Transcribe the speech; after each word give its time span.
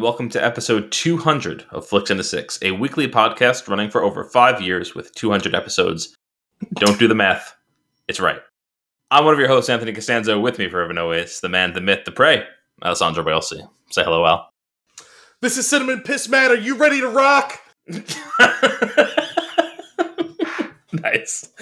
And 0.00 0.04
welcome 0.06 0.30
to 0.30 0.42
episode 0.42 0.90
200 0.92 1.66
of 1.72 1.86
Flicks 1.86 2.10
into 2.10 2.24
Six, 2.24 2.58
a 2.62 2.70
weekly 2.70 3.06
podcast 3.06 3.68
running 3.68 3.90
for 3.90 4.02
over 4.02 4.24
five 4.24 4.62
years 4.62 4.94
with 4.94 5.14
200 5.14 5.54
episodes. 5.54 6.16
Don't 6.76 6.98
do 6.98 7.06
the 7.06 7.14
math, 7.14 7.54
it's 8.08 8.18
right. 8.18 8.40
I'm 9.10 9.26
one 9.26 9.34
of 9.34 9.38
your 9.38 9.48
hosts, 9.48 9.68
Anthony 9.68 9.92
Costanzo. 9.92 10.40
With 10.40 10.58
me 10.58 10.70
forever 10.70 10.88
and 10.88 10.98
always, 10.98 11.40
the 11.40 11.50
man, 11.50 11.74
the 11.74 11.82
myth, 11.82 12.06
the 12.06 12.12
prey, 12.12 12.46
Alessandro 12.82 13.22
Bielsi. 13.22 13.60
Say 13.90 14.02
hello, 14.02 14.24
Al. 14.24 14.48
This 15.42 15.58
is 15.58 15.68
Cinnamon 15.68 16.00
Piss 16.00 16.30
Man. 16.30 16.50
Are 16.50 16.54
you 16.54 16.76
ready 16.76 17.02
to 17.02 17.08
rock? 17.10 17.58
nice. 21.02 21.48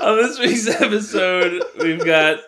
On 0.00 0.16
this 0.16 0.38
week's 0.38 0.66
episode, 0.68 1.62
we've 1.80 2.04
got 2.04 2.40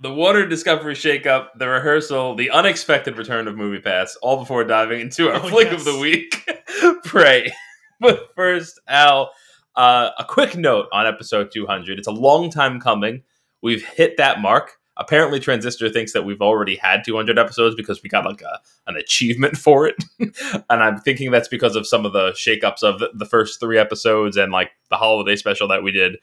the 0.00 0.12
Warner 0.12 0.46
Discovery 0.46 0.94
shakeup, 0.94 1.48
the 1.58 1.68
rehearsal, 1.68 2.34
the 2.34 2.50
unexpected 2.50 3.16
return 3.16 3.48
of 3.48 3.56
Movie 3.56 3.80
Pass, 3.80 4.16
all 4.22 4.38
before 4.38 4.64
diving 4.64 5.00
into 5.00 5.28
our 5.28 5.36
Oh, 5.36 5.48
flick 5.48 5.70
yes. 5.70 5.80
of 5.80 5.84
the 5.92 5.98
week. 5.98 6.50
Pray. 7.04 7.52
But 8.00 8.28
first, 8.34 8.80
Al, 8.88 9.30
uh, 9.76 10.10
a 10.18 10.24
quick 10.24 10.56
note 10.56 10.86
on 10.92 11.06
episode 11.06 11.50
200. 11.52 11.98
It's 11.98 12.08
a 12.08 12.12
long 12.12 12.50
time 12.50 12.80
coming. 12.80 13.22
We've 13.62 13.84
hit 13.84 14.16
that 14.18 14.40
mark. 14.40 14.72
Apparently, 15.02 15.38
Transistor 15.40 15.88
thinks 15.90 16.12
that 16.12 16.24
we've 16.24 16.40
already 16.40 16.76
had 16.76 17.02
200 17.04 17.38
episodes 17.38 17.74
because 17.74 18.02
we 18.02 18.08
got 18.08 18.24
like 18.24 18.42
a, 18.42 18.60
an 18.86 18.96
achievement 18.96 19.56
for 19.66 19.86
it. 19.86 19.96
and 20.18 20.82
I'm 20.82 20.98
thinking 20.98 21.30
that's 21.30 21.48
because 21.48 21.76
of 21.76 21.86
some 21.86 22.06
of 22.06 22.12
the 22.12 22.30
shakeups 22.32 22.82
of 22.82 22.98
the, 23.00 23.10
the 23.14 23.26
first 23.26 23.60
three 23.60 23.78
episodes 23.78 24.36
and 24.36 24.52
like 24.52 24.70
the 24.90 24.96
holiday 24.96 25.36
special 25.36 25.68
that 25.68 25.82
we 25.82 25.92
did. 25.92 26.16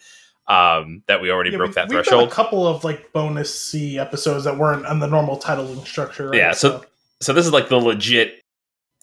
Um, 0.47 1.03
that 1.07 1.22
we 1.22 1.30
already 1.30 1.52
Yeah, 1.52 1.57
broke 1.57 1.69
we- 1.69 1.73
that 1.75 1.89
we've 1.89 1.97
threshold. 2.03 2.27
A 2.27 2.31
couple 2.31 2.66
of 2.67 2.83
like 2.83 3.13
bonus 3.13 3.53
C 3.61 4.00
episodes 4.00 4.45
that 4.45 4.57
weren't 4.57 4.83
on 4.88 4.97
the 5.00 5.05
normal 5.05 5.38
titling 5.38 5.85
structure. 5.85 6.30
Right? 6.30 6.38
Yeah, 6.38 6.52
so- 6.53 6.83
so 7.22 7.33
this 7.33 7.45
is 7.45 7.52
like 7.53 7.69
the 7.69 7.77
legit 7.77 8.41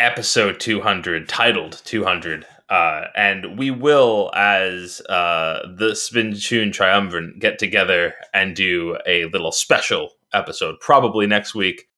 episode 0.00 0.58
200 0.60 1.28
titled 1.28 1.80
200 1.84 2.46
uh 2.68 3.04
and 3.14 3.58
we 3.58 3.70
will 3.70 4.30
as 4.34 5.00
uh 5.08 5.60
the 5.76 5.94
spin 5.94 6.34
tune 6.34 6.72
triumvirate 6.72 7.38
get 7.38 7.58
together 7.58 8.14
and 8.34 8.56
do 8.56 8.96
a 9.06 9.26
little 9.26 9.52
special 9.52 10.10
episode 10.32 10.74
probably 10.80 11.26
next 11.26 11.54
week 11.54 11.88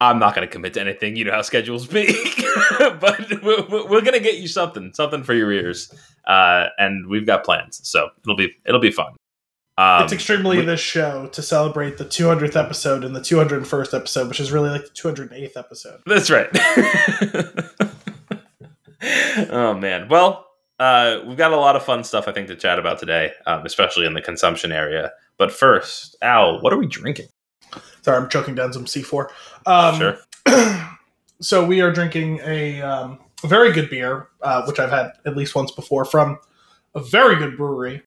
i'm 0.00 0.18
not 0.18 0.34
going 0.34 0.46
to 0.46 0.50
commit 0.50 0.74
to 0.74 0.80
anything 0.80 1.16
you 1.16 1.24
know 1.24 1.32
how 1.32 1.42
schedules 1.42 1.86
be 1.86 2.06
but 3.00 3.42
we're, 3.42 3.66
we're 3.68 4.00
going 4.00 4.12
to 4.12 4.20
get 4.20 4.38
you 4.38 4.48
something 4.48 4.92
something 4.94 5.22
for 5.22 5.34
your 5.34 5.52
ears 5.52 5.92
uh 6.26 6.66
and 6.78 7.06
we've 7.08 7.26
got 7.26 7.44
plans 7.44 7.80
so 7.84 8.08
it'll 8.24 8.36
be 8.36 8.54
it'll 8.64 8.80
be 8.80 8.90
fun 8.92 9.12
um, 9.78 10.04
it's 10.04 10.12
extremely 10.12 10.58
we- 10.58 10.64
this 10.64 10.80
show 10.80 11.26
to 11.32 11.42
celebrate 11.42 11.98
the 11.98 12.04
200th 12.06 12.56
episode 12.56 13.04
and 13.04 13.14
the 13.14 13.20
201st 13.20 13.94
episode, 13.94 14.28
which 14.28 14.40
is 14.40 14.50
really 14.50 14.70
like 14.70 14.84
the 14.84 14.90
208th 14.90 15.56
episode. 15.56 16.00
That's 16.06 16.30
right. 16.30 16.48
oh 19.50 19.76
man. 19.78 20.08
Well, 20.08 20.46
uh, 20.78 21.20
we've 21.26 21.36
got 21.36 21.52
a 21.52 21.56
lot 21.56 21.76
of 21.76 21.84
fun 21.84 22.04
stuff 22.04 22.28
I 22.28 22.32
think 22.32 22.48
to 22.48 22.56
chat 22.56 22.78
about 22.78 22.98
today, 22.98 23.32
um, 23.46 23.64
especially 23.64 24.06
in 24.06 24.14
the 24.14 24.22
consumption 24.22 24.72
area. 24.72 25.12
But 25.38 25.52
first, 25.52 26.16
Al, 26.22 26.60
what 26.60 26.72
are 26.72 26.78
we 26.78 26.86
drinking? 26.86 27.28
Sorry, 28.02 28.16
I'm 28.16 28.28
choking 28.28 28.54
down 28.54 28.72
some 28.72 28.84
C4. 28.84 29.28
Um, 29.66 29.98
sure. 29.98 30.18
so 31.40 31.64
we 31.64 31.80
are 31.80 31.92
drinking 31.92 32.40
a, 32.44 32.80
um, 32.80 33.18
very 33.44 33.72
good 33.72 33.90
beer, 33.90 34.28
uh, 34.42 34.64
which 34.64 34.78
I've 34.78 34.90
had 34.90 35.12
at 35.24 35.36
least 35.36 35.54
once 35.54 35.70
before 35.70 36.04
from 36.04 36.38
a 36.94 37.00
very 37.00 37.36
good 37.36 37.56
brewery. 37.56 38.02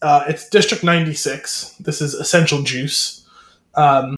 Uh, 0.00 0.24
it's 0.28 0.48
District 0.48 0.82
96. 0.82 1.76
This 1.78 2.00
is 2.00 2.14
Essential 2.14 2.62
Juice. 2.62 3.26
Um, 3.74 4.16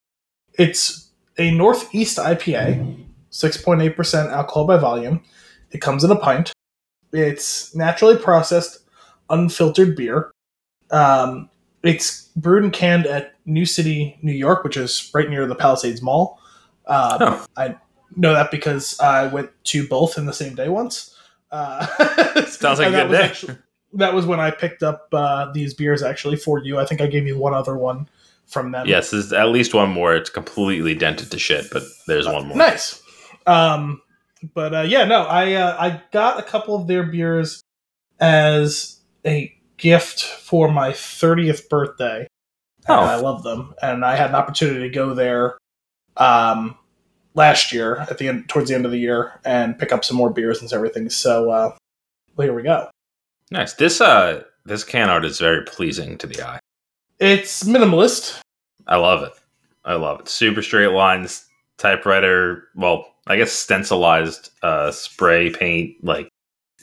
it's 0.54 1.10
a 1.38 1.50
Northeast 1.50 2.18
IPA, 2.18 3.04
6.8% 3.30 4.30
alcohol 4.30 4.66
by 4.66 4.76
volume. 4.76 5.22
It 5.74 5.80
comes 5.80 6.04
in 6.04 6.10
a 6.10 6.16
pint. 6.16 6.52
It's 7.12 7.74
naturally 7.74 8.16
processed, 8.16 8.78
unfiltered 9.28 9.94
beer. 9.96 10.30
Um, 10.90 11.50
it's 11.82 12.28
brewed 12.36 12.62
and 12.64 12.72
canned 12.72 13.06
at 13.06 13.34
New 13.44 13.66
City, 13.66 14.18
New 14.22 14.32
York, 14.32 14.64
which 14.64 14.76
is 14.76 15.10
right 15.12 15.28
near 15.28 15.46
the 15.46 15.54
Palisades 15.54 16.00
Mall. 16.00 16.38
Um, 16.86 17.18
Oh. 17.20 17.46
I 17.56 17.76
know 18.16 18.32
that 18.32 18.50
because 18.50 18.98
I 19.00 19.26
went 19.26 19.50
to 19.64 19.86
both 19.88 20.16
in 20.16 20.26
the 20.26 20.32
same 20.32 20.54
day 20.54 20.68
once. 20.68 21.16
Uh, 21.50 21.84
Sounds 22.46 22.78
like 22.78 22.88
a 22.88 22.90
that 22.92 23.02
good 23.02 23.10
was 23.10 23.18
day. 23.18 23.24
actually- 23.24 23.58
that 23.96 24.12
was 24.12 24.26
when 24.26 24.40
I 24.40 24.50
picked 24.50 24.82
up 24.82 25.06
uh, 25.12 25.52
these 25.52 25.72
beers 25.72 26.02
actually 26.02 26.34
for 26.36 26.58
you. 26.58 26.78
I 26.80 26.84
think 26.84 27.00
I 27.00 27.06
gave 27.06 27.28
you 27.28 27.38
one 27.38 27.54
other 27.54 27.76
one 27.76 28.08
from 28.46 28.72
them. 28.72 28.88
Yes, 28.88 29.10
there's 29.12 29.32
at 29.32 29.48
least 29.50 29.72
one 29.72 29.88
more. 29.90 30.16
It's 30.16 30.30
completely 30.30 30.96
dented 30.96 31.30
to 31.30 31.38
shit, 31.38 31.66
but 31.72 31.84
there's 32.08 32.26
one 32.26 32.48
more. 32.48 32.56
Nice. 32.56 33.00
Um, 33.46 34.02
but 34.54 34.74
uh, 34.74 34.80
yeah, 34.82 35.04
no, 35.04 35.22
I 35.22 35.54
uh, 35.54 35.76
I 35.78 36.02
got 36.12 36.38
a 36.38 36.42
couple 36.42 36.74
of 36.74 36.86
their 36.86 37.04
beers 37.04 37.62
as 38.20 39.00
a 39.26 39.54
gift 39.76 40.22
for 40.22 40.70
my 40.70 40.90
30th 40.90 41.68
birthday. 41.68 42.26
Oh. 42.88 42.94
I 42.94 43.16
love 43.16 43.42
them, 43.42 43.74
and 43.80 44.04
I 44.04 44.16
had 44.16 44.30
an 44.30 44.36
opportunity 44.36 44.80
to 44.80 44.94
go 44.94 45.14
there 45.14 45.56
um, 46.16 46.76
last 47.34 47.72
year 47.72 47.96
at 47.96 48.18
the 48.18 48.28
end, 48.28 48.48
towards 48.48 48.68
the 48.68 48.74
end 48.74 48.84
of 48.84 48.92
the 48.92 48.98
year, 48.98 49.40
and 49.44 49.78
pick 49.78 49.92
up 49.92 50.04
some 50.04 50.16
more 50.16 50.30
beers 50.30 50.60
and 50.60 50.72
everything. 50.72 51.08
So 51.08 51.50
uh, 51.50 51.76
well, 52.36 52.46
here 52.46 52.54
we 52.54 52.62
go. 52.62 52.90
Nice. 53.50 53.74
This 53.74 54.00
uh 54.00 54.42
this 54.64 54.84
can 54.84 55.08
art 55.08 55.24
is 55.24 55.38
very 55.38 55.64
pleasing 55.64 56.18
to 56.18 56.26
the 56.26 56.42
eye. 56.42 56.58
It's 57.18 57.62
minimalist. 57.64 58.40
I 58.86 58.96
love 58.96 59.22
it. 59.22 59.32
I 59.84 59.94
love 59.94 60.20
it. 60.20 60.28
Super 60.28 60.62
straight 60.62 60.92
lines, 60.92 61.46
typewriter, 61.78 62.68
well, 62.74 63.13
I 63.26 63.36
guess 63.36 63.52
stencilized 63.52 64.50
uh 64.62 64.90
spray 64.90 65.50
paint 65.50 66.02
like 66.02 66.28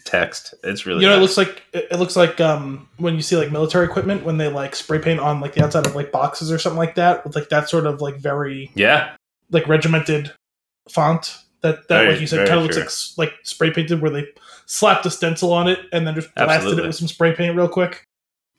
text. 0.06 0.54
It's 0.64 0.86
really 0.86 1.04
you 1.04 1.10
know, 1.10 1.18
it 1.18 1.22
looks 1.22 1.38
like 1.38 1.64
it 1.74 2.00
looks 2.00 2.16
like 2.16 2.42
um, 2.42 2.88
when 2.98 3.16
you 3.16 3.22
see 3.22 3.38
like 3.38 3.52
military 3.52 3.86
equipment 3.86 4.24
when 4.24 4.38
they 4.38 4.48
like 4.48 4.76
spray 4.76 5.00
paint 5.00 5.20
on 5.20 5.40
like 5.40 5.54
the 5.54 5.64
outside 5.64 5.86
of 5.86 5.96
like 5.96 6.12
boxes 6.12 6.52
or 6.52 6.58
something 6.58 6.78
like 6.80 6.96
that 6.96 7.24
with 7.24 7.36
like 7.36 7.50
that 7.50 7.70
sort 7.70 7.86
of 7.86 8.02
like 8.02 8.18
very 8.18 8.72
Yeah, 8.76 9.16
like 9.52 9.68
regimented 9.68 10.34
font 10.90 11.38
that 11.62 11.88
that 11.88 12.00
Very- 12.00 12.12
like 12.14 12.22
you 12.22 12.28
said 12.28 12.48
kind 12.48 12.60
of 12.60 12.66
looks 12.66 13.16
like 13.18 13.30
like 13.30 13.38
spray 13.44 13.72
painted 13.72 14.02
where 14.02 14.12
they 14.12 14.26
slapped 14.66 15.06
a 15.06 15.12
stencil 15.12 15.54
on 15.54 15.68
it 15.68 15.80
and 15.94 16.08
then 16.08 16.16
just 16.16 16.34
blasted 16.34 16.56
Absolutely. 16.56 16.84
it 16.84 16.88
with 16.88 16.96
some 16.96 17.08
spray 17.08 17.34
paint 17.36 17.56
real 17.56 17.70
quick. 17.70 18.04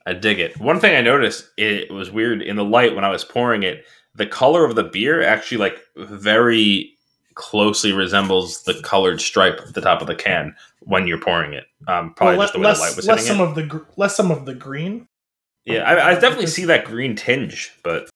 I 0.07 0.15
dig 0.15 0.41
it. 0.41 0.59
One 0.59 0.81
thing 0.81 0.97
I 0.97 1.01
noticed, 1.01 1.49
it 1.57 1.91
was 1.93 2.11
weird 2.11 2.43
in 2.43 2.57
the 2.57 2.65
light 2.65 2.95
when 2.95 3.05
I 3.05 3.09
was 3.11 3.25
pouring 3.25 3.63
it. 3.63 3.85
The 4.15 4.27
color 4.27 4.65
of 4.65 4.75
the 4.75 4.85
beer 4.85 5.23
actually 5.23 5.59
like 5.59 5.81
very 5.97 6.92
closely 7.35 7.93
resembles 7.93 8.63
the 8.65 8.81
colored 8.83 9.21
stripe 9.21 9.61
at 9.67 9.75
the 9.75 9.81
top 9.81 10.01
of 10.01 10.07
the 10.07 10.15
can 10.15 10.55
when 10.81 11.07
you're 11.07 11.19
pouring 11.21 11.53
it. 11.53 11.65
Um, 11.89 12.15
probably 12.15 12.37
Well, 12.39 12.45
just 12.47 12.53
the 12.55 12.59
way 12.61 12.65
less, 12.67 12.79
the 12.79 12.83
light 12.85 12.97
was 12.97 13.07
less 13.07 13.21
hitting 13.27 13.37
some 13.39 13.47
it. 13.47 13.49
of 13.51 13.55
the 13.55 13.63
gr- 13.65 13.85
less 13.97 14.17
some 14.17 14.31
of 14.31 14.45
the 14.47 14.55
green 14.55 15.07
yeah, 15.65 15.83
I, 15.85 16.11
I 16.11 16.15
definitely 16.15 16.49
see 16.49 16.65
that 16.65 16.85
green 16.85 17.15
tinge, 17.15 17.71
but 17.85 18.11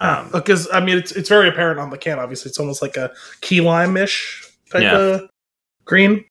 um, 0.00 0.28
because 0.30 0.68
I 0.72 0.80
mean 0.80 0.98
it's 0.98 1.12
it's 1.12 1.28
very 1.30 1.48
apparent 1.48 1.80
on 1.80 1.88
the 1.88 1.96
can. 1.96 2.18
Obviously, 2.18 2.50
it's 2.50 2.58
almost 2.60 2.82
like 2.82 2.98
a 2.98 3.10
key 3.40 3.62
lime 3.62 3.96
ish 3.96 4.46
type 4.70 4.82
Yeah. 4.82 4.98
of 4.98 5.30
green. 5.86 6.22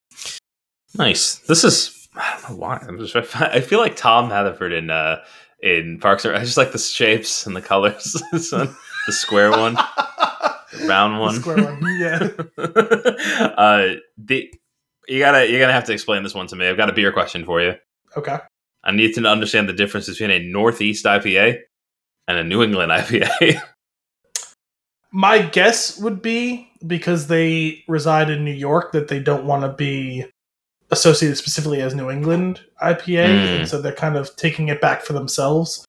Nice. 0.95 1.37
This 1.47 1.63
is 1.63 2.07
I 2.15 2.37
don't 2.41 2.51
know 2.51 2.57
why. 2.57 2.83
I'm 2.87 2.99
just 2.99 3.15
I 3.35 3.59
feel 3.61 3.79
like 3.79 3.95
Tom 3.95 4.29
Haverford 4.29 4.71
in 4.71 4.91
uh 4.91 5.23
in 5.63 5.97
Parks 5.99 6.25
and 6.25 6.35
I 6.35 6.43
just 6.43 6.57
like 6.57 6.73
the 6.73 6.77
shapes 6.77 7.47
and 7.47 7.55
the 7.55 7.61
colors. 7.61 8.21
This 8.31 8.51
one, 8.51 8.75
the 9.07 9.13
square 9.13 9.49
one, 9.51 9.75
round 10.85 11.19
one. 11.19 11.35
square 11.35 11.63
one, 11.63 11.81
yeah. 11.99 12.29
uh 13.57 13.95
the 14.17 14.53
you 15.07 15.19
gotta 15.19 15.49
you're 15.49 15.59
gonna 15.59 15.73
have 15.73 15.85
to 15.85 15.93
explain 15.93 16.23
this 16.23 16.33
one 16.33 16.47
to 16.47 16.55
me. 16.55 16.67
I've 16.67 16.77
got 16.77 16.89
a 16.89 16.93
beer 16.93 17.11
question 17.11 17.45
for 17.45 17.61
you. 17.61 17.75
Okay. 18.17 18.37
I 18.83 18.91
need 18.91 19.13
to 19.15 19.25
understand 19.25 19.69
the 19.69 19.73
difference 19.73 20.07
between 20.09 20.31
a 20.31 20.39
Northeast 20.39 21.05
IPA 21.05 21.59
and 22.27 22.37
a 22.37 22.43
New 22.43 22.63
England 22.63 22.91
IPA. 22.91 23.61
My 25.11 25.39
guess 25.41 25.99
would 25.99 26.21
be 26.21 26.69
because 26.87 27.27
they 27.27 27.83
reside 27.87 28.29
in 28.29 28.45
New 28.45 28.53
York 28.53 28.93
that 28.93 29.07
they 29.09 29.19
don't 29.19 29.45
want 29.45 29.63
to 29.63 29.69
be 29.73 30.25
associated 30.89 31.37
specifically 31.37 31.81
as 31.81 31.93
New 31.93 32.09
England 32.09 32.61
IPA, 32.81 33.27
Mm. 33.27 33.59
and 33.59 33.67
so 33.69 33.81
they're 33.81 33.93
kind 33.93 34.15
of 34.15 34.33
taking 34.37 34.69
it 34.69 34.79
back 34.81 35.01
for 35.03 35.13
themselves. 35.13 35.85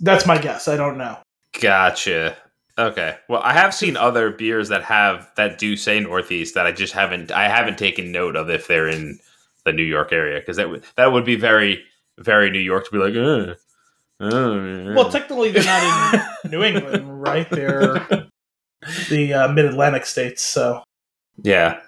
That's 0.00 0.26
my 0.26 0.38
guess. 0.38 0.68
I 0.68 0.76
don't 0.76 0.98
know. 0.98 1.16
Gotcha. 1.60 2.36
Okay. 2.78 3.16
Well, 3.28 3.42
I 3.42 3.52
have 3.54 3.74
seen 3.74 3.96
other 3.96 4.30
beers 4.30 4.68
that 4.68 4.84
have 4.84 5.28
that 5.36 5.58
do 5.58 5.76
say 5.76 5.98
Northeast 5.98 6.54
that 6.54 6.66
I 6.66 6.72
just 6.72 6.92
haven't 6.92 7.32
I 7.32 7.48
haven't 7.48 7.76
taken 7.76 8.12
note 8.12 8.36
of 8.36 8.48
if 8.50 8.68
they're 8.68 8.88
in 8.88 9.18
the 9.64 9.72
New 9.72 9.82
York 9.82 10.12
area 10.12 10.38
because 10.38 10.56
that 10.58 10.70
would 10.70 10.84
that 10.96 11.12
would 11.12 11.24
be 11.24 11.34
very 11.36 11.82
very 12.18 12.50
New 12.50 12.60
York 12.60 12.84
to 12.86 12.90
be 12.92 12.98
like. 12.98 13.14
Uh, 13.16 13.54
Well, 14.94 15.10
technically 15.10 15.50
they're 15.52 15.64
not 15.64 16.14
in 16.44 16.50
New 16.50 16.62
England, 16.62 17.22
right? 17.22 17.48
They're 17.50 18.28
the 19.10 19.32
uh, 19.34 19.48
Mid 19.52 19.64
Atlantic 19.64 20.06
states. 20.06 20.42
So 20.42 20.82
yeah. 21.42 21.80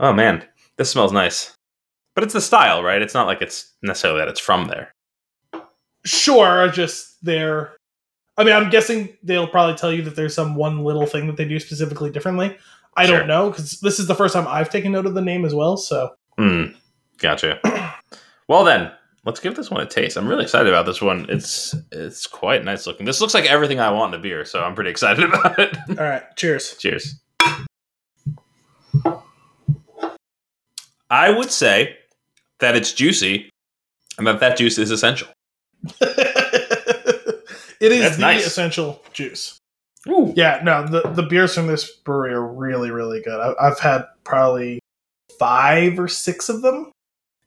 Oh 0.00 0.12
man, 0.12 0.44
this 0.76 0.90
smells 0.90 1.12
nice. 1.12 1.54
But 2.14 2.24
it's 2.24 2.34
the 2.34 2.40
style, 2.40 2.82
right? 2.82 3.00
It's 3.02 3.14
not 3.14 3.26
like 3.26 3.42
it's 3.42 3.74
necessarily 3.82 4.20
that 4.20 4.28
it's 4.28 4.40
from 4.40 4.66
there. 4.68 4.92
sure, 6.04 6.68
just 6.68 7.22
they're. 7.22 7.76
I 8.38 8.44
mean, 8.44 8.54
I'm 8.54 8.70
guessing 8.70 9.10
they'll 9.22 9.48
probably 9.48 9.74
tell 9.76 9.92
you 9.92 10.00
that 10.02 10.16
there's 10.16 10.34
some 10.34 10.54
one 10.54 10.84
little 10.84 11.04
thing 11.06 11.26
that 11.26 11.36
they 11.36 11.44
do 11.46 11.58
specifically 11.58 12.10
differently. 12.10 12.56
I 12.96 13.04
Sure. 13.06 13.18
don't 13.18 13.28
know 13.28 13.50
because 13.50 13.80
this 13.80 13.98
is 13.98 14.06
the 14.06 14.14
first 14.14 14.32
time 14.32 14.46
I've 14.48 14.70
taken 14.70 14.92
note 14.92 15.06
of 15.06 15.14
the 15.14 15.20
name 15.20 15.44
as 15.44 15.54
well. 15.54 15.76
So 15.76 16.10
Hmm. 16.38 16.66
Gotcha. 17.18 17.58
well 18.48 18.62
then, 18.64 18.92
let's 19.24 19.40
give 19.40 19.56
this 19.56 19.70
one 19.72 19.80
a 19.80 19.86
taste. 19.86 20.16
I'm 20.16 20.28
really 20.28 20.44
excited 20.44 20.68
about 20.68 20.86
this 20.86 21.02
one. 21.02 21.26
It's 21.28 21.74
it's 21.90 22.26
quite 22.28 22.64
nice 22.64 22.86
looking. 22.86 23.06
This 23.06 23.20
looks 23.20 23.34
like 23.34 23.46
everything 23.46 23.80
I 23.80 23.90
want 23.90 24.14
in 24.14 24.20
a 24.20 24.22
beer, 24.22 24.44
so 24.44 24.62
I'm 24.62 24.74
pretty 24.76 24.90
excited 24.90 25.24
about 25.28 25.58
it. 25.58 25.76
all 25.90 25.96
right, 25.96 26.22
cheers. 26.36 26.76
Cheers. 26.78 27.20
I 31.10 31.30
would 31.30 31.50
say 31.50 31.96
that 32.60 32.76
it's 32.76 32.92
juicy 32.92 33.50
and 34.16 34.26
that 34.26 34.40
that 34.40 34.56
juice 34.56 34.78
is 34.78 34.90
essential. 34.90 35.28
it 37.80 37.92
is 37.92 38.00
That's 38.02 38.16
the 38.16 38.20
nice. 38.22 38.46
essential 38.46 39.02
juice. 39.12 39.56
Ooh. 40.08 40.32
Yeah, 40.36 40.60
no, 40.64 40.86
the 40.86 41.02
the 41.10 41.22
beers 41.24 41.54
from 41.54 41.66
this 41.66 41.90
brewery 41.90 42.32
are 42.32 42.46
really 42.46 42.90
really 42.90 43.20
good. 43.22 43.38
I, 43.40 43.52
I've 43.60 43.78
had 43.78 44.04
probably 44.24 44.80
five 45.38 45.98
or 45.98 46.08
six 46.08 46.48
of 46.48 46.62
them. 46.62 46.92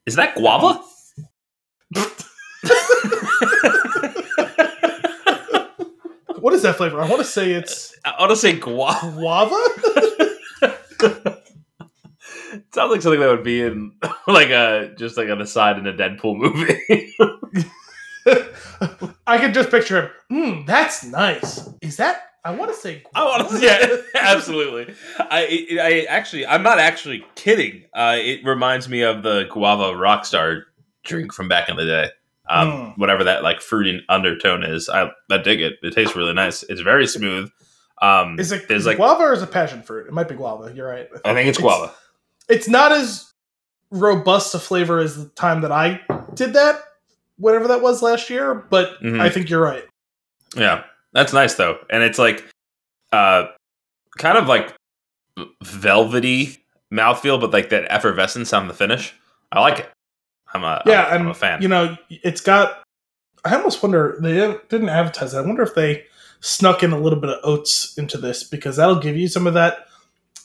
Is 0.06 0.16
that 0.16 0.34
guava? 0.36 0.80
What 6.42 6.54
is 6.54 6.62
that 6.62 6.76
flavor? 6.76 7.00
I 7.00 7.08
want 7.08 7.20
to 7.20 7.24
say 7.24 7.52
it's 7.52 7.94
I 8.04 8.16
want 8.18 8.30
to 8.30 8.36
say 8.36 8.58
guava. 8.58 9.12
guava. 9.12 9.54
Sounds 12.74 12.90
like 12.90 13.00
something 13.02 13.20
that 13.20 13.28
would 13.28 13.44
be 13.44 13.62
in 13.62 13.92
like 14.26 14.50
a 14.50 14.92
just 14.98 15.16
like 15.16 15.28
an 15.28 15.40
aside 15.40 15.78
in 15.78 15.86
a 15.86 15.92
Deadpool 15.92 16.36
movie. 16.36 17.14
I 19.26 19.38
can 19.38 19.52
just 19.54 19.70
picture 19.70 20.02
him. 20.02 20.10
Mm, 20.30 20.66
that's 20.66 21.04
nice. 21.04 21.68
Is 21.80 21.96
that? 21.98 22.22
I 22.44 22.54
want 22.56 22.72
to 22.72 22.76
say. 22.76 23.04
I 23.14 23.24
want 23.24 23.48
to, 23.50 23.58
yeah, 23.60 23.96
absolutely. 24.20 24.94
I, 25.18 25.66
I 25.80 26.06
actually, 26.08 26.44
I'm 26.44 26.64
not 26.64 26.80
actually 26.80 27.24
kidding. 27.36 27.84
Uh, 27.94 28.16
it 28.18 28.44
reminds 28.44 28.88
me 28.88 29.02
of 29.02 29.22
the 29.22 29.44
guava 29.50 29.92
rockstar 29.96 30.62
drink 31.04 31.32
from 31.32 31.46
back 31.48 31.68
in 31.68 31.76
the 31.76 31.84
day. 31.84 32.08
Um, 32.48 32.68
Mm. 32.68 32.98
Whatever 32.98 33.24
that 33.24 33.44
like 33.44 33.60
fruity 33.60 34.04
undertone 34.08 34.64
is, 34.64 34.88
I, 34.88 35.10
I 35.30 35.38
dig 35.38 35.60
it. 35.60 35.74
It 35.82 35.94
tastes 35.94 36.16
really 36.16 36.34
nice. 36.34 36.64
It's 36.64 36.80
very 36.80 37.06
smooth. 37.06 37.48
Um, 38.02 38.38
Is 38.40 38.50
it, 38.50 38.66
there's 38.66 38.84
like, 38.84 38.96
guava 38.96 39.22
or 39.22 39.32
is 39.32 39.42
it 39.42 39.52
passion 39.52 39.80
fruit? 39.82 40.08
It 40.08 40.12
might 40.12 40.28
be 40.28 40.34
guava. 40.34 40.74
You're 40.74 40.88
right. 40.88 41.08
I 41.24 41.34
think 41.34 41.48
it's 41.48 41.58
guava. 41.58 41.94
It's 42.48 42.68
not 42.68 42.90
as 42.90 43.32
robust 43.92 44.52
a 44.56 44.58
flavor 44.58 44.98
as 44.98 45.16
the 45.16 45.28
time 45.30 45.60
that 45.60 45.70
I 45.70 46.00
did 46.34 46.54
that, 46.54 46.80
whatever 47.42 47.68
that 47.68 47.82
was 47.82 48.00
last 48.02 48.30
year. 48.30 48.54
But 48.54 49.00
Mhm. 49.02 49.20
I 49.20 49.28
think 49.28 49.50
you're 49.50 49.60
right. 49.60 49.84
Yeah, 50.56 50.84
that's 51.12 51.32
nice 51.32 51.54
though, 51.54 51.78
and 51.90 52.02
it's 52.02 52.18
like, 52.18 52.44
uh, 53.12 53.46
kind 54.18 54.38
of 54.38 54.46
like 54.48 54.74
velvety 55.62 56.58
mouthfeel, 56.92 57.40
but 57.40 57.52
like 57.52 57.70
that 57.70 57.86
effervescence 57.90 58.52
on 58.52 58.68
the 58.68 58.74
finish. 58.74 59.14
I 59.50 59.60
like 59.60 59.78
it. 59.80 59.90
I'm 60.54 60.64
a 60.64 60.82
Yeah, 60.86 61.06
I'm, 61.06 61.22
I'm 61.22 61.28
a 61.28 61.34
fan. 61.34 61.62
you 61.62 61.68
know, 61.68 61.96
it's 62.10 62.40
got. 62.40 62.82
I 63.44 63.56
almost 63.56 63.82
wonder 63.82 64.16
they 64.20 64.34
didn't 64.68 64.88
advertise 64.88 65.34
it. 65.34 65.38
I 65.38 65.40
wonder 65.40 65.62
if 65.62 65.74
they 65.74 66.04
snuck 66.40 66.82
in 66.82 66.92
a 66.92 66.98
little 66.98 67.18
bit 67.18 67.30
of 67.30 67.38
oats 67.42 67.96
into 67.98 68.18
this 68.18 68.44
because 68.44 68.76
that'll 68.76 69.00
give 69.00 69.16
you 69.16 69.28
some 69.28 69.46
of 69.46 69.54
that 69.54 69.86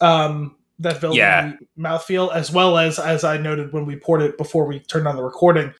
um 0.01 0.55
that 0.79 1.01
velvety 1.01 1.17
Yeah. 1.19 1.53
mouthfeel 1.77 2.33
as 2.33 2.51
well 2.51 2.77
as 2.77 2.99
as 2.99 3.23
I 3.23 3.37
noted 3.37 3.73
when 3.73 3.85
we 3.85 3.95
poured 3.97 4.21
it 4.21 4.37
before 4.37 4.65
we 4.65 4.79
turned 4.79 5.07
on 5.07 5.15
the 5.15 5.23
recording. 5.23 5.73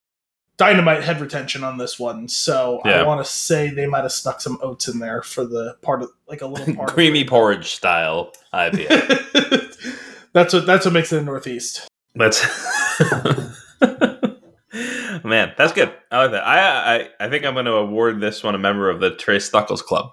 Dynamite 0.57 1.03
head 1.03 1.21
retention 1.21 1.63
on 1.63 1.77
this 1.77 1.99
one, 1.99 2.27
so 2.27 2.81
Yeah. 2.83 3.01
I 3.01 3.03
want 3.03 3.23
to 3.23 3.31
say 3.31 3.69
they 3.69 3.85
might 3.85 4.01
have 4.01 4.11
stuck 4.11 4.41
some 4.41 4.57
oats 4.61 4.87
in 4.87 4.97
there 4.99 5.21
for 5.21 5.45
the 5.45 5.75
part 5.83 6.01
of 6.01 6.09
like 6.27 6.41
a 6.41 6.47
little 6.47 6.73
part. 6.75 6.89
creamy 6.93 7.23
porridge 7.25 7.75
style 7.75 8.33
IPA. 8.53 9.95
that's 10.33 10.53
what 10.53 10.65
that's 10.65 10.85
what 10.85 10.93
makes 10.93 11.13
it 11.13 11.21
a 11.21 11.25
northeast. 11.25 11.87
That's 12.15 12.41
man, 15.23 15.53
that's 15.57 15.73
good. 15.73 15.93
I 16.11 16.21
like 16.23 16.31
that. 16.31 16.43
I 16.45 16.95
I, 16.95 17.09
I 17.19 17.29
think 17.29 17.45
I'm 17.45 17.53
going 17.53 17.65
to 17.65 17.73
award 17.73 18.19
this 18.19 18.43
one 18.43 18.55
a 18.55 18.59
member 18.59 18.89
of 18.89 18.99
the 18.99 19.11
Trace 19.15 19.49
Thuckles 19.51 19.83
Club. 19.83 20.11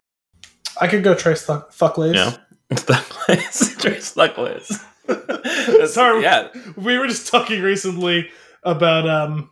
I 0.80 0.88
could 0.88 1.04
go 1.04 1.14
trace 1.14 1.46
th- 1.46 1.60
fucklays. 1.70 2.14
Yeah. 2.14 2.36
Thuckles, 2.72 3.78
Trace 3.80 4.14
Thuckles. 4.14 5.88
Sorry. 5.88 6.22
Yeah, 6.22 6.48
we 6.76 6.98
were 6.98 7.06
just 7.06 7.28
talking 7.28 7.62
recently 7.62 8.30
about 8.62 9.08
um 9.08 9.50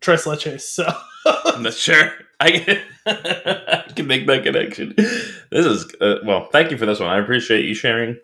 tres 0.00 0.24
leches 0.24 0.60
so 0.62 0.86
I'm 1.26 1.62
not 1.62 1.74
sure. 1.74 2.12
I 2.38 2.50
can, 2.50 2.82
I 3.06 3.92
can 3.94 4.06
make 4.06 4.26
that 4.26 4.42
connection. 4.44 4.94
This 4.96 5.64
is 5.64 5.86
uh, 6.00 6.16
well. 6.24 6.48
Thank 6.52 6.70
you 6.70 6.76
for 6.76 6.84
this 6.86 7.00
one. 7.00 7.08
I 7.08 7.18
appreciate 7.18 7.64
you 7.64 7.74
sharing. 7.74 8.18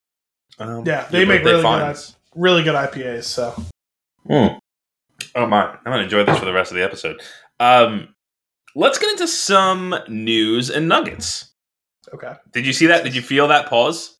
Um, 0.58 0.84
yeah 0.84 1.06
they 1.10 1.24
make 1.24 1.42
really 1.44 1.62
finds. 1.62 2.16
good 2.34 2.40
really 2.40 2.62
good 2.62 2.74
ipas 2.74 3.24
so 3.24 3.54
Mm. 4.28 4.58
Oh 5.34 5.46
my! 5.46 5.70
I'm 5.70 5.78
gonna 5.84 6.02
enjoy 6.02 6.24
this 6.24 6.38
for 6.38 6.44
the 6.44 6.52
rest 6.52 6.70
of 6.70 6.76
the 6.76 6.84
episode. 6.84 7.20
Um, 7.58 8.14
let's 8.74 8.98
get 8.98 9.10
into 9.10 9.26
some 9.26 9.94
news 10.08 10.70
and 10.70 10.88
nuggets. 10.88 11.52
okay 12.14 12.34
Did 12.52 12.66
you 12.66 12.72
see 12.72 12.86
that? 12.86 13.02
Did 13.04 13.14
you 13.16 13.22
feel 13.22 13.48
that 13.48 13.66
pause? 13.66 14.18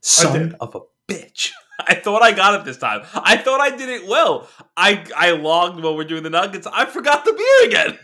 Son 0.00 0.56
of 0.60 0.74
a 0.74 0.80
bitch! 1.10 1.50
I 1.86 1.94
thought 1.94 2.22
I 2.22 2.32
got 2.32 2.54
it 2.60 2.64
this 2.64 2.76
time. 2.76 3.02
I 3.14 3.36
thought 3.36 3.60
I 3.60 3.70
did 3.76 3.88
it 3.88 4.06
well. 4.08 4.48
I 4.76 5.04
I 5.16 5.30
logged 5.32 5.82
while 5.82 5.96
we're 5.96 6.04
doing 6.04 6.22
the 6.22 6.30
nuggets. 6.30 6.66
I 6.66 6.86
forgot 6.86 7.24
the 7.24 7.32
beer 7.32 7.68
again. 7.68 7.98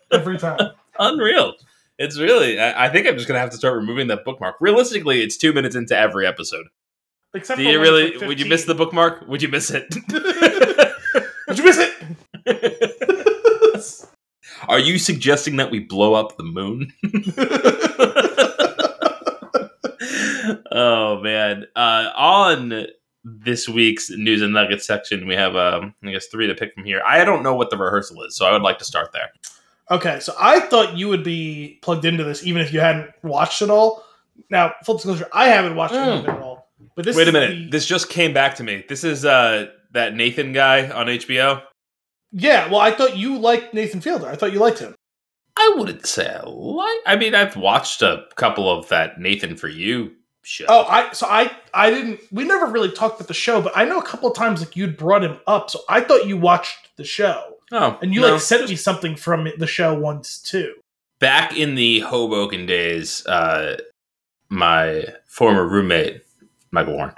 every 0.12 0.38
time 0.38 0.58
Unreal. 0.98 1.54
It's 1.98 2.18
really. 2.18 2.58
I, 2.60 2.86
I 2.86 2.88
think 2.90 3.06
I'm 3.06 3.14
just 3.14 3.26
gonna 3.26 3.40
have 3.40 3.50
to 3.50 3.56
start 3.56 3.74
removing 3.76 4.08
that 4.08 4.24
bookmark. 4.24 4.56
Realistically, 4.60 5.22
it's 5.22 5.36
two 5.36 5.52
minutes 5.52 5.76
into 5.76 5.96
every 5.96 6.26
episode. 6.26 6.66
except 7.34 7.58
Do 7.58 7.64
for 7.64 7.70
you 7.70 7.80
really? 7.80 8.12
like, 8.16 8.28
would 8.28 8.40
you 8.40 8.46
miss 8.46 8.64
the 8.64 8.74
bookmark? 8.74 9.26
Would 9.28 9.42
you 9.42 9.48
miss 9.48 9.70
it? 9.70 9.94
would 11.48 11.58
you 11.58 11.64
miss 11.64 11.78
it 11.78 11.94
Are 14.68 14.78
you 14.78 14.98
suggesting 14.98 15.56
that 15.56 15.70
we 15.70 15.78
blow 15.80 16.14
up 16.14 16.36
the 16.36 16.42
moon? 16.44 16.92
Oh 20.72 21.20
man! 21.20 21.66
Uh, 21.76 22.10
on 22.16 22.86
this 23.24 23.68
week's 23.68 24.10
news 24.10 24.42
and 24.42 24.52
nuggets 24.52 24.86
section, 24.86 25.26
we 25.26 25.34
have 25.34 25.56
um, 25.56 25.94
I 26.04 26.12
guess 26.12 26.26
three 26.26 26.46
to 26.46 26.54
pick 26.54 26.74
from 26.74 26.84
here. 26.84 27.02
I 27.06 27.24
don't 27.24 27.42
know 27.42 27.54
what 27.54 27.70
the 27.70 27.76
rehearsal 27.76 28.22
is, 28.22 28.36
so 28.36 28.46
I 28.46 28.52
would 28.52 28.62
like 28.62 28.78
to 28.78 28.84
start 28.84 29.12
there. 29.12 29.30
okay 29.90 30.20
so 30.20 30.34
i 30.38 30.60
thought 30.60 30.96
you 30.98 31.08
would 31.08 31.24
be 31.24 31.78
plugged 31.82 32.04
into 32.04 32.22
this 32.22 32.44
even 32.46 32.60
if 32.60 32.72
you 32.74 32.78
hadn't 32.80 33.10
watched 33.22 33.62
it 33.62 33.70
all 33.70 34.04
now 34.50 34.70
full 34.84 34.96
disclosure 34.96 35.26
i 35.32 35.48
haven't 35.48 35.76
watched 35.76 35.94
any 35.94 36.18
of 36.18 36.24
it 36.28 36.42
all 36.42 36.68
but 36.94 37.06
this 37.06 37.16
Wait 37.16 37.26
a 37.26 37.32
minute! 37.32 37.56
the- 37.56 37.70
This 37.70 37.86
just 37.86 38.10
came 38.10 38.34
back 38.34 38.56
to 38.56 38.62
me. 38.64 38.84
This 38.88 39.02
is 39.02 39.24
uh, 39.24 39.66
that 39.92 40.14
Nathan 40.14 40.52
guy 40.52 40.90
on 40.90 41.06
HBO. 41.06 41.62
yeah 42.32 42.68
well 42.70 42.80
i 42.80 42.90
thought 42.90 43.16
you 43.16 43.38
liked 43.38 43.72
nathan 43.72 44.00
fielder 44.02 44.28
i 44.28 44.36
thought 44.36 44.52
you 44.52 44.58
liked 44.60 44.78
him 44.78 44.94
I 45.60 45.74
wouldn't 45.76 46.06
say 46.06 46.28
I 46.28 46.42
like. 46.46 46.98
I 47.04 47.16
mean, 47.16 47.34
I've 47.34 47.56
watched 47.56 48.00
a 48.02 48.26
couple 48.36 48.70
of 48.70 48.88
that 48.90 49.18
Nathan 49.18 49.56
for 49.56 49.66
You 49.66 50.12
show. 50.48 50.64
Oh, 50.68 50.84
I 50.88 51.12
so 51.12 51.26
I 51.28 51.50
I 51.74 51.90
didn't. 51.90 52.20
We 52.32 52.44
never 52.44 52.66
really 52.66 52.90
talked 52.90 53.16
about 53.20 53.28
the 53.28 53.34
show, 53.34 53.60
but 53.60 53.72
I 53.76 53.84
know 53.84 53.98
a 53.98 54.04
couple 54.04 54.30
of 54.30 54.36
times 54.36 54.60
like 54.60 54.76
you'd 54.76 54.96
brought 54.96 55.22
him 55.22 55.38
up, 55.46 55.70
so 55.70 55.80
I 55.88 56.00
thought 56.00 56.26
you 56.26 56.36
watched 56.36 56.96
the 56.96 57.04
show, 57.04 57.54
oh, 57.72 57.98
and 58.02 58.14
you 58.14 58.20
no. 58.20 58.32
like 58.32 58.40
sent 58.40 58.68
me 58.68 58.76
something 58.76 59.14
from 59.16 59.48
the 59.58 59.66
show 59.66 59.94
once 59.98 60.38
too. 60.40 60.74
back 61.20 61.56
in 61.56 61.74
the 61.74 62.00
Hoboken 62.00 62.66
days, 62.66 63.26
uh, 63.26 63.76
my 64.48 65.04
former 65.26 65.66
roommate 65.66 66.22
Michael 66.70 66.94
Warren 66.94 67.14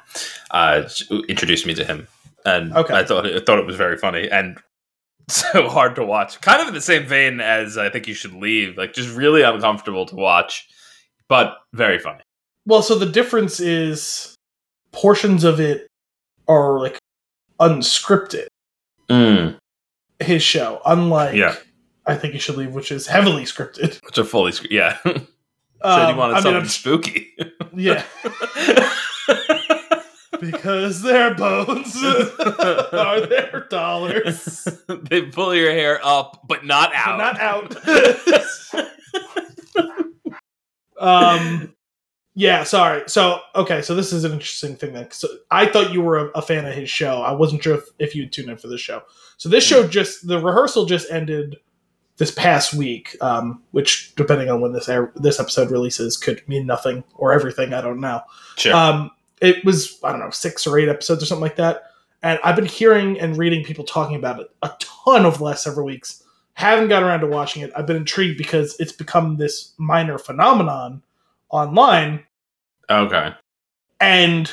uh, 0.51 0.89
introduced 1.29 1.67
me 1.67 1.75
to 1.75 1.85
him, 1.85 2.09
and 2.45 2.73
Okay. 2.75 2.95
I 2.95 3.05
thought 3.05 3.27
I 3.27 3.41
thought 3.41 3.59
it 3.59 3.67
was 3.67 3.77
very 3.77 3.97
funny 3.97 4.29
and 4.31 4.59
so 5.29 5.69
hard 5.69 5.95
to 5.95 6.05
watch. 6.05 6.41
Kind 6.41 6.61
of 6.61 6.69
in 6.69 6.75
the 6.75 6.81
same 6.81 7.07
vein 7.07 7.41
as 7.41 7.79
I 7.79 7.89
think 7.89 8.09
you 8.09 8.15
should 8.15 8.35
leave, 8.35 8.77
like 8.77 8.93
just 8.95 9.15
really 9.17 9.43
uncomfortable 9.43 10.05
to 10.07 10.17
watch, 10.17 10.69
but 11.29 11.59
very 11.73 11.99
funny. 12.01 12.23
Well, 12.67 12.83
so 12.83 12.99
the 12.99 13.07
difference 13.07 13.61
is 13.61 14.35
portions 14.93 15.45
of 15.45 15.61
it 15.61 15.87
are 16.49 16.79
like 16.79 16.99
unscripted. 17.59 18.47
Mm, 19.09 19.57
His 20.21 20.43
show, 20.43 20.81
unlike 20.87 21.35
Yeah. 21.35 21.57
I 22.07 22.17
think 22.17 22.35
you 22.35 22.41
should 22.41 22.57
leave, 22.57 22.73
which 22.73 22.91
is 22.93 23.07
heavily 23.07 23.45
scripted. 23.45 24.03
which 24.05 24.19
are 24.19 24.25
fully 24.25 24.53
sc- 24.53 24.71
yeah. 24.71 24.99
Said 25.05 25.27
Um, 25.83 26.11
you 26.11 26.17
wanted 26.19 26.35
I 26.37 26.41
something 26.41 26.55
I'm- 26.57 26.67
spooky. 26.67 27.29
yeah, 27.75 28.03
because 30.41 31.01
their 31.03 31.35
bones 31.35 31.97
are 32.05 33.27
their 33.27 33.67
dollars, 33.71 34.69
they 34.89 35.23
pull 35.23 35.55
your 35.55 35.71
hair 35.73 35.99
up, 36.05 36.43
but 36.47 36.65
not 36.67 36.91
out. 36.95 37.19
but 37.85 37.87
not 37.87 38.01
out. 38.71 38.71
um, 40.99 41.75
yeah, 42.35 42.63
sorry. 42.63 43.03
So, 43.07 43.41
okay, 43.55 43.83
so 43.83 43.95
this 43.95 44.13
is 44.13 44.25
an 44.25 44.33
interesting 44.33 44.77
thing 44.77 44.93
then. 44.93 45.11
So, 45.11 45.29
I 45.51 45.67
thought 45.67 45.93
you 45.93 46.01
were 46.01 46.19
a, 46.19 46.25
a 46.37 46.43
fan 46.43 46.65
of 46.65 46.75
his 46.75 46.89
show. 46.89 47.23
I 47.23 47.33
wasn't 47.33 47.63
sure 47.63 47.75
if, 47.75 47.85
if 47.99 48.15
you'd 48.15 48.33
tune 48.33 48.49
in 48.49 48.57
for 48.57 48.69
this 48.69 48.81
show. 48.81 49.03
So, 49.37 49.49
this 49.49 49.65
show 49.65 49.87
just 49.87 50.27
the 50.27 50.39
rehearsal 50.39 50.87
just 50.87 51.11
ended 51.11 51.57
this 52.19 52.31
past 52.31 52.75
week, 52.75 53.17
um, 53.23 53.63
which 53.71 54.15
depending 54.15 54.51
on 54.51 54.61
when 54.61 54.73
this 54.73 54.89
air, 54.89 55.11
this 55.17 55.41
episode 55.41 55.71
releases 55.71 56.17
could 56.17 56.47
mean 56.49 56.67
nothing 56.67 57.03
or 57.15 57.33
everything. 57.33 57.73
I 57.73 57.81
don't 57.81 58.01
know. 58.01 58.21
sure. 58.57 58.75
Um, 58.75 59.11
it 59.41 59.65
was 59.65 59.99
I 60.05 60.11
don't 60.11 60.21
know 60.21 60.31
six 60.31 60.67
or 60.67 60.79
eight 60.79 60.89
episodes 60.89 61.23
or 61.23 61.27
something 61.27 61.43
like 61.43 61.57
that. 61.57 61.85
And 62.23 62.39
I've 62.45 62.57
been 62.57 62.67
hearing 62.67 63.19
and 63.19 63.37
reading 63.37 63.65
people 63.65 63.85
talking 63.85 64.17
about 64.17 64.41
it 64.41 64.51
a 64.63 64.71
ton 64.79 65.25
over 65.25 65.39
the 65.39 65.45
last 65.45 65.65
several 65.65 65.87
weeks. 65.87 66.23
Haven't 66.55 66.89
got 66.89 67.03
around 67.03 67.21
to 67.21 67.27
watching 67.27 67.63
it. 67.63 67.73
I've 67.75 67.87
been 67.87 67.97
intrigued 67.97 68.37
because 68.37 68.77
it's 68.79 68.93
become 68.93 69.39
this 69.39 69.73
minor 69.79 70.19
phenomenon 70.19 71.03
online, 71.51 72.25
Okay. 72.91 73.33
and 74.01 74.51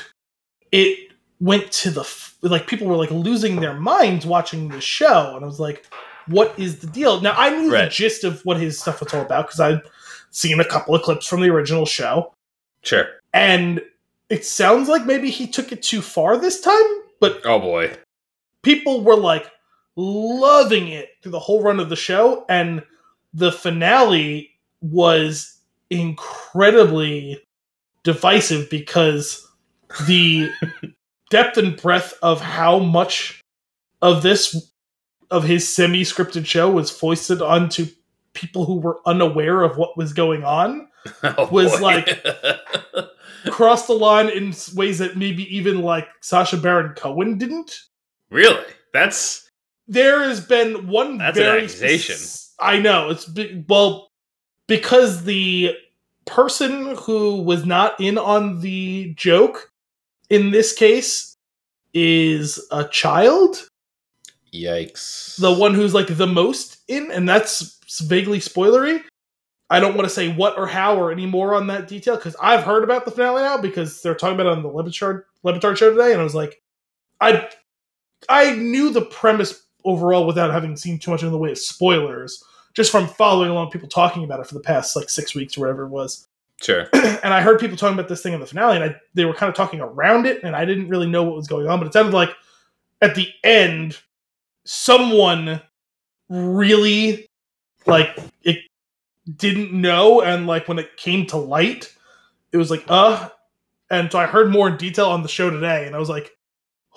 it 0.72 1.12
went 1.40 1.72
to 1.72 1.90
the 1.92 2.02
f- 2.02 2.36
like 2.42 2.68
people 2.68 2.88
were 2.88 2.96
like 2.96 3.12
losing 3.12 3.60
their 3.60 3.74
minds 3.76 4.26
watching 4.26 4.70
the 4.70 4.82
show, 4.82 5.34
and 5.36 5.44
I 5.44 5.48
was 5.48 5.60
like, 5.60 5.86
"What 6.28 6.54
is 6.58 6.80
the 6.80 6.88
deal?" 6.88 7.22
Now 7.22 7.34
I 7.38 7.50
knew 7.50 7.70
the 7.72 7.88
gist 7.90 8.24
of 8.24 8.42
what 8.46 8.58
his 8.58 8.80
stuff 8.80 9.00
was 9.02 9.14
all 9.14 9.22
about 9.22 9.48
because 9.48 9.60
I'd 9.60 9.82
seen 10.32 10.60
a 10.60 10.66
couple 10.66 10.94
of 10.96 11.02
clips 11.04 11.26
from 11.28 11.42
the 11.42 11.50
original 11.50 11.86
show, 11.86 12.34
Sure. 12.84 13.08
and 13.34 13.82
it 14.30 14.46
sounds 14.46 14.90
like 14.90 15.06
maybe 15.06 15.30
he 15.32 15.48
took 15.48 15.72
it 15.72 15.82
too 15.82 16.02
far 16.02 16.38
this 16.38 16.60
time, 16.60 16.84
but 17.20 17.42
Oh 17.46 17.60
boy. 17.60 17.96
people 18.64 19.02
were 19.02 19.16
like 19.16 19.50
loving 19.96 20.90
it 20.90 21.10
through 21.22 21.32
the 21.32 21.40
whole 21.40 21.62
run 21.64 21.80
of 21.80 21.90
the 21.90 21.96
show 21.96 22.46
and 22.50 22.84
the 23.34 23.52
finale 23.52 24.52
was 24.82 25.57
incredibly 25.90 27.42
divisive 28.04 28.70
because 28.70 29.48
the 30.08 30.50
depth 31.30 31.58
and 31.58 31.80
breadth 31.82 32.14
of 32.22 32.42
how 32.42 32.80
much 32.80 33.42
of 34.02 34.24
this 34.24 34.72
of 35.30 35.44
his 35.44 35.68
semi-scripted 35.68 36.46
show 36.46 36.70
was 36.72 36.90
foisted 36.90 37.42
onto 37.42 37.86
people 38.34 38.64
who 38.66 38.80
were 38.80 39.00
unaware 39.06 39.62
of 39.64 39.78
what 39.78 39.98
was 39.98 40.14
going 40.14 40.44
on 40.44 40.88
Oh, 41.24 41.48
Was 41.52 41.72
boy. 41.74 41.82
like- 41.82 42.26
crossed 43.50 43.88
the 43.88 43.94
line 43.94 44.30
in 44.30 44.54
ways 44.76 45.00
that 45.00 45.16
maybe 45.16 45.44
even 45.56 45.82
like 45.82 46.08
Sacha 46.22 46.58
Baron 46.58 46.94
Cohen 46.96 47.38
didn't 47.38 47.80
really? 48.30 48.64
That's 48.94 49.48
there 49.88 50.24
has 50.24 50.42
been 50.42 50.88
one 50.88 51.18
That's 51.18 51.38
an 51.38 51.44
very 51.44 51.64
accusation. 51.64 52.16
spec- 52.18 52.56
I 52.60 52.80
know 52.80 53.10
it's 53.10 53.26
be- 53.26 53.64
well 53.70 54.07
because 54.68 55.24
the 55.24 55.76
person 56.26 56.96
who 56.98 57.42
was 57.42 57.66
not 57.66 58.00
in 58.00 58.18
on 58.18 58.60
the 58.62 59.14
joke 59.16 59.72
in 60.30 60.52
this 60.52 60.74
case 60.74 61.36
is 61.94 62.66
a 62.72 62.84
child, 62.86 63.70
yikes. 64.54 65.40
the 65.40 65.54
one 65.54 65.74
who's 65.74 65.94
like 65.94 66.08
the 66.08 66.28
most 66.28 66.80
in, 66.88 67.12
and 67.12 67.28
that's 67.28 67.80
vaguely 68.02 68.40
spoilery. 68.40 69.02
I 69.70 69.80
don't 69.80 69.96
want 69.96 70.08
to 70.08 70.14
say 70.14 70.30
what 70.32 70.58
or 70.58 70.68
how 70.68 70.96
or 70.98 71.12
any 71.12 71.26
more 71.26 71.54
on 71.54 71.68
that 71.68 71.88
detail 71.88 72.16
because 72.16 72.36
I've 72.42 72.64
heard 72.64 72.84
about 72.84 73.04
the 73.04 73.12
finale 73.12 73.42
now 73.42 73.58
because 73.58 74.02
they're 74.02 74.16
talking 74.16 74.36
about 74.36 74.48
it 74.48 74.58
on 74.58 74.62
the 74.62 74.70
Le 74.70 74.84
Batard 74.84 75.24
Levitard 75.44 75.78
show 75.78 75.90
today, 75.90 76.12
and 76.12 76.22
I 76.22 76.24
was 76.24 76.36
like, 76.36 76.62
I 77.20 77.50
I 78.30 78.54
knew 78.54 78.90
the 78.92 79.06
premise 79.06 79.64
overall 79.86 80.28
without 80.28 80.52
having 80.52 80.76
seen 80.76 81.00
too 81.00 81.12
much 81.12 81.24
in 81.24 81.32
the 81.32 81.38
way 81.38 81.52
of 81.52 81.58
spoilers, 81.58 82.44
just 82.78 82.92
from 82.92 83.08
following 83.08 83.50
along 83.50 83.72
people 83.72 83.90
talking 83.90 84.24
about 84.24 84.40
it 84.40 84.46
for 84.46 84.54
the 84.54 84.60
past 84.60 84.96
like 84.96 85.10
six 85.10 85.34
weeks 85.34 85.58
or 85.58 85.62
whatever 85.62 85.86
it 85.86 85.90
was. 85.90 86.28
Sure. 86.62 86.88
and 86.94 87.34
I 87.34 87.42
heard 87.42 87.60
people 87.60 87.76
talking 87.76 87.98
about 87.98 88.08
this 88.08 88.22
thing 88.22 88.34
in 88.34 88.40
the 88.40 88.46
finale, 88.46 88.76
and 88.76 88.86
I, 88.86 88.96
they 89.16 89.26
were 89.26 89.34
kind 89.34 89.50
of 89.50 89.56
talking 89.56 89.82
around 89.82 90.28
it, 90.28 90.44
and 90.44 90.56
I 90.56 90.64
didn't 90.64 90.88
really 90.88 91.08
know 91.08 91.24
what 91.24 91.36
was 91.36 91.48
going 91.48 91.68
on, 91.68 91.80
but 91.80 91.88
it 91.88 91.94
sounded 91.94 92.14
like 92.14 92.30
at 93.02 93.16
the 93.16 93.30
end, 93.44 93.98
someone 94.64 95.60
really 96.30 97.28
like 97.88 98.16
it 98.44 98.60
didn't 99.36 99.74
know, 99.74 100.22
and 100.22 100.46
like 100.46 100.68
when 100.68 100.78
it 100.78 100.98
came 100.98 101.26
to 101.28 101.38
light, 101.38 101.92
it 102.52 102.58
was 102.58 102.70
like, 102.70 102.86
uh, 102.90 103.28
and 103.90 104.12
so 104.12 104.20
I 104.20 104.28
heard 104.28 104.52
more 104.52 104.68
in 104.68 104.78
detail 104.78 105.10
on 105.10 105.24
the 105.24 105.30
show 105.30 105.50
today, 105.50 105.88
and 105.88 105.96
I 105.96 106.00
was 106.00 106.10
like, 106.10 106.30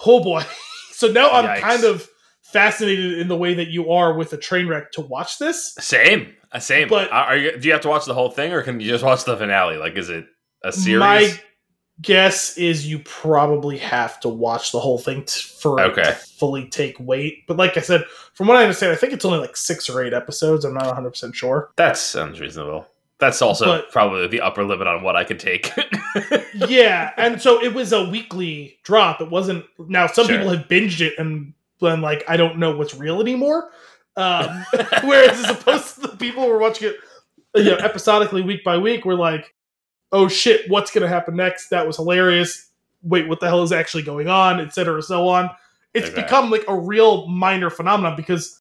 oh 0.05 0.23
boy. 0.23 0.43
so 0.93 1.07
now 1.07 1.31
I'm 1.31 1.47
Yikes. 1.47 1.61
kind 1.61 1.85
of 1.85 2.10
fascinated 2.53 3.19
in 3.19 3.29
the 3.29 3.37
way 3.37 3.55
that 3.55 3.69
you 3.69 3.93
are 3.93 4.13
with 4.15 4.33
a 4.33 4.37
train 4.37 4.69
wreck 4.69 4.93
to 4.93 5.01
watch 5.01 5.39
this. 5.39 5.75
Same. 5.79 6.35
Uh, 6.53 6.59
Same. 6.59 6.89
But- 6.89 7.11
are 7.13 7.37
you? 7.37 7.57
Do 7.59 7.67
you 7.69 7.73
have 7.73 7.83
to 7.83 7.89
watch 7.89 8.05
the 8.07 8.15
whole 8.15 8.31
thing, 8.31 8.53
or 8.53 8.63
can 8.63 8.81
you 8.81 8.89
just 8.89 9.05
watch 9.05 9.25
the 9.25 9.37
finale? 9.37 9.77
Like, 9.77 9.97
is 9.97 10.09
it 10.11 10.27
a 10.65 10.73
series? 10.73 10.99
My 11.01 11.33
guess 12.03 12.57
is 12.57 12.87
you 12.89 12.99
probably 13.01 13.77
have 13.77 14.19
to 14.21 14.29
watch 14.29 14.73
the 14.73 14.81
whole 14.81 14.97
thing 14.99 15.23
t- 15.25 15.41
for 15.61 15.79
it 15.79 15.85
Okay. 15.91 16.03
to 16.03 16.13
fully 16.13 16.67
take 16.69 16.99
weight. 16.99 17.47
But 17.47 17.59
like 17.59 17.77
I 17.77 17.81
said, 17.81 18.05
from 18.33 18.47
what 18.47 18.57
I 18.57 18.63
understand, 18.63 18.91
I 18.93 18.97
think 18.97 19.13
it's 19.13 19.25
only 19.27 19.39
like 19.39 19.55
six 19.57 19.89
or 19.91 20.03
eight 20.03 20.15
episodes. 20.15 20.65
I'm 20.65 20.73
not 20.75 20.87
100 20.87 21.11
percent 21.11 21.37
sure. 21.37 21.71
that 21.77 21.97
sounds 21.99 22.41
reasonable. 22.41 22.87
That's 23.19 23.43
also 23.43 23.67
But- 23.67 23.91
probably 23.93 24.27
the 24.29 24.41
upper 24.41 24.65
limit 24.65 24.87
on 24.87 25.03
what 25.03 25.15
I 25.15 25.25
could 25.25 25.39
take. 25.39 25.71
yeah, 26.55 27.13
and 27.19 27.41
so 27.41 27.63
it 27.63 27.75
was 27.75 27.93
a 27.93 28.09
weekly 28.09 28.79
drop. 28.83 29.21
It 29.21 29.31
wasn't. 29.31 29.67
Now 29.79 30.07
some 30.07 30.27
Sure. 30.27 30.37
people 30.39 30.53
have 30.57 30.69
binged 30.69 31.01
it 31.03 31.15
and 31.19 31.53
been 31.81 32.01
like, 32.01 32.25
I 32.29 32.37
don't 32.37 32.59
know 32.59 32.77
what's 32.77 32.95
real 32.95 33.21
anymore. 33.21 33.71
Um, 34.17 34.65
whereas 35.05 35.39
as 35.45 35.51
opposed 35.51 35.95
to 35.97 36.01
the 36.03 36.17
people 36.17 36.43
who 36.45 36.51
were 36.51 36.59
watching 36.59 36.89
it, 36.91 36.97
you 37.55 37.71
know, 37.71 37.77
episodically 37.79 38.43
week 38.43 38.63
by 38.65 38.79
week, 38.79 39.05
we're 39.05 39.15
like, 39.15 39.55
oh 40.13 40.29
shit, 40.29 40.69
what's 40.71 40.91
going 40.91 41.03
to 41.03 41.09
happen 41.09 41.37
next? 41.37 41.69
That 41.71 41.87
was 41.87 41.97
hilarious. 41.97 42.71
Wait, 43.03 43.27
what 43.29 43.41
the 43.41 43.49
hell 43.49 43.63
is 43.63 43.73
actually 43.73 44.03
going 44.03 44.29
on? 44.29 44.61
etc. 44.61 45.03
so 45.03 45.29
on. 45.29 45.51
It's 45.95 46.09
Okay. 46.11 46.23
become 46.23 46.51
like 46.51 46.65
a 46.69 46.75
real 46.79 47.27
minor 47.27 47.71
phenomenon 47.71 48.15
because 48.17 48.61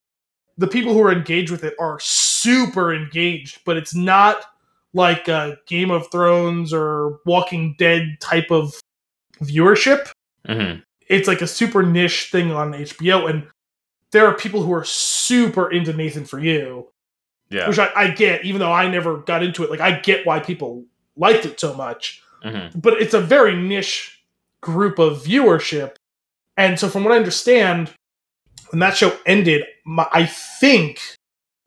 the 0.57 0.67
people 0.67 0.93
who 0.93 1.01
are 1.03 1.11
engaged 1.11 1.51
with 1.51 1.63
it 1.63 1.75
are 1.79 1.99
super 2.01 2.93
engaged, 2.93 3.59
but 3.65 3.77
it's 3.77 3.93
not 3.95 4.43
like 4.93 5.27
a 5.27 5.57
Game 5.67 5.91
of 5.91 6.09
Thrones 6.11 6.73
or 6.73 7.19
Walking 7.25 7.75
Dead 7.77 8.17
type 8.19 8.49
of 8.49 8.73
viewership 9.41 10.09
Mhm. 10.47 10.81
It's 11.09 11.27
like 11.27 11.41
a 11.41 11.47
super 11.47 11.83
niche 11.83 12.29
thing 12.31 12.51
on 12.51 12.73
HBO, 12.73 13.29
and 13.29 13.47
there 14.11 14.25
are 14.27 14.33
people 14.33 14.63
who 14.63 14.73
are 14.73 14.83
super 14.85 15.69
into 15.71 15.91
Nathan 15.93 16.25
for 16.25 16.39
You, 16.39 16.87
Yeah. 17.49 17.67
which 17.67 17.79
I, 17.79 17.89
I 17.95 18.07
get, 18.11 18.45
even 18.45 18.59
though 18.59 18.71
I 18.71 18.87
never 18.89 19.17
got 19.17 19.43
into 19.43 19.63
it. 19.63 19.69
Like 19.69 19.81
I 19.81 19.99
get 19.99 20.25
why 20.25 20.39
people 20.39 20.85
liked 21.17 21.45
it 21.45 21.59
so 21.59 21.73
much, 21.73 22.21
Mhm. 22.45 22.81
but 22.81 23.01
it's 23.01 23.13
a 23.13 23.19
very 23.21 23.55
niche 23.55 24.21
group 24.61 24.99
of 24.99 25.23
viewership, 25.23 25.95
and 26.57 26.79
so 26.79 26.87
from 26.89 27.03
what 27.03 27.13
I 27.13 27.17
understand, 27.17 27.91
when 28.71 28.79
that 28.79 28.95
show 28.97 29.17
ended, 29.25 29.63
my, 29.85 30.07
I 30.11 30.25
think, 30.25 30.99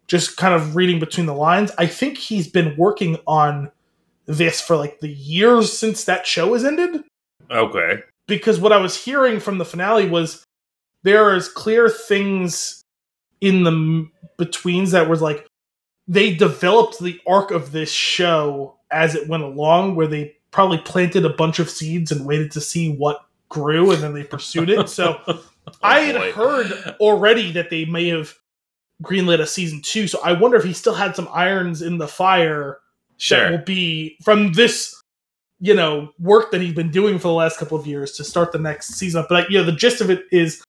just 0.06 0.36
kind 0.36 0.54
of 0.54 0.76
reading 0.76 1.00
between 1.00 1.26
the 1.26 1.34
lines, 1.34 1.70
I 1.78 1.86
think 1.86 2.18
he's 2.18 2.46
been 2.46 2.76
working 2.76 3.18
on 3.26 3.70
this 4.26 4.60
for 4.60 4.76
like 4.76 5.00
the 5.00 5.08
years 5.08 5.76
since 5.76 6.04
that 6.04 6.26
show 6.26 6.52
has 6.52 6.64
ended 6.64 7.02
Okay. 7.50 8.02
Because 8.36 8.58
what 8.60 8.72
I 8.72 8.78
was 8.78 8.96
hearing 8.96 9.40
from 9.40 9.58
the 9.58 9.64
finale 9.64 10.08
was 10.08 10.44
there 11.02 11.34
is 11.34 11.48
clear 11.48 11.88
things 11.88 12.82
in 13.40 13.64
the 13.64 14.08
betweens 14.38 14.92
that 14.92 15.08
was 15.08 15.20
like 15.20 15.46
they 16.08 16.34
developed 16.34 16.98
the 17.00 17.20
arc 17.26 17.50
of 17.50 17.72
this 17.72 17.90
show 17.92 18.76
as 18.90 19.14
it 19.14 19.28
went 19.28 19.42
along, 19.42 19.94
where 19.96 20.06
they 20.06 20.36
probably 20.50 20.78
planted 20.78 21.24
a 21.24 21.30
bunch 21.30 21.58
of 21.58 21.70
seeds 21.70 22.12
and 22.12 22.26
waited 22.26 22.50
to 22.52 22.60
see 22.60 22.94
what 22.94 23.24
grew, 23.48 23.90
and 23.90 24.02
then 24.02 24.12
they 24.14 24.24
pursued 24.24 24.68
it. 24.70 24.88
So 24.88 25.18
oh, 25.26 25.44
I 25.82 26.00
had 26.00 26.16
Oh, 26.16 26.20
boy. 26.20 26.32
heard 26.32 26.96
already 27.00 27.52
that 27.52 27.70
they 27.70 27.84
may 27.84 28.08
have 28.08 28.34
greenlit 29.02 29.40
a 29.40 29.46
season 29.46 29.80
two. 29.82 30.06
So 30.08 30.20
I 30.22 30.32
wonder 30.32 30.56
if 30.56 30.64
he 30.64 30.72
still 30.72 30.94
had 30.94 31.16
some 31.16 31.28
irons 31.32 31.82
in 31.82 31.98
the 31.98 32.08
fire 32.08 32.78
that 33.30 33.50
will 33.50 33.64
be 33.64 34.16
from 34.22 34.52
this 34.52 35.01
you 35.64 35.72
know 35.72 36.10
work 36.18 36.50
that 36.50 36.60
he's 36.60 36.74
been 36.74 36.90
doing 36.90 37.16
for 37.18 37.28
the 37.28 37.32
last 37.34 37.56
couple 37.58 37.78
of 37.78 37.86
years 37.86 38.12
to 38.12 38.24
start 38.24 38.50
the 38.52 38.58
next 38.58 38.94
season 38.94 39.24
but 39.28 39.34
like, 39.42 39.48
you 39.50 39.56
know 39.58 39.64
the 39.64 39.70
gist 39.72 40.00
of 40.00 40.10
it 40.10 40.24
is 40.32 40.62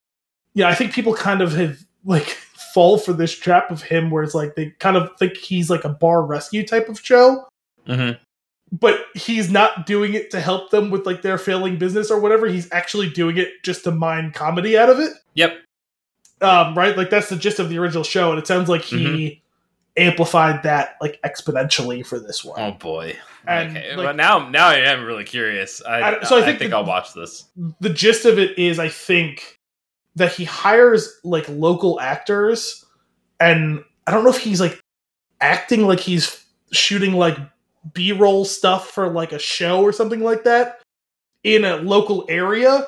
yeah 0.53 0.69
i 0.69 0.75
think 0.75 0.93
people 0.93 1.13
kind 1.15 1.41
of 1.41 1.51
have 1.53 1.79
like 2.05 2.25
fall 2.73 2.97
for 2.99 3.11
this 3.11 3.31
trap 3.37 3.71
of 3.71 3.81
him 3.81 4.09
where 4.11 4.21
it's 4.23 4.35
like 4.35 4.53
they 4.55 4.69
kind 4.79 4.95
of 4.95 5.09
think 5.17 5.35
he's 5.35 5.69
like 5.69 5.83
a 5.83 5.89
bar 5.89 6.23
rescue 6.23 6.65
type 6.65 6.87
of 6.89 6.99
show 6.99 7.45
Mhm. 7.87 8.17
but 8.71 9.05
he's 9.15 9.49
not 9.51 9.85
doing 9.85 10.13
it 10.13 10.29
to 10.31 10.39
help 10.39 10.69
them 10.71 10.89
with 10.91 11.05
like 11.05 11.21
their 11.23 11.37
failing 11.37 11.77
business 11.77 12.09
or 12.11 12.19
whatever 12.19 12.45
he's 12.47 12.71
actually 12.71 13.09
doing 13.09 13.37
it 13.37 13.49
just 13.63 13.83
to 13.85 13.91
mine 13.91 14.31
comedy 14.31 14.77
out 14.77 14.89
of 14.89 14.99
it 14.99 15.11
Yep. 15.33 15.57
um 16.41 16.75
right 16.75 16.95
like 16.97 17.09
that's 17.09 17.29
the 17.29 17.35
gist 17.35 17.59
of 17.59 17.69
the 17.69 17.77
original 17.79 18.03
show 18.03 18.29
and 18.29 18.39
it 18.39 18.47
sounds 18.47 18.69
like 18.69 18.81
he 18.83 18.95
Mm-hmm. 19.05 20.03
amplified 20.07 20.63
that 20.63 20.95
like 21.01 21.19
exponentially 21.23 22.05
for 22.05 22.19
this 22.19 22.43
one 22.43 22.59
Oh 22.59 22.71
boy. 22.71 23.15
And, 23.47 23.77
okay. 23.77 23.95
like- 23.95 24.05
but 24.05 24.15
now, 24.15 24.49
now 24.49 24.67
I 24.67 24.75
am 24.77 25.03
really 25.03 25.23
curious. 25.25 25.81
I, 25.85 26.17
I- 26.19 26.23
so 26.23 26.37
I 26.37 26.41
I 26.41 26.45
think 26.45 26.59
think, 26.59 26.71
the- 26.71 26.77
I'll 26.77 26.85
watch 26.85 27.13
this. 27.13 27.45
the 27.81 27.89
gist 27.89 28.25
of 28.25 28.39
it 28.39 28.57
is 28.57 28.79
I 28.79 28.89
think 28.89 29.59
that 30.15 30.31
he 30.33 30.43
hires 30.45 31.19
like 31.23 31.45
local 31.49 31.99
actors 31.99 32.85
and 33.39 33.83
I 34.07 34.11
don't 34.11 34.23
know 34.23 34.29
if 34.29 34.37
he's 34.37 34.61
like 34.61 34.79
acting 35.41 35.87
like 35.87 35.99
he's 35.99 36.45
shooting 36.71 37.13
like 37.13 37.37
B-roll 37.93 38.45
stuff 38.45 38.91
for 38.91 39.09
like 39.09 39.31
a 39.33 39.39
show 39.39 39.81
or 39.81 39.91
something 39.91 40.21
like 40.21 40.43
that 40.45 40.81
in 41.43 41.65
a 41.65 41.77
local 41.77 42.25
area 42.29 42.87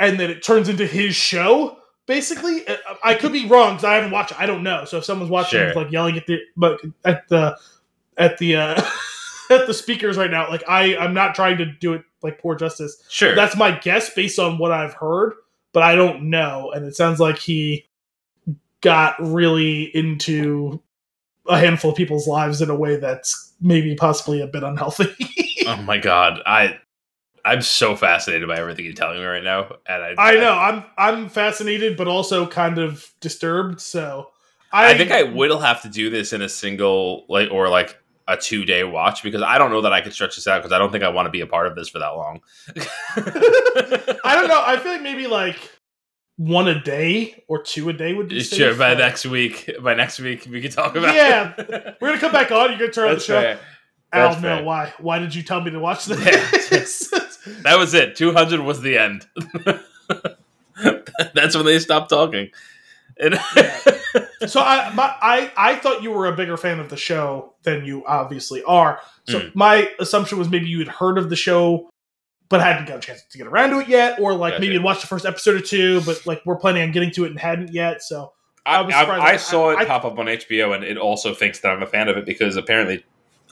and 0.00 0.18
then 0.18 0.30
it 0.30 0.42
turns 0.42 0.68
into 0.68 0.86
his 0.86 1.14
show 1.14 1.76
basically 2.06 2.68
I- 2.68 2.78
I 3.04 3.14
could 3.14 3.32
be 3.32 3.46
wrong 3.46 3.74
because 3.74 3.84
I 3.84 3.94
haven't 3.94 4.10
watched 4.10 4.32
it. 4.32 4.40
I 4.40 4.46
don't 4.46 4.62
know 4.62 4.84
so 4.86 4.96
if 4.98 5.04
someone's 5.04 5.30
watching 5.30 5.60
Sure. 5.60 5.74
like 5.74 5.92
yelling 5.92 6.16
at 6.16 6.26
the 6.26 6.40
but 6.56 6.80
at 7.04 7.28
the 7.28 7.56
at 8.16 8.38
the 8.38 8.56
uh 8.56 8.82
at 9.50 9.66
the 9.66 9.74
speakers 9.74 10.16
right 10.16 10.30
now 10.30 10.48
like 10.50 10.62
I 10.68 10.96
I'm 10.96 11.14
not 11.14 11.34
trying 11.34 11.58
to 11.58 11.66
do 11.66 11.94
it 11.94 12.02
like 12.24 12.40
poor 12.40 12.56
justice. 12.56 13.00
Sure. 13.08 13.36
That's 13.36 13.56
my 13.56 13.78
guess 13.78 14.12
based 14.12 14.40
on 14.40 14.58
what 14.58 14.72
I've 14.72 14.94
heard, 14.94 15.34
but 15.72 15.84
I 15.84 15.94
don't 15.94 16.30
know. 16.30 16.72
And 16.72 16.84
it 16.84 16.96
sounds 16.96 17.20
like 17.20 17.38
he 17.38 17.86
got 18.80 19.14
really 19.20 19.84
into 19.94 20.82
a 21.46 21.58
handful 21.58 21.90
of 21.90 21.96
people's 21.96 22.26
lives 22.26 22.62
in 22.62 22.70
a 22.70 22.74
way 22.74 22.96
that's 22.96 23.52
maybe 23.60 23.94
possibly 23.94 24.40
a 24.40 24.46
bit 24.46 24.62
unhealthy. 24.62 25.14
oh 25.66 25.76
my 25.82 25.98
god. 25.98 26.40
I 26.46 26.78
I'm 27.44 27.60
so 27.60 27.94
fascinated 27.94 28.48
by 28.48 28.56
everything 28.56 28.86
you're 28.86 28.94
telling 28.94 29.18
me 29.18 29.24
right 29.24 29.44
now. 29.44 29.76
And 29.86 30.02
I 30.02 30.14
I 30.18 30.34
know 30.36 30.52
I'm 30.52 30.84
I'm 30.96 31.28
fascinated, 31.28 31.96
but 31.96 32.08
also 32.08 32.46
kind 32.46 32.78
of 32.78 33.12
disturbed. 33.20 33.82
So 33.82 34.30
I, 34.72 34.92
I 34.92 34.96
think 34.96 35.10
I 35.10 35.24
will 35.24 35.60
have 35.60 35.82
to 35.82 35.88
do 35.90 36.08
this 36.08 36.32
in 36.32 36.40
a 36.40 36.48
single 36.48 37.26
like 37.28 37.50
or 37.50 37.68
like 37.68 37.98
a 38.26 38.36
two 38.36 38.64
day 38.64 38.84
watch 38.84 39.22
because 39.22 39.42
I 39.42 39.58
don't 39.58 39.70
know 39.70 39.82
that 39.82 39.92
I 39.92 40.00
could 40.00 40.12
stretch 40.12 40.34
this 40.36 40.46
out 40.46 40.58
because 40.62 40.72
I 40.72 40.78
don't 40.78 40.90
think 40.90 41.04
I 41.04 41.08
want 41.10 41.26
to 41.26 41.30
be 41.30 41.40
a 41.42 41.46
part 41.46 41.66
of 41.66 41.74
this 41.76 41.88
for 41.88 41.98
that 41.98 42.08
long. 42.16 42.40
I 43.16 44.34
don't 44.34 44.48
know. 44.48 44.62
I 44.64 44.78
feel 44.82 44.92
like 44.92 45.02
maybe 45.02 45.26
like 45.26 45.56
one 46.36 46.66
a 46.68 46.80
day 46.82 47.44
or 47.48 47.62
two 47.62 47.88
a 47.90 47.92
day 47.92 48.12
would 48.14 48.28
be 48.28 48.40
Sure. 48.42 48.70
safe. 48.70 48.78
By 48.78 48.90
Like, 48.90 48.98
next 48.98 49.26
week, 49.26 49.70
by 49.82 49.94
next 49.94 50.18
week, 50.20 50.46
we 50.50 50.60
can 50.60 50.70
talk 50.70 50.96
about. 50.96 51.10
It. 51.10 51.16
Yeah. 51.16 51.52
it. 51.58 51.96
We're 52.00 52.08
gonna 52.08 52.20
come 52.20 52.32
back 52.32 52.50
on. 52.50 52.70
You're 52.70 52.78
gonna 52.78 52.92
turn 52.92 53.04
on 53.04 53.10
the 53.10 53.14
That's 53.16 53.24
show. 53.26 53.40
fair. 53.40 53.58
Al, 54.12 54.28
That's 54.30 54.42
no, 54.42 54.56
fair. 54.56 54.64
why? 54.64 54.92
Why 54.98 55.18
did 55.18 55.34
you 55.34 55.42
tell 55.42 55.60
me 55.60 55.70
to 55.72 55.78
watch 55.80 56.06
this? 56.06 57.10
That 57.62 57.76
was 57.78 57.92
it. 57.92 58.16
Two 58.16 58.32
hundred 58.32 58.60
was 58.60 58.80
the 58.80 58.96
end. 58.96 59.26
That's 61.34 61.54
when 61.54 61.66
they 61.66 61.78
stopped 61.78 62.08
talking. 62.08 62.48
And 63.18 63.34
so 64.46 64.60
I, 64.60 64.92
my, 64.94 65.14
I, 65.20 65.50
I 65.56 65.76
thought 65.76 66.02
you 66.02 66.10
were 66.12 66.26
a 66.26 66.32
bigger 66.36 66.56
fan 66.56 66.80
of 66.80 66.88
the 66.88 66.96
show 66.96 67.54
than 67.62 67.84
you 67.84 68.04
obviously 68.06 68.62
are. 68.64 69.00
So 69.28 69.40
Mm. 69.40 69.54
my 69.54 69.88
assumption 69.98 70.38
was 70.38 70.48
maybe 70.50 70.68
you 70.68 70.78
had 70.80 70.88
heard 70.88 71.18
of 71.18 71.30
the 71.30 71.36
show, 71.36 71.88
but 72.48 72.60
hadn't 72.60 72.86
got 72.86 72.98
a 72.98 73.00
chance 73.00 73.22
to 73.30 73.38
get 73.38 73.46
around 73.46 73.70
to 73.70 73.78
it 73.80 73.88
yet, 73.88 74.20
or 74.20 74.34
like 74.34 74.52
Gotcha. 74.52 74.60
maybe 74.60 74.74
you'd 74.74 74.82
watched 74.84 75.00
the 75.00 75.06
first 75.06 75.24
episode 75.24 75.54
or 75.56 75.60
two, 75.60 76.00
but 76.02 76.24
like 76.26 76.42
we're 76.44 76.56
planning 76.56 76.82
on 76.82 76.92
getting 76.92 77.10
to 77.12 77.24
it 77.24 77.30
and 77.30 77.38
hadn't 77.40 77.72
yet. 77.72 78.02
So 78.02 78.32
I, 78.66 78.76
I 78.76 78.80
was 78.82 78.94
I, 78.94 79.00
surprised. 79.00 79.22
I 79.24 79.36
saw 79.36 79.70
it 79.70 79.88
pop 79.88 80.04
up 80.04 80.18
on 80.18 80.26
HBO, 80.26 80.74
and 80.74 80.84
it 80.84 80.96
also 80.98 81.34
thinks 81.34 81.60
that 81.60 81.70
I'm 81.72 81.82
a 81.82 81.86
fan 81.86 82.08
of 82.08 82.16
it 82.16 82.24
because 82.26 82.56
apparently 82.56 83.04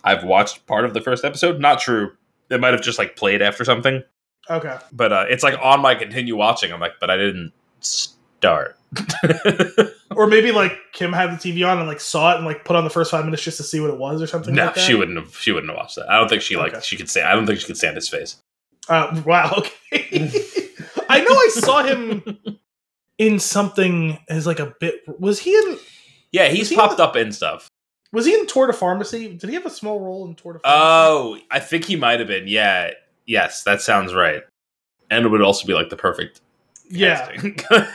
I've 0.05 0.25
watched 0.25 0.67
part 0.67 0.85
of 0.85 0.95
the 0.95 1.01
first 1.01 1.25
episode. 1.25 1.59
Not 1.61 1.81
true. 1.81 2.13
It 2.51 2.61
might 2.61 2.73
have 2.75 2.83
just 2.83 2.99
like 2.99 3.17
played 3.17 3.41
after 3.41 3.65
something, 3.65 4.03
okay, 4.51 4.77
but 4.93 5.13
uh, 5.13 5.25
it's 5.29 5.43
like 5.43 5.59
on 5.63 5.81
my 5.81 5.95
continue 5.95 6.37
watching. 6.37 6.71
I'm 6.73 6.81
like, 6.81 7.01
but 7.01 7.09
I 7.11 7.17
didn't 7.17 7.53
start. 7.81 8.77
or 10.23 10.29
maybe 10.29 10.53
like 10.53 10.79
Kim 10.93 11.13
had 11.13 11.31
the 11.31 11.37
TV 11.37 11.67
on 11.69 11.79
and 11.79 11.89
like 11.89 12.01
saw 12.01 12.33
it 12.33 12.37
and 12.37 12.47
like 12.47 12.65
put 12.65 12.77
on 12.77 12.85
the 12.85 12.91
first 12.91 13.11
five 13.11 13.25
minutes 13.25 13.43
just 13.43 13.57
to 13.57 13.65
see 13.65 13.81
what 13.81 13.91
it 13.91 13.97
was 13.99 14.23
or 14.23 14.27
something. 14.29 14.55
no, 14.55 14.67
like 14.67 14.77
that. 14.77 14.81
she 14.81 14.95
wouldn't 14.95 15.19
have. 15.19 15.37
She 15.37 15.51
wouldn't 15.51 15.71
have 15.71 15.77
watched 15.77 15.97
that. 15.97 16.09
I 16.09 16.19
don't 16.19 16.29
think 16.29 16.43
she 16.43 16.57
like. 16.57 16.73
Okay. 16.73 16.81
She 16.83 16.97
could 16.97 17.11
say. 17.11 17.23
I 17.23 17.35
don't 17.35 17.45
think 17.47 17.59
she 17.59 17.67
could 17.67 17.77
stand 17.77 17.97
his 17.97 18.09
face. 18.09 18.37
Uh, 18.89 19.21
wow. 19.27 19.63
Okay. 19.95 20.31
I 21.09 21.21
know 21.21 21.35
I 21.35 21.49
saw 21.53 21.83
him 21.83 22.39
in 23.19 23.39
something 23.39 24.19
as 24.29 24.47
like 24.47 24.59
a 24.61 24.75
bit. 24.81 25.03
Was 25.21 25.39
he 25.41 25.55
in? 25.55 25.79
Yeah, 26.31 26.49
he's 26.49 26.71
he 26.71 26.77
popped 26.77 26.97
the- 26.97 27.05
up 27.05 27.17
in 27.17 27.33
stuff. 27.33 27.69
Was 28.13 28.25
he 28.27 28.33
in 28.35 28.47
Tour 28.47 28.67
de 28.69 28.73
Pharmacy? 28.73 29.35
Did 29.37 29.49
he 29.51 29.55
have 29.55 29.67
a 29.67 29.71
small 29.71 30.01
role 30.01 30.27
in 30.27 30.35
Tour 30.35 30.55
de 30.55 30.59
Pharmacy? 30.61 30.65
Oh, 30.65 31.39
I 31.51 31.59
think 31.61 31.85
he 31.85 31.97
might 31.97 32.21
have 32.21 32.29
been. 32.29 32.47
Yeah. 32.47 32.91
Yes, 33.27 33.65
that 33.65 33.81
sounds 33.83 34.15
right. 34.15 34.43
And 35.11 35.27
it 35.27 35.29
would 35.29 35.43
also 35.43 35.67
be 35.67 35.75
like 35.75 35.91
the 35.91 35.97
perfect. 35.97 36.41
Yeah. 36.93 37.31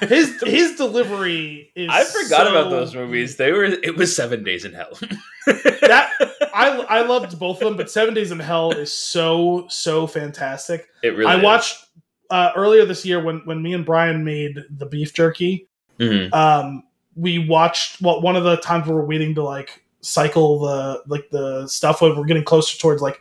His 0.02 0.42
his 0.46 0.76
delivery 0.76 1.72
is. 1.76 1.90
I 1.92 2.04
forgot 2.04 2.48
so- 2.48 2.50
about 2.50 2.70
those 2.70 2.96
movies. 2.96 3.38
They 3.38 3.52
were. 3.52 3.64
It 3.66 3.96
was 3.96 4.16
Seven 4.16 4.44
Days 4.44 4.66
in 4.66 4.74
Hell. 4.74 4.98
That 5.46 6.12
I 6.54 6.70
I 6.90 7.02
loved 7.04 7.40
both 7.40 7.62
of 7.62 7.68
them, 7.68 7.78
but 7.78 7.90
Seven 7.90 8.14
Days 8.14 8.32
in 8.32 8.40
Hell 8.40 8.72
is 8.72 8.92
so 8.92 9.66
so 9.70 10.06
fantastic. 10.08 10.88
it 11.04 11.10
really. 11.16 11.32
I 11.32 11.38
is. 11.38 11.44
watched 11.44 11.86
uh, 12.30 12.52
earlier 12.58 12.84
this 12.86 13.06
year 13.06 13.24
when 13.24 13.38
when 13.46 13.62
me 13.62 13.74
and 13.74 13.86
Brian 13.86 14.26
made 14.26 14.58
the 14.70 14.86
beef 14.86 15.14
jerky. 15.14 15.68
Mhm. 16.00 16.32
um 16.34 16.84
we 17.16 17.40
watched 17.48 18.02
well 18.02 18.22
one 18.22 18.36
of 18.36 18.44
the 18.44 18.58
times 18.58 18.88
we 18.88 18.94
were 18.94 19.06
waiting 19.06 19.34
to 19.36 19.42
like 19.44 19.84
cycle 20.02 20.60
the 20.60 21.02
like 21.08 21.30
the 21.32 21.66
stuff 21.68 22.02
when 22.02 22.16
we're 22.16 22.26
getting 22.26 22.44
closer 22.44 22.78
towards 22.78 23.02
like 23.02 23.20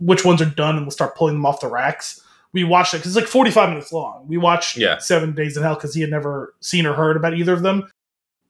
which 0.00 0.22
ones 0.24 0.42
are 0.42 0.50
done 0.50 0.76
and 0.76 0.84
we'll 0.84 0.90
start 0.90 1.16
pulling 1.16 1.34
them 1.36 1.46
off 1.46 1.60
the 1.60 1.68
racks 1.68 2.20
we 2.56 2.64
watched 2.64 2.92
it 2.94 2.98
because 2.98 3.14
it's 3.16 3.22
like 3.22 3.30
45 3.30 3.68
minutes 3.68 3.92
long 3.92 4.26
we 4.26 4.36
watched 4.36 4.76
Yeah. 4.76 4.98
seven 4.98 5.34
days 5.34 5.56
in 5.56 5.62
hell 5.62 5.74
because 5.74 5.94
he 5.94 6.00
had 6.00 6.10
never 6.10 6.54
seen 6.60 6.86
or 6.86 6.94
heard 6.94 7.16
about 7.16 7.34
either 7.34 7.52
of 7.52 7.62
them 7.62 7.88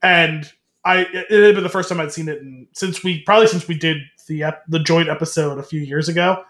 and 0.02 0.50
i 0.84 1.00
it 1.12 1.30
had 1.44 1.54
been 1.54 1.64
the 1.64 1.68
first 1.68 1.88
time 1.88 2.00
i'd 2.00 2.12
seen 2.12 2.28
it 2.28 2.40
and 2.40 2.66
since 2.72 3.02
we 3.04 3.20
probably 3.22 3.46
since 3.48 3.66
we 3.68 3.76
did 3.76 3.98
the 4.28 4.42
ep- 4.44 4.64
the 4.68 4.78
joint 4.78 5.08
episode 5.08 5.58
a 5.58 5.62
few 5.62 5.80
years 5.80 6.08
ago 6.08 6.44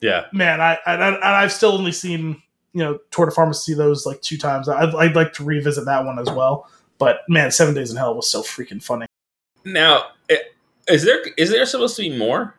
Yeah. 0.00 0.26
man 0.32 0.60
i 0.60 0.78
and, 0.86 1.02
I- 1.04 1.08
and 1.14 1.24
i've 1.24 1.52
still 1.52 1.72
only 1.72 1.92
seen 1.92 2.40
you 2.72 2.82
know 2.84 2.98
tour 3.10 3.26
de 3.26 3.32
pharmacy 3.32 3.74
those 3.74 4.06
like 4.06 4.20
two 4.22 4.38
times 4.38 4.68
I'd, 4.68 4.94
I'd 4.94 5.16
like 5.16 5.32
to 5.34 5.44
revisit 5.44 5.84
that 5.86 6.04
one 6.04 6.18
as 6.18 6.30
well 6.30 6.68
but 6.98 7.20
man 7.28 7.50
seven 7.50 7.74
days 7.74 7.90
in 7.90 7.96
hell 7.96 8.14
was 8.14 8.30
so 8.30 8.42
freaking 8.42 8.82
funny 8.82 9.06
Now, 9.64 10.04
is 10.88 11.02
there 11.04 11.20
is 11.36 11.50
there 11.50 11.66
supposed 11.66 11.96
to 11.96 12.02
be 12.02 12.16
more? 12.16 12.54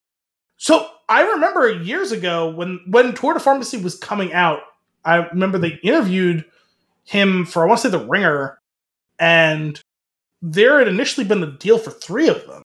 So 0.63 0.88
i 1.10 1.21
remember 1.21 1.71
years 1.71 2.12
ago 2.12 2.50
when 2.52 2.80
when 2.88 3.13
tour 3.15 3.34
de 3.34 3.39
pharmacy 3.39 3.78
was 3.78 3.95
coming 3.97 4.32
out 4.34 4.60
i 5.06 5.15
remember 5.30 5.58
they 5.58 5.80
interviewed 5.84 6.45
him 7.06 7.45
for 7.45 7.63
i 7.63 7.67
want 7.67 7.80
to 7.82 7.88
say 7.89 7.97
the 7.97 8.06
ringer 8.06 8.60
and 9.19 9.82
there 10.41 10.78
had 10.80 10.88
initially 10.88 11.26
been 11.26 11.41
a 11.43 11.52
deal 11.58 11.78
for 11.80 11.89
three 11.91 12.28
of 12.28 12.45
them 12.47 12.62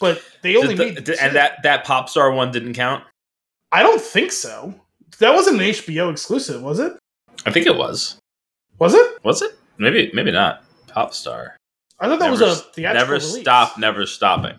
but 0.00 0.20
they 0.42 0.56
only 0.56 0.74
the- 0.74 0.84
made 0.86 1.06
two. 1.06 1.14
and 1.20 1.34
that 1.36 1.62
that 1.62 1.84
pop 1.84 2.08
star 2.08 2.32
one 2.32 2.50
didn't 2.50 2.74
count. 2.74 3.04
i 3.72 3.82
don't 3.82 4.00
think 4.00 4.32
so 4.32 4.74
that 5.20 5.32
wasn't 5.34 5.56
an 5.60 5.68
hbo 5.68 6.10
exclusive 6.10 6.60
was 6.62 6.78
it 6.80 6.92
I 7.46 7.52
think 7.52 7.66
it 7.66 7.76
was. 7.76 8.18
was 8.80 8.94
it 8.94 9.24
Was 9.24 9.42
it? 9.42 9.52
Maybe 9.78 10.10
maybe 10.12 10.32
not. 10.32 10.64
Pop 10.88 11.14
star. 11.14 11.56
i 12.00 12.08
thought 12.08 12.18
that 12.18 12.32
was 12.32 12.40
a 12.40 12.56
theatrical 12.56 12.94
Never 13.06 13.12
release. 13.24 13.42
stop. 13.42 13.78
Never 13.78 14.06
stopping. 14.06 14.58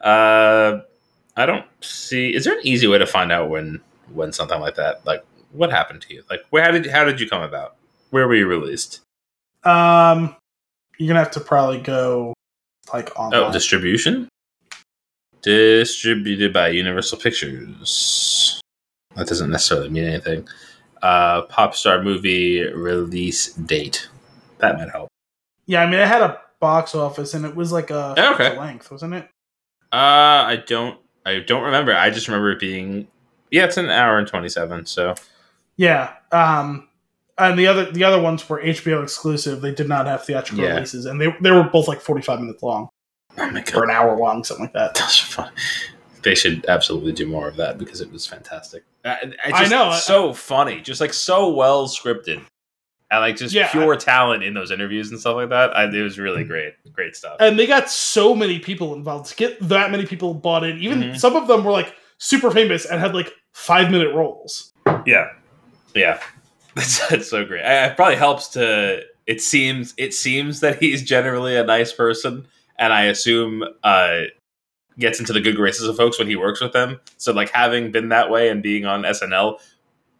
Uh, 0.00 0.80
I 1.36 1.46
don't 1.46 1.66
see. 1.80 2.34
Is 2.34 2.44
there 2.44 2.54
an 2.54 2.60
easy 2.66 2.86
way 2.86 2.98
to 2.98 3.06
find 3.06 3.30
out 3.32 3.48
when 3.50 3.80
when 4.12 4.32
something 4.32 4.60
like 4.60 4.74
that? 4.76 5.04
Like, 5.06 5.24
what 5.52 5.70
happened 5.70 6.02
to 6.02 6.14
you? 6.14 6.22
Like, 6.30 6.40
where 6.50 6.62
how 6.64 6.70
did 6.72 6.86
how 6.86 7.04
did 7.04 7.20
you 7.20 7.28
come 7.28 7.42
about? 7.42 7.76
Where 8.10 8.26
were 8.26 8.34
you 8.34 8.46
released? 8.46 9.00
Um, 9.64 10.34
you're 10.98 11.08
gonna 11.08 11.18
have 11.20 11.30
to 11.32 11.40
probably 11.40 11.80
go 11.80 12.34
like 12.92 13.16
online. 13.18 13.42
Oh, 13.44 13.52
distribution. 13.52 14.28
Distributed 15.42 16.52
by 16.52 16.68
Universal 16.68 17.18
Pictures. 17.18 18.60
That 19.14 19.28
doesn't 19.28 19.50
necessarily 19.50 19.88
mean 19.90 20.04
anything. 20.04 20.48
Uh, 21.02 21.42
pop 21.42 21.74
star 21.76 22.02
movie 22.02 22.62
release 22.72 23.52
date. 23.54 24.08
That 24.58 24.76
might 24.76 24.90
help. 24.90 25.08
yeah, 25.66 25.82
I 25.82 25.86
mean, 25.86 26.00
it 26.00 26.08
had 26.08 26.22
a 26.22 26.40
box 26.60 26.94
office, 26.96 27.34
and 27.34 27.44
it 27.44 27.54
was 27.54 27.70
like 27.70 27.90
a 27.90 28.14
Oh, 28.18 28.34
okay. 28.34 28.58
length, 28.58 28.90
wasn't 28.90 29.14
it? 29.14 29.28
Uh, 29.92 30.44
I 30.46 30.62
don't. 30.66 30.98
I 31.24 31.40
don't 31.40 31.62
remember. 31.64 31.94
I 31.94 32.10
just 32.10 32.28
remember 32.28 32.50
it 32.52 32.60
being. 32.60 33.08
Yeah, 33.50 33.64
it's 33.64 33.76
an 33.76 33.88
hour 33.90 34.18
and 34.18 34.26
twenty-seven. 34.28 34.86
So 34.86 35.14
Yeah. 35.76 36.12
Um, 36.32 36.88
and 37.38 37.58
the 37.58 37.66
other 37.66 37.90
the 37.90 38.04
other 38.04 38.20
ones 38.20 38.46
were 38.48 38.60
HBO 38.62 39.02
exclusive. 39.02 39.60
They 39.60 39.72
did 39.72 39.88
not 39.88 40.06
have 40.06 40.24
theatrical 40.24 40.64
Yeah. 40.64 40.74
releases, 40.74 41.06
and 41.06 41.20
they 41.20 41.34
they 41.40 41.50
were 41.50 41.64
both 41.64 41.88
like 41.88 42.00
45 42.00 42.40
minutes 42.40 42.62
long 42.62 42.88
oh 43.38 43.50
my 43.50 43.64
or 43.74 43.84
an 43.84 43.90
hour 43.90 44.16
long, 44.18 44.42
something 44.44 44.64
like 44.66 44.72
that. 44.74 44.94
that's 44.94 45.18
fun. 45.18 45.50
They 46.22 46.34
should 46.34 46.66
absolutely 46.66 47.12
do 47.12 47.26
more 47.26 47.46
of 47.48 47.56
that 47.56 47.78
because 47.78 48.00
it 48.00 48.10
was 48.10 48.26
fantastic. 48.26 48.82
I, 49.04 49.10
I, 49.44 49.52
I 49.52 49.58
just, 49.60 49.70
know, 49.70 49.84
I- 49.90 49.98
so 49.98 50.32
funny, 50.34 50.80
just 50.80 51.00
like 51.00 51.14
so 51.14 51.48
well 51.50 51.86
scripted, 51.86 52.42
and 53.10 53.20
like 53.20 53.36
just 53.36 53.54
Yeah, 53.54 53.70
pure 53.70 53.96
talent 53.96 54.42
in 54.44 54.54
those 54.54 54.70
interviews 54.70 55.10
and 55.10 55.18
stuff 55.18 55.36
like 55.36 55.48
that. 55.50 55.76
I, 55.76 55.84
it 55.84 56.02
was 56.02 56.18
really 56.18 56.44
Mm. 56.44 56.48
great, 56.48 56.74
great 56.92 57.16
stuff. 57.16 57.36
And 57.40 57.58
they 57.58 57.66
got 57.66 57.90
so 57.90 58.34
many 58.34 58.58
people 58.58 58.94
involved. 58.94 59.30
To 59.30 59.36
get 59.36 59.58
that 59.68 59.90
many 59.90 60.04
people 60.06 60.34
bought 60.34 60.64
in, 60.64 60.78
even 60.78 61.00
Mhm. 61.02 61.18
some 61.18 61.34
of 61.36 61.46
them 61.48 61.64
were 61.64 61.72
like 61.72 61.94
super 62.18 62.50
famous 62.50 62.84
and 62.84 63.00
had 63.00 63.14
like 63.14 63.32
five 63.52 63.90
minute 63.90 64.14
roles. 64.14 64.72
Yeah, 65.06 65.28
yeah, 65.94 66.20
that's, 66.74 67.06
that's 67.08 67.28
so 67.30 67.44
great. 67.44 67.62
I, 67.64 67.86
it 67.86 67.96
probably 67.96 68.16
helps 68.16 68.48
to. 68.48 69.02
It 69.26 69.40
seems 69.42 69.94
it 69.98 70.14
seems 70.14 70.60
that 70.60 70.80
he's 70.82 71.02
generally 71.02 71.56
a 71.56 71.64
nice 71.64 71.92
person, 71.92 72.46
and 72.78 72.92
I 72.92 73.04
assume 73.04 73.62
uh, 73.84 74.20
gets 74.98 75.20
into 75.20 75.32
the 75.32 75.40
good 75.40 75.54
graces 75.56 75.86
of 75.86 75.96
folks 75.96 76.18
when 76.18 76.28
he 76.28 76.34
works 76.36 76.60
with 76.60 76.72
them. 76.72 76.98
So 77.18 77.32
like 77.32 77.50
having 77.50 77.90
been 77.92 78.08
that 78.08 78.30
way 78.30 78.48
and 78.48 78.62
being 78.62 78.84
on 78.86 79.02
SNL, 79.02 79.60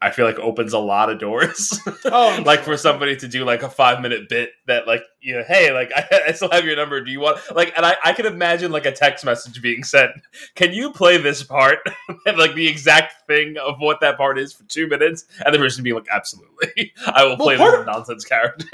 I 0.00 0.11
feel 0.11 0.24
like 0.26 0.38
opens 0.38 0.72
a 0.72 0.78
lot 0.78 1.11
of 1.11 1.18
doors. 1.18 1.78
Oh, 2.04 2.42
like 2.46 2.61
for 2.61 2.76
somebody 2.76 3.16
to 3.16 3.28
do 3.28 3.44
like 3.44 3.62
a 3.62 3.68
five 3.68 4.00
minute 4.00 4.28
bit 4.28 4.52
that 4.66 4.87
like 4.87 5.02
you 5.20 5.34
know, 5.37 5.44
hey, 5.46 5.72
like 5.72 5.90
I, 5.96 6.22
I 6.28 6.32
still 6.32 6.50
have 6.50 6.64
your 6.64 6.76
number. 6.76 7.00
Do 7.02 7.11
you 7.11 7.20
want 7.20 7.38
like? 7.54 7.72
And 7.76 7.84
I 7.84 7.96
I 8.04 8.12
can 8.12 8.24
imagine 8.26 8.70
like 8.72 8.87
a 8.87 8.92
text 8.92 9.24
message 9.24 9.61
being 9.61 9.82
sent. 9.84 10.12
Can 10.54 10.72
you 10.72 10.92
play 10.92 11.18
this 11.18 11.42
part 11.42 11.78
and 12.26 12.38
like 12.38 12.54
the 12.54 12.66
exact 12.68 13.26
thing 13.26 13.56
of 13.58 13.76
what 13.80 14.00
that 14.00 14.16
part 14.16 14.38
is 14.38 14.52
for 14.52 14.62
two 14.64 14.87
minutes? 14.87 15.24
And 15.44 15.54
the 15.54 15.58
person 15.58 15.82
being 15.84 15.96
like, 15.96 16.06
absolutely, 16.12 16.92
I 17.06 17.24
will 17.24 17.30
Well, 17.37 17.38
play 17.38 17.56
this 17.56 17.74
of- 17.80 17.87
nonsense 17.87 18.24
character. 18.24 18.66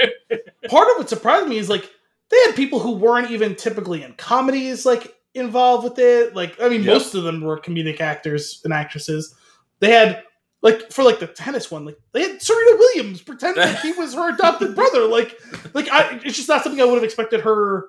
part 0.68 0.88
of 0.90 0.96
what 0.98 1.08
surprised 1.08 1.48
me 1.48 1.58
is 1.58 1.68
like 1.68 1.90
they 2.30 2.36
had 2.46 2.54
people 2.54 2.78
who 2.78 2.92
weren't 2.92 3.30
even 3.30 3.54
typically 3.56 4.02
in 4.02 4.12
comedies 4.14 4.84
like 4.86 5.14
involved 5.34 5.84
with 5.84 5.98
it. 5.98 6.34
Like, 6.36 6.60
I 6.60 6.68
mean, 6.68 6.82
Yep. 6.84 6.92
most 6.92 7.14
of 7.14 7.24
them 7.24 7.40
were 7.40 7.58
comedic 7.58 8.00
actors 8.00 8.60
and 8.64 8.72
actresses. 8.72 9.34
They 9.80 9.90
had 9.90 10.22
like 10.64 10.90
for 10.90 11.04
like 11.04 11.20
the 11.20 11.28
tennis 11.28 11.70
one, 11.70 11.84
like 11.84 11.98
they 12.12 12.22
had 12.22 12.42
Serena 12.42 12.76
Williams 12.78 13.20
pretend 13.22 13.56
like 13.56 13.78
he 13.82 13.92
was 13.92 14.14
her 14.14 14.30
adopted 14.34 14.74
brother. 14.74 15.06
Like, 15.06 15.38
like 15.74 15.88
I, 15.90 16.20
it's 16.24 16.36
just 16.36 16.48
not 16.48 16.64
something 16.64 16.80
I 16.80 16.84
would 16.84 16.94
have 16.94 17.04
expected 17.04 17.42
her 17.42 17.86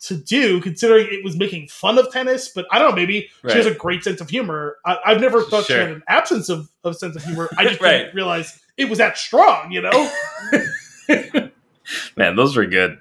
to 0.00 0.16
do, 0.16 0.60
considering 0.60 1.06
it 1.10 1.22
was 1.22 1.36
making 1.36 1.68
fun 1.68 1.98
of 1.98 2.10
tennis. 2.10 2.48
But 2.48 2.66
I 2.72 2.78
don't 2.78 2.90
know, 2.90 2.96
maybe 2.96 3.28
she 3.48 3.56
has 3.56 3.66
a 3.66 3.74
great 3.74 4.02
sense 4.02 4.20
of 4.20 4.28
humor. 4.30 4.78
I, 4.84 4.96
I've 5.04 5.20
never 5.20 5.42
thought 5.42 5.66
she 5.66 5.74
had 5.74 5.90
an 5.90 6.02
absence 6.08 6.48
of, 6.48 6.68
of 6.82 6.96
sense 6.96 7.14
of 7.14 7.22
humor. 7.22 7.48
I 7.56 7.64
just 7.64 7.80
Right. 7.82 7.98
didn't 7.98 8.14
realize 8.14 8.58
it 8.76 8.88
was 8.88 8.98
that 8.98 9.16
strong. 9.18 9.70
You 9.70 9.82
know? 9.82 10.10
Man, 12.16 12.36
those 12.36 12.56
were 12.56 12.66
good. 12.66 12.98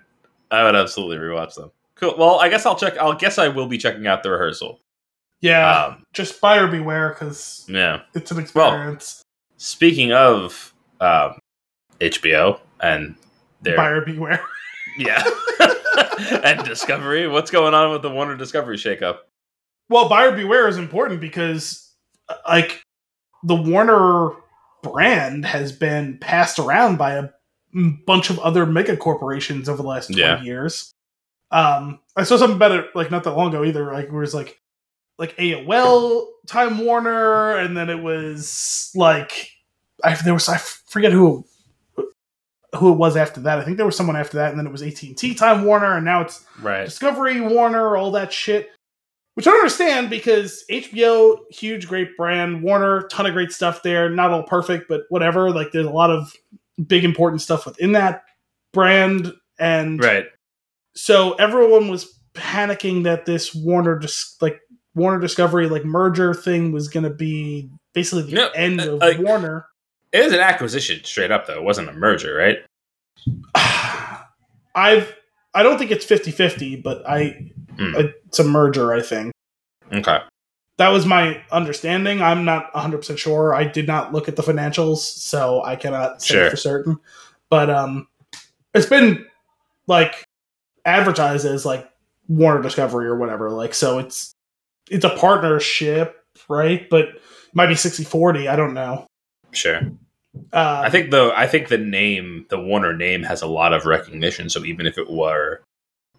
I 0.52 0.64
would 0.66 0.76
absolutely 0.76 1.18
rewatch 1.18 1.56
them. 1.56 1.72
Cool. 1.96 2.16
Well, 2.18 2.40
I 2.40 2.50
guess 2.50 2.66
I'll 2.66 2.76
check. 2.76 2.98
I'll 2.98 3.16
guess 3.16 3.38
I 3.38 3.48
will 3.48 3.68
be 3.68 3.78
checking 3.78 4.06
out 4.06 4.22
the 4.24 4.32
rehearsal. 4.32 4.80
Yeah. 5.44 5.88
Um, 5.88 6.06
just 6.14 6.40
buyer 6.40 6.68
beware 6.68 7.10
because 7.10 7.66
yeah. 7.68 8.04
it's 8.16 8.32
an 8.32 8.40
experience. 8.40 9.22
Well. 9.22 9.58
Speaking 9.58 10.14
of 10.14 10.74
um, 11.02 11.38
HBO 12.00 12.60
and 12.80 13.16
their 13.62 13.76
buyer 13.76 14.02
beware. 14.02 14.42
yeah 14.98 15.22
and 16.44 16.64
Discovery, 16.64 17.28
what's 17.28 17.52
going 17.52 17.74
on 17.74 17.92
with 17.92 18.02
the 18.02 18.10
Warner 18.10 18.38
Discovery 18.38 18.78
shakeup? 18.78 19.18
Well, 19.90 20.08
buyer 20.08 20.32
beware 20.32 20.70
is 20.70 20.78
important 20.78 21.20
because, 21.20 21.94
uh, 22.30 22.36
like, 22.48 22.82
the 23.44 23.56
Warner 23.56 24.30
brand 24.82 25.46
has 25.46 25.74
been 25.74 26.20
passed 26.20 26.58
around 26.58 26.98
by 26.98 27.16
a 27.16 27.30
bunch 28.06 28.30
of 28.30 28.40
other 28.40 28.66
mega 28.66 28.96
corporations 28.96 29.68
over 29.68 29.82
the 29.82 29.90
last 29.90 30.08
20 30.08 30.22
Yeah. 30.22 30.42
years. 30.42 30.94
Um, 31.52 32.00
I 32.16 32.24
saw 32.24 32.38
something 32.38 32.56
about 32.56 32.72
it, 32.72 32.86
like, 32.96 33.12
not 33.12 33.26
that 33.26 33.36
long 33.36 33.50
ago 33.50 33.66
either. 33.66 33.92
Like, 33.92 34.10
where 34.10 34.22
it 34.22 34.26
was 34.26 34.34
like, 34.34 34.62
like 35.24 35.38
AOL, 35.38 36.26
Time 36.48 36.80
Warner, 36.80 37.56
and 37.58 37.78
then 37.78 37.90
it 37.90 38.02
was 38.04 38.92
like, 38.94 39.50
I, 40.04 40.14
there 40.16 40.34
was, 40.34 40.50
I 40.50 40.58
forget 40.58 41.14
who, 41.14 41.46
who 42.76 42.92
it 42.92 42.98
was 42.98 43.16
after 43.16 43.40
that. 43.42 43.60
I 43.60 43.64
think 43.64 43.78
there 43.78 43.86
was 43.86 43.96
someone 43.96 44.18
after 44.18 44.38
that, 44.38 44.50
and 44.50 44.60
then 44.60 44.68
it 44.68 44.72
was 44.72 44.82
AT&T 44.82 45.36
Time 45.36 45.64
Warner, 45.64 45.96
and 45.96 46.04
now 46.06 46.22
it's 46.22 46.46
Right. 46.62 46.84
Discovery, 46.86 47.40
Warner, 47.40 47.96
all 47.96 48.12
that 48.12 48.34
shit. 48.34 48.70
Which 49.36 49.48
I 49.48 49.52
don't 49.52 49.62
understand 49.62 50.10
because 50.12 50.64
HBO, 50.70 51.38
huge, 51.50 51.88
great 51.88 52.16
brand. 52.18 52.62
Warner, 52.62 53.08
ton 53.08 53.26
of 53.26 53.34
great 53.34 53.52
stuff 53.52 53.82
there. 53.82 54.08
Not 54.10 54.30
all 54.30 54.44
perfect, 54.44 54.88
but 54.88 55.04
whatever. 55.10 55.50
Like 55.50 55.72
there's 55.72 55.88
a 55.88 55.92
lot 55.92 56.12
of 56.12 56.32
big, 56.86 57.04
important 57.04 57.42
stuff 57.42 57.66
within 57.66 57.94
that 57.94 58.26
brand. 58.74 59.34
And 59.58 60.04
Right. 60.04 60.26
so 60.94 61.34
everyone 61.34 61.88
was 61.88 62.20
panicking 62.36 63.06
that 63.06 63.26
this 63.26 63.56
Warner, 63.56 63.98
just 63.98 64.40
like 64.40 64.60
Warner 64.96 65.20
Discovery, 65.20 65.68
like 65.70 65.86
merger 65.86 66.34
thing 66.34 66.72
was 66.72 66.88
going 66.88 67.04
to 67.04 67.10
be 67.10 67.70
basically 67.94 68.24
the 68.24 68.34
No, 68.34 68.50
end 68.50 68.80
uh, 68.82 68.94
of 68.94 69.00
like- 69.00 69.20
Warner. 69.20 69.66
It 70.12 70.24
was 70.24 70.34
an 70.34 70.40
acquisition 70.42 71.04
straight 71.04 71.32
up 71.32 71.48
though. 71.48 71.56
It 71.56 71.64
wasn't 71.64 71.90
a 71.90 71.94
merger, 71.94 72.36
right? 72.36 72.58
I've, 74.76 75.16
I 75.54 75.64
don't 75.64 75.78
think 75.78 75.92
it's 75.92 76.06
50 76.06 76.32
50, 76.32 76.78
but 76.78 77.08
I, 77.08 77.50
Hmm. 77.78 77.94
it's 77.96 78.38
a 78.38 78.44
merger, 78.44 78.94
I 78.94 79.02
think. 79.02 79.34
Okay. 79.92 80.20
that 80.78 80.90
was 80.90 81.06
my 81.08 81.42
understanding. 81.52 82.22
I'm 82.22 82.46
not 82.46 82.72
100% 82.74 83.18
sure. 83.18 83.54
I 83.56 83.64
did 83.64 83.88
not 83.88 84.12
look 84.14 84.28
at 84.28 84.36
the 84.36 84.42
financials, 84.44 84.98
so 85.00 85.64
I 85.64 85.76
cannot 85.76 86.22
say 86.22 86.34
Sure. 86.36 86.50
for 86.52 86.56
certain. 86.56 86.98
But 87.50 87.70
um 87.72 88.08
it's 88.74 88.86
been 88.88 89.26
like 89.88 90.24
advertised 90.86 91.46
as 91.46 91.64
like 91.66 91.88
Warner 92.28 92.62
Discovery 92.64 93.06
or 93.08 93.16
whatever. 93.18 93.50
Like 93.52 93.74
so 93.76 94.00
it's 94.00 94.33
it's 94.90 95.06
a 95.06 95.10
partnership, 95.16 96.24
right? 96.50 96.90
But 96.90 97.06
it 97.10 97.22
might 97.54 97.68
be 97.68 97.74
60-40, 97.76 98.48
I 98.50 98.56
don't 98.56 98.74
know. 98.74 99.06
Sure. 99.52 99.82
Uh, 100.52 100.82
I 100.86 100.90
think 100.90 101.12
though 101.12 101.32
I 101.32 101.46
think 101.46 101.68
the 101.68 101.78
name, 101.78 102.48
the 102.50 102.60
Warner 102.60 102.96
name 102.96 103.22
has 103.24 103.42
a 103.44 103.48
lot 103.48 103.72
of 103.72 103.86
recognition, 103.86 104.50
so 104.50 104.64
even 104.66 104.88
if 104.88 104.98
it 104.98 105.10
were 105.10 105.62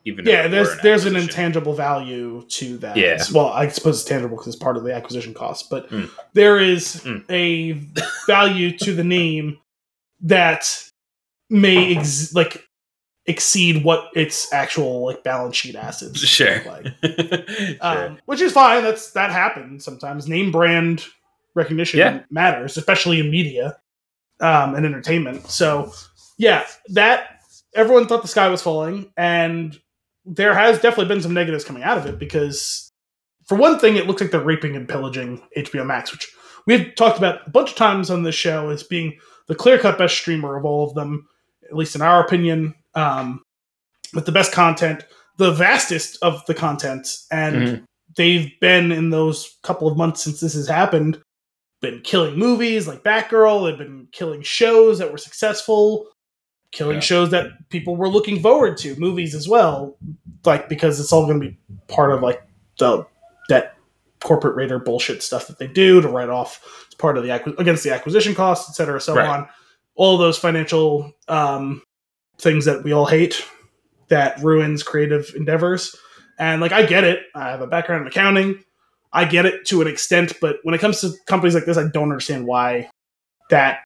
even 0.05 0.25
yeah, 0.27 0.47
there's 0.47 0.69
were 0.69 0.83
there's 0.83 1.05
an 1.07 1.17
intangible 1.17 1.73
value 1.75 2.45
to 2.51 2.77
that. 2.79 2.97
Yeah. 2.97 3.21
Well, 3.33 3.47
I 3.49 3.67
suppose 3.69 4.01
it's 4.01 4.09
tangible 4.09 4.37
because 4.37 4.55
it's 4.55 4.63
part 4.63 4.77
of 4.77 4.85
the 4.85 4.95
acquisition 4.95 5.35
cost, 5.35 5.69
but 5.69 5.89
Mm. 5.91 6.11
there 6.35 6.61
is 6.61 6.97
Mm. 7.05 7.25
a 7.31 7.73
value 8.27 8.77
to 8.79 8.95
the 8.95 9.03
name 9.03 9.59
that 10.21 10.65
may 11.51 11.97
ex- 11.97 12.33
like 12.35 12.65
exceed 13.27 13.85
what 13.85 14.09
its 14.15 14.53
actual 14.53 15.07
like 15.07 15.23
balance 15.25 15.57
sheet 15.57 15.75
assets 15.77 16.19
Sure. 16.21 16.57
look 16.57 16.67
like. 16.67 16.87
sure. 17.49 17.77
Um, 17.81 18.19
which 18.27 18.41
is 18.41 18.53
fine. 18.53 18.83
That's 18.83 19.13
that 19.13 19.31
happens 19.31 19.85
sometimes. 19.85 20.29
Name 20.29 20.51
brand 20.53 21.05
recognition 21.55 21.99
Yeah. 21.99 22.21
matters, 22.31 22.77
especially 22.77 23.21
in 23.21 23.31
media 23.31 23.79
um, 24.41 24.75
and 24.75 24.85
entertainment. 24.85 25.49
So 25.49 25.93
yeah, 26.37 26.67
that 26.89 27.41
everyone 27.75 28.07
thought 28.07 28.23
the 28.23 28.29
sky 28.29 28.49
was 28.49 28.61
falling, 28.63 29.11
and 29.17 29.79
there 30.27 30.55
has 30.55 30.81
definitely 30.81 31.07
been 31.15 31.23
some 31.23 31.35
negatives 31.35 31.65
coming 31.65 31.83
out 31.83 31.97
of 31.99 32.07
it 32.07 32.19
because, 32.19 32.91
for 33.47 33.57
one 33.57 33.79
thing, 33.79 33.97
it 33.97 34.07
looks 34.07 34.21
like 34.21 34.31
they're 34.31 34.41
raping 34.41 34.75
and 34.77 34.89
pillaging 34.89 35.41
HBO 35.57 35.87
Max, 35.87 36.11
which 36.13 36.31
we've 36.67 36.95
talked 36.97 37.19
about 37.19 37.47
a 37.47 37.51
bunch 37.51 37.71
of 37.71 37.77
times 37.77 38.11
on 38.11 38.23
this 38.23 38.35
show 38.35 38.69
as 38.71 38.83
being 38.83 39.17
the 39.49 39.55
clear 39.55 39.79
cut 39.79 39.97
best 39.99 40.17
streamer 40.17 40.57
of 40.57 40.65
all 40.65 40.89
of 40.89 40.95
them, 40.95 41.29
at 41.71 41.77
least 41.77 41.95
in 41.95 42.03
our 42.03 42.25
opinion, 42.25 42.75
um, 42.95 43.43
with 44.15 44.27
the 44.27 44.33
best 44.33 44.53
content, 44.53 45.05
the 45.39 45.53
vastest 45.53 46.19
of 46.23 46.45
the 46.47 46.55
content, 46.55 47.09
and 47.31 47.57
Mhm. 47.57 47.85
they've 48.17 48.51
been 48.61 48.93
in 48.93 49.11
those 49.11 49.57
couple 49.63 49.89
of 49.89 49.97
months 49.97 50.23
since 50.23 50.41
this 50.41 50.55
has 50.55 50.69
happened 50.69 51.21
been 51.81 52.01
killing 52.01 52.39
movies 52.39 52.89
like 52.89 53.03
Batgirl. 53.05 53.67
They've 53.69 53.77
been 53.77 54.09
killing 54.11 54.41
shows 54.41 54.99
that 55.01 55.13
were 55.13 55.19
successful, 55.19 56.07
killing 56.73 56.95
Yeah. 56.95 57.01
shows 57.01 57.31
that 57.31 57.49
people 57.69 57.95
were 57.95 58.09
looking 58.09 58.41
forward 58.41 58.79
to, 58.79 58.97
movies 58.97 59.35
as 59.35 59.47
well. 59.47 59.99
Like 60.47 60.67
because 60.71 60.99
it's 60.99 61.13
all 61.13 61.27
going 61.27 61.41
to 61.41 61.47
be 61.51 61.59
part 61.89 62.11
of 62.13 62.23
like 62.23 62.43
the 62.79 63.05
that 63.51 63.75
corporate 64.23 64.57
raider 64.57 64.79
bullshit 64.79 65.23
stuff 65.23 65.47
that 65.49 65.59
they 65.59 65.67
do 65.67 66.01
to 66.01 66.09
write 66.09 66.31
off 66.31 66.59
as 66.89 66.95
part 66.95 67.19
of 67.19 67.23
the 67.25 67.31
against 67.59 67.85
the 67.85 67.91
acquisition 67.93 68.35
costs, 68.35 68.71
et 68.71 68.73
cetera, 68.75 68.99
so 68.99 69.15
Right. 69.15 69.29
on. 69.29 69.47
All 69.95 70.17
those 70.17 70.39
financial 70.39 71.13
um, 71.29 71.83
things 72.39 72.65
that 72.65 72.83
we 72.85 72.93
all 72.93 73.07
hate 73.07 73.45
that 74.09 74.41
ruins 74.43 74.83
creative 74.83 75.33
endeavors. 75.37 75.97
And 76.39 76.61
like 76.61 76.73
I 76.73 76.85
get 76.85 77.05
it. 77.05 77.21
I 77.35 77.51
have 77.51 77.61
a 77.61 77.67
background 77.67 78.03
in 78.03 78.09
accounting. 78.09 78.63
I 79.13 79.25
get 79.25 79.47
it 79.47 79.65
to 79.67 79.81
an 79.81 79.87
extent, 79.87 80.33
but 80.41 80.57
when 80.65 80.75
it 80.75 80.81
comes 80.81 81.01
to 81.03 81.13
companies 81.27 81.55
like 81.55 81.65
this, 81.67 81.79
I 81.79 81.87
don't 81.89 82.03
understand 82.11 82.47
why 82.47 82.91
that 83.51 83.85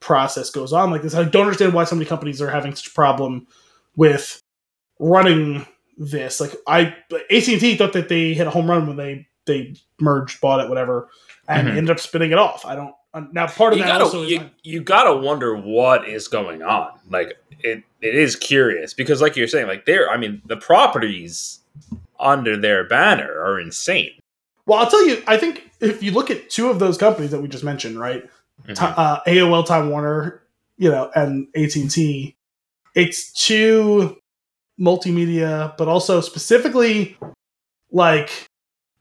process 0.00 0.50
goes 0.50 0.72
on 0.72 0.90
like 0.92 1.02
this. 1.02 1.14
I 1.14 1.24
don't 1.24 1.46
understand 1.46 1.74
why 1.74 1.82
so 1.84 1.96
many 1.96 2.06
companies 2.06 2.40
are 2.40 2.50
having 2.50 2.74
such 2.74 2.86
a 2.86 2.92
problem 2.92 3.48
with 3.96 4.40
running 5.00 5.66
this. 5.96 6.40
Like 6.40 6.54
I 6.68 6.94
AT 7.10 7.48
and 7.48 7.60
T 7.60 7.76
thought 7.76 7.92
that 7.94 8.08
they 8.08 8.34
hit 8.34 8.46
a 8.46 8.50
home 8.50 8.70
run 8.70 8.86
when 8.86 8.96
they 8.96 9.26
they 9.46 9.74
merged, 10.00 10.40
bought 10.40 10.60
it, 10.60 10.68
whatever, 10.68 11.08
and 11.48 11.66
Mhm. 11.66 11.76
ended 11.76 11.90
up 11.90 11.98
spinning 11.98 12.30
it 12.30 12.38
off. 12.38 12.64
I 12.66 12.76
don't 12.76 12.94
now 13.32 13.46
part 13.46 13.72
of 13.72 13.78
you 13.78 13.84
that 13.84 13.88
gotta 13.92 14.04
also 14.04 14.22
is 14.22 14.30
you, 14.32 14.50
you 14.62 14.80
gotta 14.82 15.16
wonder 15.16 15.56
what 15.56 16.08
is 16.08 16.28
going 16.28 16.62
on. 16.62 16.90
Like 17.10 17.36
it 17.60 17.82
it 18.00 18.14
is 18.14 18.36
curious 18.36 18.94
because 18.94 19.20
like 19.20 19.36
you're 19.36 19.48
saying, 19.48 19.66
like 19.66 19.86
they're 19.86 20.10
I 20.10 20.16
mean 20.16 20.42
the 20.46 20.56
properties 20.56 21.60
under 22.20 22.56
their 22.56 22.84
banner 22.86 23.30
are 23.40 23.58
insane. 23.60 24.10
well. 24.66 24.78
I'll 24.80 24.90
tell 24.90 25.06
you. 25.06 25.22
I 25.26 25.36
think 25.36 25.70
if 25.80 26.02
you 26.02 26.10
look 26.10 26.30
at 26.30 26.50
two 26.50 26.68
of 26.68 26.78
those 26.78 26.98
companies 26.98 27.30
that 27.30 27.40
we 27.40 27.48
just 27.48 27.64
mentioned, 27.64 27.98
right, 27.98 28.28
Mhm. 28.66 28.74
Ti- 28.76 28.94
uh, 28.96 29.20
AOL, 29.26 29.64
Time 29.64 29.90
Warner, 29.90 30.42
you 30.76 30.90
know, 30.90 31.10
and 31.14 31.46
AT 31.56 31.76
and 31.80 31.90
T. 31.90 32.36
It's 32.94 33.32
two 33.32 34.16
multimedia, 34.80 35.76
but 35.76 35.88
also 35.88 36.20
specifically 36.20 37.16
like 37.90 38.30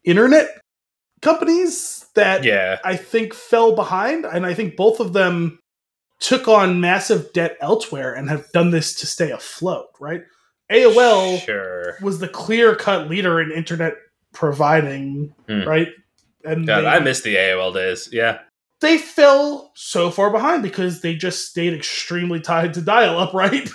internet 0.04 0.62
companies 1.22 2.06
that 2.16 2.44
Yeah. 2.44 2.80
I 2.84 2.96
think 2.96 3.34
fell 3.34 3.76
behind, 3.76 4.26
and 4.26 4.46
I 4.46 4.54
think 4.54 4.76
both 4.76 5.00
of 5.00 5.14
them 5.14 5.60
took 6.20 6.48
on 6.48 6.82
massive 6.82 7.32
debt 7.34 7.58
elsewhere 7.62 8.14
and 8.14 8.30
have 8.30 8.52
done 8.52 8.72
this 8.72 8.96
to 8.96 9.06
stay 9.08 9.32
afloat. 9.32 9.88
Right? 10.00 10.22
AOL 10.72 11.40
Sure. 11.40 11.98
was 12.02 12.20
the 12.20 12.28
clear 12.28 12.76
cut 12.76 13.10
leader 13.10 13.40
in 13.40 13.52
internet 13.52 13.94
providing, 14.34 15.34
Hmm. 15.48 15.64
right? 15.68 15.90
And 16.44 16.66
God, 16.68 16.82
they- 16.82 16.88
I 16.88 17.00
miss 17.00 17.22
the 17.22 17.36
AOL 17.38 17.72
days. 17.74 18.10
Yeah. 18.12 18.40
they 18.80 19.00
fell 19.00 19.72
so 19.76 20.12
far 20.12 20.30
behind 20.30 20.62
because 20.62 21.02
they 21.02 21.16
just 21.16 21.48
stayed 21.50 21.74
extremely 21.74 22.40
tied 22.40 22.76
to 22.76 22.82
dial 22.82 23.18
up, 23.18 23.34
right? 23.34 23.68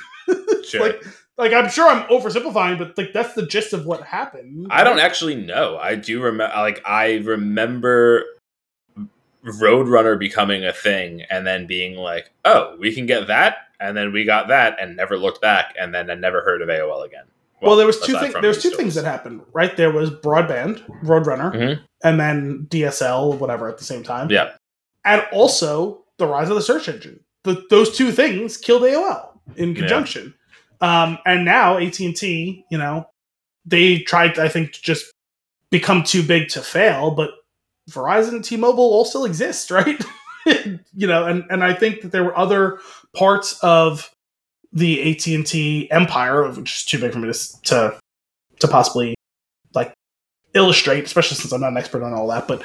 Sure. 0.65 0.81
like, 0.81 1.03
like 1.39 1.53
I'm 1.53 1.69
sure 1.69 1.89
I'm 1.89 2.07
oversimplifying, 2.09 2.79
but 2.79 2.97
like 2.99 3.13
that's 3.13 3.35
the 3.35 3.47
gist 3.47 3.73
of 3.73 3.87
what 3.87 4.03
happened. 4.03 4.69
I 4.71 4.85
don't 4.85 4.99
actually 5.01 5.37
know. 5.37 5.79
I 5.79 5.95
do 5.95 6.23
remember 6.23 6.55
like 6.57 6.83
I 6.87 7.17
remember 7.25 8.25
Roadrunner 9.45 10.19
becoming 10.19 10.65
a 10.65 10.73
thing 10.73 11.23
and 11.31 11.47
then 11.47 11.67
being 11.67 11.97
like, 11.97 12.31
"Oh, 12.45 12.77
we 12.79 12.95
can 12.95 13.07
get 13.07 13.27
that." 13.27 13.57
And 13.81 13.97
then 13.97 14.13
we 14.13 14.25
got 14.25 14.47
that 14.49 14.77
and 14.81 14.97
never 14.97 15.19
looked 15.19 15.41
back 15.41 15.75
and 15.79 15.93
then 15.93 16.09
I 16.11 16.15
never 16.15 16.43
heard 16.43 16.63
of 16.63 16.69
AOL 16.69 17.05
again. 17.05 17.25
Well, 17.61 17.75
there 17.77 17.87
was 17.87 18.01
two 18.01 18.17
things. 18.19 18.35
There 18.35 18.49
was 18.49 18.63
two 18.63 18.71
things 18.71 18.95
that 18.95 19.05
happened, 19.05 19.43
right? 19.53 19.77
There 19.77 19.91
was 19.91 20.11
broadband, 20.11 20.83
Roadrunner, 21.05 21.53
Mhm. 21.55 21.81
and 22.05 22.21
then 22.21 22.67
DSL, 22.69 23.33
whatever, 23.33 23.69
at 23.69 23.79
the 23.79 23.85
same 23.85 24.03
time. 24.05 24.31
Yeah, 24.31 24.51
and 25.05 25.27
also 25.33 26.05
the 26.19 26.27
rise 26.27 26.49
of 26.49 26.55
the 26.57 26.63
search 26.63 26.89
engine. 26.89 27.21
The, 27.45 27.65
those 27.71 27.97
two 27.97 28.13
things 28.13 28.57
killed 28.57 28.83
AOL 28.83 29.41
in 29.57 29.75
conjunction. 29.75 30.35
Um, 30.83 31.19
and 31.25 31.45
now 31.45 31.79
AT 31.79 31.99
and 32.01 32.15
T, 32.15 32.67
you 32.71 32.77
know, 32.77 33.09
they 33.65 34.01
tried, 34.01 34.39
I 34.39 34.49
think, 34.49 34.73
to 34.73 34.83
just 34.83 35.13
become 35.71 36.03
too 36.03 36.23
big 36.23 36.49
to 36.51 36.61
fail. 36.61 37.13
But 37.13 37.31
Verizon 37.89 38.31
and 38.35 38.45
T-Mobile 38.45 38.83
all 38.83 39.05
still 39.05 39.25
exist, 39.25 39.71
right? 39.71 40.03
you 40.95 41.07
know, 41.07 41.25
and 41.25 41.45
and 41.51 41.63
I 41.63 41.73
think 41.73 42.03
that 42.03 42.13
there 42.13 42.25
were 42.25 42.37
other 42.37 42.81
parts 43.15 43.59
of 43.63 44.11
the 44.73 45.11
AT 45.11 45.27
and 45.29 45.47
T 45.47 45.91
empire, 45.91 46.49
which 46.51 46.79
is 46.79 46.85
too 46.85 46.99
big 46.99 47.13
for 47.13 47.21
me 47.21 47.33
to 47.33 47.63
to 47.63 48.01
to 48.59 48.69
possibly 48.69 49.15
like 49.75 49.93
illustrate, 50.55 51.05
especially 51.05 51.37
since 51.37 51.53
I'm 51.53 51.61
not 51.61 51.71
an 51.73 51.77
expert 51.77 52.03
on 52.03 52.13
all 52.13 52.27
that. 52.29 52.49
But 52.49 52.65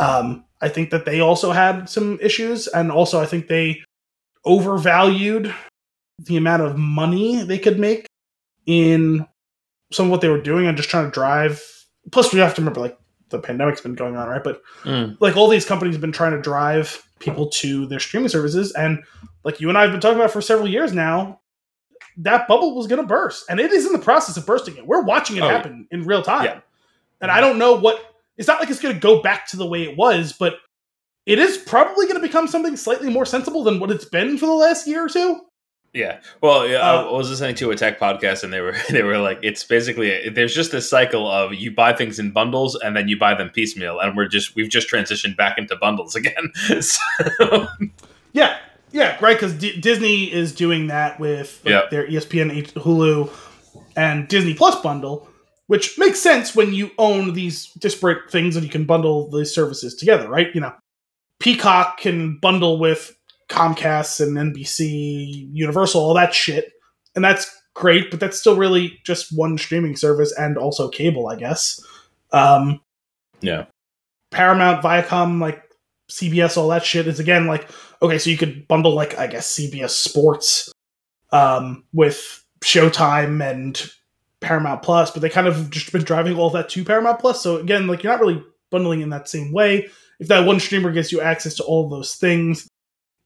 um, 0.00 0.44
I 0.62 0.70
think 0.70 0.90
that 0.90 1.04
they 1.04 1.20
also 1.20 1.52
had 1.52 1.90
some 1.90 2.18
issues, 2.22 2.66
and 2.66 2.90
also 2.90 3.20
I 3.20 3.26
think 3.26 3.48
they 3.48 3.82
overvalued 4.46 5.54
the 6.18 6.36
amount 6.36 6.62
of 6.62 6.76
money 6.76 7.42
they 7.42 7.58
could 7.58 7.78
make 7.78 8.06
in 8.66 9.26
some 9.92 10.06
of 10.06 10.10
what 10.12 10.20
they 10.20 10.28
were 10.28 10.40
doing 10.40 10.66
and 10.66 10.76
just 10.76 10.90
trying 10.90 11.04
to 11.06 11.10
drive. 11.10 11.62
Plus, 12.12 12.32
we 12.32 12.40
have 12.40 12.54
to 12.54 12.60
remember, 12.60 12.80
like 12.80 12.98
the 13.30 13.38
pandemic's 13.38 13.80
been 13.80 13.94
going 13.94 14.16
on, 14.16 14.28
right? 14.28 14.42
But 14.44 14.62
Mm. 14.84 15.16
like 15.20 15.36
all 15.36 15.48
these 15.48 15.64
companies 15.64 15.94
have 15.94 16.00
been 16.00 16.12
trying 16.12 16.32
to 16.32 16.40
drive 16.40 17.02
people 17.18 17.48
to 17.50 17.86
their 17.86 18.00
streaming 18.00 18.28
services, 18.28 18.72
and 18.72 19.02
like 19.44 19.60
you 19.60 19.68
and 19.68 19.76
I 19.78 19.82
have 19.82 19.90
been 19.92 20.00
talking 20.00 20.18
about 20.18 20.30
for 20.30 20.40
several 20.40 20.68
years 20.68 20.92
now. 20.92 21.40
That 22.20 22.48
bubble 22.48 22.74
was 22.74 22.88
going 22.88 23.00
to 23.00 23.06
burst, 23.06 23.44
and 23.48 23.60
it 23.60 23.70
is 23.72 23.86
in 23.86 23.92
the 23.92 23.98
process 23.98 24.36
of 24.36 24.44
bursting. 24.44 24.76
It. 24.76 24.86
We're 24.86 25.02
watching 25.02 25.36
it 25.36 25.42
Oh, 25.42 25.46
yeah. 25.46 25.52
happen 25.52 25.86
in 25.92 26.02
real 26.04 26.22
time, 26.22 26.44
Yeah. 26.44 26.60
and 27.20 27.30
I 27.30 27.40
don't 27.40 27.58
know 27.58 27.74
what. 27.74 28.04
It's 28.36 28.48
not 28.48 28.58
like 28.60 28.70
it's 28.70 28.80
going 28.80 28.94
to 28.94 29.00
go 29.00 29.22
back 29.22 29.46
to 29.48 29.56
the 29.56 29.66
way 29.66 29.82
it 29.84 29.96
was, 29.96 30.32
but 30.32 30.56
it 31.26 31.38
is 31.38 31.58
probably 31.58 32.06
going 32.06 32.20
to 32.20 32.26
become 32.26 32.46
something 32.48 32.76
slightly 32.76 33.08
more 33.10 33.26
sensible 33.26 33.62
than 33.64 33.78
what 33.80 33.90
it's 33.90 34.04
been 34.04 34.36
for 34.38 34.46
the 34.46 34.52
last 34.52 34.86
year 34.86 35.04
or 35.04 35.08
two. 35.08 35.40
Yeah. 35.98 36.20
Well, 36.40 36.68
yeah, 36.68 36.78
Uh, 36.78 37.08
I 37.08 37.12
was 37.12 37.28
listening 37.28 37.56
to 37.56 37.70
a 37.72 37.76
tech 37.76 37.98
podcast, 37.98 38.44
and 38.44 38.52
they 38.52 38.60
were 38.60 38.76
they 38.90 39.02
were 39.02 39.18
like, 39.18 39.40
it's 39.42 39.64
basically 39.64 40.28
there's 40.28 40.54
just 40.54 40.70
this 40.70 40.88
cycle 40.88 41.28
of 41.28 41.54
you 41.54 41.72
buy 41.74 41.92
things 41.92 42.18
in 42.20 42.30
bundles, 42.30 42.76
and 42.76 42.96
then 42.96 43.08
you 43.08 43.18
buy 43.18 43.34
them 43.34 43.50
piecemeal, 43.50 43.98
and 43.98 44.16
we're 44.16 44.28
just 44.28 44.54
we've 44.54 44.68
just 44.70 44.88
transitioned 44.88 45.36
back 45.36 45.58
into 45.58 45.74
bundles 45.76 46.14
again. 46.20 46.52
so, 46.80 47.66
Yeah, 48.32 48.58
yeah, 48.92 49.16
right. 49.20 49.36
Because 49.36 49.54
D- 49.54 49.80
Disney 49.80 50.32
is 50.32 50.54
doing 50.54 50.86
that 50.86 51.18
with 51.18 51.60
like, 51.64 51.72
Yeah. 51.72 51.82
their 51.90 52.06
ESPN, 52.06 52.50
Hulu, 52.74 53.30
and 53.96 54.28
Disney 54.28 54.54
Plus 54.54 54.80
bundle, 54.80 55.28
which 55.66 55.98
makes 55.98 56.20
sense 56.20 56.54
when 56.54 56.72
you 56.72 56.90
own 56.98 57.34
these 57.34 57.72
disparate 57.72 58.30
things 58.30 58.54
and 58.54 58.64
you 58.64 58.70
can 58.70 58.84
bundle 58.84 59.28
these 59.30 59.52
services 59.52 59.94
together, 59.96 60.28
right? 60.28 60.54
You 60.54 60.60
know, 60.60 60.74
Peacock 61.40 61.98
can 61.98 62.38
bundle 62.38 62.78
with 62.78 63.17
Comcast 63.48 64.20
and 64.20 64.36
NBC, 64.36 65.48
Universal, 65.52 66.00
all 66.00 66.14
that 66.14 66.34
shit, 66.34 66.72
and 67.14 67.24
that's 67.24 67.50
great. 67.74 68.10
But 68.10 68.20
that's 68.20 68.38
still 68.38 68.56
really 68.56 68.98
just 69.04 69.36
one 69.36 69.56
streaming 69.58 69.96
service 69.96 70.32
and 70.38 70.58
also 70.58 70.88
cable, 70.88 71.28
I 71.28 71.36
guess. 71.36 71.84
Um, 72.32 72.80
yeah. 73.40 73.66
Paramount, 74.30 74.82
Viacom, 74.82 75.40
like 75.40 75.62
CBS, 76.10 76.56
all 76.56 76.68
that 76.68 76.84
shit 76.84 77.06
is 77.06 77.20
again 77.20 77.46
like 77.46 77.68
okay, 78.02 78.18
so 78.18 78.30
you 78.30 78.36
could 78.36 78.68
bundle 78.68 78.94
like 78.94 79.18
I 79.18 79.26
guess 79.26 79.58
CBS 79.58 79.90
Sports 79.90 80.70
um, 81.32 81.84
with 81.92 82.44
Showtime 82.60 83.42
and 83.48 83.90
Paramount 84.40 84.82
Plus, 84.82 85.10
but 85.10 85.20
they 85.20 85.28
kind 85.28 85.46
of 85.46 85.70
just 85.70 85.92
been 85.92 86.04
driving 86.04 86.36
all 86.36 86.50
that 86.50 86.68
to 86.70 86.84
Paramount 86.84 87.18
Plus. 87.18 87.42
So 87.42 87.56
again, 87.56 87.86
like 87.86 88.02
you're 88.02 88.12
not 88.12 88.20
really 88.20 88.42
bundling 88.70 89.00
in 89.00 89.10
that 89.10 89.28
same 89.28 89.52
way. 89.52 89.88
If 90.20 90.28
that 90.28 90.46
one 90.46 90.60
streamer 90.60 90.92
gets 90.92 91.12
you 91.12 91.20
access 91.20 91.54
to 91.54 91.64
all 91.64 91.88
those 91.88 92.14
things, 92.16 92.68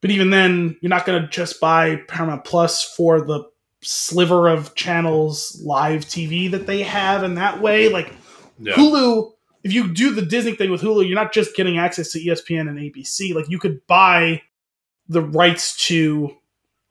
but 0.02 0.10
even 0.10 0.28
then, 0.28 0.76
you're 0.82 0.90
not 0.90 1.06
going 1.06 1.22
to 1.22 1.28
just 1.28 1.60
buy 1.60 1.96
Paramount 2.08 2.44
Plus 2.44 2.84
for 2.84 3.22
the 3.22 3.44
sliver 3.80 4.48
of 4.48 4.74
channels 4.74 5.58
live 5.64 6.04
TV 6.04 6.50
that 6.50 6.66
they 6.66 6.82
have 6.82 7.24
in 7.24 7.36
that 7.36 7.62
way. 7.62 7.88
Like 7.88 8.12
Yeah. 8.58 8.74
Hulu, 8.74 9.32
if 9.64 9.72
you 9.72 9.92
do 9.92 10.12
the 10.12 10.22
Disney 10.22 10.54
thing 10.54 10.70
with 10.70 10.82
Hulu, 10.82 11.06
you're 11.06 11.14
not 11.16 11.32
just 11.32 11.56
getting 11.56 11.78
access 11.78 12.12
to 12.12 12.20
ESPN 12.20 12.68
and 12.68 12.78
ABC. 12.78 13.32
Like 13.34 13.48
you 13.48 13.58
could 13.58 13.84
buy 13.86 14.42
the 15.08 15.22
rights 15.22 15.76
to 15.86 16.36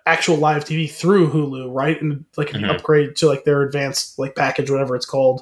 actual 0.05 0.37
live 0.37 0.65
TV 0.65 0.89
through 0.91 1.31
Hulu, 1.31 1.73
right? 1.73 2.01
And 2.01 2.25
like 2.35 2.49
Mhm. 2.49 2.69
upgrade 2.69 3.15
to 3.17 3.27
like 3.27 3.43
their 3.45 3.61
advanced 3.61 4.17
like 4.17 4.35
package, 4.35 4.69
whatever 4.71 4.95
it's 4.95 5.05
called. 5.05 5.41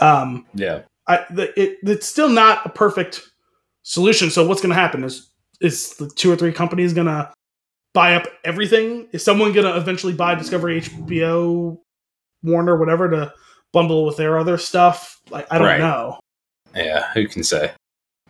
Um, 0.00 0.46
Yeah. 0.54 0.82
I 1.06 1.24
the, 1.30 1.58
it 1.60 1.78
it's 1.82 2.06
still 2.06 2.28
not 2.28 2.64
a 2.64 2.68
perfect 2.68 3.28
solution. 3.82 4.30
So 4.30 4.46
what's 4.46 4.60
going 4.60 4.70
to 4.74 4.80
happen 4.80 5.04
is 5.04 5.30
is 5.60 5.94
the 5.96 6.08
two 6.08 6.30
or 6.32 6.36
three 6.36 6.52
companies 6.52 6.92
going 6.94 7.06
to 7.06 7.32
buy 7.94 8.14
up 8.14 8.26
everything? 8.44 9.08
Is 9.12 9.24
someone 9.24 9.52
going 9.52 9.66
to 9.66 9.76
eventually 9.76 10.12
buy 10.12 10.34
Discovery, 10.34 10.80
HBO, 10.80 11.78
Warner, 12.42 12.76
whatever 12.76 13.10
to 13.10 13.32
bundle 13.72 14.04
with 14.04 14.16
their 14.16 14.38
other 14.38 14.58
stuff? 14.58 15.20
Like 15.30 15.46
I 15.50 15.58
don't 15.58 15.66
Right. 15.66 15.80
know. 15.80 16.18
Yeah. 16.74 17.10
Who 17.14 17.26
can 17.28 17.42
say? 17.42 17.72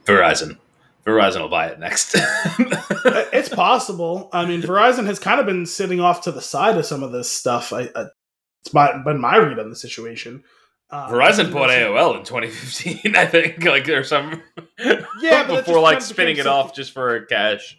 Verizon. 0.05 0.57
Verizon 1.05 1.41
will 1.41 1.49
buy 1.49 1.67
it 1.69 1.79
next. 1.79 2.15
Uh, 2.15 3.25
it's 3.33 3.49
possible. 3.49 4.29
I 4.33 4.45
mean, 4.45 4.61
Verizon 4.61 5.07
has 5.07 5.19
kind 5.19 5.41
of 5.41 5.47
been 5.47 5.65
sitting 5.65 6.01
off 6.01 6.23
to 6.23 6.33
the 6.33 6.41
side 6.43 6.77
of 6.77 6.85
some 6.85 7.03
of 7.03 7.13
this 7.13 7.31
stuff. 7.31 7.73
I, 7.73 7.89
I 7.95 8.07
it's 8.63 8.75
my, 8.75 9.03
been 9.05 9.21
my 9.21 9.37
read 9.37 9.59
on 9.59 9.71
the 9.71 9.77
situation. 9.77 10.43
Um, 10.91 11.11
Verizon 11.11 11.53
bought 11.53 11.69
AOL 11.69 12.19
in 12.19 12.25
2015, 12.25 13.15
I 13.17 13.27
think. 13.27 13.65
Like 13.65 13.89
or 13.89 14.05
some 14.05 14.43
Yeah, 15.21 15.47
before 15.47 15.81
like 15.81 16.01
spinning 16.01 16.39
it 16.39 16.47
off 16.47 16.75
just 16.75 16.93
for 16.93 17.25
cash. 17.27 17.79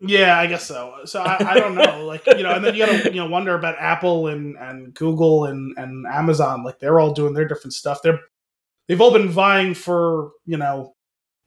Yeah, 0.00 0.38
I 0.38 0.46
guess 0.46 0.64
so. 0.64 1.00
So 1.04 1.20
I, 1.20 1.52
I 1.52 1.54
don't 1.54 1.74
know, 1.74 2.06
like 2.06 2.24
you 2.26 2.42
know, 2.42 2.54
and 2.54 2.64
then 2.64 2.74
you 2.74 2.86
gotta 2.86 3.12
you 3.12 3.20
know 3.20 3.26
wonder 3.26 3.54
about 3.54 3.76
Apple 3.78 4.28
and 4.28 4.56
and 4.56 4.94
Google 4.94 5.46
and 5.46 5.76
and 5.76 6.06
Amazon. 6.06 6.62
Like 6.62 6.78
they're 6.78 7.00
all 7.00 7.12
doing 7.12 7.34
their 7.34 7.46
different 7.46 7.74
stuff. 7.74 8.00
They're 8.02 8.20
they've 8.86 9.00
all 9.00 9.12
been 9.12 9.28
vying 9.28 9.74
for 9.74 10.30
you 10.46 10.56
know 10.56 10.94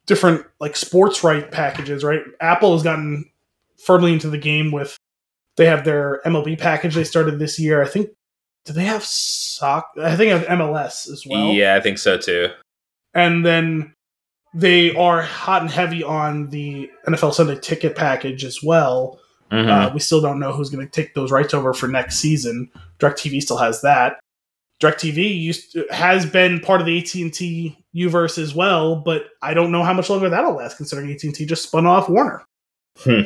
different 0.06 0.44
like 0.60 0.76
sports 0.76 1.24
right 1.24 1.50
packages. 1.50 2.04
Right? 2.04 2.20
Apple 2.40 2.74
has 2.74 2.82
gotten 2.82 3.30
firmly 3.82 4.12
into 4.12 4.28
the 4.28 4.38
game 4.38 4.72
with 4.72 4.98
they 5.56 5.66
have 5.66 5.84
their 5.84 6.20
MLB 6.26 6.58
package 6.58 6.94
they 6.94 7.04
started 7.04 7.38
this 7.38 7.58
year. 7.58 7.82
I 7.82 7.88
think 7.88 8.10
do 8.64 8.72
they 8.72 8.84
have 8.84 9.04
sock? 9.04 9.86
I 10.00 10.16
think 10.16 10.30
they 10.30 10.38
have 10.38 10.58
MLS 10.58 11.10
as 11.10 11.24
well 11.28 11.52
yeah, 11.52 11.74
I 11.74 11.80
think 11.80 11.98
so 11.98 12.18
too. 12.18 12.48
and 13.14 13.44
then 13.44 13.94
they 14.54 14.94
are 14.96 15.22
hot 15.22 15.62
and 15.62 15.70
heavy 15.70 16.02
on 16.02 16.48
the 16.50 16.90
NFL 17.06 17.34
Sunday 17.34 17.58
ticket 17.60 17.94
package 17.96 18.44
as 18.44 18.62
well. 18.62 19.20
Mhm. 19.52 19.68
Uh, 19.68 19.90
we 19.94 20.00
still 20.00 20.20
don't 20.20 20.38
know 20.40 20.52
who's 20.52 20.70
going 20.70 20.84
to 20.86 20.90
take 20.90 21.14
those 21.14 21.30
rights 21.30 21.52
over 21.54 21.72
for 21.74 21.86
next 21.86 22.16
season. 22.18 22.70
DirecTV 22.98 23.40
still 23.42 23.58
has 23.58 23.82
that. 23.82 24.18
DirecTV 24.80 25.38
used 25.38 25.72
to, 25.72 25.86
has 25.90 26.24
been 26.26 26.60
part 26.60 26.80
of 26.80 26.86
the 26.86 26.98
AT 26.98 27.14
and 27.16 27.32
T 27.32 27.76
Uverse 27.96 28.38
as 28.38 28.54
well, 28.54 28.96
but 28.96 29.26
I 29.42 29.52
don't 29.54 29.72
know 29.72 29.82
how 29.82 29.92
much 29.92 30.08
longer 30.10 30.28
that'll 30.28 30.54
last. 30.54 30.76
Considering 30.76 31.10
AT 31.10 31.22
and 31.24 31.34
T 31.34 31.44
just 31.46 31.62
spun 31.64 31.86
off 31.86 32.08
Warner. 32.08 32.44
Hmm. 32.98 33.22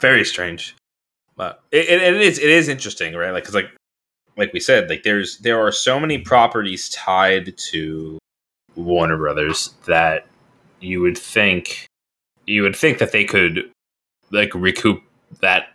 very 0.00 0.24
strange 0.24 0.74
but 1.36 1.60
it, 1.70 1.86
it, 1.88 2.02
it 2.02 2.20
is 2.20 2.38
it 2.38 2.48
is 2.48 2.68
interesting 2.68 3.14
right 3.14 3.32
like 3.32 3.42
because 3.42 3.54
like 3.54 3.70
like 4.36 4.52
we 4.52 4.60
said 4.60 4.88
like 4.88 5.02
there's 5.02 5.38
there 5.38 5.60
are 5.60 5.72
so 5.72 5.98
many 5.98 6.18
properties 6.18 6.88
tied 6.90 7.56
to 7.56 8.18
warner 8.74 9.16
brothers 9.16 9.74
that 9.86 10.26
you 10.80 11.00
would 11.00 11.16
think 11.16 11.86
you 12.46 12.62
would 12.62 12.76
think 12.76 12.98
that 12.98 13.12
they 13.12 13.24
could 13.24 13.70
like 14.30 14.54
recoup 14.54 15.02
that 15.40 15.68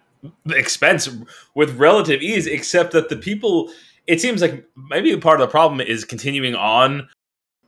expense 0.49 1.09
with 1.55 1.75
relative 1.77 2.21
ease 2.21 2.45
except 2.45 2.91
that 2.91 3.09
the 3.09 3.15
people 3.15 3.71
it 4.07 4.19
seems 4.19 4.41
like 4.41 4.65
maybe 4.89 5.15
part 5.17 5.39
of 5.39 5.47
the 5.47 5.51
problem 5.51 5.79
is 5.79 6.05
continuing 6.05 6.55
on 6.55 7.07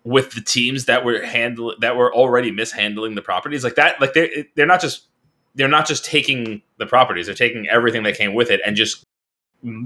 with 0.03 0.31
the 0.31 0.41
teams 0.41 0.85
that 0.85 1.05
were 1.05 1.21
handle 1.23 1.73
that 1.79 1.95
were 1.95 2.13
already 2.13 2.51
mishandling 2.51 3.15
the 3.15 3.21
properties. 3.21 3.63
Like 3.63 3.75
that 3.75 3.99
like 4.01 4.13
they 4.13 4.45
they're 4.55 4.65
not 4.65 4.81
just 4.81 5.07
they're 5.55 5.67
not 5.67 5.87
just 5.87 6.03
taking 6.03 6.61
the 6.79 6.85
properties 6.85 7.27
they're 7.27 7.35
taking 7.35 7.67
everything 7.69 8.03
that 8.03 8.17
came 8.17 8.33
with 8.33 8.49
it 8.49 8.59
and 8.65 8.75
just 8.75 9.03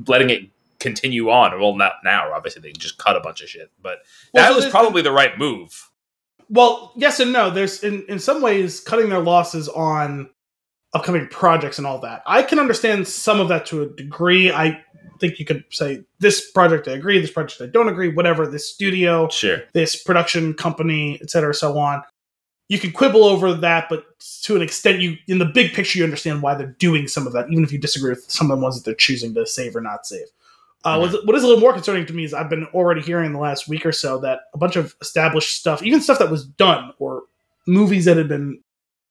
letting 0.08 0.30
it 0.30 0.50
continue 0.80 1.30
on 1.30 1.60
well 1.60 1.76
not 1.76 1.94
now 2.04 2.32
obviously 2.34 2.62
they 2.62 2.72
just 2.72 2.98
cut 2.98 3.16
a 3.16 3.20
bunch 3.20 3.42
of 3.42 3.50
shit 3.50 3.72
but 3.82 4.00
Well, 4.34 4.44
that 4.44 4.50
so 4.50 4.56
was 4.56 4.72
probably 4.72 5.02
the 5.02 5.12
right 5.12 5.38
move 5.38 5.90
Well, 6.50 6.94
yes 6.96 7.20
and 7.20 7.34
no. 7.34 7.50
There's 7.50 7.84
in 7.84 8.04
in 8.08 8.20
some 8.20 8.42
ways 8.42 8.80
cutting 8.80 9.10
their 9.10 9.20
losses 9.20 9.68
on 9.68 10.30
upcoming 10.94 11.28
projects 11.28 11.78
and 11.78 11.86
all 11.86 12.00
that. 12.00 12.24
I 12.26 12.42
can 12.44 12.60
understand 12.60 13.08
some 13.08 13.40
of 13.40 13.50
that 13.50 13.66
to 13.68 13.82
a 13.82 13.86
degree. 13.88 14.52
I 14.52 14.82
think 15.20 15.40
you 15.40 15.46
could 15.46 15.64
say 15.70 16.04
this 16.20 16.52
project 16.52 16.88
I 16.88 16.92
agree, 16.92 17.20
this 17.20 17.32
project 17.32 17.62
I 17.62 17.66
don't 17.66 17.90
agree, 17.90 18.10
whatever. 18.10 18.48
This 18.48 18.70
studio, 18.70 19.28
sure 19.30 19.64
this 19.74 20.02
production 20.02 20.54
company, 20.54 21.20
etc., 21.22 21.54
so 21.54 21.78
on. 21.78 22.04
You 22.70 22.80
can 22.80 22.92
quibble 22.92 23.24
over 23.24 23.54
that, 23.54 23.88
but 23.90 24.06
to 24.44 24.56
an 24.56 24.62
extent, 24.62 25.02
you 25.02 25.18
in 25.28 25.40
the 25.40 25.46
big 25.46 25.74
picture, 25.74 26.00
you 26.00 26.06
understand 26.06 26.42
why 26.42 26.56
they're 26.56 26.76
doing 26.80 27.08
some 27.08 27.26
of 27.28 27.34
that, 27.34 27.50
even 27.50 27.64
if 27.64 27.72
you 27.72 27.80
disagree 27.80 28.12
with 28.12 28.30
some 28.30 28.52
of 28.52 28.58
the 28.58 28.64
ones 28.64 28.76
that 28.76 28.86
they're 28.86 28.96
choosing 28.96 29.34
to 29.34 29.46
save 29.46 29.76
or 29.76 29.82
not 29.82 30.06
save. 30.06 30.28
Uh, 30.84 31.00
what 31.26 31.36
is 31.36 31.44
a 31.44 31.48
little 31.48 31.60
more 31.60 31.74
concerning 31.74 32.06
to 32.06 32.14
me 32.14 32.24
is 32.24 32.34
I've 32.34 32.50
been 32.50 32.66
already 32.74 33.02
hearing 33.02 33.26
in 33.28 33.34
the 33.34 33.40
last 33.40 33.68
week 33.68 33.86
or 33.86 33.92
so 33.92 34.20
that 34.20 34.42
a 34.54 34.58
bunch 34.58 34.76
of 34.76 34.96
established 35.02 35.60
stuff, 35.60 35.84
even 35.84 36.02
stuff 36.02 36.20
that 36.20 36.32
was 36.32 36.46
done 36.46 36.94
or 37.00 37.24
movies 37.66 38.06
that 38.06 38.16
had 38.16 38.30
been 38.30 38.62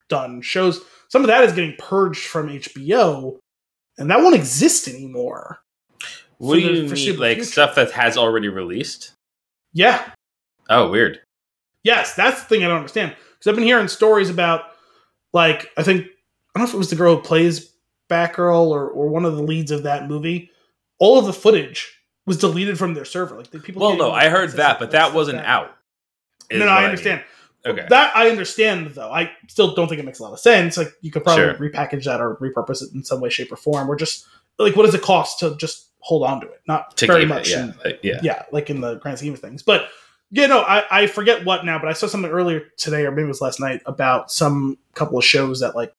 done, 0.09 0.40
shows 0.40 0.81
some 1.09 1.22
of 1.22 1.29
that 1.29 1.44
is 1.44 1.52
getting 1.52 1.74
purged 1.79 2.24
from 2.26 2.48
HBO, 2.48 3.38
and 3.98 4.11
that 4.11 4.20
won't 4.20 4.35
exist 4.35 4.88
anymore. 4.88 5.59
What 6.38 6.55
do 6.55 6.61
you 6.61 6.88
mean? 6.88 7.18
Like 7.18 7.37
future. 7.37 7.50
stuff 7.50 7.74
that 7.74 7.90
has 7.92 8.16
already 8.16 8.48
released? 8.48 9.12
Yeah, 9.72 10.02
Oh, 10.68 10.90
weird. 10.90 11.20
Yes, 11.83 12.14
that's 12.14 12.42
the 12.42 12.48
thing 12.48 12.64
I 12.64 12.68
don't 12.68 12.79
understand. 12.79 13.14
Because 13.33 13.50
I've 13.50 13.55
been 13.55 13.64
hearing 13.64 13.88
stories 13.88 14.31
about, 14.31 14.64
like, 15.33 15.70
I 15.76 15.83
think, 15.83 16.02
I 16.02 16.59
don't 16.59 16.64
know 16.64 16.68
if 16.68 16.74
it 16.74 16.79
was 16.79 16.90
the 16.90 16.96
girl 16.96 17.16
who 17.16 17.22
plays 17.22 17.72
Batgirl 18.11 18.68
or, 18.68 18.88
or 18.88 19.09
one 19.09 19.24
of 19.24 19.37
the 19.37 19.42
leads 19.42 19.70
of 19.70 19.85
that 19.85 20.09
movie. 20.09 20.50
All 20.99 21.19
of 21.19 21.27
the 21.27 21.33
footage 21.33 21.93
was 22.27 22.39
deleted 22.39 22.79
from 22.79 22.95
their 22.95 23.05
server. 23.05 23.37
Like, 23.37 23.51
the 23.51 23.59
people. 23.61 23.83
Well, 23.83 23.97
no, 23.97 24.11
I 24.13 24.29
heard 24.29 24.53
that, 24.53 24.79
but 24.79 24.91
that 24.93 25.15
wasn't 25.15 25.39
bad. 25.39 25.47
out. 25.47 25.77
No, 26.51 26.59
no, 26.61 26.65
what 26.67 26.73
I 26.73 26.77
mean. 26.81 26.85
understand. 26.91 27.25
Okay. 27.67 27.87
That 27.89 28.17
I 28.17 28.29
understand, 28.31 28.89
though. 28.95 29.11
I 29.11 29.33
still 29.49 29.75
don't 29.75 29.89
think 29.89 29.99
it 30.01 30.05
makes 30.05 30.21
a 30.21 30.23
lot 30.23 30.33
of 30.33 30.39
sense. 30.41 30.77
Like, 30.77 30.93
you 31.01 31.11
could 31.11 31.25
probably 31.25 31.45
Sure. 31.45 31.55
repackage 31.55 32.05
that 32.05 32.21
or 32.21 32.37
repurpose 32.37 32.83
it 32.83 32.95
in 32.95 33.03
some 33.03 33.21
way, 33.21 33.29
shape, 33.29 33.51
or 33.51 33.57
form. 33.57 33.91
Or 33.91 33.97
just, 33.97 34.25
like, 34.59 34.77
what 34.77 34.85
does 34.87 34.95
it 34.95 35.03
cost 35.03 35.41
to 35.41 35.57
just 35.57 35.87
hold 35.99 36.23
on 36.25 36.41
to 36.43 36.47
it? 36.47 36.61
Not 36.69 36.97
to 36.99 37.07
very 37.07 37.27
much. 37.27 37.49
it, 37.49 37.53
yeah, 37.53 37.59
and- 37.63 37.77
like, 37.85 37.95
uh, 37.95 37.99
yeah. 38.03 38.21
yeah, 38.23 38.43
like 38.53 38.71
in 38.71 38.81
the 38.81 38.95
grand 38.97 39.19
scheme 39.19 39.33
of 39.35 39.41
things. 39.41 39.63
But 39.65 39.89
yeah, 40.31 40.47
no, 40.47 40.61
I, 40.61 40.85
I 41.03 41.07
forget 41.09 41.45
what 41.45 41.65
now, 41.65 41.79
but 41.81 41.89
I 41.89 41.93
saw 41.93 42.07
something 42.07 42.31
earlier 42.31 42.63
today, 42.77 43.05
or 43.05 43.11
maybe 43.11 43.25
it 43.25 43.29
was 43.29 43.41
last 43.41 43.59
night, 43.59 43.83
about 43.87 44.31
some 44.31 44.79
couple 44.95 45.19
of 45.19 45.25
shows 45.25 45.59
that 45.61 45.75
like 45.75 45.93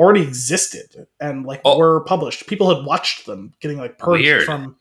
already 0.00 0.22
existed 0.22 1.06
and 1.20 1.44
like 1.44 1.60
Oh. 1.64 1.78
were 1.78 2.00
published. 2.00 2.46
People 2.46 2.74
had 2.74 2.84
watched 2.84 3.26
them 3.26 3.52
getting 3.60 3.78
like 3.78 3.98
purged 3.98 4.22
Weird. 4.24 4.44
from 4.44 4.76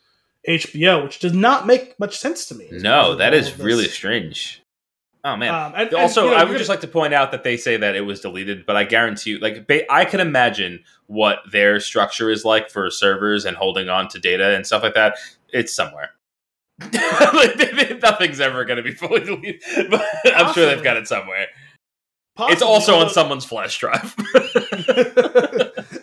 HBO, 0.48 1.04
which 1.04 1.20
does 1.20 1.34
not 1.34 1.68
make 1.68 2.00
much 2.00 2.18
sense 2.18 2.46
to 2.48 2.56
me. 2.56 2.70
No, 2.72 3.16
that 3.16 3.34
is 3.34 3.60
really 3.60 3.88
strange. 3.90 4.64
Oh 5.26 5.36
man. 5.36 5.54
Um, 5.54 5.74
and, 5.76 5.88
and, 5.90 5.94
also, 5.96 6.24
you 6.26 6.32
know, 6.32 6.38
I 6.38 6.46
would 6.46 6.58
just 6.58 6.70
like 6.70 6.80
to 6.82 6.88
point 6.88 7.14
out 7.14 7.32
that 7.32 7.44
they 7.44 7.58
say 7.58 7.76
that 7.76 7.96
it 7.98 8.02
was 8.02 8.22
deleted, 8.22 8.66
but 8.66 8.78
I 8.78 8.86
guarantee 8.86 9.32
you, 9.32 9.40
like, 9.40 9.68
ba- 9.68 9.92
I 9.92 10.06
can 10.06 10.22
imagine 10.22 10.80
what 11.08 11.40
their 11.52 11.82
structure 11.82 12.30
is 12.30 12.46
like 12.46 12.70
for 12.70 12.90
servers 12.90 13.44
and 13.44 13.58
holding 13.58 13.90
on 13.90 14.08
to 14.10 14.20
data 14.20 14.56
and 14.56 14.66
stuff 14.66 14.82
like 14.82 14.94
that. 14.94 15.18
It's 15.52 15.76
somewhere. 15.76 16.12
like, 16.80 18.00
nothing's 18.02 18.40
ever 18.40 18.64
going 18.64 18.78
to 18.78 18.84
be 18.84 18.94
fully 18.94 19.20
deleted, 19.20 19.62
but 19.92 20.06
I'm 20.34 20.54
sure 20.54 20.66
they've 20.66 20.84
got 20.84 20.96
it 20.96 21.08
somewhere. 21.10 21.48
It's 22.42 22.62
also 22.62 22.96
on 22.96 23.10
someone's 23.10 23.46
flash 23.46 23.78
drive. 23.78 24.16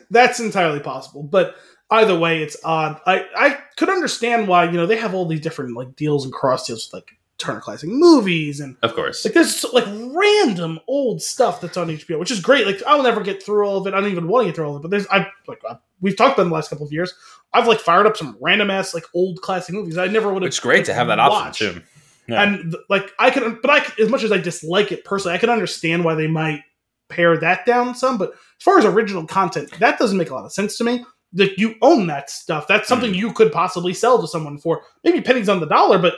That's 0.11 0.41
entirely 0.41 0.81
possible. 0.81 1.23
But 1.23 1.57
either 1.91 2.19
way, 2.19 2.43
it's 2.43 2.57
odd. 2.65 3.01
I, 3.07 3.27
I 3.37 3.59
could 3.77 3.89
understand 3.89 4.49
why, 4.49 4.65
you 4.65 4.73
know, 4.73 4.87
they 4.87 4.97
have 4.97 5.15
all 5.15 5.27
these 5.27 5.41
different 5.41 5.77
like 5.77 5.97
deals 5.97 6.25
and 6.25 6.33
cross 6.33 6.67
deals 6.67 6.87
with 6.87 6.95
like 6.95 7.17
Turner 7.39 7.61
Classic 7.61 7.89
Movies 7.89 8.61
and 8.61 8.77
of 8.83 8.95
course. 8.95 9.25
like 9.25 9.35
there's 9.35 9.65
like 9.73 9.85
random 9.87 10.81
old 10.89 11.21
stuff 11.21 11.61
that's 11.61 11.77
on 11.77 11.89
HBO, 11.89 12.19
which 12.19 12.31
is 12.31 12.41
great. 12.41 12.67
Like 12.67 12.83
I'll 12.87 13.03
never 13.03 13.21
get 13.21 13.43
through 13.43 13.67
all 13.67 13.79
of 13.79 13.87
it. 13.87 13.95
I 13.95 14.01
don't 14.01 14.11
even 14.11 14.29
want 14.29 14.45
to 14.45 14.49
get 14.49 14.57
through 14.57 14.67
all 14.67 14.77
of 14.77 14.81
it. 14.81 14.83
But 14.83 14.91
there's 14.91 15.07
I 15.09 15.27
like 15.47 15.61
I, 15.69 15.77
we've 16.01 16.17
talked 16.17 16.35
about 16.35 16.45
in 16.45 16.49
the 16.49 16.55
last 16.55 16.71
couple 16.71 16.87
of 16.87 16.93
years. 16.93 17.13
I've 17.53 17.69
like 17.69 17.81
fired 17.81 18.07
up 18.07 18.17
some 18.17 18.37
random 18.41 18.71
ass 18.71 18.95
like 18.95 19.05
old 19.15 19.43
classic 19.43 19.75
movies. 19.75 19.99
I 19.99 20.07
never 20.07 20.33
would 20.33 20.43
have. 20.43 20.49
It's 20.49 20.61
great 20.61 20.87
to 20.87 20.95
have 20.95 21.09
that 21.09 21.19
option 21.19 21.75
too. 21.75 21.83
Yeah. 22.29 22.43
And 22.43 22.75
like 22.89 23.13
I 23.19 23.31
can, 23.31 23.59
but 23.63 23.71
I 23.71 24.03
as 24.03 24.09
much 24.09 24.23
as 24.23 24.33
I 24.33 24.39
dislike 24.39 24.91
it 24.93 25.05
personally, 25.05 25.35
I 25.35 25.39
can 25.39 25.51
understand 25.51 26.05
why 26.05 26.15
they 26.15 26.27
might 26.27 26.63
pare 27.09 27.37
that 27.39 27.65
down 27.67 27.95
some. 27.95 28.19
But 28.19 28.33
as 28.33 28.63
far 28.65 28.79
as 28.79 28.85
original 28.85 29.27
content, 29.27 29.71
that 29.79 29.99
doesn't 29.99 30.19
make 30.19 30.31
a 30.31 30.35
lot 30.35 30.45
of 30.45 30.53
sense 30.53 30.77
to 30.79 30.85
me. 30.85 31.05
That 31.33 31.59
you 31.59 31.75
own 31.83 32.07
that 32.07 32.31
stuff. 32.31 32.67
That's 32.67 32.89
something 32.89 33.13
Mm. 33.13 33.17
you 33.17 33.33
could 33.33 33.53
possibly 33.53 33.93
sell 33.95 34.21
to 34.21 34.27
someone 34.29 34.59
for 34.59 34.83
maybe 35.05 35.21
pennies 35.21 35.49
on 35.49 35.61
the 35.61 35.67
dollar, 35.67 35.99
but 35.99 36.15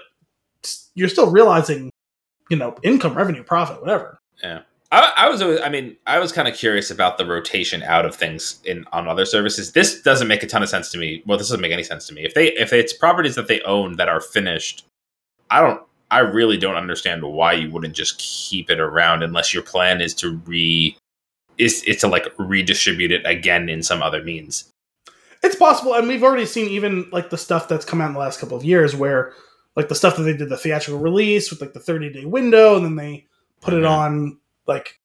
you're 0.95 1.09
still 1.09 1.31
realizing, 1.31 1.91
you 2.51 2.57
know, 2.57 2.77
income, 2.83 3.15
revenue, 3.15 3.43
profit, 3.43 3.81
whatever. 3.81 4.21
Yeah. 4.43 4.61
I, 4.93 5.13
I 5.17 5.29
was 5.29 5.43
always, 5.43 5.61
I 5.61 5.69
mean, 5.69 5.97
I 6.07 6.19
was 6.19 6.33
kind 6.33 6.49
of 6.49 6.55
curious 6.55 6.91
about 6.91 7.19
the 7.19 7.27
rotation 7.27 7.83
out 7.83 8.07
of 8.07 8.15
things 8.15 8.61
in 8.65 8.85
on 8.93 9.07
other 9.09 9.27
services. 9.27 9.73
This 9.73 10.01
doesn't 10.03 10.29
make 10.29 10.43
a 10.43 10.47
ton 10.47 10.63
of 10.63 10.69
sense 10.71 10.91
to 10.93 10.99
me. 10.99 11.23
Well, 11.27 11.37
this 11.37 11.49
doesn't 11.49 11.61
make 11.61 11.73
any 11.73 11.83
sense 11.83 12.07
to 12.07 12.15
me. 12.15 12.25
If 12.25 12.35
they 12.35 12.49
if 12.55 12.73
it's 12.73 12.93
properties 12.95 13.35
that 13.35 13.49
they 13.49 13.61
own 13.63 13.97
that 13.97 14.09
are 14.09 14.21
finished, 14.21 14.87
I 15.51 15.61
don't 15.61 15.83
I 16.11 16.21
really 16.21 16.57
don't 16.57 16.77
understand 16.77 17.23
why 17.23 17.53
you 17.53 17.71
wouldn't 17.71 17.95
just 17.95 18.19
keep 18.19 18.71
it 18.71 18.81
around 18.81 19.23
unless 19.23 19.53
your 19.53 19.63
plan 19.63 20.01
is 20.01 20.15
to 20.15 20.37
re 20.47 20.97
is 21.59 21.83
is 21.85 21.99
to 21.99 22.09
like 22.09 22.27
redistribute 22.39 23.11
it 23.13 23.23
again 23.27 23.69
in 23.69 23.83
some 23.83 24.03
other 24.03 24.23
means. 24.23 24.71
It's 25.43 25.57
possible, 25.57 25.95
and 25.95 26.09
we've 26.09 26.25
already 26.25 26.47
seen 26.47 26.69
even 26.69 27.09
like 27.13 27.31
the 27.31 27.39
stuff 27.39 27.69
that's 27.69 27.85
come 27.85 28.01
out 28.01 28.09
in 28.09 28.15
the 28.15 28.19
last 28.19 28.41
couple 28.41 28.57
of 28.57 28.65
years, 28.65 28.97
where 28.97 29.33
like 29.77 29.89
the 29.89 29.95
stuff 29.95 30.17
that 30.17 30.23
they 30.25 30.37
did 30.37 30.49
the 30.49 30.57
theatrical 30.57 30.99
release 31.01 31.51
with 31.51 31.61
like 31.61 31.73
the 31.75 31.81
30 31.81 32.13
day 32.13 32.25
window, 32.25 32.77
and 32.77 32.85
then 32.85 32.97
they 32.97 33.27
put 33.61 33.75
it 33.75 33.83
Mhm. 33.83 33.91
on 33.91 34.39
like 34.67 34.99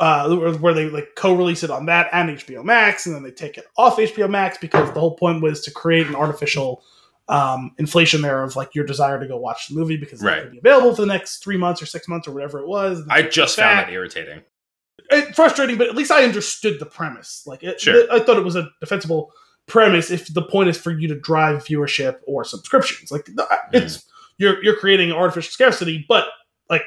uh 0.00 0.34
where 0.34 0.72
they 0.74 0.88
like 0.88 1.10
co-release 1.16 1.62
it 1.62 1.70
on 1.70 1.86
that 1.86 2.08
and 2.12 2.30
HBO 2.30 2.64
Max, 2.64 3.06
and 3.06 3.14
then 3.14 3.22
they 3.22 3.30
take 3.30 3.56
it 3.56 3.66
off 3.76 3.98
HBO 3.98 4.28
Max 4.28 4.58
because 4.58 4.90
the 4.92 5.00
whole 5.00 5.16
point 5.16 5.42
was 5.42 5.60
to 5.62 5.70
create 5.70 6.06
an 6.06 6.16
artificial 6.16 6.82
um, 7.28 7.72
inflation 7.78 8.22
there 8.22 8.42
of 8.42 8.56
like 8.56 8.74
your 8.74 8.84
desire 8.84 9.20
to 9.20 9.26
go 9.26 9.36
watch 9.36 9.68
the 9.68 9.74
movie 9.74 9.96
because 9.96 10.22
Right. 10.22 10.38
it 10.38 10.42
could 10.42 10.52
be 10.52 10.58
available 10.58 10.94
for 10.94 11.02
the 11.02 11.06
next 11.06 11.42
three 11.44 11.56
months 11.56 11.80
or 11.80 11.86
six 11.86 12.08
months 12.08 12.26
or 12.26 12.32
whatever 12.32 12.58
it 12.60 12.66
was. 12.66 13.02
I 13.08 13.22
just 13.22 13.56
found 13.56 13.78
that 13.78 13.90
irritating. 13.92 14.42
it, 15.10 15.34
frustrating, 15.36 15.76
but 15.78 15.88
at 15.88 15.94
least 15.94 16.10
I 16.10 16.24
understood 16.24 16.78
the 16.80 16.86
premise. 16.86 17.42
Like, 17.46 17.62
it, 17.62 17.80
Sure. 17.80 18.04
I 18.12 18.20
thought 18.20 18.36
it 18.36 18.44
was 18.44 18.56
a 18.56 18.68
defensible 18.80 19.32
premise 19.66 20.10
if 20.10 20.32
the 20.32 20.42
point 20.42 20.68
is 20.68 20.76
for 20.78 20.90
you 20.90 21.06
to 21.08 21.14
drive 21.18 21.64
viewership 21.64 22.18
or 22.26 22.44
subscriptions. 22.44 23.10
Like, 23.12 23.26
the- 23.26 23.46
it's 23.72 24.04
you're 24.38 24.62
you're 24.64 24.76
creating 24.76 25.12
artificial 25.12 25.50
scarcity, 25.52 26.04
but 26.08 26.26
like 26.68 26.82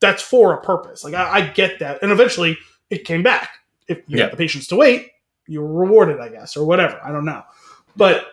that's 0.00 0.22
for 0.22 0.52
a 0.52 0.60
purpose. 0.60 1.04
Like, 1.04 1.14
I, 1.14 1.30
I 1.38 1.40
get 1.48 1.78
that, 1.78 2.02
and 2.02 2.10
eventually 2.12 2.58
it 2.90 3.04
came 3.04 3.22
back. 3.22 3.50
If 3.88 3.98
you 4.08 4.18
Yeah. 4.18 4.24
had 4.24 4.32
the 4.32 4.36
patience 4.36 4.66
to 4.68 4.76
wait, 4.76 5.08
you 5.46 5.60
were 5.62 5.72
rewarded, 5.86 6.20
I 6.20 6.28
guess, 6.28 6.56
or 6.56 6.66
whatever. 6.66 7.00
I 7.02 7.12
don't 7.12 7.24
know, 7.24 7.42
but. 7.96 8.26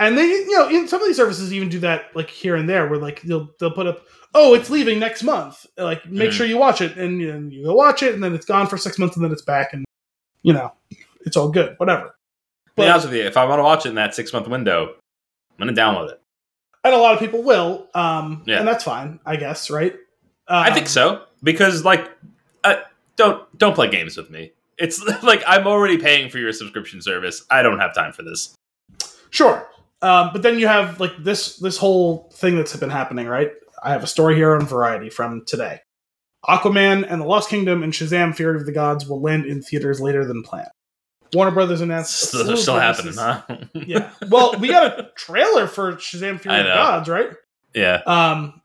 And 0.00 0.16
they, 0.18 0.24
you 0.26 0.56
know, 0.56 0.68
in 0.68 0.88
some 0.88 1.00
of 1.02 1.06
these 1.06 1.16
services 1.18 1.52
even 1.52 1.68
do 1.68 1.78
that, 1.80 2.06
like 2.16 2.28
here 2.30 2.56
and 2.56 2.68
there, 2.68 2.88
where 2.88 2.98
like 2.98 3.20
they'll 3.22 3.48
they'll 3.60 3.70
put 3.70 3.86
up, 3.86 4.00
oh, 4.34 4.54
it's 4.54 4.70
leaving 4.70 4.98
next 4.98 5.22
month. 5.22 5.66
Like, 5.76 6.04
make 6.06 6.30
Mhm. 6.30 6.32
sure 6.32 6.46
you 6.46 6.56
watch 6.56 6.80
it, 6.80 6.96
and, 6.96 7.20
you 7.20 7.36
you 7.50 7.64
go 7.64 7.74
watch 7.74 8.02
it, 8.02 8.14
and 8.14 8.24
then 8.24 8.34
it's 8.34 8.46
gone 8.46 8.66
for 8.66 8.78
six 8.78 8.98
months, 8.98 9.14
and 9.16 9.24
then 9.24 9.30
it's 9.30 9.42
back, 9.42 9.72
and 9.74 9.84
you 10.42 10.52
know, 10.54 10.72
it's 11.26 11.36
all 11.36 11.50
good, 11.50 11.74
whatever. 11.78 12.14
To 12.76 12.82
be 12.82 12.88
honest 12.88 13.06
with 13.08 13.14
you, 13.16 13.24
if 13.24 13.36
I 13.36 13.44
want 13.44 13.58
to 13.58 13.62
watch 13.62 13.84
it 13.84 13.90
in 13.90 13.94
that 13.96 14.14
six 14.14 14.32
month 14.32 14.48
window, 14.48 14.94
I'm 15.58 15.68
gonna 15.68 15.72
download 15.74 16.10
it. 16.10 16.16
and 16.82 16.94
a 16.94 16.98
lot 16.98 17.12
of 17.12 17.20
people 17.20 17.42
will, 17.42 17.88
um, 17.94 18.42
Yeah. 18.46 18.58
and 18.58 18.66
that's 18.66 18.82
fine, 18.84 19.20
I 19.26 19.36
guess, 19.36 19.68
right? 19.68 19.94
I 20.48 20.70
think 20.72 20.86
Um, 20.86 20.90
so 20.90 21.22
because 21.42 21.84
like, 21.84 22.10
uh, 22.64 22.76
don't 23.16 23.42
don't 23.58 23.74
play 23.74 23.90
games 23.90 24.16
with 24.16 24.30
me. 24.30 24.52
It's 24.78 24.98
like 25.22 25.42
I'm 25.46 25.66
already 25.66 25.98
paying 25.98 26.30
for 26.30 26.38
your 26.38 26.52
subscription 26.54 27.02
service. 27.02 27.44
I 27.50 27.62
don't 27.62 27.78
have 27.80 27.94
time 27.94 28.14
for 28.14 28.22
this. 28.22 28.54
Sure, 29.28 29.68
um, 30.02 30.30
but 30.32 30.42
then 30.42 30.58
you 30.58 30.66
have 30.66 31.00
like 31.00 31.12
this 31.18 31.56
this 31.56 31.76
whole 31.76 32.30
thing 32.34 32.56
that's 32.56 32.74
been 32.76 32.90
happening, 32.90 33.26
right? 33.26 33.50
I 33.82 33.90
have 33.92 34.02
a 34.02 34.06
story 34.06 34.34
here 34.36 34.54
on 34.54 34.66
Variety 34.66 35.10
from 35.10 35.44
today. 35.46 35.80
Aquaman 36.46 37.06
and 37.08 37.20
the 37.20 37.26
Lost 37.26 37.50
Kingdom 37.50 37.82
and 37.82 37.92
Shazam: 37.92 38.34
Fury 38.34 38.56
of 38.56 38.66
the 38.66 38.72
Gods 38.72 39.06
will 39.06 39.20
land 39.20 39.44
in 39.46 39.62
theaters 39.62 40.00
later 40.00 40.24
than 40.24 40.42
planned. 40.42 40.70
Warner 41.32 41.52
Brothers 41.52 41.80
announced 41.80 42.16
Still, 42.28 42.44
slew 42.44 42.52
of 42.54 42.58
still 42.58 42.78
happening, 42.78 43.14
huh? 43.14 43.42
yeah. 43.74 44.10
Well, 44.28 44.58
we 44.58 44.68
got 44.68 44.98
a 44.98 45.10
trailer 45.16 45.66
for 45.66 45.94
Shazam: 45.94 46.40
Fury 46.40 46.58
of 46.60 46.66
the. 46.66 46.72
Gods, 46.72 47.08
right? 47.08 47.30
yeah. 47.74 48.02
Um, 48.06 48.60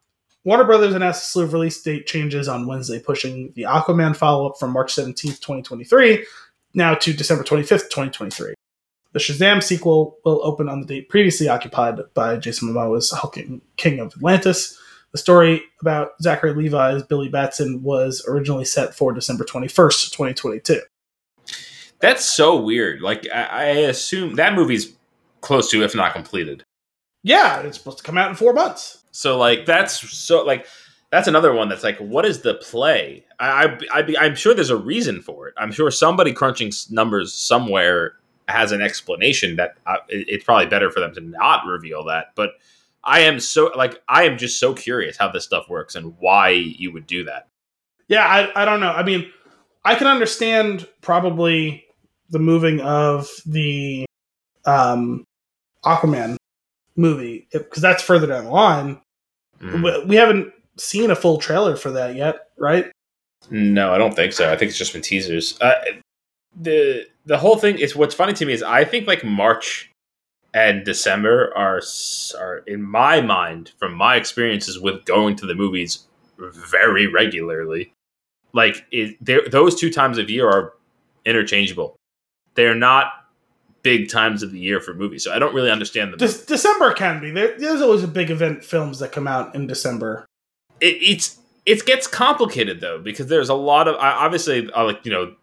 Warner 0.45 0.63
Brothers 0.63 0.93
announced 0.93 1.23
a 1.23 1.25
slew 1.25 1.43
of 1.43 1.53
release 1.53 1.81
date 1.81 2.05
changes 2.07 2.47
on 2.47 2.67
Wednesday, 2.67 2.99
pushing 2.99 3.51
the 3.55 3.63
Aquaman 3.63 4.15
follow 4.15 4.47
up 4.47 4.57
from 4.59 4.71
March 4.71 4.93
17th, 4.95 5.41
2023, 5.41 6.25
now 6.75 6.93
to 6.93 7.13
December 7.13 7.43
25th, 7.43 7.89
2023. 7.89 8.53
The 9.15 9.21
Shazam 9.21 9.63
sequel 9.63 10.17
will 10.25 10.41
open 10.43 10.67
on 10.67 10.81
the 10.81 10.85
date 10.85 11.07
previously 11.07 11.47
occupied 11.47 12.01
by 12.15 12.35
Jason 12.35 12.67
Momoa's 12.67 13.11
Hulking 13.11 13.61
King 13.77 14.01
of 14.01 14.07
Atlantis. 14.07 14.77
The 15.13 15.17
story 15.17 15.63
about 15.79 16.21
Zachary 16.21 16.53
Levi's 16.53 17.01
Billy 17.03 17.29
Batson 17.29 17.81
was 17.81 18.25
originally 18.27 18.65
set 18.65 18.93
for 18.93 19.13
December 19.13 19.45
21st, 19.45 20.11
2022. 20.11 20.81
That's 21.99 22.25
so 22.25 22.61
weird. 22.61 22.99
Like 22.99 23.25
I, 23.33 23.43
I 23.43 23.63
assume 23.87 24.35
that 24.35 24.53
movie's 24.53 24.93
close 25.39 25.71
to, 25.71 25.81
if 25.81 25.95
not 25.95 26.11
completed. 26.11 26.65
Yeah, 27.23 27.61
it's 27.61 27.77
supposed 27.77 27.99
to 27.99 28.03
come 28.03 28.17
out 28.17 28.29
in 28.29 28.35
four 28.35 28.51
months. 28.51 29.01
So 29.11 29.37
like 29.37 29.65
that's 29.65 29.97
so 30.11 30.43
like 30.43 30.67
that's 31.09 31.29
another 31.29 31.53
one 31.53 31.69
that's 31.69 31.85
like 31.85 31.99
what 31.99 32.25
is 32.25 32.41
the 32.41 32.55
play? 32.55 33.23
I, 33.39 33.63
I 33.63 33.79
I'd 33.93 34.07
be, 34.07 34.17
I'm 34.17 34.35
sure 34.35 34.53
there's 34.53 34.71
a 34.71 34.75
reason 34.75 35.21
for 35.21 35.47
it. 35.47 35.53
I'm 35.55 35.71
sure 35.71 35.89
somebody 35.89 36.33
crunching 36.33 36.73
numbers 36.89 37.33
somewhere 37.33 38.15
has 38.47 38.71
an 38.71 38.81
explanation 38.81 39.55
that 39.55 39.75
uh, 39.87 39.97
it's 40.09 40.43
probably 40.43 40.67
better 40.67 40.91
for 40.91 40.99
them 40.99 41.13
to 41.15 41.21
not 41.21 41.65
reveal 41.65 42.03
that. 42.05 42.27
But 42.35 42.51
I 43.03 43.21
am 43.21 43.39
so 43.39 43.71
like 43.75 44.01
I 44.07 44.23
am 44.23 44.37
just 44.37 44.59
so 44.59 44.73
curious 44.73 45.17
how 45.17 45.29
this 45.29 45.43
stuff 45.45 45.69
works 45.69 45.95
and 45.95 46.15
why 46.19 46.49
you 46.49 46.91
would 46.91 47.07
do 47.07 47.23
that. 47.25 47.47
Yeah, 48.07 48.25
I, 48.25 48.61
I 48.61 48.65
don't 48.65 48.79
know. 48.79 48.91
I 48.91 49.03
mean, 49.03 49.31
I 49.83 49.95
can 49.95 50.07
understand 50.07 50.87
probably 51.01 51.85
the 52.29 52.39
moving 52.39 52.81
of 52.81 53.27
the 53.45 54.05
um, 54.65 55.23
Aquaman 55.83 56.37
movie 56.95 57.47
because 57.51 57.81
that's 57.81 58.01
further 58.03 58.27
down 58.27 58.45
the 58.45 58.51
line. 58.51 59.01
Mm. 59.61 59.83
We- 59.83 60.05
We 60.05 60.15
haven't 60.17 60.53
seen 60.77 61.09
a 61.11 61.15
full 61.15 61.37
trailer 61.37 61.75
for 61.75 61.91
that 61.91 62.15
yet, 62.15 62.49
right? 62.57 62.91
No, 63.49 63.93
I 63.93 63.97
don't 63.97 64.15
think 64.15 64.33
so. 64.33 64.51
I 64.51 64.57
think 64.57 64.69
it's 64.69 64.77
just 64.77 64.93
been 64.93 65.01
teasers. 65.01 65.59
Uh, 65.61 65.73
the 66.59 67.05
the 67.25 67.37
whole 67.37 67.57
thing 67.57 67.77
is 67.79 67.95
what's 67.95 68.15
funny 68.15 68.33
to 68.33 68.45
me 68.45 68.53
is 68.53 68.63
I 68.63 68.83
think 68.85 69.07
like 69.07 69.23
March 69.23 69.91
and 70.53 70.85
December 70.85 71.51
are 71.55 71.81
are 72.39 72.57
in 72.67 72.81
my 72.81 73.21
mind 73.21 73.71
from 73.77 73.93
my 73.93 74.15
experiences 74.15 74.79
with 74.79 75.05
going 75.05 75.35
to 75.37 75.45
the 75.45 75.55
movies 75.55 76.05
very 76.37 77.07
regularly. 77.07 77.91
Like 78.53 78.85
it, 78.91 79.17
those 79.51 79.75
two 79.75 79.91
times 79.91 80.17
of 80.17 80.29
year 80.29 80.47
are 80.47 80.73
interchangeable. 81.25 81.97
They're 82.53 82.75
not 82.75 83.11
big 83.83 84.09
times 84.09 84.43
of 84.43 84.51
the 84.51 84.59
year 84.59 84.79
for 84.79 84.93
movies, 84.93 85.25
so 85.25 85.33
I 85.33 85.39
don't 85.39 85.53
really 85.53 85.69
understand 85.69 86.13
the. 86.13 86.17
Des- 86.17 86.45
December 86.45 86.93
can 86.93 87.19
be. 87.19 87.31
There, 87.31 87.57
there's 87.59 87.81
always 87.81 88.03
a 88.03 88.07
big 88.07 88.31
event 88.31 88.63
films 88.63 88.99
that 88.99 89.11
come 89.11 89.27
out 89.27 89.53
in 89.55 89.67
December. 89.67 90.25
it, 90.79 90.95
it's 91.01 91.37
it 91.65 91.85
gets 91.85 92.07
complicated 92.07 92.79
though 92.79 92.99
because 92.99 93.27
there's 93.27 93.49
a 93.49 93.55
lot 93.55 93.87
of 93.87 93.95
obviously 93.95 94.61
like 94.67 95.05
you 95.05 95.11
know 95.11 95.35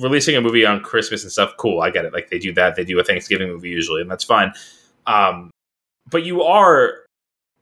releasing 0.00 0.36
a 0.36 0.40
movie 0.40 0.64
on 0.66 0.80
Christmas 0.80 1.22
and 1.22 1.32
stuff. 1.32 1.54
Cool, 1.58 1.80
I 1.80 1.90
get 1.90 2.04
it. 2.04 2.12
Like 2.12 2.30
they 2.30 2.38
do 2.38 2.52
that. 2.54 2.76
They 2.76 2.84
do 2.84 2.98
a 2.98 3.04
Thanksgiving 3.04 3.48
movie 3.48 3.70
usually, 3.70 4.00
and 4.02 4.10
that's 4.10 4.24
fine. 4.24 4.52
Um, 5.06 5.50
but 6.10 6.24
you 6.24 6.42
are 6.42 6.98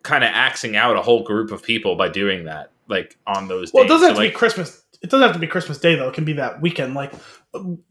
kind 0.02 0.22
of 0.24 0.30
axing 0.32 0.76
out 0.76 0.96
a 0.96 1.02
whole 1.02 1.22
group 1.22 1.50
of 1.50 1.62
people 1.62 1.96
by 1.96 2.08
doing 2.08 2.44
that, 2.44 2.70
like 2.88 3.16
on 3.26 3.48
those. 3.48 3.72
Well, 3.72 3.84
it 3.84 3.88
doesn't 3.88 4.00
So, 4.02 4.06
have 4.08 4.16
to 4.16 4.22
like, 4.22 4.32
be 4.32 4.36
Christmas. 4.36 4.82
It 5.02 5.10
doesn't 5.10 5.26
have 5.26 5.34
to 5.34 5.38
be 5.40 5.46
Christmas 5.46 5.78
Day 5.78 5.94
though. 5.94 6.08
It 6.08 6.14
can 6.14 6.24
be 6.24 6.34
that 6.34 6.60
weekend. 6.60 6.94
Like 6.94 7.12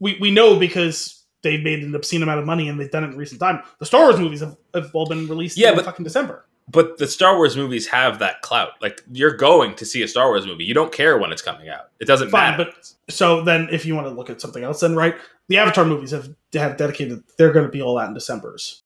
we 0.00 0.16
we 0.20 0.30
know 0.30 0.58
because 0.58 1.24
they've 1.42 1.62
made 1.62 1.82
an 1.82 1.94
obscene 1.94 2.22
amount 2.22 2.40
of 2.40 2.46
money 2.46 2.68
and 2.68 2.80
they've 2.80 2.90
done 2.90 3.04
it 3.04 3.08
in 3.08 3.16
recent 3.16 3.40
time. 3.40 3.62
The 3.78 3.86
Star 3.86 4.02
Wars 4.04 4.18
movies 4.18 4.40
have, 4.40 4.56
have 4.74 4.90
all 4.94 5.06
been 5.06 5.28
released 5.28 5.56
Yeah, 5.58 5.70
in 5.70 5.76
but- 5.76 5.84
fucking 5.84 6.04
December. 6.04 6.46
But 6.66 6.96
the 6.98 7.06
Star 7.06 7.36
Wars 7.36 7.56
movies 7.56 7.86
have 7.88 8.18
that 8.20 8.40
clout. 8.42 8.70
Like 8.80 9.02
you're 9.12 9.36
going 9.36 9.74
to 9.76 9.84
see 9.84 10.02
a 10.02 10.08
Star 10.08 10.28
Wars 10.28 10.46
movie. 10.46 10.64
You 10.64 10.74
don't 10.74 10.92
care 10.92 11.18
when 11.18 11.30
it's 11.30 11.42
coming 11.42 11.68
out. 11.68 11.90
It 12.00 12.06
doesn't 12.06 12.30
Fine, 12.30 12.52
matter. 12.58 12.64
but 12.74 12.92
so 13.14 13.42
then 13.42 13.68
if 13.70 13.84
you 13.84 13.94
want 13.94 14.06
to 14.06 14.12
look 14.12 14.30
at 14.30 14.40
something 14.40 14.64
else, 14.64 14.80
then 14.80 14.96
right, 14.96 15.14
the 15.48 15.58
Avatar 15.58 15.84
movies 15.84 16.10
have 16.12 16.34
have 16.54 16.76
dedicated. 16.76 17.22
They're 17.38 17.52
going 17.52 17.66
to 17.66 17.70
be 17.70 17.82
all 17.82 17.98
out 17.98 18.08
in 18.08 18.14
December's. 18.14 18.82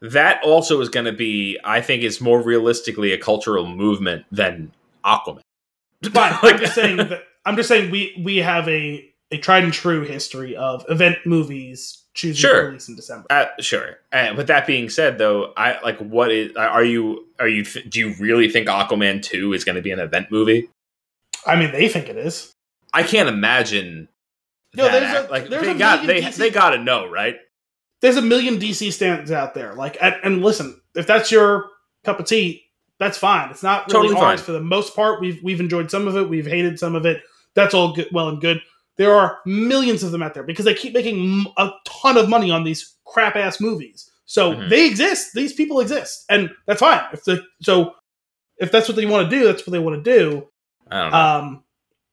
that 0.00 0.40
also 0.44 0.80
is 0.80 0.88
going 0.88 1.06
to 1.06 1.12
be, 1.12 1.58
I 1.64 1.80
think, 1.80 2.02
is 2.04 2.20
more 2.20 2.40
realistically 2.40 3.12
a 3.12 3.18
cultural 3.18 3.66
movement 3.66 4.24
than 4.30 4.70
Aquaman. 5.04 5.40
But 6.02 6.42
like, 6.42 6.54
I'm 6.54 6.58
just 6.60 6.74
saying 6.74 6.96
that 6.98 7.22
I'm 7.44 7.56
just 7.56 7.68
saying 7.68 7.90
we 7.90 8.20
we 8.24 8.36
have 8.38 8.68
a 8.68 9.12
a 9.32 9.38
tried 9.38 9.64
and 9.64 9.72
true 9.72 10.02
history 10.04 10.54
of 10.54 10.84
event 10.88 11.18
movies 11.26 12.04
choosing 12.16 12.40
Sure. 12.40 12.60
to 12.62 12.66
release 12.68 12.88
in 12.88 12.96
December. 12.96 13.26
Uh, 13.30 13.46
sure. 13.60 13.98
Uh, 14.12 14.34
but 14.34 14.48
that 14.48 14.66
being 14.66 14.88
said, 14.88 15.18
though, 15.18 15.52
I 15.56 15.78
like 15.82 15.98
what 15.98 16.32
is 16.32 16.56
are 16.56 16.82
you 16.84 17.26
are 17.38 17.46
you 17.48 17.62
do 17.64 18.00
you 18.00 18.14
really 18.18 18.48
think 18.50 18.66
Aquaman 18.66 19.22
two 19.22 19.52
is 19.52 19.62
going 19.64 19.76
to 19.76 19.82
be 19.82 19.90
an 19.92 20.00
event 20.00 20.30
movie? 20.32 20.68
I 21.46 21.54
mean, 21.56 21.70
they 21.70 21.88
think 21.88 22.08
it 22.08 22.16
is. 22.16 22.52
I 22.92 23.02
can't 23.04 23.28
imagine. 23.28 24.08
No, 24.74 24.84
that 24.84 24.92
there's 25.00 25.26
a- 25.26 25.30
like 25.30 25.48
there's 25.48 25.62
they 25.66 25.72
a 25.72 25.78
got 25.78 26.06
they 26.06 26.22
DC 26.22 26.36
they 26.36 26.50
got 26.50 26.70
to 26.70 26.78
know 26.78 27.08
right. 27.08 27.36
There's 28.02 28.16
a 28.16 28.22
million 28.22 28.58
DC 28.58 28.92
stands 28.92 29.30
out 29.30 29.54
there. 29.54 29.72
Like, 29.74 29.96
and, 30.02 30.14
and 30.22 30.42
listen, 30.42 30.80
if 30.94 31.06
that's 31.06 31.32
your 31.32 31.70
cup 32.04 32.20
of 32.20 32.26
tea, 32.26 32.64
that's 32.98 33.16
fine. 33.16 33.50
It's 33.50 33.62
not 33.62 33.90
really 33.90 34.08
Totally 34.08 34.20
ours 34.26 34.40
fine. 34.40 34.44
for 34.46 34.52
the 34.52 34.60
most 34.60 34.94
part. 34.94 35.20
We've 35.20 35.42
we've 35.42 35.60
enjoyed 35.60 35.90
some 35.90 36.06
of 36.08 36.16
it. 36.16 36.28
We've 36.28 36.46
hated 36.46 36.78
some 36.78 36.94
of 36.94 37.06
it. 37.06 37.22
That's 37.54 37.72
all 37.74 37.94
good, 37.94 38.08
well 38.12 38.28
and 38.28 38.40
good. 38.40 38.60
There 38.96 39.14
are 39.14 39.38
millions 39.44 40.02
of 40.02 40.10
them 40.12 40.22
out 40.22 40.34
there 40.34 40.42
because 40.42 40.64
they 40.64 40.74
keep 40.74 40.94
making 40.94 41.44
a 41.56 41.70
ton 41.84 42.16
of 42.16 42.28
money 42.28 42.50
on 42.50 42.64
these 42.64 42.94
crap 43.04 43.36
ass 43.36 43.60
movies. 43.60 44.10
So 44.24 44.52
Mhm. 44.54 44.68
they 44.70 44.86
exist. 44.86 45.34
These 45.34 45.52
people 45.52 45.80
exist, 45.80 46.24
and 46.28 46.50
that's 46.66 46.80
fine. 46.80 47.02
If 47.12 47.24
the 47.24 47.42
so 47.62 47.94
if 48.58 48.72
that's 48.72 48.88
what 48.88 48.96
they 48.96 49.06
want 49.06 49.30
to 49.30 49.36
do, 49.38 49.44
that's 49.44 49.66
what 49.66 49.72
they 49.72 49.78
want 49.78 50.02
to 50.02 50.18
do. 50.18 50.48
I 50.90 51.02
don't 51.02 51.10
know. 51.12 51.18
Um, 51.18 51.62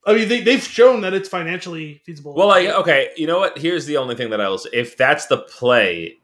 I 0.06 0.14
mean, 0.14 0.28
they, 0.28 0.42
they've 0.42 0.62
shown 0.62 1.00
that 1.02 1.14
it's 1.14 1.30
financially 1.30 2.02
feasible. 2.06 2.34
well, 2.36 2.48
like 2.48 2.68
okay, 2.68 3.10
you 3.16 3.26
know 3.28 3.40
what? 3.40 3.58
Here's 3.58 3.86
the 3.86 3.98
only 3.98 4.16
thing 4.16 4.30
that 4.32 4.42
I 4.42 4.50
will 4.50 4.58
say: 4.58 4.70
if 4.74 4.98
that's 4.98 5.28
the 5.28 5.38
play, 5.38 6.18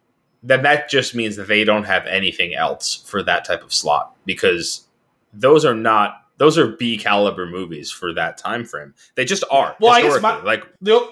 then 0.44 0.62
that 0.64 0.90
just 0.90 1.16
means 1.16 1.38
that 1.38 1.48
they 1.48 1.64
don't 1.64 1.86
have 1.86 2.06
anything 2.06 2.54
else 2.54 2.96
for 3.08 3.24
that 3.24 3.46
type 3.46 3.64
of 3.64 3.74
slot 3.74 4.14
because 4.26 4.88
those 5.34 5.64
are 5.64 5.74
not 5.76 6.24
those 6.40 6.58
are 6.58 6.70
B 6.76 6.98
caliber 6.98 7.46
movies 7.46 7.92
for 7.92 8.12
that 8.14 8.38
time 8.40 8.66
frame. 8.66 8.94
They 9.16 9.26
just 9.26 9.44
are. 9.52 9.76
Well, 9.80 9.92
I 9.92 10.02
guess 10.02 10.22
my- 10.22 10.42
like 10.42 10.66
the 10.82 11.08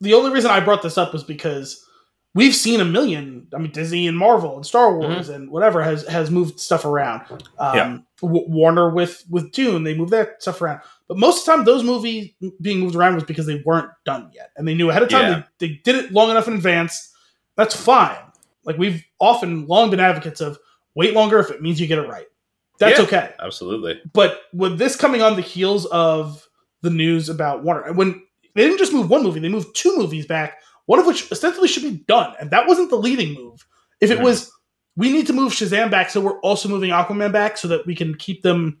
the 0.00 0.14
only 0.14 0.30
reason 0.30 0.50
I 0.50 0.60
brought 0.60 0.82
this 0.82 0.98
up 0.98 1.12
was 1.12 1.24
because 1.24 1.84
we've 2.34 2.54
seen 2.54 2.80
a 2.80 2.84
million. 2.84 3.48
I 3.54 3.58
mean, 3.58 3.72
Disney 3.72 4.06
and 4.06 4.16
Marvel 4.16 4.54
and 4.56 4.64
Star 4.66 4.96
Wars 4.96 5.28
and 5.28 5.50
whatever 5.50 5.82
has 5.82 6.06
has 6.06 6.30
moved 6.30 6.60
stuff 6.60 6.84
around. 6.84 7.22
Um, 7.58 7.76
Yeah. 7.76 7.98
W- 8.20 8.44
Warner 8.48 8.90
with 8.90 9.24
with 9.30 9.50
Dune, 9.52 9.84
they 9.84 9.94
moved 9.96 10.10
that 10.12 10.42
stuff 10.42 10.60
around. 10.60 10.80
But 11.08 11.16
most 11.18 11.40
of 11.40 11.46
the 11.46 11.52
time, 11.52 11.64
those 11.64 11.82
movies 11.84 12.30
being 12.60 12.80
moved 12.80 12.94
around 12.94 13.14
was 13.14 13.24
because 13.24 13.46
they 13.46 13.62
weren't 13.64 13.90
done 14.04 14.30
yet, 14.34 14.50
and 14.56 14.68
they 14.68 14.74
knew 14.74 14.90
ahead 14.90 15.02
of 15.02 15.08
time. 15.08 15.22
Yeah. 15.32 15.42
They, 15.58 15.68
they 15.68 15.74
did 15.84 15.94
it 15.96 16.12
long 16.12 16.30
enough 16.30 16.46
in 16.48 16.54
advance. 16.54 17.12
That's 17.56 17.74
fine. 17.74 18.18
Like 18.64 18.76
we've 18.78 19.02
often 19.18 19.66
long 19.66 19.90
been 19.90 20.00
advocates 20.00 20.40
of 20.40 20.58
wait 20.94 21.14
longer 21.14 21.38
if 21.38 21.50
it 21.50 21.62
means 21.62 21.80
you 21.80 21.86
get 21.86 21.98
it 21.98 22.08
right. 22.08 22.26
That's 22.78 22.98
Yeah. 22.98 23.04
okay 23.04 23.30
absolutely. 23.40 24.00
but 24.12 24.40
with 24.52 24.78
this 24.78 24.96
coming 24.96 25.22
on 25.22 25.36
the 25.36 25.42
heels 25.42 25.86
of 25.86 26.48
the 26.82 26.90
news 26.90 27.28
about 27.28 27.64
Warner, 27.64 27.92
when 27.92 28.22
they 28.54 28.64
didn't 28.64 28.78
just 28.78 28.92
move 28.92 29.10
one 29.10 29.22
movie, 29.22 29.40
they 29.40 29.48
moved 29.48 29.74
two 29.74 29.96
movies 29.96 30.26
back, 30.26 30.58
one 30.86 30.98
of 30.98 31.06
which 31.06 31.30
ostensibly 31.32 31.68
should 31.68 31.82
be 31.82 32.04
done, 32.06 32.34
and 32.40 32.50
that 32.50 32.66
wasn't 32.68 32.90
the 32.90 32.96
leading 32.96 33.34
move. 33.34 33.66
If 34.00 34.10
it 34.10 34.20
was, 34.20 34.50
we 34.96 35.12
need 35.12 35.26
to 35.28 35.32
move 35.32 35.52
Shazam 35.52 35.90
back, 35.90 36.10
so 36.10 36.20
we're 36.20 36.40
also 36.40 36.68
moving 36.68 36.90
Aquaman 36.90 37.32
back, 37.32 37.56
so 37.56 37.68
that 37.68 37.86
we 37.86 37.94
can 37.94 38.14
keep 38.16 38.42
them 38.42 38.78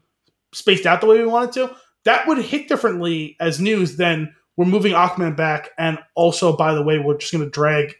spaced 0.52 0.86
out 0.86 1.00
the 1.00 1.06
way 1.06 1.18
we 1.18 1.26
wanted 1.26 1.52
to. 1.52 1.74
That 2.04 2.26
would 2.26 2.38
hit 2.38 2.68
differently 2.68 3.36
as 3.40 3.60
news 3.60 3.96
than 3.96 4.34
we're 4.56 4.64
moving 4.66 4.92
Aquaman 4.92 5.36
back, 5.36 5.70
and 5.78 5.98
also, 6.14 6.56
by 6.56 6.72
the 6.74 6.82
way, 6.82 6.98
we're 6.98 7.18
just 7.18 7.32
going 7.32 7.44
to 7.44 7.50
drag 7.50 7.94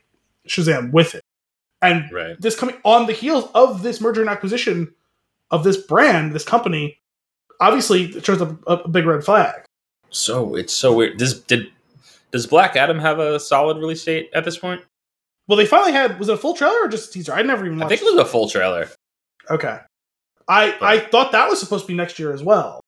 Shazam 0.48 0.92
with 0.92 1.14
it. 1.14 1.22
And 1.82 2.10
Right. 2.12 2.40
this 2.40 2.56
coming 2.56 2.76
on 2.84 3.06
the 3.06 3.12
heels 3.12 3.48
of 3.54 3.82
this 3.82 4.00
merger 4.00 4.20
and 4.20 4.30
acquisition 4.30 4.92
of 5.50 5.64
this 5.64 5.76
brand, 5.76 6.32
this 6.32 6.44
company, 6.44 6.98
obviously 7.60 8.04
it 8.04 8.24
shows 8.24 8.40
up 8.42 8.56
a, 8.66 8.74
a 8.84 8.88
big 8.88 9.06
red 9.06 9.24
flag. 9.24 9.62
So 10.10 10.54
it's 10.54 10.72
so 10.72 10.92
weird. 10.94 11.16
Does 11.18 11.40
did 11.40 11.68
does 12.30 12.46
Black 12.46 12.76
Adam 12.76 12.98
have 12.98 13.18
a 13.18 13.38
solid 13.40 13.78
release 13.78 14.04
date 14.04 14.30
at 14.34 14.44
this 14.44 14.58
point? 14.58 14.82
Well, 15.46 15.56
they 15.56 15.66
finally 15.66 15.92
had 15.92 16.18
was 16.18 16.28
it 16.28 16.34
a 16.34 16.36
full 16.36 16.54
trailer 16.54 16.84
or 16.84 16.88
just 16.88 17.10
a 17.10 17.12
teaser? 17.12 17.32
I 17.32 17.42
never 17.42 17.64
even 17.66 17.82
I 17.82 17.88
think 17.88 18.00
it 18.02 18.04
was 18.04 18.14
a 18.20 18.24
full 18.24 18.48
trailer. 18.48 18.88
okay. 19.50 19.78
I 20.46 20.74
I 20.80 20.98
thought 21.00 21.32
that 21.32 21.48
was 21.48 21.60
supposed 21.60 21.84
to 21.84 21.88
be 21.88 21.94
next 21.94 22.18
year 22.18 22.32
as 22.32 22.42
well, 22.42 22.80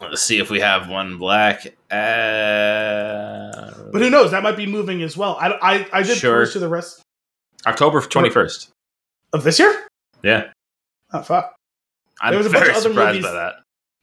Let's 0.00 0.22
see 0.22 0.38
if 0.38 0.48
we 0.50 0.60
have 0.60 0.88
one 0.88 1.18
Black. 1.18 1.66
Uh, 1.90 3.72
but 3.92 4.00
who 4.00 4.10
knows? 4.10 4.30
That 4.30 4.42
might 4.42 4.56
be 4.56 4.66
moving 4.66 5.02
as 5.02 5.16
well. 5.16 5.36
I 5.40 5.48
I, 5.60 5.86
I 5.92 6.02
did 6.02 6.18
Sure. 6.18 6.46
to 6.46 6.58
the 6.58 6.68
rest 6.68 7.02
October 7.66 8.00
twenty 8.00 8.30
first. 8.30 8.70
of 9.32 9.44
this 9.44 9.58
year. 9.58 9.86
Yeah, 10.22 10.52
Oh 11.12 11.22
fuck! 11.22 11.54
I'm 12.20 12.30
There 12.32 12.38
was 12.38 12.46
a 12.46 12.50
bunch 12.50 12.68
of 12.68 12.70
other 12.76 12.80
surprised 12.90 13.14
movies- 13.16 13.24
by 13.24 13.32
that. 13.32 13.54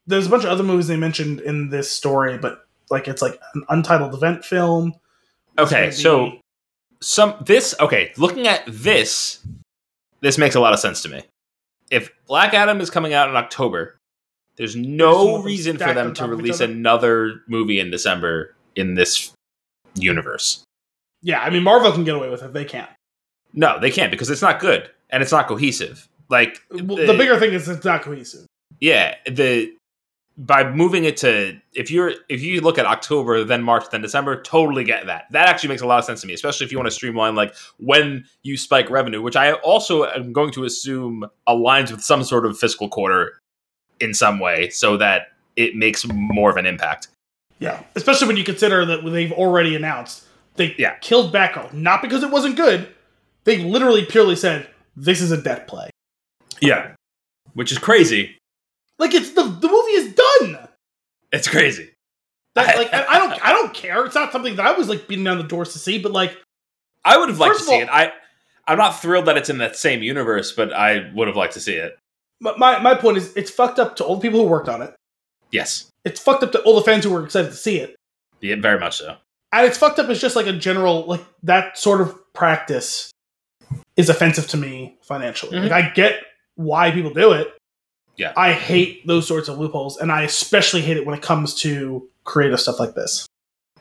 There's 0.08 0.26
a 0.28 0.30
bunch 0.30 0.44
of 0.46 0.50
other 0.50 0.64
movies 0.64 0.88
they 0.88 0.96
mentioned 0.98 1.42
in 1.42 1.70
this 1.70 1.92
story, 1.92 2.38
but 2.38 2.66
like 2.90 3.08
it's 3.08 3.22
like 3.22 3.40
an 3.54 3.64
untitled 3.70 4.14
event 4.14 4.46
film. 4.46 4.94
It's 5.58 5.72
Okay, 5.72 5.82
gonna 5.82 5.92
so 5.92 6.32
some 7.02 7.36
this 7.46 7.76
okay. 7.80 8.14
Looking 8.18 8.48
at 8.48 8.64
this, 8.68 9.46
this 10.22 10.38
makes 10.38 10.56
a 10.56 10.60
lot 10.62 10.74
of 10.74 10.80
sense 10.80 11.02
to 11.04 11.10
me. 11.10 11.24
If 11.92 12.10
Black 12.26 12.54
Adam 12.54 12.80
is 12.80 12.90
coming 12.90 13.14
out 13.14 13.30
in 13.30 13.36
October, 13.36 13.98
there's 14.56 14.76
no 14.76 15.42
reason 15.44 15.78
for 15.78 15.94
them 15.94 16.14
to 16.14 16.20
top 16.20 16.30
of 16.30 16.40
each 16.40 16.44
release 16.44 16.60
another 16.62 17.42
movie 17.48 17.80
in 17.80 17.92
December 17.92 18.56
in 18.76 18.96
this 18.96 19.34
universe. 19.96 20.64
yeah, 21.22 21.42
I 21.42 21.50
mean 21.50 21.64
Marvel 21.64 21.92
can 21.92 22.04
get 22.06 22.16
away 22.16 22.30
with 22.30 22.44
it. 22.44 22.54
They 22.54 22.66
can't. 22.66 22.90
No, 23.54 23.78
they 23.80 23.92
can't 23.92 24.12
because 24.12 24.30
it's 24.30 24.42
not 24.42 24.60
good 24.60 24.90
and 25.10 25.22
it's 25.22 25.32
not 25.32 25.48
cohesive. 25.48 26.08
Like 26.30 26.62
Well, 26.72 26.98
the 26.98 27.16
bigger 27.18 27.40
thing 27.40 27.54
is 27.54 27.68
it's 27.70 27.86
not 27.86 28.02
cohesive. 28.02 28.46
yeah 28.80 29.16
the 29.30 29.74
by 30.40 30.70
moving 30.70 31.04
it 31.04 31.18
to 31.18 31.60
if 31.74 31.90
you're 31.90 32.14
if 32.30 32.44
you 32.44 32.62
look 32.62 32.78
at 32.78 32.86
october 32.86 33.44
then 33.44 33.64
march 33.64 33.86
then 33.90 34.02
december 34.04 34.40
totally 34.44 34.84
get 34.84 35.08
that 35.08 35.26
that 35.32 35.48
actually 35.50 35.70
makes 35.70 35.82
a 35.82 35.88
lot 35.88 35.98
of 35.98 36.06
sense 36.06 36.22
to 36.22 36.28
me 36.28 36.34
especially 36.34 36.64
if 36.66 36.72
you 36.72 36.78
want 36.78 36.86
to 36.86 36.92
streamline 36.92 37.34
like 37.34 37.56
when 37.78 38.24
you 38.44 38.56
spike 38.56 38.88
revenue 38.92 39.20
which 39.22 39.36
i 39.36 39.54
also 39.54 40.06
am 40.06 40.32
going 40.34 40.52
to 40.52 40.64
assume 40.64 41.26
aligns 41.50 41.90
with 41.92 42.02
some 42.02 42.24
sort 42.24 42.46
of 42.46 42.56
fiscal 42.60 42.88
quarter 42.88 43.40
in 44.00 44.14
some 44.14 44.38
way 44.40 44.70
so 44.70 44.96
that 44.96 45.30
it 45.56 45.76
makes 45.76 46.06
more 46.14 46.52
of 46.52 46.58
an 46.58 46.68
impact 46.68 47.08
Yeah, 47.60 47.82
especially 47.96 48.28
when 48.28 48.38
you 48.38 48.44
consider 48.44 48.86
that 48.86 49.04
they've 49.04 49.32
already 49.32 49.76
announced 49.76 50.26
they 50.56 50.76
Yeah. 50.78 50.98
killed 51.00 51.34
Batgirl 51.34 51.74
not 51.74 52.04
because 52.04 52.22
it 52.22 52.30
wasn't 52.30 52.56
good. 52.58 52.88
They 53.46 53.58
literally 53.64 54.06
purely 54.06 54.36
said 54.36 54.68
this 54.96 55.20
is 55.22 55.32
a 55.32 55.42
debt 55.42 55.68
play. 55.68 55.90
Yeah 56.62 56.94
which 57.54 57.72
is 57.72 57.78
crazy 57.80 58.38
Like 59.00 59.14
it's 59.14 59.32
the 59.32 59.44
the 59.44 59.68
movie 59.68 59.92
is 59.94 60.14
done. 60.14 60.68
it's 61.32 61.48
crazy 61.48 61.90
That 62.56 62.76
like 62.78 62.94
I, 62.94 63.06
I 63.06 63.20
don't 63.20 63.46
I 63.48 63.52
don't 63.54 63.74
care. 63.74 64.06
It's 64.06 64.16
not 64.16 64.32
something 64.32 64.56
that 64.56 64.66
I 64.66 64.72
was 64.74 64.90
like 64.90 65.08
beating 65.08 65.24
down 65.24 65.38
the 65.38 65.44
doors 65.44 65.74
to 65.74 65.80
see, 65.80 66.00
but 66.00 66.12
like 66.12 66.36
I 67.06 67.18
would 67.18 67.30
have 67.30 67.40
liked 67.40 67.58
to 67.60 67.64
see 67.64 67.76
all- 67.76 67.82
it. 67.82 67.90
I 67.90 68.12
I'm 68.68 68.78
not 68.78 69.00
thrilled 69.02 69.26
that 69.28 69.38
it's 69.38 69.50
in 69.50 69.60
that 69.60 69.76
same 69.78 70.02
universe, 70.04 70.52
but 70.52 70.74
I 70.74 71.10
would 71.16 71.28
have 71.28 71.38
liked 71.38 71.54
to 71.54 71.60
see 71.62 71.76
it. 71.76 71.98
My, 72.42 72.54
my 72.58 72.80
my 72.80 72.96
point 72.96 73.18
is, 73.18 73.36
it's 73.38 73.50
fucked 73.52 73.80
up 73.80 73.96
to 73.98 74.04
all 74.04 74.16
the 74.16 74.22
people 74.22 74.42
who 74.42 74.48
worked 74.48 74.68
on 74.70 74.82
it. 74.82 74.94
Yes, 75.52 75.90
It's 76.04 76.20
fucked 76.20 76.44
up 76.44 76.52
to 76.52 76.62
all 76.64 76.76
the 76.76 76.82
fans 76.82 77.06
who 77.06 77.12
were 77.12 77.24
excited 77.24 77.50
to 77.52 77.56
see 77.56 77.78
it. 77.80 77.96
yeah, 78.42 78.56
very 78.60 78.80
much 78.80 78.98
so. 78.98 79.16
and 79.54 79.66
it's 79.66 79.78
fucked 79.78 80.00
up 80.00 80.10
as 80.10 80.20
just 80.20 80.36
like 80.36 80.48
a 80.48 80.54
general 80.54 81.06
like 81.06 81.24
that 81.44 81.78
sort 81.78 82.02
of 82.02 82.16
practice 82.34 83.10
is 83.96 84.10
offensive 84.10 84.48
to 84.50 84.58
me 84.58 84.98
financially. 85.02 85.58
Mhm. 85.58 85.70
Like 85.70 85.72
I 85.72 85.90
get 85.90 86.22
why 86.58 86.92
people 86.92 87.12
do 87.14 87.32
it. 87.32 87.48
Yeah. 88.18 88.34
I 88.36 88.52
hate 88.52 89.06
those 89.08 89.28
sorts 89.28 89.48
of 89.48 89.58
loopholes, 89.60 89.98
and 89.98 90.12
I 90.12 90.24
especially 90.24 90.82
hate 90.82 90.98
it 90.98 91.06
when 91.06 91.16
it 91.16 91.22
comes 91.22 91.54
to 91.62 92.10
creative 92.26 92.60
stuff 92.60 92.80
like 92.80 92.94
this. 92.96 93.26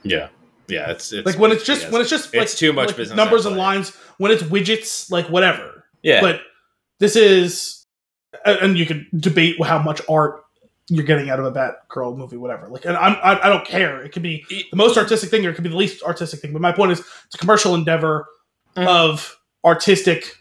Yeah, 0.03 0.29
yeah. 0.69 0.91
It's, 0.91 1.13
it's 1.13 1.27
Like 1.27 1.39
when 1.39 1.51
it's 1.53 1.65
just 1.65 1.83
yes. 1.83 1.93
when 1.93 2.01
it's 2.03 2.11
just 2.11 2.33
It's 2.35 2.57
too 2.59 2.73
much 2.73 2.89
like 2.89 2.97
business 2.99 3.17
numbers 3.17 3.47
and 3.47 3.57
lines. 3.57 3.97
When 4.19 4.31
it's 4.31 4.43
widgets, 4.43 5.11
like 5.11 5.29
whatever. 5.31 5.85
yeah, 6.03 6.21
But 6.21 6.41
this 7.01 7.17
is, 7.17 7.85
and 8.45 8.79
you 8.79 8.87
can 8.87 9.07
debate 9.19 9.61
how 9.63 9.79
much 9.83 10.01
art 10.09 10.43
you're 10.89 11.05
getting 11.05 11.29
out 11.31 11.41
of 11.41 11.47
a 11.47 11.53
Batgirl 11.53 12.17
movie, 12.17 12.37
whatever. 12.37 12.69
Like, 12.69 12.85
and 12.85 12.97
I'm, 12.97 13.17
I, 13.23 13.41
I 13.47 13.49
don't 13.49 13.67
care. 13.67 14.03
It 14.03 14.13
could 14.13 14.23
be 14.23 14.45
the 14.71 14.77
most 14.77 14.97
artistic 14.97 15.31
thing, 15.31 15.45
or 15.45 15.51
it 15.51 15.55
could 15.55 15.65
be 15.65 15.71
the 15.71 15.77
least 15.77 16.03
artistic 16.05 16.41
thing. 16.41 16.53
But 16.53 16.63
my 16.63 16.73
point 16.73 16.93
is, 16.93 17.01
it's 17.01 17.35
a 17.35 17.39
commercial 17.39 17.75
endeavor 17.75 18.27
Mhm. 18.77 18.87
of 18.87 19.37
artistic 19.65 20.37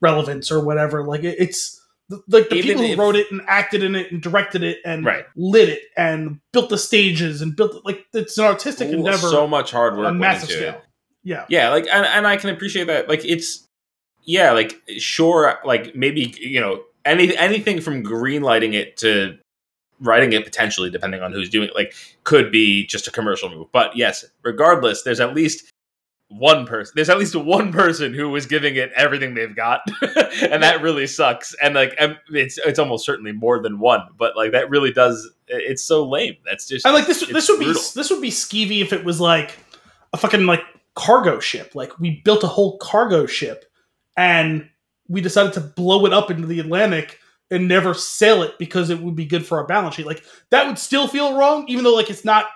relevance 0.00 0.50
or 0.50 0.62
whatever. 0.62 1.04
Like, 1.04 1.22
it, 1.24 1.36
it's 1.38 1.75
the- 2.08 2.22
like 2.28 2.48
the 2.48 2.56
Even 2.56 2.78
people 2.78 2.86
who 2.86 2.96
wrote 2.96 3.16
it 3.16 3.30
and 3.30 3.40
acted 3.48 3.82
in 3.82 3.94
it 3.96 4.12
and 4.12 4.22
directed 4.22 4.62
it 4.62 4.78
and 4.84 5.04
Right. 5.04 5.26
lit 5.36 5.68
it 5.68 5.82
and 5.96 6.38
built 6.52 6.70
the 6.70 6.78
stages 6.78 7.42
and 7.42 7.56
built 7.56 7.84
like 7.84 8.06
it's 8.14 8.38
an 8.38 8.44
artistic 8.44 8.88
Ooh, 8.90 8.94
endeavor 8.98 9.28
so 9.28 9.46
much 9.46 9.70
hard 9.72 9.96
work 9.96 10.06
on 10.06 10.18
massive 10.18 10.50
into 10.50 10.62
it. 10.62 10.70
scale. 10.70 10.82
Yeah. 11.24 11.44
Yeah, 11.48 11.70
like 11.70 11.86
and, 11.92 12.06
and 12.06 12.26
I 12.26 12.36
can 12.36 12.50
appreciate 12.50 12.86
that. 12.86 13.08
Like 13.08 13.24
it's 13.24 13.66
yeah, 14.24 14.52
like 14.52 14.80
sure, 14.98 15.58
like 15.64 15.94
maybe 15.96 16.34
you 16.38 16.60
know 16.60 16.82
any 17.04 17.36
anything 17.36 17.80
from 17.80 18.02
greenlighting 18.04 18.74
it 18.74 18.96
to 18.98 19.36
writing 20.00 20.32
it 20.32 20.44
potentially, 20.44 20.90
depending 20.90 21.22
on 21.22 21.32
who's 21.32 21.48
doing 21.48 21.68
it, 21.68 21.74
like 21.74 21.94
could 22.24 22.52
be 22.52 22.86
just 22.86 23.08
a 23.08 23.10
commercial 23.10 23.48
move. 23.48 23.66
But 23.72 23.96
yes, 23.96 24.24
regardless, 24.44 25.02
there's 25.02 25.20
at 25.20 25.34
least 25.34 25.70
one 26.28 26.66
person. 26.66 26.92
There's 26.96 27.08
at 27.08 27.18
least 27.18 27.36
one 27.36 27.72
person 27.72 28.12
who 28.12 28.28
was 28.30 28.46
giving 28.46 28.76
it 28.76 28.90
everything 28.96 29.34
they've 29.34 29.54
got, 29.54 29.80
and 30.02 30.62
that 30.62 30.82
really 30.82 31.06
sucks. 31.06 31.54
And 31.62 31.74
like 31.74 31.96
it's 32.30 32.58
it's 32.58 32.78
almost 32.78 33.04
certainly 33.04 33.32
more 33.32 33.62
than 33.62 33.78
one, 33.78 34.02
but 34.18 34.36
like 34.36 34.52
that 34.52 34.68
really 34.70 34.92
does. 34.92 35.30
It's 35.48 35.82
so 35.84 36.04
lame. 36.08 36.36
That's 36.44 36.66
just 36.66 36.84
And 36.84 36.94
like 36.94 37.06
this, 37.06 37.20
this 37.26 37.48
would 37.48 37.58
brutal. 37.58 37.74
be 37.74 37.88
this 37.94 38.10
would 38.10 38.20
be 38.22 38.30
skeevy 38.30 38.82
if 38.82 38.92
it 38.92 39.04
was 39.04 39.20
like 39.20 39.56
a 40.12 40.16
fucking 40.16 40.46
like 40.46 40.62
cargo 40.94 41.38
ship. 41.38 41.74
Like 41.74 41.98
we 42.00 42.22
built 42.24 42.42
a 42.42 42.48
whole 42.48 42.76
cargo 42.78 43.26
ship, 43.26 43.64
and 44.16 44.68
we 45.08 45.20
decided 45.20 45.52
to 45.52 45.60
blow 45.60 46.04
it 46.06 46.12
up 46.12 46.30
into 46.30 46.46
the 46.46 46.58
Atlantic 46.58 47.20
and 47.48 47.68
never 47.68 47.94
sail 47.94 48.42
it 48.42 48.58
because 48.58 48.90
it 48.90 49.00
would 49.00 49.14
be 49.14 49.24
good 49.24 49.46
for 49.46 49.58
our 49.58 49.66
balance 49.66 49.94
sheet. 49.94 50.06
Like 50.06 50.24
that 50.50 50.66
would 50.66 50.78
still 50.78 51.06
feel 51.06 51.38
wrong, 51.38 51.66
even 51.68 51.84
though 51.84 51.94
like 51.94 52.10
it's 52.10 52.24
not 52.24 52.46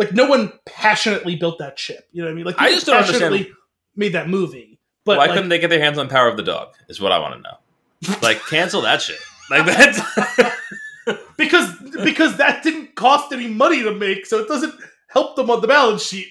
like 0.00 0.14
no 0.14 0.26
one 0.26 0.50
passionately 0.64 1.36
built 1.36 1.58
that 1.58 1.78
ship. 1.78 2.08
You 2.10 2.22
know 2.22 2.28
what 2.28 2.32
I 2.32 2.34
mean? 2.34 2.44
Like 2.46 2.56
I 2.58 2.70
just 2.70 2.86
don't 2.86 2.96
understand- 2.96 3.20
passionately 3.20 3.52
made 3.94 4.14
that 4.14 4.30
movie, 4.30 4.80
but 5.04 5.18
Why 5.18 5.26
like, 5.26 5.34
couldn't 5.34 5.50
they 5.50 5.58
get 5.58 5.68
their 5.68 5.82
hands 5.82 5.98
on 5.98 6.08
Power 6.08 6.26
of 6.26 6.38
the 6.38 6.42
Dog? 6.42 6.68
Is 6.88 7.00
what 7.00 7.12
I 7.12 7.18
want 7.18 7.34
to 7.34 7.40
know. 7.42 8.18
Like, 8.22 8.40
cancel 8.46 8.80
that 8.82 9.02
shit. 9.02 9.18
Like 9.50 9.66
that's 9.66 10.00
because 11.36 11.70
because 12.02 12.38
that 12.38 12.62
didn't 12.62 12.94
cost 12.94 13.30
any 13.30 13.46
money 13.46 13.82
to 13.82 13.92
make, 13.92 14.24
so 14.24 14.38
it 14.38 14.48
doesn't 14.48 14.74
help 15.08 15.36
them 15.36 15.50
on 15.50 15.60
the 15.60 15.68
balance 15.68 16.02
sheet. 16.02 16.28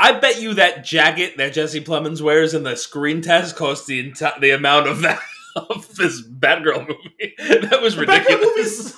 I 0.00 0.18
bet 0.18 0.42
you 0.42 0.54
that 0.54 0.84
jacket 0.84 1.36
that 1.36 1.52
Jesse 1.52 1.80
Plemons 1.80 2.20
wears 2.20 2.54
in 2.54 2.64
the 2.64 2.74
screen 2.74 3.20
test 3.20 3.54
cost 3.54 3.86
the 3.86 4.10
enti- 4.10 4.40
the 4.40 4.50
amount 4.50 4.88
of 4.88 5.02
that 5.02 5.20
of 5.56 5.94
this 5.96 6.22
Batgirl 6.26 6.88
movie. 6.88 7.34
That 7.68 7.80
was 7.82 7.96
ridiculous. 7.96 8.94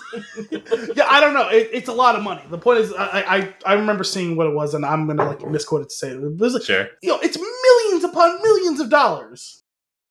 yeah, 0.97 1.07
I 1.09 1.21
don't 1.21 1.35
know. 1.35 1.49
It, 1.49 1.71
it's 1.73 1.89
a 1.89 1.93
lot 1.93 2.17
of 2.17 2.23
money. 2.23 2.43
The 2.51 2.59
point 2.59 2.79
is, 2.81 2.93
I, 2.93 3.21
I 3.37 3.55
I 3.67 3.75
remember 3.75 4.05
seeing 4.05 4.37
what 4.37 4.47
it 4.47 4.55
was, 4.55 4.75
and 4.75 4.85
I'm 4.85 5.07
gonna 5.07 5.25
like 5.25 5.47
misquote 5.47 5.83
it 5.83 5.89
to 5.91 5.95
say 5.95 6.11
it. 6.11 6.23
It 6.23 6.39
was 6.39 6.55
like 6.55 6.63
Sure. 6.63 6.89
you 7.03 7.09
know, 7.11 7.19
it's 7.23 7.39
millions 7.39 8.05
upon 8.05 8.41
millions 8.43 8.81
of 8.81 8.91
dollars. 8.91 9.63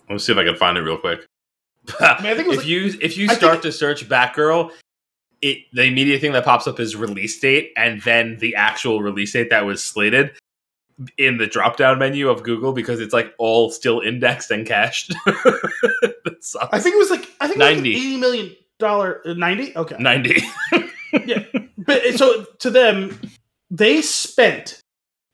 Let 0.09 0.13
me 0.15 0.19
see 0.19 0.31
if 0.31 0.37
I 0.37 0.43
can 0.43 0.55
find 0.55 0.77
it 0.77 0.81
real 0.81 0.97
quick. 0.97 1.25
I 1.99 2.21
mean, 2.21 2.31
I 2.31 2.35
think 2.35 2.49
if 2.49 2.57
like- 2.59 2.67
you 2.67 2.93
if 3.01 3.17
you 3.17 3.27
start 3.29 3.61
to 3.63 3.71
search 3.71 4.07
Batgirl, 4.07 4.71
it 5.41 5.59
the 5.73 5.83
immediate 5.83 6.21
thing 6.21 6.31
that 6.33 6.45
pops 6.45 6.67
up 6.67 6.79
is 6.79 6.95
release 6.95 7.39
date, 7.39 7.71
and 7.77 8.01
then 8.01 8.37
the 8.39 8.55
actual 8.55 9.01
release 9.01 9.33
date 9.33 9.49
that 9.49 9.65
was 9.65 9.83
slated 9.83 10.31
in 11.17 11.37
the 11.37 11.47
drop 11.47 11.75
down 11.75 11.97
menu 11.97 12.29
of 12.29 12.43
Google 12.43 12.71
because 12.71 12.99
it's 12.99 13.13
like 13.13 13.33
all 13.39 13.71
still 13.71 13.99
indexed 13.99 14.51
and 14.51 14.65
cached. 14.65 15.13
that 16.25 16.43
sucks. 16.43 16.69
I 16.71 16.79
think 16.79 16.95
it 16.95 16.99
was 16.99 17.09
like 17.09 17.27
I 17.39 17.47
think 17.47 17.59
it 17.59 17.63
was 17.63 17.67
like 17.67 17.75
90. 17.77 17.95
eighty 17.95 18.17
million 18.17 18.55
dollar 18.79 19.21
uh, 19.25 19.33
ninety. 19.33 19.75
Okay, 19.75 19.95
ninety. 19.99 20.41
yeah, 21.25 21.43
but 21.77 22.03
so 22.15 22.45
to 22.59 22.69
them, 22.69 23.19
they 23.69 24.01
spent 24.01 24.79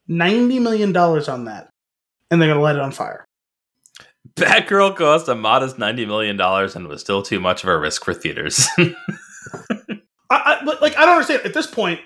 ninety 0.08 0.58
million 0.58 0.92
dollars 0.92 1.28
on 1.28 1.44
that, 1.44 1.70
and 2.30 2.40
they're 2.40 2.48
gonna 2.48 2.60
light 2.60 2.76
it 2.76 2.82
on 2.82 2.92
fire. 2.92 3.24
Batgirl 4.34 4.96
cost 4.96 5.28
a 5.28 5.34
modest 5.34 5.78
ninety 5.78 6.06
million 6.06 6.36
dollars 6.36 6.76
and 6.76 6.88
was 6.88 7.00
still 7.00 7.22
too 7.22 7.40
much 7.40 7.62
of 7.62 7.68
a 7.68 7.78
risk 7.78 8.04
for 8.04 8.14
theaters. 8.14 8.66
I, 8.78 8.92
I 10.30 10.62
but, 10.64 10.80
like 10.80 10.96
I 10.96 11.04
don't 11.04 11.14
understand 11.14 11.42
at 11.44 11.54
this 11.54 11.66
point. 11.66 12.00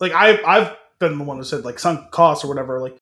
Like 0.00 0.12
I 0.12 0.40
I've 0.46 0.76
been 0.98 1.18
the 1.18 1.24
one 1.24 1.38
who 1.38 1.44
said 1.44 1.64
like 1.64 1.78
sunk 1.78 2.10
costs 2.10 2.44
or 2.44 2.48
whatever. 2.48 2.80
Like, 2.80 2.96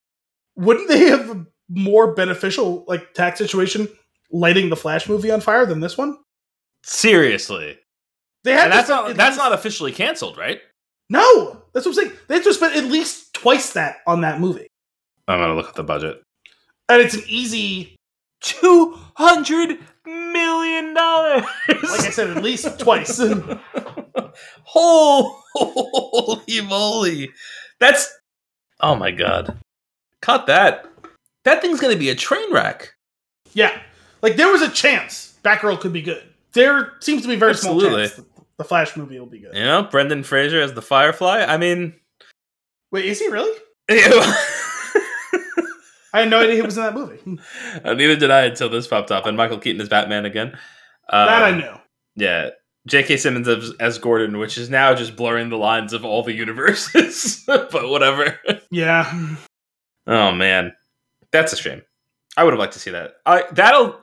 wouldn't 0.57 0.89
they 0.89 1.07
have 1.09 1.31
a 1.31 1.47
more 1.69 2.15
beneficial 2.15 2.85
like 2.87 3.13
tax 3.13 3.39
situation 3.39 3.89
lighting 4.31 4.69
the 4.71 4.77
Flash 4.77 5.09
movie 5.09 5.31
on 5.31 5.41
fire 5.41 5.67
than 5.67 5.81
this 5.81 5.97
one? 5.99 6.19
Seriously, 6.85 7.79
They 8.45 8.53
had 8.53 8.65
and 8.65 8.73
that's 8.73 8.89
not 8.89 9.17
that's 9.17 9.37
least- 9.37 9.39
not 9.39 9.53
officially 9.53 9.93
canceled, 9.93 10.37
right? 10.39 10.61
no. 11.11 11.63
That's 11.73 11.85
what 11.85 11.99
I'm 11.99 12.05
saying. 12.07 12.17
They 12.29 12.35
had 12.37 12.45
to 12.45 12.55
spend 12.55 12.75
at 12.75 12.85
least 12.85 13.35
twice 13.35 13.75
that 13.75 13.99
on 14.07 14.23
that 14.23 14.41
movie, 14.41 14.67
I'm 15.29 15.39
gonna 15.41 15.55
look 15.55 15.69
at 15.69 15.75
the 15.75 15.83
budget. 15.85 16.23
and 16.89 17.03
it's 17.03 17.15
an 17.15 17.23
easy. 17.29 17.97
Two 18.43 18.97
hundred 19.17 19.79
million 20.05 20.95
dollars. 20.95 21.43
Like 21.69 22.01
I 22.01 22.11
said, 22.11 22.31
at 22.37 22.43
least 22.43 22.79
twice. 22.79 23.19
Holy 24.65 26.61
moly! 26.63 27.33
That's 27.81 28.13
oh 28.81 28.95
my 28.95 29.11
god! 29.11 29.57
Cut 30.23 30.47
that. 30.47 30.87
That 31.45 31.61
thing's 31.63 31.81
gonna 31.81 31.97
be 31.97 32.11
a 32.11 32.15
train 32.15 32.53
wreck. 32.53 32.93
yeah, 33.55 33.81
like 34.23 34.37
there 34.37 34.51
was 34.51 34.63
a 34.63 34.71
chance 34.71 35.39
Batgirl 35.43 35.81
could 35.81 35.93
be 35.93 36.03
good. 36.03 36.23
There 36.53 36.93
seems 37.01 37.23
to 37.23 37.29
be 37.29 37.37
very 37.37 37.55
small 37.55 37.81
chance 37.81 38.21
the 38.57 38.65
Flash 38.65 38.97
movie 38.97 39.19
will 39.19 39.27
be 39.27 39.39
good. 39.39 39.55
You 39.55 39.65
know, 39.65 39.83
Brendan 39.83 40.23
Fraser 40.23 40.61
as 40.61 40.73
the 40.73 40.83
Firefly. 40.83 41.45
I 41.47 41.57
mean, 41.57 41.95
Wait, 42.91 43.05
is 43.05 43.21
he 43.21 43.29
really? 43.29 43.59
I 46.13 46.21
had 46.21 46.31
no 46.31 46.41
idea 46.41 46.55
he 46.57 46.63
was 46.63 46.77
in 46.77 46.83
that 46.85 46.95
movie. 46.95 47.21
Uh, 47.85 47.93
Neither 47.93 48.17
did 48.17 48.31
I 48.31 48.47
until 48.47 48.71
this 48.71 48.87
popped 48.87 49.11
up, 49.11 49.27
and 49.27 49.37
Michael 49.37 49.59
Keaton 49.59 49.81
is 49.81 49.89
Batman 49.89 50.25
again. 50.25 50.57
Uh, 51.09 51.27
that 51.27 51.43
I 51.43 51.51
knew. 51.57 51.75
Yeah, 52.15 52.51
J.K. 52.87 53.19
Simmons 53.19 53.47
as, 53.47 53.73
as 53.79 53.99
Gordon, 53.99 54.39
which 54.39 54.57
is 54.57 54.71
now 54.71 54.95
just 54.95 55.15
blurring 55.15 55.51
the 55.51 55.59
lines 55.59 55.93
of 55.93 56.05
all 56.05 56.23
the 56.23 56.33
universes. 56.33 57.45
but 57.47 57.71
whatever. 57.89 58.41
Yeah. 58.71 59.37
Oh 60.07 60.33
man, 60.33 60.73
that's 61.33 61.53
a 61.53 61.57
shame. 61.57 61.83
I 62.37 62.45
would 62.45 62.53
have 62.53 62.59
liked 62.61 62.75
to 62.75 62.79
see 62.79 62.91
that. 62.91 63.17
I 63.25 63.45
that'll. 63.53 64.01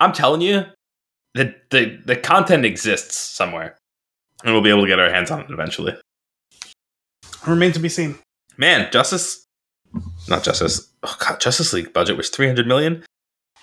I'm 0.00 0.12
telling 0.12 0.40
you, 0.40 0.64
the 1.34 1.54
the 1.70 1.98
the 2.04 2.16
content 2.16 2.64
exists 2.64 3.16
somewhere, 3.16 3.76
and 4.44 4.52
we'll 4.52 4.62
be 4.62 4.70
able 4.70 4.82
to 4.82 4.88
get 4.88 4.98
our 4.98 5.10
hands 5.10 5.30
on 5.30 5.40
it 5.40 5.50
eventually. 5.50 5.94
Remains 7.46 7.74
to 7.74 7.80
be 7.80 7.88
seen. 7.88 8.18
Man, 8.56 8.88
Justice, 8.90 9.46
not 10.28 10.42
Justice. 10.42 10.88
Oh 11.02 11.16
god, 11.20 11.40
Justice 11.40 11.72
League 11.72 11.92
budget 11.92 12.16
was 12.16 12.28
300 12.30 12.66
million. 12.66 13.04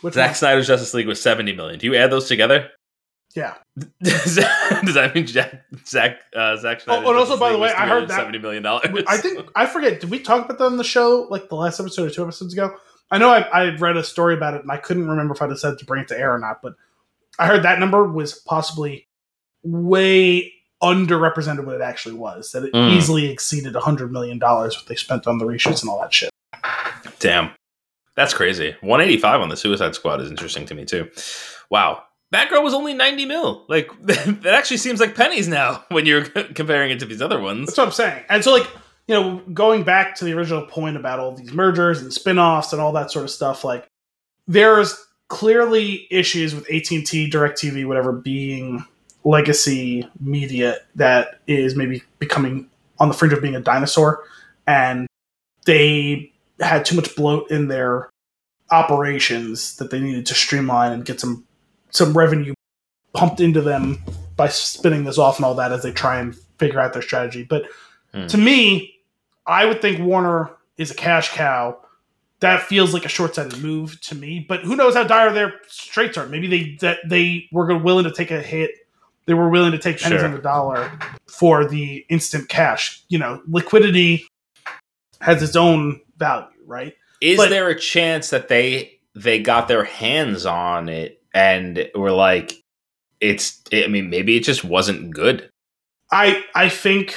Which 0.01 0.13
Zack 0.13 0.29
one? 0.29 0.35
Snyder's 0.35 0.67
Justice 0.67 0.93
League 0.93 1.07
was 1.07 1.21
70 1.21 1.53
million. 1.53 1.79
Do 1.79 1.87
you 1.87 1.95
add 1.95 2.11
those 2.11 2.27
together? 2.27 2.69
Yeah. 3.35 3.55
Does 4.03 4.35
that, 4.35 5.11
mean 5.15 5.25
Jack, 5.25 5.63
Zach 5.87 6.19
uh, 6.35 6.55
Zack 6.57 6.81
Snyder's 6.81 7.05
Oh, 7.05 7.09
and 7.09 7.17
also, 7.17 7.37
by 7.37 7.51
the 7.51 7.57
way, 7.57 7.71
I 7.71 7.87
heard 7.87 8.07
that- 8.09 8.15
seventy 8.15 8.37
million 8.37 8.61
dollars? 8.63 8.85
I 9.07 9.17
think 9.17 9.47
I 9.55 9.65
forget. 9.65 9.99
Did 9.99 10.11
we 10.11 10.19
talk 10.19 10.45
about 10.45 10.59
that 10.59 10.65
on 10.65 10.77
the 10.77 10.83
show 10.83 11.27
like 11.31 11.49
the 11.49 11.55
last 11.55 11.79
episode 11.79 12.11
or 12.11 12.13
two 12.13 12.23
episodes 12.23 12.53
ago? 12.53 12.75
I 13.13 13.19
know 13.19 13.29
I, 13.29 13.41
I 13.41 13.75
read 13.75 13.95
a 13.95 14.03
story 14.03 14.33
about 14.33 14.55
it 14.55 14.61
and 14.63 14.71
I 14.71 14.77
couldn't 14.77 15.07
remember 15.07 15.33
if 15.35 15.41
I 15.41 15.47
decided 15.47 15.77
to 15.79 15.85
bring 15.85 16.01
it 16.01 16.07
to 16.09 16.19
air 16.19 16.33
or 16.33 16.39
not, 16.39 16.61
but 16.63 16.73
I 17.37 17.45
heard 17.47 17.61
that 17.63 17.79
number 17.79 18.03
was 18.05 18.33
possibly 18.33 19.07
way 19.63 20.51
underrepresented 20.81 21.63
what 21.65 21.75
it 21.75 21.81
actually 21.81 22.15
was. 22.15 22.51
That 22.51 22.63
it 22.63 22.73
Mm. 22.73 22.91
easily 22.91 23.29
exceeded 23.29 23.75
hundred 23.75 24.11
million 24.11 24.39
dollars 24.39 24.75
what 24.75 24.87
they 24.87 24.95
spent 24.95 25.27
on 25.27 25.37
the 25.37 25.45
reshoots 25.45 25.81
and 25.81 25.89
all 25.89 26.01
that 26.01 26.13
shit. 26.13 26.29
Damn. 27.19 27.51
That's 28.15 28.33
crazy. 28.33 28.75
185 28.81 29.41
on 29.41 29.49
the 29.49 29.57
Suicide 29.57 29.95
Squad 29.95 30.19
is 30.21 30.29
interesting 30.29 30.65
to 30.67 30.75
me 30.75 30.83
too. 30.85 31.09
Wow. 31.69 32.03
Batgirl 32.33 32.63
was 32.63 32.73
only 32.73 32.93
90 32.95 33.25
mil. 33.25 33.63
Like 33.69 33.89
that 34.01 34.45
actually 34.47 34.77
seems 34.77 34.99
like 34.99 35.15
pennies 35.15 35.47
now 35.47 35.83
when 35.89 36.05
you're 36.05 36.23
comparing 36.55 36.91
it 36.91 36.99
to 36.99 37.05
these 37.05 37.21
other 37.21 37.39
ones. 37.39 37.67
That's 37.67 37.77
what 37.77 37.85
I'm 37.87 37.93
saying. 37.93 38.23
And 38.29 38.43
so, 38.43 38.51
like, 38.53 38.67
you 39.07 39.15
know, 39.15 39.41
going 39.53 39.83
back 39.83 40.15
to 40.15 40.25
the 40.25 40.33
original 40.33 40.65
point 40.65 40.95
about 40.95 41.19
all 41.19 41.33
these 41.33 41.51
mergers 41.51 42.01
and 42.01 42.13
spin 42.13 42.39
offs 42.39 42.71
and 42.71 42.81
all 42.81 42.93
that 42.93 43.11
sort 43.11 43.25
of 43.25 43.31
stuff, 43.31 43.63
like, 43.63 43.85
there's 44.47 44.95
clearly 45.29 46.07
issues 46.09 46.53
with 46.55 46.63
AT&T, 46.69 47.29
DirecTV, 47.29 47.85
whatever 47.85 48.11
being 48.11 48.85
legacy 49.23 50.07
media 50.19 50.77
that 50.95 51.39
is 51.47 51.75
maybe 51.75 52.03
becoming 52.19 52.69
on 52.99 53.07
the 53.07 53.13
fringe 53.13 53.33
of 53.33 53.41
being 53.41 53.55
a 53.55 53.61
dinosaur 53.61 54.23
and 54.67 55.07
they 55.65 56.31
had 56.59 56.83
too 56.85 56.95
much 56.95 57.15
bloat 57.15 57.49
in 57.49 57.69
their 57.69 58.09
operations 58.71 59.77
that 59.77 59.91
they 59.91 59.99
needed 59.99 60.25
to 60.25 60.33
streamline 60.33 60.91
and 60.91 61.05
get 61.05 61.19
some 61.19 61.45
some 61.89 62.17
revenue 62.17 62.53
pumped 63.13 63.39
into 63.39 63.61
them 63.61 64.01
by 64.35 64.47
spinning 64.47 65.05
this 65.05 65.17
off 65.17 65.37
and 65.37 65.45
all 65.45 65.55
that 65.55 65.71
as 65.71 65.83
they 65.83 65.91
try 65.91 66.19
and 66.19 66.35
figure 66.57 66.79
out 66.79 66.91
their 66.91 67.01
strategy. 67.01 67.43
But 67.43 67.65
Hmm. 68.13 68.27
to 68.27 68.37
me, 68.37 68.92
I 69.45 69.65
would 69.65 69.81
think 69.81 69.99
Warner 69.99 70.51
is 70.77 70.91
a 70.91 70.95
cash 70.95 71.31
cow. 71.33 71.77
That 72.39 72.63
feels 72.63 72.93
like 72.93 73.05
a 73.05 73.09
short-sighted 73.09 73.61
move 73.61 73.99
to 74.01 74.15
me. 74.15 74.45
But 74.47 74.61
who 74.61 74.75
knows 74.75 74.95
how 74.95 75.03
dire 75.05 75.31
their 75.31 75.53
straits 75.67 76.17
are? 76.17 76.27
Maybe 76.27 76.47
they 76.47 76.77
that 76.81 76.99
they 77.07 77.47
were 77.51 77.77
willing 77.77 78.03
to 78.03 78.11
take 78.11 78.31
a 78.31 78.41
hit. 78.41 78.71
They 79.25 79.33
were 79.33 79.49
willing 79.49 79.71
to 79.71 79.77
take 79.77 79.99
pennies 79.99 80.19
Sure. 80.19 80.27
on 80.27 80.35
the 80.35 80.41
dollar 80.41 80.91
for 81.27 81.65
the 81.65 82.05
instant 82.09 82.49
cash. 82.49 83.01
You 83.07 83.19
know, 83.19 83.41
liquidity 83.47 84.27
has 85.21 85.41
its 85.41 85.55
own 85.55 86.01
value, 86.17 86.47
right? 86.65 86.93
Is 87.21 87.37
But- 87.37 87.49
there 87.49 87.69
a 87.69 87.79
chance 87.79 88.29
that 88.31 88.49
they 88.49 88.99
they 89.15 89.39
got 89.39 89.67
their 89.67 89.83
hands 89.85 90.45
on 90.45 90.89
it 90.89 91.21
and 91.33 91.87
were 91.95 92.11
like, 92.11 92.59
it's? 93.21 93.61
I 93.71 93.87
mean, 93.87 94.09
maybe 94.09 94.35
it 94.35 94.43
just 94.43 94.65
wasn't 94.65 95.11
good. 95.13 95.49
I 96.11 96.43
I 96.55 96.67
think 96.67 97.15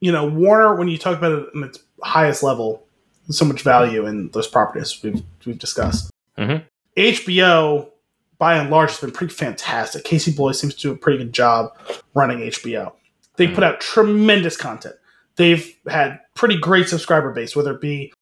you 0.00 0.12
know 0.12 0.26
Warner 0.26 0.76
when 0.76 0.88
you 0.88 0.98
talk 0.98 1.16
about 1.18 1.32
it 1.32 1.48
in 1.54 1.64
its 1.64 1.78
highest 2.02 2.42
level, 2.42 2.86
so 3.30 3.44
much 3.44 3.62
value 3.62 4.06
in 4.06 4.30
those 4.30 4.46
properties 4.46 5.00
we've 5.02 5.22
we've 5.44 5.58
discussed. 5.58 6.10
Mhm. 6.38 6.64
HBO 6.96 7.90
by 8.38 8.56
and 8.56 8.70
large 8.70 8.90
has 8.90 9.00
been 9.00 9.10
pretty 9.10 9.32
fantastic. 9.34 10.04
Casey 10.04 10.32
Bloys 10.32 10.60
seems 10.60 10.74
to 10.76 10.80
do 10.80 10.92
a 10.92 10.96
pretty 10.96 11.18
good 11.18 11.32
job 11.32 11.76
running 12.14 12.40
HBO. 12.42 12.92
They 13.36 13.48
put 13.48 13.64
out 13.64 13.80
tremendous 13.80 14.56
content. 14.56 14.96
They've 15.36 15.72
had 15.88 16.18
pretty 16.34 16.58
great 16.58 16.88
subscriber 16.88 17.32
base, 17.32 17.54
whether 17.54 17.72
it 17.72 17.80
be 17.80 18.12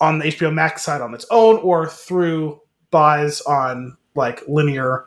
on 0.00 0.18
the 0.18 0.26
HBO 0.26 0.50
Max 0.52 0.82
side 0.82 1.00
on 1.00 1.14
its 1.14 1.26
own 1.30 1.56
or 1.58 1.86
through 1.88 2.60
buys 2.90 3.40
on 3.42 3.96
like 4.14 4.42
linear 4.48 5.06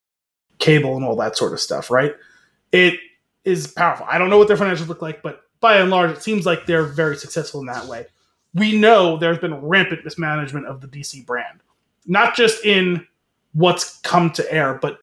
cable 0.60 0.96
and 0.96 1.06
all 1.06 1.16
that 1.16 1.36
sort 1.38 1.54
of 1.54 1.60
stuff, 1.60 1.90
right? 1.90 2.16
It 2.72 3.00
is 3.46 3.68
powerful. 3.68 4.06
I 4.10 4.18
don't 4.18 4.30
know 4.30 4.38
what 4.38 4.48
their 4.48 4.58
financials 4.58 4.88
look 4.88 5.02
like, 5.02 5.22
but 5.24 5.42
by 5.60 5.78
and 5.78 5.90
large, 5.90 6.12
it 6.12 6.24
seems 6.24 6.46
like 6.46 6.66
they're 6.66 6.84
very 6.84 7.18
successful 7.18 7.60
in 7.60 7.68
that 7.68 7.86
way. 7.86 8.06
We 8.54 8.78
know 8.78 9.18
there's 9.18 9.40
been 9.40 9.56
rampant 9.62 10.04
mismanagement 10.04 10.66
of 10.68 10.82
the 10.82 10.88
DC 10.88 11.26
brand, 11.26 11.60
not 12.06 12.36
just 12.36 12.66
in 12.66 13.06
what's 13.54 14.00
come 14.00 14.32
to 14.32 14.54
air, 14.54 14.76
but 14.82 15.00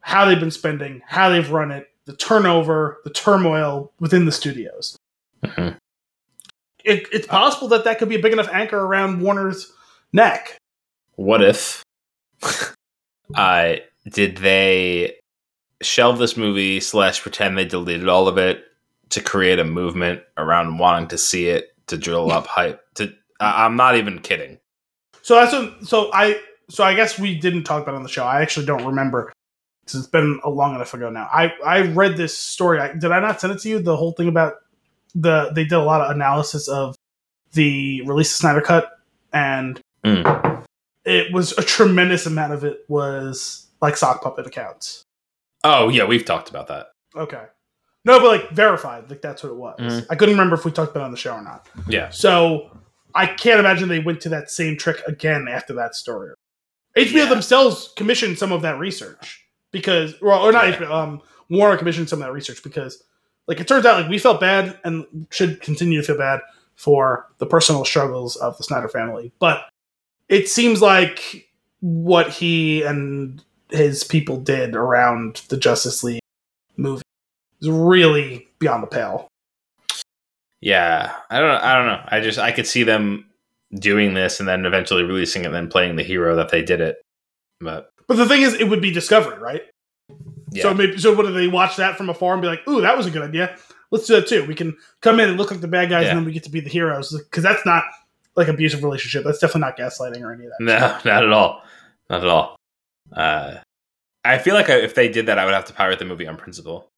how 0.00 0.24
they've 0.24 0.38
been 0.38 0.50
spending, 0.50 1.02
how 1.06 1.30
they've 1.30 1.50
run 1.50 1.70
it, 1.70 1.88
the 2.04 2.16
turnover, 2.16 3.00
the 3.04 3.10
turmoil 3.10 3.92
within 4.00 4.24
the 4.24 4.32
studios. 4.32 4.96
Mhm. 5.44 5.76
It, 6.84 7.06
it's 7.12 7.26
possible 7.26 7.68
that 7.68 7.84
that 7.84 7.98
could 7.98 8.08
be 8.08 8.16
a 8.16 8.22
big 8.22 8.32
enough 8.32 8.48
anchor 8.52 8.78
around 8.78 9.20
Warner's 9.20 9.72
neck. 10.12 10.58
What 11.14 11.42
if? 11.42 11.84
uh, 13.34 13.74
did 14.10 14.38
they 14.38 15.16
shelve 15.80 16.18
this 16.18 16.36
movie 16.36 16.80
slash 16.80 17.22
pretend 17.22 17.56
they 17.56 17.64
deleted 17.64 18.08
all 18.08 18.28
of 18.28 18.38
it 18.38 18.64
to 19.12 19.20
create 19.22 19.58
a 19.58 19.64
movement 19.64 20.22
around 20.36 20.78
wanting 20.78 21.08
to 21.08 21.18
see 21.18 21.46
it 21.46 21.68
to 21.86 21.96
drill 21.96 22.30
up 22.32 22.46
hype? 22.58 22.82
To 22.96 23.12
I 23.40 23.64
I'm 23.64 23.76
not 23.76 23.96
even 23.96 24.18
kidding. 24.18 24.58
So 25.22 25.36
that's 25.36 25.52
what, 25.52 25.86
so 25.86 26.10
I 26.12 26.40
so 26.68 26.84
I 26.84 26.94
guess 26.94 27.18
we 27.18 27.38
didn't 27.38 27.64
talk 27.64 27.82
about 27.82 27.94
it 27.94 27.98
on 27.98 28.02
the 28.02 28.08
show. 28.08 28.24
I 28.24 28.42
actually 28.42 28.66
don't 28.66 28.84
remember 28.84 29.32
because 29.84 30.00
it's 30.00 30.08
been 30.08 30.40
a 30.44 30.50
long 30.50 30.74
enough 30.74 30.94
ago 30.94 31.10
now. 31.10 31.28
I 31.32 31.52
I 31.64 31.82
read 31.82 32.16
this 32.16 32.36
story. 32.36 32.80
I, 32.80 32.92
did 32.92 33.12
I 33.12 33.20
not 33.20 33.40
send 33.40 33.52
it 33.52 33.60
to 33.60 33.68
you? 33.68 33.78
The 33.80 33.96
whole 33.96 34.12
thing 34.12 34.28
about 34.28 34.54
the 35.14 35.50
they 35.54 35.64
did 35.64 35.72
a 35.72 35.82
lot 35.82 36.00
of 36.00 36.10
analysis 36.14 36.68
of 36.68 36.96
the 37.52 38.02
release 38.06 38.30
of 38.32 38.36
Snyder 38.38 38.60
Cut, 38.62 38.90
and 39.32 39.80
Mm. 40.04 40.64
it 41.04 41.32
was 41.32 41.52
a 41.58 41.62
tremendous 41.62 42.26
amount 42.26 42.52
of 42.52 42.64
it 42.64 42.84
was 42.88 43.68
like 43.80 43.96
sock 43.96 44.20
puppet 44.22 44.46
accounts. 44.48 45.04
Oh 45.62 45.88
yeah, 45.90 46.04
we've 46.04 46.24
talked 46.24 46.50
about 46.50 46.66
that. 46.68 46.88
Okay. 47.14 47.44
No, 48.04 48.18
but 48.18 48.26
like 48.28 48.50
verified, 48.50 49.08
like 49.10 49.22
that's 49.22 49.42
what 49.42 49.50
it 49.50 49.56
was. 49.56 49.78
Mhm. 49.80 50.06
I 50.10 50.16
couldn't 50.16 50.34
remember 50.34 50.54
if 50.56 50.64
we 50.64 50.72
talked 50.72 50.90
about 50.90 51.02
it 51.02 51.06
on 51.06 51.10
the 51.12 51.16
show 51.16 51.34
or 51.34 51.42
not. 51.42 51.68
Yeah. 51.88 52.10
So 52.10 52.70
I 53.14 53.26
can't 53.26 53.60
imagine 53.60 53.88
they 53.88 54.00
went 54.00 54.20
to 54.22 54.28
that 54.30 54.50
same 54.50 54.76
trick 54.76 55.00
again 55.06 55.46
after 55.48 55.72
that 55.74 55.94
story. 55.94 56.32
HBO 56.96 57.24
Yeah. 57.24 57.28
themselves 57.28 57.92
commissioned 57.96 58.38
some 58.38 58.50
of 58.52 58.62
that 58.62 58.78
research 58.78 59.44
because, 59.70 60.14
well, 60.20 60.40
or 60.42 60.50
not 60.52 60.66
Yeah. 60.68 60.74
HBO, 60.76 60.92
um, 60.92 61.22
Warner 61.48 61.76
commissioned 61.76 62.08
some 62.08 62.20
of 62.20 62.26
that 62.26 62.32
research 62.32 62.62
because, 62.62 63.02
like, 63.46 63.60
it 63.60 63.68
turns 63.68 63.86
out 63.86 64.00
like 64.00 64.10
we 64.10 64.18
felt 64.18 64.40
bad 64.40 64.78
and 64.84 65.26
should 65.30 65.60
continue 65.60 66.00
to 66.00 66.06
feel 66.06 66.18
bad 66.18 66.40
for 66.76 67.28
the 67.38 67.46
personal 67.46 67.84
struggles 67.84 68.34
of 68.36 68.56
the 68.56 68.64
Snyder 68.64 68.88
family, 68.88 69.32
but 69.38 69.64
it 70.28 70.48
seems 70.48 70.80
like 70.82 71.48
what 71.80 72.30
he 72.30 72.82
and 72.82 73.42
his 73.70 74.02
people 74.04 74.38
did 74.38 74.74
around 74.74 75.42
the 75.48 75.56
Justice 75.56 76.02
League 76.02 76.20
is 77.62 77.68
really 77.70 78.48
beyond 78.58 78.82
the 78.82 78.86
pale. 78.88 79.28
Yeah, 80.60 81.12
I 81.30 81.40
don't. 81.40 81.50
I 81.62 81.74
don't 81.76 81.86
know. 81.86 82.04
I 82.08 82.20
just 82.20 82.38
I 82.38 82.52
could 82.52 82.66
see 82.66 82.82
them 82.84 83.26
doing 83.74 84.14
this 84.14 84.38
and 84.38 84.48
then 84.48 84.64
eventually 84.64 85.02
releasing 85.02 85.42
it, 85.42 85.46
and 85.46 85.54
then 85.54 85.68
playing 85.68 85.96
the 85.96 86.02
hero 86.02 86.36
that 86.36 86.50
they 86.50 86.62
did 86.62 86.80
it. 86.80 87.02
But 87.60 87.90
But 88.06 88.16
the 88.16 88.26
thing 88.26 88.42
is, 88.42 88.54
it 88.54 88.68
would 88.68 88.80
be 88.80 88.90
discovery, 88.92 89.38
right? 89.38 89.62
yeah, 90.52 90.62
So 90.62 90.74
maybe 90.74 90.98
so. 90.98 91.14
What 91.14 91.26
do 91.26 91.32
they 91.32 91.48
watch 91.48 91.76
that 91.76 91.96
from 91.96 92.08
afar 92.10 92.34
and 92.34 92.42
be 92.42 92.48
like, 92.48 92.66
"Ooh, 92.68 92.80
that 92.80 92.96
was 92.96 93.06
a 93.06 93.10
good 93.10 93.22
idea. 93.22 93.56
Let's 93.90 94.06
do 94.06 94.14
that 94.16 94.28
too. 94.28 94.44
We 94.46 94.54
can 94.54 94.76
come 95.00 95.18
in 95.20 95.28
and 95.28 95.36
look 95.38 95.50
like 95.50 95.60
the 95.60 95.68
bad 95.68 95.90
guys, 95.90 96.04
Yeah. 96.04 96.10
and 96.10 96.18
then 96.20 96.24
we 96.26 96.32
get 96.32 96.44
to 96.44 96.50
be 96.50 96.60
the 96.60 96.70
heroes." 96.70 97.10
Because 97.16 97.42
that's 97.42 97.66
not 97.66 97.82
like 98.36 98.46
abusive 98.48 98.84
relationship. 98.84 99.24
That's 99.24 99.38
definitely 99.40 99.62
not 99.62 99.76
gaslighting 99.78 100.22
or 100.22 100.32
any 100.32 100.44
of 100.44 100.52
that. 100.58 100.60
no, 100.60 100.78
not 101.12 101.24
at 101.24 101.32
all. 101.32 101.62
Not 102.08 102.20
at 102.22 102.28
all. 102.28 102.56
Uh, 103.12 103.54
I 104.24 104.38
feel 104.38 104.54
like 104.54 104.70
I, 104.70 104.74
if 104.76 104.94
they 104.94 105.08
did 105.08 105.26
that, 105.26 105.38
I 105.38 105.44
would 105.44 105.54
have 105.54 105.64
to 105.66 105.72
pirate 105.72 105.98
the 105.98 106.04
movie 106.04 106.26
on 106.28 106.36
principle. 106.36 106.88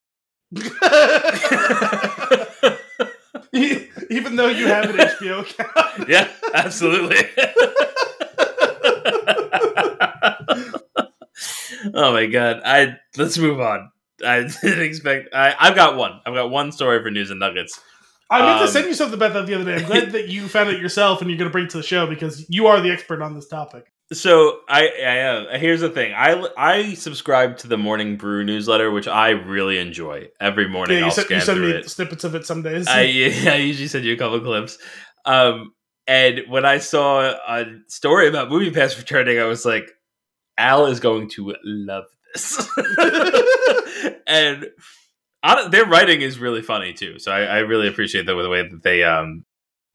Even 4.10 4.36
though 4.36 4.48
you 4.48 4.66
have 4.66 4.90
an 4.90 4.96
HBO 4.96 5.40
account, 5.40 6.08
yeah, 6.08 6.28
absolutely. 6.52 7.16
oh 11.94 12.12
my 12.12 12.26
god! 12.26 12.60
I 12.64 12.96
let's 13.16 13.38
move 13.38 13.60
on. 13.60 13.90
I 14.24 14.42
didn't 14.62 14.82
expect. 14.82 15.34
I, 15.34 15.54
I've 15.58 15.74
got 15.74 15.96
one. 15.96 16.20
I've 16.26 16.34
got 16.34 16.50
one 16.50 16.72
story 16.72 17.02
for 17.02 17.10
news 17.10 17.30
and 17.30 17.40
nuggets. 17.40 17.80
I 18.30 18.40
meant 18.40 18.60
Um, 18.60 18.66
to 18.66 18.72
send 18.72 18.86
you 18.86 18.94
something 18.94 19.14
about 19.14 19.34
that 19.34 19.46
the 19.46 19.54
other 19.54 19.64
day. 19.64 19.76
I'm 19.76 19.84
glad 19.86 20.12
that 20.12 20.28
you 20.28 20.48
found 20.48 20.70
it 20.70 20.80
yourself 20.80 21.20
and 21.20 21.30
you're 21.30 21.38
going 21.38 21.48
to 21.48 21.52
bring 21.52 21.66
it 21.66 21.70
to 21.70 21.76
the 21.76 21.82
show 21.82 22.06
because 22.06 22.46
you 22.48 22.66
are 22.66 22.80
the 22.80 22.90
expert 22.90 23.22
on 23.22 23.34
this 23.34 23.48
topic. 23.48 23.92
So 24.12 24.60
I, 24.68 24.82
I 24.82 25.16
am. 25.16 25.58
Here's 25.58 25.80
the 25.80 25.88
thing. 25.88 26.12
I 26.14 26.46
I 26.58 26.94
subscribe 26.94 27.56
to 27.58 27.68
the 27.68 27.78
Morning 27.78 28.16
Brew 28.16 28.44
newsletter, 28.44 28.90
which 28.90 29.08
I 29.08 29.30
really 29.30 29.78
enjoy. 29.78 30.28
Every 30.40 30.68
morning, 30.68 30.96
Yeah, 30.96 31.00
you 31.00 31.04
I'll 31.06 31.10
send, 31.12 31.30
you 31.30 31.36
scan 31.36 31.46
send 31.46 31.58
through 31.58 31.70
me 31.72 31.78
it. 31.78 31.90
snippets 31.90 32.24
of 32.24 32.34
it 32.34 32.46
some 32.46 32.62
days. 32.62 32.86
I, 32.86 33.00
I 33.02 33.56
usually 33.56 33.88
send 33.88 34.04
you 34.04 34.12
a 34.12 34.16
couple 34.16 34.40
clips. 34.40 34.78
Um, 35.24 35.72
and 36.06 36.42
when 36.48 36.66
I 36.66 36.78
saw 36.78 37.20
a 37.48 37.64
story 37.88 38.28
about 38.28 38.50
Movie 38.50 38.70
Pass 38.70 38.96
returning, 38.98 39.38
I 39.40 39.44
was 39.44 39.64
like, 39.64 39.90
Al 40.58 40.86
is 40.86 41.00
going 41.00 41.30
to 41.30 41.54
love 41.64 42.04
this. 42.34 42.68
and 44.26 44.66
hon- 45.42 45.70
their 45.70 45.86
writing 45.86 46.20
is 46.20 46.38
really 46.38 46.62
funny 46.62 46.92
too. 46.92 47.18
So 47.18 47.32
I, 47.32 47.42
I 47.44 47.58
really 47.60 47.88
appreciate 47.88 48.26
the, 48.26 48.40
the 48.40 48.48
way 48.50 48.68
that 48.68 48.82
they 48.82 49.02
um 49.02 49.44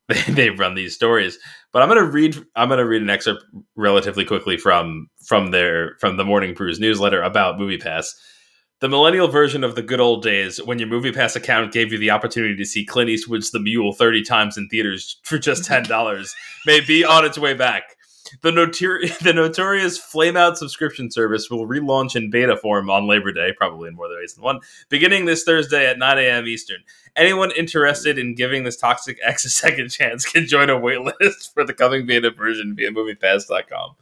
they, 0.27 0.49
run 0.49 0.73
these 0.73 0.95
stories. 0.95 1.37
But 1.71 1.83
I'm 1.83 1.87
gonna 1.87 2.03
read 2.03 2.35
I'm 2.55 2.69
gonna 2.69 2.85
read 2.85 3.03
an 3.03 3.09
excerpt 3.09 3.43
relatively 3.75 4.25
quickly 4.25 4.57
from 4.57 5.07
from 5.23 5.51
their 5.51 5.97
from 5.99 6.17
the 6.17 6.25
Morning 6.25 6.55
Brews 6.55 6.79
newsletter 6.79 7.21
about 7.21 7.59
Movie 7.59 7.77
Pass. 7.77 8.15
The 8.81 8.89
millennial 8.89 9.27
version 9.27 9.63
of 9.63 9.75
the 9.75 9.81
good 9.81 9.99
old 9.99 10.23
days 10.23 10.57
when 10.63 10.79
your 10.79 10.87
Movie 10.87 11.11
Pass 11.11 11.35
account 11.35 11.73
gave 11.73 11.91
you 11.91 11.99
the 11.99 12.11
opportunity 12.11 12.55
to 12.55 12.65
see 12.65 12.85
Clint 12.85 13.09
Eastwood's 13.09 13.51
The 13.51 13.59
Mule 13.59 13.93
30 13.93 14.23
times 14.23 14.57
in 14.57 14.67
theaters 14.69 15.19
for 15.23 15.37
just 15.37 15.69
$10 15.69 16.33
may 16.65 16.79
be 16.79 17.03
on 17.03 17.25
its 17.25 17.37
way 17.37 17.53
back. 17.53 17.83
The, 18.41 18.51
notori- 18.51 19.17
the 19.23 19.33
notorious 19.33 19.97
Flame 19.97 20.37
Out 20.37 20.57
subscription 20.57 21.11
service 21.11 21.49
will 21.49 21.67
relaunch 21.67 22.15
in 22.15 22.29
beta 22.29 22.57
form 22.57 22.89
on 22.89 23.07
Labor 23.07 23.31
Day, 23.31 23.53
probably 23.55 23.89
in 23.89 23.95
more 23.95 24.09
ways 24.09 24.33
than 24.33 24.43
one, 24.43 24.59
beginning 24.89 25.25
this 25.25 25.43
Thursday 25.43 25.87
at 25.87 25.97
9 25.97 26.17
a.m. 26.17 26.47
Eastern. 26.47 26.77
Anyone 27.15 27.51
interested 27.51 28.17
in 28.17 28.35
giving 28.35 28.63
this 28.63 28.77
toxic 28.77 29.17
ex 29.23 29.45
a 29.45 29.49
second 29.49 29.89
chance 29.89 30.25
can 30.25 30.45
join 30.45 30.69
a 30.69 30.75
waitlist 30.75 31.53
for 31.53 31.63
the 31.65 31.73
coming 31.73 32.05
beta 32.05 32.31
version 32.31 32.75
via 32.75 32.91
MoviePass.com. 32.91 33.95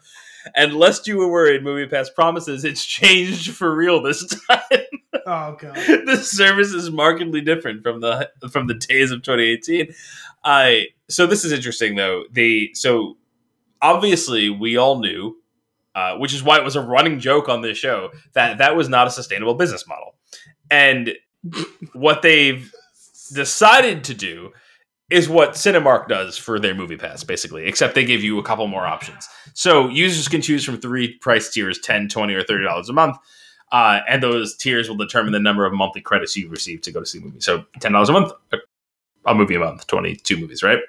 And 0.55 0.73
lest 0.75 1.07
you 1.07 1.17
were 1.17 1.29
worried, 1.29 1.61
MoviePass 1.63 2.13
promises 2.15 2.63
it's 2.63 2.85
changed 2.85 3.53
for 3.55 3.75
real 3.75 4.01
this 4.01 4.25
time. 4.49 4.61
oh 5.25 5.57
god. 5.59 5.75
the 6.05 6.17
service 6.17 6.71
is 6.71 6.89
markedly 6.89 7.41
different 7.41 7.83
from 7.83 7.99
the 7.99 8.29
from 8.51 8.67
the 8.67 8.75
days 8.75 9.11
of 9.11 9.23
2018. 9.23 9.93
I 10.43 10.87
so 11.09 11.27
this 11.27 11.43
is 11.43 11.51
interesting 11.51 11.95
though. 11.95 12.23
They 12.31 12.69
so 12.73 13.17
obviously 13.81 14.49
we 14.49 14.77
all 14.77 14.99
knew 14.99 15.37
uh, 15.97 16.15
which 16.15 16.31
is 16.31 16.43
why 16.43 16.59
it 16.59 16.63
was 16.63 16.75
a 16.75 16.81
running 16.81 17.19
joke 17.19 17.49
on 17.49 17.61
this 17.61 17.75
show 17.75 18.11
that 18.33 18.59
that 18.59 18.75
was 18.75 18.87
not 18.87 19.07
a 19.07 19.09
sustainable 19.09 19.55
business 19.55 19.87
model. 19.87 20.13
And 20.69 21.15
what 21.93 22.21
they've 22.21 22.71
decided 23.33 24.03
to 24.03 24.13
do 24.13 24.51
is 25.09 25.27
what 25.27 25.53
Cinemark 25.53 26.07
does 26.07 26.37
for 26.37 26.59
their 26.59 26.75
movie 26.75 26.97
pass, 26.97 27.23
basically, 27.23 27.65
except 27.65 27.95
they 27.95 28.05
give 28.05 28.21
you 28.21 28.37
a 28.37 28.43
couple 28.43 28.67
more 28.67 28.85
options. 28.85 29.27
So 29.55 29.89
users 29.89 30.27
can 30.27 30.39
choose 30.39 30.63
from 30.63 30.79
three 30.79 31.17
price 31.17 31.49
tiers 31.51 31.79
10 31.79 32.09
20 32.09 32.33
or 32.35 32.43
$30 32.43 32.89
a 32.89 32.93
month. 32.93 33.17
Uh, 33.71 34.01
and 34.07 34.21
those 34.21 34.55
tiers 34.55 34.87
will 34.87 34.97
determine 34.97 35.33
the 35.33 35.39
number 35.39 35.65
of 35.65 35.73
monthly 35.73 36.01
credits 36.01 36.37
you 36.37 36.47
receive 36.47 36.81
to 36.81 36.91
go 36.91 36.99
to 36.99 37.07
see 37.07 37.17
a 37.17 37.21
movie. 37.21 37.39
So 37.39 37.65
$10 37.79 38.07
a 38.07 38.11
month, 38.11 38.33
a 39.25 39.33
movie 39.33 39.55
a 39.55 39.59
month, 39.59 39.87
22 39.87 40.37
movies, 40.37 40.61
right? 40.61 40.79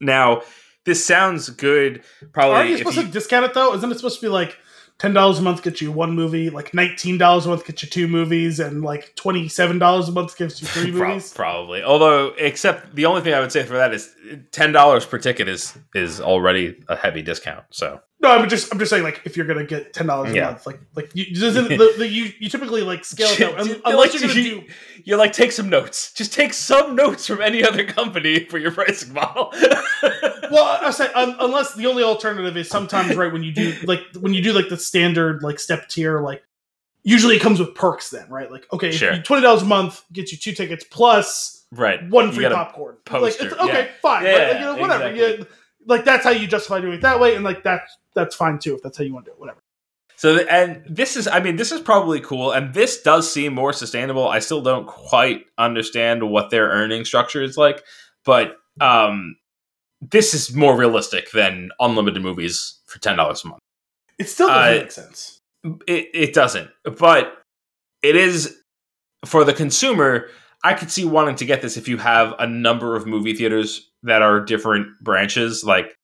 Now, 0.00 0.42
this 0.88 1.04
sounds 1.06 1.48
good. 1.50 2.02
Probably. 2.32 2.56
Aren't 2.56 2.70
you 2.70 2.78
supposed 2.78 2.96
you- 2.96 3.02
to 3.04 3.10
discount 3.10 3.44
it 3.44 3.54
though? 3.54 3.74
Isn't 3.74 3.92
it 3.92 3.96
supposed 3.96 4.18
to 4.20 4.26
be 4.26 4.30
like 4.30 4.56
ten 4.98 5.12
dollars 5.14 5.38
a 5.38 5.42
month 5.42 5.62
gets 5.62 5.80
you 5.80 5.92
one 5.92 6.12
movie, 6.16 6.50
like 6.50 6.74
nineteen 6.74 7.18
dollars 7.18 7.46
a 7.46 7.50
month 7.50 7.64
gets 7.66 7.82
you 7.84 7.88
two 7.88 8.08
movies, 8.08 8.58
and 8.58 8.82
like 8.82 9.14
twenty 9.14 9.48
seven 9.48 9.78
dollars 9.78 10.08
a 10.08 10.12
month 10.12 10.36
gives 10.36 10.60
you 10.60 10.66
three 10.66 10.90
movies? 11.00 11.32
probably. 11.32 11.82
Although, 11.82 12.34
except 12.38 12.94
the 12.96 13.06
only 13.06 13.20
thing 13.22 13.34
I 13.34 13.40
would 13.40 13.52
say 13.52 13.62
for 13.64 13.74
that 13.74 13.94
is 13.94 14.12
ten 14.50 14.72
dollars 14.72 15.06
per 15.06 15.18
ticket 15.18 15.46
is 15.48 15.76
is 15.94 16.20
already 16.20 16.82
a 16.88 16.96
heavy 16.96 17.22
discount. 17.22 17.64
So 17.70 18.00
No, 18.20 18.30
I'm 18.32 18.48
just 18.48 18.72
I'm 18.72 18.80
just 18.80 18.90
saying 18.90 19.04
like 19.04 19.20
if 19.24 19.36
you're 19.36 19.46
gonna 19.46 19.64
get 19.64 19.92
ten 19.92 20.06
dollars 20.08 20.32
a 20.32 20.34
Yeah. 20.34 20.46
month, 20.46 20.66
like 20.66 20.80
like 20.96 21.10
you 21.14 21.32
doesn't 21.34 21.68
the, 21.68 21.94
the, 21.98 22.08
you 22.08 22.32
you 22.40 22.48
typically 22.48 22.82
like 22.82 23.04
scale 23.04 23.28
it 23.28 23.40
out 23.58 23.60
unless 23.60 23.84
like, 23.84 24.12
you're 24.14 24.28
gonna 24.28 24.40
you- 24.40 24.60
do 24.62 24.66
you're 25.04 25.18
like, 25.18 25.32
take 25.32 25.52
some 25.52 25.68
notes. 25.70 26.12
Just 26.14 26.32
take 26.32 26.52
some 26.52 26.96
notes 26.96 27.26
from 27.28 27.40
any 27.40 27.62
other 27.64 27.84
company 27.84 28.44
for 28.46 28.58
your 28.58 28.72
pricing 28.72 29.12
model. 29.14 29.52
well 30.50 30.78
I 30.82 30.90
say 30.90 31.12
un- 31.12 31.36
unless 31.38 31.74
the 31.74 31.86
only 31.86 32.02
alternative 32.02 32.56
is 32.56 32.68
sometimes 32.68 33.14
right 33.14 33.32
when 33.32 33.42
you 33.44 33.52
do 33.52 33.74
like 33.84 34.00
when 34.18 34.34
you 34.34 34.42
do 34.42 34.52
like 34.52 34.68
the 34.68 34.76
standard 34.76 35.42
like 35.44 35.60
step 35.60 35.88
tier 35.88 36.20
like 36.20 36.42
usually 37.04 37.36
it 37.36 37.40
comes 37.40 37.60
with 37.60 37.74
perks 37.76 38.10
then 38.10 38.28
right 38.28 38.50
like 38.50 38.66
okay 38.72 38.90
Sure. 38.90 39.16
twenty 39.22 39.42
dollars 39.42 39.62
a 39.62 39.66
month 39.66 40.02
gets 40.12 40.32
you 40.32 40.38
two 40.38 40.52
tickets 40.52 40.84
plus 40.90 41.64
right. 41.70 42.06
one 42.10 42.26
You 42.28 42.32
free 42.32 42.48
popcorn. 42.48 42.96
poster, 43.04 43.44
Like, 43.44 43.52
it's, 43.52 43.60
okay, 43.62 43.82
yeah. 43.84 43.88
fine. 44.02 44.24
Yeah, 44.24 44.32
right? 44.32 44.48
Like, 44.48 44.54
you 44.54 44.64
know, 44.64 44.76
whatever. 44.76 45.06
exactly. 45.06 45.38
Yeah, 45.38 45.44
like 45.88 46.04
that's 46.04 46.22
how 46.22 46.30
you 46.30 46.46
justify 46.46 46.80
doing 46.80 46.94
it 46.94 47.00
that 47.00 47.18
way, 47.18 47.34
and 47.34 47.44
like 47.44 47.64
that's 47.64 47.96
that's 48.14 48.36
fine 48.36 48.60
too 48.60 48.76
if 48.76 48.82
that's 48.82 48.96
how 48.96 49.04
you 49.04 49.12
want 49.12 49.24
to 49.24 49.30
do 49.30 49.34
it. 49.34 49.40
Whatever. 49.40 49.58
So, 50.16 50.36
and 50.50 50.82
this 50.88 51.16
is, 51.16 51.28
I 51.28 51.38
mean, 51.38 51.54
this 51.54 51.70
is 51.70 51.80
probably 51.80 52.20
cool, 52.20 52.50
and 52.50 52.74
this 52.74 53.02
does 53.02 53.32
seem 53.32 53.54
more 53.54 53.72
sustainable. 53.72 54.28
I 54.28 54.40
still 54.40 54.60
don't 54.60 54.86
quite 54.86 55.46
understand 55.58 56.28
what 56.28 56.50
their 56.50 56.68
earning 56.68 57.04
structure 57.04 57.40
is 57.40 57.56
like, 57.56 57.84
but 58.24 58.56
um, 58.80 59.36
this 60.00 60.34
is 60.34 60.52
more 60.52 60.76
realistic 60.76 61.30
than 61.30 61.70
unlimited 61.78 62.20
movies 62.22 62.80
for 62.86 62.98
ten 62.98 63.16
dollars 63.16 63.44
a 63.44 63.48
month. 63.48 63.60
It 64.18 64.28
still 64.28 64.48
doesn't 64.48 64.76
Uh, 64.76 64.82
make 64.82 64.90
sense. 64.92 65.38
It, 65.86 66.08
it 66.12 66.34
doesn't, 66.34 66.70
but 66.98 67.42
it 68.02 68.16
is 68.16 68.56
for 69.24 69.44
the 69.44 69.52
consumer. 69.52 70.28
I 70.64 70.74
could 70.74 70.90
see 70.90 71.04
wanting 71.04 71.36
to 71.36 71.44
get 71.44 71.62
this 71.62 71.76
if 71.76 71.86
you 71.86 71.96
have 71.98 72.34
a 72.40 72.46
number 72.46 72.96
of 72.96 73.06
movie 73.06 73.34
theaters 73.34 73.87
that 74.02 74.22
are 74.22 74.40
different 74.40 74.88
branches, 75.00 75.64
like 75.64 75.94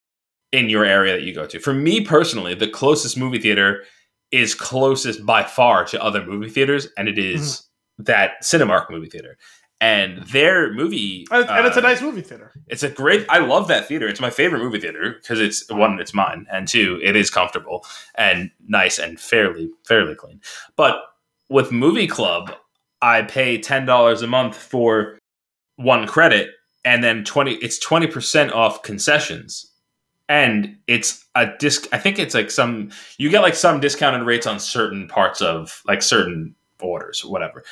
in 0.52 0.68
your 0.68 0.84
area 0.84 1.12
that 1.14 1.22
you 1.22 1.34
go 1.34 1.46
to. 1.46 1.58
For 1.58 1.74
me 1.74 2.04
personally, 2.04 2.54
the 2.54 2.68
closest 2.68 3.16
movie 3.16 3.38
theater 3.38 3.82
is 4.30 4.54
closest 4.54 5.24
by 5.24 5.42
far 5.44 5.84
to 5.86 6.02
other 6.02 6.24
movie 6.24 6.48
theaters, 6.48 6.88
and 6.96 7.08
it 7.08 7.18
is 7.18 7.66
that 7.98 8.32
Cinemark 8.42 8.90
movie 8.90 9.08
theater. 9.08 9.36
And 9.80 10.22
their 10.28 10.72
movie, 10.72 11.26
And, 11.30 11.48
and 11.50 11.66
it's 11.66 11.76
a 11.76 11.80
uh, 11.80 11.82
nice 11.82 12.00
movie 12.00 12.22
theater. 12.22 12.52
it's 12.68 12.82
a 12.82 12.88
great. 12.88 13.26
I 13.28 13.38
love 13.38 13.68
that 13.68 13.86
theater. 13.86 14.08
It's 14.08 14.20
my 14.20 14.30
favorite 14.30 14.60
movie 14.60 14.80
theater 14.80 15.16
because 15.20 15.40
it's 15.40 15.70
one, 15.70 16.00
it's 16.00 16.14
mine, 16.14 16.46
and 16.50 16.66
two, 16.66 17.00
it 17.02 17.16
is 17.16 17.28
comfortable 17.28 17.84
and 18.14 18.50
nice 18.66 18.98
and 18.98 19.20
fairly 19.20 19.70
fairly 19.86 20.14
clean. 20.14 20.40
But 20.76 21.00
with 21.50 21.70
Movie 21.70 22.06
Club, 22.06 22.54
I 23.02 23.22
pay 23.22 23.58
ten 23.58 23.84
dollars 23.84 24.22
a 24.22 24.26
month 24.26 24.56
for 24.56 25.18
one 25.76 26.06
credit, 26.06 26.50
and 26.84 27.02
then 27.02 27.24
twenty. 27.24 27.54
It's 27.56 27.78
twenty 27.78 28.06
percent 28.06 28.52
off 28.52 28.82
concessions, 28.82 29.70
and 30.28 30.76
it's 30.86 31.24
a 31.34 31.48
disc. 31.58 31.86
I 31.92 31.98
think 31.98 32.18
it's 32.18 32.34
like 32.34 32.50
some. 32.50 32.90
You 33.18 33.30
get 33.30 33.42
like 33.42 33.54
some 33.54 33.80
discounted 33.80 34.26
rates 34.26 34.46
on 34.46 34.58
certain 34.58 35.08
parts 35.08 35.40
of 35.40 35.82
like 35.86 36.02
certain 36.02 36.54
orders, 36.80 37.24
or 37.24 37.30
whatever 37.30 37.64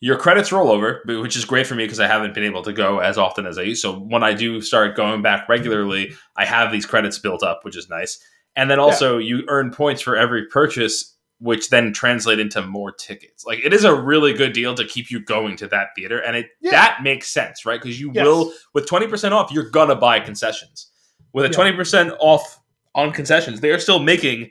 your 0.00 0.16
credits 0.16 0.50
roll 0.50 0.70
over, 0.70 1.02
which 1.06 1.36
is 1.36 1.44
great 1.44 1.66
for 1.66 1.74
me 1.74 1.84
because 1.84 2.00
I 2.00 2.06
haven't 2.06 2.32
been 2.34 2.44
able 2.44 2.62
to 2.62 2.72
go 2.72 3.00
as 3.00 3.18
often 3.18 3.46
as 3.46 3.58
I 3.58 3.62
used. 3.62 3.82
So 3.82 3.98
when 3.98 4.22
I 4.22 4.32
do 4.32 4.60
start 4.62 4.96
going 4.96 5.20
back 5.20 5.48
regularly, 5.48 6.14
I 6.36 6.46
have 6.46 6.72
these 6.72 6.86
credits 6.86 7.18
built 7.18 7.42
up, 7.42 7.64
which 7.64 7.76
is 7.76 7.90
nice. 7.90 8.18
And 8.56 8.70
then 8.70 8.80
also 8.80 9.18
you 9.18 9.44
earn 9.48 9.70
points 9.70 10.00
for 10.00 10.16
every 10.16 10.46
purchase, 10.46 11.14
which 11.40 11.70
then 11.70 11.92
translate 11.92 12.38
into 12.38 12.60
more 12.62 12.92
tickets. 12.92 13.44
Like 13.44 13.60
it 13.64 13.72
is 13.72 13.84
a 13.84 13.94
really 13.94 14.32
good 14.32 14.52
deal 14.52 14.74
to 14.74 14.84
keep 14.84 15.10
you 15.10 15.20
going 15.20 15.56
to 15.56 15.66
that 15.68 15.88
theater, 15.96 16.18
and 16.18 16.36
it 16.36 16.50
Yeah. 16.60 16.70
that 16.72 16.98
makes 17.02 17.28
sense, 17.28 17.64
right? 17.66 17.80
Because 17.82 17.98
you 18.00 18.12
Yes. 18.14 18.24
will 18.24 18.52
with 18.74 18.86
twenty 18.86 19.06
percent 19.06 19.34
off, 19.34 19.50
you're 19.50 19.70
gonna 19.70 19.96
buy 19.96 20.20
concessions. 20.20 20.90
With 21.32 21.44
a 21.44 21.48
Yeah. 21.48 21.52
twenty 21.52 21.72
percent 21.76 22.12
off 22.20 22.60
on 22.94 23.12
concessions, 23.12 23.60
they 23.60 23.70
are 23.70 23.78
still 23.78 23.98
making 24.00 24.50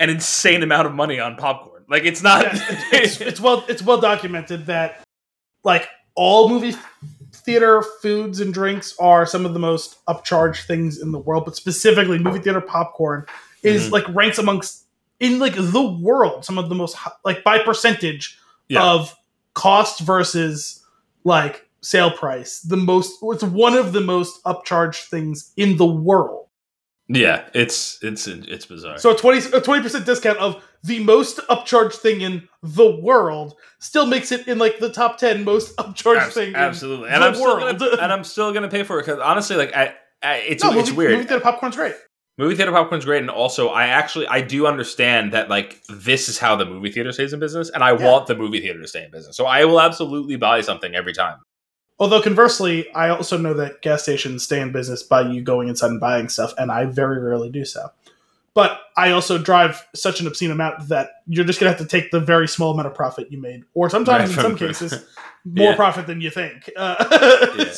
an 0.00 0.10
insane 0.10 0.62
amount 0.62 0.86
of 0.86 0.94
money 0.94 1.18
on 1.18 1.36
popcorn. 1.36 1.84
Like 1.88 2.04
it's 2.04 2.22
not. 2.22 2.44
Yeah, 2.44 2.52
it's, 2.92 3.20
it's 3.20 3.40
well 3.40 3.64
it's 3.68 3.82
well 3.82 4.00
documented 4.00 4.66
that 4.66 5.02
like 5.64 5.88
all 6.14 6.48
movie 6.48 6.74
theater 7.32 7.82
foods 8.02 8.40
and 8.40 8.52
drinks 8.52 8.94
are 8.98 9.24
some 9.24 9.46
of 9.46 9.54
the 9.54 9.58
most 9.58 10.04
upcharged 10.06 10.66
things 10.66 11.00
in 11.00 11.12
the 11.12 11.18
world, 11.18 11.44
but 11.46 11.56
specifically 11.56 12.18
movie 12.18 12.40
theater 12.40 12.60
popcorn 12.60 13.24
is 13.62 13.88
Mhm. 13.88 13.92
like 13.92 14.04
ranks 14.08 14.38
amongst 14.38 14.84
in 15.20 15.38
like 15.38 15.54
the 15.56 15.98
world 16.00 16.44
some 16.44 16.58
of 16.58 16.68
the 16.68 16.74
most 16.74 16.96
like 17.24 17.42
by 17.44 17.58
percentage 17.58 18.38
Yeah. 18.68 18.84
of 18.84 19.14
cost 19.54 20.00
versus 20.00 20.84
like 21.24 21.66
sale 21.80 22.10
price 22.10 22.60
the 22.60 22.76
most 22.76 23.18
it's 23.22 23.42
one 23.44 23.74
of 23.74 23.92
the 23.92 24.00
most 24.00 24.42
upcharged 24.44 25.04
things 25.08 25.52
in 25.56 25.76
the 25.76 25.86
world 25.86 26.46
Yeah, 27.08 27.44
it's 27.54 27.98
it's 28.02 28.26
it's 28.26 28.66
bizarre. 28.66 28.98
so 28.98 29.10
a 29.12 29.16
20 29.16 29.38
a 29.56 29.60
20% 29.60 30.04
discount 30.04 30.38
of 30.38 30.62
the 30.84 31.02
most 31.02 31.38
upcharged 31.48 31.96
thing 31.96 32.20
in 32.20 32.48
the 32.62 32.96
world 33.00 33.54
still 33.80 34.06
makes 34.06 34.30
it 34.30 34.46
in 34.46 34.58
like 34.58 34.78
the 34.78 34.92
top 34.92 35.18
10 35.18 35.42
most 35.44 35.74
upcharged 35.76 36.18
Abs- 36.26 36.34
thing 36.34 36.48
in 36.50 36.56
absolutely, 36.56 37.08
and 37.10 37.22
the 37.22 37.26
I'm 37.28 37.76
gonna 37.78 38.02
and 38.02 38.12
I'm 38.12 38.24
still 38.24 38.52
gonna 38.52 38.68
pay 38.68 38.82
for 38.84 38.98
it 38.98 39.06
because 39.06 39.18
honestly, 39.20 39.56
like 39.56 39.74
I, 39.74 39.94
I 40.22 40.34
it's 40.38 40.62
no, 40.62 40.70
it's 40.78 40.90
movie, 40.90 40.96
weird. 40.96 41.28
movie 41.28 41.40
popcorn's 41.40 41.76
great 41.76 41.94
movie 42.38 42.54
theater 42.54 42.72
popcorn's 42.72 43.04
great, 43.04 43.20
and 43.20 43.28
also 43.30 43.68
I 43.68 43.88
actually 43.88 44.26
I 44.28 44.40
do 44.40 44.66
understand 44.66 45.32
that 45.32 45.50
like 45.50 45.82
this 45.88 46.28
is 46.28 46.38
how 46.38 46.56
the 46.56 46.64
movie 46.64 46.90
theater 46.90 47.12
stays 47.12 47.32
in 47.32 47.40
business, 47.40 47.68
and 47.70 47.84
I 47.84 47.90
Yeah. 47.96 48.04
want 48.06 48.26
the 48.28 48.34
movie 48.36 48.60
theater 48.60 48.80
to 48.80 48.88
stay 48.88 49.04
in 49.04 49.10
business. 49.10 49.36
So 49.36 49.44
I 49.46 49.64
will 49.66 49.80
absolutely 49.80 50.36
buy 50.36 50.60
something 50.62 50.94
every 50.94 51.12
time. 51.12 51.38
although 52.00 52.22
conversely 52.22 52.88
i 52.94 53.08
also 53.08 53.36
know 53.36 53.52
that 53.54 53.82
gas 53.82 54.02
stations 54.04 54.44
stay 54.44 54.60
in 54.60 54.70
business 54.70 55.02
by 55.02 55.20
you 55.20 55.42
going 55.42 55.66
inside 55.68 55.90
and 55.90 55.98
buying 56.00 56.28
stuff 56.28 56.52
and 56.56 56.70
i 56.70 56.84
very 56.84 57.18
rarely 57.20 57.50
do 57.50 57.64
so 57.64 57.88
but 58.54 58.78
i 58.96 59.10
also 59.10 59.36
drive 59.36 59.84
such 59.96 60.20
an 60.20 60.26
obscene 60.28 60.52
amount 60.52 60.86
that 60.88 61.10
you're 61.26 61.44
just 61.44 61.58
gonna 61.58 61.70
have 61.72 61.80
to 61.80 61.84
take 61.96 62.12
the 62.12 62.20
very 62.20 62.46
small 62.46 62.70
amount 62.72 62.86
of 62.86 62.94
profit 62.94 63.32
you 63.32 63.40
made 63.42 63.64
or 63.74 63.90
sometimes 63.90 64.30
Right, 64.30 64.38
in 64.38 64.42
some 64.44 64.56
cases 64.56 64.92
more 65.44 65.70
Yeah. 65.70 65.74
profit 65.74 66.06
than 66.06 66.20
you 66.20 66.30
think 66.30 66.70
uh, 66.76 67.48
Yeah. 67.58 67.74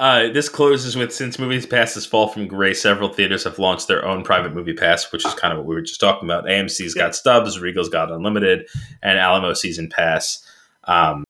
Uh, 0.00 0.28
this 0.28 0.48
closes 0.48 0.94
with 0.94 1.12
since 1.12 1.40
Movies 1.40 1.66
Pass 1.66 1.94
has 1.94 2.06
fall 2.06 2.28
from 2.28 2.46
grace, 2.46 2.80
several 2.80 3.12
theaters 3.12 3.42
have 3.44 3.58
launched 3.58 3.88
their 3.88 4.04
own 4.04 4.22
private 4.22 4.54
movie 4.54 4.74
pass, 4.74 5.10
which 5.10 5.26
is 5.26 5.34
kind 5.34 5.52
of 5.52 5.58
what 5.58 5.66
we 5.66 5.74
were 5.74 5.82
just 5.82 5.98
talking 5.98 6.28
about. 6.28 6.44
AMC's 6.44 6.94
got 6.94 7.16
Stubs, 7.16 7.58
Regal's 7.58 7.88
got 7.88 8.12
Unlimited, 8.12 8.68
and 9.02 9.18
Alamo 9.18 9.54
Season 9.54 9.88
Pass. 9.88 10.44
Um, 10.84 11.24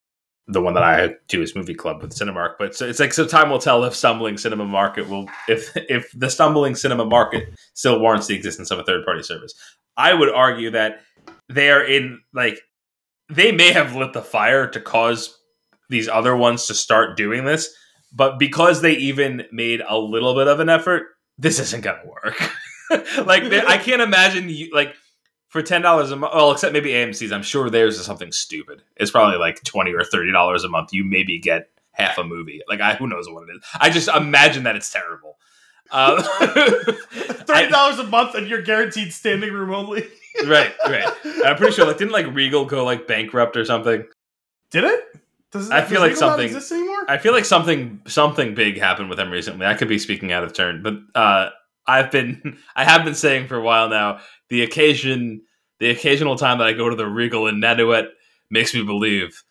the 0.49 0.61
one 0.61 0.75
that 0.75 0.83
I 0.83 1.15
do 1.29 1.43
is 1.43 1.55
Movie 1.55 1.75
Club 1.75 2.03
with 2.03 2.13
Cinemark, 2.13 2.55
but 2.59 2.75
so 2.75 2.87
it's 2.87 3.01
like 3.01 3.13
so 3.13 3.27
time 3.27 3.51
will 3.51 3.59
tell 3.59 3.85
if 3.85 3.95
stumbling 3.95 4.39
cinema 4.39 4.65
market 4.65 5.09
will 5.09 5.29
if 5.47 5.75
if 5.77 6.11
the 6.13 6.31
stumbling 6.31 6.75
cinema 6.75 7.05
market 7.05 7.49
still 7.75 8.01
warrants 8.01 8.27
the 8.27 8.35
existence 8.35 8.71
of 8.71 8.79
a 8.79 8.85
third 8.85 9.05
party 9.05 9.23
service. 9.23 9.55
I 9.97 10.15
would 10.15 10.31
argue 10.31 10.71
that 10.71 11.01
they 11.49 11.71
are 11.71 11.85
in 11.85 12.21
like 12.33 12.61
they 13.29 13.53
may 13.53 13.73
have 13.73 13.95
lit 13.95 14.15
the 14.15 14.23
fire 14.23 14.67
to 14.69 14.81
cause 14.81 15.39
these 15.91 16.09
other 16.09 16.35
ones 16.35 16.67
to 16.67 16.75
start 16.75 17.17
doing 17.17 17.45
this, 17.45 17.75
but 18.13 18.39
because 18.39 18.81
they 18.81 18.93
even 18.95 19.47
made 19.53 19.83
a 19.87 19.99
little 19.99 20.35
bit 20.35 20.49
of 20.49 20.61
an 20.61 20.69
effort, 20.69 21.07
this 21.39 21.59
isn't 21.59 21.83
gonna 21.83 22.05
work. 22.07 22.41
like 23.27 23.49
they- 23.49 23.65
I 23.67 23.79
can't 23.79 24.03
imagine 24.03 24.49
you 24.49 24.71
like 24.75 24.95
for 25.49 25.63
ten 25.63 25.83
dollars 25.83 26.11
a 26.11 26.17
month. 26.17 26.33
Well, 26.35 26.53
except 26.53 26.73
maybe 26.73 26.91
AMC's. 26.91 27.33
I'm 27.33 27.43
sure 27.43 27.71
theirs 27.71 27.99
is 27.99 28.07
something 28.07 28.33
stupid. 28.33 28.83
It's 28.97 29.11
probably 29.11 29.39
like 29.39 29.63
twenty 29.65 29.93
or 29.95 30.05
thirty 30.05 30.33
dollars 30.33 30.65
a 30.65 30.69
month. 30.69 30.93
You 30.93 31.05
maybe 31.05 31.39
get 31.39 31.71
half 31.93 32.19
a 32.19 32.25
movie. 32.25 32.61
Like 32.69 32.81
I, 32.81 32.95
who 32.95 33.07
knows 33.09 33.29
what 33.29 33.49
it 33.49 33.53
is. 33.57 33.63
I 33.81 33.91
just 33.91 34.09
imagine 34.09 34.65
that 34.65 34.77
it's 34.77 34.91
terrible. 34.93 35.37
Um, 35.91 36.23
Thirty 37.11 37.69
dollars 37.71 37.99
a 37.99 38.05
month 38.05 38.35
and 38.35 38.47
you're 38.47 38.61
guaranteed 38.63 39.13
standing 39.13 39.53
room 39.53 39.73
only. 39.75 40.07
right, 40.47 40.73
right. 40.87 41.09
I'm 41.45 41.57
pretty 41.57 41.73
sure. 41.75 41.87
Like, 41.87 41.97
didn't 41.99 42.13
like 42.13 42.27
Regal 42.35 42.67
go 42.67 42.85
like 42.85 43.07
bankrupt 43.07 43.57
or 43.57 43.65
something? 43.65 44.05
Did 44.71 44.85
it? 44.85 45.05
Does, 45.51 45.71
I 45.71 45.83
feel 45.83 46.01
like 46.01 46.15
something-. 46.17 46.55
I 47.09 47.17
feel 47.19 47.33
like 47.33 47.47
something 47.47 48.03
something 48.07 48.55
big 48.55 48.79
happened 48.79 49.09
with 49.09 49.17
them 49.17 49.31
recently. 49.31 49.65
I 49.67 49.75
could 49.75 49.89
be 49.89 49.99
speaking 49.99 50.31
out 50.31 50.45
of 50.45 50.53
turn, 50.53 50.83
but 50.83 50.95
uh, 51.15 51.51
I've 51.87 52.11
been 52.11 52.59
I 52.77 52.85
have 52.85 53.05
been 53.05 53.15
saying 53.15 53.49
for 53.49 53.57
a 53.57 53.63
while 53.63 53.89
now. 53.89 54.21
The 54.51 54.63
occasion, 54.63 55.43
the 55.81 55.91
occasional 55.91 56.37
time 56.37 56.59
that 56.59 56.67
I 56.67 56.73
go 56.73 56.89
to 56.89 56.97
the 56.97 57.07
Regal 57.07 57.47
in 57.47 57.61
Nanuet 57.61 58.09
makes 58.51 58.75
me 58.75 58.83
believe 58.83 59.43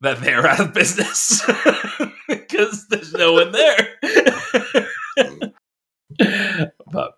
that 0.00 0.20
they 0.20 0.34
are 0.34 0.46
out 0.46 0.60
of 0.60 0.74
business 0.74 1.42
because 2.28 2.86
there's 2.88 3.12
no 3.12 3.32
one 3.32 3.52
there. 3.52 3.94
but 6.92 7.12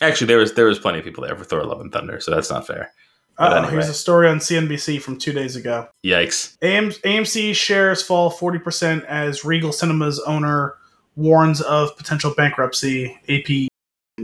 actually, 0.00 0.26
there 0.26 0.38
was 0.38 0.54
there 0.54 0.66
was 0.66 0.78
plenty 0.78 0.98
of 0.98 1.04
people 1.04 1.24
there 1.24 1.36
for 1.36 1.44
Thor: 1.44 1.64
Love 1.64 1.80
and 1.80 1.92
Thunder, 1.92 2.20
so 2.20 2.30
that's 2.30 2.50
not 2.50 2.66
fair. 2.66 2.90
But 3.38 3.52
Uh, 3.52 3.56
anyway. 3.56 3.72
Here's 3.72 3.88
a 3.88 3.94
story 3.94 4.28
on 4.28 4.38
CNBC 4.38 5.00
from 5.00 5.18
two 5.18 5.32
days 5.32 5.56
ago. 5.56 5.88
Yikes! 6.04 6.56
AM- 6.62 6.90
AMC 6.90 7.54
shares 7.54 8.02
fall 8.02 8.30
40% 8.32 9.04
as 9.04 9.44
Regal 9.44 9.72
Cinemas 9.72 10.18
owner 10.20 10.74
warns 11.16 11.60
of 11.62 11.96
potential 11.96 12.32
bankruptcy. 12.36 13.18
AP 13.28 13.68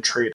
trade. 0.03 0.33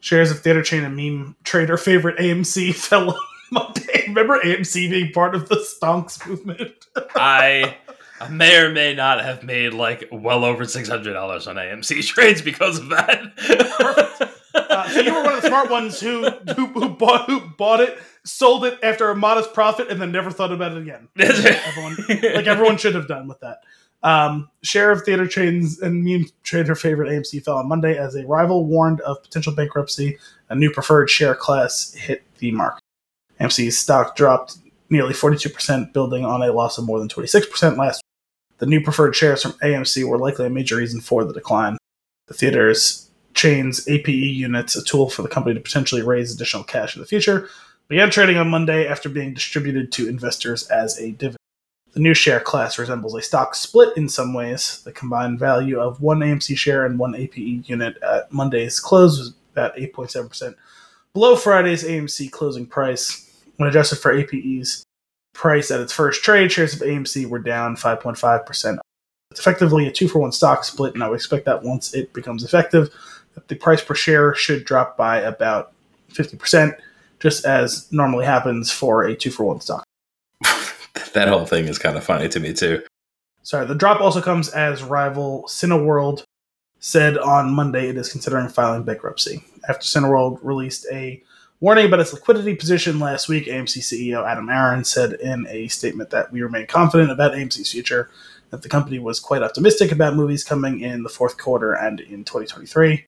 Shares 0.00 0.30
of 0.30 0.40
theater 0.40 0.62
chain 0.62 0.84
and 0.84 0.96
meme 0.96 1.36
trader 1.44 1.76
favorite 1.76 2.18
AMC 2.18 2.74
fell 2.74 3.18
Monday. 3.50 4.04
Remember 4.08 4.38
AMC 4.40 4.90
being 4.90 5.12
part 5.12 5.34
of 5.34 5.48
the 5.48 5.56
stonks 5.56 6.26
movement? 6.26 6.72
I 7.16 7.76
I 8.20 8.28
may 8.28 8.58
or 8.58 8.70
may 8.70 8.94
not 8.94 9.22
have 9.24 9.42
made 9.42 9.72
like 9.74 10.08
well 10.12 10.44
over 10.44 10.64
six 10.66 10.88
hundred 10.88 11.12
dollars 11.14 11.46
on 11.46 11.56
AMC 11.56 12.02
trades 12.06 12.40
because 12.42 12.78
of 12.78 12.88
that. 12.90 14.30
Uh, 14.54 14.88
so 14.88 15.00
you 15.00 15.12
were 15.12 15.22
one 15.22 15.34
of 15.34 15.42
the 15.42 15.48
smart 15.48 15.70
ones 15.70 16.00
who, 16.00 16.28
who 16.54 16.66
who 16.66 16.88
bought 16.90 17.28
who 17.28 17.40
bought 17.40 17.80
it, 17.80 17.98
sold 18.24 18.64
it 18.64 18.78
after 18.82 19.10
a 19.10 19.14
modest 19.16 19.52
profit, 19.52 19.88
and 19.90 20.00
then 20.00 20.12
never 20.12 20.30
thought 20.30 20.52
about 20.52 20.72
it 20.72 20.78
again. 20.78 21.08
everyone, 21.18 21.96
like 22.08 22.46
everyone 22.46 22.76
should 22.76 22.94
have 22.94 23.08
done 23.08 23.28
with 23.28 23.40
that. 23.40 23.58
Um, 24.04 24.50
share 24.62 24.90
of 24.90 25.02
theater 25.02 25.26
chains 25.26 25.80
and 25.80 26.04
meme 26.04 26.26
trader 26.42 26.74
favorite 26.74 27.08
AMC 27.08 27.42
fell 27.42 27.56
on 27.56 27.68
Monday 27.68 27.96
as 27.96 28.14
a 28.14 28.26
rival 28.26 28.66
warned 28.66 29.00
of 29.00 29.22
potential 29.22 29.54
bankruptcy. 29.54 30.18
A 30.50 30.54
new 30.54 30.70
preferred 30.70 31.08
share 31.08 31.34
class 31.34 31.94
hit 31.94 32.22
the 32.38 32.52
market. 32.52 32.82
AMC's 33.40 33.78
stock 33.78 34.14
dropped 34.14 34.58
nearly 34.90 35.14
42%, 35.14 35.92
building 35.92 36.24
on 36.24 36.42
a 36.42 36.52
loss 36.52 36.76
of 36.76 36.84
more 36.84 36.98
than 36.98 37.08
26% 37.08 37.78
last 37.78 37.96
week. 37.96 38.58
The 38.58 38.66
new 38.66 38.82
preferred 38.82 39.16
shares 39.16 39.42
from 39.42 39.52
AMC 39.52 40.06
were 40.06 40.18
likely 40.18 40.46
a 40.46 40.50
major 40.50 40.76
reason 40.76 41.00
for 41.00 41.24
the 41.24 41.32
decline. 41.32 41.78
The 42.28 42.34
theater's 42.34 43.10
chain's 43.34 43.86
APE 43.88 44.08
units, 44.08 44.76
a 44.76 44.84
tool 44.84 45.10
for 45.10 45.22
the 45.22 45.28
company 45.28 45.54
to 45.54 45.60
potentially 45.60 46.02
raise 46.02 46.32
additional 46.32 46.64
cash 46.64 46.96
in 46.96 47.02
the 47.02 47.06
future, 47.06 47.48
began 47.88 48.10
trading 48.10 48.36
on 48.36 48.48
Monday 48.48 48.86
after 48.86 49.08
being 49.08 49.34
distributed 49.34 49.92
to 49.92 50.08
investors 50.08 50.68
as 50.68 50.98
a 50.98 51.10
dividend. 51.12 51.38
The 51.92 52.00
new 52.00 52.14
share 52.14 52.40
class 52.40 52.78
resembles 52.78 53.14
a 53.14 53.22
stock 53.22 53.54
split 53.54 53.96
in 53.96 54.08
some 54.08 54.34
ways. 54.34 54.82
The 54.84 54.90
combined 54.90 55.38
value 55.38 55.78
of 55.78 56.00
one 56.00 56.20
AMC 56.20 56.56
share 56.56 56.86
and 56.86 56.98
one 56.98 57.14
APE 57.14 57.68
unit 57.68 57.96
at 58.02 58.32
Monday's 58.32 58.80
close 58.80 59.18
was 59.18 59.34
about 59.52 59.76
8.7% 59.76 60.54
below 61.12 61.36
Friday's 61.36 61.84
AMC 61.84 62.30
closing 62.32 62.66
price. 62.66 63.20
When 63.56 63.68
adjusted 63.68 64.00
for 64.00 64.12
APE's 64.12 64.84
price 65.32 65.70
at 65.70 65.80
its 65.80 65.92
first 65.92 66.24
trade, 66.24 66.50
shares 66.50 66.74
of 66.74 66.80
AMC 66.80 67.26
were 67.26 67.38
down 67.38 67.76
5.5%. 67.76 68.78
It's 69.30 69.40
effectively 69.40 69.86
a 69.86 69.92
two 69.92 70.08
for 70.08 70.18
one 70.18 70.32
stock 70.32 70.64
split, 70.64 70.94
and 70.94 71.02
I 71.02 71.08
would 71.08 71.16
expect 71.16 71.44
that 71.46 71.62
once 71.62 71.94
it 71.94 72.12
becomes 72.12 72.44
effective, 72.44 72.90
the 73.48 73.56
price 73.56 73.82
per 73.82 73.94
share 73.94 74.34
should 74.34 74.64
drop 74.64 74.96
by 74.96 75.20
about 75.20 75.72
50%, 76.12 76.76
just 77.20 77.44
as 77.44 77.90
normally 77.92 78.24
happens 78.24 78.70
for 78.70 79.04
a 79.04 79.14
two 79.14 79.30
for 79.30 79.44
one 79.44 79.60
stock. 79.60 79.84
that 81.12 81.28
whole 81.28 81.46
thing 81.46 81.66
is 81.66 81.78
kind 81.78 81.96
of 81.96 82.04
funny 82.04 82.28
to 82.28 82.40
me 82.40 82.52
too. 82.52 82.82
Sorry, 83.42 83.66
the 83.66 83.74
drop 83.74 84.00
also 84.00 84.20
comes 84.20 84.48
as 84.50 84.82
rival 84.82 85.44
Cineworld 85.48 86.24
said 86.80 87.18
on 87.18 87.52
Monday 87.52 87.88
it 87.88 87.96
is 87.96 88.10
considering 88.10 88.48
filing 88.48 88.82
bankruptcy. 88.82 89.42
After 89.68 89.84
Cineworld 89.84 90.38
released 90.42 90.86
a 90.92 91.22
warning 91.60 91.86
about 91.86 92.00
its 92.00 92.12
liquidity 92.12 92.54
position 92.54 92.98
last 92.98 93.28
week, 93.28 93.46
AMC 93.46 93.78
CEO 93.78 94.26
Adam 94.26 94.48
Aron 94.48 94.84
said 94.84 95.14
in 95.14 95.46
a 95.48 95.68
statement 95.68 96.10
that 96.10 96.30
we 96.30 96.42
remain 96.42 96.66
confident 96.66 97.10
about 97.10 97.32
AMC's 97.32 97.72
future, 97.72 98.10
that 98.50 98.62
the 98.62 98.68
company 98.68 98.98
was 98.98 99.18
quite 99.18 99.42
optimistic 99.42 99.92
about 99.92 100.14
movies 100.14 100.44
coming 100.44 100.80
in 100.80 101.02
the 101.02 101.08
fourth 101.08 101.38
quarter 101.38 101.72
and 101.72 102.00
in 102.00 102.24
2023. 102.24 103.06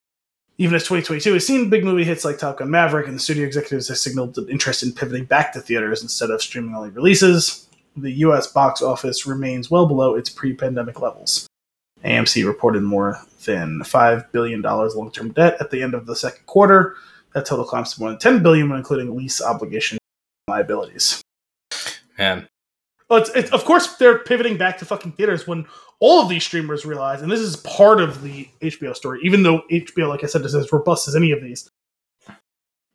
Even 0.59 0.75
as 0.75 0.85
2022 0.85 1.35
has 1.35 1.47
seen 1.47 1.69
big 1.69 1.85
movie 1.85 2.05
hits 2.05 2.25
like 2.25 2.39
Top 2.39 2.59
Gun 2.59 2.71
Maverick, 2.71 3.07
and 3.07 3.17
the 3.17 3.21
studio 3.21 3.45
executives 3.45 3.89
have 3.89 3.99
signaled 3.99 4.39
an 4.39 4.49
interest 4.49 4.83
in 4.83 4.93
pivoting 4.93 5.25
back 5.25 5.53
to 5.53 5.61
theaters 5.61 6.03
instead 6.03 6.31
of 6.31 6.41
streaming 6.41 6.75
only 6.75 6.89
releases, 6.91 7.67
the 7.97 8.13
US 8.13 8.47
box 8.47 8.83
office 8.83 9.27
remains 9.27 9.71
well 9.71 9.87
below 9.87 10.15
its 10.15 10.31
pre 10.31 10.55
pandemic 10.55 11.01
levels. 11.01 11.47
AMC 12.05 12.47
reported 12.47 12.83
more 12.83 13.21
than 13.45 13.81
$5 13.81 14.33
billion 14.33 14.63
long 14.63 15.11
term 15.11 15.33
debt 15.33 15.57
at 15.61 15.71
the 15.71 15.83
end 15.83 15.95
of 15.95 16.07
the 16.07 16.17
second 16.17 16.45
quarter. 16.47 16.97
That 17.35 17.47
total 17.47 17.65
climbs 17.65 17.95
to 17.95 18.01
more 18.01 18.11
than 18.11 18.19
10 18.19 18.43
billion 18.43 18.69
when 18.69 18.79
including 18.79 19.15
lease 19.17 19.43
obligation 19.43 19.99
liabilities. 20.49 21.23
Man, 22.19 22.49
Well, 23.09 23.21
it's, 23.21 23.31
it's, 23.31 23.51
of 23.53 23.65
course, 23.65 23.97
they're 23.97 24.19
pivoting 24.19 24.57
back 24.57 24.79
to 24.79 24.85
fucking 24.85 25.13
theaters 25.13 25.47
when 25.47 25.67
all 26.01 26.23
of 26.23 26.29
these 26.29 26.45
streamers 26.45 26.85
realize, 26.85 27.23
and 27.23 27.31
this 27.31 27.41
is 27.41 27.57
part 27.57 28.01
of 28.01 28.23
the 28.23 28.49
HBO 28.61 28.95
story, 28.95 29.21
even 29.23 29.43
though 29.43 29.63
HBO, 29.71 30.09
like 30.09 30.25
I 30.25 30.27
said, 30.27 30.43
is 30.43 30.55
as 30.55 30.73
robust 30.73 31.07
as 31.09 31.15
any 31.15 31.31
of 31.31 31.41
these. 31.41 31.71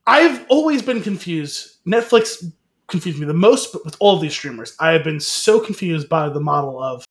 I've 0.06 0.46
always 0.50 0.82
been 0.82 1.02
confused. 1.02 1.78
Netflix 1.88 2.44
confused 2.88 3.20
me 3.20 3.26
the 3.26 3.34
most, 3.34 3.72
but 3.72 3.86
with 3.86 3.96
all 4.00 4.16
of 4.16 4.22
these 4.22 4.34
streamers, 4.34 4.76
I 4.80 4.92
have 4.92 5.04
been 5.04 5.20
so 5.20 5.60
confused 5.60 6.10
by 6.10 6.28
the 6.28 6.42
model 6.42 6.82
of 6.82 7.06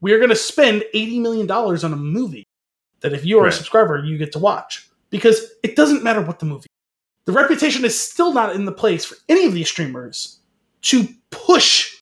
we're 0.00 0.18
going 0.18 0.30
to 0.30 0.36
spend 0.36 0.84
$80 0.94 1.20
million 1.20 1.50
on 1.50 1.92
a 1.92 1.96
movie 1.96 2.44
that 3.00 3.12
if 3.12 3.24
you 3.24 3.38
are 3.38 3.44
Right. 3.44 3.52
a 3.52 3.56
subscriber, 3.56 4.02
you 4.04 4.16
get 4.16 4.32
to 4.32 4.38
watch. 4.38 4.88
Because 5.10 5.52
it 5.62 5.76
doesn't 5.76 6.02
matter 6.02 6.20
what 6.22 6.38
the 6.38 6.46
movie 6.46 6.66
the 7.28 7.32
reputation 7.32 7.84
is 7.84 7.98
still 7.98 8.32
not 8.32 8.54
in 8.54 8.64
the 8.64 8.72
place 8.72 9.04
for 9.04 9.14
any 9.28 9.44
of 9.44 9.52
these 9.52 9.68
streamers 9.68 10.38
to 10.80 11.06
push 11.30 11.97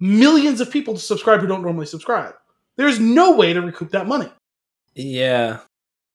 millions 0.00 0.60
of 0.60 0.70
people 0.70 0.94
to 0.94 1.00
subscribe 1.00 1.40
who 1.40 1.46
don't 1.46 1.62
normally 1.62 1.86
subscribe. 1.86 2.34
There's 2.76 3.00
no 3.00 3.34
way 3.36 3.52
to 3.52 3.60
recoup 3.60 3.90
that 3.90 4.06
money. 4.06 4.30
yeah, 4.94 5.58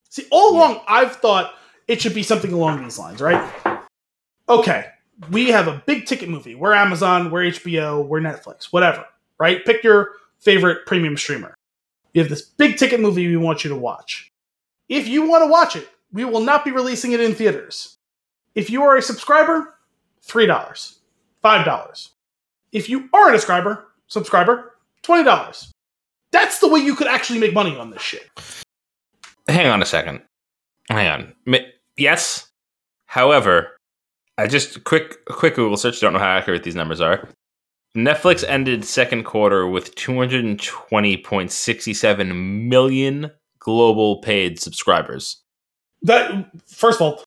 See, 0.10 0.26
all 0.30 0.54
Yeah. 0.54 0.60
along 0.60 0.82
I've 0.88 1.16
thought 1.16 1.54
it 1.88 2.02
should 2.02 2.14
be 2.14 2.24
something 2.24 2.52
along 2.54 2.84
these 2.84 3.00
lines, 3.00 3.20
right? 3.22 3.42
Okay, 4.48 4.88
we 5.32 5.50
have 5.50 5.68
a 5.68 5.82
big 5.86 6.06
ticket 6.06 6.30
movie. 6.30 6.54
We're 6.56 6.74
Amazon, 6.74 7.32
we're 7.32 7.44
HBO, 7.46 8.06
we're 8.06 8.20
Netflix, 8.20 8.66
whatever, 8.66 9.06
right? 9.40 9.64
Pick 9.66 9.84
your 9.84 10.12
favorite 10.40 10.86
premium 10.86 11.18
streamer. 11.18 11.54
We 12.14 12.20
have 12.20 12.30
this 12.30 12.42
big 12.44 12.78
ticket 12.78 13.00
movie 13.00 13.28
we 13.28 13.38
want 13.38 13.64
you 13.64 13.70
to 13.72 13.76
watch. 13.76 14.30
If 14.90 15.08
you 15.08 15.28
want 15.28 15.44
to 15.44 15.48
watch 15.50 15.76
it, 15.76 15.90
we 16.12 16.26
will 16.26 16.42
not 16.42 16.64
be 16.64 16.72
releasing 16.72 17.14
it 17.14 17.20
in 17.22 17.34
theaters. 17.34 17.96
If 18.54 18.70
you 18.70 18.84
are 18.84 18.98
a 18.98 19.02
subscriber, 19.02 19.74
$3, 20.28 21.00
$5. 21.44 22.10
If 22.74 22.90
you 22.90 23.08
aren't 23.14 23.36
a 23.36 23.40
subscriber, 23.40 23.88
subscriber, 24.08 24.74
$20. 25.04 25.70
That's 26.32 26.60
the 26.60 26.68
way 26.68 26.80
you 26.80 26.96
could 26.96 27.08
actually 27.08 27.40
make 27.40 27.54
money 27.54 27.78
on 27.78 27.92
this 27.92 28.02
shit. 28.02 28.28
hang 29.48 29.68
on 29.68 29.82
a 29.82 29.86
second. 29.86 30.22
Hang 30.90 31.08
on. 31.08 31.34
Yes. 31.96 32.50
However, 33.06 33.78
I 34.38 34.48
just 34.48 34.84
quick 34.84 35.24
quick 35.26 35.56
Google 35.56 35.78
search. 35.78 36.02
Don't 36.02 36.12
know 36.14 36.20
how 36.20 36.38
accurate 36.38 36.64
these 36.64 36.76
numbers 36.76 37.00
are. 37.00 37.30
Netflix 37.96 38.44
ended 38.48 38.84
second 38.84 39.24
quarter 39.24 39.68
with 39.68 39.94
220.67 39.94 42.68
million 42.68 43.30
global 43.60 44.18
paid 44.18 44.60
subscribers. 44.60 45.44
That 46.02 46.50
first 46.68 47.00
of 47.00 47.04
all, 47.04 47.24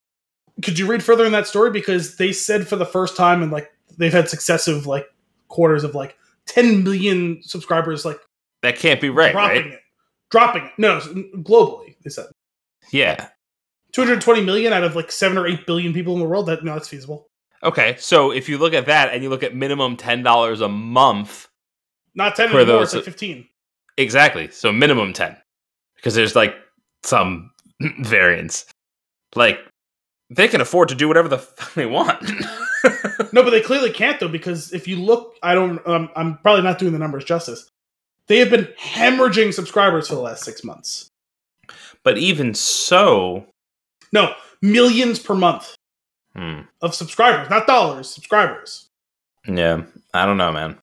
could 0.62 0.76
you 0.78 0.88
read 0.88 1.04
further 1.04 1.24
in 1.24 1.30
that 1.32 1.46
story 1.46 1.70
because 1.70 2.16
they 2.16 2.32
said 2.32 2.66
for 2.66 2.74
the 2.74 2.84
first 2.84 3.16
time 3.16 3.44
and 3.44 3.52
like 3.52 3.70
they've 3.96 4.12
had 4.12 4.28
successive 4.28 4.86
like 4.86 5.06
quarters 5.48 5.84
of 5.84 5.94
like 5.94 6.16
10 6.46 6.84
million 6.84 7.40
subscribers 7.42 8.04
like 8.04 8.18
That 8.62 8.76
can't 8.78 9.00
be 9.00 9.10
right, 9.10 9.32
dropping 9.32 9.62
right? 9.62 9.72
it, 9.72 9.80
dropping 10.30 10.64
it. 10.66 10.72
No, 10.78 11.00
globally 11.00 11.96
they 12.04 12.10
said 12.10 12.26
Yeah. 12.92 13.28
220 13.92 14.42
million 14.42 14.72
out 14.72 14.84
of 14.84 14.94
like 14.94 15.10
seven 15.10 15.38
or 15.38 15.46
eight 15.46 15.66
billion 15.66 15.92
people 15.94 16.12
in 16.14 16.20
the 16.20 16.26
world. 16.26 16.46
That 16.46 16.62
no, 16.64 16.74
that's 16.74 16.88
feasible. 16.88 17.26
Okay, 17.62 17.96
so 17.98 18.30
if 18.30 18.48
you 18.48 18.58
look 18.58 18.74
at 18.74 18.86
that 18.86 19.12
and 19.14 19.22
you 19.22 19.30
look 19.30 19.42
at 19.42 19.54
minimum 19.54 19.96
ten 19.96 20.22
dollars 20.22 20.60
a 20.60 20.68
month, 20.68 21.48
Not 22.14 22.36
10 22.36 22.50
For 22.50 22.56
anymore. 22.60 22.80
those- 22.80 22.88
It's 22.88 22.94
like 22.94 23.04
15. 23.04 23.48
exactly. 23.96 24.50
So 24.50 24.70
minimum 24.72 25.12
ten, 25.14 25.36
because 25.96 26.14
there's 26.14 26.36
like 26.36 26.54
some 27.02 27.50
variance. 28.00 28.66
Like 29.34 29.58
they 30.28 30.48
can 30.48 30.60
afford 30.60 30.90
to 30.90 30.94
do 30.94 31.08
whatever 31.08 31.28
the 31.28 31.38
fuck 31.38 31.72
they 31.74 31.86
want. 31.86 32.22
No, 33.32 33.42
but 33.42 33.50
they 33.50 33.60
clearly 33.60 33.90
can't 33.90 34.18
though 34.20 34.28
because 34.28 34.72
if 34.72 34.86
you 34.88 34.96
look, 34.96 35.34
I 35.42 35.54
don't. 35.54 35.84
Um, 35.86 36.10
I'm 36.16 36.38
probably 36.38 36.62
not 36.62 36.78
doing 36.78 36.92
the 36.92 36.98
numbers 36.98 37.24
justice. 37.24 37.68
They 38.28 38.38
have 38.38 38.50
been 38.50 38.68
hemorrhaging 38.80 39.54
subscribers 39.54 40.08
for 40.08 40.14
the 40.16 40.20
last 40.20 40.42
six 40.44 40.64
months. 40.64 41.08
but 42.02 42.18
even 42.18 42.54
so, 42.54 43.46
No, 44.12 44.34
millions 44.60 45.18
per 45.20 45.34
month 45.34 45.74
hmm, 46.34 46.60
of 46.82 46.94
subscribers, 46.94 47.48
not 47.50 47.66
dollars, 47.66 48.08
subscribers. 48.10 48.88
yeah, 49.46 49.82
I 50.12 50.26
don't 50.26 50.36
know, 50.38 50.50
man. 50.52 50.78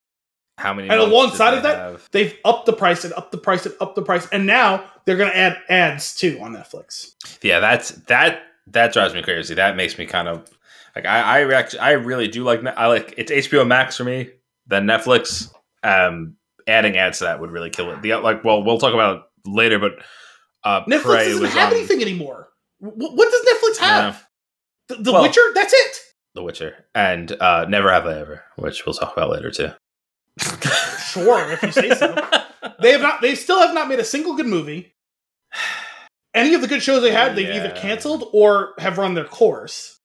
How 0.57 0.73
many? 0.73 0.87
And 0.87 0.99
alongside 0.99 1.55
of 1.55 1.63
that, 1.63 1.77
have? 1.77 2.09
They've 2.11 2.37
upped 2.45 2.65
the 2.67 2.73
price 2.73 3.03
and 3.03 3.13
upped 3.15 3.31
the 3.31 3.37
price 3.39 3.65
and 3.65 3.75
upped 3.81 3.95
the 3.95 4.01
price, 4.03 4.27
and 4.31 4.45
now 4.45 4.85
they're 5.05 5.17
going 5.17 5.31
to 5.31 5.37
add 5.37 5.57
ads 5.67 6.15
too 6.15 6.37
on 6.41 6.53
Netflix. 6.53 7.13
yeah, 7.41 7.59
that's 7.59 7.89
that 8.07 8.43
that 8.67 8.93
drives 8.93 9.13
me 9.13 9.21
crazy. 9.21 9.53
That 9.55 9.75
makes 9.75 9.97
me 9.97 10.05
kind 10.05 10.27
of 10.29 10.49
like 10.95 11.05
I 11.05 11.41
I 11.41 11.53
actually 11.53 11.79
I 11.79 11.91
really 11.91 12.27
do 12.27 12.43
like 12.43 12.65
I 12.65 12.87
like 12.87 13.13
it's 13.17 13.31
HBO 13.31 13.65
Max 13.67 13.97
for 13.97 14.03
me. 14.03 14.29
Then 14.67 14.85
Netflix. 14.85 15.51
Um, 15.83 16.35
adding 16.65 16.95
ads 16.95 17.17
to 17.19 17.25
that 17.25 17.41
would 17.41 17.51
really 17.51 17.69
kill 17.69 17.91
it. 17.91 18.01
The 18.01 18.15
like, 18.15 18.43
well, 18.43 18.63
we'll 18.63 18.77
talk 18.77 18.93
about 18.93 19.17
it 19.17 19.49
later, 19.49 19.79
but 19.79 19.93
uh, 20.63 20.85
Netflix 20.85 21.01
Prey 21.01 21.29
doesn't 21.29 21.45
have 21.47 21.71
on 21.73 21.77
anything 21.77 22.01
anymore. 22.01 22.47
Wh- 22.79 22.97
what 22.97 23.29
does 23.29 23.53
Netflix 23.53 23.77
have? 23.85 24.25
The, 24.87 24.95
the 24.95 25.11
Well- 25.11 25.23
Witcher. 25.23 25.41
That's 25.53 25.73
it. 25.73 25.97
The 26.35 26.41
Witcher 26.43 26.85
and 26.95 27.31
uh, 27.33 27.65
Never 27.69 27.91
Have 27.91 28.07
I 28.07 28.17
Ever, 28.19 28.43
which 28.55 28.85
we'll 28.85 28.95
talk 28.95 29.11
about 29.15 29.29
later 29.29 29.51
too. 29.51 29.69
Sure, 31.13 31.51
if 31.51 31.61
you 31.61 31.71
say 31.71 31.89
so. 31.93 32.15
They 32.81 32.91
have 32.91 33.01
not. 33.01 33.21
They 33.21 33.35
still 33.35 33.59
have 33.59 33.75
not 33.75 33.87
made 33.87 33.99
a 33.99 34.03
single 34.03 34.35
good 34.35 34.47
movie. 34.47 34.95
Any 36.33 36.55
of 36.55 36.61
the 36.61 36.67
good 36.67 36.81
shows 36.81 37.03
they 37.03 37.11
had, 37.11 37.35
they've 37.35 37.53
either 37.53 37.69
canceled 37.75 38.27
or 38.33 38.73
have 38.79 38.97
run 38.97 39.13
their 39.13 39.25
course. 39.25 39.99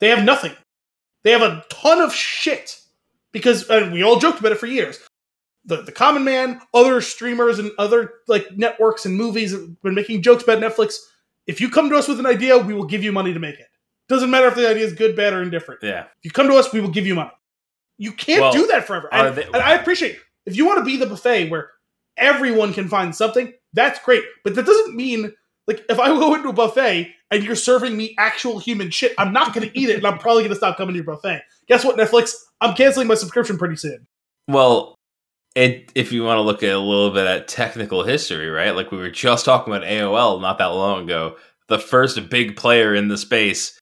They 0.00 0.08
have 0.08 0.24
nothing. 0.24 0.52
They 1.22 1.30
have 1.32 1.42
a 1.42 1.64
ton 1.70 2.00
of 2.00 2.12
shit 2.14 2.80
because 3.32 3.68
and 3.68 3.92
we 3.92 4.02
all 4.02 4.18
joked 4.18 4.40
about 4.40 4.52
it 4.52 4.58
for 4.58 4.66
years. 4.66 5.00
The 5.64 5.82
the 5.82 5.92
common 5.92 6.24
man, 6.24 6.60
other 6.74 7.00
streamers, 7.00 7.58
and 7.58 7.72
other 7.78 8.14
like 8.28 8.46
networks 8.56 9.06
and 9.06 9.16
movies 9.16 9.52
have 9.52 9.82
been 9.82 9.94
making 9.94 10.22
jokes 10.22 10.44
about 10.44 10.58
Netflix. 10.60 10.96
If 11.46 11.60
you 11.60 11.68
come 11.70 11.90
to 11.90 11.96
us 11.96 12.08
with 12.08 12.20
an 12.20 12.26
idea, 12.26 12.58
we 12.58 12.74
will 12.74 12.84
give 12.86 13.02
you 13.02 13.12
money 13.12 13.32
to 13.32 13.38
make 13.40 13.58
it. 13.58 13.66
Doesn't 14.08 14.30
matter 14.30 14.46
if 14.46 14.54
the 14.54 14.68
idea 14.68 14.84
is 14.84 14.92
good, 14.92 15.16
bad, 15.16 15.32
or 15.32 15.42
indifferent. 15.42 15.80
yeah, 15.82 16.04
If 16.18 16.24
you 16.24 16.30
come 16.30 16.46
to 16.48 16.54
us, 16.54 16.72
we 16.72 16.80
will 16.80 16.90
give 16.90 17.06
you 17.06 17.14
money. 17.16 17.30
You 17.98 18.12
can't 18.12 18.40
Well, 18.40 18.52
do 18.52 18.66
that 18.68 18.86
forever. 18.86 19.08
And, 19.12 19.34
they- 19.36 19.44
and 19.44 19.56
I 19.56 19.74
appreciate 19.74 20.18
if 20.44 20.56
you 20.56 20.64
want 20.66 20.78
to 20.78 20.84
be 20.84 20.96
the 20.96 21.06
buffet 21.06 21.48
where 21.50 21.70
everyone 22.16 22.72
can 22.72 22.88
find 22.88 23.14
something, 23.14 23.52
that's 23.72 23.98
great. 24.00 24.22
But 24.44 24.54
that 24.54 24.66
doesn't 24.66 24.94
mean 24.94 25.32
like 25.66 25.84
if 25.88 25.98
I 25.98 26.08
go 26.08 26.34
into 26.34 26.48
a 26.48 26.52
buffet 26.52 27.12
and 27.30 27.42
you're 27.42 27.56
serving 27.56 27.96
me 27.96 28.14
actual 28.18 28.58
human 28.58 28.90
shit, 28.90 29.12
I'm 29.18 29.32
not 29.32 29.54
going 29.54 29.68
to 29.68 29.78
eat 29.78 29.88
it, 29.88 29.96
and 29.96 30.06
I'm 30.06 30.18
probably 30.18 30.42
going 30.42 30.50
to 30.50 30.56
stop 30.56 30.76
coming 30.76 30.94
to 30.94 30.96
your 31.02 31.04
buffet. 31.04 31.42
Guess 31.68 31.84
what, 31.84 31.96
Netflix? 31.96 32.32
I'm 32.60 32.74
canceling 32.74 33.08
my 33.08 33.14
subscription 33.14 33.58
pretty 33.58 33.76
soon. 33.76 34.06
Well, 34.48 34.94
it, 35.54 35.90
if 35.94 36.12
you 36.12 36.22
want 36.22 36.36
to 36.38 36.42
look 36.42 36.62
at 36.62 36.70
a 36.74 36.78
little 36.78 37.10
bit 37.10 37.26
at 37.26 37.48
technical 37.48 38.04
history, 38.04 38.48
right? 38.48 38.76
Like 38.76 38.92
we 38.92 38.98
were 38.98 39.10
just 39.10 39.44
talking 39.44 39.72
about 39.74 39.86
AOL 39.86 40.40
not 40.40 40.58
that 40.58 40.66
long 40.66 41.04
ago. 41.04 41.36
The 41.68 41.78
first 41.80 42.28
big 42.30 42.54
player 42.56 42.94
in 42.94 43.08
the 43.08 43.18
space 43.18 43.76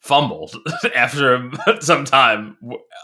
fumbled 0.00 0.56
after 0.96 1.50
some 1.80 2.04
time, 2.04 2.56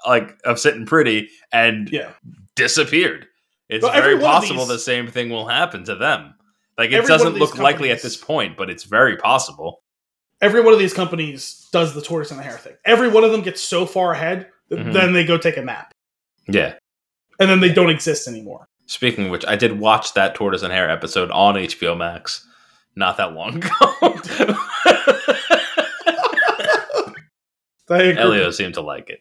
like 0.07 0.37
of 0.45 0.59
sitting 0.59 0.87
pretty, 0.87 1.29
and 1.53 1.89
Yeah. 1.91 2.11
disappeared. 2.57 3.27
It's 3.69 3.85
every 3.85 4.13
very 4.15 4.21
possible 4.21 4.61
these- 4.65 4.69
the 4.69 4.79
same 4.79 5.07
thing 5.09 5.31
will 5.31 5.47
happen 5.47 5.85
to 5.85 5.95
them. 5.95 6.35
Like 6.79 6.91
it 6.91 6.95
Every 6.95 7.09
doesn't 7.09 7.35
look 7.35 7.57
likely 7.59 7.91
at 7.91 8.03
this 8.03 8.17
point, 8.17 8.57
but 8.57 8.69
it's 8.71 8.85
very 8.85 9.17
possible. 9.17 9.83
Every 10.43 10.61
one 10.61 10.75
of 10.75 10.79
these 10.79 10.93
companies 10.93 11.67
does 11.73 11.95
the 11.95 12.03
tortoise 12.03 12.31
and 12.31 12.39
the 12.39 12.45
hare 12.45 12.59
thing. 12.59 12.75
Every 12.85 13.09
one 13.09 13.25
of 13.25 13.33
them 13.33 13.41
gets 13.43 13.63
so 13.63 13.87
far 13.87 14.13
ahead, 14.13 14.49
that 14.69 14.79
Mhm. 14.81 14.93
then 14.93 15.13
they 15.15 15.25
go 15.25 15.39
take 15.39 15.57
a 15.57 15.63
nap, 15.63 15.93
Yeah. 16.47 16.75
and 17.41 17.49
then 17.49 17.61
they 17.61 17.73
don't 17.73 17.89
exist 17.89 18.29
anymore. 18.29 18.67
Speaking 18.87 19.25
of 19.27 19.31
which, 19.31 19.45
I 19.47 19.57
did 19.57 19.79
watch 19.81 20.13
that 20.15 20.35
Tortoise 20.35 20.63
and 20.63 20.73
Hare 20.73 20.91
episode 20.91 21.31
on 21.31 21.57
HBO 21.57 21.95
Max 21.97 22.47
not 22.95 23.17
that 23.17 23.33
long 23.33 23.57
ago. 23.65 24.55
Elio 27.89 28.51
seemed 28.51 28.75
to 28.75 28.81
like 28.81 29.11
it. 29.11 29.21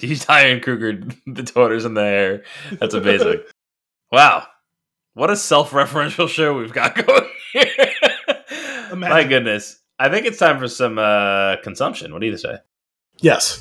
He's 0.00 0.24
Diane 0.26 0.60
Kruger, 0.60 1.00
the 1.26 1.42
Tortoise 1.42 1.84
and 1.84 1.96
the 1.96 2.00
Hare. 2.02 2.42
That's 2.72 2.94
amazing. 2.94 3.42
wow. 4.12 4.46
What 5.14 5.30
a 5.30 5.36
self 5.36 5.70
referential 5.72 6.28
show 6.36 6.56
we've 6.56 6.72
got 6.72 6.94
going 7.06 7.28
here. 7.52 7.66
My 8.96 9.24
goodness. 9.24 9.78
I 9.98 10.08
think 10.08 10.26
it's 10.26 10.38
time 10.38 10.58
for 10.58 10.68
some 10.68 10.98
uh, 10.98 11.56
consumption. 11.62 12.12
What 12.12 12.20
do 12.20 12.26
you 12.26 12.36
say? 12.36 12.56
Yes. 13.18 13.60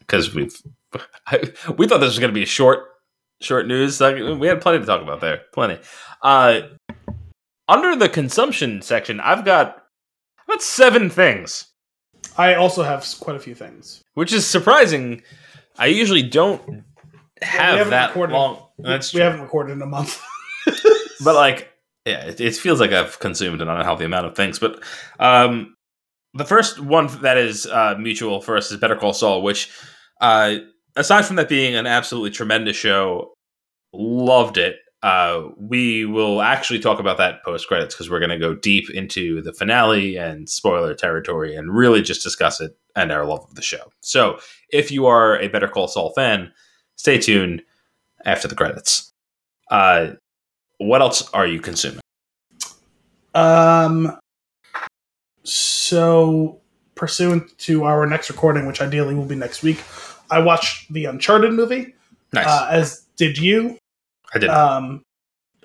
Because 0.00 0.34
we've. 0.34 0.56
we 1.76 1.86
thought 1.86 1.98
this 1.98 2.08
was 2.08 2.18
going 2.18 2.30
to 2.30 2.34
be 2.34 2.42
a 2.44 2.46
short, 2.46 2.80
short 3.42 3.66
news. 3.66 4.00
We 4.00 4.46
had 4.46 4.60
plenty 4.62 4.78
to 4.78 4.86
talk 4.86 5.02
about 5.02 5.20
there. 5.20 5.42
Plenty. 5.52 5.78
Uh, 6.22 6.62
under 7.68 7.94
the 7.94 8.08
consumption 8.08 8.80
section, 8.80 9.20
I've 9.20 9.44
got 9.44 9.82
about 10.46 10.62
seven 10.62 11.10
things. 11.10 11.66
I 12.38 12.54
also 12.54 12.82
have 12.82 13.06
quite 13.20 13.36
a 13.36 13.40
few 13.40 13.54
things. 13.54 14.02
which 14.14 14.32
is 14.32 14.46
surprising. 14.46 15.22
I 15.78 15.86
usually 15.86 16.22
don't 16.22 16.84
have 17.42 17.76
haven't 17.78 17.90
that 17.90 18.08
recorded- 18.10 18.32
long. 18.32 18.62
That's 18.78 19.12
we 19.12 19.18
true. 19.18 19.24
haven't 19.24 19.42
recorded 19.42 19.72
in 19.74 19.82
a 19.82 19.86
month. 19.86 20.22
but 21.24 21.34
like, 21.34 21.70
yeah, 22.04 22.24
it, 22.26 22.40
it 22.40 22.56
feels 22.56 22.80
like 22.80 22.92
I've 22.92 23.18
consumed 23.18 23.60
an 23.60 23.68
unhealthy 23.68 24.04
amount 24.04 24.26
of 24.26 24.34
things. 24.34 24.58
But 24.58 24.82
um, 25.18 25.74
the 26.34 26.44
first 26.44 26.80
one 26.80 27.08
that 27.22 27.36
is 27.36 27.66
uh, 27.66 27.96
mutual 27.98 28.40
for 28.40 28.56
us 28.56 28.70
is 28.70 28.78
Better 28.78 28.96
Call 28.96 29.12
Saul, 29.12 29.42
which, 29.42 29.70
uh, 30.20 30.56
aside 30.96 31.24
from 31.24 31.36
that 31.36 31.48
being 31.48 31.74
an 31.74 31.86
absolutely 31.86 32.30
tremendous 32.30 32.76
show, 32.76 33.32
loved 33.92 34.58
it. 34.58 34.76
Uh, 35.02 35.44
we 35.56 36.04
will 36.04 36.42
actually 36.42 36.80
talk 36.80 36.98
about 36.98 37.18
that 37.18 37.44
post 37.44 37.68
credits 37.68 37.94
because 37.94 38.10
we're 38.10 38.18
going 38.18 38.30
to 38.30 38.38
go 38.38 38.54
deep 38.54 38.90
into 38.90 39.40
the 39.42 39.52
finale 39.52 40.16
and 40.16 40.48
spoiler 40.48 40.92
territory 40.92 41.54
and 41.54 41.72
really 41.72 42.02
just 42.02 42.22
discuss 42.22 42.60
it 42.60 42.76
and 42.96 43.12
our 43.12 43.24
love 43.24 43.44
of 43.44 43.54
the 43.54 43.62
show. 43.62 43.92
So, 44.00 44.40
if 44.70 44.90
you 44.90 45.06
are 45.06 45.38
a 45.38 45.48
Better 45.48 45.68
Call 45.68 45.86
Saul 45.86 46.12
fan, 46.14 46.52
stay 46.96 47.18
tuned 47.18 47.62
after 48.24 48.48
the 48.48 48.56
credits. 48.56 49.12
Uh, 49.70 50.14
what 50.78 51.00
else 51.00 51.28
are 51.32 51.46
you 51.46 51.60
consuming? 51.60 52.00
Um. 53.34 54.16
So, 55.44 56.60
pursuant 56.94 57.56
to 57.58 57.84
our 57.84 58.06
next 58.06 58.28
recording, 58.30 58.66
which 58.66 58.80
ideally 58.80 59.14
will 59.14 59.24
be 59.24 59.34
next 59.36 59.62
week, 59.62 59.82
I 60.30 60.40
watched 60.40 60.92
the 60.92 61.06
Uncharted 61.06 61.52
movie. 61.52 61.94
Nice. 62.32 62.46
Uh, 62.46 62.68
as 62.70 63.06
did 63.16 63.38
you. 63.38 63.78
I 64.34 64.38
did. 64.38 64.50
Um. 64.50 65.02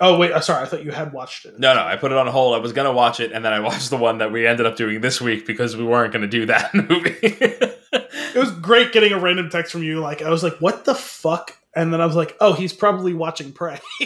Oh 0.02 0.18
wait, 0.18 0.32
uh, 0.32 0.40
sorry. 0.42 0.64
I 0.64 0.66
thought 0.66 0.84
you 0.84 0.92
had 0.92 1.14
watched 1.14 1.46
it. 1.46 1.60
no, 1.60 1.74
no, 1.76 1.82
I 1.84 1.96
put 1.96 2.12
it 2.12 2.18
on 2.18 2.28
hold. 2.28 2.56
I 2.56 2.58
was 2.60 2.74
gonna 2.74 2.92
watch 2.92 3.20
it, 3.20 3.32
and 3.32 3.44
then 3.44 3.54
I 3.54 3.60
watched 3.68 3.90
the 3.90 3.98
one 3.98 4.18
that 4.20 4.32
we 4.32 4.48
ended 4.48 4.66
up 4.66 4.76
doing 4.76 5.02
this 5.02 5.22
week 5.22 5.46
because 5.46 5.76
we 5.78 5.84
weren't 5.84 6.12
gonna 6.14 6.28
do 6.28 6.46
that 6.48 6.74
movie. 6.90 7.18
It 7.22 8.36
was 8.36 8.52
great 8.52 8.92
getting 8.92 9.14
a 9.14 9.20
random 9.20 9.50
text 9.50 9.72
from 9.72 9.84
you. 9.84 10.00
Like 10.00 10.22
I 10.22 10.30
was 10.30 10.44
like, 10.44 10.56
"What 10.56 10.86
the 10.86 10.96
fuck?" 10.96 11.58
And 11.76 11.92
then 11.94 12.02
I 12.02 12.06
was 12.06 12.16
like, 12.16 12.36
"Oh, 12.40 12.54
he's 12.54 12.74
probably 12.74 13.14
watching 13.14 13.52
Prey." 13.52 13.80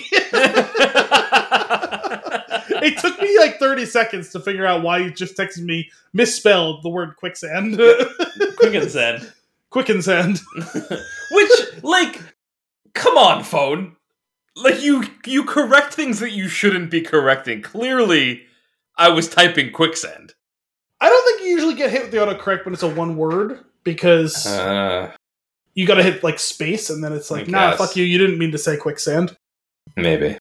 it 2.81 2.97
took 2.99 3.21
me 3.21 3.37
like 3.39 3.59
30 3.59 3.85
seconds 3.85 4.29
to 4.29 4.39
figure 4.39 4.65
out 4.65 4.83
why 4.83 4.99
you 4.99 5.11
just 5.11 5.35
texted 5.35 5.63
me 5.63 5.89
misspelled 6.13 6.83
the 6.83 6.89
word 6.89 7.15
quicksand. 7.17 7.79
Quicken 8.57 8.89
said, 8.89 9.31
Quickensand. 9.71 10.41
which, 11.31 11.83
like, 11.83 12.21
come 12.93 13.17
on, 13.17 13.43
phone. 13.43 13.95
Like 14.55 14.81
you, 14.81 15.03
you 15.25 15.43
correct 15.43 15.93
things 15.93 16.19
that 16.19 16.31
you 16.31 16.47
shouldn't 16.47 16.89
be 16.89 17.01
correcting. 17.01 17.61
Clearly, 17.61 18.43
I 18.97 19.09
was 19.09 19.29
typing 19.29 19.71
quicksand. 19.71 20.33
I 20.99 21.09
don't 21.09 21.25
think 21.27 21.41
you 21.41 21.53
usually 21.53 21.75
get 21.75 21.91
hit 21.91 22.03
with 22.03 22.11
the 22.11 22.17
autocorrect 22.17 22.65
when 22.65 22.73
it's 22.73 22.81
a 22.81 22.89
one 22.89 23.17
word 23.17 23.63
because 23.83 24.47
Uh, 24.47 25.11
you 25.77 25.85
gotta 25.85 26.01
hit 26.01 26.23
like 26.23 26.39
space 26.39 26.89
and 26.89 27.03
then 27.03 27.13
it's 27.13 27.29
like, 27.29 27.47
I 27.47 27.51
nah, 27.51 27.69
guess. 27.69 27.77
fuck 27.77 27.95
you, 27.95 28.03
you 28.03 28.17
didn't 28.17 28.39
mean 28.39 28.51
to 28.51 28.57
say 28.57 28.77
quicksand. 28.77 29.37
maybe, 29.95 30.35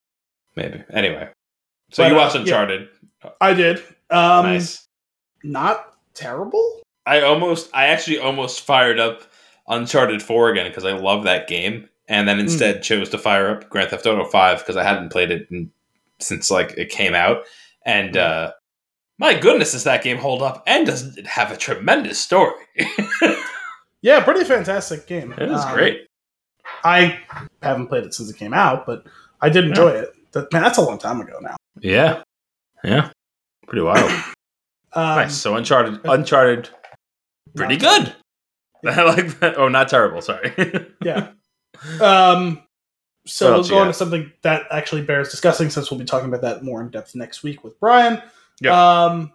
maybe. 0.56 0.82
Anyway, 0.90 1.28
so 1.90 2.02
But, 2.02 2.08
you 2.08 2.16
uh, 2.16 2.18
watched 2.22 2.34
yeah. 2.36 2.40
Uncharted. 2.40 2.88
I 3.40 3.52
did. 3.52 3.78
Um 4.10 4.46
nice. 4.46 4.88
not 5.44 5.94
terrible. 6.14 6.80
I 7.04 7.20
almost, 7.20 7.68
I 7.74 7.88
actually 7.88 8.18
almost 8.18 8.62
fired 8.62 8.98
up 8.98 9.24
Uncharted 9.68 10.22
4 10.22 10.50
again 10.50 10.68
because 10.68 10.86
I 10.86 10.92
love 10.92 11.24
that 11.24 11.48
game, 11.48 11.88
and 12.08 12.26
then 12.26 12.40
instead 12.40 12.82
chose 12.82 13.10
to 13.10 13.18
fire 13.18 13.50
up 13.50 13.68
Grand 13.68 13.90
Theft 13.90 14.06
Auto 14.06 14.24
5 14.24 14.58
because 14.60 14.76
I 14.76 14.84
hadn't 14.84 15.10
played 15.12 15.30
it 15.30 15.46
in, 15.50 15.70
since 16.18 16.50
like 16.50 16.72
it 16.78 16.88
came 16.88 17.14
out, 17.14 17.42
and 17.84 18.16
uh, 18.16 18.52
my 19.18 19.38
goodness, 19.38 19.72
does 19.72 19.84
that 19.84 20.02
game 20.02 20.16
hold 20.16 20.42
up? 20.42 20.62
And 20.66 20.86
does 20.86 21.16
it 21.16 21.26
have 21.26 21.52
a 21.52 21.56
tremendous 21.56 22.18
story? 22.18 22.64
it 24.06 24.10
Yeah, 24.10 24.22
pretty 24.24 24.44
fantastic 24.44 25.06
game. 25.06 25.32
is 25.32 25.64
Um, 25.64 25.74
great. 25.74 26.06
I 26.84 27.18
haven't 27.62 27.88
played 27.88 28.04
it 28.04 28.14
since 28.14 28.30
it 28.30 28.36
came 28.36 28.54
out, 28.54 28.86
but 28.86 29.04
I 29.40 29.48
did 29.48 29.64
enjoy 29.64 29.88
it. 29.90 30.14
That, 30.32 30.52
man, 30.52 30.62
that's 30.62 30.78
a 30.78 30.82
long 30.82 30.98
time 30.98 31.20
ago 31.20 31.38
now. 31.40 31.56
Yeah, 31.80 32.22
yeah, 32.84 33.10
pretty 33.66 33.82
wild. 33.82 34.10
Um, 34.92 35.16
nice. 35.16 35.36
So 35.36 35.54
Uncharted, 35.54 36.00
Uncharted, 36.06 36.70
pretty 37.54 37.76
good. 37.76 38.14
I 38.86 39.02
like 39.02 39.40
that. 39.40 39.58
Oh, 39.58 39.68
not 39.68 39.88
terrible. 39.88 40.22
Sorry. 40.22 40.54
Yeah. 41.04 41.32
Um, 42.00 42.62
so 43.26 43.52
we'll 43.52 43.68
go 43.68 43.78
on 43.78 43.88
to 43.88 43.92
something 43.92 44.32
that 44.40 44.62
actually 44.70 45.02
bears 45.02 45.28
discussing 45.28 45.68
since 45.68 45.90
we'll 45.90 46.00
be 46.00 46.06
talking 46.06 46.28
about 46.28 46.40
that 46.40 46.64
more 46.64 46.80
in 46.80 46.88
depth 46.88 47.14
next 47.14 47.42
week 47.42 47.62
with 47.62 47.78
Brian. 47.78 48.22
Yeah. 48.62 49.04
Um, 49.04 49.32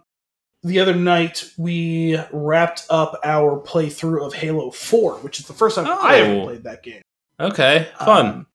the 0.62 0.78
other 0.80 0.94
night 0.94 1.44
we 1.58 2.18
wrapped 2.32 2.86
up 2.90 3.18
our 3.24 3.58
playthrough 3.60 4.24
of 4.24 4.34
Halo 4.34 4.70
4, 4.70 5.14
which 5.16 5.40
is 5.40 5.46
the 5.46 5.52
first 5.52 5.76
time 5.76 5.86
I 5.88 6.16
ever 6.16 6.40
Oh. 6.40 6.44
played 6.44 6.64
that 6.64 6.82
game. 6.82 7.02
okay, 7.40 7.88
fun. 7.98 8.26
Um, 8.26 8.46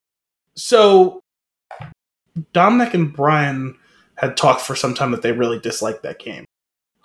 So 0.55 1.21
Dominic 2.53 2.93
and 2.93 3.13
Brian 3.13 3.77
had 4.15 4.37
talked 4.37 4.61
for 4.61 4.75
some 4.75 4.93
time 4.93 5.11
that 5.11 5.21
they 5.21 5.31
really 5.31 5.59
disliked 5.59 6.03
that 6.03 6.19
game. 6.19 6.45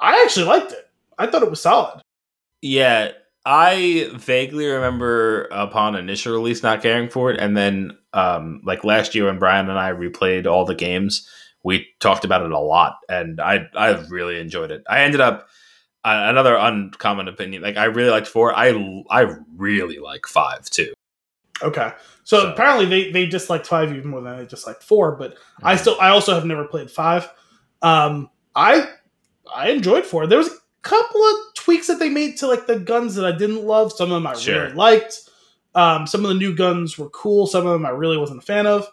I 0.00 0.22
actually 0.22 0.46
liked 0.46 0.72
it. 0.72 0.88
I 1.18 1.26
thought 1.26 1.42
it 1.42 1.50
was 1.50 1.60
solid. 1.60 2.00
Yeah, 2.62 3.12
I 3.44 4.10
vaguely 4.14 4.66
remember 4.66 5.44
upon 5.50 5.96
initial 5.96 6.32
release 6.32 6.62
not 6.62 6.82
caring 6.82 7.08
for 7.08 7.30
it, 7.30 7.40
and 7.40 7.56
then 7.56 7.96
um, 8.14 8.60
like 8.64 8.84
last 8.84 9.14
year 9.14 9.26
when 9.26 9.38
Brian 9.38 9.68
and 9.68 9.78
I 9.78 9.92
replayed 9.92 10.46
all 10.46 10.64
the 10.64 10.74
games, 10.74 11.28
we 11.62 11.86
talked 12.00 12.24
about 12.24 12.42
it 12.42 12.50
a 12.52 12.58
lot, 12.58 12.98
and 13.08 13.40
I 13.40 13.66
I 13.74 13.90
really 14.08 14.38
enjoyed 14.40 14.70
it. 14.70 14.82
I 14.88 15.02
ended 15.02 15.20
up 15.20 15.48
uh, 16.04 16.24
another 16.28 16.56
uncommon 16.56 17.28
opinion. 17.28 17.62
Like 17.62 17.76
I 17.76 17.84
really 17.84 18.10
liked 18.10 18.26
four. 18.28 18.54
I 18.54 18.70
I 19.10 19.34
really 19.56 19.98
like 19.98 20.26
five 20.26 20.64
too. 20.70 20.92
Okay. 21.62 21.92
So, 22.24 22.40
So- 22.40 22.50
apparently 22.52 22.86
they, 22.86 23.12
they 23.12 23.26
disliked 23.26 23.66
five 23.68 23.92
even 23.92 24.10
more 24.10 24.20
than 24.20 24.38
they 24.38 24.46
disliked 24.46 24.82
four, 24.82 25.16
but 25.16 25.36
I 25.62 25.76
still 25.76 25.96
I 26.00 26.08
also 26.10 26.34
have 26.34 26.44
never 26.44 26.64
played 26.66 26.90
five. 26.90 27.30
Um 27.82 28.30
I 28.54 28.88
I 29.54 29.70
enjoyed 29.70 30.04
four. 30.04 30.26
There 30.26 30.38
was 30.38 30.48
a 30.48 30.56
couple 30.82 31.22
of 31.22 31.36
tweaks 31.54 31.86
that 31.86 31.98
they 32.00 32.08
made 32.08 32.36
to 32.38 32.46
like 32.48 32.66
the 32.66 32.78
guns 32.80 33.14
that 33.14 33.24
I 33.24 33.36
didn't 33.36 33.64
love. 33.64 33.92
Some 33.92 34.10
of 34.10 34.16
them 34.16 34.26
I 34.26 34.34
Sure. 34.34 34.62
really 34.64 34.74
liked. 34.74 35.28
Um 35.76 36.06
some 36.08 36.24
of 36.24 36.28
the 36.30 36.34
new 36.38 36.54
guns 36.54 36.98
were 36.98 37.10
cool, 37.10 37.46
some 37.46 37.64
of 37.66 37.72
them 37.72 37.86
I 37.86 37.90
really 37.90 38.16
wasn't 38.18 38.40
a 38.42 38.46
fan 38.46 38.66
of. 38.66 38.88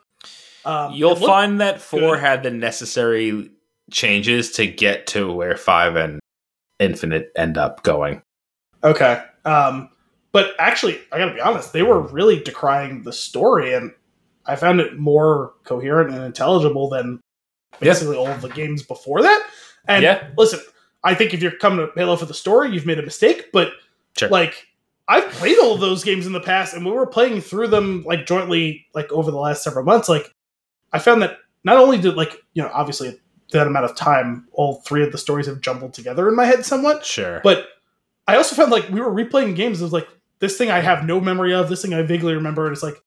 Um 0.66 0.94
You'll 0.94 1.16
find 1.16 1.60
that 1.62 1.82
four 1.82 2.16
good. 2.16 2.20
had 2.20 2.44
the 2.44 2.52
necessary 2.52 3.50
changes 3.92 4.52
to 4.54 4.68
get 4.68 5.08
to 5.08 5.32
where 5.32 5.58
five 5.58 5.96
and 5.96 6.20
infinite 6.80 7.32
end 7.36 7.58
up 7.58 7.84
going. 7.84 8.22
Okay. 8.84 9.24
Um, 9.46 9.90
but 10.32 10.52
actually, 10.60 11.00
I 11.12 11.18
gotta 11.18 11.34
be 11.34 11.42
honest, 11.42 11.74
they 11.74 11.84
were 11.84 12.00
really 12.02 12.40
decrying 12.40 13.04
the 13.04 13.12
story, 13.14 13.74
and 13.74 13.92
I 14.46 14.56
found 14.56 14.80
it 14.80 14.98
more 15.00 15.54
coherent 15.64 16.12
and 16.14 16.24
intelligible 16.24 16.90
than 16.90 17.20
Yeah. 17.82 17.92
basically 17.92 18.16
all 18.18 18.28
of 18.28 18.42
the 18.42 18.50
games 18.50 18.84
before 18.84 19.22
that. 19.24 19.44
And 19.88 20.04
Yeah. 20.04 20.28
listen, 20.38 20.60
I 21.04 21.16
think 21.16 21.34
if 21.34 21.42
you're 21.42 21.52
coming 21.58 21.86
to 21.88 21.92
Halo 21.96 22.16
for 22.16 22.26
the 22.26 22.34
story, 22.34 22.70
you've 22.72 22.86
made 22.86 23.00
a 23.00 23.04
mistake, 23.04 23.52
but 23.52 23.72
Sure. 24.18 24.30
like 24.30 24.68
I've 25.08 25.30
played 25.32 25.58
all 25.58 25.74
of 25.74 25.80
those 25.80 26.04
games 26.04 26.28
in 26.28 26.34
the 26.34 26.40
past, 26.40 26.76
and 26.76 26.86
we 26.86 26.92
were 26.92 27.08
playing 27.08 27.42
through 27.42 27.68
them 27.70 28.04
like 28.06 28.28
jointly, 28.28 28.86
like 28.94 29.12
over 29.12 29.32
the 29.32 29.40
last 29.40 29.64
several 29.64 29.84
months. 29.84 30.08
Like, 30.08 30.32
I 30.94 31.00
found 31.00 31.22
that 31.22 31.38
not 31.64 31.78
only 31.78 31.98
did 31.98 32.16
like 32.16 32.42
you 32.54 32.62
know 32.64 32.70
obviously 32.74 33.20
that 33.52 33.68
amount 33.68 33.86
of 33.86 33.96
time, 33.96 34.48
all 34.54 34.76
three 34.86 35.04
of 35.04 35.12
the 35.12 35.18
stories 35.18 35.48
have 35.48 35.60
jumbled 35.62 35.94
together 35.94 36.28
in 36.30 36.36
my 36.36 36.46
head 36.46 36.66
somewhat, 36.66 37.04
Sure. 37.06 37.42
but 37.44 37.68
I 38.28 38.36
also 38.38 38.56
found 38.56 38.72
like 38.72 38.88
we 38.90 39.02
were 39.02 39.12
replaying 39.12 39.56
games. 39.56 39.82
It 39.82 39.84
was 39.84 39.94
like 39.94 40.08
this 40.40 40.58
thing 40.58 40.70
I 40.70 40.80
have 40.80 41.04
no 41.06 41.20
memory 41.20 41.54
of, 41.54 41.68
this 41.68 41.82
thing 41.82 41.94
I 41.94 42.02
vaguely 42.04 42.34
remember, 42.36 42.66
and 42.68 42.74
it's 42.74 42.84
like 42.84 43.02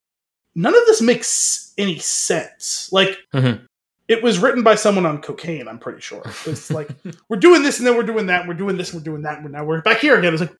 none 0.54 0.74
of 0.74 0.84
this 0.86 1.00
makes 1.00 1.72
any 1.78 1.98
sense. 1.98 2.88
Like 2.92 3.16
Mhm. 3.32 3.62
it 4.08 4.22
was 4.22 4.38
written 4.38 4.62
by 4.62 4.74
someone 4.74 5.06
on 5.06 5.22
cocaine. 5.22 5.68
I'm 5.68 5.78
pretty 5.78 6.00
sure. 6.00 6.22
It's 6.44 6.70
like 6.70 6.90
we're 7.28 7.38
doing 7.38 7.62
this 7.62 7.78
and 7.78 7.86
then 7.86 7.96
we're 7.96 8.02
doing 8.02 8.26
that. 8.26 8.40
And 8.40 8.48
we're 8.48 8.54
doing 8.54 8.76
this. 8.76 8.92
And 8.92 9.00
we're 9.00 9.04
doing 9.04 9.22
that. 9.22 9.38
And 9.38 9.50
now 9.52 9.64
we're 9.64 9.80
back 9.80 9.98
here 10.00 10.18
again. 10.18 10.34
It's 10.34 10.42
like 10.42 10.54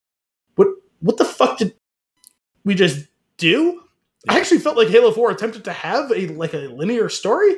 what? 0.54 0.68
What 1.00 1.16
the 1.18 1.24
fuck 1.26 1.58
did 1.58 1.74
we 2.64 2.74
just 2.76 3.06
do? 3.36 3.82
I 4.28 4.38
actually 4.38 4.58
felt 4.60 4.76
like 4.76 4.88
Halo 4.88 5.10
Four 5.10 5.30
attempted 5.30 5.64
to 5.64 5.72
have 5.72 6.10
a 6.12 6.28
like 6.28 6.54
a 6.54 6.58
linear 6.68 7.08
story. 7.08 7.56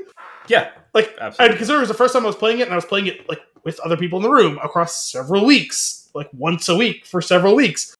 yeah. 0.49 0.71
Like 0.95 1.15
because 1.17 1.69
it 1.69 1.79
was 1.79 1.89
the 1.89 1.95
first 1.95 2.13
time 2.15 2.23
I 2.23 2.27
was 2.27 2.37
playing 2.37 2.61
it, 2.61 2.63
and 2.65 2.73
I 2.73 2.77
was 2.77 2.85
playing 2.85 3.07
it 3.07 3.29
like 3.29 3.41
with 3.65 3.81
other 3.81 3.97
people 3.97 4.19
in 4.19 4.23
the 4.23 4.31
room 4.31 4.59
across 4.63 5.11
several 5.11 5.45
weeks, 5.45 6.09
like 6.15 6.29
once 6.33 6.69
a 6.69 6.77
week 6.77 7.05
for 7.07 7.21
several 7.21 7.55
weeks. 7.55 7.95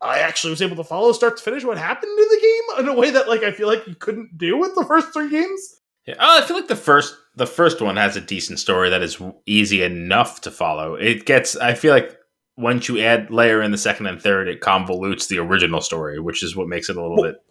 I 0.00 0.20
actually 0.20 0.50
was 0.50 0.62
able 0.62 0.76
to 0.76 0.84
follow 0.84 1.12
start 1.12 1.36
to 1.36 1.42
finish 1.42 1.62
what 1.62 1.76
happened 1.76 2.18
in 2.18 2.28
the 2.28 2.40
game 2.40 2.84
in 2.86 2.88
a 2.88 2.98
way 2.98 3.10
that 3.10 3.28
like 3.28 3.42
I 3.42 3.52
feel 3.52 3.68
like 3.68 3.86
you 3.86 3.94
couldn't 3.94 4.38
do 4.38 4.56
with 4.56 4.74
the 4.74 4.84
first 4.84 5.12
three 5.12 5.28
games. 5.30 5.80
Yeah. 6.06 6.14
Oh, 6.18 6.38
I 6.42 6.46
feel 6.46 6.56
like 6.56 6.68
the 6.68 6.76
first 6.76 7.14
the 7.36 7.46
first 7.46 7.80
one 7.82 7.96
has 7.96 8.16
a 8.16 8.20
decent 8.20 8.58
story 8.58 8.88
that 8.90 9.02
is 9.02 9.20
easy 9.46 9.82
enough 9.82 10.40
to 10.42 10.50
follow. 10.50 10.94
It 10.94 11.26
gets 11.26 11.54
I 11.56 11.74
feel 11.74 11.92
like 11.92 12.16
once 12.56 12.88
you 12.88 13.00
add 13.00 13.30
layer 13.30 13.60
in 13.62 13.70
the 13.72 13.78
second 13.78 14.06
and 14.06 14.20
third, 14.20 14.48
it 14.48 14.60
convolutes 14.60 15.28
the 15.28 15.38
original 15.38 15.80
story, 15.80 16.18
which 16.18 16.42
is 16.42 16.56
what 16.56 16.66
makes 16.68 16.88
it 16.88 16.96
a 16.96 17.00
little 17.02 17.16
Well, 17.16 17.32
bit 17.32 17.42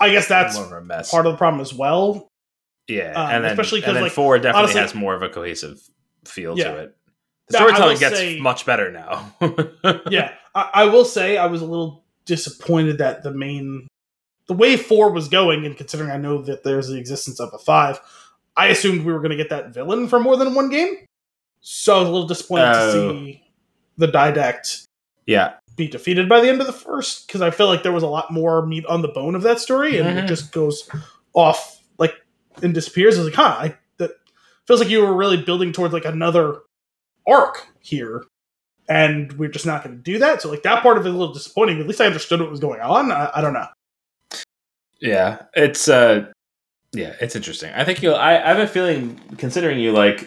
I 0.00 0.10
guess 0.10 0.28
that's 0.28 0.56
more 0.56 0.66
of 0.66 0.72
a 0.72 0.80
mess. 0.84 1.10
part 1.10 1.26
of 1.26 1.32
the 1.32 1.38
problem 1.38 1.60
as 1.60 1.74
well. 1.74 2.28
yeah, 2.88 3.12
um, 3.14 3.30
and 3.30 3.44
then 3.44 3.50
especially 3.52 3.80
'cause, 3.80 3.88
and 3.88 3.96
then 3.96 4.02
like, 4.04 4.12
four 4.12 4.36
definitely 4.38 4.58
honestly- 4.62 4.80
has 4.80 4.94
more 4.94 5.14
of 5.14 5.22
a 5.22 5.28
cohesive 5.28 5.80
feel 6.24 6.56
Yeah. 6.58 6.64
to 6.72 6.76
it. 6.78 6.96
The 7.48 7.56
storytelling 7.58 7.98
gets 7.98 8.16
say- 8.16 8.38
much 8.40 8.64
better 8.66 8.90
now. 8.92 9.34
yeah, 10.10 10.34
I, 10.54 10.70
I 10.74 10.84
will 10.86 11.04
say 11.04 11.36
I 11.38 11.46
was 11.46 11.62
a 11.62 11.66
little 11.66 12.04
disappointed 12.26 12.98
that 12.98 13.22
the 13.22 13.30
main, 13.32 13.86
the 14.46 14.54
way 14.54 14.76
four 14.76 15.10
was 15.10 15.28
going, 15.28 15.64
and 15.66 15.76
considering 15.76 16.10
I 16.10 16.16
know 16.18 16.42
that 16.42 16.62
there's 16.64 16.88
the 16.88 16.98
existence 16.98 17.40
of 17.40 17.50
a 17.54 17.58
five, 17.58 18.00
I 18.56 18.66
assumed 18.68 19.04
we 19.04 19.12
were 19.12 19.20
going 19.20 19.30
to 19.30 19.36
get 19.36 19.50
that 19.50 19.72
villain 19.72 20.08
for 20.08 20.20
more 20.20 20.36
than 20.36 20.54
one 20.54 20.68
game. 20.68 20.96
So 21.60 21.96
I 21.96 21.98
was 22.00 22.08
a 22.08 22.12
little 22.12 22.26
disappointed 22.28 22.72
Oh. 22.74 22.86
to 22.86 22.92
see 22.92 23.42
the 23.96 24.08
Didact 24.08 24.84
yeah, 25.26 25.54
be 25.78 25.88
defeated 25.88 26.28
by 26.28 26.40
the 26.42 26.48
end 26.50 26.60
of 26.60 26.66
the 26.66 26.72
first 26.74 27.26
because 27.26 27.40
I 27.40 27.50
feel 27.50 27.68
like 27.68 27.82
there 27.82 27.92
was 27.92 28.02
a 28.02 28.08
lot 28.08 28.30
more 28.30 28.66
meat 28.66 28.84
on 28.86 29.00
the 29.00 29.08
bone 29.08 29.34
of 29.34 29.42
that 29.42 29.58
story, 29.60 29.96
and 29.98 30.06
it 30.18 30.24
Mhm. 30.24 30.28
just 30.28 30.52
goes 30.52 30.88
off 31.32 31.80
like 31.98 32.14
and 32.62 32.74
disappears. 32.74 33.14
I 33.16 33.22
was 33.22 33.26
like, 33.28 33.36
huh, 33.36 33.56
I, 33.58 33.76
that 33.96 34.10
feels 34.66 34.80
like 34.80 34.90
you 34.90 35.00
were 35.00 35.14
really 35.14 35.38
building 35.42 35.72
towards 35.72 35.94
like 35.94 36.04
another 36.04 36.58
arc 37.26 37.66
here, 37.80 38.24
and 38.88 39.32
we're 39.34 39.48
just 39.48 39.64
not 39.66 39.82
going 39.84 39.96
to 39.96 40.02
do 40.02 40.18
that. 40.18 40.42
So 40.42 40.50
like 40.50 40.62
that 40.64 40.82
part 40.82 40.98
of 40.98 41.06
it 41.06 41.08
is 41.08 41.14
a 41.14 41.18
little 41.18 41.32
disappointing. 41.34 41.80
At 41.80 41.86
least 41.86 42.00
I 42.02 42.06
understood 42.06 42.40
what 42.40 42.50
was 42.50 42.60
going 42.60 42.80
on. 42.80 43.10
I, 43.10 43.30
I 43.36 43.40
don't 43.40 43.54
know. 43.54 43.66
yeah, 45.00 45.42
it's 45.54 45.88
uh, 45.88 46.26
yeah, 46.92 47.14
it's 47.20 47.36
interesting. 47.36 47.72
I 47.74 47.84
think 47.84 48.02
you'll. 48.02 48.16
I, 48.16 48.34
I 48.36 48.48
have 48.48 48.58
a 48.58 48.66
feeling, 48.66 49.20
considering 49.38 49.78
you 49.78 49.92
like 49.92 50.26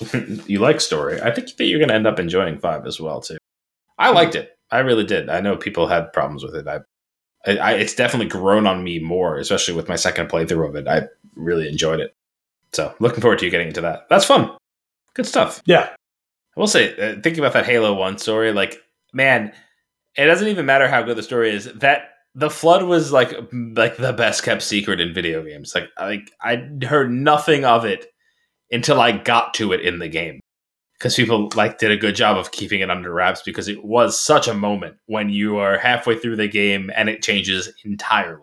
you 0.46 0.58
like 0.58 0.80
story, 0.80 1.20
I 1.20 1.30
think 1.30 1.56
that 1.56 1.64
you're 1.66 1.78
going 1.78 1.88
to 1.90 1.94
end 1.94 2.06
up 2.06 2.18
enjoying 2.18 2.58
five 2.58 2.86
as 2.86 3.00
well 3.00 3.20
too. 3.20 3.38
I 3.98 4.10
liked 4.10 4.34
it. 4.34 4.56
I 4.70 4.78
really 4.80 5.04
did. 5.04 5.28
I 5.28 5.40
know 5.40 5.56
people 5.56 5.86
had 5.86 6.12
problems 6.12 6.44
with 6.44 6.54
it. 6.54 6.66
I, 6.66 6.80
I, 7.46 7.56
I 7.56 7.72
it's 7.72 7.94
definitely 7.94 8.28
grown 8.28 8.66
on 8.66 8.84
me 8.84 8.98
more, 8.98 9.38
especially 9.38 9.74
with 9.74 9.88
my 9.88 9.96
second 9.96 10.28
playthrough 10.28 10.68
of 10.68 10.76
it. 10.76 10.86
I 10.86 11.02
really 11.34 11.68
enjoyed 11.68 12.00
it. 12.00 12.14
So 12.72 12.94
looking 13.00 13.20
forward 13.20 13.40
to 13.40 13.44
you 13.44 13.50
getting 13.50 13.68
into 13.68 13.80
that. 13.80 14.08
That's 14.08 14.24
fun. 14.24 14.56
Good 15.14 15.26
stuff. 15.26 15.60
Yeah, 15.64 15.88
I 16.56 16.60
will 16.60 16.68
say, 16.68 16.92
uh, 16.94 17.20
thinking 17.20 17.40
about 17.40 17.54
that 17.54 17.66
Halo 17.66 17.94
One 17.94 18.18
story, 18.18 18.52
like 18.52 18.80
man, 19.12 19.52
it 20.16 20.26
doesn't 20.26 20.48
even 20.48 20.66
matter 20.66 20.88
how 20.88 21.02
good 21.02 21.16
the 21.16 21.22
story 21.22 21.50
is. 21.50 21.64
That 21.74 22.10
the 22.34 22.50
flood 22.50 22.84
was 22.84 23.12
like 23.12 23.32
like 23.52 23.96
the 23.96 24.12
best 24.12 24.44
kept 24.44 24.62
secret 24.62 25.00
in 25.00 25.12
video 25.12 25.42
games. 25.42 25.74
Like 25.74 25.88
like 25.98 26.30
I 26.40 26.68
heard 26.84 27.10
nothing 27.10 27.64
of 27.64 27.84
it 27.84 28.06
until 28.70 29.00
I 29.00 29.12
got 29.12 29.54
to 29.54 29.72
it 29.72 29.80
in 29.80 29.98
the 29.98 30.08
game 30.08 30.40
because 31.00 31.16
people 31.16 31.48
like 31.56 31.78
did 31.78 31.90
a 31.90 31.96
good 31.96 32.14
job 32.14 32.36
of 32.36 32.50
keeping 32.52 32.80
it 32.80 32.90
under 32.90 33.10
wraps 33.12 33.40
because 33.42 33.68
it 33.68 33.82
was 33.82 34.20
such 34.20 34.46
a 34.46 34.52
moment 34.54 34.96
when 35.06 35.30
you 35.30 35.56
are 35.56 35.78
halfway 35.78 36.14
through 36.18 36.36
the 36.36 36.46
game 36.46 36.90
and 36.94 37.08
it 37.08 37.22
changes 37.22 37.72
entirely. 37.84 38.42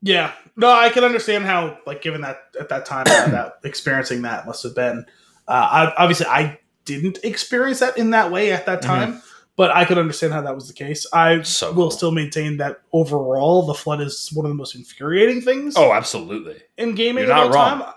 yeah. 0.00 0.32
No, 0.56 0.70
I 0.70 0.90
can 0.90 1.02
understand 1.04 1.44
how 1.44 1.76
like 1.86 2.00
given 2.02 2.20
that 2.22 2.38
at 2.58 2.68
that 2.68 2.86
time 2.86 3.04
that 3.06 3.54
experiencing 3.64 4.22
that 4.22 4.46
must 4.46 4.62
have 4.62 4.74
been. 4.76 5.04
Uh, 5.48 5.52
I, 5.52 5.94
obviously, 6.02 6.26
I 6.26 6.58
didn't 6.84 7.18
experience 7.24 7.80
that 7.80 7.98
in 7.98 8.10
that 8.10 8.30
way 8.30 8.52
at 8.52 8.66
that 8.66 8.80
Mhm. 8.82 8.86
time. 8.86 9.22
But 9.56 9.72
I 9.72 9.84
could 9.84 9.98
understand 9.98 10.32
how 10.32 10.40
that 10.42 10.54
was 10.54 10.68
the 10.68 10.72
case. 10.74 11.04
I 11.12 11.42
So 11.42 11.68
will 11.72 11.74
cool. 11.74 11.90
still 11.90 12.10
maintain 12.12 12.58
that 12.58 12.78
overall, 12.92 13.66
the 13.66 13.74
flood 13.74 14.00
is 14.00 14.30
one 14.32 14.46
of 14.46 14.50
the 14.50 14.54
most 14.54 14.76
infuriating 14.76 15.40
things 15.42 15.74
Oh, 15.76 15.92
absolutely. 15.92 16.62
in 16.76 16.94
gaming 16.94 17.24
You're 17.26 17.34
not 17.34 17.52
wrong. 17.52 17.80
time. 17.80 17.92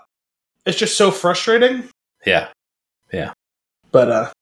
It's 0.66 0.76
just 0.76 0.96
so 0.96 1.12
frustrating. 1.12 1.88
Yeah, 2.26 2.48
yeah. 3.12 3.32
But 3.92 4.10
uh, 4.10 4.32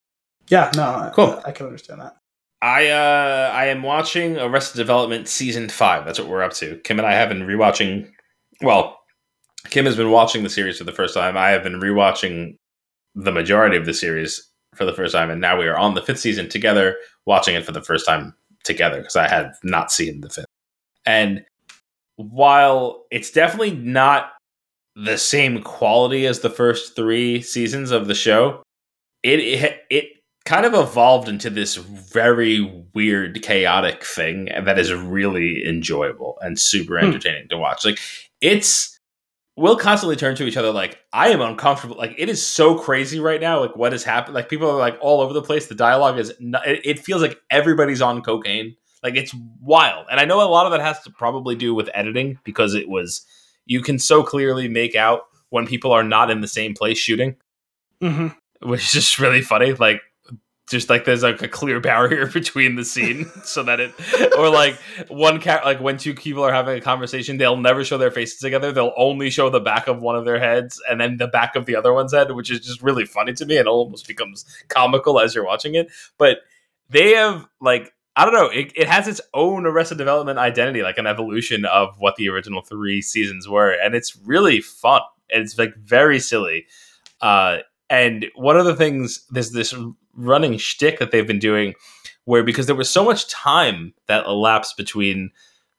yeah, 0.49 0.71
no, 0.77 0.83
I- 0.83 1.13
Cool. 1.15 1.41
I, 1.45 1.53
can 1.53 1.67
understand 1.67 2.01
that. 2.01 2.17
I 2.63 2.89
uh 2.89 3.51
I 3.55 3.67
am 3.67 3.83
watching 3.83 4.39
Arrested 4.39 4.77
Development 4.79 5.29
season 5.29 5.69
five. 5.69 6.05
That's 6.05 6.19
what 6.19 6.29
we're 6.29 6.43
up 6.43 6.53
to. 6.55 6.77
Kim 6.85 6.99
and 6.99 7.07
I 7.07 7.13
have 7.13 7.29
been 7.29 7.43
rewatching. 7.43 8.11
Well, 8.63 8.99
Kim 9.71 9.87
has 9.87 9.97
been 9.97 10.11
watching 10.11 10.43
the 10.43 10.51
series 10.51 10.79
for 10.79 10.85
the 10.85 10.93
first 10.93 11.15
time. 11.15 11.37
I 11.37 11.51
have 11.51 11.63
been 11.63 11.81
rewatching 11.81 12.57
the 13.15 13.33
majority 13.33 13.77
of 13.77 13.87
the 13.87 13.95
series 13.95 14.47
for 14.75 14.85
the 14.85 14.93
first 14.93 15.13
time, 15.15 15.31
and 15.31 15.41
now 15.41 15.59
we 15.59 15.67
are 15.67 15.77
on 15.77 15.95
the 15.95 16.03
fifth 16.03 16.21
season 16.21 16.49
together, 16.49 16.97
watching 17.27 17.55
it 17.55 17.65
for 17.65 17.73
the 17.73 17.83
first 17.83 18.07
time 18.07 18.35
together 18.65 18.99
because 18.99 19.17
I 19.17 19.29
had 19.29 19.53
not 19.63 19.91
seen 19.91 20.21
the 20.21 20.29
fifth. 20.31 20.47
And 21.07 21.45
while 22.17 23.07
it's 23.11 23.31
definitely 23.31 23.75
not 23.75 24.33
the 24.97 25.17
same 25.17 25.63
quality 25.63 26.27
as 26.27 26.41
the 26.41 26.51
first 26.51 26.95
three 26.95 27.41
seasons 27.41 27.91
of 27.91 28.07
the 28.07 28.15
show, 28.15 28.63
it 29.23 29.41
it, 29.41 29.81
it 29.91 30.05
kind 30.45 30.65
of 30.67 30.75
evolved 30.75 31.29
into 31.29 31.51
this 31.51 31.77
very 31.77 32.61
weird, 32.95 33.43
chaotic 33.43 34.05
thing 34.05 34.47
that 34.65 34.79
is 34.79 34.93
really 34.93 35.67
enjoyable 35.69 36.39
and 36.41 36.59
super 36.59 36.99
Hmm. 36.99 37.07
entertaining 37.07 37.49
to 37.49 37.59
watch. 37.59 37.85
Like 37.85 37.99
it's 38.41 38.99
we'll 39.57 39.77
constantly 39.77 40.17
turn 40.17 40.35
to 40.37 40.47
each 40.47 40.57
other 40.57 40.71
like 40.73 40.99
I 41.13 41.29
am 41.29 41.41
uncomfortable. 41.43 41.97
Like 41.97 42.15
it 42.17 42.29
is 42.29 42.45
so 42.47 42.77
crazy 42.79 43.21
right 43.21 43.41
now. 43.41 43.61
Like 43.61 43.77
what 43.77 43.93
has 43.93 44.05
happened? 44.05 44.35
Like 44.35 44.49
people 44.49 44.71
are 44.71 44.79
like 44.79 44.97
all 45.01 45.21
over 45.21 45.33
the 45.35 45.43
place. 45.43 45.67
The 45.67 45.75
dialogue 45.75 46.19
is 46.19 46.33
n- 46.41 46.55
it, 46.67 46.81
it 46.85 46.99
feels 46.99 47.21
like 47.23 47.39
everybody's 47.51 48.01
on 48.01 48.23
cocaine. 48.23 48.77
Like 49.03 49.17
it's 49.17 49.35
wild. 49.61 50.07
And 50.11 50.19
I 50.21 50.25
know 50.25 50.43
a 50.43 50.49
lot 50.49 50.67
of 50.67 50.73
that 50.73 50.81
has 50.81 51.01
to 51.03 51.11
probably 51.11 51.55
do 51.57 51.75
with 51.75 51.91
editing 51.95 52.39
because 52.45 52.75
it 52.75 52.89
was 52.89 53.25
you 53.67 53.83
can 53.83 53.99
so 53.99 54.23
clearly 54.23 54.69
make 54.69 54.95
out 54.95 55.23
when 55.51 55.67
people 55.67 55.93
are 55.93 56.05
not 56.05 56.31
in 56.31 56.41
the 56.41 56.49
same 56.49 56.75
place 56.75 56.97
shooting, 56.99 57.37
hmm 58.01 58.29
which 58.61 58.83
is 58.85 58.93
just 58.93 59.19
really 59.19 59.43
funny. 59.43 59.73
Like 59.73 60.03
just 60.71 60.89
like 60.89 61.05
there's 61.05 61.23
like 61.23 61.43
a 61.43 61.49
clear 61.49 61.81
barrier 61.81 62.27
between 62.33 62.77
the 62.77 62.85
scene 62.85 63.29
so 63.45 63.63
that 63.65 63.81
it 63.81 63.93
or 64.39 64.49
like 64.49 64.77
one 65.09 65.41
cat 65.41 65.65
like 65.65 65.81
when 65.81 65.99
two 65.99 66.15
people 66.15 66.45
are 66.45 66.53
having 66.53 66.79
a 66.79 66.81
conversation 66.81 67.37
they'll 67.37 67.57
never 67.57 67.85
show 67.85 67.99
their 67.99 68.11
faces 68.11 68.39
together 68.39 68.71
they'll 68.71 68.95
only 68.97 69.29
show 69.29 69.51
the 69.51 69.61
back 69.61 69.89
of 69.89 70.01
one 70.01 70.15
of 70.15 70.25
their 70.25 70.39
heads 70.39 70.81
and 70.89 71.01
then 71.01 71.17
the 71.17 71.27
back 71.27 71.57
of 71.57 71.67
the 71.67 71.75
other 71.75 71.93
one's 71.93 72.15
head 72.15 72.31
which 72.31 72.51
is 72.51 72.61
just 72.61 72.81
really 72.83 73.05
funny 73.05 73.33
to 73.33 73.45
me 73.45 73.59
and 73.59 73.67
almost 73.67 74.07
becomes 74.07 74.45
comical 74.69 75.19
as 75.19 75.35
you're 75.35 75.45
watching 75.45 75.75
it 75.75 75.91
but 76.17 76.39
they 76.89 77.15
have 77.15 77.47
like 77.61 77.93
I 78.17 78.25
don't 78.25 78.35
know. 78.35 78.49
It, 78.49 78.73
it 78.77 78.89
has 78.89 79.07
its 79.07 79.21
own 79.33 79.65
Arrested 79.65 79.97
Development 79.97 80.37
identity, 80.37 80.83
like 80.83 80.99
an 80.99 81.07
evolution 81.07 81.65
of 81.65 81.95
what 82.01 82.17
the 82.17 82.29
original 82.29 82.61
three 82.61 83.01
seasons 83.01 83.49
were, 83.49 83.71
and 83.71 83.95
it's 83.95 84.17
really 84.17 84.61
fun. 84.61 85.01
It's 85.29 85.57
like 85.57 85.77
very 85.77 86.19
silly. 86.19 86.67
Uh, 87.21 87.59
and 87.91 88.27
one 88.37 88.57
of 88.57 88.65
the 88.65 88.77
things 88.77 89.27
there's 89.31 89.51
this 89.51 89.75
running 90.15 90.57
shtick 90.57 91.01
that 91.01 91.11
they've 91.11 91.27
been 91.27 91.39
doing, 91.41 91.75
where 92.25 92.45
because 92.45 92.67
there 92.67 92.77
was 92.77 92.89
so 92.89 93.05
much 93.05 93.29
time 93.29 93.93
that 94.07 94.25
elapsed 94.25 94.77
between 94.77 95.31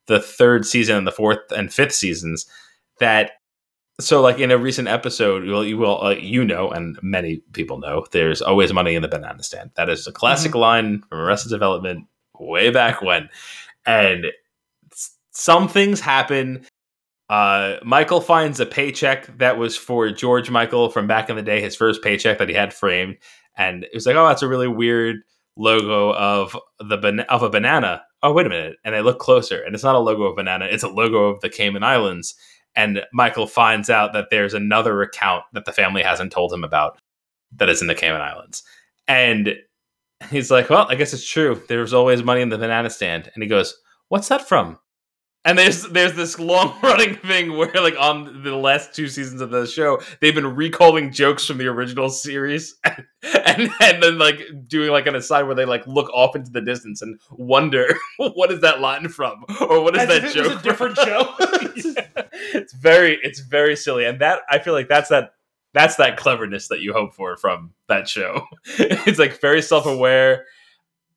the 0.06 0.20
third 0.20 0.66
season 0.66 0.96
and 0.96 1.06
the 1.06 1.12
fourth 1.12 1.50
and 1.50 1.72
fifth 1.72 1.94
seasons, 1.94 2.46
that 3.00 3.32
so 3.98 4.20
like 4.20 4.38
in 4.38 4.50
a 4.50 4.58
recent 4.58 4.88
episode, 4.88 5.48
well, 5.48 5.64
you 5.64 5.78
will 5.78 6.02
uh, 6.02 6.10
you 6.10 6.44
know, 6.44 6.70
and 6.70 6.98
many 7.02 7.42
people 7.52 7.78
know, 7.78 8.04
there's 8.12 8.42
always 8.42 8.72
money 8.72 8.94
in 8.94 9.02
the 9.02 9.08
banana 9.08 9.42
stand. 9.42 9.70
That 9.76 9.88
is 9.88 10.06
a 10.06 10.12
classic 10.12 10.54
line 10.54 11.02
from 11.08 11.18
Arrested 11.18 11.50
Development 11.50 12.06
way 12.38 12.70
back 12.70 13.00
when, 13.00 13.28
and 13.86 14.26
some 15.30 15.68
things 15.68 16.00
happen. 16.00 16.66
Uh, 17.32 17.78
Michael 17.82 18.20
finds 18.20 18.60
a 18.60 18.66
paycheck 18.66 19.38
that 19.38 19.56
was 19.56 19.74
for 19.74 20.10
George 20.10 20.50
Michael 20.50 20.90
from 20.90 21.06
back 21.06 21.30
in 21.30 21.36
the 21.36 21.40
day, 21.40 21.62
his 21.62 21.74
first 21.74 22.02
paycheck 22.02 22.36
that 22.36 22.50
he 22.50 22.54
had 22.54 22.74
framed, 22.74 23.16
and 23.56 23.84
it 23.84 23.90
was 23.94 24.04
like, 24.04 24.16
oh, 24.16 24.28
that's 24.28 24.42
a 24.42 24.48
really 24.48 24.68
weird 24.68 25.16
logo 25.56 26.12
of 26.12 26.54
the 26.78 27.24
of 27.30 27.42
a 27.42 27.48
banana. 27.48 28.02
Oh, 28.22 28.34
wait 28.34 28.44
a 28.44 28.50
minute, 28.50 28.76
and 28.84 28.94
they 28.94 29.00
look 29.00 29.18
closer, 29.18 29.62
and 29.62 29.74
it's 29.74 29.82
not 29.82 29.94
a 29.94 29.98
logo 29.98 30.24
of 30.24 30.36
banana; 30.36 30.66
it's 30.66 30.82
a 30.82 30.90
logo 30.90 31.24
of 31.28 31.40
the 31.40 31.48
Cayman 31.48 31.82
Islands. 31.82 32.34
And 32.76 33.02
Michael 33.14 33.46
finds 33.46 33.88
out 33.88 34.12
that 34.12 34.28
there's 34.30 34.52
another 34.52 35.00
account 35.00 35.44
that 35.54 35.64
the 35.64 35.72
family 35.72 36.02
hasn't 36.02 36.32
told 36.32 36.52
him 36.52 36.64
about 36.64 36.98
that 37.56 37.70
is 37.70 37.80
in 37.80 37.88
the 37.88 37.94
Cayman 37.94 38.20
Islands, 38.20 38.62
and 39.08 39.56
he's 40.30 40.50
like, 40.50 40.68
well, 40.68 40.86
I 40.90 40.96
guess 40.96 41.14
it's 41.14 41.26
true. 41.26 41.62
There's 41.66 41.94
always 41.94 42.22
money 42.22 42.42
in 42.42 42.50
the 42.50 42.58
banana 42.58 42.90
stand, 42.90 43.30
and 43.32 43.42
he 43.42 43.48
goes, 43.48 43.74
what's 44.10 44.28
that 44.28 44.46
from? 44.46 44.78
And 45.44 45.58
there's 45.58 45.82
there's 45.88 46.14
this 46.14 46.38
long 46.38 46.76
running 46.82 47.16
thing 47.16 47.56
where 47.56 47.72
like 47.74 47.96
on 47.98 48.44
the 48.44 48.54
last 48.54 48.94
two 48.94 49.08
seasons 49.08 49.40
of 49.40 49.50
the 49.50 49.66
show, 49.66 50.00
they've 50.20 50.34
been 50.34 50.54
recalling 50.54 51.10
jokes 51.12 51.44
from 51.46 51.58
the 51.58 51.66
original 51.66 52.10
series 52.10 52.76
and 52.84 53.04
and, 53.24 53.70
and 53.80 54.02
then 54.02 54.18
like 54.18 54.40
doing 54.68 54.90
like 54.92 55.06
an 55.06 55.16
aside 55.16 55.42
where 55.42 55.56
they 55.56 55.64
like 55.64 55.84
look 55.88 56.08
off 56.10 56.36
into 56.36 56.50
the 56.52 56.60
distance 56.60 57.02
and 57.02 57.18
wonder 57.32 57.86
what 58.18 58.52
is 58.52 58.60
that 58.60 58.80
line 58.80 59.08
from 59.08 59.44
or 59.60 59.82
what 59.82 59.96
is 59.96 60.02
As 60.02 60.08
that 60.08 60.16
if 60.24 60.36
it 60.36 60.40
was 60.42 60.48
joke 60.48 60.60
a 60.60 60.62
different 60.62 60.94
from? 60.96 61.06
show. 61.06 61.34
Yeah. 61.74 62.22
It's 62.54 62.72
very 62.74 63.18
it's 63.22 63.40
very 63.40 63.74
silly, 63.74 64.04
and 64.04 64.20
that 64.20 64.40
I 64.48 64.58
feel 64.60 64.74
like 64.74 64.88
that's 64.88 65.08
that 65.08 65.34
that's 65.74 65.96
that 65.96 66.16
cleverness 66.18 66.68
that 66.68 66.80
you 66.82 66.92
hope 66.92 67.14
for 67.14 67.36
from 67.36 67.72
that 67.88 68.08
show. 68.08 68.46
it's 68.78 69.18
like 69.18 69.40
very 69.40 69.62
self 69.62 69.86
aware, 69.86 70.44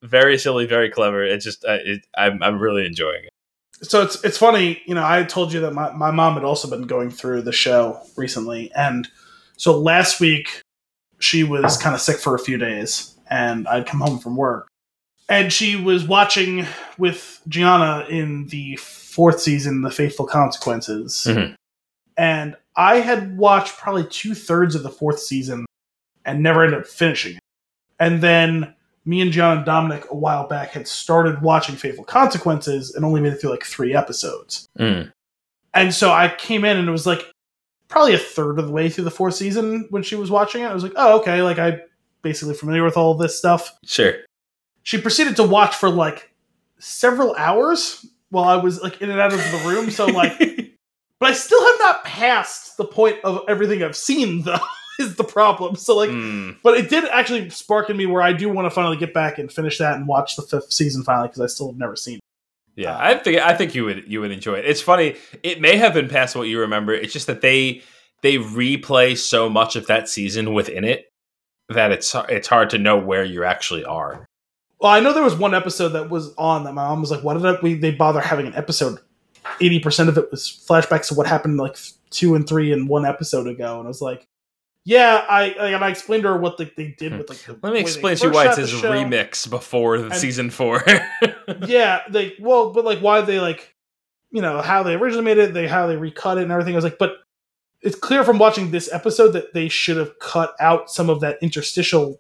very 0.02 0.38
silly, 0.38 0.66
very 0.66 0.90
clever. 0.90 1.24
It's 1.24 1.46
just 1.46 1.64
uh, 1.66 1.78
it, 1.84 2.08
I'm 2.18 2.42
I'm 2.42 2.58
really 2.60 2.86
enjoying 2.86 3.26
it. 3.26 3.30
So 3.82 4.02
it's 4.02 4.24
it's 4.24 4.38
funny, 4.38 4.82
you 4.86 4.96
know, 4.96 5.06
I 5.06 5.24
told 5.24 5.52
you 5.54 5.60
that 5.62 5.74
my, 5.74 5.92
my 5.92 6.12
mom 6.12 6.36
had 6.36 6.44
also 6.44 6.70
been 6.70 6.84
going 6.88 7.10
through 7.12 7.42
the 7.44 7.52
show 7.52 8.00
recently, 8.16 8.72
and 8.74 9.08
so 9.58 9.78
last 9.78 10.20
week 10.20 10.62
she 11.20 11.44
was 11.44 11.78
kind 11.78 11.94
of 11.96 12.02
sick 12.02 12.18
for 12.18 12.36
a 12.36 12.40
few 12.40 12.58
days, 12.58 13.16
and 13.30 13.68
I'd 13.68 13.86
come 13.86 14.00
home 14.00 14.20
from 14.20 14.38
work, 14.38 14.68
and 15.30 15.52
she 15.52 15.76
was 15.76 16.06
watching 16.08 16.66
with 16.98 17.42
Gianna 17.48 18.06
in 18.10 18.48
the 18.48 18.76
fourth 18.78 19.40
season, 19.42 19.82
The 19.82 19.92
Fateful 19.92 20.26
Consequences, 20.26 21.26
Mhm. 21.28 21.56
and 22.18 22.56
I 22.78 22.98
had 23.00 23.38
watched 23.38 23.78
probably 23.78 24.06
two 24.08 24.34
thirds 24.36 24.76
of 24.76 24.84
the 24.84 24.90
fourth 24.90 25.20
season 25.20 25.66
and 26.26 26.42
never 26.44 26.64
ended 26.64 26.80
up 26.82 26.88
finishing 26.88 27.36
it, 27.38 27.44
and 28.00 28.22
then 28.22 28.75
me 29.06 29.22
and 29.22 29.32
John 29.32 29.58
and 29.58 29.66
Dominic 29.66 30.06
a 30.10 30.16
while 30.16 30.48
back 30.48 30.72
had 30.72 30.88
started 30.88 31.42
watching 31.42 31.76
Fateful 31.76 32.04
Consequences 32.04 32.94
and 32.94 33.06
only 33.06 33.22
made 33.22 33.34
it 33.34 33.42
through 33.42 33.52
like 33.52 33.64
three 33.64 33.94
episodes. 33.96 34.68
Mm. 34.80 35.12
And 35.74 35.94
so 35.94 36.12
I 36.12 36.34
came 36.38 36.66
in 36.66 36.78
and 36.78 36.88
it 36.88 36.92
was 36.92 37.06
like 37.06 37.32
probably 37.88 38.16
a 38.16 38.20
third 38.20 38.58
of 38.58 38.68
the 38.68 38.74
way 38.74 38.90
through 38.90 39.04
the 39.04 39.12
fourth 39.12 39.36
season 39.36 39.86
when 39.92 40.02
she 40.02 40.16
was 40.16 40.32
watching 40.32 40.64
it. 40.64 40.68
I 40.68 40.74
was 40.74 40.84
like, 40.84 40.94
oh, 40.96 41.20
okay, 41.20 41.42
like 41.42 41.60
I 41.60 41.80
basically 42.22 42.56
familiar 42.56 42.84
with 42.84 42.98
all 42.98 43.14
this 43.14 43.38
stuff. 43.38 43.78
Sure. 43.84 44.16
She 44.84 45.00
proceeded 45.00 45.36
to 45.36 45.44
watch 45.44 45.76
for 45.76 45.90
like 45.90 46.34
several 46.80 47.36
hours 47.36 48.06
while 48.30 48.46
I 48.46 48.56
was 48.56 48.82
like 48.82 49.02
in 49.02 49.10
and 49.12 49.20
out 49.20 49.34
of 49.34 49.40
the 49.40 49.70
room. 49.70 49.92
So 49.92 50.08
like, 50.08 50.38
but 51.20 51.30
I 51.30 51.34
still 51.34 51.64
have 51.64 51.80
not 51.80 52.06
passed 52.06 52.78
the 52.78 52.86
point 52.86 53.18
of 53.24 53.44
everything 53.48 53.84
I've 53.84 53.96
seen 53.96 54.42
though. 54.42 54.58
Is 55.00 55.16
the 55.16 55.24
problem. 55.24 55.76
So 55.76 55.96
like 55.96 56.10
Mm. 56.10 56.58
but 56.64 56.78
it 56.78 56.90
did 56.90 57.04
actually 57.06 57.50
spark 57.50 57.90
in 57.90 57.98
me 57.98 58.06
where 58.06 58.22
I 58.22 58.34
do 58.34 58.48
want 58.50 58.66
to 58.66 58.70
finally 58.70 58.98
get 58.98 59.14
back 59.14 59.38
and 59.40 59.52
finish 59.52 59.78
that 59.80 59.96
and 59.98 60.08
watch 60.08 60.36
the 60.36 60.42
fifth 60.42 60.72
season 60.72 61.04
finally 61.04 61.28
because 61.28 61.42
I 61.42 61.48
still 61.48 61.68
have 61.68 61.78
never 61.78 61.96
seen 61.96 62.16
it. 62.16 62.22
Yeah, 62.76 62.96
Uh, 62.96 63.00
I 63.00 63.14
think 63.16 63.42
I 63.42 63.54
think 63.56 63.76
you 63.76 63.86
would 63.86 64.04
you 64.12 64.22
would 64.22 64.32
enjoy 64.32 64.56
it. 64.56 64.66
It's 64.66 64.82
funny. 64.82 65.16
It 65.44 65.62
may 65.62 65.78
have 65.78 65.94
been 65.94 66.08
past 66.10 66.36
what 66.36 66.48
you 66.48 66.60
remember. 66.62 66.94
It's 66.94 67.14
just 67.14 67.28
that 67.28 67.42
they 67.42 67.82
they 68.22 68.38
replay 68.38 69.18
so 69.18 69.50
much 69.50 69.76
of 69.76 69.88
that 69.88 70.10
season 70.10 70.54
within 70.54 70.84
it 70.84 71.12
that 71.70 71.92
it's 71.92 72.16
it's 72.30 72.48
hard 72.48 72.70
to 72.72 72.78
know 72.78 72.98
where 72.98 73.24
you 73.24 73.44
actually 73.44 73.84
are. 73.86 74.26
Well, 74.80 74.92
I 74.92 75.00
know 75.00 75.14
there 75.14 75.24
was 75.24 75.36
one 75.36 75.54
episode 75.56 75.90
that 75.90 76.10
was 76.10 76.34
on 76.38 76.64
that 76.66 76.74
my 76.74 76.84
mom 76.88 77.02
was 77.02 77.12
like, 77.12 77.22
"Why 77.24 77.34
did 77.34 77.46
I, 77.46 77.58
we 77.62 77.76
they 77.76 77.92
bother 77.92 78.20
having 78.22 78.46
an 78.48 78.56
episode?" 78.56 79.00
Eighty 79.62 79.80
percent 79.80 80.10
of 80.10 80.18
it 80.18 80.30
was 80.32 80.48
flashbacks 80.68 81.08
to 81.10 81.14
what 81.14 81.28
happened 81.28 81.58
like 81.58 81.78
two 82.10 82.36
and 82.36 82.48
three 82.48 82.72
and 82.74 82.90
one 82.90 83.06
episode 83.06 83.48
ago, 83.48 83.78
and 83.80 83.86
I 83.86 83.88
was 83.88 84.02
like, 84.02 84.28
"Yeah," 84.86 85.26
I 85.28 85.44
and 85.48 85.84
I 85.84 85.90
explained 85.90 86.24
to 86.24 86.30
her 86.30 86.38
what 86.38 86.58
the, 86.58 86.72
they 86.78 86.96
did 86.98 87.18
with 87.18 87.30
like. 87.30 87.40
The 87.40 87.54
Hmm. 87.54 87.60
Let 87.64 87.74
me 87.74 87.80
explain 87.80 88.16
to 88.18 88.28
you 88.28 88.32
why 88.32 88.46
it's 88.48 88.56
the 88.56 88.68
show. 88.68 88.92
remix 88.92 89.50
before 89.50 89.98
the 89.98 90.06
And- 90.06 90.16
season 90.16 90.50
four. 90.52 90.84
yeah, 91.68 92.02
they 92.10 92.36
well, 92.40 92.72
but 92.72 92.86
like 92.86 93.00
why 93.00 93.22
they 93.22 93.40
like, 93.40 93.76
you 94.32 94.42
know, 94.42 94.62
how 94.62 94.84
they 94.84 94.94
originally 94.94 95.26
made 95.26 95.38
it, 95.38 95.54
they 95.54 95.68
how 95.68 95.88
they 95.88 95.98
recut 95.98 96.38
it 96.38 96.44
and 96.44 96.52
everything. 96.52 96.74
I 96.74 96.78
was 96.78 96.84
like, 96.86 96.98
but 96.98 97.18
it's 97.82 97.96
clear 97.98 98.24
from 98.24 98.38
watching 98.40 98.72
this 98.72 98.92
episode 98.92 99.32
that 99.34 99.54
they 99.54 99.68
should 99.68 99.98
have 99.98 100.18
cut 100.20 100.56
out 100.60 100.90
some 100.90 101.10
of 101.10 101.20
that 101.22 101.38
interstitial 101.42 102.20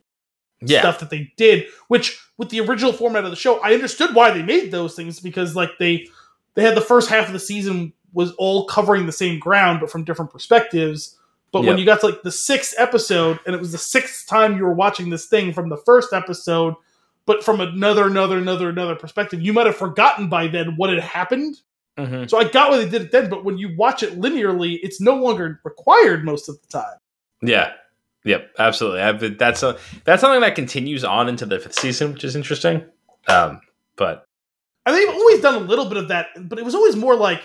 yeah, 0.61 0.79
stuff 0.81 0.99
that 0.99 1.09
they 1.09 1.31
did. 1.37 1.65
Which 1.87 2.19
with 2.37 2.49
the 2.49 2.61
original 2.61 2.93
format 2.93 3.23
of 3.25 3.29
the 3.31 3.35
show, 3.35 3.59
I 3.61 3.73
understood 3.73 4.13
why 4.15 4.31
they 4.31 4.43
made 4.43 4.71
those 4.71 4.95
things 4.95 5.19
because 5.19 5.55
like 5.55 5.71
they 5.79 6.07
they 6.55 6.63
had 6.63 6.75
the 6.75 6.81
first 6.81 7.09
half 7.09 7.27
of 7.27 7.33
the 7.33 7.39
season 7.39 7.93
was 8.13 8.31
all 8.33 8.65
covering 8.65 9.05
the 9.05 9.11
same 9.11 9.39
ground 9.39 9.79
but 9.81 9.89
from 9.91 10.03
different 10.03 10.31
perspectives. 10.31 11.17
But 11.55 11.63
when 11.69 11.77
you 11.77 11.85
got 11.85 12.01
to 12.01 12.07
like 12.07 12.21
the 12.21 12.31
sixth 12.31 12.73
episode, 12.77 13.39
and 13.45 13.55
it 13.55 13.59
was 13.59 13.71
the 13.71 13.77
sixth 13.77 14.27
time 14.27 14.57
you 14.57 14.63
were 14.63 14.73
watching 14.73 15.09
this 15.09 15.27
thing 15.27 15.53
from 15.53 15.69
the 15.69 15.77
first 15.77 16.11
episode, 16.11 16.73
but 17.25 17.45
from 17.45 17.61
another, 17.61 18.07
another, 18.07 18.37
another, 18.39 18.67
another 18.69 18.95
perspective, 18.95 19.41
you 19.41 19.53
might 19.53 19.65
have 19.65 19.77
forgotten 19.77 20.27
by 20.27 20.47
then 20.47 20.75
what 20.75 20.89
had 20.89 20.99
happened. 20.99 21.55
Mhm. 21.97 22.29
So 22.29 22.37
I 22.37 22.43
got 22.43 22.71
why 22.71 22.77
they 22.79 22.89
did 22.89 23.03
it 23.03 23.11
then, 23.13 23.29
but 23.29 23.45
when 23.45 23.57
you 23.57 23.73
watch 23.77 24.03
it 24.03 24.19
linearly, 24.19 24.79
it's 24.83 24.99
no 24.99 25.15
longer 25.15 25.61
required 25.63 26.25
most 26.25 26.49
of 26.49 26.59
the 26.61 26.67
time. 26.67 26.97
yeah, 27.41 27.71
yep, 28.25 28.51
absolutely. 28.59 28.99
I've 29.01 29.37
that's 29.37 29.63
a 29.63 29.77
that's 30.03 30.19
something 30.19 30.41
that 30.41 30.55
continues 30.55 31.05
on 31.05 31.29
into 31.29 31.45
the 31.45 31.57
fifth 31.57 31.79
season, 31.79 32.11
which 32.11 32.25
is 32.25 32.35
interesting. 32.35 32.83
Um, 33.29 33.61
but 33.95 34.25
And 34.85 34.93
they've 34.93 35.07
always 35.07 35.39
done 35.39 35.55
a 35.55 35.59
little 35.65 35.85
bit 35.85 35.97
of 35.97 36.09
that, 36.09 36.27
but 36.49 36.59
it 36.59 36.65
was 36.65 36.75
always 36.75 36.97
more 36.97 37.15
like, 37.15 37.41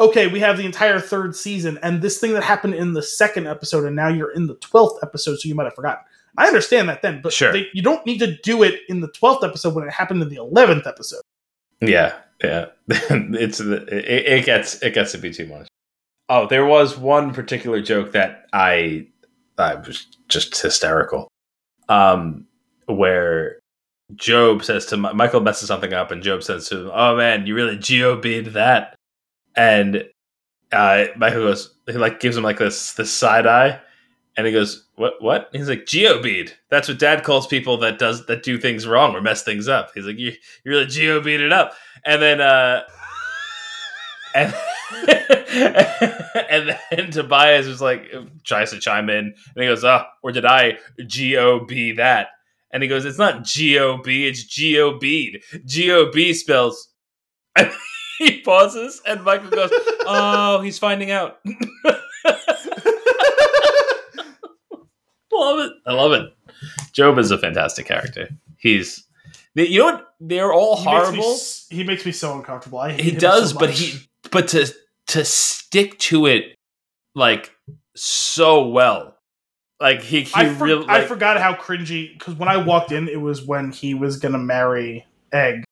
okay, 0.00 0.26
we 0.28 0.40
have 0.40 0.56
the 0.56 0.64
entire 0.64 1.00
third 1.00 1.34
season, 1.36 1.78
and 1.82 2.00
this 2.02 2.18
thing 2.18 2.32
that 2.34 2.42
happened 2.44 2.74
in 2.74 2.92
the 2.92 3.02
second 3.02 3.46
episode, 3.46 3.84
and 3.84 3.96
now 3.96 4.08
you're 4.08 4.30
in 4.32 4.46
the 4.46 4.54
twelfth 4.56 5.02
episode, 5.02 5.38
so 5.40 5.48
you 5.48 5.54
might 5.54 5.64
have 5.64 5.74
forgotten. 5.74 6.04
I 6.36 6.46
understand 6.46 6.88
that 6.88 7.02
then, 7.02 7.20
but 7.22 7.32
Sure. 7.32 7.52
they, 7.52 7.66
you 7.72 7.82
don't 7.82 8.04
need 8.06 8.18
to 8.18 8.36
do 8.42 8.62
it 8.62 8.80
in 8.88 9.00
the 9.00 9.08
twelfth 9.08 9.42
episode 9.44 9.74
when 9.74 9.86
it 9.86 9.92
happened 9.92 10.22
in 10.22 10.28
the 10.28 10.36
eleventh 10.36 10.86
episode. 10.86 11.22
Yeah, 11.80 12.14
yeah. 12.42 12.66
it's 12.88 13.60
it, 13.60 13.88
it 13.90 14.44
gets 14.44 14.80
it 14.82 14.94
gets 14.94 15.12
to 15.12 15.18
be 15.18 15.32
too 15.32 15.46
much. 15.46 15.68
Oh, 16.28 16.46
there 16.46 16.66
was 16.66 16.96
one 16.98 17.32
particular 17.32 17.80
joke 17.80 18.12
that 18.12 18.46
I 18.52 19.06
I 19.56 19.74
was 19.76 20.06
just 20.28 20.60
hysterical. 20.60 21.28
Um, 21.88 22.46
where 22.86 23.58
Gob 24.26 24.62
says 24.64 24.86
to 24.86 24.96
Michael 24.96 25.40
messes 25.40 25.68
something 25.68 25.92
up, 25.92 26.10
and 26.10 26.22
Gob 26.22 26.42
says 26.42 26.68
to 26.68 26.82
him, 26.82 26.90
"Oh 26.92 27.16
man, 27.16 27.46
you 27.46 27.54
really 27.54 27.76
geobead 27.76 28.52
that," 28.52 28.94
and 29.58 30.04
uh, 30.70 31.06
Michael 31.16 31.40
goes, 31.40 31.74
he 31.86 31.94
like 31.94 32.20
gives 32.20 32.36
him 32.36 32.44
like 32.44 32.58
this 32.58 32.94
this 32.94 33.12
side 33.12 33.46
eye, 33.46 33.80
and 34.36 34.46
he 34.46 34.52
goes, 34.52 34.86
"What? 34.94 35.14
What?" 35.20 35.48
He's 35.52 35.68
like, 35.68 35.84
"Geobead. 35.84 36.52
That's 36.70 36.88
what 36.88 36.98
Dad 36.98 37.24
calls 37.24 37.48
people 37.48 37.76
that 37.78 37.98
does 37.98 38.24
that 38.26 38.44
do 38.44 38.56
things 38.56 38.86
wrong 38.86 39.16
or 39.16 39.20
mess 39.20 39.42
things 39.42 39.66
up." 39.66 39.90
He's 39.94 40.06
like, 40.06 40.16
"You 40.18 40.32
you 40.64 40.70
really 40.70 40.86
geobead 40.86 41.40
it 41.40 41.52
up," 41.52 41.74
and 42.04 42.22
then 42.22 42.40
uh, 42.40 42.82
and 44.34 44.54
and 46.50 46.78
then 46.92 47.10
Tobias 47.10 47.66
is 47.66 47.80
like 47.80 48.14
tries 48.44 48.70
to 48.70 48.78
chime 48.78 49.10
in, 49.10 49.34
and 49.54 49.62
he 49.62 49.66
goes, 49.66 49.82
"Ah, 49.82 50.06
oh, 50.06 50.10
or 50.22 50.30
did 50.32 50.44
I 50.44 50.78
G 51.04 51.36
O 51.36 51.64
B 51.64 51.92
that?" 51.92 52.28
And 52.70 52.80
he 52.80 52.88
goes, 52.88 53.04
"It's 53.04 53.18
not 53.18 53.42
G 53.42 53.76
O 53.80 53.98
B, 53.98 54.28
it's 54.28 54.44
G 54.44 54.78
O 54.78 54.98
B. 54.98 55.42
G 55.64 55.90
O 55.90 56.12
B 56.12 56.32
spells." 56.32 56.90
And 58.20 58.28
he 58.30 58.40
pauses, 58.40 59.00
and 59.06 59.22
Michael 59.24 59.50
goes, 59.50 59.70
"Oh, 60.06 60.60
he's 60.62 60.78
finding 60.78 61.10
out." 61.10 61.38
love 65.32 65.58
it. 65.60 65.72
I 65.86 65.92
love 65.92 66.12
it. 66.12 66.32
Gob 66.96 67.18
is 67.18 67.30
a 67.30 67.38
fantastic 67.38 67.86
character. 67.86 68.28
He's 68.56 69.04
you 69.54 69.78
know 69.80 69.84
what? 69.86 70.14
They're 70.20 70.52
all 70.52 70.76
He 70.76 70.84
horrible. 70.84 71.12
Makes 71.30 71.66
me, 71.70 71.76
he 71.76 71.84
makes 71.84 72.04
me 72.06 72.12
so 72.12 72.34
uncomfortable. 72.36 72.78
I 72.80 72.92
hate 72.92 73.00
he 73.04 73.10
him 73.12 73.18
does, 73.18 73.50
so 73.52 73.58
but 73.58 73.70
he 73.70 74.00
but 74.30 74.48
to 74.48 74.72
to 75.08 75.24
stick 75.24 75.98
to 76.00 76.26
it 76.26 76.54
like 77.14 77.52
so 77.94 78.68
well. 78.68 79.16
Like 79.80 80.02
he, 80.02 80.22
he 80.22 80.32
I, 80.34 80.52
for- 80.54 80.64
really 80.64 80.86
I 80.88 81.04
forgot 81.04 81.40
how 81.40 81.54
cringy 81.54 82.12
because 82.18 82.34
when 82.34 82.48
I 82.48 82.56
walked 82.56 82.90
in, 82.90 83.08
it 83.08 83.20
was 83.20 83.44
when 83.46 83.70
he 83.70 83.94
was 83.94 84.16
gonna 84.18 84.38
marry 84.38 85.06
Egg, 85.32 85.62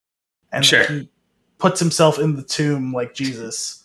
and 0.52 0.64
Sure. 0.64 0.84
he 0.84 1.08
puts 1.58 1.80
himself 1.80 2.18
in 2.18 2.36
the 2.36 2.42
tomb 2.42 2.92
like 2.92 3.14
Jesus. 3.14 3.82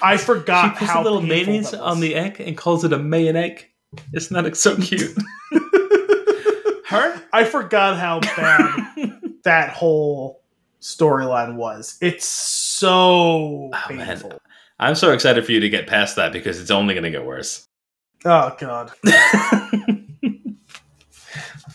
I 0.00 0.16
forgot 0.16 0.74
She 0.74 0.78
puts 0.80 0.90
how 0.90 1.02
a 1.02 1.04
little 1.04 1.20
mayonnaise 1.22 1.74
on 1.74 2.00
the 2.00 2.14
egg 2.14 2.40
and 2.40 2.56
calls 2.56 2.84
it 2.84 2.92
a 2.92 2.98
mayon 2.98 3.34
egg. 3.36 3.66
Isn't 4.14 4.42
that 4.42 4.56
so 4.56 4.76
cute? 4.76 5.16
Her? 6.86 7.22
I 7.32 7.44
forgot 7.44 7.96
how 7.98 8.20
bad 8.20 9.20
that 9.44 9.70
whole 9.70 10.42
storyline 10.80 11.54
was. 11.56 11.98
It's 12.00 12.24
so 12.26 12.98
Oh, 12.98 13.70
man. 13.90 14.06
painful. 14.06 14.40
I'm 14.78 14.94
so 14.94 15.12
excited 15.12 15.44
for 15.44 15.52
you 15.52 15.60
to 15.60 15.68
get 15.68 15.86
past 15.86 16.16
that 16.16 16.32
because 16.32 16.58
it's 16.60 16.70
only 16.70 16.94
going 16.94 17.04
to 17.04 17.10
get 17.10 17.24
worse. 17.24 17.66
Oh 18.24 18.54
god. 18.58 18.92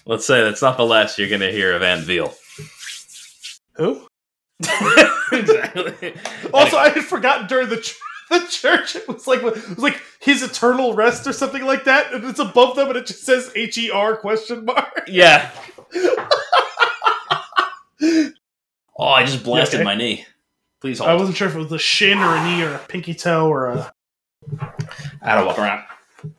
Let's 0.07 0.25
say 0.27 0.43
that's 0.43 0.61
not 0.61 0.77
the 0.77 0.85
last 0.85 1.17
you're 1.17 1.29
going 1.29 1.41
to 1.41 1.51
hear 1.51 1.73
of 1.73 1.81
Ann 1.81 2.01
Veal. 2.01 2.33
Who? 3.75 4.07
exactly. 5.31 6.13
Also, 6.53 6.77
I 6.77 6.89
had 6.89 7.03
forgotten 7.03 7.47
during 7.47 7.69
the 7.69 7.95
the 8.29 8.39
church. 8.49 8.95
It 8.95 9.07
was 9.07 9.27
like 9.27 9.39
it 9.39 9.43
was 9.43 9.77
like 9.79 10.01
his 10.19 10.43
eternal 10.43 10.93
rest 10.93 11.27
or 11.27 11.33
something 11.33 11.63
like 11.63 11.83
that, 11.85 12.13
and 12.13 12.23
it's 12.23 12.39
above 12.39 12.75
them, 12.75 12.87
and 12.87 12.97
it 12.97 13.05
just 13.05 13.23
says 13.23 13.51
H 13.55 13.77
E 13.77 13.91
R 13.91 14.15
question 14.17 14.65
mark. 14.65 15.05
yeah. 15.07 15.51
Oh, 18.97 19.07
I 19.07 19.25
just 19.25 19.43
blasted 19.43 19.81
okay? 19.81 19.83
my 19.83 19.93
eh? 19.93 19.97
knee. 19.97 20.25
Please 20.79 20.99
hold. 20.99 21.09
I 21.09 21.15
wasn't 21.15 21.35
sure 21.35 21.49
if 21.49 21.55
it 21.55 21.59
was 21.59 21.71
a 21.73 21.77
shin 21.77 22.17
or 22.17 22.33
a 22.33 22.43
knee 22.45 22.63
or 22.63 22.75
a 22.75 22.79
pinky 22.79 23.13
toe 23.13 23.49
or 23.49 23.67
a. 23.67 23.93
I 25.21 25.37
to 25.37 25.45
walk 25.45 25.59
around. 25.59 25.83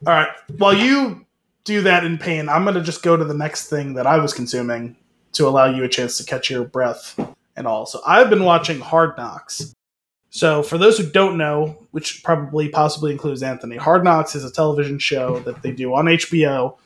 All 0.07 0.15
right. 0.15 0.29
While 0.57 0.75
you 0.75 1.27
do 1.65 1.83
that 1.83 2.05
in 2.05 2.17
pain, 2.17 2.49
I'm 2.49 2.65
gonna 2.65 2.83
just 2.83 3.03
go 3.03 3.15
to 3.15 3.25
the 3.25 3.35
next 3.35 3.69
thing 3.69 3.93
that 3.95 4.07
I 4.07 4.19
was 4.19 4.33
consuming 4.33 4.97
to 5.33 5.47
allow 5.47 5.67
you 5.67 5.85
a 5.85 5.89
chance 5.89 6.17
to 6.17 6.25
catch 6.25 6.49
your 6.49 6.65
breath 6.65 7.19
and 7.57 7.67
all. 7.67 7.87
So 7.87 8.01
I've 8.07 8.31
been 8.31 8.45
watching 8.45 8.81
Hard 8.81 9.17
Knocks. 9.17 9.73
So 10.31 10.63
for 10.63 10.77
those 10.77 10.99
who 10.99 11.09
don't 11.11 11.39
know, 11.39 11.87
which 11.93 12.23
probably 12.23 12.69
possibly 12.69 13.13
includes 13.13 13.43
Anthony, 13.43 13.77
Hard 13.77 14.05
Knocks 14.05 14.35
is 14.35 14.45
a 14.45 14.53
television 14.53 14.99
show 14.99 15.39
that 15.41 15.63
they 15.63 15.73
do 15.73 15.95
on 15.95 16.07
HBO 16.07 16.77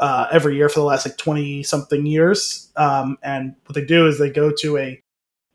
uh, 0.00 0.26
every 0.32 0.56
year 0.56 0.68
for 0.68 0.80
the 0.80 0.86
last 0.86 1.06
like 1.06 1.16
twenty 1.16 1.62
something 1.62 2.04
years. 2.04 2.70
Um, 2.76 3.18
and 3.22 3.54
what 3.66 3.74
they 3.74 3.84
do 3.84 4.06
is 4.06 4.18
they 4.18 4.30
go 4.30 4.50
to 4.60 4.76
a 4.78 5.00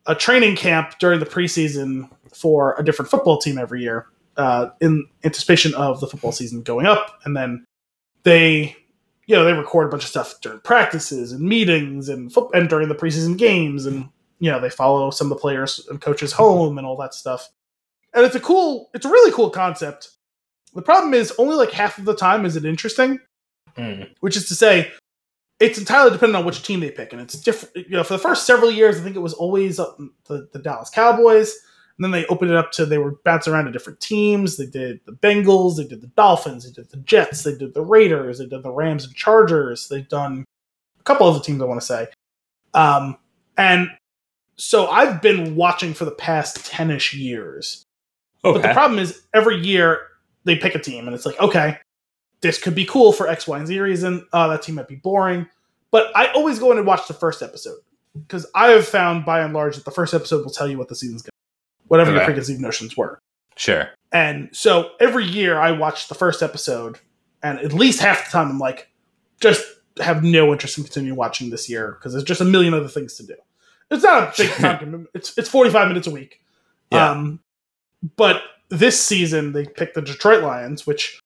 a 0.08 0.16
training 0.16 0.56
camp 0.56 0.98
during 1.00 1.20
the 1.20 1.26
preseason 1.26 2.10
for 2.34 2.76
a 2.80 2.84
different 2.84 3.12
football 3.12 3.38
team 3.38 3.58
every 3.58 3.82
year 3.82 4.08
uh, 4.38 4.70
in 4.80 5.06
anticipation 5.24 5.74
of 5.76 6.00
the 6.00 6.08
football 6.08 6.32
season 6.32 6.62
going 6.62 6.86
up, 6.86 7.20
and 7.26 7.36
then 7.36 7.66
they, 8.24 8.76
you 9.28 9.36
know, 9.36 9.44
they 9.44 9.54
record 9.54 9.88
a 9.88 9.90
bunch 9.90 10.04
of 10.04 10.10
stuff 10.10 10.40
during 10.42 10.60
practices 10.62 11.32
and 11.32 11.42
meetings 11.42 12.10
and 12.10 12.32
foot- 12.32 12.50
and 12.54 12.70
during 12.70 12.88
the 12.88 12.96
preseason 12.96 13.38
games, 13.38 13.86
and 13.86 14.10
you 14.42 14.52
know, 14.52 14.60
they 14.60 14.70
follow 14.70 15.12
some 15.12 15.32
of 15.32 15.38
the 15.38 15.42
players 15.42 15.88
and 15.90 16.02
coaches 16.02 16.34
home 16.34 16.78
and 16.78 16.86
all 16.86 16.98
that 16.98 17.14
stuff. 17.14 17.48
And 18.14 18.26
it's 18.26 18.36
a 18.36 18.40
cool, 18.40 18.90
it's 18.94 19.06
a 19.06 19.10
really 19.10 19.32
cool 19.32 19.52
concept. 19.52 20.10
The 20.74 20.82
problem 20.82 21.14
is 21.14 21.32
only 21.38 21.56
like 21.56 21.72
half 21.72 21.98
of 21.98 22.06
the 22.06 22.16
time 22.16 22.44
is 22.44 22.56
it 22.58 22.66
interesting, 22.66 23.20
Mm. 23.78 24.10
which 24.20 24.36
is 24.36 24.50
to 24.50 24.56
say, 24.56 24.92
it's 25.62 25.78
entirely 25.78 26.12
dependent 26.12 26.38
on 26.38 26.46
which 26.46 26.64
team 26.64 26.80
they 26.80 26.92
pick, 26.92 27.14
and 27.14 27.22
it's 27.22 27.40
different. 27.40 27.88
You 27.88 27.98
know, 27.98 28.04
for 28.04 28.14
the 28.14 28.20
first 28.20 28.46
several 28.46 28.72
years, 28.72 29.00
I 29.00 29.04
think 29.04 29.16
it 29.16 29.20
was 29.20 29.34
always 29.34 29.80
uh, 29.80 29.94
the, 30.28 30.50
the 30.52 30.60
Dallas 30.60 30.90
Cowboys. 30.90 31.56
And 31.98 32.04
then 32.04 32.12
they 32.12 32.26
opened 32.28 32.50
it 32.50 32.58
up 32.58 32.72
to 32.74 32.86
they 32.86 32.98
were 32.98 33.16
bouncing 33.24 33.54
around 33.54 33.66
to 33.66 33.72
different 33.72 34.00
teams. 34.00 34.58
They 34.58 34.66
did 34.66 35.02
the 35.06 35.12
Bengals, 35.12 35.78
they 35.78 35.86
did 35.86 36.02
the 36.02 36.08
Dolphins, 36.08 36.66
they 36.66 36.72
did 36.72 36.90
the 36.90 36.98
Jets, 36.98 37.44
they 37.44 37.56
did 37.56 37.76
the 37.76 37.86
Raiders, 37.86 38.40
they 38.40 38.48
did 38.48 38.64
the 38.64 38.72
Rams 38.72 39.06
and 39.06 39.14
Chargers. 39.14 39.88
They've 39.88 40.10
done 40.10 40.46
a 41.00 41.04
couple 41.04 41.28
of 41.28 41.36
the 41.36 41.42
teams 41.42 41.62
I 41.62 41.66
want 41.66 41.80
to 41.80 41.86
say. 41.86 42.08
Um, 42.74 43.18
and 43.56 43.90
so 44.62 44.88
I've 44.88 45.22
been 45.22 45.56
watching 45.56 45.94
for 45.94 46.06
the 46.06 46.12
past 46.12 46.66
10 46.66 46.92
ish 46.92 47.14
years. 47.14 47.84
But 48.44 48.62
the 48.62 48.74
problem 48.74 49.00
is 49.00 49.22
every 49.34 49.58
year 49.60 50.08
they 50.46 50.56
pick 50.56 50.76
a 50.76 50.80
team 50.80 51.06
and 51.08 51.16
it's 51.16 51.26
like, 51.26 51.40
okay, 51.40 51.78
this 52.42 52.60
could 52.62 52.74
be 52.76 52.86
cool 52.86 53.12
for 53.12 53.28
X, 53.28 53.48
Y, 53.48 53.58
and 53.58 53.68
Z 53.68 53.80
reason. 53.80 54.26
Uh, 54.34 54.48
that 54.50 54.62
team 54.64 54.76
might 54.76 54.88
be 54.88 54.96
boring. 54.96 55.48
But 55.92 56.12
I 56.16 56.28
always 56.34 56.58
go 56.60 56.72
in 56.72 56.78
and 56.78 56.88
watch 56.88 57.08
the 57.08 57.14
first 57.14 57.42
episode 57.42 57.78
because 58.16 58.46
I 58.56 58.70
have 58.70 58.88
found 58.88 59.26
by 59.26 59.42
and 59.42 59.54
large 59.54 59.76
that 59.76 59.86
the 59.86 59.92
first 59.92 60.14
episode 60.14 60.44
will 60.44 60.52
tell 60.52 60.68
you 60.68 60.78
what 60.78 60.88
the 60.90 60.96
season's 60.96 61.22
going 61.22 61.30
to 61.30 61.84
be, 61.84 61.88
whatever 61.88 62.12
your 62.12 62.20
Okay. 62.22 62.26
preconceived 62.28 62.62
notions 62.62 62.96
were. 62.98 63.20
Sure. 63.58 63.90
And 64.12 64.50
so 64.54 64.92
every 65.00 65.26
year 65.26 65.60
I 65.60 65.72
watch 65.72 66.08
the 66.08 66.16
first 66.16 66.42
episode, 66.42 66.98
and 67.44 67.60
at 67.60 67.74
least 67.74 68.00
half 68.00 68.26
the 68.26 68.32
time 68.32 68.50
I'm 68.50 68.60
like, 68.60 68.90
just 69.40 69.64
have 70.00 70.24
no 70.24 70.52
interest 70.52 70.78
in 70.78 70.84
continuing 70.84 71.18
watching 71.18 71.50
this 71.52 71.70
year 71.70 71.92
because 72.00 72.14
there's 72.14 72.24
just 72.24 72.42
a 72.42 72.46
million 72.46 72.74
other 72.74 72.88
things 72.88 73.16
to 73.18 73.26
do. 73.28 73.36
It's 73.92 74.04
not 74.04 74.40
a 74.40 74.44
big 74.44 74.50
time 74.56 74.80
commitment. 74.80 75.10
It's 75.14 75.38
it's 75.38 75.50
45 75.50 75.88
minutes 75.90 76.08
a 76.08 76.12
week. 76.12 76.40
Yeah. 76.92 77.12
Um, 77.12 77.40
but 78.18 78.42
this 78.70 79.00
season 79.00 79.52
they 79.52 79.66
picked 79.66 79.96
the 79.96 80.02
Detroit 80.02 80.42
Lions, 80.44 80.88
which 80.88 81.20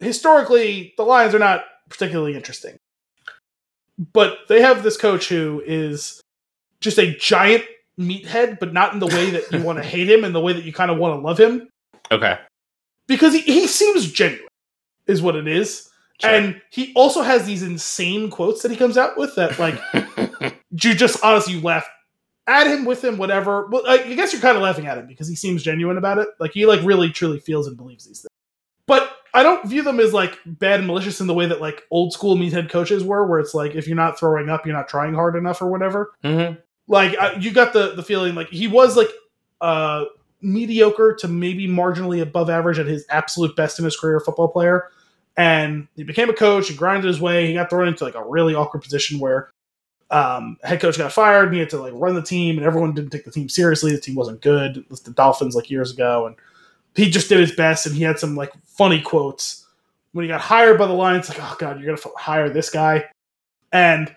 historically 0.00 0.94
the 0.96 1.02
Lions 1.04 1.34
are 1.34 1.38
not 1.38 1.64
particularly 1.88 2.34
interesting. 2.36 2.76
But 4.12 4.38
they 4.48 4.60
have 4.62 4.82
this 4.82 4.96
coach 4.96 5.28
who 5.28 5.62
is 5.66 6.20
just 6.80 6.98
a 6.98 7.14
giant 7.16 7.64
meathead, 7.98 8.58
but 8.58 8.72
not 8.72 8.92
in 8.94 8.98
the 9.00 9.06
way 9.06 9.30
that 9.30 9.50
you 9.52 9.62
want 9.62 9.78
to 9.78 9.84
hate 9.88 10.10
him, 10.10 10.24
in 10.24 10.32
the 10.32 10.40
way 10.40 10.52
that 10.52 10.64
you 10.64 10.72
kind 10.72 10.90
of 10.90 10.98
want 10.98 11.14
to 11.20 11.24
love 11.24 11.38
him 11.38 11.68
Okay. 12.10 12.38
because 13.06 13.32
he, 13.34 13.40
he 13.40 13.66
seems 13.66 14.10
genuine 14.10 14.48
is 15.06 15.22
what 15.22 15.36
it 15.36 15.46
is 15.46 15.88
Sure. 16.20 16.30
and 16.30 16.60
he 16.70 16.92
also 16.94 17.22
has 17.22 17.46
these 17.46 17.62
insane 17.62 18.30
quotes 18.30 18.62
that 18.62 18.70
he 18.70 18.76
comes 18.76 18.96
out 18.96 19.16
with 19.18 19.34
that 19.36 19.58
like 19.58 19.80
you 20.70 20.94
just 20.94 21.22
honestly 21.24 21.54
you 21.54 21.60
laugh 21.60 21.86
at 22.46 22.66
him 22.66 22.84
with 22.84 23.04
him 23.04 23.18
whatever. 23.18 23.66
Well 23.68 23.82
I, 23.86 23.98
guess 24.14 24.32
you're 24.32 24.42
kind 24.42 24.56
of 24.56 24.62
laughing 24.62 24.86
at 24.86 24.98
him 24.98 25.06
because 25.06 25.28
he 25.28 25.36
seems 25.36 25.62
genuine 25.62 25.96
about 25.98 26.18
it. 26.18 26.28
Like 26.38 26.52
he 26.52 26.66
like 26.66 26.80
really 26.82 27.10
truly 27.10 27.38
feels 27.38 27.66
and 27.66 27.76
believes 27.76 28.04
these 28.06 28.20
things. 28.20 28.28
But 28.86 29.10
i 29.34 29.42
don't 29.42 29.66
view 29.66 29.82
them 29.82 29.98
as 29.98 30.12
like 30.12 30.38
bad 30.44 30.80
and 30.80 30.86
malicious 30.86 31.18
in 31.20 31.26
the 31.26 31.32
way 31.32 31.46
that 31.46 31.58
like 31.60 31.84
old 31.90 32.12
school 32.12 32.36
meathead 32.36 32.68
coaches 32.68 33.02
were 33.02 33.26
where 33.26 33.40
it's 33.40 33.54
like 33.54 33.74
if 33.74 33.86
you're 33.86 33.96
not 33.96 34.18
throwing 34.18 34.50
up 34.50 34.66
you're 34.66 34.76
not 34.76 34.88
trying 34.88 35.14
hard 35.14 35.36
enough 35.36 35.62
or 35.62 35.68
whatever. 35.68 36.12
Mhm. 36.22 36.58
like 36.86 37.16
I, 37.18 37.34
you 37.36 37.50
got 37.52 37.72
the 37.72 37.94
the 37.94 38.02
feeling 38.02 38.34
like 38.34 38.48
he 38.48 38.66
was 38.68 38.96
like 38.96 39.08
uh 39.62 40.04
mediocre 40.42 41.14
to 41.20 41.28
maybe 41.28 41.68
marginally 41.68 42.20
above 42.20 42.50
average 42.50 42.78
at 42.78 42.86
his 42.86 43.06
absolute 43.08 43.54
best 43.56 43.78
in 43.78 43.84
his 43.84 43.96
career 43.96 44.20
football 44.20 44.48
player. 44.48 44.88
And 45.36 45.86
he 45.96 46.02
became 46.02 46.28
a 46.28 46.34
coach 46.34 46.68
and 46.68 46.78
grinded 46.78 47.06
his 47.06 47.20
way. 47.20 47.46
He 47.46 47.54
got 47.54 47.70
thrown 47.70 47.88
into 47.88 48.04
like 48.04 48.16
a 48.16 48.24
really 48.24 48.54
awkward 48.54 48.82
position 48.82 49.18
where 49.18 49.50
um 50.12 50.58
head 50.62 50.80
coach 50.80 50.98
got 50.98 51.12
fired 51.12 51.46
and 51.46 51.54
he 51.54 51.60
had 51.60 51.70
to 51.70 51.80
like 51.80 51.94
run 51.96 52.14
the 52.14 52.22
team 52.22 52.58
and 52.58 52.66
everyone 52.66 52.94
didn't 52.94 53.10
take 53.10 53.24
the 53.24 53.30
team 53.30 53.48
seriously. 53.48 53.92
The 53.92 54.00
team 54.00 54.14
wasn't 54.14 54.42
good. 54.42 54.76
It 54.76 54.90
was 54.90 55.00
the 55.00 55.10
dolphins 55.10 55.56
like 55.56 55.70
years 55.70 55.90
ago 55.90 56.26
and 56.26 56.36
he 56.94 57.10
just 57.10 57.30
did 57.30 57.40
his 57.40 57.52
best 57.52 57.86
and 57.86 57.96
he 57.96 58.02
had 58.02 58.18
some 58.18 58.36
like 58.36 58.52
funny 58.66 59.00
quotes. 59.00 59.66
When 60.12 60.24
he 60.24 60.28
got 60.28 60.42
hired 60.42 60.76
by 60.78 60.86
the 60.86 60.92
lions 60.92 61.30
like 61.30 61.38
oh 61.40 61.56
god 61.58 61.78
you're 61.80 61.86
gonna 61.86 61.98
f- 61.98 62.20
hire 62.22 62.50
this 62.50 62.68
guy? 62.68 63.06
And 63.72 64.14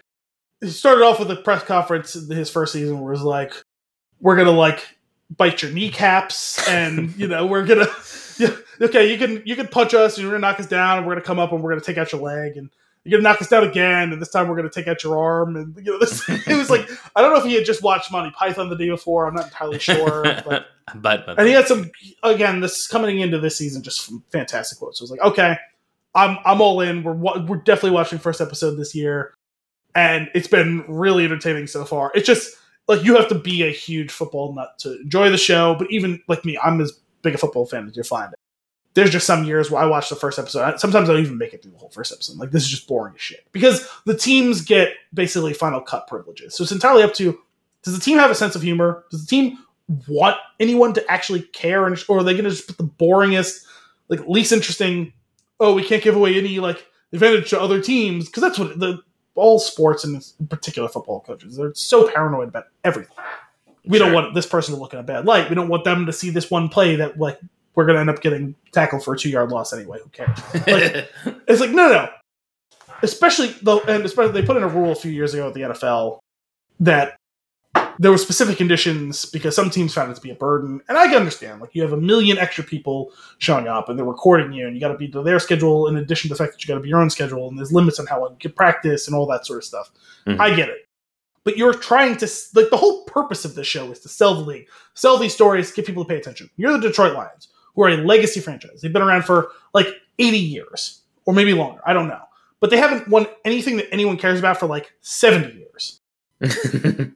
he 0.59 0.69
started 0.69 1.03
off 1.05 1.19
with 1.19 1.31
a 1.31 1.38
press 1.38 1.63
conference 1.63 2.15
in 2.15 2.30
his 2.35 2.49
first 2.49 2.73
season 2.73 2.99
where 2.99 3.13
it 3.13 3.15
was 3.15 3.23
like, 3.23 3.53
we're 4.19 4.35
gonna 4.35 4.51
like 4.51 4.85
bite 5.38 5.61
your 5.61 5.72
kneecaps 5.72 6.67
and 6.67 7.15
you 7.17 7.27
know, 7.27 7.45
we're 7.45 7.65
gonna 7.65 7.88
yeah, 8.38 8.53
okay, 8.81 9.09
you 9.09 9.17
can 9.17 9.41
you 9.45 9.55
can 9.55 9.67
punch 9.69 9.93
us 9.93 10.17
and 10.17 10.23
you're 10.23 10.34
gonna 10.34 10.41
knock 10.41 10.59
us 10.59 10.67
down 10.67 10.97
and 10.97 11.07
we're 11.07 11.13
gonna 11.13 11.26
come 11.26 11.39
up 11.39 11.53
and 11.53 11.63
we're 11.63 11.72
gonna 11.72 11.80
take 11.80 11.97
out 11.97 12.11
your 12.11 12.22
leg 12.22 12.57
and 12.57 12.69
you're 13.06 13.19
gonna 13.19 13.30
knock 13.30 13.41
us 13.41 13.48
down 13.48 13.64
again 13.64 14.11
and 14.11 14.22
this 14.22 14.30
time 14.30 14.48
we're 14.48 14.56
gonna 14.56 14.69
take 14.69 14.88
out 14.88 15.03
your 15.03 15.18
arm 15.18 15.56
and 15.56 15.76
you 15.77 15.91
know 15.91 15.99
this 15.99 16.27
it 16.48 16.57
was 16.57 16.69
like 16.69 16.90
I 17.15 17.22
don't 17.22 17.32
know 17.32 17.40
if 17.40 17.45
he 17.45 17.53
had 17.53 17.64
just 17.64 17.84
watched 17.84 18.11
Monty 18.11 18.32
Python 18.32 18.69
the 18.69 18.76
day 18.76 18.90
before, 18.90 19.27
I'm 19.27 19.36
not 19.36 19.45
entirely 19.45 19.80
sure. 19.80 20.26
But 20.45 20.68
but, 20.95 21.26
but 21.26 21.40
and 21.40 21.48
he 21.48 21.53
had 21.53 21.68
some 21.68 21.90
again 22.22 22.60
this 22.60 22.88
coming 22.88 23.19
into 23.19 23.40
this 23.40 23.57
season 23.57 23.82
just 23.82 24.11
fantastic 24.32 24.77
quotes. 24.77 24.99
So 24.99 25.03
it 25.03 25.06
was 25.06 25.11
like, 25.11 25.22
okay, 25.22 25.57
I'm 26.14 26.38
I'm 26.45 26.61
all 26.61 26.82
in. 26.82 27.03
We're 27.03 27.14
we're 27.14 27.57
definitely 27.57 27.91
watching 27.91 28.19
first 28.19 28.40
episode 28.40 28.76
this 28.76 28.94
year, 28.94 29.34
and 29.95 30.30
it's 30.36 30.48
been 30.48 30.86
really 30.88 31.26
entertaining 31.26 31.68
so 31.68 31.86
far. 31.86 32.11
It's 32.14 32.27
just 32.27 32.56
like 32.88 33.03
you 33.03 33.15
have 33.15 33.27
to 33.30 33.36
be 33.36 33.64
a 33.64 33.72
huge 33.72 34.11
football 34.11 34.53
nut 34.53 34.77
to 34.80 35.02
enjoy 35.02 35.30
the 35.30 35.38
show. 35.38 35.76
But 35.76 35.91
even 35.91 36.22
like 36.27 36.45
me, 36.45 36.57
I'm 36.64 36.80
as 36.82 36.94
big 37.22 37.36
a 37.36 37.38
football 37.38 37.65
fan 37.65 37.88
as 37.88 37.98
you 37.98 38.03
find. 38.03 38.34
There's 38.95 39.11
just 39.11 39.27
some 39.27 39.43
years 39.43 39.69
where 39.69 39.81
I 39.84 39.85
watch 39.85 40.09
the 40.09 40.15
first 40.15 40.39
episode. 40.39 40.80
Sometimes 40.80 41.09
I 41.09 41.13
don't 41.13 41.22
even 41.22 41.38
make 41.38 41.53
it 41.53 41.61
through 41.61 41.73
the 41.73 41.77
whole 41.77 41.89
first 41.89 42.11
episode. 42.11 42.38
Like 42.38 42.51
this 42.51 42.63
is 42.63 42.69
just 42.69 42.88
boring 42.88 43.13
as 43.13 43.22
shit 43.22 43.45
because 43.51 43.88
the 44.05 44.15
teams 44.17 44.61
get 44.61 44.93
basically 45.13 45.53
final 45.53 45.81
cut 45.81 46.07
privileges. 46.07 46.55
So 46.55 46.63
it's 46.63 46.72
entirely 46.72 47.03
up 47.03 47.13
to 47.15 47.38
does 47.84 47.93
the 47.93 48.03
team 48.03 48.17
have 48.17 48.31
a 48.31 48.35
sense 48.35 48.55
of 48.55 48.63
humor? 48.63 49.03
Does 49.11 49.22
the 49.26 49.30
team 49.30 49.59
want 50.07 50.38
anyone 50.59 50.93
to 50.93 51.11
actually 51.11 51.43
care, 51.43 51.85
and, 51.85 52.03
or 52.09 52.17
are 52.19 52.23
they 52.23 52.31
going 52.34 52.45
to 52.45 52.49
just 52.49 52.65
put 52.67 52.77
the 52.77 52.84
boringest, 52.84 53.63
like 54.09 54.22
least 54.27 54.51
interesting? 54.51 55.13
Oh, 55.59 55.76
we 55.76 55.84
can't 55.84 56.01
give 56.01 56.15
away 56.15 56.35
any 56.38 56.59
like 56.59 56.84
advantage 57.13 57.49
to 57.51 57.61
other 57.61 57.80
teams 57.81 58.26
because 58.26 58.41
that's 58.41 58.57
what 58.57 58.80
the 58.80 58.99
all 59.35 59.59
sports 59.59 60.03
and 60.03 60.26
in 60.39 60.47
particular 60.47 60.88
football 60.88 61.19
coaches 61.19 61.57
they're 61.57 61.73
so 61.76 62.09
paranoid 62.09 62.47
about 62.47 62.65
everything. 62.85 63.13
We 63.85 63.97
Sure. 63.97 64.07
don't 64.07 64.15
want 64.15 64.34
this 64.34 64.45
person 64.47 64.73
to 64.73 64.80
look 64.80 64.93
in 64.93 64.99
a 64.99 65.03
bad 65.03 65.26
light. 65.26 65.49
We 65.49 65.55
don't 65.55 65.67
want 65.67 65.84
them 65.84 66.05
to 66.07 66.13
see 66.13 66.30
this 66.30 66.49
one 66.49 66.69
play 66.69 66.95
that 66.95 67.19
like 67.19 67.39
we're 67.76 67.85
going 67.85 67.95
to 67.95 68.02
end 68.02 68.10
up 68.10 68.22
getting 68.22 68.56
tackled 68.72 69.03
for 69.03 69.14
a 69.14 69.18
two 69.18 69.30
yard 69.30 69.52
loss 69.52 69.73
anyway. 69.73 69.99
Who 70.02 70.10
cares? 70.10 70.38
Like, 70.53 71.10
it's 71.47 71.60
like 71.61 71.72
no, 71.72 71.89
no. 71.89 72.10
Especially 73.02 73.56
though, 73.61 73.81
and 73.81 74.03
especially 74.06 74.34
they 74.39 74.45
put 74.45 74.57
in 74.57 74.64
a 74.64 74.68
rule 74.68 74.91
a 74.91 74.95
few 74.95 75.11
years 75.11 75.34
ago 75.34 75.47
at 75.47 75.53
the 75.53 75.61
NFL 75.61 76.19
that 76.80 77.18
there 77.99 78.11
were 78.11 78.18
specific 78.18 78.57
conditions 78.57 79.26
because 79.26 79.56
some 79.56 79.69
teams 79.69 79.93
found 79.93 80.11
it 80.11 80.15
to 80.15 80.22
be 80.22 80.31
a 80.31 80.35
burden, 80.35 80.81
and 80.89 80.97
I 80.97 81.07
can 81.07 81.18
understand. 81.18 81.61
Like 81.61 81.73
you 81.73 81.81
have 81.81 81.93
a 81.93 81.97
million 81.97 82.38
extra 82.38 82.64
people 82.64 83.11
showing 83.38 83.68
up, 83.68 83.89
and 83.89 83.97
they're 83.97 84.06
recording 84.06 84.52
you, 84.53 84.65
and 84.65 84.76
you 84.76 84.81
got 84.81 84.89
to 84.89 84.97
be 84.97 85.07
to 85.10 85.22
their 85.22 85.39
schedule 85.39 85.88
in 85.88 85.97
addition 85.97 86.30
to 86.30 86.34
the 86.34 86.38
fact 86.38 86.53
that 86.53 86.64
you 86.64 86.68
got 86.68 86.76
to 86.76 86.81
be 86.81 86.89
your 86.89 87.02
own 87.02 87.10
schedule, 87.10 87.47
and 87.47 87.57
there's 87.57 87.72
limits 87.72 87.99
on 87.99 88.06
how 88.06 88.22
long 88.22 88.31
you 88.31 88.38
can 88.39 88.52
practice 88.53 89.07
and 89.07 89.15
all 89.15 89.26
that 89.27 89.45
sort 89.45 89.57
of 89.57 89.64
stuff. 89.64 89.91
Mhm. 90.27 90.39
I 90.39 90.53
get 90.56 90.69
it, 90.69 90.88
but 91.43 91.57
you're 91.57 91.73
trying 91.73 92.18
to 92.18 92.27
like 92.53 92.69
the 92.69 92.77
whole 92.77 93.03
purpose 93.06 93.45
of 93.45 93.56
this 93.56 93.68
show 93.68 93.89
is 93.91 93.99
to 94.02 94.10
sell 94.10 94.35
the 94.35 94.41
league, 94.41 94.68
sell 94.93 95.18
these 95.18 95.34
stories, 95.34 95.72
get 95.72 95.85
people 95.85 96.03
to 96.03 96.07
pay 96.07 96.18
attention. 96.18 96.49
You're 96.57 96.73
the 96.73 96.80
Detroit 96.80 97.14
Lions, 97.14 97.49
who 97.76 97.84
are 97.84 97.89
a 97.89 97.97
legacy 97.97 98.39
franchise. 98.39 98.81
They've 98.81 98.93
been 98.93 99.02
around 99.02 99.26
for 99.26 99.49
like 99.73 99.88
80 100.19 100.38
years 100.38 101.02
or 101.26 101.34
maybe 101.34 101.53
longer. 101.53 101.81
I 101.85 101.93
don't 101.93 102.07
know. 102.07 102.22
But 102.60 102.69
they 102.69 102.77
haven't 102.77 103.07
won 103.07 103.27
anything 103.43 103.77
that 103.77 103.88
anyone 103.91 104.18
cares 104.18 104.39
about 104.39 104.60
for 104.60 104.65
like 104.65 104.93
70 105.02 105.57
years. 105.57 106.02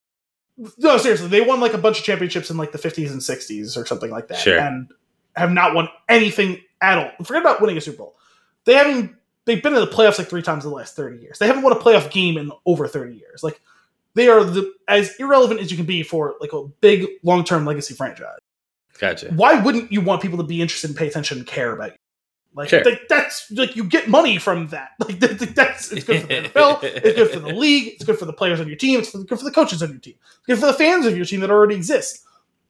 No, 0.77 0.98
seriously, 0.98 1.30
they 1.30 1.41
won 1.41 1.61
like 1.61 1.73
a 1.73 1.77
bunch 1.77 1.99
of 1.99 2.03
championships 2.03 2.49
in 2.49 2.57
like 2.57 2.73
the 2.73 2.77
50s 2.77 3.11
and 3.11 3.22
60s 3.22 3.77
or 3.77 3.86
something 3.86 4.11
like 4.11 4.27
that. 4.27 4.40
Sure. 4.40 4.60
And 4.60 4.91
have 5.36 5.52
not 5.52 5.73
won 5.73 5.88
anything 6.10 6.61
at 6.81 6.98
all. 6.98 7.11
Forget 7.23 7.41
about 7.41 7.61
winning 7.61 7.77
a 7.77 7.81
Super 7.81 7.99
Bowl. 7.99 8.18
They 8.65 8.73
haven't 8.73 9.15
they've 9.45 9.64
been 9.64 9.73
in 9.73 9.80
the 9.80 9.88
playoffs 9.88 10.19
like 10.19 10.27
three 10.27 10.41
times 10.41 10.65
in 10.65 10.72
the 10.72 10.76
last 10.76 10.95
30 10.95 11.22
years. 11.22 11.40
They 11.40 11.48
haven't 11.48 11.64
won 11.64 11.72
a 11.72 11.77
playoff 11.80 12.11
game 12.11 12.38
in 12.38 12.52
over 12.65 12.88
30 12.88 13.15
years. 13.15 13.41
Like 13.41 13.61
they 14.15 14.27
are 14.27 14.44
the 14.44 14.73
as 14.88 15.15
irrelevant 15.15 15.61
as 15.61 15.72
you 15.72 15.77
can 15.77 15.86
be 15.86 16.03
for 16.03 16.36
like 16.41 16.52
a 16.52 16.68
big 16.81 17.07
long-term 17.23 17.65
legacy 17.65 17.94
franchise 17.94 18.39
gotcha. 18.99 19.30
why 19.34 19.59
wouldn't 19.61 19.91
you 19.91 20.01
want 20.01 20.21
people 20.21 20.38
to 20.38 20.43
be 20.43 20.61
interested 20.61 20.89
and 20.89 20.97
pay 20.97 21.07
attention 21.07 21.39
and 21.39 21.47
care 21.47 21.71
about 21.73 21.91
you? 21.91 21.97
Like, 22.55 22.69
Sure. 22.69 22.84
like, 22.84 23.07
that's 23.07 23.49
like 23.51 23.76
you 23.76 23.84
get 23.84 24.07
money 24.09 24.38
from 24.38 24.67
that. 24.69 24.89
Like 24.99 25.19
that, 25.19 25.39
that- 25.39 25.55
that's 25.55 25.91
it's 25.91 26.03
good 26.03 26.21
for 26.21 26.27
the 26.27 26.34
NFL, 26.34 26.84
it's 26.84 27.15
good 27.15 27.30
for 27.31 27.39
the 27.39 27.53
league, 27.53 27.88
it's 27.93 28.03
good 28.03 28.17
for 28.19 28.26
the 28.26 28.34
players 28.34 28.59
on 28.59 28.67
your 28.67 28.76
team, 28.77 28.99
it's 28.99 29.11
good 29.11 29.38
for 29.39 29.45
the 29.45 29.51
coaches 29.51 29.81
on 29.84 29.89
your 29.89 29.99
team, 29.99 30.15
it's 30.38 30.45
good 30.47 30.59
for 30.59 30.65
the 30.67 30.73
fans 30.73 31.05
of 31.05 31.15
your 31.15 31.26
team 31.26 31.39
that 31.41 31.49
already 31.51 31.76
exist. 31.76 32.23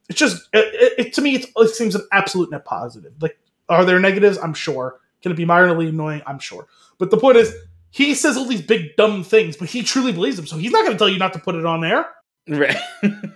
It's 0.08 0.18
just 0.18 0.48
it, 0.52 1.06
it, 1.06 1.12
to 1.14 1.22
me, 1.22 1.36
it's, 1.36 1.46
it 1.56 1.68
seems 1.74 1.94
an 1.94 2.02
absolute 2.12 2.50
net 2.50 2.64
positive. 2.64 3.12
Like, 3.20 3.38
are 3.68 3.84
there 3.84 4.00
negatives? 4.00 4.38
I'm 4.38 4.54
sure. 4.54 4.98
Can 5.22 5.30
it 5.32 5.36
be 5.36 5.46
minorly 5.46 5.88
annoying? 5.88 6.22
I'm 6.26 6.40
sure. 6.40 6.66
But 6.98 7.10
the 7.12 7.16
point 7.16 7.36
is, 7.36 7.54
he 7.90 8.14
says 8.14 8.36
all 8.36 8.44
these 8.44 8.62
big 8.62 8.96
dumb 8.96 9.22
things, 9.22 9.56
but 9.56 9.68
he 9.68 9.82
truly 9.82 10.12
believes 10.12 10.36
them. 10.36 10.46
So 10.46 10.56
he's 10.56 10.72
not 10.72 10.80
going 10.84 10.92
to 10.92 10.98
tell 10.98 11.08
you 11.08 11.18
not 11.18 11.32
to 11.34 11.38
put 11.38 11.54
it 11.54 11.64
on 11.64 11.80
there 11.80 12.06
Right. 12.50 12.76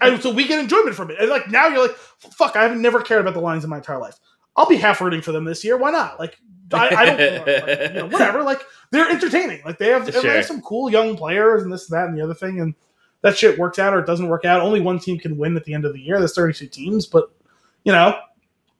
and 0.01 0.21
so 0.21 0.33
we 0.33 0.47
get 0.47 0.59
enjoyment 0.59 0.97
from 0.97 1.11
it. 1.11 1.19
And 1.21 1.31
like 1.31 1.49
now 1.49 1.69
you're 1.69 1.87
like, 1.87 1.97
fuck, 1.97 2.57
I've 2.57 2.77
never 2.77 3.01
cared 3.01 3.21
about 3.21 3.35
the 3.35 3.41
Lions 3.41 3.63
in 3.63 3.71
my 3.71 3.77
entire 3.77 3.99
life. 3.99 4.19
I'll 4.57 4.67
be 4.67 4.77
half 4.77 5.01
rooting 5.01 5.23
for 5.23 5.33
them 5.33 5.45
this 5.45 5.65
year. 5.65 5.77
Why 5.77 5.91
not? 5.91 6.19
Like, 6.19 6.39
I, 6.73 6.89
I 6.89 7.05
don't, 7.07 7.47
like, 7.47 7.93
you 7.93 8.01
know, 8.01 8.07
whatever. 8.11 8.43
Like, 8.43 8.63
they're 8.91 9.09
entertaining. 9.09 9.63
Like, 9.65 9.79
they 9.79 9.89
have, 9.89 10.07
they 10.07 10.29
have 10.29 10.45
some 10.45 10.63
cool 10.63 10.91
young 10.91 11.17
players 11.17 11.63
and 11.63 11.73
this, 11.73 11.91
and 11.91 11.97
that, 11.99 12.09
and 12.09 12.17
the 12.17 12.23
other 12.23 12.35
thing. 12.35 12.61
And 12.61 12.75
that 13.23 13.37
shit 13.37 13.59
works 13.59 13.79
out 13.79 13.95
or 13.95 14.01
it 14.01 14.07
doesn't 14.07 14.29
work 14.29 14.45
out. 14.45 14.61
Only 14.61 14.81
one 14.81 14.99
team 14.99 15.19
can 15.19 15.37
win 15.37 15.57
at 15.57 15.65
the 15.65 15.75
end 15.75 15.85
of 15.85 15.93
the 15.93 16.01
year. 16.01 16.19
There's 16.19 16.35
32 16.35 16.67
teams, 16.69 17.07
but 17.07 17.31
you 17.85 17.93
know, 17.93 18.19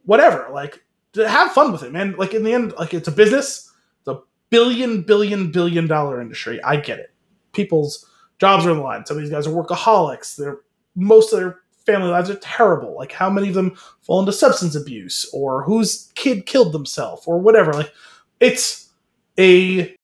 whatever. 0.05 0.49
Like, 0.53 0.85
have 1.15 1.53
fun 1.53 1.73
with 1.73 1.83
it, 1.83 1.93
man. 1.93 2.15
Like, 2.17 2.35
in 2.35 2.45
the 2.45 2.53
end, 2.53 2.73
like, 2.79 2.95
it's 2.95 3.09
a 3.09 3.13
business. 3.13 3.73
It's 4.01 4.09
a 4.09 4.21
billion, 4.51 5.03
billion, 5.03 5.51
billion 5.51 5.87
dollar 5.87 6.21
industry. 6.21 6.63
I 6.63 6.77
get 6.77 7.01
it. 7.01 7.13
People's 7.53 8.09
jobs 8.39 8.67
are 8.67 8.75
the 8.75 8.81
line. 8.81 9.07
Some 9.07 9.17
of 9.17 9.23
these 9.23 9.33
guys 9.33 9.47
are 9.47 9.51
workaholics. 9.51 10.37
They're 10.37 10.59
most 10.97 11.33
of 11.33 11.41
their 11.41 11.61
family 11.87 12.09
lives 12.09 12.31
are 12.31 12.37
terrible. 12.37 12.95
Like 12.97 13.13
how 13.13 13.29
many 13.29 13.49
of 13.49 13.55
them 13.55 13.77
fall 14.03 14.21
into 14.21 14.33
substance 14.33 14.75
abuse 14.75 15.29
or 15.33 15.63
whose 15.65 16.11
kid 16.15 16.47
killed 16.47 16.73
themselves 16.73 17.25
or 17.27 17.39
whatever. 17.39 17.73
Like 17.73 17.93
it's 18.41 18.91
a 19.39 19.95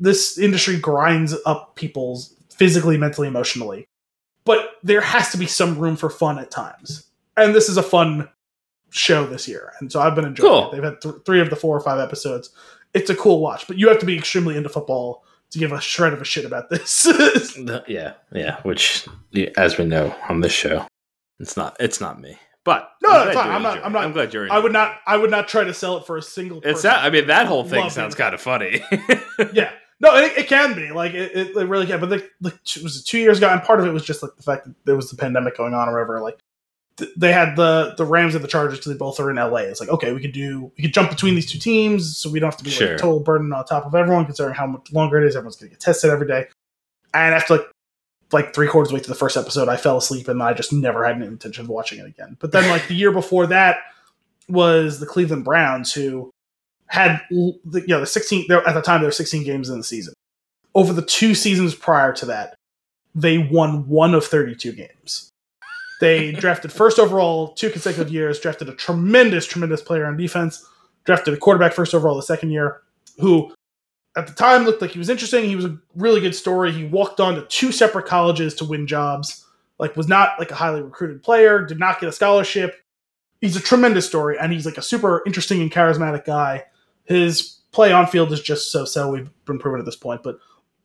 this 0.00 0.38
industry 0.38 0.78
grinds 0.78 1.34
up 1.44 1.74
people's 1.74 2.34
physically, 2.50 2.96
mentally, 2.96 3.28
emotionally. 3.28 3.86
But 4.44 4.70
there 4.82 5.00
has 5.00 5.30
to 5.32 5.36
be 5.38 5.46
some 5.46 5.78
room 5.78 5.96
for 5.96 6.08
fun 6.08 6.38
at 6.38 6.50
times. 6.50 7.04
And 7.36 7.54
this 7.54 7.68
is 7.68 7.76
a 7.76 7.82
fun 7.82 8.28
show 8.90 9.26
this 9.26 9.46
year. 9.46 9.72
And 9.80 9.92
so 9.92 10.00
I've 10.00 10.14
been 10.14 10.24
enjoying 10.24 10.48
Cool. 10.50 10.70
it. 10.70 10.74
They've 10.74 10.84
had 10.84 11.00
th- 11.02 11.14
three 11.26 11.40
of 11.40 11.50
the 11.50 11.56
four 11.56 11.76
or 11.76 11.80
five 11.80 11.98
episodes. 12.00 12.50
It's 12.94 13.10
a 13.10 13.14
cool 13.14 13.40
watch, 13.40 13.66
but 13.66 13.76
you 13.76 13.88
have 13.88 13.98
to 13.98 14.06
be 14.06 14.16
extremely 14.16 14.56
into 14.56 14.70
football 14.70 15.24
to 15.50 15.58
give 15.58 15.72
a 15.72 15.80
shred 15.80 16.12
of 16.12 16.20
a 16.20 16.24
shit 16.24 16.44
about 16.44 16.70
this. 16.70 17.06
yeah, 17.88 18.14
yeah. 18.32 18.60
Which, 18.62 19.06
as 19.56 19.78
we 19.78 19.84
know 19.84 20.14
on 20.28 20.40
this 20.40 20.52
show, 20.52 20.86
it's 21.40 21.56
not. 21.56 21.76
It's 21.80 22.00
not 22.00 22.20
me. 22.20 22.38
But 22.64 22.90
No, 23.02 23.10
I'm 23.10 23.24
glad 23.24 23.34
fine. 23.34 23.50
I'm 23.50 23.62
not- 23.62 23.84
I'm 23.84 23.92
not- 23.92 24.04
I'm 24.04 24.12
glad 24.12 24.34
you're. 24.34 24.52
I 24.52 24.58
would 24.58 24.72
not. 24.72 24.96
I 25.06 25.16
would 25.16 25.30
not 25.30 25.48
try 25.48 25.64
to 25.64 25.72
sell 25.72 25.96
it 25.96 26.06
for 26.06 26.16
a 26.18 26.22
single. 26.22 26.60
It's 26.64 26.82
that. 26.82 27.02
I 27.04 27.10
mean, 27.10 27.28
that 27.28 27.46
whole 27.46 27.64
thing 27.64 27.88
sounds 27.90 28.14
kind 28.14 28.34
of 28.34 28.40
funny. 28.40 28.82
yeah. 29.54 29.70
No, 30.00 30.14
it, 30.16 30.36
it 30.38 30.46
can 30.48 30.74
be 30.76 30.90
like 30.92 31.12
it, 31.14 31.32
it, 31.34 31.56
it 31.56 31.66
really 31.68 31.86
can. 31.86 31.98
But 31.98 32.10
the, 32.10 32.28
the, 32.40 32.50
it 32.76 32.82
was 32.84 33.02
two 33.02 33.18
years 33.18 33.38
ago, 33.38 33.48
and 33.48 33.60
part 33.62 33.80
of 33.80 33.86
it 33.86 33.90
was 33.90 34.04
just 34.04 34.22
like 34.22 34.36
the 34.36 34.42
fact 34.42 34.64
that 34.66 34.74
there 34.84 34.94
was 34.96 35.10
the 35.10 35.16
pandemic 35.16 35.56
going 35.56 35.74
on 35.74 35.88
or 35.88 35.92
whatever. 35.94 36.20
Like 36.20 36.38
th- 36.98 37.10
they 37.16 37.32
had 37.32 37.56
the 37.56 37.94
the 37.96 38.04
Rams 38.04 38.34
and 38.34 38.44
the 38.44 38.48
Chargers 38.48 38.78
because 38.78 38.92
they 38.92 38.98
both 38.98 39.18
are 39.20 39.30
in 39.30 39.36
LA. 39.36 39.58
It's 39.58 39.80
like 39.80 39.88
okay, 39.88 40.12
we 40.12 40.20
could 40.20 40.32
do 40.32 40.70
we 40.76 40.82
could 40.84 40.92
jump 40.92 41.10
between 41.10 41.34
these 41.34 41.50
two 41.50 41.58
teams, 41.58 42.16
so 42.18 42.28
we 42.30 42.38
don't 42.40 42.48
have 42.50 42.58
to 42.58 42.64
be 42.64 42.70
like 42.70 42.78
Sure. 42.78 42.94
a 42.94 42.98
total 42.98 43.20
burden 43.20 43.52
on 43.52 43.64
top 43.64 43.86
of 43.86 43.94
everyone, 43.94 44.24
considering 44.26 44.54
how 44.54 44.66
much 44.66 44.92
longer 44.92 45.22
it 45.22 45.26
is. 45.26 45.34
Everyone's 45.36 45.56
gonna 45.56 45.70
get 45.70 45.80
tested 45.80 46.10
every 46.10 46.26
day. 46.26 46.46
And 47.14 47.34
after 47.34 47.56
like 47.56 47.66
like 48.30 48.54
three 48.54 48.68
quarters 48.68 48.88
of 48.88 48.90
the 48.90 48.94
way 48.96 49.02
through 49.04 49.14
the 49.14 49.18
first 49.18 49.36
episode, 49.38 49.68
I 49.68 49.76
fell 49.78 49.96
asleep 49.96 50.28
and 50.28 50.42
I 50.42 50.52
just 50.52 50.72
never 50.72 51.04
had 51.06 51.16
any 51.16 51.26
intention 51.26 51.64
of 51.64 51.70
watching 51.70 51.98
it 51.98 52.06
again. 52.06 52.36
But 52.40 52.52
then 52.52 52.68
like 52.68 52.86
the 52.88 52.94
year 52.94 53.10
before 53.10 53.46
that 53.46 53.78
was 54.48 55.00
the 55.00 55.06
Cleveland 55.06 55.44
Browns 55.44 55.92
who 55.92 56.30
had 56.88 57.20
the, 57.30 57.80
you 57.80 57.86
know 57.88 58.00
the 58.00 58.06
16 58.06 58.46
there 58.48 58.66
at 58.66 58.74
the 58.74 58.80
time 58.82 59.00
there 59.00 59.08
were 59.08 59.12
16 59.12 59.44
games 59.44 59.68
in 59.70 59.78
the 59.78 59.84
season. 59.84 60.14
Over 60.74 60.92
the 60.92 61.02
two 61.02 61.34
seasons 61.34 61.74
prior 61.74 62.12
to 62.14 62.26
that, 62.26 62.54
they 63.14 63.38
won 63.38 63.88
one 63.88 64.14
of 64.14 64.24
32 64.24 64.72
games. 64.72 65.30
They 66.00 66.32
drafted 66.32 66.72
first 66.72 66.98
overall 66.98 67.48
two 67.54 67.70
consecutive 67.70 68.12
years, 68.12 68.38
drafted 68.38 68.68
a 68.68 68.74
tremendous, 68.74 69.46
tremendous 69.46 69.82
player 69.82 70.06
on 70.06 70.16
defense, 70.16 70.64
drafted 71.04 71.34
a 71.34 71.36
quarterback 71.36 71.72
first 71.72 71.94
overall 71.94 72.16
the 72.16 72.22
second 72.22 72.50
year, 72.50 72.82
who 73.18 73.52
at 74.16 74.26
the 74.26 74.32
time 74.32 74.64
looked 74.64 74.80
like 74.80 74.92
he 74.92 74.98
was 74.98 75.10
interesting. 75.10 75.44
He 75.44 75.56
was 75.56 75.64
a 75.64 75.78
really 75.94 76.20
good 76.20 76.34
story. 76.34 76.72
He 76.72 76.84
walked 76.84 77.20
on 77.20 77.34
to 77.34 77.42
two 77.42 77.72
separate 77.72 78.06
colleges 78.06 78.54
to 78.56 78.64
win 78.64 78.86
jobs. 78.86 79.44
Like 79.78 79.96
was 79.96 80.08
not 80.08 80.38
like 80.38 80.50
a 80.50 80.56
highly 80.56 80.82
recruited 80.82 81.22
player, 81.22 81.64
did 81.64 81.78
not 81.78 82.00
get 82.00 82.08
a 82.08 82.12
scholarship. 82.12 82.74
He's 83.40 83.56
a 83.56 83.60
tremendous 83.60 84.06
story, 84.06 84.36
and 84.36 84.52
he's 84.52 84.66
like 84.66 84.78
a 84.78 84.82
super 84.82 85.22
interesting 85.24 85.62
and 85.62 85.70
charismatic 85.70 86.24
guy. 86.24 86.64
His 87.04 87.60
play 87.70 87.92
on 87.92 88.08
field 88.08 88.32
is 88.32 88.40
just 88.40 88.72
so 88.72 88.84
so. 88.84 89.10
We've 89.10 89.30
been 89.44 89.60
proven 89.60 89.78
at 89.78 89.86
this 89.86 89.94
point, 89.96 90.24
but 90.24 90.38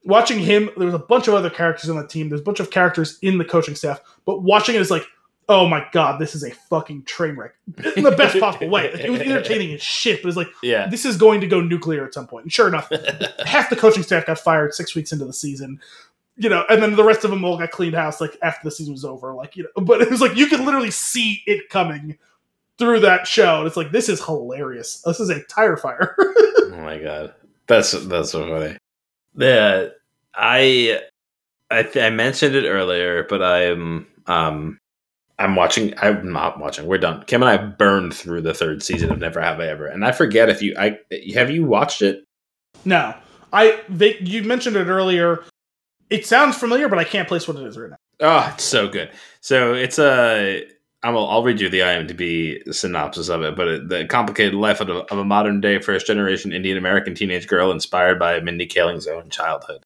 watching 0.04 0.40
him, 0.40 0.70
there 0.78 0.86
was 0.86 0.96
a 0.96 1.00
bunch 1.00 1.28
of 1.28 1.34
other 1.34 1.50
characters 1.50 1.90
on 1.90 1.98
the 1.98 2.08
team. 2.08 2.30
There's 2.30 2.42
a 2.42 2.44
bunch 2.44 2.60
of 2.60 2.72
characters 2.72 3.18
in 3.22 3.38
the 3.38 3.46
coaching 3.46 3.76
staff, 3.76 4.02
but 4.26 4.42
watching 4.42 4.76
it 4.76 4.82
is 4.82 4.92
like, 4.92 5.06
oh 5.50 5.68
my 5.68 5.86
god, 5.92 6.20
this 6.20 6.36
is 6.36 6.44
a 6.44 6.52
fucking 6.52 7.04
train 7.04 7.36
wreck 7.36 7.56
in 7.96 8.04
the 8.04 8.12
best 8.12 8.40
possible 8.40 8.70
way. 8.70 8.92
Like, 8.92 9.02
it 9.02 9.10
was 9.10 9.22
entertaining 9.22 9.74
as 9.74 9.82
shit, 9.82 10.22
but 10.22 10.30
it's 10.30 10.38
like 10.38 10.50
yeah. 10.62 10.88
this 10.88 11.06
is 11.06 11.18
going 11.18 11.42
to 11.42 11.48
go 11.48 11.62
nuclear 11.62 12.06
at 12.06 12.14
some 12.14 12.28
point. 12.28 12.46
And 12.46 12.54
sure 12.54 12.68
enough, 12.68 12.90
half 13.46 13.70
the 13.70 13.76
coaching 13.76 14.04
staff 14.04 14.26
got 14.26 14.40
fired 14.40 14.74
six 14.74 14.96
weeks 14.96 15.12
into 15.12 15.26
the 15.26 15.34
season. 15.34 15.80
You 16.36 16.50
know, 16.50 16.66
and 16.68 16.82
then 16.82 16.96
the 16.96 17.04
rest 17.04 17.24
of 17.24 17.30
them 17.30 17.46
all 17.46 17.60
got 17.60 17.70
cleaned 17.70 17.94
house 17.94 18.20
like 18.20 18.36
after 18.42 18.62
the 18.64 18.72
season 18.72 18.94
was 18.94 19.06
over. 19.06 19.36
Like, 19.36 19.56
you 19.56 19.64
know, 19.64 19.84
but 19.84 20.02
it 20.02 20.10
was 20.10 20.22
like 20.22 20.36
you 20.36 20.48
could 20.48 20.62
literally 20.62 20.92
see 20.92 21.44
it 21.46 21.70
coming 21.70 22.18
through 22.80 23.02
that 23.02 23.28
show. 23.28 23.60
And 23.60 23.68
it's 23.68 23.78
like, 23.78 23.92
this 23.92 24.10
is 24.10 24.24
hilarious. 24.24 25.02
This 25.02 25.20
is 25.20 25.30
a 25.30 25.44
tire 25.44 25.78
fire. 25.78 26.16
oh 26.18 26.80
my 26.82 26.98
god, 26.98 27.36
that's 27.68 27.92
that's 27.92 28.32
so 28.32 28.48
funny. 28.50 28.78
Yeah, 29.36 29.88
I 30.36 31.02
I 31.72 31.84
th- 31.84 32.06
I 32.06 32.10
mentioned 32.10 32.56
it 32.56 32.68
earlier, 32.68 33.24
but 33.28 33.42
I'm 33.42 34.08
um 34.28 34.78
I'm 35.40 35.56
watching. 35.56 35.94
I'm 35.98 36.32
not 36.32 36.60
watching. 36.60 36.86
We're 36.86 37.00
done. 37.00 37.24
Kim 37.26 37.42
and 37.42 37.50
I 37.50 37.58
burned 37.58 38.14
through 38.14 38.42
the 38.42 38.54
third 38.54 38.84
season 38.84 39.12
of 39.12 39.20
Never 39.20 39.42
Have 39.42 39.60
I 39.60 39.68
Ever, 39.68 39.88
and 39.88 40.06
I 40.06 40.12
forget 40.12 40.50
if 40.50 40.62
you 40.62 40.76
I 40.78 41.00
have 41.34 41.50
you 41.50 41.66
watched 41.66 42.02
it. 42.02 42.24
no, 42.86 43.16
I 43.52 43.82
they, 43.90 44.18
you 44.20 44.44
mentioned 44.44 44.76
it 44.76 44.88
earlier. 44.88 45.44
It 46.10 46.26
sounds 46.28 46.56
familiar, 46.58 46.88
but 46.90 47.00
I 47.00 47.04
can't 47.04 47.28
place 47.28 47.48
what 47.48 47.58
it 47.58 47.66
is 47.66 47.78
right 47.78 47.90
now. 47.90 47.96
Oh, 48.20 48.52
it's 48.54 48.64
so 48.64 48.88
good. 48.88 49.10
So 49.42 49.74
it's 49.74 49.98
a 49.98 50.68
I'm, 51.04 51.18
I'll 51.18 51.44
read 51.44 51.60
you 51.60 51.70
the 51.70 51.80
IMDb 51.80 52.74
synopsis 52.74 53.30
of 53.30 53.42
it, 53.44 53.56
but 53.56 53.68
it, 53.68 53.90
the 53.90 54.06
complicated 54.06 54.54
life 54.54 54.80
of 54.80 54.90
a, 54.90 55.00
of 55.12 55.18
a 55.18 55.26
modern 55.26 55.60
day 55.60 55.80
first 55.80 56.08
generation 56.08 56.54
Indian 56.54 56.78
American 56.78 57.14
teenage 57.14 57.48
girl 57.48 57.72
inspired 57.72 58.18
by 58.20 58.40
Mindy 58.40 58.66
Kaling's 58.66 59.08
own 59.08 59.30
childhood. 59.30 59.86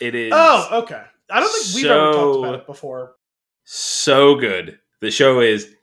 It 0.00 0.14
is. 0.14 0.32
Oh, 0.34 0.82
okay. 0.82 1.02
I 1.30 1.40
don't 1.40 1.52
think 1.52 1.74
we've 1.74 1.86
ever 1.90 2.12
talked 2.12 2.38
about 2.38 2.54
it 2.54 2.66
before. 2.66 3.16
so 3.64 4.36
good. 4.36 4.78
The 5.00 5.10
show 5.10 5.40
is 5.40 5.74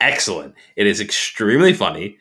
excellent. 0.00 0.54
It 0.76 0.86
is 0.86 1.00
extremely 1.00 1.72
funny. 1.72 2.16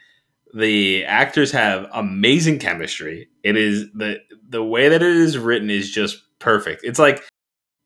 The 0.53 1.05
actors 1.05 1.51
have 1.51 1.87
amazing 1.93 2.59
chemistry. 2.59 3.29
It 3.43 3.57
is 3.57 3.91
the 3.93 4.19
the 4.47 4.63
way 4.63 4.89
that 4.89 5.01
it 5.01 5.15
is 5.15 5.37
written 5.37 5.69
is 5.69 5.91
just 5.91 6.21
perfect. 6.39 6.81
It's 6.83 6.99
like 6.99 7.23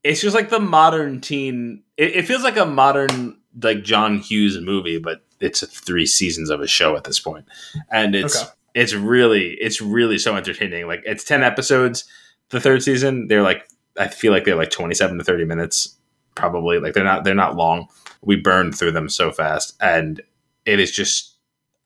it's 0.03 0.21
just 0.21 0.35
like 0.35 0.49
the 0.49 0.59
modern 0.59 1.21
teen. 1.21 1.83
It, 1.97 2.15
it 2.17 2.25
feels 2.25 2.43
like 2.43 2.57
a 2.57 2.65
modern 2.65 3.38
like 3.61 3.83
John 3.83 4.17
Hughes 4.19 4.59
movie, 4.59 4.99
but 4.99 5.21
it's 5.39 5.65
three 5.65 6.05
seasons 6.05 6.49
of 6.49 6.61
a 6.61 6.67
show 6.67 6.95
at 6.95 7.03
this 7.05 7.19
point, 7.19 7.45
and 7.91 8.15
it's 8.15 8.41
Okay. 8.41 8.51
it's 8.75 8.93
really 8.93 9.53
it's 9.61 9.81
really 9.81 10.17
so 10.17 10.35
entertaining. 10.35 10.87
Like 10.87 11.01
it's 11.05 11.23
ten 11.23 11.43
episodes. 11.43 12.05
The 12.49 12.59
third 12.59 12.83
season, 12.83 13.27
they're 13.27 13.43
like 13.43 13.67
I 13.97 14.07
feel 14.07 14.31
like 14.31 14.45
they're 14.45 14.55
like 14.55 14.71
twenty 14.71 14.95
seven 14.95 15.17
to 15.17 15.23
thirty 15.23 15.45
minutes 15.45 15.95
probably 16.35 16.79
like 16.79 16.93
they're 16.93 17.03
not 17.03 17.25
they're 17.25 17.35
not 17.35 17.55
long 17.57 17.85
we 18.21 18.37
burned 18.37 18.73
through 18.77 18.91
them 18.93 19.09
so 19.09 19.29
fast 19.29 19.75
and 19.81 20.21
it 20.65 20.79
is 20.79 20.89
just 20.89 21.35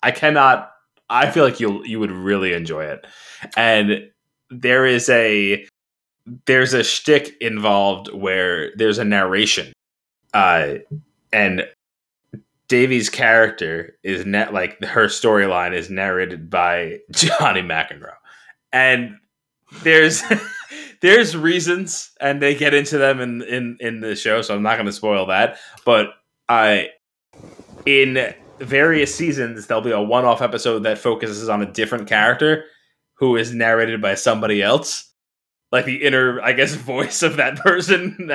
i 0.03 0.11
cannot 0.11 0.71
i 1.09 1.27
feel 1.31 1.43
like 1.43 1.59
you'll 1.59 1.83
you 1.87 1.99
would 1.99 2.11
really 2.11 2.53
enjoy 2.53 2.83
it 2.83 3.03
and 3.57 4.07
there 4.51 4.85
is 4.85 5.09
a 5.09 5.65
there's 6.45 6.73
a 6.75 6.83
shtick 6.83 7.35
involved 7.41 8.13
where 8.13 8.69
there's 8.75 8.99
a 8.99 9.05
narration 9.05 9.73
uh 10.35 10.75
and 11.33 11.67
Devi's 12.69 13.09
character 13.09 13.97
is 14.03 14.25
net 14.25 14.53
like 14.53 14.81
her 14.83 15.07
storyline 15.07 15.75
is 15.75 15.89
narrated 15.89 16.49
by 16.49 16.99
Johnny 17.11 17.61
McEnroe, 17.61 18.13
and 18.71 19.17
there's 19.81 20.23
there's 21.01 21.35
reasons, 21.35 22.11
and 22.21 22.41
they 22.41 22.55
get 22.55 22.73
into 22.73 22.97
them 22.97 23.19
in 23.19 23.41
in 23.41 23.77
in 23.79 23.99
the 23.99 24.15
show, 24.15 24.41
so 24.41 24.55
I'm 24.55 24.63
not 24.63 24.75
going 24.75 24.85
to 24.85 24.93
spoil 24.93 25.25
that. 25.25 25.57
But 25.85 26.11
I 26.47 26.89
in 27.85 28.33
various 28.59 29.13
seasons 29.13 29.67
there'll 29.67 29.83
be 29.83 29.91
a 29.91 30.01
one-off 30.01 30.41
episode 30.41 30.79
that 30.79 30.97
focuses 30.97 31.49
on 31.49 31.61
a 31.61 31.71
different 31.71 32.07
character 32.07 32.65
who 33.15 33.35
is 33.35 33.53
narrated 33.53 34.01
by 34.01 34.15
somebody 34.15 34.61
else 34.61 35.12
like 35.73 35.83
the 35.85 36.03
inner 36.03 36.39
i 36.41 36.53
guess 36.53 36.73
voice 36.93 37.21
of 37.23 37.35
that 37.37 37.57
person. 37.57 38.29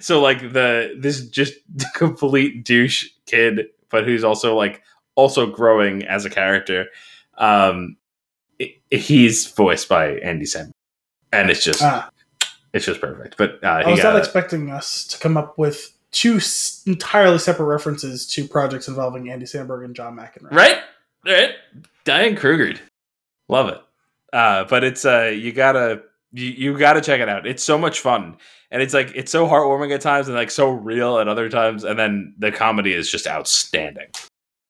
So 0.00 0.20
like 0.20 0.52
the 0.52 0.94
this 0.96 1.26
just 1.28 1.54
complete 1.96 2.64
douche 2.64 3.08
kid 3.26 3.66
but 3.90 4.04
who's 4.04 4.22
also 4.22 4.54
like 4.54 4.82
also 5.16 5.46
growing 5.50 6.04
as 6.04 6.24
a 6.24 6.30
character 6.30 6.86
um 7.38 7.96
he's 8.90 9.46
voiced 9.52 9.88
by 9.88 10.12
andy 10.18 10.44
Samberg. 10.44 10.72
and 11.32 11.50
it's 11.50 11.64
just 11.64 11.82
Ah, 11.82 12.08
it's 12.72 12.86
just 12.86 13.00
perfect. 13.00 13.36
But 13.36 13.62
uh 13.64 13.82
I 13.86 13.90
was 13.90 14.02
not 14.02 14.14
a- 14.14 14.18
expecting 14.18 14.70
us 14.70 15.04
to 15.08 15.18
come 15.18 15.36
up 15.36 15.58
with 15.58 15.92
two 16.10 16.36
s- 16.36 16.82
entirely 16.86 17.38
separate 17.38 17.66
references 17.66 18.26
to 18.34 18.46
projects 18.46 18.86
involving 18.88 19.30
Andy 19.30 19.46
Samberg 19.46 19.84
and 19.84 19.94
John 19.96 20.16
McEnroe. 20.16 20.52
right 20.52 20.78
right. 21.26 21.50
Diane 22.04 22.36
kruger. 22.36 22.78
Love 23.48 23.68
it. 23.68 23.80
Uh 24.32 24.64
but 24.64 24.84
it's 24.84 25.04
uh 25.04 25.32
you 25.34 25.52
gotta 25.52 26.02
you, 26.32 26.46
you 26.50 26.78
gotta 26.78 27.00
check 27.00 27.20
it 27.20 27.28
out 27.28 27.46
it's 27.46 27.62
so 27.62 27.76
much 27.78 28.00
fun 28.00 28.36
and 28.70 28.80
it's 28.82 28.94
like 28.94 29.12
it's 29.14 29.30
so 29.30 29.46
heartwarming 29.46 29.94
at 29.94 30.00
times 30.00 30.28
and 30.28 30.36
like 30.36 30.50
so 30.50 30.70
real 30.70 31.18
at 31.18 31.28
other 31.28 31.48
times 31.48 31.84
and 31.84 31.98
then 31.98 32.34
the 32.38 32.50
comedy 32.52 32.92
is 32.94 33.10
just 33.10 33.26
outstanding 33.26 34.08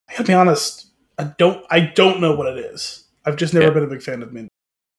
I 0.09 0.13
gotta 0.13 0.25
be 0.25 0.35
honest. 0.35 0.89
I 1.19 1.25
don't. 1.39 1.65
I 1.71 1.81
don't 1.81 2.21
know 2.21 2.35
what 2.35 2.47
it 2.47 2.59
is. 2.65 3.05
I've 3.25 3.37
just 3.37 3.55
never 3.55 3.67
Yeah. 3.67 3.73
been 3.75 3.85
a 3.85 3.87
big 3.87 4.03
fan 4.03 4.23
of 4.23 4.33
Mindy. 4.33 4.49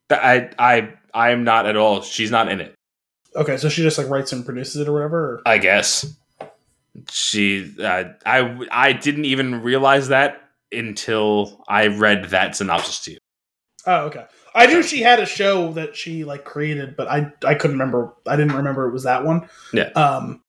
i 0.09 0.49
i 0.57 0.93
i 1.13 1.29
am 1.31 1.43
not 1.43 1.65
at 1.67 1.75
all 1.75 2.01
she's 2.01 2.31
not 2.31 2.49
in 2.51 2.59
it 2.61 2.73
Okay, 3.35 3.57
so 3.57 3.67
she 3.67 3.81
just 3.81 3.97
like 3.97 4.09
writes 4.09 4.31
and 4.31 4.45
produces 4.45 4.77
it 4.81 4.87
or 4.87 4.93
whatever. 4.93 5.17
Or? 5.35 5.41
i 5.45 5.57
guess 5.57 6.15
she 7.09 7.73
uh, 7.83 8.05
i 8.25 8.59
i 8.71 8.93
didn't 8.93 9.25
even 9.25 9.61
realize 9.61 10.07
that 10.09 10.41
until 10.71 11.63
i 11.67 11.87
read 11.87 12.25
that 12.25 12.55
synopsis 12.55 12.99
to 13.01 13.11
you 13.11 13.17
Oh, 13.85 14.05
okay. 14.05 14.23
I 14.55 14.67
knew 14.67 14.83
she 14.83 15.01
had 15.01 15.19
a 15.19 15.25
show 15.25 15.71
that 15.73 15.95
she 15.95 16.23
like 16.23 16.45
created, 16.45 16.95
but 16.95 17.07
I 17.07 17.31
I 17.45 17.55
couldn't 17.55 17.77
remember. 17.79 18.13
I 18.27 18.35
didn't 18.35 18.55
remember 18.55 18.87
it 18.87 18.91
was 18.93 19.03
that 19.03 19.25
one. 19.25 19.47
Yeah. 19.73 19.89
Um, 19.95 20.41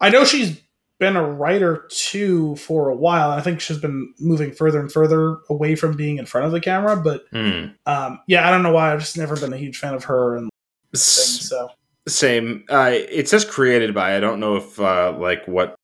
I 0.00 0.10
know 0.10 0.24
she's 0.24 0.60
been 0.98 1.16
a 1.16 1.24
writer 1.24 1.86
too 1.90 2.56
for 2.56 2.90
a 2.90 2.94
while. 2.94 3.30
I 3.30 3.40
think 3.40 3.60
she's 3.60 3.78
been 3.78 4.12
moving 4.20 4.52
further 4.52 4.78
and 4.80 4.92
further 4.92 5.38
away 5.48 5.74
from 5.74 5.96
being 5.96 6.18
in 6.18 6.26
front 6.26 6.46
of 6.46 6.52
the 6.52 6.60
camera. 6.60 6.96
But 6.96 7.24
Hmm. 7.32 7.68
um, 7.86 8.20
yeah, 8.28 8.46
I 8.46 8.50
don't 8.50 8.62
know 8.62 8.72
why. 8.72 8.92
I've 8.92 9.00
just 9.00 9.16
never 9.18 9.34
been 9.36 9.52
a 9.52 9.56
huge 9.56 9.78
fan 9.78 9.94
of 9.94 10.04
her 10.04 10.36
and 10.36 10.50
things. 10.92 11.48
So 11.48 11.70
Same. 12.06 12.64
Uh, 12.68 12.90
it 12.92 13.28
says 13.28 13.44
created 13.44 13.94
by. 13.94 14.16
I 14.16 14.20
don't 14.20 14.40
know 14.40 14.56
if 14.56 14.78
uh, 14.80 15.14
like 15.18 15.46
what. 15.46 15.74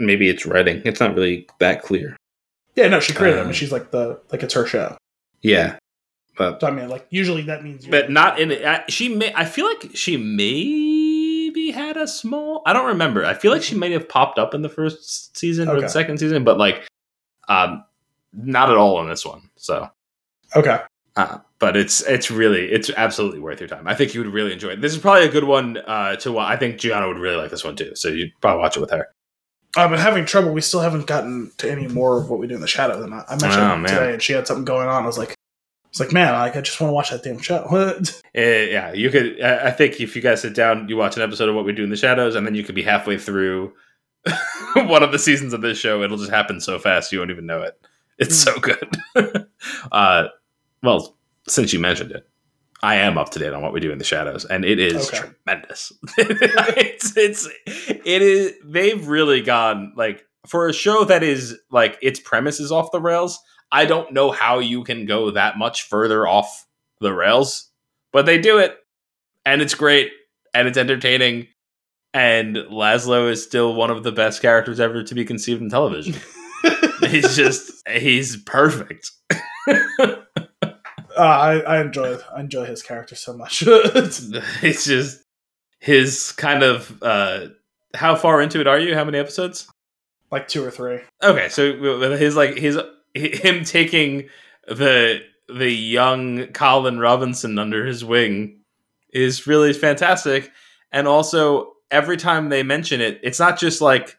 Maybe 0.00 0.28
it's 0.28 0.44
writing. 0.44 0.82
It's 0.84 0.98
not 0.98 1.14
really 1.14 1.46
that 1.60 1.82
clear. 1.82 2.16
yeah, 2.74 2.88
no, 2.88 2.98
she 2.98 3.12
created 3.12 3.38
it. 3.38 3.42
I 3.42 3.44
mean, 3.44 3.52
she's 3.52 3.70
like 3.70 3.92
the 3.92 4.20
like 4.32 4.42
it's 4.42 4.54
her 4.54 4.66
show. 4.66 4.96
Yeah, 5.42 5.76
but 6.36 6.60
So 6.60 6.66
I 6.66 6.70
mean, 6.70 6.88
like 6.88 7.06
usually 7.10 7.42
that 7.42 7.62
means 7.64 7.86
but 7.86 8.10
not 8.10 8.38
in 8.40 8.50
it. 8.50 8.64
Uh, 8.64 8.80
she 8.88 9.08
may. 9.14 9.32
I 9.34 9.44
feel 9.44 9.66
like 9.66 9.90
she 9.94 10.16
maybe 10.16 11.70
had 11.70 11.96
a 11.96 12.06
small. 12.06 12.62
I 12.66 12.72
don't 12.72 12.86
remember. 12.86 13.24
I 13.24 13.34
feel 13.34 13.52
like 13.52 13.62
she 13.62 13.74
may 13.76 13.92
have 13.92 14.08
popped 14.08 14.38
up 14.38 14.54
in 14.54 14.62
the 14.62 14.68
first 14.68 15.36
season 15.36 15.68
or 15.68 15.80
the 15.80 15.88
second 15.88 16.18
season, 16.18 16.44
but 16.44 16.58
like, 16.58 16.86
um, 17.48 17.84
not 18.32 18.70
at 18.70 18.76
all 18.76 19.00
in 19.00 19.08
this 19.08 19.24
one. 19.24 19.50
So. 19.56 19.88
okay. 20.56 20.80
Uh, 21.16 21.38
but 21.60 21.76
it's 21.76 22.02
it's 22.02 22.28
really 22.28 22.64
it's 22.72 22.90
absolutely 22.96 23.38
worth 23.38 23.60
your 23.60 23.68
time. 23.68 23.86
I 23.86 23.94
think 23.94 24.14
you 24.14 24.20
would 24.22 24.32
really 24.32 24.52
enjoy 24.52 24.70
it. 24.70 24.80
This 24.80 24.92
is 24.92 24.98
probably 24.98 25.24
a 25.24 25.30
good 25.30 25.44
one 25.44 25.76
uh, 25.78 26.16
to 26.16 26.32
watch. 26.32 26.50
I 26.52 26.56
think 26.56 26.78
Gianna 26.78 27.06
would 27.06 27.18
really 27.18 27.36
like 27.36 27.50
this 27.52 27.62
one 27.62 27.76
too. 27.76 27.94
So 27.94 28.08
you'd 28.08 28.32
probably 28.40 28.60
watch 28.60 28.76
it 28.76 28.80
with 28.80 28.90
her. 28.90 29.06
I've 29.76 29.90
been 29.90 30.00
having 30.00 30.24
trouble. 30.24 30.52
We 30.52 30.60
still 30.60 30.80
haven't 30.80 31.06
gotten 31.06 31.52
to 31.58 31.70
any 31.70 31.86
more 31.86 32.18
of 32.18 32.30
what 32.30 32.40
we 32.40 32.48
do 32.48 32.54
in 32.56 32.60
the 32.60 32.66
shadow. 32.66 33.00
Than 33.00 33.12
I, 33.12 33.24
I 33.28 33.36
mentioned 33.36 33.62
Oh, 33.62 33.80
today, 33.86 34.12
and 34.14 34.22
she 34.22 34.32
had 34.32 34.46
something 34.46 34.64
going 34.64 34.88
on. 34.88 35.04
I 35.04 35.06
was 35.06 35.16
like, 35.18 35.33
it's 35.94 36.00
like, 36.00 36.12
man, 36.12 36.32
like 36.32 36.56
I 36.56 36.60
just 36.60 36.80
want 36.80 36.88
to 36.88 36.92
watch 36.94 37.10
that 37.10 37.22
damn 37.22 37.38
show. 37.38 37.58
Uh, 37.58 38.02
yeah, 38.34 38.92
you 38.92 39.10
could. 39.10 39.40
Uh, 39.40 39.60
I 39.62 39.70
think 39.70 40.00
if 40.00 40.16
you 40.16 40.22
guys 40.22 40.42
sit 40.42 40.52
down, 40.52 40.88
you 40.88 40.96
watch 40.96 41.16
an 41.16 41.22
episode 41.22 41.48
of 41.48 41.54
What 41.54 41.64
We 41.64 41.72
Do 41.72 41.84
in 41.84 41.90
the 41.90 41.94
Shadows, 41.94 42.34
and 42.34 42.44
then 42.44 42.56
you 42.56 42.64
could 42.64 42.74
be 42.74 42.82
halfway 42.82 43.16
through 43.16 43.72
one 44.74 45.04
of 45.04 45.12
the 45.12 45.20
seasons 45.20 45.52
of 45.52 45.60
this 45.60 45.78
show. 45.78 46.02
It'll 46.02 46.16
just 46.18 46.32
happen 46.32 46.60
so 46.60 46.80
fast 46.80 47.12
you 47.12 47.20
won't 47.20 47.30
even 47.30 47.46
know 47.46 47.62
it. 47.62 47.80
It's 48.18 48.34
so 48.34 48.58
good. 48.58 48.96
uh, 49.92 50.24
well, 50.82 51.16
since 51.46 51.72
you 51.72 51.78
mentioned 51.78 52.10
it, 52.10 52.28
I 52.82 52.96
am 52.96 53.16
up 53.16 53.30
to 53.30 53.38
date 53.38 53.52
on 53.52 53.62
What 53.62 53.72
We 53.72 53.78
Do 53.78 53.92
in 53.92 53.98
the 53.98 54.04
Shadows, 54.04 54.44
and 54.44 54.64
it 54.64 54.80
is 54.80 55.08
Okay. 55.08 55.18
tremendous. 55.46 55.92
it's 56.18 57.16
it's 57.16 57.48
it 57.68 58.20
is. 58.22 58.52
They've 58.64 59.06
really 59.06 59.42
gone 59.42 59.92
like 59.94 60.26
for 60.48 60.68
a 60.68 60.72
show 60.72 61.04
that 61.04 61.22
is 61.22 61.56
like 61.70 61.98
its 62.02 62.18
premise 62.18 62.58
is 62.58 62.72
off 62.72 62.90
the 62.90 63.00
rails. 63.00 63.38
I 63.74 63.86
don't 63.86 64.12
know 64.12 64.30
how 64.30 64.60
you 64.60 64.84
can 64.84 65.04
go 65.04 65.32
that 65.32 65.58
much 65.58 65.88
further 65.88 66.28
off 66.28 66.64
the 67.00 67.12
rails, 67.12 67.72
but 68.12 68.24
they 68.24 68.38
do 68.38 68.58
it, 68.58 68.76
and 69.44 69.60
it's 69.60 69.74
great, 69.74 70.12
and 70.54 70.68
it's 70.68 70.78
entertaining, 70.78 71.48
and 72.12 72.54
Laszlo 72.54 73.28
is 73.28 73.42
still 73.42 73.74
one 73.74 73.90
of 73.90 74.04
the 74.04 74.12
best 74.12 74.40
characters 74.40 74.78
ever 74.78 75.02
to 75.02 75.14
be 75.16 75.24
conceived 75.24 75.60
in 75.60 75.70
television. 75.70 76.14
he's 77.00 77.34
just 77.34 77.82
he's 77.88 78.36
perfect. 78.36 79.10
Uh, 79.66 80.20
I, 81.16 81.58
I 81.60 81.80
enjoy 81.80 82.16
I 82.32 82.40
enjoy 82.40 82.66
his 82.66 82.80
character 82.80 83.16
so 83.16 83.36
much. 83.36 83.64
it's 83.66 84.84
just 84.84 85.20
his 85.80 86.30
kind 86.30 86.62
of 86.62 87.02
uh 87.02 87.48
how 87.94 88.14
far 88.14 88.40
into 88.40 88.60
it 88.60 88.68
are 88.68 88.78
you? 88.78 88.94
How 88.94 89.04
many 89.04 89.18
episodes? 89.18 89.68
like 90.34 90.48
two 90.48 90.64
or 90.64 90.70
three. 90.70 90.98
Okay, 91.22 91.48
so 91.48 92.16
his 92.16 92.34
like 92.34 92.56
his 92.56 92.76
him 93.14 93.64
taking 93.64 94.28
the 94.66 95.20
the 95.48 95.70
young 95.70 96.46
Colin 96.48 96.98
Robinson 96.98 97.58
under 97.58 97.84
his 97.84 98.04
wing 98.04 98.60
is 99.12 99.46
really 99.46 99.72
fantastic, 99.72 100.50
and 100.90 101.06
also 101.06 101.72
every 101.90 102.16
time 102.16 102.48
they 102.48 102.62
mention 102.62 103.00
it, 103.00 103.20
it's 103.22 103.38
not 103.38 103.58
just 103.58 103.80
like 103.80 104.18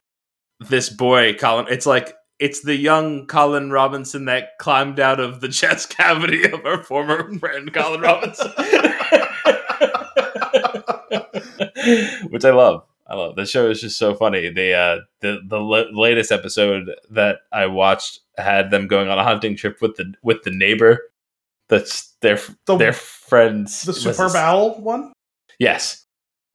this 0.59 0.89
boy 0.89 1.33
Colin. 1.33 1.67
It's 1.69 1.85
like 1.85 2.15
it's 2.39 2.61
the 2.61 2.75
young 2.75 3.27
Colin 3.27 3.71
Robinson 3.71 4.25
that 4.25 4.57
climbed 4.59 4.99
out 4.99 5.19
of 5.19 5.41
the 5.41 5.49
chest 5.51 5.95
cavity 5.95 6.49
of 6.49 6.65
our 6.65 6.83
former 6.83 7.37
friend 7.39 7.73
Colin 7.73 8.01
Robinson, 8.01 8.47
which 12.29 12.45
I 12.45 12.51
love. 12.51 12.83
I 13.07 13.13
love 13.13 13.35
the 13.35 13.45
show 13.45 13.69
is 13.69 13.81
just 13.81 13.99
so 13.99 14.15
funny. 14.15 14.49
The 14.49 14.73
uh, 14.73 14.97
the 15.21 15.39
the 15.47 15.59
l- 15.59 15.93
latest 15.95 16.31
episode 16.31 16.89
that 17.11 17.37
I 17.51 17.67
watched 17.67 18.21
had 18.37 18.71
them 18.71 18.87
going 18.87 19.09
on 19.09 19.17
a 19.19 19.23
hunting 19.23 19.55
trip 19.55 19.81
with 19.81 19.95
the 19.95 20.13
with 20.23 20.43
the 20.43 20.51
neighbor. 20.51 20.99
That's 21.67 22.15
their 22.21 22.39
The- 22.65 22.77
their 22.77 22.93
friends. 22.93 23.83
The 23.83 23.93
Superb 23.93 24.35
Owl 24.35 24.81
one. 24.81 25.13
Yes. 25.59 26.05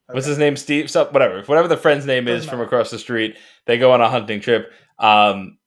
What's 0.09 0.27
his 0.27 0.39
name? 0.39 0.57
Steve. 0.57 0.91
So, 0.91 1.05
whatever. 1.07 1.43
Whatever 1.45 1.69
the 1.69 1.77
friend's 1.77 2.05
name 2.05 2.27
is 2.27 2.45
from 2.45 2.61
across 2.61 2.91
the 2.91 2.99
street. 2.99 3.37
They 3.67 3.79
go 3.79 3.93
on 3.93 4.01
a 4.01 4.09
hunting 4.09 4.41
trip. 4.41 4.73
Um, 4.99 5.59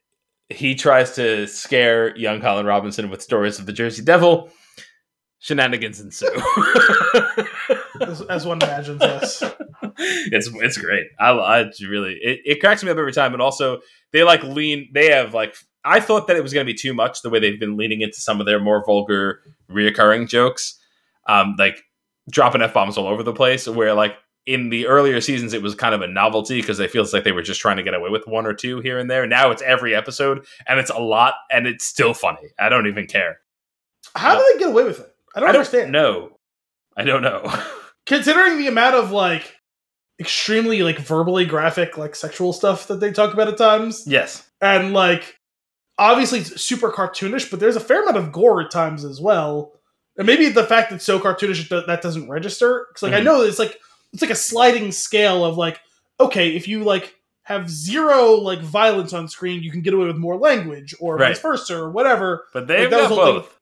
he 0.50 0.76
tries 0.76 1.16
to 1.16 1.48
scare 1.48 2.16
young 2.18 2.42
Colin 2.42 2.66
Robinson 2.66 3.10
with 3.10 3.22
stories 3.22 3.58
of 3.60 3.66
the 3.66 3.74
Jersey 3.74 4.04
Devil. 4.04 4.50
Shenanigans 5.40 6.00
ensue. 6.00 6.28
as, 8.02 8.22
as 8.24 8.46
one 8.46 8.62
imagines. 8.62 9.02
Yes. 9.02 9.44
it's 9.98 10.50
it's 10.54 10.78
great. 10.78 11.08
I, 11.20 11.30
I 11.32 11.60
really 11.82 12.14
it, 12.22 12.40
it 12.46 12.60
cracks 12.60 12.84
me 12.84 12.92
up 12.92 12.98
every 12.98 13.12
time, 13.12 13.34
and 13.34 13.42
also 13.42 13.80
they 14.12 14.24
like 14.24 14.44
lean. 14.44 14.90
They 14.94 15.12
have 15.12 15.34
like 15.34 15.56
I 15.86 16.00
thought 16.00 16.28
that 16.28 16.38
it 16.38 16.44
was 16.44 16.54
going 16.54 16.66
to 16.66 16.72
be 16.72 16.78
too 16.78 16.94
much 16.94 17.22
the 17.22 17.30
way 17.30 17.40
they've 17.40 17.60
been 17.60 17.78
leaning 17.78 18.02
into 18.02 18.20
some 18.22 18.40
of 18.40 18.46
their 18.46 18.60
more 18.60 18.84
vulgar 18.86 19.42
reoccurring 19.70 20.28
jokes, 20.28 20.80
um, 21.28 21.56
like 21.58 21.84
dropping 22.30 22.62
f 22.62 22.74
bombs 22.74 22.98
all 22.98 23.08
over 23.08 23.24
the 23.24 23.34
place. 23.34 23.68
Where 23.68 23.94
like 23.94 24.16
in 24.46 24.70
the 24.70 24.88
earlier 24.88 25.22
seasons, 25.22 25.54
it 25.54 25.62
was 25.62 25.76
kind 25.76 25.96
of 25.96 26.02
a 26.02 26.08
novelty 26.08 26.62
because 26.62 26.80
it 26.80 26.92
feels 26.92 27.14
like 27.14 27.24
they 27.24 27.32
were 27.32 27.42
just 27.42 27.62
trying 27.62 27.78
to 27.78 27.84
get 27.84 27.94
away 27.94 28.10
with 28.10 28.28
one 28.28 28.46
or 28.46 28.54
two 28.54 28.82
here 28.82 28.98
and 28.98 29.10
there. 29.10 29.26
Now 29.28 29.52
it's 29.52 29.62
every 29.62 29.96
episode, 29.96 30.46
and 30.68 30.80
it's 30.80 30.90
a 30.90 31.00
lot, 31.00 31.36
and 31.52 31.68
it's 31.68 31.86
still 31.86 32.14
funny. 32.14 32.50
I 32.60 32.70
don't 32.70 32.88
even 32.88 33.08
care. 33.08 33.38
How 34.16 34.38
do 34.38 34.54
they 34.54 34.60
get 34.60 34.70
away 34.70 34.84
with 34.84 35.00
it? 35.00 35.16
I 35.36 35.40
don't, 35.40 35.50
I 35.50 35.52
don't 35.52 35.60
understand. 35.60 35.92
No, 35.92 36.38
I 36.96 37.04
don't 37.04 37.22
know. 37.22 37.44
Considering 38.06 38.58
the 38.58 38.68
amount 38.68 38.96
of 38.96 39.12
like 39.12 39.56
extremely 40.20 40.84
like 40.84 41.00
verbally 41.00 41.46
graphic 41.46 41.98
like 41.98 42.16
sexual 42.16 42.54
stuff 42.54 42.88
that 42.88 43.00
they 43.00 43.12
talk 43.12 43.34
about 43.34 43.48
at 43.48 43.58
times, 43.58 44.04
yes, 44.06 44.50
and 44.62 44.94
like 44.94 45.40
obviously 45.98 46.40
it's 46.40 46.62
super 46.62 46.92
cartoonish, 46.92 47.50
but 47.52 47.60
there's 47.60 47.76
a 47.76 47.80
fair 47.82 48.02
amount 48.02 48.18
of 48.18 48.32
gore 48.32 48.62
at 48.62 48.72
times 48.72 49.06
as 49.06 49.20
well. 49.22 49.74
And 50.18 50.28
maybe 50.28 50.50
the 50.50 50.64
fact 50.66 50.90
that 50.90 50.98
it's 50.98 51.06
so 51.06 51.20
cartoonish 51.20 51.70
that 51.88 52.02
doesn't 52.02 52.30
register. 52.30 52.86
Because 52.90 53.04
like 53.04 53.14
I 53.14 53.22
Mhm. 53.22 53.26
know 53.26 53.42
it's 53.42 53.60
like 53.60 53.80
it's 54.12 54.22
like 54.22 54.32
a 54.32 54.36
sliding 54.36 54.92
scale 54.92 55.44
of 55.46 55.58
like 55.58 55.80
okay, 56.20 56.56
if 56.56 56.68
you 56.68 56.84
like 56.84 57.16
have 57.44 57.70
zero 57.70 58.34
like 58.36 58.60
violence 58.62 59.12
on 59.14 59.28
screen, 59.28 59.62
you 59.64 59.72
can 59.72 59.82
get 59.82 59.94
away 59.94 60.06
with 60.06 60.16
more 60.18 60.38
language, 60.38 60.94
or 61.00 61.18
Right. 61.18 61.30
vice 61.30 61.40
versa, 61.42 61.76
or 61.78 61.90
whatever. 61.90 62.46
but 62.54 62.68
they've 62.68 62.90
was 62.90 63.02
got 63.02 63.08
whole 63.10 63.26
thing. 63.26 63.36
both. 63.36 63.60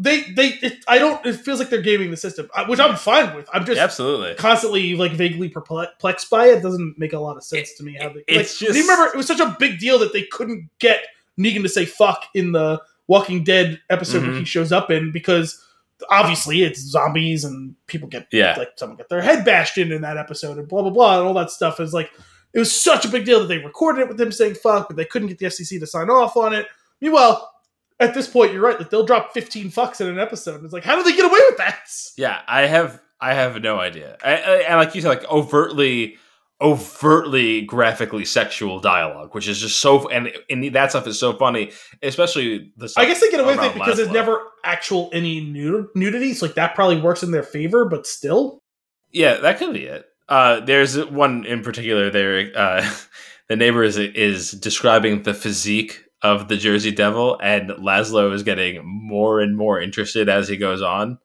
They 0.00 0.20
they 0.22 0.46
it, 0.62 0.84
I 0.86 0.98
don't. 0.98 1.26
It 1.26 1.34
feels 1.40 1.58
like 1.58 1.70
they're 1.70 1.82
gaming 1.82 2.12
the 2.12 2.16
system, 2.16 2.48
uh, 2.54 2.64
which 2.66 2.78
I'm 2.78 2.94
fine 2.94 3.34
with. 3.34 3.48
I'm 3.52 3.66
just 3.66 3.80
Absolutely. 3.80 4.36
constantly 4.36 4.94
like 4.94 5.10
vaguely 5.12 5.48
perplexed 5.48 6.30
by 6.30 6.46
it. 6.46 6.62
Doesn't 6.62 6.96
make 6.98 7.12
a 7.12 7.18
lot 7.18 7.36
of 7.36 7.42
sense 7.42 7.72
to 7.74 7.82
me 7.82 7.98
how 8.00 8.10
they. 8.10 8.22
it's 8.28 8.60
like, 8.62 8.68
just- 8.68 8.76
you 8.78 8.82
remember 8.88 9.06
it 9.12 9.16
was 9.16 9.26
such 9.26 9.40
a 9.40 9.56
big 9.58 9.80
deal 9.80 9.98
that 9.98 10.12
they 10.12 10.22
couldn't 10.22 10.70
get 10.78 11.02
Negan 11.38 11.62
to 11.62 11.68
say 11.68 11.84
fuck 11.86 12.24
in 12.34 12.52
the 12.52 12.80
Walking 13.06 13.44
Dead 13.44 13.80
episode 13.90 14.22
where 14.22 14.32
Mhm. 14.32 14.38
he 14.40 14.44
shows 14.44 14.72
up 14.72 14.90
in 14.90 15.12
because 15.12 15.64
obviously 16.10 16.62
it's 16.62 16.80
zombies 16.80 17.44
and 17.44 17.74
people 17.86 18.08
get 18.08 18.26
Yeah. 18.30 18.54
like 18.56 18.72
someone 18.76 18.96
get 18.96 19.08
their 19.08 19.22
head 19.22 19.44
bashed 19.44 19.78
in 19.78 19.90
in 19.92 20.02
that 20.02 20.16
episode 20.16 20.58
and 20.58 20.68
blah 20.68 20.82
blah 20.82 20.90
blah 20.90 21.18
and 21.18 21.26
all 21.26 21.34
that 21.34 21.50
stuff 21.50 21.80
is 21.80 21.92
like 21.94 22.10
it 22.52 22.58
was 22.58 22.70
such 22.72 23.04
a 23.04 23.08
big 23.08 23.24
deal 23.24 23.40
that 23.40 23.46
they 23.46 23.58
recorded 23.58 24.02
it 24.02 24.08
with 24.08 24.16
them 24.16 24.30
saying 24.32 24.54
fuck 24.54 24.88
but 24.88 24.96
they 24.96 25.04
couldn't 25.04 25.28
get 25.28 25.38
the 25.38 25.46
FCC 25.46 25.78
to 25.80 25.86
sign 25.86 26.08
off 26.10 26.36
on 26.36 26.52
it. 26.52 26.66
Meanwhile. 27.00 27.52
At 28.00 28.14
this 28.14 28.28
point, 28.28 28.52
you're 28.52 28.62
right. 28.62 28.78
Like 28.78 28.90
they'll 28.90 29.04
drop 29.04 29.34
15 29.34 29.72
fucks 29.72 30.00
in 30.00 30.06
an 30.06 30.20
episode. 30.20 30.62
It's 30.62 30.72
like, 30.72 30.84
how 30.84 30.94
do 30.94 31.02
they 31.02 31.16
get 31.16 31.24
away 31.24 31.40
with 31.48 31.56
that? 31.58 31.80
Yeah, 32.16 32.42
I 32.46 32.60
have 32.66 33.00
I 33.20 33.34
have 33.34 33.60
no 33.60 33.80
idea. 33.80 34.16
I, 34.22 34.34
I, 34.36 34.54
and 34.68 34.76
like 34.78 34.94
you 34.94 35.00
said, 35.02 35.08
like 35.08 35.24
overtly, 35.28 36.16
overtly 36.60 37.62
graphically 37.62 38.24
sexual 38.24 38.80
dialogue, 38.80 39.34
which 39.34 39.48
is 39.48 39.60
just 39.60 39.80
so 39.80 40.08
and 40.08 40.32
and 40.50 40.64
that 40.74 40.90
stuff 40.90 41.06
is 41.06 41.18
so 41.18 41.32
funny, 41.34 41.72
especially 42.02 42.72
the. 42.76 42.92
I 42.96 43.06
guess 43.06 43.20
they 43.20 43.30
get 43.30 43.40
away 43.40 43.56
with 43.56 43.64
it 43.64 43.74
because 43.74 43.96
there's 43.96 44.10
never 44.10 44.42
actual 44.64 45.10
any 45.12 45.40
nud- 45.40 45.88
nudity, 45.94 46.34
so 46.34 46.46
like 46.46 46.54
that 46.56 46.74
probably 46.74 47.00
works 47.00 47.22
in 47.22 47.30
their 47.30 47.42
favor. 47.42 47.84
But 47.84 48.06
still, 48.06 48.62
Yeah, 49.10 49.36
that 49.36 49.58
could 49.58 49.72
be 49.72 49.84
it. 49.84 50.06
Uh, 50.28 50.60
there's 50.60 50.98
one 51.06 51.44
in 51.46 51.62
particular. 51.62 52.10
There, 52.10 52.50
uh, 52.54 52.88
the 53.48 53.56
neighbor 53.56 53.82
is 53.82 53.96
is 53.96 54.52
describing 54.52 55.22
the 55.22 55.34
physique 55.34 56.04
of 56.22 56.48
the 56.48 56.56
Jersey 56.56 56.90
Devil, 56.90 57.38
and 57.40 57.70
Laszlo 57.70 58.32
is 58.32 58.42
getting 58.42 58.84
more 58.84 59.40
and 59.40 59.56
more 59.56 59.80
interested 59.80 60.28
as 60.28 60.48
he 60.48 60.56
goes 60.56 60.82
on. 60.82 61.18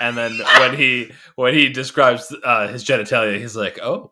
And 0.00 0.16
then 0.16 0.38
when 0.58 0.76
he 0.76 1.12
when 1.36 1.54
he 1.54 1.68
describes 1.68 2.34
uh, 2.44 2.68
his 2.68 2.84
genitalia, 2.84 3.38
he's 3.38 3.56
like, 3.56 3.78
"Oh." 3.80 4.10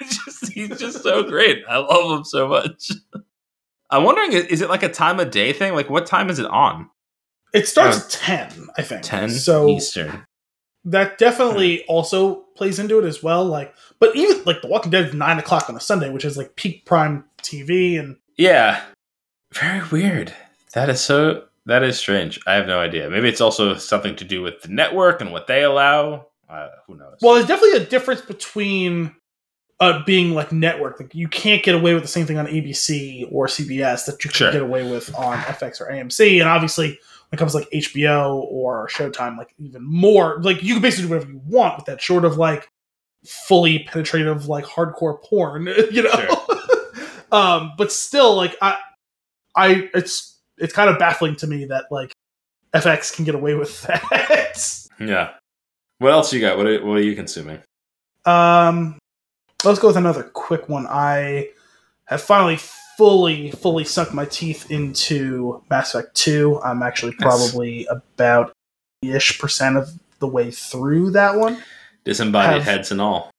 Just, 0.00 0.52
he's 0.52 0.78
just 0.78 1.02
so 1.02 1.22
great. 1.24 1.64
I 1.68 1.78
love 1.78 2.18
him 2.18 2.24
so 2.24 2.48
much. 2.48 2.90
I'm 3.90 4.04
wondering, 4.04 4.32
is 4.32 4.60
it 4.60 4.68
like 4.68 4.82
a 4.82 4.88
time 4.88 5.18
of 5.20 5.30
day 5.30 5.52
thing? 5.52 5.74
Like, 5.74 5.88
what 5.90 6.06
time 6.06 6.30
is 6.30 6.38
it 6.38 6.46
on? 6.46 6.88
it 7.54 7.66
starts 7.66 7.96
Uh, 7.96 8.00
at 8.04 8.10
ten, 8.10 8.68
I 8.76 8.82
think. 8.82 9.02
Ten 9.02 9.30
So 9.30 9.68
Eastern. 9.68 10.26
that 10.84 11.16
definitely 11.18 11.82
also 11.86 12.42
plays 12.56 12.78
into 12.78 12.98
it 12.98 13.04
as 13.06 13.22
well. 13.22 13.44
Like, 13.44 13.74
but 13.98 14.14
even 14.14 14.44
like 14.44 14.60
The 14.60 14.68
Walking 14.68 14.90
Dead 14.90 15.06
is 15.06 15.14
nine 15.14 15.38
o'clock 15.38 15.68
on 15.70 15.76
a 15.76 15.80
Sunday, 15.80 16.10
which 16.10 16.24
is 16.26 16.36
like 16.36 16.56
peak 16.56 16.84
prime 16.84 17.24
TV, 17.42 17.98
and 17.98 18.16
Yeah. 18.36 18.82
Very 19.54 19.82
weird. 19.88 20.34
That 20.74 20.90
is 20.90 21.00
so 21.00 21.44
that 21.64 21.82
is 21.82 21.98
strange. 21.98 22.38
I 22.46 22.52
have 22.54 22.66
no 22.66 22.78
idea. 22.80 23.08
Maybe 23.08 23.28
it's 23.30 23.40
also 23.40 23.74
something 23.76 24.14
to 24.16 24.24
do 24.24 24.42
with 24.42 24.60
the 24.62 24.68
network 24.68 25.20
and 25.22 25.32
what 25.32 25.46
they 25.46 25.62
allow. 25.62 26.26
Uh, 26.48 26.68
who 26.86 26.96
knows? 26.96 27.18
well, 27.22 27.34
there's 27.34 27.46
definitely 27.46 27.78
a 27.82 27.86
difference 27.86 28.20
between. 28.20 29.14
Uh, 29.80 30.02
being 30.04 30.34
like 30.34 30.50
network, 30.50 30.98
like 30.98 31.14
you 31.14 31.28
can't 31.28 31.62
get 31.62 31.72
away 31.72 31.94
with 31.94 32.02
the 32.02 32.08
same 32.08 32.26
thing 32.26 32.36
on 32.36 32.48
ABC 32.48 33.28
or 33.30 33.46
CBS 33.46 34.06
that 34.06 34.24
you 34.24 34.28
can 34.28 34.36
Sure. 34.36 34.50
get 34.50 34.60
away 34.60 34.90
with 34.90 35.14
on 35.14 35.38
FX 35.38 35.80
or 35.80 35.86
AMC, 35.88 36.40
and 36.40 36.48
obviously 36.48 36.88
when 36.88 36.98
it 37.34 37.38
comes 37.38 37.52
to, 37.52 37.58
like 37.58 37.70
HBO 37.70 38.40
or 38.50 38.88
Showtime, 38.88 39.38
like 39.38 39.54
even 39.58 39.84
more, 39.84 40.40
like 40.42 40.64
you 40.64 40.72
can 40.74 40.82
basically 40.82 41.06
do 41.06 41.14
whatever 41.14 41.30
you 41.30 41.40
want 41.46 41.76
with 41.76 41.86
that, 41.86 42.00
short 42.02 42.24
of 42.24 42.36
like 42.38 42.68
fully 43.24 43.86
penetrative, 43.88 44.48
like 44.48 44.64
hardcore 44.64 45.22
porn, 45.22 45.68
you 45.92 46.02
know. 46.02 46.46
um, 47.30 47.70
but 47.78 47.92
still, 47.92 48.34
like 48.34 48.56
I, 48.60 48.78
I, 49.54 49.88
it's 49.94 50.40
it's 50.56 50.72
kind 50.72 50.90
of 50.90 50.98
baffling 50.98 51.36
to 51.36 51.46
me 51.46 51.66
that 51.66 51.84
like 51.92 52.10
FX 52.74 53.14
can 53.14 53.24
get 53.24 53.36
away 53.36 53.54
with 53.54 53.80
that. 53.86 54.86
yeah. 54.98 55.34
What 55.98 56.12
else 56.12 56.32
you 56.32 56.40
got? 56.40 56.56
What 56.56 56.66
are, 56.66 56.84
what 56.84 56.98
are 56.98 57.02
you 57.02 57.14
consuming? 57.16 57.60
um, 58.24 58.98
let's 59.64 59.78
go 59.78 59.88
with 59.88 59.96
another 59.96 60.22
quick 60.22 60.68
one. 60.68 60.86
I 60.88 61.50
have 62.04 62.20
finally 62.20 62.58
fully 62.96 63.50
fully 63.52 63.84
sunk 63.84 64.12
my 64.12 64.24
teeth 64.26 64.70
into 64.70 65.62
Mass 65.70 65.94
Effect 65.94 66.14
2. 66.16 66.60
I'm 66.64 66.82
actually 66.82 67.12
Nice. 67.18 67.20
probably 67.20 67.86
about 67.86 68.52
ish 69.02 69.38
percent 69.38 69.76
of 69.76 69.88
the 70.18 70.26
way 70.28 70.50
through 70.50 71.12
that 71.12 71.36
one. 71.36 71.62
Disembodied 72.04 72.62
Have- 72.62 72.62
heads 72.64 72.90
and 72.92 73.00
all. 73.00 73.30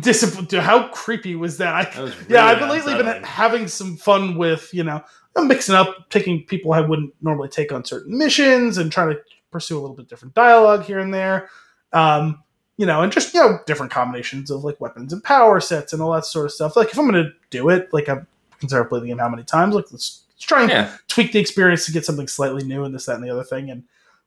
Discipline. 0.00 0.48
How 0.62 0.88
creepy 0.88 1.36
was 1.36 1.58
that? 1.58 1.72
I, 1.74 1.84
That 1.84 2.02
was 2.02 2.14
yeah, 2.28 2.44
I've 2.46 2.58
been 2.58 2.68
lately 2.68 2.94
been 2.94 3.22
having 3.22 3.68
some 3.68 3.96
fun 3.96 4.36
with 4.36 4.68
you 4.74 4.82
know 4.82 5.00
I'm 5.36 5.46
mixing 5.46 5.74
up, 5.76 6.10
taking 6.10 6.42
people 6.44 6.72
I 6.72 6.80
wouldn't 6.80 7.14
normally 7.22 7.48
take 7.48 7.70
on 7.70 7.84
certain 7.84 8.18
missions, 8.18 8.78
and 8.78 8.90
trying 8.90 9.10
to 9.10 9.20
pursue 9.52 9.78
a 9.78 9.80
little 9.80 9.94
bit 9.94 10.08
different 10.08 10.34
dialogue 10.34 10.82
here 10.84 10.98
and 10.98 11.14
there. 11.14 11.48
Um, 11.92 12.42
you 12.76 12.84
know, 12.84 13.02
and 13.02 13.10
just 13.10 13.32
you 13.32 13.40
know 13.40 13.58
different 13.66 13.90
combinations 13.92 14.50
of 14.50 14.62
like 14.64 14.80
weapons 14.80 15.12
and 15.12 15.24
power 15.24 15.60
sets 15.60 15.92
and 15.92 16.02
all 16.02 16.12
that 16.12 16.26
sort 16.26 16.46
of 16.46 16.52
stuff. 16.52 16.76
Like 16.76 16.88
if 16.90 16.98
I'm 16.98 17.06
gonna 17.06 17.30
do 17.50 17.68
it, 17.70 17.88
like 17.92 18.08
I've 18.08 18.26
considered 18.58 18.84
playing 18.84 19.04
the 19.04 19.08
game 19.08 19.18
how 19.18 19.28
many 19.28 19.44
times? 19.44 19.74
Like 19.74 19.90
let's, 19.92 20.24
let's 20.34 20.44
try 20.46 20.62
and 20.62 20.70
Yeah. 20.70 20.96
tweak 21.08 21.32
the 21.32 21.38
experience 21.38 21.86
to 21.86 21.92
get 21.92 22.04
something 22.04 22.28
slightly 22.28 22.64
new 22.64 22.84
and 22.84 22.94
this, 22.94 23.06
that, 23.06 23.14
and 23.16 23.24
the 23.24 23.30
other 23.30 23.44
thing. 23.44 23.70
And 23.70 23.84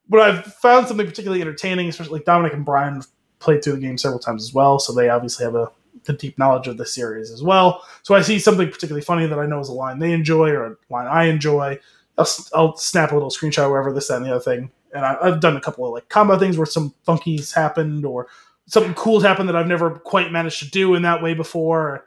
but 0.09 0.21
I've 0.21 0.45
found 0.55 0.87
something 0.87 1.05
particularly 1.05 1.41
entertaining, 1.41 1.89
especially 1.89 2.13
like 2.13 2.25
Dominic 2.25 2.53
and 2.53 2.65
Brian 2.65 2.95
have 2.95 3.07
played 3.37 3.63
through 3.63 3.73
the 3.73 3.79
game 3.81 3.97
several 3.99 4.19
times 4.19 4.43
as 4.43 4.53
well, 4.53 4.79
so 4.79 4.93
they 4.93 5.09
obviously 5.09 5.45
have 5.45 5.53
a, 5.53 5.69
a 6.07 6.13
deep 6.13 6.39
knowledge 6.39 6.67
of 6.67 6.77
the 6.77 6.85
series 6.87 7.29
as 7.29 7.43
well. 7.43 7.83
So 8.01 8.15
I 8.15 8.21
see 8.21 8.39
something 8.39 8.67
particularly 8.67 9.03
funny 9.03 9.27
that 9.27 9.37
I 9.37 9.45
know 9.45 9.59
is 9.59 9.69
a 9.69 9.73
line 9.73 9.99
they 9.99 10.11
enjoy 10.11 10.49
or 10.49 10.65
a 10.65 10.75
line 10.89 11.05
I 11.05 11.25
enjoy. 11.25 11.77
I'll, 12.17 12.27
I'll 12.55 12.75
snap 12.77 13.11
a 13.11 13.13
little 13.13 13.29
screenshot, 13.29 13.69
wherever 13.69 13.93
this, 13.93 14.07
that, 14.07 14.17
and 14.17 14.25
the 14.25 14.31
other 14.31 14.39
thing. 14.43 14.71
And 14.93 15.05
I, 15.05 15.17
I've 15.21 15.39
done 15.39 15.57
a 15.57 15.61
couple 15.61 15.85
of 15.85 15.93
like 15.93 16.09
combo 16.09 16.37
things 16.37 16.57
where 16.57 16.65
some 16.65 16.93
funkies 17.07 17.53
happened 17.53 18.05
or 18.05 18.27
something 18.67 18.93
cool's 18.93 19.23
happened 19.23 19.49
that 19.49 19.55
I've 19.55 19.67
never 19.67 19.91
quite 19.91 20.31
managed 20.31 20.59
to 20.59 20.69
do 20.69 20.95
in 20.95 21.01
that 21.03 21.21
way 21.21 21.33
before. 21.33 22.05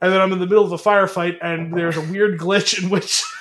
And 0.00 0.12
then 0.12 0.20
I'm 0.20 0.32
in 0.32 0.38
the 0.38 0.46
middle 0.46 0.64
of 0.64 0.72
a 0.72 0.76
firefight, 0.76 1.38
and 1.40 1.72
there's 1.76 1.96
a 1.96 2.02
weird 2.02 2.38
glitch 2.38 2.82
in 2.82 2.90
which 2.90 3.22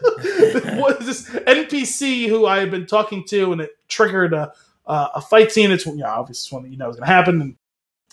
what 0.76 1.00
is 1.00 1.06
this 1.06 1.30
NPC 1.30 2.28
who 2.28 2.46
I 2.46 2.58
had 2.58 2.70
been 2.70 2.86
talking 2.86 3.24
to, 3.28 3.52
and 3.52 3.60
it 3.60 3.70
triggered 3.88 4.32
a 4.32 4.52
uh, 4.86 5.08
a 5.14 5.20
fight 5.20 5.52
scene. 5.52 5.70
It's 5.70 5.86
you 5.86 5.96
know, 5.96 6.06
obviously 6.06 6.46
it's 6.46 6.52
one 6.52 6.62
that 6.62 6.70
you 6.70 6.76
know 6.76 6.88
is 6.88 6.96
going 6.96 7.06
to 7.06 7.12
happen, 7.12 7.40
and 7.40 7.56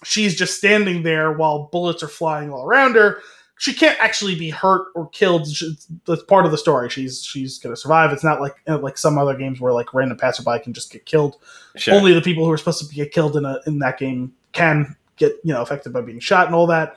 she's 0.03 0.35
just 0.35 0.57
standing 0.57 1.03
there 1.03 1.31
while 1.31 1.69
bullets 1.71 2.03
are 2.03 2.07
flying 2.07 2.51
all 2.51 2.65
around 2.65 2.95
her. 2.95 3.21
She 3.57 3.73
can't 3.73 3.97
actually 4.01 4.35
be 4.35 4.49
hurt 4.49 4.87
or 4.95 5.07
killed. 5.09 5.47
She- 5.47 5.75
That's 6.05 6.23
part 6.23 6.45
of 6.45 6.51
the 6.51 6.57
story. 6.57 6.89
She's 6.89 7.23
she's 7.23 7.57
going 7.57 7.73
to 7.73 7.79
survive. 7.79 8.11
It's 8.11 8.23
not 8.23 8.41
like 8.41 8.55
uh, 8.67 8.77
like 8.79 8.97
some 8.97 9.17
other 9.17 9.35
games 9.35 9.61
where 9.61 9.71
like 9.73 9.93
random 9.93 10.17
passerby 10.17 10.59
can 10.63 10.73
just 10.73 10.91
get 10.91 11.05
killed 11.05 11.37
Sure. 11.77 11.93
only 11.95 12.13
the 12.13 12.21
people 12.21 12.45
who 12.45 12.51
are 12.51 12.57
supposed 12.57 12.87
to 12.87 12.93
get 12.95 13.11
killed 13.11 13.35
in 13.37 13.45
a 13.45 13.59
in 13.65 13.79
that 13.79 13.97
game 13.97 14.33
can 14.51 14.95
get 15.17 15.31
you 15.43 15.53
know 15.53 15.61
affected 15.61 15.93
by 15.93 16.01
being 16.01 16.19
shot 16.19 16.47
and 16.47 16.55
all 16.55 16.67
that. 16.67 16.95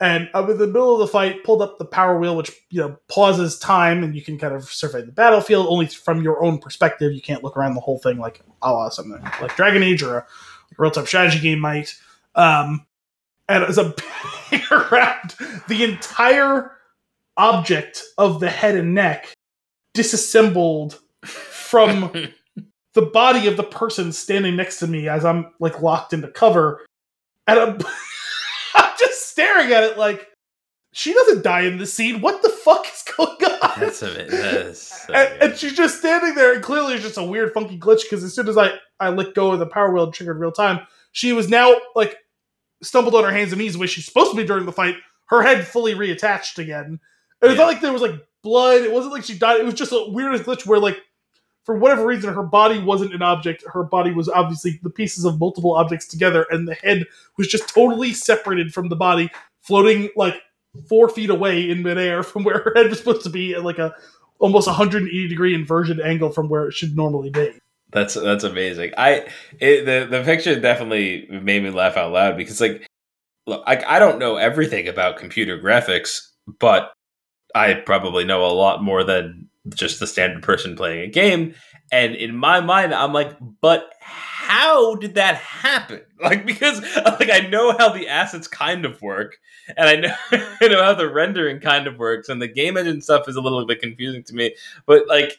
And 0.00 0.30
I'm 0.32 0.48
in 0.48 0.58
the 0.58 0.66
middle 0.68 0.94
of 0.94 1.00
the 1.00 1.08
fight, 1.08 1.42
pulled 1.42 1.60
up 1.60 1.78
the 1.78 1.84
power 1.84 2.18
wheel, 2.18 2.36
which 2.36 2.52
you 2.70 2.80
know 2.80 2.96
pauses 3.08 3.58
time, 3.58 4.02
and 4.04 4.14
you 4.14 4.22
can 4.22 4.38
kind 4.38 4.54
of 4.54 4.64
survey 4.64 5.02
the 5.02 5.10
battlefield 5.12 5.66
only 5.68 5.86
from 5.88 6.22
your 6.22 6.42
own 6.42 6.58
perspective. 6.58 7.12
You 7.12 7.20
can't 7.20 7.42
look 7.42 7.56
around 7.56 7.74
the 7.74 7.80
whole 7.80 7.98
thing 7.98 8.16
like 8.18 8.40
a 8.62 8.70
la 8.72 8.88
something 8.90 9.20
like 9.42 9.56
Dragon 9.56 9.82
Age 9.82 10.02
or 10.02 10.18
a 10.18 10.26
real 10.78 10.90
time 10.92 11.04
strategy 11.04 11.40
game 11.40 11.58
might. 11.58 11.94
Um, 12.36 12.86
and 13.48 13.64
as 13.64 13.78
a 13.78 13.94
around 14.70 15.34
the 15.68 15.84
entire 15.84 16.72
object 17.36 18.02
of 18.18 18.40
the 18.40 18.50
head 18.50 18.76
and 18.76 18.94
neck 18.94 19.32
disassembled 19.94 20.98
from 21.24 22.12
the 22.94 23.02
body 23.02 23.46
of 23.46 23.56
the 23.56 23.62
person 23.62 24.12
standing 24.12 24.56
next 24.56 24.78
to 24.80 24.86
me 24.86 25.08
as 25.08 25.24
I'm 25.24 25.52
like 25.60 25.80
locked 25.82 26.12
into 26.12 26.28
cover, 26.28 26.84
and 27.46 27.58
I'm, 27.58 27.78
I'm 28.74 28.92
just 28.98 29.30
staring 29.30 29.72
at 29.72 29.84
it 29.84 29.98
like 29.98 30.26
she 30.92 31.12
doesn't 31.12 31.42
die 31.42 31.62
in 31.62 31.78
the 31.78 31.86
scene. 31.86 32.20
What 32.20 32.42
the 32.42 32.48
fuck 32.48 32.86
is 32.86 33.04
going 33.16 33.44
on? 33.62 33.80
That's 33.80 34.02
a 34.02 34.06
bit. 34.06 34.30
That 34.30 34.54
is 34.66 34.80
so 34.80 35.12
and, 35.12 35.42
and 35.42 35.56
she's 35.56 35.74
just 35.74 35.98
standing 35.98 36.34
there, 36.34 36.54
and 36.54 36.62
clearly 36.62 36.94
it's 36.94 37.04
just 37.04 37.18
a 37.18 37.22
weird, 37.22 37.52
funky 37.52 37.78
glitch. 37.78 38.02
Because 38.02 38.24
as 38.24 38.34
soon 38.34 38.48
as 38.48 38.58
I 38.58 38.72
I 38.98 39.10
let 39.10 39.34
go 39.34 39.52
of 39.52 39.58
the 39.58 39.66
power 39.66 39.92
wheel 39.92 40.04
and 40.04 40.12
triggered 40.12 40.38
real 40.38 40.52
time, 40.52 40.80
she 41.12 41.32
was 41.32 41.48
now 41.48 41.76
like 41.94 42.16
stumbled 42.82 43.14
on 43.14 43.24
her 43.24 43.30
hands 43.30 43.52
and 43.52 43.60
knees 43.60 43.72
the 43.74 43.78
way 43.78 43.86
she's 43.86 44.04
supposed 44.06 44.30
to 44.30 44.36
be 44.36 44.44
during 44.44 44.66
the 44.66 44.72
fight. 44.72 44.96
Her 45.26 45.42
head 45.42 45.66
fully 45.66 45.94
reattached 45.94 46.58
again. 46.58 47.00
And 47.40 47.50
it's 47.50 47.52
Yeah. 47.52 47.64
not 47.64 47.72
like 47.72 47.80
there 47.80 47.92
was 47.92 48.02
like 48.02 48.14
blood. 48.42 48.82
It 48.82 48.92
wasn't 48.92 49.12
like 49.12 49.24
she 49.24 49.36
died. 49.38 49.60
It 49.60 49.64
was 49.64 49.74
just 49.74 49.92
a 49.92 50.06
weirdest 50.08 50.44
glitch 50.44 50.66
where 50.66 50.78
like 50.80 51.00
for 51.64 51.76
whatever 51.76 52.06
reason 52.06 52.32
her 52.32 52.42
body 52.42 52.78
wasn't 52.78 53.12
an 53.14 53.20
object. 53.22 53.62
Her 53.66 53.82
body 53.82 54.10
was 54.12 54.28
obviously 54.28 54.80
the 54.82 54.90
pieces 54.90 55.24
of 55.24 55.38
multiple 55.38 55.74
objects 55.74 56.06
together, 56.06 56.46
and 56.50 56.66
the 56.66 56.74
head 56.74 57.04
was 57.36 57.46
just 57.48 57.68
totally 57.68 58.12
separated 58.14 58.72
from 58.72 58.88
the 58.88 58.96
body, 58.96 59.30
floating 59.60 60.08
like 60.16 60.40
four 60.88 61.08
feet 61.08 61.28
away 61.30 61.68
in 61.68 61.82
midair 61.82 62.22
from 62.24 62.44
where 62.44 62.60
her 62.62 62.72
head 62.74 62.88
was 62.88 62.98
supposed 62.98 63.22
to 63.24 63.30
be 63.30 63.54
at 63.54 63.64
like 63.64 63.78
a 63.78 63.94
almost 64.38 64.66
180 64.66 65.28
degree 65.28 65.54
inversion 65.54 66.00
angle 66.00 66.30
from 66.30 66.48
where 66.48 66.66
it 66.68 66.72
should 66.72 66.96
normally 66.96 67.28
be. 67.30 67.52
That's 67.90 68.14
that's 68.14 68.44
amazing. 68.44 68.92
I 68.98 69.28
it, 69.60 69.86
the 69.86 70.06
the 70.18 70.22
picture 70.24 70.58
definitely 70.60 71.26
made 71.30 71.62
me 71.62 71.70
laugh 71.70 71.96
out 71.96 72.12
loud 72.12 72.36
because 72.36 72.60
like 72.60 72.86
look, 73.46 73.62
I 73.66 73.82
I 73.86 73.98
don't 73.98 74.18
know 74.18 74.36
everything 74.36 74.88
about 74.88 75.18
computer 75.18 75.58
graphics, 75.58 76.20
but 76.60 76.92
I 77.54 77.74
probably 77.74 78.24
know 78.24 78.44
a 78.44 78.52
lot 78.52 78.82
more 78.82 79.04
than 79.04 79.48
just 79.74 80.00
the 80.00 80.06
standard 80.06 80.42
person 80.42 80.76
playing 80.76 81.00
a 81.00 81.08
game. 81.08 81.54
And 81.90 82.14
in 82.14 82.36
my 82.36 82.60
mind, 82.60 82.94
I'm 82.94 83.14
like, 83.14 83.36
but 83.60 83.92
how 84.00 84.94
did 84.96 85.14
that 85.16 85.36
happen? 85.36 86.02
Like 86.20 86.44
because 86.44 86.80
like 86.96 87.30
I 87.30 87.46
know 87.48 87.76
how 87.78 87.90
the 87.90 88.08
assets 88.08 88.48
kind 88.48 88.84
of 88.84 89.00
work, 89.00 89.36
and 89.76 89.88
I 89.88 89.94
know 89.94 90.14
I 90.60 90.66
know 90.66 90.82
how 90.82 90.92
the 90.92 91.08
rendering 91.08 91.60
kind 91.60 91.86
of 91.86 91.96
works, 91.96 92.28
and 92.28 92.42
the 92.42 92.48
game 92.48 92.76
engine 92.76 93.00
stuff 93.00 93.28
is 93.28 93.36
a 93.36 93.40
little 93.40 93.64
bit 93.64 93.80
confusing 93.80 94.24
to 94.24 94.34
me. 94.34 94.56
But 94.84 95.06
like 95.06 95.38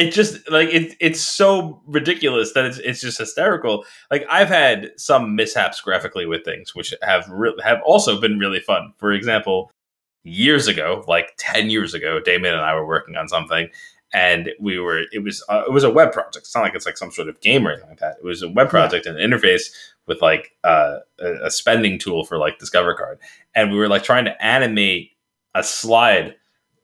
it 0.00 0.12
just 0.12 0.50
like 0.50 0.70
it, 0.70 0.96
it's 0.98 1.20
so 1.20 1.82
ridiculous 1.86 2.54
that 2.54 2.64
it's 2.64 2.78
it's 2.78 3.00
just 3.02 3.18
hysterical. 3.18 3.84
Like 4.10 4.24
I've 4.30 4.48
had 4.48 4.92
some 4.96 5.36
mishaps 5.36 5.80
graphically 5.80 6.24
with 6.24 6.44
things, 6.44 6.74
which 6.74 6.94
have 7.02 7.28
re- 7.28 7.54
have 7.62 7.80
also 7.84 8.18
been 8.18 8.38
really 8.38 8.60
fun. 8.60 8.94
For 8.96 9.12
example, 9.12 9.70
years 10.24 10.68
ago, 10.68 11.04
like 11.06 11.34
ten 11.36 11.68
years 11.68 11.92
ago, 11.92 12.18
Damon 12.18 12.54
and 12.54 12.62
I 12.62 12.74
were 12.74 12.86
working 12.86 13.16
on 13.16 13.28
something, 13.28 13.68
and 14.14 14.50
we 14.58 14.78
were 14.78 15.02
it 15.12 15.22
was 15.22 15.44
uh, 15.50 15.64
it 15.66 15.72
was 15.72 15.84
a 15.84 15.90
web 15.90 16.12
project. 16.12 16.38
It's 16.38 16.54
not 16.54 16.62
like 16.62 16.74
it's 16.74 16.86
like 16.86 16.96
some 16.96 17.12
sort 17.12 17.28
of 17.28 17.38
game 17.42 17.66
or 17.66 17.72
anything 17.72 17.90
like 17.90 18.00
that. 18.00 18.16
It 18.22 18.24
was 18.24 18.42
a 18.42 18.48
web 18.48 18.70
project 18.70 19.04
and 19.04 19.18
an 19.18 19.30
interface 19.30 19.70
with 20.06 20.22
like 20.22 20.52
uh, 20.64 20.96
a, 21.20 21.46
a 21.46 21.50
spending 21.50 21.98
tool 21.98 22.24
for 22.24 22.38
like 22.38 22.58
Discover 22.58 22.94
Card, 22.94 23.18
and 23.54 23.70
we 23.70 23.76
were 23.76 23.88
like 23.88 24.02
trying 24.02 24.24
to 24.24 24.44
animate 24.44 25.10
a 25.54 25.62
slide 25.62 26.36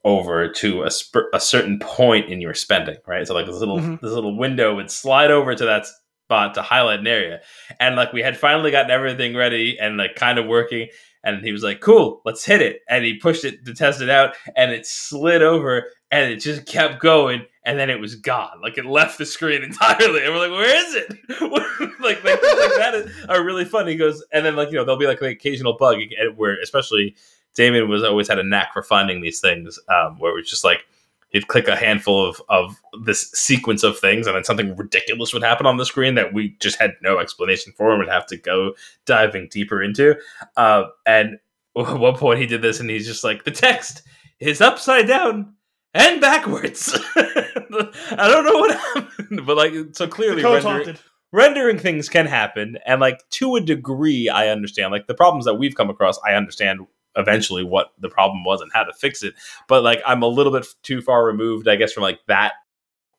over 0.07 0.49
to 0.49 0.85
a, 0.85 0.91
sp- 0.95 1.28
a 1.35 1.41
certain 1.41 1.78
point 1.81 2.31
in 2.31 2.41
your 2.41 2.55
spending, 2.55 2.97
right? 3.07 3.27
So 3.27 3.35
like 3.35 3.45
this 3.47 3.57
little 3.57 3.78
Mhm. 3.78 4.01
this 4.01 4.12
little 4.12 4.37
window 4.39 4.74
would 4.77 4.91
slide 4.91 5.31
over 5.31 5.55
to 5.55 5.65
that 5.66 5.85
spot 6.24 6.55
to 6.55 6.62
highlight 6.62 7.01
an 7.01 7.07
area, 7.09 7.41
and 7.81 7.97
like 7.97 8.12
we 8.12 8.23
had 8.23 8.39
finally 8.39 8.70
gotten 8.70 8.91
everything 8.91 9.37
ready 9.37 9.77
and 9.78 9.97
like 9.99 10.15
kind 10.15 10.39
of 10.39 10.47
working, 10.47 10.89
and 11.24 11.45
he 11.45 11.51
was 11.53 11.62
like, 11.65 11.81
"Cool, 11.81 12.23
let's 12.24 12.45
hit 12.45 12.62
it," 12.62 12.81
and 12.89 13.05
he 13.05 13.19
pushed 13.19 13.45
it 13.45 13.65
to 13.66 13.74
test 13.74 14.01
it 14.01 14.09
out, 14.09 14.35
and 14.57 14.70
it 14.70 14.87
slid 14.87 15.43
over, 15.43 15.87
and 16.12 16.33
it 16.33 16.37
just 16.41 16.66
kept 16.66 17.01
going, 17.01 17.45
and 17.65 17.77
then 17.78 17.91
it 17.91 17.99
was 18.01 18.15
gone, 18.15 18.61
like 18.62 18.78
it 18.78 18.87
left 18.87 19.19
the 19.19 19.27
screen 19.27 19.62
entirely, 19.70 20.24
and 20.24 20.33
we're 20.33 20.49
like, 20.49 20.51
"Where 20.53 20.87
is 20.87 20.95
it?" 20.95 21.11
like 22.01 22.23
like, 22.23 22.43
like 22.43 22.77
that 22.78 22.93
is, 22.95 23.12
are 23.28 23.43
really 23.45 23.65
fun. 23.65 23.89
He 23.89 23.97
goes, 23.97 24.24
and 24.33 24.47
then 24.47 24.55
like 24.57 24.70
you 24.70 24.77
know 24.77 24.85
there'll 24.85 25.01
be 25.01 25.07
like 25.09 25.20
an 25.20 25.28
occasional 25.28 25.77
bug 25.77 25.99
where 26.37 26.57
especially 26.62 27.16
Damien 27.57 27.89
was 27.89 28.05
always 28.05 28.28
had 28.28 28.39
a 28.39 28.45
knack 28.45 28.73
for 28.73 28.83
finding 28.83 29.20
these 29.20 29.41
things 29.41 29.81
um, 29.89 30.19
where 30.19 30.31
it 30.31 30.37
was 30.37 30.49
just 30.49 30.62
like 30.62 30.87
he'd 31.31 31.49
click 31.49 31.69
a 31.69 31.77
handful 31.77 32.24
of, 32.24 32.41
of 32.49 32.77
this 33.05 33.31
sequence 33.33 33.83
of 33.83 33.99
things 33.99 34.27
and 34.27 34.37
then 34.37 34.45
something 34.45 34.77
ridiculous 34.77 35.33
would 35.33 35.43
happen 35.43 35.66
on 35.66 35.77
the 35.77 35.85
screen 35.85 36.15
that 36.15 36.33
we 36.33 36.57
just 36.61 36.78
had 36.78 36.95
no 37.03 37.19
explanation 37.19 37.73
for 37.77 37.91
and 37.91 37.99
would 37.99 38.09
have 38.09 38.27
to 38.27 38.37
go 38.37 38.74
diving 39.05 39.49
deeper 39.51 39.83
into. 39.83 40.15
Uh, 40.57 40.85
and 41.05 41.39
at 41.77 41.99
one 41.99 42.16
point 42.16 42.41
he 42.41 42.47
did 42.47 42.62
this 42.62 42.81
and 42.81 42.89
he's 42.89 43.07
just 43.07 43.24
like, 43.24 43.45
the 43.45 43.51
text 43.51 44.03
is 44.39 44.61
upside 44.61 45.07
down 45.07 45.55
and 45.95 46.20
backwards. 46.20 46.97
I 47.16 48.28
don't 48.28 48.45
know 48.45 48.59
what 48.59 48.77
happened, 48.77 49.47
but 49.47 49.57
like, 49.57 49.73
so 49.93 50.07
clearly 50.07 50.43
rendering, 50.45 50.97
rendering 51.33 51.78
things 51.78 52.09
can 52.09 52.27
happen 52.27 52.78
and 52.87 53.01
like 53.01 53.28
to 53.31 53.57
a 53.57 53.61
degree 53.61 54.28
i 54.28 54.49
understand 54.49 54.93
like 54.93 55.07
the 55.07 55.15
problems 55.15 55.45
that 55.45 55.55
we've 55.55 55.74
come 55.74 55.91
across 55.91 56.19
i 56.24 56.35
understand 56.35 56.81
eventually 57.16 57.64
what 57.64 57.93
the 57.98 58.09
problem 58.09 58.44
was 58.44 58.60
and 58.60 58.70
how 58.72 58.84
to 58.84 58.93
fix 58.93 59.22
it. 59.22 59.34
But 59.68 59.82
like 59.82 60.02
i'm 60.06 60.22
a 60.22 60.28
little 60.28 60.52
bit 60.52 60.66
too 60.82 61.01
far 61.01 61.24
removed 61.24 61.68
i 61.68 61.76
guess 61.76 61.93
from 61.93 62.02
like 62.02 62.20
that 62.28 62.52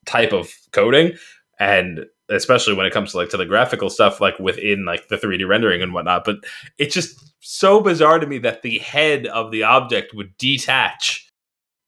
type 0.08 0.32
of 0.32 0.52
coding. 0.72 1.12
And 1.60 2.06
especially 2.28 2.74
when 2.74 2.86
it 2.86 2.92
comes 2.92 3.12
to 3.12 3.18
like 3.18 3.30
to 3.30 3.36
the 3.36 3.46
graphical 3.46 3.90
stuff 3.90 4.20
like 4.20 4.38
within 4.38 4.84
like 4.84 5.08
the 5.08 5.16
3d 5.16 5.46
rendering 5.48 5.82
and 5.82 5.92
whatnot. 5.92 6.24
But 6.24 6.38
it's 6.78 6.94
just 6.94 7.32
so 7.40 7.80
bizarre 7.80 8.18
to 8.18 8.26
me 8.26 8.38
that 8.38 8.62
the 8.62 8.78
head 8.78 9.26
of 9.26 9.50
the 9.50 9.62
object 9.62 10.14
would 10.14 10.36
detach 10.36 11.30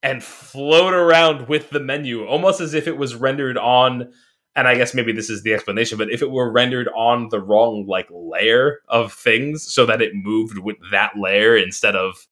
and 0.03 0.23
float 0.23 0.93
around 0.93 1.47
with 1.47 1.69
the 1.69 1.79
menu 1.79 2.25
almost 2.25 2.59
as 2.59 2.73
if 2.73 2.87
it 2.87 2.97
was 2.97 3.15
rendered 3.15 3.57
on 3.57 4.11
and 4.55 4.67
I 4.67 4.75
guess 4.75 4.93
maybe 4.93 5.11
this 5.13 5.29
is 5.29 5.43
the 5.43 5.53
explanation, 5.53 5.97
but 5.97 6.11
if 6.11 6.21
it 6.21 6.29
were 6.31 6.51
rendered 6.51 6.89
on 6.95 7.29
the 7.29 7.39
wrong 7.39 7.85
like 7.87 8.07
layer 8.11 8.79
of 8.89 9.13
things 9.13 9.63
so 9.71 9.85
that 9.85 10.01
it 10.01 10.11
moved 10.13 10.57
with 10.57 10.77
that 10.91 11.13
layer 11.17 11.55
instead 11.55 11.95
of 11.95 12.27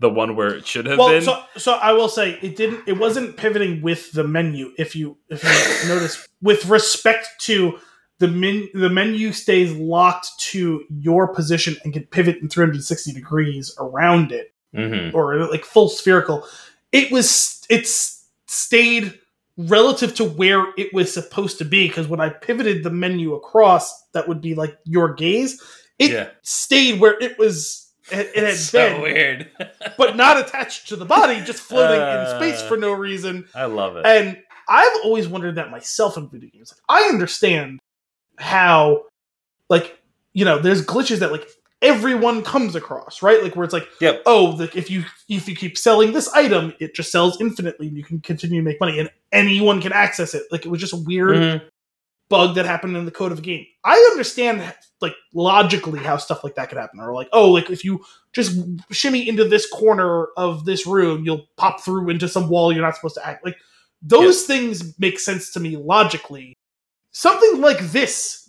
the 0.00 0.10
one 0.10 0.36
where 0.36 0.48
it 0.54 0.66
should 0.66 0.86
have 0.86 0.98
Well, 0.98 1.08
been. 1.08 1.22
so 1.22 1.42
so 1.56 1.74
I 1.74 1.92
will 1.92 2.08
say 2.08 2.38
it 2.42 2.56
didn't. 2.56 2.82
It 2.86 2.98
wasn't 2.98 3.36
pivoting 3.36 3.80
with 3.80 4.12
the 4.12 4.24
menu. 4.24 4.72
If 4.76 4.94
you 4.96 5.16
if 5.30 5.42
you 5.42 5.88
notice, 5.94 6.28
with 6.42 6.66
respect 6.66 7.28
to 7.42 7.78
the 8.18 8.28
men, 8.28 8.68
the 8.74 8.90
menu 8.90 9.32
stays 9.32 9.72
locked 9.72 10.28
to 10.50 10.84
your 10.90 11.28
position 11.34 11.76
and 11.84 11.92
can 11.92 12.04
pivot 12.06 12.38
in 12.42 12.48
360 12.48 13.12
degrees 13.12 13.74
around 13.78 14.32
it, 14.32 14.52
Mhm. 14.74 15.14
or 15.14 15.46
like 15.48 15.64
full 15.64 15.88
spherical. 15.88 16.44
It 16.92 17.10
was 17.10 17.62
it's 17.70 18.26
stayed 18.46 19.18
relative 19.56 20.14
to 20.16 20.24
where 20.24 20.66
it 20.76 20.92
was 20.92 21.12
supposed 21.12 21.58
to 21.58 21.64
be 21.64 21.86
because 21.88 22.08
when 22.08 22.20
I 22.20 22.28
pivoted 22.28 22.82
the 22.82 22.90
menu 22.90 23.34
across, 23.34 24.02
that 24.12 24.26
would 24.28 24.40
be 24.40 24.54
like 24.54 24.76
your 24.84 25.14
gaze. 25.14 25.62
It 25.98 26.10
Yeah. 26.10 26.28
stayed 26.42 27.00
where 27.00 27.16
it 27.20 27.38
was. 27.38 27.80
It, 28.10 28.30
it 28.34 28.44
had 28.44 28.54
so 28.56 28.78
been 28.94 29.02
weird. 29.02 29.50
but 29.98 30.16
not 30.16 30.38
attached 30.38 30.88
to 30.88 30.96
the 30.96 31.04
body, 31.04 31.40
just 31.42 31.62
floating 31.62 32.00
in 32.00 32.26
space 32.36 32.62
Uh. 32.62 32.68
for 32.68 32.76
no 32.76 32.92
reason. 32.92 33.46
I 33.54 33.66
love 33.66 33.96
it. 33.96 34.04
And 34.06 34.38
I've 34.68 34.96
always 35.04 35.28
wondered 35.28 35.54
that 35.56 35.70
myself 35.70 36.16
in 36.16 36.28
video 36.28 36.50
games. 36.52 36.72
Like, 36.88 37.04
I 37.04 37.08
understand 37.08 37.78
how, 38.38 39.04
like, 39.68 39.98
you 40.32 40.44
know, 40.44 40.58
there's 40.58 40.84
glitches 40.84 41.18
that 41.20 41.30
like 41.32 41.48
everyone 41.84 42.42
comes 42.42 42.74
across, 42.74 43.22
right? 43.22 43.42
Like 43.42 43.54
where 43.54 43.64
it's 43.64 43.72
like, 43.72 43.86
Yep. 44.00 44.22
oh, 44.26 44.56
like 44.58 44.74
if 44.74 44.90
you 44.90 45.04
if 45.28 45.48
you 45.48 45.54
keep 45.54 45.78
selling 45.78 46.12
this 46.12 46.28
item, 46.32 46.72
it 46.80 46.94
just 46.94 47.12
sells 47.12 47.40
infinitely, 47.40 47.86
and 47.88 47.96
you 47.96 48.02
can 48.02 48.20
continue 48.20 48.60
to 48.60 48.64
make 48.64 48.80
money, 48.80 48.98
and 48.98 49.10
anyone 49.30 49.80
can 49.80 49.92
access 49.92 50.34
it. 50.34 50.42
Like 50.50 50.64
it 50.64 50.68
was 50.70 50.80
just 50.80 50.92
a 50.94 50.96
weird 50.96 51.36
Mhm. 51.36 51.62
bug 52.30 52.54
that 52.56 52.64
happened 52.66 52.96
in 52.96 53.04
the 53.04 53.10
code 53.10 53.30
of 53.30 53.36
the 53.36 53.42
game. 53.42 53.66
I 53.84 53.96
understand 54.12 54.62
like 55.00 55.14
logically 55.34 56.00
how 56.00 56.16
stuff 56.16 56.42
like 56.42 56.54
that 56.54 56.70
could 56.70 56.78
happen. 56.78 56.98
Or 56.98 57.12
like, 57.12 57.28
oh, 57.32 57.50
like 57.50 57.68
if 57.70 57.84
you 57.84 58.02
just 58.32 58.58
shimmy 58.90 59.28
into 59.28 59.44
this 59.46 59.68
corner 59.70 60.28
of 60.36 60.64
this 60.64 60.86
room, 60.86 61.24
you'll 61.24 61.46
pop 61.56 61.82
through 61.82 62.08
into 62.08 62.26
some 62.28 62.48
wall 62.48 62.72
you're 62.72 62.80
not 62.82 62.96
supposed 62.96 63.16
to 63.16 63.26
act. 63.26 63.44
Like 63.44 63.56
those 64.00 64.42
things 64.44 64.98
make 64.98 65.18
sense 65.20 65.50
to 65.52 65.60
me 65.60 65.76
logically. 65.76 66.54
Something 67.12 67.60
like 67.60 67.78
this 67.92 68.43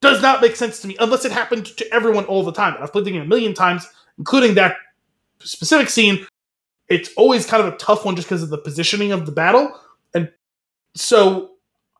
does 0.00 0.22
not 0.22 0.40
make 0.40 0.56
sense 0.56 0.80
to 0.80 0.88
me 0.88 0.96
unless 1.00 1.24
it 1.24 1.32
happened 1.32 1.66
to 1.66 1.92
everyone 1.94 2.24
all 2.26 2.42
the 2.42 2.52
time. 2.52 2.74
And 2.74 2.84
I've 2.84 2.92
played 2.92 3.04
the 3.04 3.10
game 3.12 3.22
a 3.22 3.26
million 3.26 3.54
times, 3.54 3.86
including 4.18 4.54
that 4.54 4.76
specific 5.40 5.88
scene. 5.88 6.26
It's 6.88 7.10
always 7.16 7.46
kind 7.46 7.66
of 7.66 7.72
a 7.72 7.76
tough 7.76 8.04
one 8.04 8.14
just 8.16 8.28
because 8.28 8.42
of 8.42 8.50
the 8.50 8.58
positioning 8.58 9.12
of 9.12 9.26
the 9.26 9.32
battle. 9.32 9.78
And 10.14 10.30
so 10.94 11.52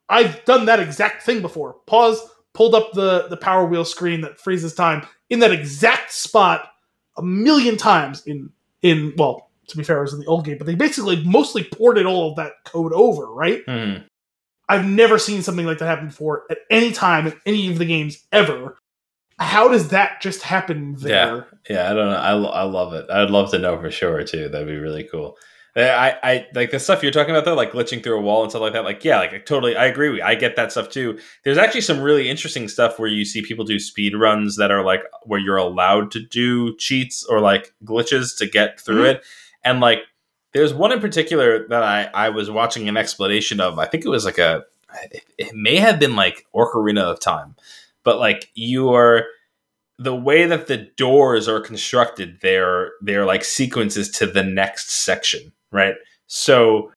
I've 0.08 0.44
done 0.44 0.66
that 0.66 0.80
exact 0.80 1.22
thing 1.22 1.40
before. 1.40 1.74
Pause, 1.86 2.20
pulled 2.52 2.74
up 2.74 2.92
the 2.92 3.26
the 3.28 3.36
power 3.36 3.66
wheel 3.66 3.84
screen 3.84 4.20
that 4.22 4.38
freezes 4.38 4.74
time 4.74 5.06
in 5.30 5.40
that 5.40 5.52
exact 5.52 6.12
spot 6.12 6.70
a 7.16 7.22
million 7.22 7.76
times 7.76 8.24
in 8.26 8.50
in 8.82 9.12
well, 9.16 9.50
to 9.68 9.76
be 9.76 9.82
fair, 9.82 9.98
it 9.98 10.02
was 10.02 10.12
in 10.14 10.20
the 10.20 10.26
old 10.26 10.44
game, 10.44 10.58
but 10.58 10.66
they 10.66 10.74
basically 10.76 11.24
mostly 11.24 11.64
ported 11.64 12.06
all 12.06 12.30
of 12.30 12.36
that 12.36 12.52
code 12.64 12.92
over, 12.92 13.26
right? 13.26 13.64
Mhm. 13.66 14.04
I've 14.68 14.84
never 14.84 15.18
seen 15.18 15.42
something 15.42 15.66
like 15.66 15.78
that 15.78 15.86
happen 15.86 16.08
before 16.08 16.44
at 16.50 16.58
any 16.70 16.92
time 16.92 17.26
in 17.26 17.34
any 17.46 17.70
of 17.70 17.78
the 17.78 17.84
games 17.84 18.24
ever. 18.32 18.76
how 19.38 19.68
does 19.68 19.88
that 19.88 20.20
just 20.20 20.42
happen 20.42 20.94
there? 20.98 21.46
Yeah, 21.68 21.76
yeah 21.76 21.90
I 21.90 21.94
don't 21.94 22.10
know. 22.10 22.16
I, 22.16 22.60
I 22.60 22.62
love 22.62 22.94
it. 22.94 23.06
I'd 23.10 23.30
love 23.30 23.50
to 23.50 23.58
know 23.58 23.78
for 23.80 23.90
sure 23.90 24.22
too. 24.24 24.48
That'd 24.48 24.66
be 24.66 24.76
really 24.76 25.04
cool. 25.04 25.36
I, 25.76 26.16
I 26.22 26.46
like 26.54 26.70
the 26.70 26.80
stuff 26.80 27.02
you're 27.02 27.12
talking 27.12 27.34
about 27.34 27.44
though, 27.44 27.54
like 27.54 27.72
glitching 27.72 28.02
through 28.02 28.18
a 28.18 28.22
wall 28.22 28.42
and 28.42 28.50
stuff 28.50 28.62
like 28.62 28.72
that. 28.72 28.84
Like, 28.84 29.04
yeah, 29.04 29.18
like 29.18 29.44
totally, 29.44 29.76
I 29.76 29.84
agree. 29.84 30.08
With, 30.08 30.22
I 30.22 30.34
get 30.34 30.56
that 30.56 30.72
stuff 30.72 30.88
too. 30.88 31.18
There's 31.44 31.58
actually 31.58 31.82
some 31.82 32.00
really 32.00 32.30
interesting 32.30 32.66
stuff 32.68 32.98
where 32.98 33.10
you 33.10 33.26
see 33.26 33.42
people 33.42 33.64
do 33.64 33.78
speed 33.78 34.16
runs 34.16 34.56
that 34.56 34.70
are 34.70 34.82
like 34.82 35.02
where 35.24 35.38
you're 35.38 35.58
allowed 35.58 36.10
to 36.12 36.20
do 36.20 36.74
cheats 36.78 37.24
or 37.24 37.40
like 37.40 37.74
glitches 37.84 38.36
to 38.38 38.46
get 38.46 38.80
through 38.80 39.02
mm-hmm. 39.02 39.16
it, 39.18 39.24
and 39.64 39.80
like 39.80 39.98
there's 40.56 40.74
one 40.74 40.92
in 40.92 41.00
particular 41.00 41.66
that 41.68 41.82
I 41.82 42.10
I 42.14 42.28
was 42.30 42.50
watching 42.50 42.88
an 42.88 42.96
explanation 42.96 43.60
of. 43.60 43.78
I 43.78 43.86
think 43.86 44.04
it 44.04 44.10
was 44.10 44.24
like 44.24 44.38
a, 44.38 44.64
it 45.38 45.54
may 45.54 45.76
have 45.76 46.00
been 46.00 46.16
like 46.16 46.46
Ocarina 46.54 47.02
of 47.02 47.20
Time, 47.20 47.56
but 48.04 48.18
like 48.18 48.50
you 48.54 48.90
are 48.90 49.26
the 49.98 50.14
way 50.14 50.46
that 50.46 50.66
the 50.66 50.88
doors 50.96 51.48
are 51.48 51.60
constructed, 51.60 52.38
they're 52.42 52.92
they're 53.00 53.24
like 53.24 53.44
sequences 53.44 54.10
to 54.10 54.26
the 54.26 54.42
next 54.42 54.90
section 54.90 55.52
right? 55.76 55.94
So 56.26 56.92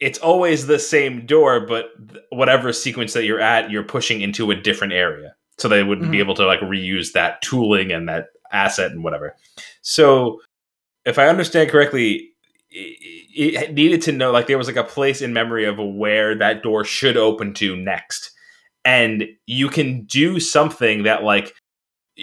it's 0.00 0.18
always 0.18 0.66
the 0.66 0.78
same 0.78 1.26
door, 1.26 1.60
but 1.60 1.90
whatever 2.30 2.72
sequence 2.72 3.12
that 3.12 3.24
you're 3.24 3.40
at, 3.40 3.70
you're 3.70 3.82
pushing 3.82 4.20
into 4.20 4.50
a 4.50 4.56
different 4.56 4.92
area. 4.92 5.34
So 5.58 5.68
they 5.68 5.82
wouldn't 5.82 6.06
mm-hmm. 6.06 6.12
be 6.12 6.18
able 6.18 6.34
to 6.36 6.46
like 6.46 6.60
reuse 6.60 7.12
that 7.12 7.42
tooling 7.42 7.92
and 7.92 8.08
that 8.08 8.28
asset 8.50 8.90
and 8.90 9.04
whatever. 9.04 9.36
So 9.82 10.40
if 11.04 11.18
I 11.18 11.28
understand 11.28 11.70
correctly, 11.70 12.30
it 12.74 13.74
needed 13.74 14.02
to 14.02 14.12
know 14.12 14.30
like 14.30 14.46
there 14.46 14.58
was 14.58 14.66
like 14.66 14.76
a 14.76 14.84
place 14.84 15.20
in 15.20 15.32
memory 15.32 15.64
of 15.64 15.78
where 15.78 16.34
that 16.36 16.62
door 16.62 16.84
should 16.84 17.16
open 17.16 17.54
to 17.54 17.76
next. 17.76 18.30
And 18.84 19.26
you 19.46 19.68
can 19.68 20.04
do 20.04 20.40
something 20.40 21.04
that 21.04 21.22
like 21.22 21.54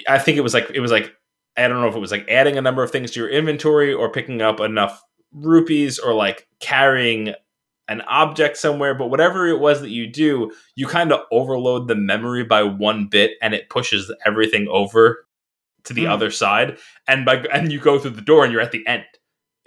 I 0.07 0.19
think 0.19 0.37
it 0.37 0.41
was 0.41 0.53
like 0.53 0.71
it 0.73 0.79
was 0.79 0.91
like 0.91 1.13
I 1.55 1.67
don't 1.67 1.81
know 1.81 1.87
if 1.87 1.95
it 1.95 1.99
was 1.99 2.11
like 2.11 2.27
adding 2.29 2.57
a 2.57 2.61
number 2.61 2.83
of 2.83 2.91
things 2.91 3.11
to 3.11 3.19
your 3.19 3.29
inventory 3.29 3.93
or 3.93 4.11
picking 4.11 4.41
up 4.41 4.59
enough 4.59 5.01
rupees 5.31 5.99
or 5.99 6.13
like 6.13 6.47
carrying 6.59 7.33
an 7.87 8.01
object 8.01 8.55
somewhere, 8.55 8.93
but 8.93 9.09
whatever 9.09 9.47
it 9.47 9.59
was 9.59 9.81
that 9.81 9.89
you 9.89 10.07
do, 10.07 10.51
you 10.75 10.87
kind 10.87 11.11
of 11.11 11.21
overload 11.31 11.87
the 11.87 11.95
memory 11.95 12.43
by 12.43 12.61
one 12.61 13.07
bit 13.07 13.31
and 13.41 13.53
it 13.53 13.69
pushes 13.69 14.13
everything 14.25 14.67
over 14.69 15.25
to 15.85 15.93
the 15.93 16.05
mm. 16.05 16.09
other 16.09 16.29
side. 16.29 16.77
And 17.07 17.25
by 17.25 17.37
and 17.51 17.71
you 17.71 17.79
go 17.79 17.99
through 17.99 18.11
the 18.11 18.21
door 18.21 18.43
and 18.43 18.53
you're 18.53 18.61
at 18.61 18.71
the 18.71 18.85
end 18.85 19.05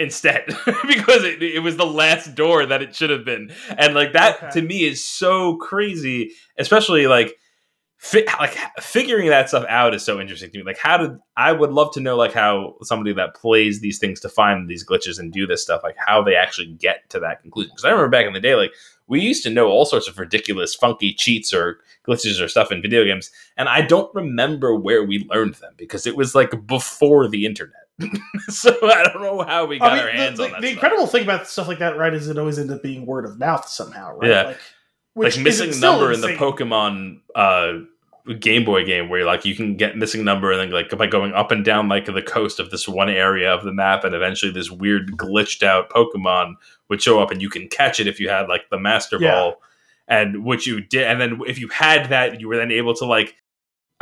instead 0.02 0.46
because 0.86 1.24
it, 1.24 1.42
it 1.42 1.60
was 1.60 1.76
the 1.76 1.86
last 1.86 2.34
door 2.34 2.66
that 2.66 2.82
it 2.82 2.94
should 2.94 3.10
have 3.10 3.24
been. 3.24 3.52
And 3.78 3.94
like 3.94 4.12
that 4.12 4.42
okay. 4.42 4.60
to 4.60 4.62
me 4.62 4.84
is 4.84 5.04
so 5.04 5.56
crazy, 5.56 6.32
especially 6.58 7.06
like 7.06 7.36
fi- 8.02 8.26
like 8.40 8.56
figuring 8.80 9.28
that 9.28 9.48
stuff 9.48 9.64
out 9.68 9.94
is 9.94 10.04
so 10.04 10.20
interesting 10.20 10.50
to 10.50 10.58
me. 10.58 10.64
Like, 10.64 10.78
how 10.78 10.96
did 10.98 11.12
I 11.36 11.52
would 11.52 11.70
love 11.70 11.94
to 11.94 12.00
know 12.00 12.16
like 12.16 12.32
how 12.32 12.74
somebody 12.82 13.12
that 13.14 13.34
plays 13.34 13.80
these 13.80 13.98
things 13.98 14.20
to 14.20 14.28
find 14.28 14.68
these 14.68 14.84
glitches 14.84 15.18
and 15.18 15.32
do 15.32 15.46
this 15.46 15.62
stuff, 15.62 15.82
like 15.84 15.96
how 15.96 16.22
they 16.22 16.34
actually 16.34 16.72
get 16.72 17.08
to 17.10 17.20
that 17.20 17.40
conclusion. 17.40 17.70
Because 17.72 17.84
I 17.84 17.90
remember 17.90 18.10
back 18.10 18.26
in 18.26 18.32
the 18.32 18.40
day, 18.40 18.56
like 18.56 18.72
we 19.06 19.20
used 19.20 19.44
to 19.44 19.50
know 19.50 19.68
all 19.68 19.84
sorts 19.84 20.08
of 20.08 20.18
ridiculous, 20.18 20.74
funky 20.74 21.14
cheats 21.14 21.54
or 21.54 21.78
glitches 22.06 22.42
or 22.42 22.48
stuff 22.48 22.72
in 22.72 22.82
video 22.82 23.04
games, 23.04 23.30
and 23.56 23.68
I 23.68 23.82
don't 23.82 24.12
remember 24.14 24.74
where 24.74 25.04
we 25.04 25.26
learned 25.30 25.54
them 25.54 25.74
because 25.76 26.06
it 26.06 26.16
was 26.16 26.34
like 26.34 26.66
before 26.66 27.28
the 27.28 27.46
internet. 27.46 27.81
so 28.48 28.76
I 28.82 29.04
don't 29.04 29.22
know 29.22 29.42
how 29.42 29.66
we 29.66 29.78
got 29.78 29.92
I 29.92 29.96
mean, 29.96 30.04
our 30.04 30.10
hands 30.10 30.38
the, 30.38 30.44
on 30.44 30.52
that. 30.52 30.60
The 30.60 30.68
stuff. 30.68 30.74
incredible 30.74 31.06
thing 31.06 31.22
about 31.22 31.46
stuff 31.46 31.68
like 31.68 31.78
that, 31.80 31.96
right, 31.96 32.12
is 32.14 32.28
it 32.28 32.38
always 32.38 32.58
ends 32.58 32.72
up 32.72 32.82
being 32.82 33.06
word 33.06 33.24
of 33.24 33.38
mouth 33.38 33.68
somehow, 33.68 34.16
right? 34.16 34.30
Yeah. 34.30 34.42
Like, 34.42 34.58
like 35.14 35.38
missing 35.38 35.78
number 35.80 36.12
in 36.12 36.20
the 36.20 36.28
Pokemon 36.28 37.20
uh, 37.34 37.80
Game 38.38 38.64
Boy 38.64 38.84
game 38.84 39.08
where 39.08 39.24
like 39.24 39.44
you 39.44 39.54
can 39.54 39.76
get 39.76 39.96
missing 39.96 40.24
number 40.24 40.52
and 40.52 40.60
then 40.60 40.70
like 40.70 40.96
by 40.96 41.06
going 41.06 41.32
up 41.32 41.50
and 41.50 41.64
down 41.64 41.88
like 41.88 42.06
the 42.06 42.22
coast 42.22 42.60
of 42.60 42.70
this 42.70 42.86
one 42.86 43.10
area 43.10 43.52
of 43.52 43.64
the 43.64 43.72
map 43.72 44.04
and 44.04 44.14
eventually 44.14 44.52
this 44.52 44.70
weird 44.70 45.16
glitched 45.16 45.64
out 45.64 45.90
Pokemon 45.90 46.54
would 46.88 47.02
show 47.02 47.20
up 47.20 47.32
and 47.32 47.42
you 47.42 47.50
can 47.50 47.68
catch 47.68 47.98
it 47.98 48.06
if 48.06 48.20
you 48.20 48.28
had 48.28 48.48
like 48.48 48.70
the 48.70 48.78
Master 48.78 49.18
yeah. 49.20 49.32
Ball 49.32 49.54
and 50.06 50.44
which 50.44 50.68
you 50.68 50.80
did 50.80 51.02
and 51.02 51.20
then 51.20 51.40
if 51.48 51.58
you 51.58 51.66
had 51.68 52.10
that 52.10 52.40
you 52.40 52.46
were 52.46 52.56
then 52.56 52.70
able 52.70 52.94
to 52.94 53.04
like 53.04 53.34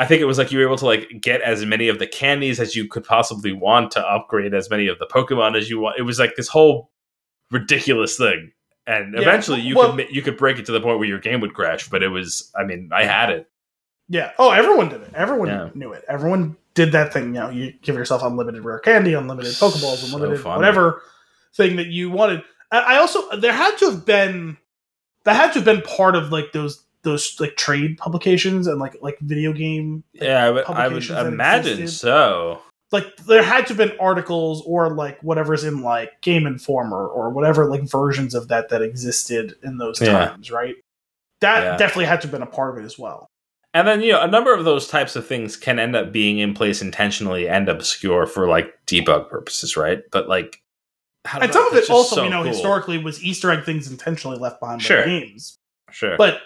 I 0.01 0.06
think 0.06 0.20
it 0.20 0.24
was 0.24 0.39
like 0.39 0.51
you 0.51 0.59
were 0.59 0.64
able 0.64 0.78
to 0.78 0.86
like 0.86 1.09
get 1.20 1.43
as 1.43 1.64
many 1.64 1.89
of 1.89 1.98
the 1.98 2.06
candies 2.06 2.59
as 2.59 2.74
you 2.74 2.89
could 2.89 3.05
possibly 3.05 3.52
want 3.52 3.93
to 3.93 4.01
upgrade 4.01 4.55
as 4.55 4.70
many 4.70 4.89
of 4.89 4.98
the 4.98 5.06
Pokemon 5.06 5.56
as 5.56 5.68
you 5.68 5.78
want. 5.78 5.98
It 5.98 6.02
was 6.02 6.18
like 6.18 6.36
this 6.36 6.48
whole 6.48 6.90
ridiculous 7.51 8.16
thing. 8.16 8.52
And 8.86 9.14
yeah. 9.14 9.20
eventually 9.20 9.60
you 9.60 9.77
well, 9.77 9.94
could 9.94 10.09
you 10.10 10.22
could 10.22 10.36
break 10.36 10.59
it 10.59 10.66
to 10.66 10.72
the 10.72 10.81
point 10.81 10.98
where 10.98 11.09
your 11.09 11.20
game 11.20 11.40
would 11.40 11.55
crash, 11.55 11.89
but 11.89 12.02
it 12.02 12.09
was 12.09 12.51
I 12.59 12.64
mean, 12.64 12.90
I 12.93 13.05
had 13.05 13.31
it 13.31 13.51
yeah. 14.10 14.32
Oh, 14.40 14.51
everyone 14.51 14.89
did 14.89 15.02
it. 15.02 15.12
Everyone 15.14 15.47
yeah. 15.47 15.70
knew 15.72 15.93
it. 15.93 16.05
Everyone 16.09 16.56
did 16.74 16.90
that 16.93 17.12
thing. 17.12 17.27
You 17.27 17.40
know, 17.40 17.51
you 17.51 17.72
give 17.81 17.94
yourself 17.94 18.24
unlimited 18.24 18.64
rare 18.64 18.81
candy, 18.81 19.14
unlimited 19.14 19.52
Pokeballs, 19.52 20.05
unlimited 20.05 20.43
so 20.43 20.56
whatever 20.56 21.02
thing 21.55 21.77
that 21.77 21.86
you 21.86 22.10
wanted. 22.10 22.43
I 22.72 22.97
also 22.97 23.36
there 23.36 23.52
had 23.52 23.78
to 23.78 23.90
have 23.93 24.05
been 24.05 24.59
that 25.24 25.36
had 25.36 25.52
to 25.52 25.60
have 25.60 25.64
been 25.64 25.82
part 25.82 26.16
of 26.16 26.32
like 26.32 26.51
those 26.52 26.85
those 27.02 27.39
like 27.40 27.56
trade 27.56 27.97
publications 27.98 28.66
and 28.66 28.78
like 28.78 28.97
like 29.01 29.18
video 29.20 29.52
game. 29.52 30.05
Like, 30.14 30.22
yeah, 30.28 30.44
I 30.44 30.51
would, 30.51 30.64
I 30.66 30.89
would 30.89 31.09
imagine 31.09 31.89
so. 31.89 32.60
Like 32.93 33.16
there 33.18 33.43
had 33.43 33.66
to 33.68 33.74
have 33.74 33.77
been 33.77 33.97
articles 34.01 34.62
or 34.66 34.93
like 34.93 35.20
whatever's 35.22 35.62
in 35.62 35.82
like 35.82 36.20
Game 36.22 36.47
Informer 36.47 37.06
or 37.06 37.31
whatever 37.31 37.66
like 37.66 37.85
versions 37.85 38.35
of 38.35 38.48
that 38.48 38.68
that 38.70 38.82
existed 38.82 39.55
in 39.62 39.78
those 39.78 40.01
yeah. 40.01 40.27
times, 40.27 40.51
right? 40.51 40.74
That 41.40 41.62
yeah. 41.62 41.77
definitely 41.77 42.06
had 42.06 42.20
to 42.22 42.27
have 42.27 42.32
been 42.32 42.43
a 42.43 42.47
part 42.47 42.77
of 42.77 42.82
it 42.82 42.86
as 42.86 42.98
well. 42.98 43.28
And 43.72 43.86
then, 43.86 44.02
you 44.02 44.10
know, 44.12 44.20
a 44.20 44.27
number 44.27 44.52
of 44.52 44.64
those 44.64 44.89
types 44.89 45.14
of 45.14 45.24
things 45.24 45.56
can 45.56 45.78
end 45.78 45.94
up 45.94 46.12
being 46.12 46.39
in 46.39 46.55
place 46.55 46.82
intentionally 46.82 47.48
and 47.48 47.68
obscure 47.68 48.27
for 48.27 48.48
like 48.48 48.74
debug 48.86 49.31
purposes, 49.31 49.77
right? 49.77 50.02
But 50.10 50.28
like, 50.28 50.60
and 51.32 51.52
some 51.52 51.66
of 51.66 51.74
it 51.74 51.89
also, 51.89 52.16
so 52.16 52.24
you 52.24 52.31
know, 52.31 52.43
cool. 52.43 52.52
historically 52.52 52.98
was 52.98 53.22
Easter 53.22 53.51
egg 53.51 53.64
things 53.64 53.89
intentionally 53.89 54.39
left 54.39 54.59
behind 54.59 54.82
sure. 54.82 55.02
by 55.02 55.06
games. 55.06 55.56
Sure. 55.93 56.16
But 56.16 56.40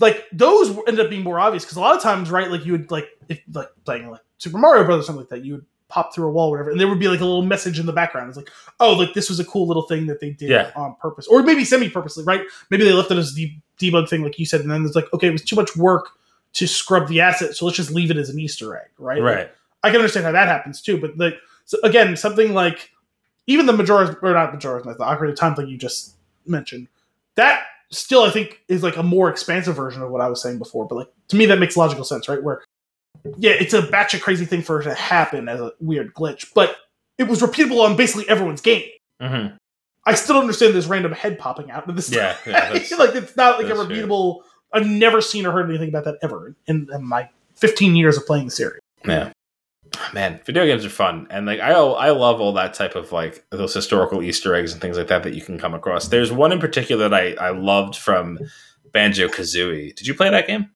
like 0.00 0.24
those 0.32 0.70
ended 0.88 1.00
up 1.00 1.10
being 1.10 1.22
more 1.22 1.38
obvious 1.38 1.64
because 1.64 1.76
a 1.76 1.80
lot 1.80 1.94
of 1.94 2.02
times, 2.02 2.30
right? 2.30 2.50
Like 2.50 2.66
you 2.66 2.72
would 2.72 2.90
like 2.90 3.08
if 3.28 3.40
like 3.52 3.68
playing 3.84 4.10
like 4.10 4.22
Super 4.38 4.58
Mario 4.58 4.84
Brothers 4.84 5.06
something 5.06 5.20
like 5.20 5.28
that, 5.28 5.44
you 5.44 5.54
would 5.54 5.66
pop 5.88 6.14
through 6.14 6.28
a 6.28 6.30
wall, 6.30 6.48
or 6.48 6.52
whatever, 6.52 6.70
and 6.70 6.80
there 6.80 6.88
would 6.88 7.00
be 7.00 7.08
like 7.08 7.20
a 7.20 7.24
little 7.24 7.42
message 7.42 7.78
in 7.78 7.84
the 7.84 7.92
background. 7.92 8.28
It's 8.28 8.36
like, 8.36 8.48
oh, 8.78 8.94
like 8.94 9.12
this 9.12 9.28
was 9.28 9.40
a 9.40 9.44
cool 9.44 9.66
little 9.66 9.82
thing 9.82 10.06
that 10.06 10.20
they 10.20 10.30
did 10.30 10.48
yeah. 10.48 10.70
on 10.76 10.94
purpose, 11.00 11.26
or 11.26 11.42
maybe 11.42 11.64
semi-purposely, 11.64 12.24
right? 12.24 12.42
Maybe 12.70 12.84
they 12.84 12.92
left 12.92 13.10
it 13.10 13.18
as 13.18 13.34
the 13.34 13.52
debug 13.78 14.08
thing, 14.08 14.22
like 14.22 14.38
you 14.38 14.46
said, 14.46 14.60
and 14.60 14.70
then 14.70 14.84
it's 14.84 14.94
like, 14.94 15.12
okay, 15.12 15.26
it 15.26 15.32
was 15.32 15.42
too 15.42 15.56
much 15.56 15.76
work 15.76 16.10
to 16.52 16.66
scrub 16.66 17.08
the 17.08 17.20
asset, 17.20 17.56
so 17.56 17.66
let's 17.66 17.76
just 17.76 17.90
leave 17.90 18.10
it 18.10 18.16
as 18.16 18.30
an 18.30 18.38
Easter 18.38 18.76
egg, 18.76 18.88
right? 18.98 19.20
Right. 19.20 19.38
Like, 19.38 19.54
I 19.82 19.90
can 19.90 19.96
understand 19.96 20.26
how 20.26 20.32
that 20.32 20.46
happens 20.48 20.80
too, 20.80 21.00
but 21.00 21.18
like 21.18 21.34
so 21.64 21.78
again, 21.82 22.16
something 22.16 22.54
like 22.54 22.90
even 23.46 23.66
the 23.66 23.72
Majora's 23.72 24.14
or 24.22 24.32
not 24.32 24.52
Majora's 24.52 24.84
Mask, 24.84 24.98
the 24.98 25.04
Ocarina 25.04 25.30
of 25.30 25.36
Time 25.36 25.54
thing 25.54 25.68
you 25.68 25.76
just 25.76 26.14
mentioned, 26.46 26.88
that 27.34 27.64
still 27.90 28.22
I 28.22 28.30
think 28.30 28.60
is 28.68 28.82
like 28.82 28.96
a 28.96 29.02
more 29.02 29.30
expansive 29.30 29.76
version 29.76 30.02
of 30.02 30.10
what 30.10 30.20
I 30.20 30.28
was 30.28 30.42
saying 30.42 30.58
before. 30.58 30.86
But 30.86 30.94
like 30.96 31.08
to 31.28 31.36
me, 31.36 31.46
that 31.46 31.58
makes 31.58 31.76
logical 31.76 32.04
sense, 32.04 32.28
right? 32.28 32.42
Where 32.42 32.62
yeah, 33.36 33.52
it's 33.52 33.74
a 33.74 33.82
batch 33.82 34.14
of 34.14 34.22
crazy 34.22 34.44
thing 34.44 34.62
for 34.62 34.80
it 34.80 34.84
to 34.84 34.94
happen 34.94 35.48
as 35.48 35.60
a 35.60 35.72
weird 35.80 36.14
glitch, 36.14 36.46
but 36.54 36.76
it 37.18 37.24
was 37.24 37.40
repeatable 37.40 37.84
on 37.84 37.96
basically 37.96 38.28
everyone's 38.28 38.60
game. 38.60 38.88
Mm-hmm. 39.20 39.56
I 40.06 40.14
still 40.14 40.38
understand 40.38 40.74
this 40.74 40.86
random 40.86 41.12
head 41.12 41.38
popping 41.38 41.70
out 41.70 41.86
of 41.86 41.94
this. 41.94 42.10
Yeah, 42.10 42.36
yeah 42.46 42.70
like 42.98 43.14
it's 43.14 43.36
not 43.36 43.58
like 43.58 43.66
a 43.66 43.76
repeatable. 43.76 44.40
True 44.40 44.44
I've 44.72 44.86
never 44.86 45.20
seen 45.20 45.46
or 45.46 45.52
heard 45.52 45.68
anything 45.68 45.88
about 45.88 46.04
that 46.04 46.18
ever 46.22 46.54
in, 46.66 46.88
in 46.92 47.04
my 47.04 47.28
15 47.56 47.96
years 47.96 48.16
of 48.16 48.26
playing 48.26 48.46
the 48.46 48.50
series. 48.50 48.80
Yeah. 49.04 49.32
Man, 50.12 50.40
video 50.44 50.66
games 50.66 50.84
are 50.84 50.90
fun, 50.90 51.26
and 51.30 51.46
like 51.46 51.60
I, 51.60 51.70
I 51.72 52.10
love 52.10 52.40
all 52.40 52.52
that 52.54 52.74
type 52.74 52.96
of 52.96 53.12
like 53.12 53.44
those 53.50 53.74
historical 53.74 54.22
Easter 54.22 54.54
eggs 54.54 54.72
and 54.72 54.80
things 54.80 54.96
like 54.96 55.08
that 55.08 55.22
that 55.22 55.34
you 55.34 55.42
can 55.42 55.58
come 55.58 55.74
across. 55.74 56.08
There's 56.08 56.32
one 56.32 56.52
in 56.52 56.58
particular 56.58 57.08
that 57.08 57.14
I, 57.14 57.48
I 57.48 57.50
loved 57.50 57.96
from 57.96 58.38
Banjo 58.92 59.28
Kazooie. 59.28 59.94
Did 59.94 60.06
you 60.06 60.14
play 60.14 60.30
that 60.30 60.46
game? 60.46 60.70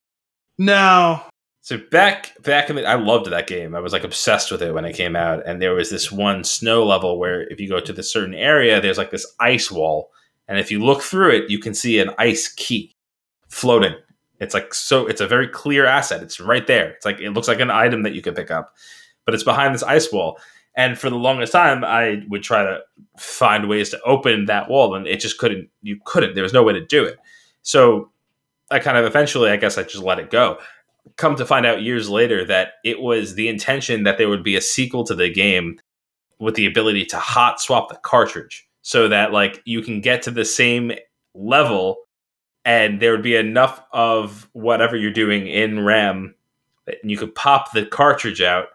No. 0.58 1.20
So 1.62 1.78
back 1.90 2.32
back 2.42 2.70
in 2.70 2.76
the, 2.76 2.86
I 2.86 2.94
loved 2.94 3.30
that 3.30 3.46
game. 3.46 3.74
I 3.74 3.80
was 3.80 3.92
like 3.92 4.04
obsessed 4.04 4.52
with 4.52 4.62
it 4.62 4.72
when 4.72 4.84
it 4.84 4.94
came 4.94 5.16
out, 5.16 5.42
and 5.46 5.60
there 5.60 5.74
was 5.74 5.90
this 5.90 6.12
one 6.12 6.44
snow 6.44 6.84
level 6.84 7.18
where 7.18 7.48
if 7.48 7.58
you 7.58 7.68
go 7.68 7.80
to 7.80 7.92
this 7.92 8.12
certain 8.12 8.34
area, 8.34 8.80
there's 8.80 8.98
like 8.98 9.10
this 9.10 9.26
ice 9.40 9.70
wall, 9.70 10.10
and 10.46 10.58
if 10.58 10.70
you 10.70 10.84
look 10.84 11.02
through 11.02 11.30
it, 11.30 11.50
you 11.50 11.58
can 11.58 11.74
see 11.74 11.98
an 11.98 12.10
ice 12.18 12.48
key 12.48 12.92
floating. 13.48 13.94
It's 14.40 14.52
like 14.52 14.74
so 14.74 15.06
it's 15.06 15.20
a 15.20 15.26
very 15.26 15.48
clear 15.48 15.86
asset. 15.86 16.22
It's 16.22 16.38
right 16.38 16.66
there. 16.66 16.90
It's 16.90 17.06
like 17.06 17.20
it 17.20 17.30
looks 17.30 17.48
like 17.48 17.60
an 17.60 17.70
item 17.70 18.02
that 18.02 18.14
you 18.14 18.20
could 18.20 18.36
pick 18.36 18.50
up. 18.50 18.74
But 19.24 19.34
it's 19.34 19.44
behind 19.44 19.74
this 19.74 19.82
ice 19.82 20.12
wall. 20.12 20.38
And 20.76 20.98
for 20.98 21.08
the 21.08 21.16
longest 21.16 21.52
time 21.52 21.84
I 21.84 22.24
would 22.28 22.42
try 22.42 22.64
to 22.64 22.80
find 23.18 23.68
ways 23.68 23.90
to 23.90 24.00
open 24.02 24.46
that 24.46 24.68
wall 24.68 24.94
and 24.94 25.06
it 25.06 25.20
just 25.20 25.38
couldn't 25.38 25.68
you 25.82 25.98
couldn't. 26.04 26.34
There 26.34 26.42
was 26.42 26.52
no 26.52 26.62
way 26.62 26.72
to 26.72 26.84
do 26.84 27.04
it. 27.04 27.18
So 27.62 28.10
I 28.70 28.78
kind 28.80 28.96
of 28.96 29.04
eventually 29.04 29.50
I 29.50 29.56
guess 29.56 29.78
I 29.78 29.82
just 29.82 30.02
let 30.02 30.18
it 30.18 30.30
go. 30.30 30.58
Come 31.16 31.36
to 31.36 31.46
find 31.46 31.66
out 31.66 31.82
years 31.82 32.08
later 32.08 32.44
that 32.46 32.74
it 32.84 33.00
was 33.00 33.34
the 33.34 33.48
intention 33.48 34.04
that 34.04 34.18
there 34.18 34.28
would 34.28 34.42
be 34.42 34.56
a 34.56 34.60
sequel 34.60 35.04
to 35.04 35.14
the 35.14 35.30
game 35.30 35.78
with 36.38 36.56
the 36.56 36.66
ability 36.66 37.04
to 37.06 37.18
hot 37.18 37.60
swap 37.60 37.88
the 37.88 37.96
cartridge 37.96 38.68
so 38.82 39.08
that 39.08 39.32
like 39.32 39.62
you 39.64 39.80
can 39.80 40.00
get 40.00 40.22
to 40.22 40.30
the 40.30 40.44
same 40.44 40.92
level 41.34 41.98
and 42.64 43.00
there 43.00 43.12
would 43.12 43.22
be 43.22 43.36
enough 43.36 43.82
of 43.92 44.48
whatever 44.52 44.96
you're 44.96 45.12
doing 45.12 45.46
in 45.46 45.84
RAM 45.84 46.34
and 46.86 47.10
you 47.10 47.16
could 47.16 47.34
pop 47.34 47.72
the 47.72 47.86
cartridge 47.86 48.40
out, 48.40 48.68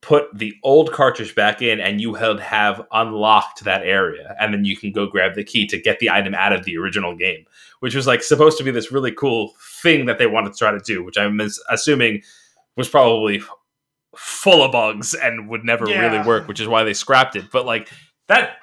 put 0.00 0.26
the 0.36 0.54
old 0.62 0.92
cartridge 0.92 1.34
back 1.34 1.60
in, 1.60 1.80
and 1.80 2.00
you 2.00 2.12
would 2.12 2.40
have 2.40 2.86
unlocked 2.92 3.64
that 3.64 3.82
area, 3.82 4.36
and 4.40 4.54
then 4.54 4.64
you 4.64 4.76
can 4.76 4.92
go 4.92 5.06
grab 5.06 5.34
the 5.34 5.42
key 5.44 5.66
to 5.66 5.80
get 5.80 5.98
the 5.98 6.08
item 6.10 6.34
out 6.34 6.52
of 6.52 6.64
the 6.64 6.76
original 6.78 7.16
game, 7.16 7.44
which 7.80 7.94
was 7.94 8.06
like 8.06 8.22
supposed 8.22 8.58
to 8.58 8.64
be 8.64 8.70
this 8.70 8.92
really 8.92 9.12
cool 9.12 9.54
thing 9.82 10.06
that 10.06 10.18
they 10.18 10.26
wanted 10.26 10.52
to 10.52 10.58
try 10.58 10.70
to 10.70 10.78
do, 10.78 11.02
which 11.02 11.18
I'm 11.18 11.40
assuming 11.68 12.22
was 12.76 12.88
probably 12.88 13.42
full 14.16 14.62
of 14.62 14.72
bugs 14.72 15.14
and 15.14 15.48
would 15.48 15.64
never 15.64 15.88
Yeah. 15.88 16.00
really 16.00 16.26
work, 16.26 16.48
which 16.48 16.60
is 16.60 16.68
why 16.68 16.84
they 16.84 16.94
scrapped 16.94 17.36
it. 17.36 17.50
But 17.52 17.66
like 17.66 17.88
that 18.28 18.56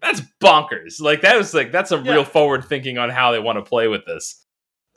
that's 0.00 0.20
bonkers. 0.42 1.00
Like 1.00 1.20
that 1.22 1.36
was 1.36 1.54
like 1.54 1.70
that's 1.72 1.90
some 1.90 2.04
Yeah. 2.04 2.12
real 2.12 2.24
forward 2.24 2.64
thinking 2.64 2.98
on 2.98 3.08
how 3.10 3.30
they 3.32 3.38
want 3.38 3.58
to 3.58 3.62
play 3.62 3.88
with 3.88 4.04
this. 4.04 4.44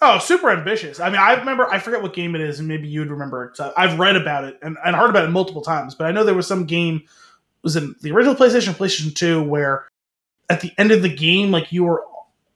Oh, 0.02 0.20
super 0.20 0.50
ambitious. 0.50 1.00
I 1.00 1.10
mean, 1.10 1.20
I 1.20 1.34
remember, 1.36 1.68
I 1.72 1.80
forget 1.80 2.02
what 2.02 2.14
game 2.14 2.36
it 2.36 2.42
is, 2.42 2.60
and 2.60 2.68
maybe 2.68 2.88
you'd 2.88 3.10
remember 3.10 3.46
it. 3.46 3.60
I've 3.78 3.98
read 3.98 4.16
about 4.16 4.44
it 4.44 4.60
and, 4.62 4.78
and 4.86 4.96
heard 4.96 5.10
about 5.10 5.24
it 5.24 5.30
multiple 5.30 5.62
times, 5.62 5.96
but 5.96 6.06
I 6.06 6.12
know 6.12 6.24
there 6.24 6.36
was 6.36 6.48
some 6.48 6.66
game, 6.66 7.04
was 7.62 7.76
in 7.76 7.96
the 8.02 8.12
original 8.12 8.36
PlayStation, 8.36 8.74
PlayStation 8.74 9.16
2, 9.16 9.42
where 9.44 9.88
at 10.50 10.62
the 10.62 10.72
end 10.78 10.92
of 10.92 11.02
the 11.02 11.14
game, 11.14 11.52
like 11.52 11.72
you 11.72 11.86
were 11.86 12.04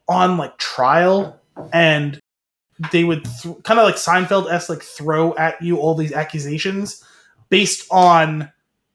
on 0.07 0.38
like 0.38 0.57
trial 0.57 1.40
and 1.72 2.20
they 2.91 3.03
would 3.03 3.26
th- 3.41 3.64
kind 3.64 3.80
of 3.80 3.86
like 3.86 3.95
Seinfeld 3.95 4.52
s 4.52 4.70
like 4.70 4.82
throw 4.82 5.36
at 5.36 5.61
you 5.61 5.78
all 5.78 5.95
these 5.95 6.14
accusations 6.14 7.03
based 7.49 7.88
on 7.91 8.52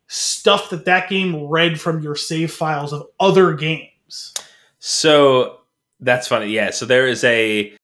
stuff 0.06 0.70
that 0.70 0.84
that 0.84 1.08
game 1.08 1.44
read 1.44 1.80
from 1.80 2.02
your 2.02 2.16
save 2.16 2.52
files 2.52 2.92
of 2.92 3.06
other 3.20 3.52
games. 3.54 4.34
So 4.78 5.60
that's 6.00 6.28
funny. 6.28 6.50
Yeah. 6.50 6.70
So 6.70 6.86
there 6.86 7.06
is 7.06 7.24
a 7.24 7.74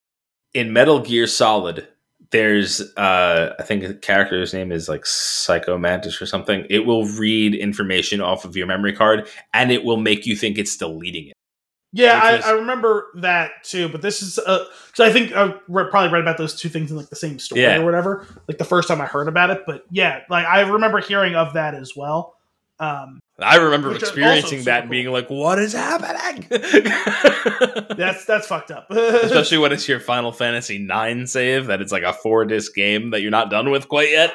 in 0.54 0.72
Metal 0.72 1.00
Gear 1.00 1.26
Solid. 1.26 1.86
There's 2.30 2.80
uh 2.96 3.54
I 3.58 3.62
think 3.64 3.82
the 3.82 3.94
character's 3.94 4.54
name 4.54 4.70
is 4.70 4.88
like 4.88 5.04
Psycho 5.04 5.76
Mantis 5.78 6.22
or 6.22 6.26
something. 6.26 6.64
It 6.70 6.86
will 6.86 7.04
read 7.06 7.54
information 7.56 8.20
off 8.20 8.44
of 8.44 8.56
your 8.56 8.66
memory 8.68 8.92
card 8.92 9.28
and 9.52 9.72
it 9.72 9.82
will 9.84 9.96
make 9.96 10.26
you 10.26 10.36
think 10.36 10.56
it's 10.56 10.76
deleting 10.76 11.28
it. 11.28 11.32
Yeah, 11.92 12.30
Which 12.32 12.40
is- 12.40 12.46
I, 12.46 12.50
I 12.50 12.52
remember 12.52 13.08
that 13.16 13.64
too. 13.64 13.88
But 13.88 14.00
this 14.02 14.22
is 14.22 14.36
because 14.36 15.00
I 15.00 15.10
think 15.12 15.32
I 15.34 15.54
re- 15.66 15.90
probably 15.90 16.12
read 16.12 16.22
about 16.22 16.38
those 16.38 16.54
two 16.54 16.68
things 16.68 16.92
in 16.92 16.96
like 16.96 17.08
the 17.10 17.16
same 17.16 17.40
story 17.40 17.62
Yeah. 17.62 17.80
or 17.80 17.84
whatever. 17.84 18.24
Like 18.46 18.58
the 18.58 18.64
first 18.64 18.86
time 18.86 19.00
I 19.00 19.06
heard 19.06 19.26
about 19.26 19.50
it, 19.50 19.62
but 19.66 19.84
yeah, 19.90 20.20
like 20.30 20.46
I 20.46 20.60
remember 20.60 21.00
hearing 21.00 21.34
of 21.34 21.54
that 21.54 21.74
as 21.74 21.96
well. 21.96 22.36
Um, 22.78 23.19
I 23.42 23.56
remember 23.56 23.88
Which 23.90 24.02
experiencing 24.02 24.64
that 24.64 24.82
and 24.82 24.90
being 24.90 25.06
cool. 25.06 25.12
like, 25.14 25.30
"What 25.30 25.58
is 25.58 25.72
happening?" 25.72 26.46
that's 26.50 28.24
that's 28.24 28.46
fucked 28.46 28.70
up. 28.70 28.90
Especially 28.90 29.58
when 29.58 29.72
it's 29.72 29.88
your 29.88 30.00
Final 30.00 30.32
Fantasy 30.32 30.76
IX 30.86 31.30
save 31.30 31.66
that 31.66 31.80
it's 31.80 31.92
like 31.92 32.02
a 32.02 32.12
four 32.12 32.44
disc 32.44 32.74
game 32.74 33.10
that 33.10 33.20
you're 33.22 33.30
not 33.30 33.50
done 33.50 33.70
with 33.70 33.88
quite 33.88 34.10
yet. 34.10 34.34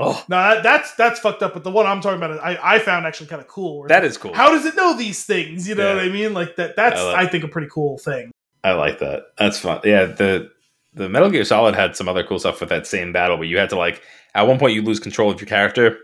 Oh, 0.00 0.20
no, 0.28 0.36
that, 0.36 0.62
that's 0.62 0.94
that's 0.94 1.20
fucked 1.20 1.42
up. 1.42 1.54
But 1.54 1.64
the 1.64 1.70
one 1.70 1.86
I'm 1.86 2.00
talking 2.00 2.20
about, 2.20 2.42
I, 2.42 2.58
I 2.76 2.78
found 2.80 3.06
actually 3.06 3.28
kind 3.28 3.40
of 3.40 3.46
cool. 3.46 3.86
that 3.88 4.04
is 4.04 4.16
cool. 4.18 4.34
How 4.34 4.50
does 4.50 4.66
it 4.66 4.74
know 4.74 4.96
these 4.96 5.24
things? 5.24 5.68
You 5.68 5.74
know 5.76 5.88
Yeah. 5.90 5.94
what 5.96 6.04
I 6.04 6.08
mean? 6.08 6.34
Like 6.34 6.56
that. 6.56 6.74
That's 6.76 6.98
I 7.00 7.22
I, 7.22 7.26
think 7.26 7.44
a 7.44 7.48
pretty 7.48 7.68
cool 7.70 7.98
thing. 7.98 8.32
I 8.64 8.72
like 8.72 8.98
that. 9.00 9.24
That's 9.38 9.58
fun. 9.58 9.80
Yeah, 9.84 10.06
the 10.06 10.50
the 10.94 11.08
Metal 11.08 11.30
Gear 11.30 11.44
Solid 11.44 11.74
had 11.74 11.94
some 11.96 12.08
other 12.08 12.24
cool 12.24 12.38
stuff 12.38 12.60
with 12.60 12.70
that 12.70 12.86
same 12.86 13.12
battle 13.12 13.36
where 13.36 13.46
you 13.46 13.58
had 13.58 13.70
to 13.70 13.76
like 13.76 14.02
at 14.34 14.42
one 14.46 14.58
point 14.58 14.74
you 14.74 14.82
lose 14.82 14.98
control 14.98 15.30
of 15.30 15.40
your 15.40 15.46
character. 15.48 15.98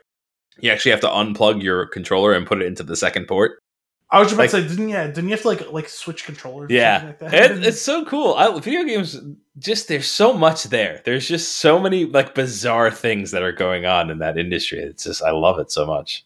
You 0.61 0.71
actually 0.71 0.91
have 0.93 1.01
to 1.01 1.09
unplug 1.09 1.63
your 1.63 1.87
controller 1.87 2.33
and 2.33 2.47
put 2.47 2.61
it 2.63 2.67
into 2.67 2.83
the 2.83 2.97
second 2.97 3.27
port. 3.27 3.59
I 4.11 4.19
was 4.21 4.29
just 4.29 4.35
about 4.35 4.45
Like- 4.45 4.51
to 4.53 4.63
say, 4.63 4.69
didn't 4.77 4.89
yeah? 4.89 5.07
Didn't 5.07 5.25
you 5.25 5.33
have 5.33 5.43
to 5.43 5.49
like 5.49 5.71
like 5.71 5.89
switch 5.89 6.25
controllers? 6.25 6.71
Yeah, 6.71 7.01
something 7.01 7.29
like 7.29 7.31
that? 7.33 7.51
it, 7.59 7.67
it's 7.67 7.83
so 7.83 8.05
cool. 8.07 8.35
I, 8.35 8.59
video 8.59 8.83
games, 8.85 9.21
just 9.59 9.89
there's 9.89 10.11
so 10.11 10.33
much 10.33 10.65
there. 10.65 11.03
There's 11.05 11.29
just 11.29 11.57
so 11.57 11.79
many 11.79 12.07
like 12.07 12.35
bizarre 12.35 12.91
things 12.91 13.33
that 13.33 13.43
are 13.43 13.53
going 13.53 13.85
on 13.85 14.09
in 14.11 14.19
that 14.21 14.39
industry. 14.39 14.79
It's 14.79 15.05
just 15.05 15.23
I 15.23 15.31
love 15.33 15.59
it 15.59 15.71
so 15.71 15.85
much. 15.87 16.25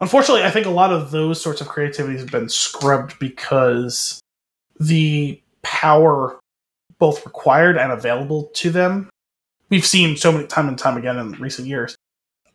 Unfortunately, 0.00 0.42
I 0.42 0.50
think 0.50 0.66
a 0.66 0.70
lot 0.70 0.92
of 0.92 1.12
those 1.12 1.40
sorts 1.40 1.60
of 1.60 1.68
creativities 1.68 2.20
have 2.20 2.30
been 2.32 2.48
scrubbed 2.48 3.16
because 3.20 4.18
the 4.80 5.40
power 5.62 6.40
both 6.98 7.24
required 7.24 7.76
and 7.78 7.92
available 7.92 8.50
to 8.54 8.70
them. 8.70 9.08
We've 9.68 9.86
seen 9.86 10.16
so 10.16 10.32
many 10.32 10.48
time 10.48 10.66
and 10.66 10.76
time 10.76 10.96
again 10.96 11.18
in 11.18 11.30
recent 11.32 11.68
years. 11.68 11.94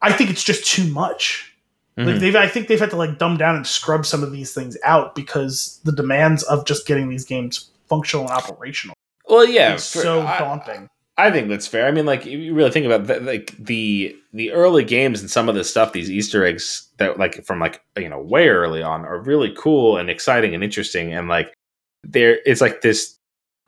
I 0.07 0.13
think 0.13 0.29
it's 0.29 0.43
just 0.43 0.65
too 0.65 0.87
much. 0.91 1.53
Like 1.97 2.07
Mhm. 2.15 2.19
they've, 2.19 2.35
I 2.35 2.47
think 2.47 2.67
they've 2.67 2.79
had 2.79 2.91
to 2.91 2.95
like 2.95 3.17
dumb 3.17 3.37
down 3.37 3.55
and 3.55 3.65
scrub 3.65 4.05
some 4.05 4.21
of 4.23 4.31
these 4.31 4.53
things 4.53 4.77
out 4.83 5.15
because 5.15 5.79
the 5.83 5.91
demands 5.91 6.43
of 6.43 6.65
just 6.65 6.85
getting 6.85 7.09
these 7.09 7.25
games 7.25 7.69
functional 7.89 8.25
and 8.25 8.33
operational 8.33 8.95
Well, 9.27 9.45
yeah, 9.47 9.73
for- 9.73 9.79
so 9.81 10.21
I- 10.21 10.37
daunting. 10.37 10.89
I 11.19 11.31
think 11.31 11.49
that's 11.49 11.65
fair. 11.65 11.87
I 11.87 11.91
mean, 11.91 12.05
like 12.05 12.25
you 12.27 12.53
really 12.53 12.69
think 12.69 12.85
about 12.85 13.07
that, 13.07 13.23
like 13.23 13.51
the 13.57 14.15
the 14.33 14.51
early 14.51 14.83
games 14.83 15.19
and 15.19 15.31
some 15.31 15.49
of 15.49 15.55
this 15.55 15.67
stuff, 15.67 15.91
these 15.91 16.11
Easter 16.11 16.45
eggs 16.45 16.87
that 16.97 17.17
like 17.17 17.43
from 17.43 17.59
like 17.59 17.81
you 17.97 18.07
know 18.07 18.19
way 18.21 18.47
early 18.49 18.83
on 18.83 19.03
are 19.03 19.17
really 19.19 19.51
cool 19.57 19.97
and 19.97 20.11
exciting 20.11 20.53
and 20.53 20.63
interesting. 20.63 21.11
And 21.15 21.27
like 21.27 21.51
there, 22.03 22.37
it's 22.45 22.61
like 22.61 22.81
this 22.81 23.16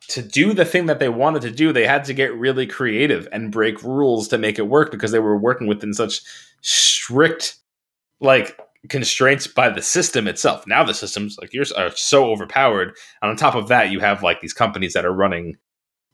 to 0.07 0.21
do 0.21 0.53
the 0.53 0.65
thing 0.65 0.88
that 0.88 0.99
they 0.99 1.09
wanted 1.09 1.41
to 1.43 1.51
do. 1.51 1.71
They 1.71 1.85
had 1.85 2.05
to 2.05 2.13
get 2.13 2.34
really 2.34 2.65
creative 2.65 3.27
and 3.31 3.51
break 3.51 3.84
rules 3.84 4.27
to 4.30 4.38
make 4.38 4.57
it 4.57 4.67
work 4.67 4.91
because 4.91 5.11
they 5.11 5.19
were 5.19 5.38
working 5.38 5.67
within 5.67 5.93
such 5.93 6.21
strict 6.61 7.57
like 8.19 8.59
constraints 8.88 9.45
by 9.45 9.69
the 9.69 9.81
system 9.81 10.27
itself. 10.27 10.65
Now 10.65 10.84
the 10.84 10.93
systems 10.93 11.38
like 11.39 11.53
yours 11.53 11.71
are 11.71 11.91
so 11.95 12.31
overpowered, 12.31 12.95
and 13.21 13.30
on 13.30 13.35
top 13.35 13.55
of 13.55 13.67
that, 13.67 13.91
you 13.91 13.99
have 13.99 14.23
like 14.23 14.41
these 14.41 14.53
companies 14.53 14.93
that 14.93 15.05
are 15.05 15.13
running 15.13 15.57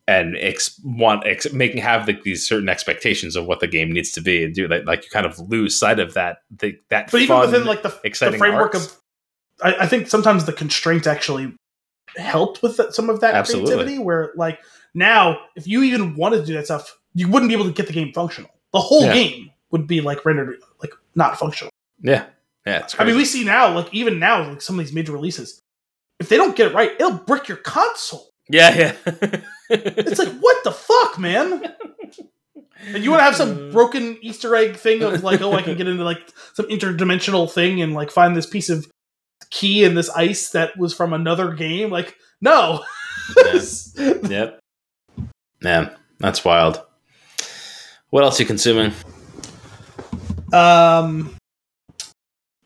and 0.08 0.36
ex- 0.38 0.80
want 0.84 1.26
ex- 1.26 1.52
making 1.52 1.82
have 1.82 2.08
like 2.08 2.24
these 2.24 2.48
certain 2.48 2.70
expectations 2.70 3.36
of 3.36 3.46
what 3.46 3.60
the 3.60 3.68
game 3.68 3.92
needs 3.92 4.12
to 4.12 4.22
be 4.22 4.44
and 4.44 4.54
do 4.54 4.68
that. 4.68 4.86
Like 4.86 5.04
you 5.04 5.10
kind 5.10 5.26
of 5.26 5.40
lose 5.40 5.78
sight 5.78 6.00
of 6.00 6.14
that. 6.14 6.40
The, 6.52 6.78
that 6.90 7.12
But 7.12 7.22
even 7.22 7.40
within 7.40 7.66
like 7.66 7.82
the, 7.82 7.90
the 7.90 8.02
exciting 8.04 8.40
framework 8.40 8.76
arcs. 8.76 8.88
of, 8.88 9.02
I, 9.64 9.76
I 9.82 9.88
think 9.88 10.08
sometimes 10.08 10.46
the 10.46 10.54
constraint 10.54 11.08
actually 11.08 11.56
helped 12.18 12.62
with 12.64 12.80
some 12.94 13.10
of 13.10 13.22
that 13.22 13.36
Absolutely. 13.36 13.72
creativity. 13.74 14.00
Where 14.04 14.32
like 14.36 14.60
now, 14.94 15.40
if 15.56 15.68
you 15.68 15.84
even 15.84 16.16
wanted 16.16 16.38
to 16.42 16.46
do 16.46 16.54
that 16.54 16.66
stuff, 16.66 16.98
you 17.14 17.30
wouldn't 17.30 17.50
be 17.50 17.56
able 17.56 17.66
to 17.66 17.72
get 17.72 17.88
the 17.88 17.94
game 17.94 18.12
functional. 18.14 18.50
The 18.74 18.80
whole 18.80 19.04
Yeah. 19.06 19.14
game 19.14 19.52
would 19.72 19.88
be 19.88 20.02
like 20.02 20.26
rendered 20.26 20.58
like 20.82 20.92
not 21.16 21.38
functional. 21.40 21.72
yeah, 22.02 22.26
yeah. 22.66 22.80
It's 22.80 22.96
I 23.00 23.04
mean, 23.06 23.16
we 23.16 23.26
see 23.26 23.44
now, 23.44 23.74
like 23.74 23.94
even 23.94 24.20
now, 24.20 24.48
like 24.50 24.62
some 24.62 24.78
of 24.80 24.86
these 24.86 24.94
major 24.94 25.12
releases, 25.12 25.62
if 26.20 26.30
they 26.30 26.38
don't 26.38 26.56
get 26.56 26.72
it 26.72 26.74
right, 26.74 26.92
it'll 27.00 27.14
brick 27.18 27.48
your 27.48 27.58
console. 27.58 28.30
yeah, 28.50 28.94
yeah. 29.08 29.42
It's 29.70 30.20
like 30.20 30.34
what 30.40 30.64
the 30.64 30.72
fuck, 30.72 31.18
man. 31.20 31.64
And 32.88 33.04
you 33.04 33.10
want 33.10 33.22
to 33.22 33.24
have 33.24 33.36
some 33.36 33.72
broken 33.72 34.18
Easter 34.22 34.56
egg 34.56 34.76
thing 34.76 35.02
of 35.02 35.24
like, 35.24 35.42
oh, 35.42 35.54
I 35.54 35.62
can 35.64 35.76
get 35.76 35.88
into 35.88 36.04
like 36.04 36.20
some 36.54 36.68
interdimensional 36.68 37.52
thing 37.52 37.82
and 37.82 37.94
like 37.94 38.12
find 38.12 38.36
this 38.36 38.46
piece 38.46 38.70
of 38.70 38.86
key 39.50 39.84
in 39.84 39.96
this 39.96 40.10
ice 40.10 40.50
that 40.52 40.78
was 40.78 40.94
from 40.94 41.14
another 41.14 41.54
game. 41.54 41.90
Like, 41.90 42.16
no. 42.42 42.84
yep. 43.98 44.60
Man, 45.62 45.96
that's 46.20 46.46
wild. 46.46 46.82
What 48.10 48.24
else 48.24 48.40
are 48.40 48.44
you 48.44 48.48
consuming? 48.48 48.94
um. 50.54 51.36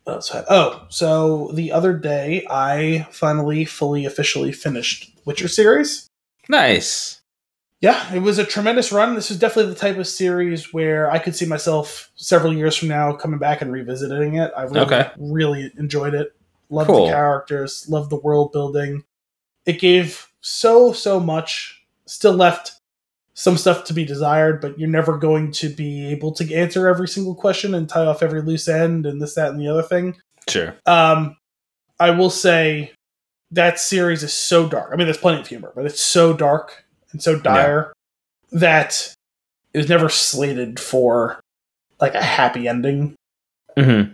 what 0.04 0.14
else 0.16 0.30
had- 0.30 0.46
Oh, 0.50 0.86
so 0.90 1.52
the 1.54 1.72
other 1.72 1.94
day 1.94 2.46
I 2.50 3.08
finally, 3.12 3.66
fully, 3.66 4.06
officially 4.06 4.52
finished 4.52 5.12
Witcher 5.26 5.48
series. 5.48 6.08
Nice. 6.50 7.22
Yeah, 7.82 8.14
it 8.14 8.20
was 8.20 8.38
a 8.40 8.44
tremendous 8.46 8.92
run. 8.92 9.16
This 9.16 9.32
is 9.32 9.40
definitely 9.40 9.72
the 9.74 9.80
type 9.80 9.98
of 9.98 10.06
series 10.08 10.74
where 10.74 11.10
I 11.10 11.18
could 11.18 11.34
see 11.36 11.46
myself 11.46 12.12
several 12.16 12.52
years 12.54 12.76
from 12.76 12.90
now 12.90 13.14
coming 13.14 13.40
back 13.40 13.62
and 13.62 13.72
revisiting 13.72 14.36
it. 14.36 14.52
I 14.58 14.64
really, 14.64 14.80
Okay. 14.82 15.10
really 15.18 15.72
enjoyed 15.78 16.14
it. 16.14 16.34
Loved 16.70 16.90
Cool. 16.90 17.06
the 17.06 17.12
characters, 17.12 17.88
loved 17.90 18.10
the 18.10 18.20
world 18.20 18.52
building. 18.52 19.04
It 19.66 19.80
gave 19.80 20.28
so, 20.42 20.94
so 20.94 21.20
much. 21.20 21.84
Still 22.06 22.34
left 22.34 22.74
some 23.34 23.58
stuff 23.58 23.86
to 23.86 23.94
be 23.94 24.04
desired, 24.04 24.60
but 24.62 24.78
you're 24.78 24.90
never 24.90 25.18
going 25.18 25.52
to 25.52 25.70
be 25.70 26.08
able 26.08 26.32
to 26.34 26.54
answer 26.54 26.88
every 26.88 27.08
single 27.08 27.36
question 27.36 27.74
and 27.74 27.88
tie 27.88 28.06
off 28.06 28.22
every 28.22 28.42
loose 28.42 28.68
end 28.68 29.06
and 29.06 29.22
this, 29.22 29.36
that, 29.36 29.52
and 29.52 29.60
the 29.60 29.68
other 29.68 29.84
thing. 29.84 30.16
Sure. 30.48 30.76
Um, 30.86 31.38
I 32.00 32.12
will 32.12 32.30
say 32.30 32.92
that 33.52 33.80
series 33.80 34.24
is 34.24 34.34
so 34.34 34.68
dark. 34.68 34.92
I 34.92 34.96
mean, 34.96 35.08
there's 35.08 35.18
plenty 35.18 35.40
of 35.42 35.48
humor, 35.48 35.72
but 35.76 35.86
it's 35.86 36.02
so 36.02 36.34
dark 36.34 36.86
and 37.12 37.22
so 37.22 37.40
dire 37.40 37.94
that 38.52 39.14
it 39.74 39.78
was 39.78 39.90
never 39.90 40.10
slated 40.10 40.80
for 40.80 41.40
like 42.02 42.16
a 42.16 42.22
happy 42.22 42.68
ending. 42.68 43.16
Mm-hmm. 43.78 44.14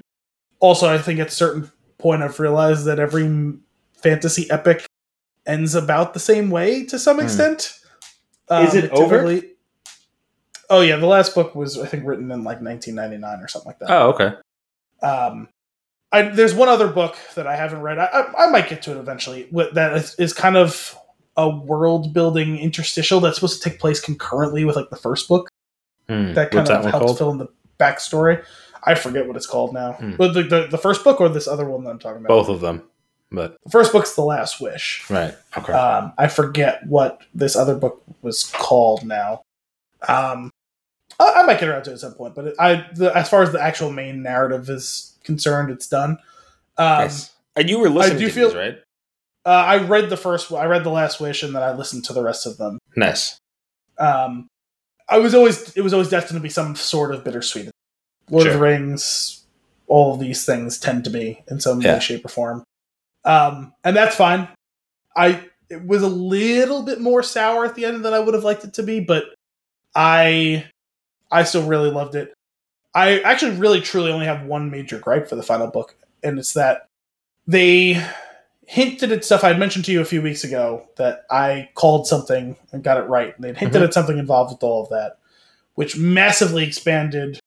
Also, 0.60 0.88
I 0.88 0.98
think 0.98 1.20
at 1.20 1.32
certain 1.32 1.72
point, 2.06 2.22
I've 2.22 2.40
realized 2.40 2.86
that 2.86 3.00
every 3.00 3.54
fantasy 3.98 4.50
epic 4.52 4.86
ends 5.48 5.74
about 5.74 6.14
the 6.14 6.20
same 6.20 6.52
way 6.52 6.86
to 6.86 7.00
some 7.00 7.18
Hmm. 7.18 7.24
extent. 7.24 7.80
Is 8.52 8.76
it 8.76 8.92
over? 8.92 9.42
Oh 10.70 10.82
yeah, 10.82 10.98
the 10.98 11.08
last 11.08 11.34
book 11.34 11.56
was 11.56 11.80
I 11.80 11.88
think 11.88 12.06
written 12.06 12.32
in 12.32 12.44
like 12.44 12.62
1999 12.62 13.40
or 13.44 13.48
something 13.48 13.68
like 13.70 13.80
that. 13.80 13.90
Oh, 13.90 14.10
okay. 14.10 14.34
Um, 15.02 15.48
I, 16.12 16.24
there's 16.24 16.54
one 16.54 16.70
other 16.70 16.88
book 16.88 17.16
that 17.36 17.48
I 17.48 17.56
haven't 17.56 17.82
read. 17.82 17.98
I, 17.98 18.06
I, 18.06 18.46
I 18.46 18.50
might 18.52 18.70
get 18.70 18.82
to 18.84 18.92
it 18.92 18.98
eventually. 18.98 19.50
That 19.74 19.94
is, 19.98 20.16
is 20.20 20.32
kind 20.34 20.58
of 20.58 20.96
a 21.38 21.50
world 21.50 22.14
building 22.14 22.58
interstitial 22.58 23.20
that's 23.20 23.36
supposed 23.38 23.62
to 23.64 23.70
take 23.70 23.80
place 23.80 24.00
concurrently 24.00 24.64
with 24.64 24.76
like 24.76 24.90
the 24.92 24.96
first 24.96 25.28
book. 25.28 25.50
Hmm. 26.08 26.34
that 26.34 26.52
kind 26.52 26.68
What's 26.68 26.70
of 26.70 26.84
one 26.84 26.92
helps 26.92 27.06
called? 27.06 27.18
fill 27.18 27.32
in 27.32 27.38
the 27.40 27.48
backstory. 27.80 28.44
I 28.86 28.96
forget 28.96 29.28
what 29.28 29.36
it's 29.36 29.48
called 29.48 29.74
now. 29.74 29.94
Hmm. 29.94 30.16
But 30.18 30.34
the, 30.34 30.44
the 30.44 30.68
the 30.72 30.78
first 30.78 31.04
book 31.04 31.20
or 31.22 31.30
this 31.30 31.48
other 31.48 31.66
one 31.66 31.84
that 31.84 31.90
I'm 31.92 32.00
talking 32.00 32.20
about. 32.20 32.28
Both 32.30 32.50
of 32.50 32.62
them, 32.62 32.84
but 33.32 33.58
The 33.64 33.70
first 33.72 33.92
book's 33.92 34.14
The 34.16 34.22
Last 34.24 34.62
Wish. 34.62 35.10
right. 35.10 35.36
Okay. 35.58 35.74
Um, 35.74 36.14
I 36.18 36.28
forget 36.28 36.86
what 36.88 37.22
this 37.34 37.56
other 37.56 37.76
book 37.76 38.04
was 38.22 38.44
called 38.56 39.04
now. 39.04 39.42
Um, 40.08 40.52
I, 41.20 41.34
I 41.38 41.44
might 41.44 41.60
get 41.60 41.70
around 41.70 41.84
to 41.84 41.92
it 41.92 41.94
at 41.94 42.00
some 42.00 42.14
point, 42.14 42.36
but 42.36 42.46
it, 42.48 42.56
I, 42.60 42.86
the, 42.94 43.16
as 43.16 43.30
far 43.30 43.42
as 43.42 43.52
the 43.52 43.62
actual 43.62 43.92
main 43.92 44.22
narrative 44.22 44.70
is 44.70 45.18
concerned, 45.24 45.72
it's 45.72 45.88
done. 45.88 46.12
Um, 46.78 47.00
nice. 47.00 47.32
And 47.56 47.70
you 47.70 47.80
were 47.80 47.90
listening 47.90 48.20
do 48.20 48.28
to 48.28 48.32
feel- 48.34 48.48
these, 48.50 48.56
right? 48.56 48.78
uh, 49.46 49.50
I 49.50 49.78
read 49.78 50.10
the 50.10 50.18
first, 50.18 50.52
I 50.52 50.66
read 50.66 50.84
The 50.84 50.90
Last 50.92 51.20
Wish, 51.22 51.42
and 51.42 51.56
then 51.56 51.64
I 51.64 51.72
listened 51.74 52.04
to 52.06 52.14
the 52.14 52.22
rest 52.22 52.46
of 52.46 52.58
them. 52.58 52.80
Nice. 52.96 53.38
Um, 53.98 54.48
I 55.08 55.20
was 55.20 55.34
always, 55.34 55.76
it 55.78 55.82
was 55.82 55.94
always 55.94 56.10
destined 56.10 56.38
to 56.38 56.44
be 56.44 56.50
some 56.50 56.76
sort 56.76 57.14
of 57.16 57.24
bittersweet. 57.24 57.70
Lord 58.30 58.48
of 58.48 58.54
the 58.54 58.60
Rings, 58.60 59.44
all 59.88 60.14
of 60.14 60.20
these 60.20 60.46
things 60.46 60.80
tend 60.80 61.04
to 61.04 61.10
be 61.10 61.44
in 61.50 61.60
some 61.60 61.82
Yeah. 61.82 61.96
way, 61.96 62.00
shape, 62.00 62.26
or 62.26 62.30
form. 62.30 62.64
Um, 63.24 63.74
and 63.84 63.96
that's 63.96 64.16
fine. 64.16 64.48
I 65.16 65.42
it 65.70 65.84
was 65.86 66.04
a 66.04 66.08
little 66.08 66.84
bit 66.84 67.02
more 67.02 67.24
sour 67.24 67.66
at 67.66 67.74
the 67.76 67.86
end 67.86 68.06
than 68.06 68.14
I 68.14 68.20
would 68.20 68.36
have 68.36 68.44
liked 68.44 68.64
it 68.64 68.74
to 68.76 68.84
be, 68.84 69.00
but 69.00 69.26
I 69.96 70.66
I 71.32 71.44
still 71.44 71.66
really 71.66 71.90
loved 71.90 72.16
it. 72.16 72.34
I 72.94 73.20
actually 73.22 73.58
really 73.58 73.82
truly 73.82 74.12
only 74.12 74.26
have 74.28 74.46
one 74.46 74.70
major 74.70 75.00
gripe 75.00 75.28
for 75.28 75.36
the 75.36 75.44
final 75.44 75.68
book, 75.68 75.96
and 76.24 76.38
it's 76.40 76.54
that 76.54 76.88
they 77.48 78.02
hinted 78.68 79.12
at 79.12 79.24
stuff 79.26 79.44
I 79.44 79.50
had 79.50 79.60
mentioned 79.60 79.86
to 79.86 79.92
you 79.92 80.02
a 80.02 80.06
few 80.06 80.22
weeks 80.22 80.44
ago 80.44 80.88
that 80.98 81.26
I 81.30 81.70
called 81.76 82.08
something 82.08 82.56
and 82.72 82.84
got 82.84 82.98
it 82.98 83.08
right. 83.08 83.36
And 83.36 83.44
They'd 83.46 83.58
hinted 83.58 83.82
Mhm. 83.82 83.86
at 83.86 83.94
something 83.94 84.18
involved 84.18 84.52
with 84.54 84.64
all 84.64 84.82
of 84.84 84.90
that, 84.90 85.18
which 85.76 85.98
massively 85.98 86.64
expanded 86.64 87.40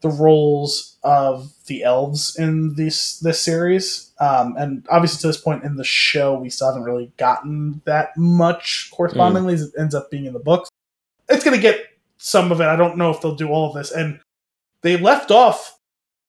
the 0.00 0.08
roles 0.10 0.96
of 1.02 1.52
the 1.66 1.82
elves 1.82 2.36
in 2.36 2.74
this 2.74 3.18
this 3.20 3.40
series. 3.40 4.12
Um, 4.20 4.54
and 4.56 4.86
obviously, 4.90 5.20
to 5.22 5.26
this 5.28 5.40
point 5.40 5.64
in 5.64 5.76
the 5.76 5.84
show, 5.84 6.38
we 6.38 6.50
still 6.50 6.68
haven't 6.68 6.84
really 6.84 7.12
gotten 7.16 7.80
that 7.84 8.16
much 8.16 8.90
correspondingly. 8.92 9.54
as 9.54 9.62
It 9.62 9.74
ends 9.78 9.94
up 9.94 10.10
being 10.10 10.26
in 10.26 10.32
the 10.32 10.38
books. 10.38 10.68
It's 11.28 11.44
going 11.44 11.56
to 11.56 11.62
get 11.62 11.80
some 12.16 12.50
of 12.52 12.60
it. 12.60 12.64
I 12.66 12.76
don't 12.76 12.96
know 12.96 13.10
if 13.10 13.20
they'll 13.20 13.34
do 13.36 13.48
all 13.48 13.68
of 13.68 13.74
this. 13.74 13.90
And 13.92 14.20
they 14.82 14.96
left 14.96 15.30
off 15.30 15.78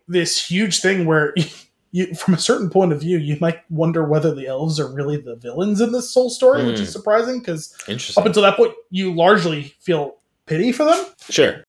this 0.07 0.49
huge 0.49 0.81
thing 0.81 1.05
where. 1.05 1.33
You, 1.91 2.13
from 2.13 2.35
a 2.35 2.37
certain 2.37 2.69
point 2.69 2.91
of 2.93 2.99
view, 3.01 3.17
you 3.17 3.35
might 3.41 3.61
wonder 3.71 4.05
whether 4.07 4.31
the 4.35 4.45
elves 4.45 4.79
are 4.79 4.93
really 4.93 5.17
the 5.17 5.35
villains 5.37 5.81
in 5.81 5.91
this 5.91 6.13
whole 6.13 6.29
story, 6.29 6.63
which 6.63 6.77
Hmm. 6.77 6.83
is 6.83 6.91
surprising 6.91 7.39
because 7.39 7.73
up 8.15 8.27
until 8.27 8.43
that 8.43 8.57
point, 8.57 8.75
you 8.91 9.11
largely 9.11 9.73
feel 9.79 10.17
pity 10.45 10.71
for 10.71 10.83
them. 10.85 11.03
sure. 11.31 11.63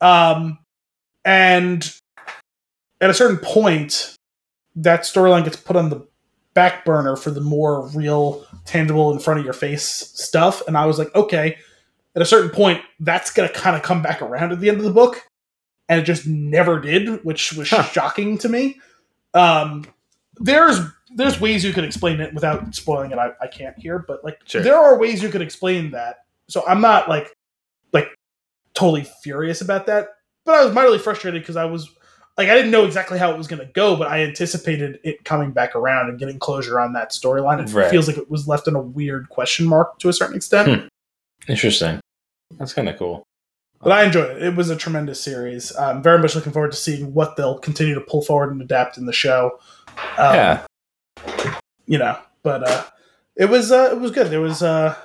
Um, 0.00 0.58
and 1.26 1.92
at 3.02 3.10
a 3.10 3.14
certain 3.14 3.36
point, 3.36 4.14
that 4.76 5.00
storyline 5.02 5.44
gets 5.44 5.56
put 5.56 5.76
on 5.76 5.90
the 5.90 6.06
back 6.54 6.84
burner 6.86 7.16
for 7.16 7.30
the 7.30 7.40
more 7.42 7.86
real, 7.88 8.46
tangible, 8.64 9.12
in 9.12 9.18
front 9.18 9.38
of 9.38 9.44
your 9.44 9.52
face 9.52 9.84
stuff. 9.84 10.62
And 10.66 10.78
I 10.78 10.86
was 10.86 10.98
like, 10.98 11.14
okay, 11.14 11.58
at 12.14 12.22
a 12.22 12.24
certain 12.24 12.48
point, 12.50 12.80
that's 13.00 13.30
going 13.30 13.46
to 13.48 13.54
kind 13.54 13.76
of 13.76 13.82
come 13.82 14.00
back 14.00 14.22
around 14.22 14.52
at 14.52 14.60
the 14.60 14.68
end 14.70 14.78
of 14.78 14.84
the 14.84 14.90
book. 14.92 15.22
And 15.88 16.00
it 16.00 16.04
just 16.04 16.26
never 16.26 16.80
did, 16.80 17.22
which 17.24 17.52
was 17.52 17.68
Huh. 17.68 17.82
shocking 17.82 18.38
to 18.38 18.48
me. 18.48 18.80
Um, 19.34 19.84
there's 20.38 20.80
there's 21.14 21.40
ways 21.40 21.64
you 21.64 21.72
could 21.72 21.84
explain 21.84 22.20
it 22.20 22.34
without 22.34 22.74
spoiling 22.74 23.10
it. 23.10 23.18
I, 23.18 23.30
I 23.40 23.46
can't 23.46 23.78
here, 23.78 23.98
but 23.98 24.24
like 24.24 24.38
Sure. 24.44 24.60
there 24.62 24.76
are 24.76 24.98
ways 24.98 25.22
you 25.22 25.28
could 25.28 25.42
explain 25.42 25.90
that. 25.92 26.24
So 26.48 26.62
I'm 26.66 26.80
not 26.80 27.08
like 27.08 27.32
like 27.92 28.08
totally 28.74 29.06
furious 29.22 29.60
about 29.60 29.86
that, 29.86 30.15
but 30.46 30.54
I 30.54 30.64
was 30.64 30.72
mightily 30.74 30.98
frustrated 30.98 31.42
because 31.42 31.56
I 31.56 31.66
was 31.66 31.90
like 32.38 32.48
I 32.48 32.54
didn't 32.54 32.70
know 32.70 32.84
exactly 32.86 33.18
how 33.18 33.30
it 33.32 33.36
was 33.38 33.46
going 33.46 33.60
to 33.60 33.70
go, 33.72 33.96
but 33.96 34.08
I 34.08 34.22
anticipated 34.22 34.98
it 35.04 35.24
coming 35.24 35.50
back 35.52 35.74
around 35.76 36.08
and 36.08 36.18
getting 36.18 36.38
closure 36.38 36.80
on 36.80 36.92
that 36.94 37.10
storyline. 37.10 37.62
It 37.66 37.72
Right. 37.74 37.90
feels 37.90 38.08
like 38.08 38.16
it 38.18 38.30
was 38.30 38.46
left 38.48 38.68
in 38.68 38.74
a 38.74 38.80
weird 38.80 39.28
question 39.28 39.66
mark 39.66 39.98
to 39.98 40.08
a 40.08 40.12
certain 40.12 40.36
extent. 40.36 40.80
Hmm. 40.82 40.86
Interesting. 41.48 42.00
That's 42.58 42.72
kind 42.72 42.88
of 42.88 42.96
cool. 42.98 43.22
But 43.82 43.92
I 43.92 44.04
enjoyed 44.04 44.36
it. 44.36 44.42
It 44.42 44.56
was 44.56 44.70
a 44.70 44.76
tremendous 44.76 45.20
series. 45.20 45.74
I'm 45.76 46.02
very 46.02 46.18
much 46.18 46.34
looking 46.34 46.52
forward 46.52 46.72
to 46.72 46.76
seeing 46.78 47.12
what 47.12 47.36
they'll 47.36 47.58
continue 47.58 47.94
to 47.94 48.00
pull 48.00 48.22
forward 48.22 48.50
and 48.50 48.60
adapt 48.62 48.96
in 48.98 49.06
the 49.06 49.12
show. 49.12 49.58
Um, 50.18 50.34
yeah. 50.34 50.66
you 51.86 51.98
know, 51.98 52.18
but 52.42 52.68
uh, 52.68 52.84
it 53.36 53.46
was 53.46 53.70
uh, 53.72 53.90
it 53.92 54.00
was 54.00 54.10
good. 54.10 54.28
There 54.30 54.40
was 54.40 54.62
uh, 54.62 54.96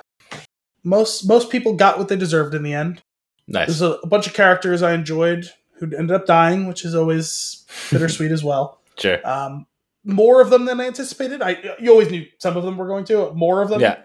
most 0.84 1.28
most 1.28 1.50
people 1.50 1.74
got 1.74 1.98
what 1.98 2.08
they 2.08 2.16
deserved 2.16 2.54
in 2.54 2.62
the 2.62 2.72
end. 2.74 3.02
Nice. 3.48 3.66
There's 3.68 3.82
a, 3.82 3.92
a 4.02 4.06
bunch 4.06 4.26
of 4.26 4.34
characters 4.34 4.82
I 4.82 4.92
enjoyed 4.94 5.46
who 5.78 5.86
ended 5.96 6.12
up 6.12 6.26
dying, 6.26 6.66
which 6.68 6.84
is 6.84 6.94
always 6.94 7.64
bittersweet 7.90 8.30
as 8.32 8.44
well. 8.44 8.80
Sure. 8.98 9.18
Um, 9.28 9.66
more 10.04 10.40
of 10.40 10.50
them 10.50 10.64
than 10.64 10.80
I 10.80 10.86
anticipated. 10.86 11.42
I 11.42 11.74
you 11.80 11.90
always 11.90 12.10
knew 12.10 12.26
some 12.38 12.56
of 12.56 12.64
them 12.64 12.76
were 12.76 12.86
going 12.86 13.04
to. 13.06 13.32
More 13.34 13.62
of 13.62 13.68
them 13.68 13.80
Yeah. 13.80 13.98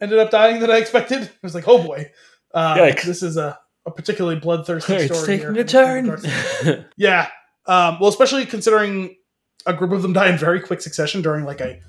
ended 0.00 0.18
up 0.18 0.30
dying 0.30 0.60
than 0.60 0.70
I 0.70 0.76
expected. 0.78 1.22
I 1.22 1.28
was 1.42 1.54
like, 1.54 1.66
oh 1.68 1.82
boy, 1.82 2.10
uh, 2.52 2.76
Yikes. 2.76 3.02
this 3.04 3.22
is 3.22 3.36
a, 3.36 3.58
a 3.86 3.90
particularly 3.90 4.38
bloodthirsty 4.40 4.92
It's 4.94 5.14
story. 5.18 5.38
taking 5.38 5.54
here. 5.54 5.62
a 5.62 5.66
turn. 5.66 6.86
Yeah. 6.96 7.28
Um, 7.66 7.98
well, 8.00 8.08
especially 8.08 8.44
considering 8.46 9.16
a 9.66 9.72
group 9.72 9.92
of 9.92 10.02
them 10.02 10.12
die 10.12 10.28
in 10.28 10.36
very 10.38 10.60
quick 10.60 10.80
succession 10.82 11.22
during 11.22 11.44
like 11.44 11.60
a 11.60 11.80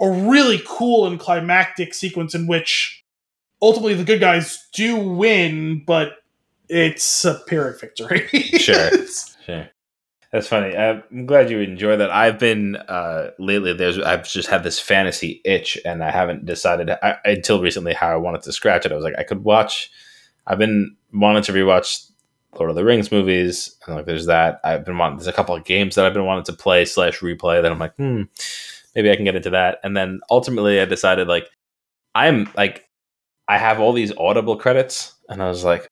a 0.00 0.10
really 0.10 0.60
cool 0.66 1.06
and 1.06 1.18
climactic 1.18 1.94
sequence 1.94 2.34
in 2.34 2.46
which 2.46 3.02
ultimately 3.62 3.94
the 3.94 4.04
good 4.04 4.20
guys 4.20 4.66
do 4.74 4.96
win, 4.96 5.82
but 5.86 6.12
it's 6.68 7.24
a 7.24 7.40
pyrrhic 7.46 7.80
victory. 7.80 8.28
Sure. 8.58 8.90
Sure. 9.44 9.68
That's 10.32 10.48
funny. 10.48 10.76
I'm 10.76 11.24
glad 11.24 11.50
you 11.50 11.60
enjoy 11.60 11.96
that. 11.96 12.10
I've 12.10 12.38
been 12.38 12.76
uh, 12.76 13.30
lately. 13.38 13.72
There's 13.72 13.98
I've 13.98 14.28
just 14.28 14.48
had 14.48 14.64
this 14.64 14.78
fantasy 14.78 15.40
itch, 15.44 15.78
and 15.84 16.02
I 16.02 16.10
haven't 16.10 16.44
decided 16.44 16.90
I, 16.90 17.16
until 17.24 17.62
recently 17.62 17.94
how 17.94 18.08
I 18.08 18.16
wanted 18.16 18.42
to 18.42 18.52
scratch 18.52 18.84
it. 18.84 18.92
I 18.92 18.96
was 18.96 19.04
like, 19.04 19.18
I 19.18 19.22
could 19.22 19.44
watch. 19.44 19.90
I've 20.46 20.58
been 20.58 20.96
wanting 21.12 21.44
to 21.44 21.52
rewatch 21.52 22.10
Lord 22.58 22.70
of 22.70 22.76
the 22.76 22.84
Rings 22.84 23.12
movies, 23.12 23.76
and 23.86 23.96
like 23.96 24.06
there's 24.06 24.26
that. 24.26 24.60
I've 24.64 24.84
been 24.84 24.98
wanting. 24.98 25.18
There's 25.18 25.26
a 25.28 25.32
couple 25.32 25.54
of 25.54 25.64
games 25.64 25.94
that 25.94 26.04
I've 26.04 26.14
been 26.14 26.26
wanting 26.26 26.44
to 26.44 26.52
play 26.52 26.84
slash 26.84 27.20
replay. 27.20 27.62
That 27.62 27.70
I'm 27.70 27.78
like, 27.78 27.94
hmm, 27.96 28.22
maybe 28.94 29.10
I 29.10 29.16
can 29.16 29.24
get 29.24 29.36
into 29.36 29.50
that. 29.50 29.78
And 29.84 29.96
then 29.96 30.20
ultimately, 30.30 30.80
I 30.80 30.86
decided 30.86 31.28
like 31.28 31.48
I'm 32.14 32.50
like 32.56 32.88
I 33.48 33.58
have 33.58 33.80
all 33.80 33.92
these 33.92 34.12
Audible 34.18 34.56
credits, 34.56 35.14
and 35.28 35.42
I 35.42 35.48
was 35.48 35.64
like, 35.64 35.88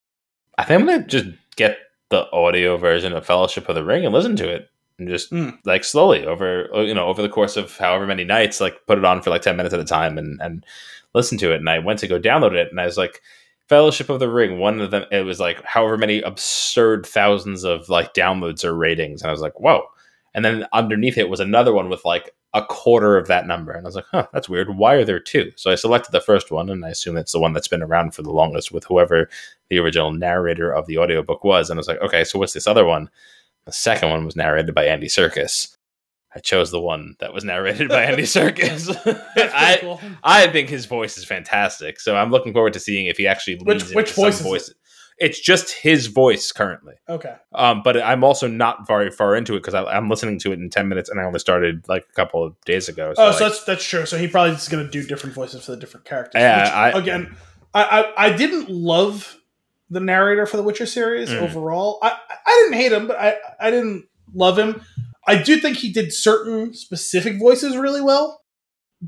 I 0.57 0.63
think 0.63 0.81
I'm 0.81 0.87
gonna 0.87 1.05
just 1.05 1.27
get 1.55 1.77
the 2.09 2.29
audio 2.31 2.77
version 2.77 3.13
of 3.13 3.25
Fellowship 3.25 3.67
of 3.69 3.75
the 3.75 3.83
Ring 3.83 4.05
and 4.05 4.13
listen 4.13 4.35
to 4.37 4.49
it 4.49 4.69
and 4.99 5.09
just 5.09 5.31
Mm. 5.31 5.57
like 5.65 5.83
slowly 5.83 6.25
over 6.25 6.69
you 6.73 6.93
know 6.93 7.07
over 7.07 7.21
the 7.21 7.29
course 7.29 7.57
of 7.57 7.75
however 7.77 8.05
many 8.07 8.23
nights 8.23 8.61
like 8.61 8.85
put 8.87 8.97
it 8.97 9.05
on 9.05 9.21
for 9.21 9.29
like 9.29 9.41
10 9.41 9.57
minutes 9.57 9.73
at 9.73 9.79
a 9.79 9.85
time 9.85 10.17
and 10.17 10.39
and 10.41 10.65
listen 11.13 11.37
to 11.39 11.51
it 11.51 11.57
and 11.57 11.69
I 11.69 11.79
went 11.79 11.99
to 11.99 12.07
go 12.07 12.19
download 12.19 12.53
it 12.53 12.69
and 12.71 12.79
I 12.79 12.85
was 12.85 12.97
like 12.97 13.21
Fellowship 13.67 14.09
of 14.09 14.19
the 14.19 14.29
Ring 14.29 14.59
one 14.59 14.79
of 14.79 14.91
them 14.91 15.05
it 15.11 15.21
was 15.25 15.39
like 15.39 15.63
however 15.63 15.97
many 15.97 16.21
absurd 16.21 17.05
thousands 17.05 17.63
of 17.63 17.89
like 17.89 18.13
downloads 18.13 18.63
or 18.63 18.73
ratings 18.73 19.21
and 19.21 19.29
I 19.29 19.31
was 19.31 19.41
like 19.41 19.59
whoa 19.59 19.85
and 20.35 20.45
then 20.45 20.67
underneath 20.73 21.17
it 21.17 21.29
was 21.29 21.39
another 21.39 21.73
one 21.73 21.89
with 21.89 22.05
like 22.05 22.29
a 22.53 22.63
quarter 22.63 23.17
of 23.17 23.27
that 23.27 23.47
number 23.47 23.71
and 23.71 23.85
I 23.85 23.87
was 23.89 23.95
like 23.95 24.05
huh 24.11 24.27
that's 24.31 24.47
weird 24.47 24.77
why 24.77 24.93
are 24.93 25.03
there 25.03 25.19
two 25.19 25.51
so 25.55 25.71
I 25.71 25.75
selected 25.75 26.11
the 26.11 26.21
first 26.21 26.51
one 26.51 26.69
and 26.69 26.85
I 26.85 26.89
assume 26.89 27.17
it's 27.17 27.31
the 27.33 27.39
one 27.39 27.53
that's 27.53 27.67
been 27.67 27.81
around 27.81 28.13
for 28.13 28.21
the 28.21 28.31
longest 28.31 28.71
with 28.71 28.83
whoever 28.85 29.27
the 29.69 29.79
original 29.79 30.11
narrator 30.13 30.71
of 30.71 30.85
the 30.85 30.97
audiobook 30.99 31.43
was. 31.43 31.69
And 31.69 31.77
I 31.77 31.79
was 31.79 31.87
like, 31.87 32.01
okay, 32.01 32.23
so 32.23 32.37
what's 32.39 32.53
this 32.53 32.67
other 32.67 32.85
one? 32.85 33.09
The 33.65 33.71
second 33.71 34.09
one 34.11 34.23
was 34.25 34.35
narrated 34.35 34.75
by 34.75 34.85
Andy 34.85 35.07
Serkis. 35.07 35.75
I 36.35 36.39
chose 36.39 36.69
the 36.69 36.79
one 36.81 37.15
that 37.19 37.33
was 37.33 37.43
narrated 37.43 37.89
by 37.89 38.03
Andy 38.03 38.23
Serkis. 38.23 38.89
I, 39.37 39.77
cool. 39.81 39.99
I 40.23 40.47
think 40.47 40.69
his 40.69 40.85
voice 40.85 41.17
is 41.17 41.25
fantastic. 41.25 41.99
So 41.99 42.15
I'm 42.15 42.29
looking 42.29 42.53
forward 42.53 42.73
to 42.73 42.79
seeing 42.79 43.07
if 43.07 43.17
he 43.17 43.25
actually 43.25 43.55
Which- 43.63 43.81
leans 43.83 43.95
which 43.95 44.11
voice 44.11 44.35
is 44.35 44.41
it? 44.41 44.43
voice. 44.49 44.73
It's 45.17 45.39
just 45.39 45.71
his 45.71 46.07
voice 46.07 46.51
currently. 46.51 46.95
Okay. 47.07 47.33
Um, 47.53 47.81
but 47.83 48.01
I'm 48.01 48.23
also 48.23 48.47
not 48.47 48.85
very 48.85 49.09
far 49.09 49.33
into 49.35 49.53
it 49.55 49.63
because 49.63 49.73
I'm 49.73 50.09
listening 50.09 50.39
to 50.39 50.51
it 50.51 50.59
in 50.59 50.69
10 50.69 50.89
minutes 50.89 51.09
and 51.09 51.19
I 51.21 51.23
only 51.23 51.39
started 51.39 51.85
like 51.87 52.05
a 52.09 52.13
couple 52.13 52.43
of 52.43 52.55
days 52.65 52.89
ago. 52.89 53.13
oh, 53.17 53.23
like- 53.27 53.37
so 53.37 53.43
that's 53.47 53.63
that's 53.63 53.85
true. 53.85 54.05
So 54.05 54.17
he 54.17 54.27
probably 54.27 54.55
is 54.55 54.67
going 54.67 54.83
to 54.85 54.91
do 54.91 55.07
different 55.07 55.33
voices 55.33 55.63
for 55.65 55.71
the 55.71 55.77
different 55.77 56.05
characters. 56.05 56.39
Yeah, 56.41 56.63
which, 56.87 56.95
I- 56.95 56.99
again, 56.99 57.35
I, 57.73 57.83
I 58.17 58.25
I 58.27 58.33
didn't 58.35 58.69
love 58.69 59.37
the 59.89 59.99
narrator 59.99 60.45
for 60.45 60.57
the 60.57 60.63
Witcher 60.63 60.85
series 60.85 61.29
Mm. 61.29 61.41
overall. 61.43 61.99
I 62.01 62.17
I 62.45 62.61
didn't 62.63 62.81
hate 62.81 62.91
him, 62.91 63.07
but 63.07 63.17
I 63.17 63.37
I 63.59 63.71
didn't 63.71 64.05
love 64.33 64.57
him. 64.59 64.81
I 65.27 65.41
do 65.41 65.57
think 65.57 65.77
he 65.77 65.91
did 65.93 66.11
certain 66.11 66.73
specific 66.73 67.39
voices 67.39 67.77
really 67.77 68.01
well. 68.01 68.41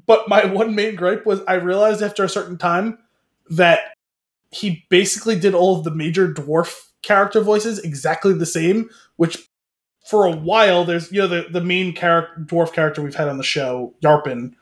But 0.06 0.30
my 0.30 0.46
one 0.62 0.74
main 0.76 0.96
gripe 0.96 1.26
was 1.26 1.42
I 1.48 1.56
realized 1.56 2.02
after 2.02 2.24
a 2.24 2.30
certain 2.30 2.58
time 2.58 3.00
that 3.50 3.80
he 4.58 4.86
basically 4.90 5.40
did 5.40 5.54
all 5.54 5.78
of 5.78 5.84
the 5.84 5.92
major 5.92 6.34
dwarf 6.34 6.76
character 7.04 7.42
voices 7.42 7.80
exactly 7.80 8.34
the 8.34 8.46
same, 8.46 8.90
which 9.18 9.48
for 10.06 10.26
a 10.26 10.32
while 10.36 10.86
there's 10.86 11.12
you 11.12 11.20
know 11.20 11.28
the, 11.28 11.46
the 11.52 11.62
main 11.62 11.94
character 11.94 12.42
dwarf 12.42 12.74
character 12.74 13.02
we've 13.02 13.16
had 13.16 13.28
on 13.28 13.38
the 13.38 13.44
show, 13.44 13.94
Yarpen, 14.04 14.54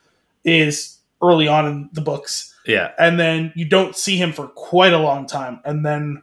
is 0.43 0.99
early 1.21 1.47
on 1.47 1.65
in 1.65 1.89
the 1.93 2.01
books 2.01 2.53
yeah. 2.67 2.91
and 2.99 3.17
then 3.19 3.51
you 3.55 3.63
don't 3.63 3.95
see 3.95 4.17
him 4.17 4.33
for 4.33 4.47
quite 4.49 4.91
a 4.91 4.97
long 4.97 5.25
time 5.25 5.59
and 5.63 5.85
then 5.85 6.21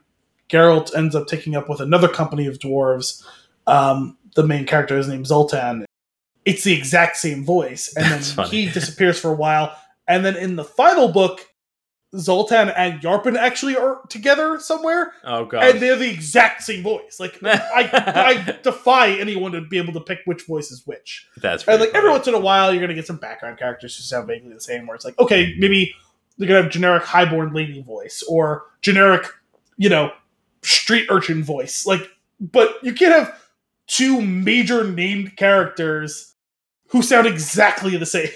Geralt 0.52 0.94
ends 0.94 1.14
up 1.14 1.26
taking 1.26 1.56
up 1.56 1.68
with 1.68 1.80
another 1.80 2.08
company 2.08 2.46
of 2.46 2.58
dwarves. 2.58 3.24
Um, 3.66 4.18
the 4.36 4.46
main 4.46 4.66
character 4.66 4.98
is 4.98 5.08
named 5.08 5.26
Zoltan. 5.26 5.86
It's 6.44 6.64
the 6.64 6.74
exact 6.74 7.16
same 7.16 7.44
voice, 7.44 7.94
and 7.96 8.04
That's 8.04 8.28
then 8.28 8.46
funny. 8.46 8.66
he 8.66 8.70
disappears 8.70 9.18
for 9.18 9.30
a 9.30 9.36
while. 9.36 9.74
And 10.06 10.24
then 10.24 10.36
in 10.36 10.56
the 10.56 10.64
final 10.64 11.08
book, 11.08 11.40
Zoltan 12.16 12.68
and 12.70 13.00
Yarpen 13.00 13.36
actually 13.36 13.76
are 13.76 14.00
together 14.08 14.60
somewhere, 14.60 15.14
Oh 15.24 15.46
god. 15.46 15.64
and 15.64 15.80
they're 15.80 15.96
the 15.96 16.10
exact 16.10 16.62
same 16.62 16.82
voice. 16.82 17.18
Like 17.18 17.38
I, 17.42 17.90
I 18.46 18.58
defy 18.62 19.12
anyone 19.12 19.52
to 19.52 19.62
be 19.62 19.78
able 19.78 19.94
to 19.94 20.00
pick 20.00 20.18
which 20.26 20.46
voice 20.46 20.70
is 20.70 20.86
which. 20.86 21.26
That's 21.38 21.66
right. 21.66 21.74
And 21.74 21.80
like 21.80 21.94
every 21.94 22.10
once 22.10 22.26
in 22.28 22.34
a 22.34 22.38
while, 22.40 22.72
you're 22.72 22.82
gonna 22.82 22.94
get 22.94 23.06
some 23.06 23.16
background 23.16 23.58
characters 23.58 23.96
who 23.96 24.02
sound 24.02 24.26
vaguely 24.26 24.52
the 24.52 24.60
same. 24.60 24.86
Where 24.86 24.94
it's 24.94 25.04
like, 25.04 25.18
okay, 25.18 25.54
maybe 25.58 25.94
they're 26.36 26.48
gonna 26.48 26.62
have 26.62 26.70
generic 26.70 27.04
highborn 27.04 27.52
lady 27.54 27.80
voice 27.82 28.22
or 28.28 28.64
generic, 28.82 29.26
you 29.78 29.88
know, 29.88 30.12
street 30.62 31.06
urchin 31.10 31.42
voice. 31.42 31.86
Like, 31.86 32.08
but 32.40 32.76
you 32.82 32.92
can't 32.92 33.12
have 33.14 33.40
two 33.86 34.20
major 34.20 34.84
named 34.84 35.36
characters 35.36 36.34
who 36.88 37.00
sound 37.02 37.26
exactly 37.26 37.96
the 37.96 38.04
same. 38.06 38.28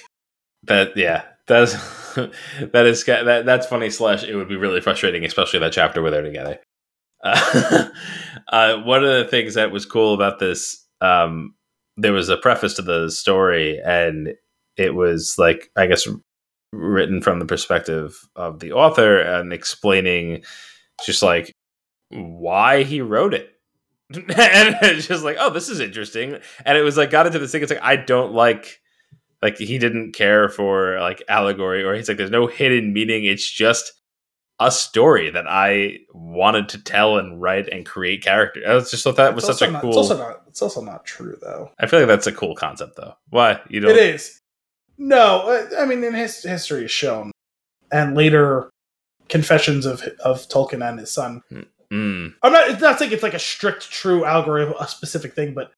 That 0.63 0.97
yeah, 0.97 1.25
that's 1.47 1.75
that 2.73 2.87
is 2.87 3.05
that 3.05 3.47
that's 3.47 3.67
funny. 3.67 3.91
Slash, 3.91 4.25
it 4.25 4.35
would 4.35 4.49
be 4.49 4.57
really 4.57 4.81
frustrating, 4.81 5.25
especially 5.25 5.61
that 5.61 5.73
chapter 5.73 6.03
where 6.03 6.11
they're 6.11 6.23
together. 6.23 6.59
Uh, 7.23 7.89
uh, 8.49 8.77
one 8.79 9.05
of 9.05 9.11
the 9.11 9.31
things 9.31 9.55
that 9.55 9.71
was 9.71 9.87
cool 9.87 10.15
about 10.15 10.39
this, 10.39 10.87
um, 11.01 11.55
there 11.97 12.13
was 12.13 12.29
a 12.29 12.37
preface 12.37 12.75
to 12.75 12.83
the 12.83 13.11
story, 13.11 13.81
and 13.85 14.35
it 14.77 14.95
was 14.95 15.37
like 15.39 15.71
I 15.77 15.87
guess 15.87 16.07
written 16.73 17.21
from 17.23 17.39
the 17.39 17.47
perspective 17.47 18.19
of 18.35 18.61
the 18.61 18.73
author 18.73 19.19
and 19.19 19.53
explaining 19.53 20.43
just 21.05 21.23
like 21.23 21.53
why 22.11 22.83
he 22.83 23.01
wrote 23.01 23.35
it. 23.35 23.53
and 24.15 24.25
it's 24.83 25.09
just 25.09 25.25
like, 25.25 25.37
oh, 25.41 25.51
this 25.51 25.69
is 25.69 25.81
interesting. 25.81 26.39
And 26.65 26.79
it 26.79 26.83
was 26.83 26.97
like 26.97 27.11
got 27.11 27.27
into 27.27 27.39
this 27.39 27.53
thing. 27.53 27.63
It's 27.63 27.73
like 27.73 27.83
I 27.83 27.97
don't 27.97 28.33
like 28.33 28.81
like 29.43 29.59
he 29.59 29.79
didn't 29.79 30.13
care 30.13 30.49
for 30.49 30.99
like 31.01 31.23
allegory 31.29 31.83
or 31.85 31.95
he's 31.95 32.09
like 32.09 32.17
there's 32.17 32.31
no 32.31 32.47
hidden 32.47 32.93
meaning 32.93 33.25
it's 33.25 33.49
just 33.51 33.93
a 34.59 34.71
story 34.71 35.29
that 35.31 35.45
i 35.49 35.99
wanted 36.15 36.69
to 36.71 36.83
tell 36.83 37.19
and 37.19 37.41
write 37.43 37.69
and 37.69 37.85
create 37.85 38.23
character 38.25 38.61
i 38.67 38.75
was 38.75 38.91
just 38.91 39.05
thought 39.05 39.17
that 39.17 39.35
was 39.35 39.49
It's 39.49 39.59
such 39.59 39.69
also 39.69 39.71
a 39.71 39.73
not- 39.73 39.83
cool 39.83 39.91
It's 39.91 39.97
also 39.99 40.17
not. 40.19 40.43
It's 40.49 40.63
also 40.63 40.81
not 40.83 41.05
true 41.05 41.37
though. 41.43 41.71
i 41.79 41.87
feel 41.87 41.99
like 42.01 42.09
that's 42.09 42.27
a 42.27 42.33
cool 42.33 42.55
concept 42.55 42.97
though 42.97 43.15
why 43.31 43.61
you 43.69 43.81
don't 43.81 43.91
It 43.91 43.99
is. 43.99 44.41
No, 44.99 45.67
I 45.79 45.85
mean, 45.85 46.03
in 46.03 46.15
his 46.15 46.43
history 46.43 46.87
is 46.87 46.91
shown, 46.91 47.31
and 47.93 48.17
later 48.17 48.71
confessions 49.29 49.85
of 49.85 50.01
of 50.25 50.49
Tolkien 50.49 50.83
and 50.89 50.99
his 50.99 51.11
son. 51.13 51.43
Mm, 51.93 52.33
I'm 52.43 52.51
not. 52.53 52.71
It's 52.71 52.81
not 52.81 52.99
saying 52.99 53.13
it's 53.13 53.23
like 53.23 53.35
a 53.35 53.39
strict, 53.39 53.91
true 53.91 54.25
allegory 54.25 54.63
of 54.63 54.75
a 54.81 54.89
specific 54.89 55.35
thing, 55.35 55.53
but 55.53 55.71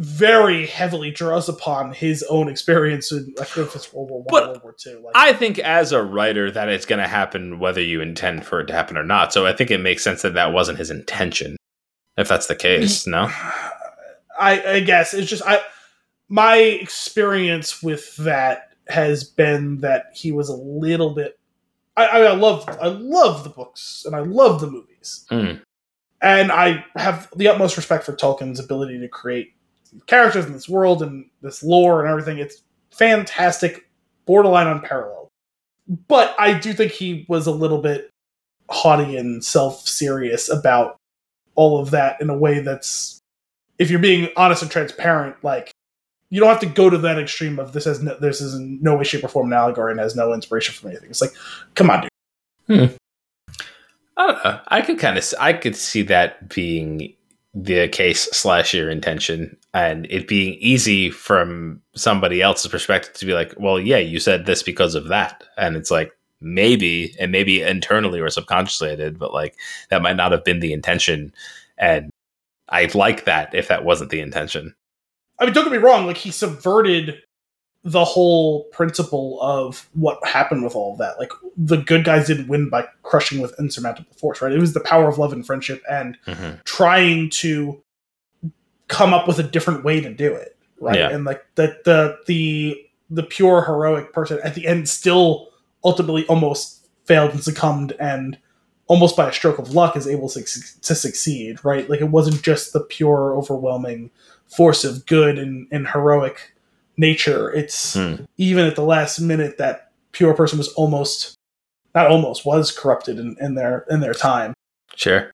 very 0.00 0.66
heavily 0.66 1.10
draws 1.10 1.46
upon 1.46 1.92
his 1.92 2.22
own 2.30 2.48
experience 2.48 3.12
in. 3.12 3.34
I 3.38 3.44
forget 3.44 3.68
if 3.68 3.76
it's 3.76 3.92
World 3.92 4.08
War 4.08 4.20
One, 4.20 4.26
But 4.30 4.48
World 4.48 4.62
War 4.62 4.74
Two. 4.78 5.02
Like, 5.04 5.12
i 5.14 5.34
think 5.34 5.58
as 5.58 5.92
a 5.92 6.02
writer 6.02 6.50
that 6.50 6.70
it's 6.70 6.86
going 6.86 7.00
to 7.00 7.06
happen 7.06 7.58
whether 7.58 7.82
you 7.82 8.00
intend 8.00 8.46
for 8.46 8.60
it 8.60 8.66
to 8.66 8.72
happen 8.72 8.96
or 8.96 9.04
not 9.04 9.30
so 9.30 9.46
i 9.46 9.52
think 9.52 9.70
it 9.70 9.78
makes 9.78 10.02
sense 10.02 10.22
that 10.22 10.32
that 10.34 10.54
wasn't 10.54 10.78
his 10.78 10.90
intention 10.90 11.56
if 12.16 12.28
that's 12.28 12.46
the 12.46 12.56
case 12.56 13.06
no 13.06 13.30
I, 14.40 14.76
I 14.76 14.80
guess 14.80 15.12
it's 15.12 15.28
just 15.28 15.42
I. 15.46 15.60
My 16.28 16.56
experience 16.56 17.82
with 17.82 18.16
that 18.16 18.70
has 18.88 19.24
been 19.24 19.78
that 19.78 20.06
he 20.14 20.32
was 20.32 20.48
a 20.48 20.54
little 20.54 21.10
bit. 21.10 21.38
I, 21.96 22.06
I, 22.06 22.20
I 22.20 22.32
love 22.32 22.66
I 22.80 22.88
love 22.88 23.44
the 23.44 23.50
books 23.50 24.04
and 24.06 24.16
I 24.16 24.20
love 24.20 24.60
the 24.62 24.70
movies. 24.70 25.26
Mm. 25.30 25.60
and 26.22 26.50
I 26.52 26.84
have 26.96 27.28
the 27.36 27.48
utmost 27.48 27.76
respect 27.76 28.04
for 28.04 28.14
Tolkien's 28.14 28.60
ability 28.60 28.98
to 29.00 29.08
create 29.08 29.52
characters 30.06 30.46
in 30.46 30.52
this 30.52 30.68
world 30.68 31.02
and 31.02 31.26
this 31.42 31.62
lore 31.62 32.00
and 32.00 32.10
everything. 32.10 32.38
It's 32.38 32.62
fantastic, 32.90 33.88
borderline 34.26 34.66
unparalleled. 34.66 35.28
But 36.08 36.34
I 36.38 36.58
do 36.58 36.72
think 36.72 36.92
he 36.92 37.24
was 37.28 37.46
a 37.46 37.52
little 37.52 37.80
bit 37.80 38.10
haughty 38.68 39.16
and 39.16 39.44
self-serious 39.44 40.48
about 40.48 40.96
all 41.56 41.80
of 41.80 41.90
that 41.90 42.20
in 42.20 42.30
a 42.30 42.36
way 42.36 42.60
that's 42.60 43.18
if 43.78 43.90
you're 43.90 43.98
being 43.98 44.28
honest 44.36 44.62
and 44.62 44.70
transparent 44.70 45.34
like 45.42 45.72
you 46.28 46.38
don't 46.38 46.48
have 46.48 46.60
to 46.60 46.66
go 46.66 46.88
to 46.88 46.96
that 46.96 47.18
extreme 47.18 47.58
of 47.58 47.72
this 47.72 47.84
has 47.84 48.00
no, 48.00 48.16
this 48.20 48.40
is 48.40 48.54
in 48.54 48.80
no 48.80 48.94
way 48.94 49.02
shape 49.02 49.24
or 49.24 49.28
form 49.28 49.48
an 49.48 49.58
allegory 49.58 49.90
and 49.90 49.98
has 49.98 50.14
no 50.14 50.32
inspiration 50.32 50.72
from 50.72 50.90
anything 50.90 51.10
it's 51.10 51.20
like 51.20 51.32
come 51.74 51.90
on 51.90 52.06
dude 52.68 52.90
hmm. 52.90 52.96
I 54.20 54.26
don't 54.26 54.44
know. 54.44 54.60
I 54.68 54.82
could 54.82 54.98
kind 54.98 55.16
of, 55.16 55.24
I 55.40 55.54
could 55.54 55.74
see 55.74 56.02
that 56.02 56.50
being 56.50 57.14
the 57.52 57.88
case 57.88 58.28
slash 58.32 58.72
your 58.72 58.90
intention, 58.90 59.56
and 59.74 60.06
it 60.10 60.28
being 60.28 60.54
easy 60.60 61.10
from 61.10 61.82
somebody 61.94 62.40
else's 62.40 62.70
perspective 62.70 63.14
to 63.14 63.26
be 63.26 63.32
like, 63.32 63.54
well, 63.56 63.78
yeah, 63.78 63.98
you 63.98 64.20
said 64.20 64.46
this 64.46 64.62
because 64.62 64.94
of 64.94 65.08
that, 65.08 65.42
and 65.56 65.76
it's 65.76 65.90
like 65.90 66.12
maybe, 66.40 67.14
and 67.18 67.32
maybe 67.32 67.62
internally 67.62 68.20
or 68.20 68.30
subconsciously 68.30 68.90
I 68.90 68.94
did, 68.94 69.18
but 69.18 69.32
like 69.32 69.56
that 69.90 70.02
might 70.02 70.16
not 70.16 70.32
have 70.32 70.44
been 70.44 70.60
the 70.60 70.72
intention, 70.72 71.32
and 71.76 72.10
I'd 72.68 72.94
like 72.94 73.24
that 73.24 73.54
if 73.54 73.68
that 73.68 73.84
wasn't 73.84 74.10
the 74.10 74.20
intention. 74.20 74.74
I 75.40 75.44
mean, 75.44 75.54
don't 75.54 75.64
get 75.64 75.72
me 75.72 75.78
wrong. 75.78 76.06
Like 76.06 76.18
he 76.18 76.30
subverted 76.30 77.20
the 77.82 78.04
whole 78.04 78.64
principle 78.64 79.38
of 79.40 79.88
what 79.94 80.18
happened 80.26 80.62
with 80.62 80.74
all 80.74 80.92
of 80.92 80.98
that. 80.98 81.18
Like 81.18 81.32
the 81.56 81.78
good 81.78 82.04
guys 82.04 82.26
didn't 82.26 82.48
win 82.48 82.68
by 82.68 82.86
crushing 83.02 83.40
with 83.40 83.58
insurmountable 83.58 84.12
force, 84.14 84.42
right? 84.42 84.52
It 84.52 84.58
was 84.58 84.74
the 84.74 84.80
power 84.80 85.08
of 85.08 85.18
love 85.18 85.32
and 85.32 85.46
friendship 85.46 85.82
and 85.90 86.18
mm-hmm. 86.26 86.56
trying 86.64 87.30
to 87.30 87.82
come 88.88 89.14
up 89.14 89.26
with 89.26 89.38
a 89.38 89.42
different 89.42 89.84
way 89.84 90.00
to 90.00 90.12
do 90.12 90.34
it, 90.34 90.58
right? 90.78 90.98
Yeah. 90.98 91.10
And 91.10 91.24
like 91.24 91.42
the 91.54 91.78
the 91.84 92.18
the 92.26 92.76
the 93.08 93.22
pure 93.22 93.64
heroic 93.64 94.12
person 94.12 94.38
at 94.44 94.54
the 94.54 94.66
end 94.66 94.88
still 94.88 95.48
ultimately 95.82 96.26
almost 96.26 96.86
failed 97.06 97.30
and 97.30 97.42
succumbed 97.42 97.92
and 97.98 98.38
almost 98.86 99.16
by 99.16 99.28
a 99.28 99.32
stroke 99.32 99.58
of 99.58 99.72
luck 99.72 99.96
is 99.96 100.06
able 100.06 100.28
to, 100.28 100.42
to 100.42 100.94
succeed, 100.94 101.64
right? 101.64 101.88
Like 101.88 102.00
it 102.00 102.10
wasn't 102.10 102.42
just 102.42 102.72
the 102.72 102.80
pure 102.80 103.34
overwhelming 103.36 104.10
force 104.48 104.84
of 104.84 105.06
good 105.06 105.38
and, 105.38 105.68
and 105.70 105.88
heroic 105.88 106.49
nature. 107.00 107.50
It's 107.50 107.94
Hmm. 107.94 108.16
even 108.36 108.66
at 108.66 108.76
the 108.76 108.84
last 108.84 109.18
minute 109.20 109.58
that 109.58 109.90
pure 110.12 110.34
person 110.34 110.58
was 110.58 110.68
almost 110.74 111.34
not 111.94 112.06
almost 112.08 112.44
was 112.46 112.70
corrupted 112.70 113.18
in, 113.18 113.36
in 113.40 113.54
their 113.56 113.84
in 113.90 114.00
their 114.00 114.14
time. 114.14 114.54
Sure. 114.94 115.32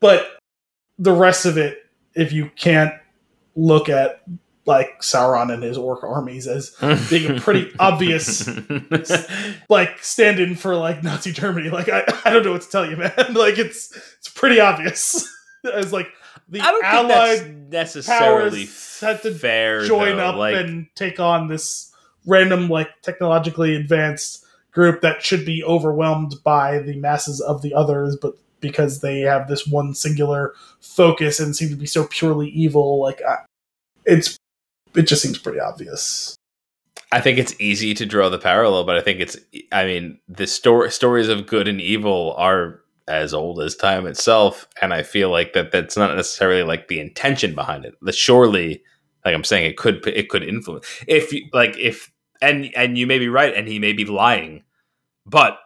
But 0.00 0.26
the 0.98 1.12
rest 1.12 1.46
of 1.46 1.56
it, 1.58 1.78
if 2.14 2.32
you 2.32 2.50
can't 2.56 2.92
look 3.56 3.88
at 3.88 4.22
like 4.64 5.00
Sauron 5.00 5.52
and 5.52 5.62
his 5.62 5.76
orc 5.76 6.04
armies 6.04 6.46
as 6.46 6.70
Being 7.10 7.36
a 7.36 7.40
pretty 7.40 7.72
obvious- 7.80 8.48
like 9.68 9.98
stand-in 10.04 10.54
for 10.54 10.76
like 10.76 11.02
Nazi 11.02 11.32
Germany, 11.32 11.70
like 11.70 11.88
I, 11.88 12.04
I 12.24 12.30
don't 12.30 12.44
know 12.44 12.52
what 12.52 12.62
to 12.62 12.70
tell 12.70 12.88
you, 12.88 12.96
man. 12.96 13.12
Like 13.32 13.58
it's 13.58 13.90
it's 14.18 14.28
pretty 14.28 14.60
obvious 14.60 15.26
as 15.74 15.92
like 15.92 16.08
the 16.52 16.60
I 16.60 16.70
don't 16.70 16.84
Allied 16.84 17.38
think 17.40 17.70
that's 17.70 17.94
necessarily 17.96 18.68
had 19.00 19.22
to 19.22 19.34
fair. 19.34 19.84
join 19.84 20.16
though. 20.16 20.26
up 20.26 20.36
Like, 20.36 20.54
and 20.54 20.86
take 20.94 21.18
on 21.18 21.48
this 21.48 21.92
random 22.26 22.68
like 22.68 22.88
technologically 23.02 23.74
advanced 23.74 24.44
group 24.70 25.00
that 25.00 25.22
should 25.22 25.44
be 25.44 25.64
overwhelmed 25.64 26.34
by 26.44 26.78
the 26.78 26.96
masses 26.96 27.40
of 27.40 27.62
the 27.62 27.74
others 27.74 28.16
but 28.20 28.34
because 28.60 29.00
they 29.00 29.20
have 29.20 29.48
this 29.48 29.66
one 29.66 29.92
singular 29.92 30.54
focus 30.80 31.40
and 31.40 31.56
seem 31.56 31.68
to 31.68 31.74
be 31.74 31.86
so 31.86 32.06
purely 32.06 32.48
evil 32.50 33.00
like 33.00 33.20
I, 33.26 33.38
it's 34.04 34.36
it 34.94 35.02
just 35.02 35.22
seems 35.22 35.38
pretty 35.38 35.58
obvious 35.58 36.36
I 37.10 37.20
think 37.20 37.38
it's 37.38 37.54
easy 37.60 37.92
to 37.92 38.06
draw 38.06 38.30
the 38.30 38.38
parallel, 38.38 38.84
but 38.84 38.96
I 38.96 39.02
think 39.02 39.20
it's. 39.20 39.36
I 39.70 39.84
mean, 39.84 40.18
the 40.28 40.46
story 40.46 40.90
stories 40.90 41.28
of 41.28 41.46
good 41.46 41.68
and 41.68 41.78
evil 41.78 42.34
are 42.38 42.80
as 43.08 43.34
old 43.34 43.60
as 43.60 43.74
time 43.76 44.06
itself, 44.06 44.66
and 44.80 44.92
I 44.94 45.02
feel 45.02 45.30
like 45.30 45.52
that 45.54 45.72
that's 45.72 45.96
not 45.96 46.14
necessarily 46.16 46.62
like 46.62 46.88
the 46.88 47.00
intention 47.00 47.54
behind 47.54 47.84
it. 47.84 47.94
The 48.02 48.12
surely, 48.12 48.82
like 49.24 49.34
I'm 49.34 49.44
saying, 49.44 49.70
it 49.70 49.76
could 49.76 50.06
it 50.06 50.28
could 50.28 50.42
influence 50.42 50.86
if 51.06 51.32
you 51.32 51.48
like 51.52 51.76
if 51.78 52.12
and 52.40 52.70
and 52.76 52.96
you 52.98 53.06
may 53.06 53.18
be 53.18 53.28
right, 53.28 53.54
and 53.54 53.66
he 53.68 53.78
may 53.78 53.92
be 53.92 54.04
lying, 54.04 54.62
but 55.26 55.58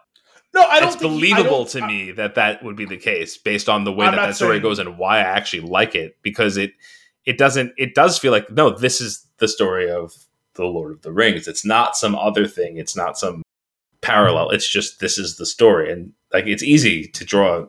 no 0.53 0.61
i 0.63 0.79
don't 0.79 0.93
it's 0.93 0.95
think 1.01 1.11
he- 1.21 1.33
I 1.33 1.35
believable 1.35 1.65
don't- 1.65 1.69
to 1.71 1.81
I- 1.83 1.87
me 1.87 2.11
that 2.13 2.35
that 2.35 2.63
would 2.63 2.75
be 2.77 2.85
the 2.85 2.97
case 2.97 3.37
based 3.37 3.67
on 3.67 3.83
the 3.83 3.91
way 3.91 4.05
I'm 4.07 4.15
that 4.15 4.27
that 4.27 4.35
story 4.35 4.53
saying- 4.53 4.61
goes 4.63 4.79
and 4.79 4.97
why 4.97 5.17
I 5.17 5.21
actually 5.21 5.61
like 5.67 5.93
it 5.93 6.17
because 6.23 6.55
it 6.57 6.71
it 7.25 7.37
doesn't 7.37 7.73
it 7.77 7.93
does 7.93 8.17
feel 8.17 8.31
like 8.31 8.49
no 8.49 8.69
this 8.69 9.01
is 9.01 9.27
the 9.39 9.47
story 9.49 9.91
of 9.91 10.13
the 10.53 10.63
Lord 10.63 10.93
of 10.93 11.01
the 11.01 11.11
Rings 11.11 11.47
it's 11.49 11.65
not 11.65 11.97
some 11.97 12.15
other 12.15 12.47
thing 12.47 12.77
it's 12.77 12.95
not 12.95 13.17
some 13.17 13.43
parallel 14.07 14.49
it's 14.51 14.67
just 14.67 14.99
this 14.99 15.17
is 15.17 15.35
the 15.37 15.45
story 15.45 15.91
and 15.91 16.11
like 16.33 16.45
it's 16.47 16.63
easy 16.63 17.07
to 17.07 17.23
draw 17.25 17.65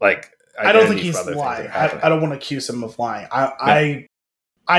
like 0.00 0.30
I 0.58 0.72
don't 0.72 0.88
think 0.88 1.00
he's 1.00 1.14
for 1.14 1.20
other 1.20 1.32
things 1.32 1.40
lying. 1.44 1.68
I. 1.68 2.00
I 2.04 2.08
don't 2.08 2.20
want 2.22 2.32
to 2.32 2.38
accuse 2.38 2.68
him 2.70 2.82
of 2.82 2.98
lying. 2.98 3.28
I, 3.30 3.52
I, 3.60 4.06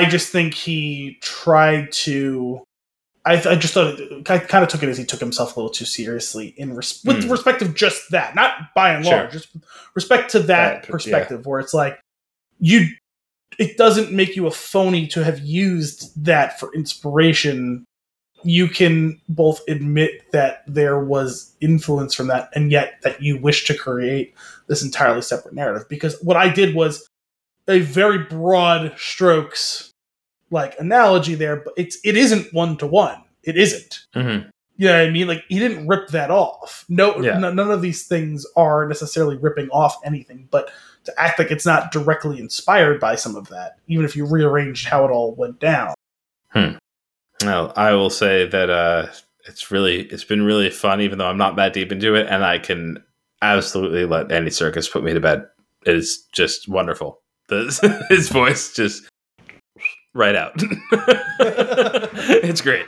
I 0.02 0.06
just 0.06 0.32
think 0.32 0.56
he 0.56 1.18
tried 1.22 1.92
to. 2.08 2.64
I, 3.24 3.34
I 3.36 3.56
just 3.56 3.76
thought 3.76 4.00
it, 4.00 4.28
I 4.28 4.40
kind 4.40 4.64
of 4.64 4.70
took 4.70 4.82
it 4.82 4.90
as 4.90 4.98
he 4.98 5.06
took 5.06 5.20
himself 5.20 5.56
a 5.56 5.60
little 5.60 5.70
too 5.72 5.86
seriously 5.86 6.56
in 6.58 6.74
res- 6.76 7.02
with 7.06 7.24
Hmm. 7.26 7.32
respect 7.32 7.62
of 7.62 7.76
just 7.76 8.10
that, 8.10 8.34
not 8.34 8.74
by 8.74 8.90
and 8.94 9.06
Sure. 9.06 9.18
large, 9.18 9.34
just 9.34 9.50
respect 9.94 10.32
to 10.32 10.40
that 10.40 10.48
That, 10.48 10.86
yeah. 10.86 10.90
perspective, 10.92 11.46
where 11.46 11.60
it's 11.60 11.76
like 11.76 12.00
you, 12.60 12.88
it 13.60 13.78
doesn't 13.78 14.12
make 14.12 14.36
you 14.36 14.48
a 14.48 14.52
phony 14.52 15.06
to 15.10 15.24
have 15.24 15.40
used 15.42 16.26
that 16.26 16.60
for 16.60 16.74
inspiration. 16.74 17.86
You 18.44 18.68
can 18.68 19.20
both 19.30 19.62
admit 19.68 20.32
that 20.32 20.64
there 20.68 21.00
was 21.00 21.54
influence 21.60 22.14
from 22.14 22.28
that, 22.28 22.50
and 22.54 22.72
yet 22.72 23.00
that 23.04 23.22
you 23.22 23.38
wish 23.38 23.66
to 23.66 23.78
create 23.78 24.34
this 24.68 24.84
entirely 24.84 25.22
separate 25.22 25.54
narrative. 25.56 25.88
Because 25.90 26.20
what 26.22 26.38
I 26.38 26.50
did 26.50 26.76
was 26.76 27.08
a 27.68 27.80
very 27.80 28.20
broad 28.20 28.94
strokes 28.98 29.92
like 30.52 30.80
analogy 30.80 31.36
there, 31.36 31.58
but 31.58 31.74
it's 31.78 31.98
it 32.04 32.16
isn't 32.16 32.54
one 32.54 32.78
to 32.78 32.88
one. 32.88 33.22
It 33.44 33.58
isn't. 33.58 34.06
Mhm. 34.16 34.50
You 34.78 34.88
know 34.88 34.94
what 35.00 35.08
I 35.08 35.10
mean? 35.10 35.28
Like 35.28 35.44
he 35.50 35.58
didn't 35.60 35.88
rip 35.88 36.10
that 36.10 36.30
off. 36.32 36.86
No, 36.88 37.20
Yeah. 37.22 37.36
n- 37.36 37.56
none 37.56 37.72
of 37.72 37.82
these 37.82 38.06
things 38.08 38.46
are 38.56 38.88
necessarily 38.88 39.36
ripping 39.36 39.70
off 39.70 39.98
anything, 40.06 40.48
but 40.52 40.70
to 41.06 41.14
act 41.20 41.40
like 41.40 41.50
it's 41.52 41.66
not 41.66 41.92
directly 41.92 42.40
inspired 42.40 43.00
by 43.00 43.16
some 43.16 43.36
of 43.36 43.50
that, 43.50 43.78
even 43.88 44.06
if 44.06 44.16
you 44.16 44.26
rearranged 44.26 44.88
how 44.88 45.04
it 45.06 45.10
all 45.10 45.34
went 45.34 45.60
down. 45.60 45.96
Well, 47.44 47.72
I 47.76 47.94
will 47.94 48.10
say 48.10 48.48
that 48.48 48.70
uh, 48.70 49.08
it's 49.46 49.70
really 49.72 50.02
it's 50.02 50.24
been 50.24 50.44
really 50.44 50.70
fun, 50.70 51.02
even 51.02 51.18
though 51.18 51.28
I'm 51.28 51.38
not 51.38 51.56
that 51.58 51.74
deep 51.74 51.92
into 51.92 52.16
it, 52.16 52.28
and 52.30 52.44
I 52.44 52.58
can 52.60 53.04
absolutely 53.42 54.06
let 54.06 54.32
Andy 54.32 54.50
Serkis 54.52 54.92
put 54.92 55.04
me 55.04 55.14
to 55.14 55.20
bed. 55.20 55.46
It 55.86 55.96
is 55.96 56.26
just 56.34 56.68
wonderful. 56.68 57.22
The, 57.50 58.06
his 58.10 58.30
voice 58.30 58.74
just 58.74 59.08
right 60.14 60.36
out. 60.36 60.54
it's 61.40 62.62
great. 62.62 62.88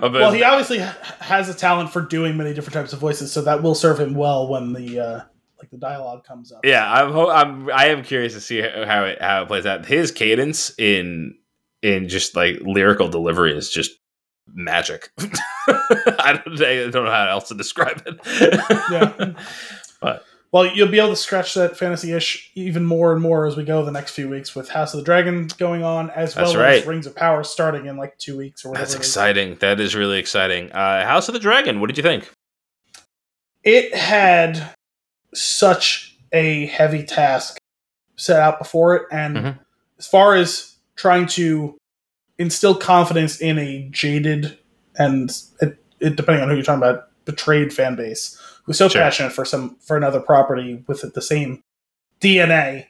But- 0.00 0.12
well, 0.12 0.32
he 0.32 0.42
obviously 0.42 0.78
has 1.20 1.48
a 1.48 1.54
talent 1.54 1.90
for 1.92 2.00
doing 2.02 2.36
many 2.36 2.52
different 2.54 2.74
types 2.74 2.92
of 2.92 2.98
voices, 2.98 3.32
so 3.32 3.42
that 3.42 3.62
will 3.62 3.74
serve 3.74 4.00
him 4.00 4.14
well 4.14 4.48
when 4.48 4.72
the 4.72 4.98
uh, 5.00 5.20
like 5.58 5.70
the 5.70 5.78
dialogue 5.78 6.24
comes 6.24 6.52
up. 6.52 6.60
yeah, 6.64 6.90
I'm, 6.92 7.12
ho- 7.12 7.30
I'm 7.30 7.70
I 7.70 7.86
am 7.86 8.02
curious 8.02 8.34
to 8.34 8.40
see 8.40 8.60
how 8.60 9.04
it 9.04 9.22
how 9.22 9.42
it 9.42 9.46
plays 9.46 9.66
out. 9.66 9.86
His 9.86 10.10
cadence 10.10 10.76
in 10.78 11.36
in 11.84 12.08
just 12.08 12.34
like 12.34 12.58
lyrical 12.62 13.08
delivery 13.08 13.56
is 13.56 13.70
just 13.70 13.92
magic. 14.54 15.10
I 15.68 16.40
don't 16.44 16.60
I 16.62 16.90
don't 16.90 17.04
know 17.04 17.10
how 17.10 17.28
else 17.28 17.48
to 17.48 17.54
describe 17.54 18.02
it. 18.06 18.18
Yeah. 18.90 19.34
Well, 20.52 20.66
you'll 20.66 20.86
be 20.88 21.00
able 21.00 21.08
to 21.08 21.16
scratch 21.16 21.54
that 21.54 21.76
fantasy 21.76 22.12
ish 22.12 22.48
even 22.54 22.84
more 22.86 23.12
and 23.12 23.20
more 23.20 23.44
as 23.44 23.56
we 23.56 23.64
go 23.64 23.84
the 23.84 23.90
next 23.90 24.12
few 24.12 24.28
weeks 24.28 24.54
with 24.54 24.68
House 24.68 24.94
of 24.94 24.98
the 24.98 25.04
Dragon 25.04 25.48
going 25.58 25.82
on, 25.82 26.10
as 26.10 26.34
That's 26.34 26.52
well 26.54 26.62
right. 26.62 26.78
as 26.80 26.86
Rings 26.86 27.08
of 27.08 27.16
Power 27.16 27.42
starting 27.42 27.86
in 27.86 27.96
like 27.96 28.16
two 28.18 28.38
weeks 28.38 28.64
or 28.64 28.68
whatever. 28.68 28.84
That's 28.86 28.94
exciting. 28.94 29.56
That 29.56 29.80
is 29.80 29.96
really 29.96 30.20
exciting. 30.20 30.70
Uh, 30.70 31.04
House 31.04 31.26
of 31.26 31.32
the 31.34 31.40
Dragon. 31.40 31.80
What 31.80 31.88
did 31.88 31.96
you 31.96 32.04
think? 32.04 32.30
It 33.64 33.92
had 33.96 34.76
such 35.34 36.16
a 36.32 36.66
heavy 36.66 37.02
task 37.02 37.58
set 38.14 38.38
out 38.38 38.60
before 38.60 38.94
it, 38.94 39.02
and 39.10 39.36
Mhm. 39.36 39.58
as 39.98 40.06
far 40.06 40.36
as 40.36 40.73
trying 40.96 41.26
to 41.26 41.76
instill 42.38 42.74
confidence 42.74 43.40
in 43.40 43.58
a 43.58 43.88
jaded 43.90 44.58
and 44.96 45.30
it, 45.60 45.78
it, 46.00 46.16
depending 46.16 46.42
on 46.42 46.48
who 46.48 46.54
you're 46.54 46.64
talking 46.64 46.82
about, 46.82 47.08
betrayed 47.24 47.72
fan 47.72 47.96
base 47.96 48.38
who's 48.64 48.78
so 48.78 48.88
Sure. 48.88 49.00
passionate 49.02 49.32
for 49.32 49.44
some 49.44 49.76
for 49.76 49.96
another 49.96 50.20
property 50.20 50.84
with 50.86 51.00
the 51.14 51.22
same 51.22 51.62
DNA, 52.20 52.86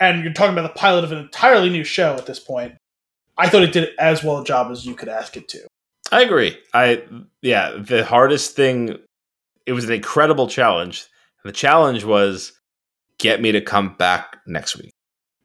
and 0.00 0.22
you're 0.24 0.32
talking 0.32 0.52
about 0.52 0.62
the 0.62 0.78
pilot 0.78 1.04
of 1.04 1.12
an 1.12 1.18
entirely 1.18 1.70
new 1.70 1.84
show 1.84 2.14
at 2.14 2.26
this 2.26 2.38
point. 2.38 2.74
I 3.38 3.48
thought 3.48 3.62
it 3.62 3.72
did 3.72 3.90
as 3.98 4.22
well 4.22 4.38
a 4.38 4.44
job 4.44 4.70
as 4.70 4.84
you 4.84 4.94
could 4.94 5.08
ask 5.08 5.36
it 5.36 5.48
to. 5.48 5.66
I 6.10 6.22
agree. 6.22 6.58
I 6.74 7.02
yeah, 7.40 7.76
the 7.78 8.04
hardest 8.04 8.56
thing 8.56 8.98
it 9.66 9.72
was 9.72 9.84
an 9.84 9.92
incredible 9.92 10.48
challenge. 10.48 11.06
The 11.44 11.52
challenge 11.52 12.04
was 12.04 12.52
get 13.18 13.40
me 13.40 13.52
to 13.52 13.60
come 13.60 13.94
back 13.94 14.38
next 14.46 14.76
week. 14.76 14.92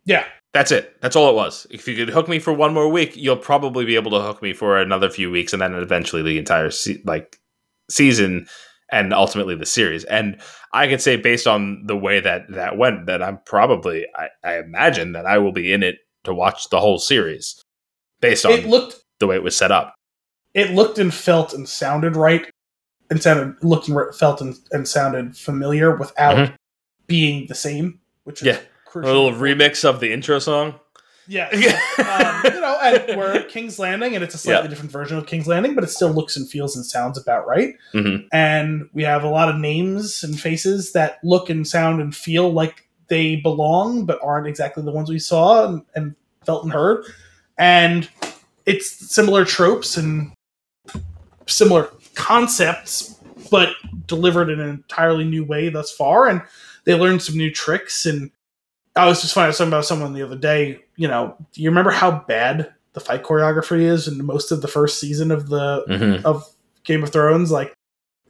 Yeah, 0.06 0.26
That's 0.54 0.72
it. 0.72 1.00
That's 1.02 1.16
all 1.16 1.30
it 1.30 1.36
was. 1.36 1.68
If 1.70 1.88
you 1.88 1.96
could 1.96 2.10
hook 2.10 2.28
me 2.28 2.40
for 2.40 2.52
one 2.54 2.74
more 2.74 2.90
week, 2.90 3.16
you'll 3.16 3.36
probably 3.38 3.86
be 3.86 3.96
able 3.96 4.12
to 4.12 4.22
hook 4.22 4.42
me 4.42 4.54
for 4.54 4.78
another 4.78 5.10
few 5.10 5.30
weeks 5.30 5.54
and 5.54 5.62
then 5.62 5.74
eventually 5.76 6.22
the 6.24 6.38
entire 6.38 6.72
se- 6.72 7.02
like 7.06 7.38
season 7.90 8.48
and 8.92 9.14
ultimately 9.14 9.56
the 9.56 9.66
series. 9.66 10.04
And 10.06 10.40
I 10.74 10.88
could 10.88 11.02
say 11.02 11.16
based 11.18 11.48
on 11.48 11.84
the 11.86 11.98
way 11.98 12.20
that 12.22 12.50
that 12.52 12.78
went 12.78 13.06
that 13.08 13.22
I'm 13.22 13.40
probably 13.46 14.06
I, 14.16 14.30
I 14.44 14.58
imagine 14.60 15.12
that 15.12 15.26
I 15.26 15.38
will 15.38 15.52
be 15.52 15.72
in 15.74 15.84
it 15.84 15.98
to 16.24 16.34
watch 16.34 16.70
the 16.70 16.80
whole 16.80 16.98
series 16.98 17.62
based 18.22 18.46
on 18.46 18.54
it 18.54 18.66
looked 18.66 18.96
the 19.20 19.28
way 19.28 19.36
it 19.36 19.44
was 19.44 19.56
set 19.56 19.72
up. 19.72 19.94
it 20.54 20.72
looked 20.72 20.98
and 20.98 21.14
felt 21.14 21.54
and 21.54 21.68
sounded 21.70 22.16
right 22.16 22.50
and 23.10 23.22
sounded 23.22 23.56
looked 23.64 23.88
and 23.90 24.16
felt 24.16 24.42
and, 24.42 24.56
and 24.72 24.88
sounded 24.88 25.38
familiar 25.38 25.96
without 25.96 26.36
Mhm. 26.38 26.56
being 27.06 27.46
the 27.48 27.56
same 27.56 28.00
which 28.24 28.42
is 28.42 28.48
Yeah. 28.48 28.60
A 29.00 29.04
crucial. 29.04 29.24
little 29.26 29.40
remix 29.40 29.84
of 29.84 30.00
the 30.00 30.12
intro 30.12 30.40
song. 30.40 30.76
yeah 31.28 31.48
um, 31.98 32.54
you 32.54 32.62
know 32.62 32.78
and 32.82 33.18
we're 33.18 33.34
at 33.34 33.50
king's 33.50 33.78
landing 33.80 34.16
and 34.16 34.24
it's 34.24 34.34
a 34.34 34.38
slightly 34.38 34.64
Yeah. 34.64 34.70
different 34.70 34.92
version 34.92 35.18
of 35.18 35.26
king's 35.26 35.46
landing 35.48 35.76
but 35.76 35.84
it 35.84 35.88
still 35.90 36.10
looks 36.12 36.38
and 36.38 36.50
feels 36.50 36.76
and 36.78 36.86
sounds 36.86 37.18
about 37.18 37.46
right 37.46 37.76
Mhm. 37.94 38.28
and 38.32 38.90
we 38.94 39.04
have 39.04 39.24
a 39.26 39.30
lot 39.30 39.50
of 39.50 39.58
names 39.58 40.24
and 40.24 40.40
faces 40.40 40.94
that 40.94 41.20
look 41.24 41.50
and 41.50 41.68
sound 41.68 42.00
and 42.02 42.16
feel 42.16 42.50
like 42.54 42.88
they 43.10 43.36
belong 43.38 44.06
but 44.06 44.20
aren't 44.24 44.48
exactly 44.48 44.84
the 44.84 44.92
ones 44.92 45.10
we 45.10 45.20
saw 45.20 45.68
and, 45.68 45.82
and 45.96 46.16
felt 46.46 46.64
and 46.64 46.72
heard 46.72 47.04
and 47.58 48.08
it's 48.66 48.90
similar 49.14 49.44
tropes 49.44 49.98
and 49.98 50.32
similar 51.48 51.90
concepts 52.16 53.16
but 53.52 53.70
delivered 54.06 54.50
in 54.50 54.60
an 54.62 54.70
entirely 54.70 55.24
new 55.24 55.44
way 55.44 55.68
thus 55.70 55.92
far 55.92 56.28
and 56.28 56.42
they 56.86 56.94
learned 56.96 57.22
some 57.22 57.36
new 57.38 57.52
tricks 57.52 58.06
and 58.06 58.32
i 58.98 59.06
was 59.06 59.22
just 59.22 59.34
finding 59.34 59.54
something 59.54 59.72
about 59.72 59.86
someone 59.86 60.14
the 60.14 60.24
other 60.24 60.36
day 60.38 60.80
you 60.96 61.08
know 61.08 61.36
do 61.54 61.62
you 61.62 61.70
remember 61.70 61.92
how 61.92 62.12
bad 62.28 62.74
the 62.94 63.00
fight 63.00 63.24
choreography 63.24 63.82
is 63.82 64.08
in 64.08 64.26
most 64.26 64.52
of 64.52 64.62
the 64.62 64.68
first 64.68 65.00
season 65.00 65.30
of 65.32 65.50
the 65.50 65.86
Mhm. 65.88 66.24
of 66.26 66.44
Game 66.84 67.04
of 67.04 67.10
Thrones, 67.12 67.52
like 67.52 67.74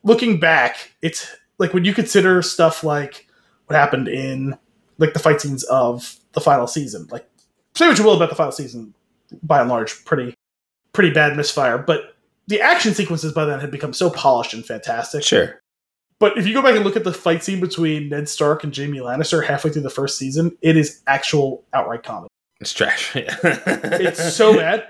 looking 0.04 0.40
back, 0.40 0.92
it's 1.02 1.34
like 1.58 1.74
when 1.74 1.86
you 1.86 1.94
consider 1.94 2.42
stuff 2.42 2.84
like 2.84 3.28
what 3.68 3.76
happened 3.78 4.08
in 4.10 4.58
like 4.98 5.14
the 5.14 5.20
fight 5.20 5.40
scenes 5.40 5.64
of 5.66 6.16
the 6.34 6.42
final 6.42 6.68
season. 6.68 7.08
Like 7.12 7.30
say 7.76 7.88
what 7.88 7.98
you 7.98 8.04
will 8.04 8.16
about 8.16 8.30
the 8.30 8.36
final 8.36 8.52
season, 8.52 8.94
by 9.44 9.62
and 9.62 9.70
large, 9.70 10.04
pretty 10.06 10.34
pretty 10.92 11.12
bad 11.12 11.38
misfire. 11.38 11.78
But 11.78 12.16
the 12.48 12.60
action 12.60 12.94
sequences 12.94 13.32
by 13.32 13.46
then 13.46 13.60
had 13.62 13.72
become 13.72 13.94
so 13.94 14.10
polished 14.10 14.54
and 14.54 14.66
fantastic. 14.66 15.24
Sure. 15.24 15.62
But 16.20 16.38
if 16.38 16.48
you 16.48 16.54
go 16.54 16.62
back 16.64 16.76
and 16.76 16.84
look 16.84 16.96
at 16.96 17.04
the 17.04 17.14
fight 17.14 17.44
scene 17.44 17.60
between 17.60 18.10
Ned 18.10 18.28
Stark 18.28 18.64
and 18.64 18.74
Jamie 18.74 19.00
Lannister 19.00 19.46
halfway 19.46 19.70
through 19.72 19.84
the 19.84 19.90
first 19.90 20.18
season, 20.18 20.58
it 20.62 20.76
is 20.76 21.02
actual 21.08 21.64
outright 21.74 22.04
comedy. 22.04 22.30
It's 22.60 22.74
trash. 22.74 23.16
it's 23.16 23.40
It's 24.20 24.34
so 24.36 24.56
bad. 24.56 24.88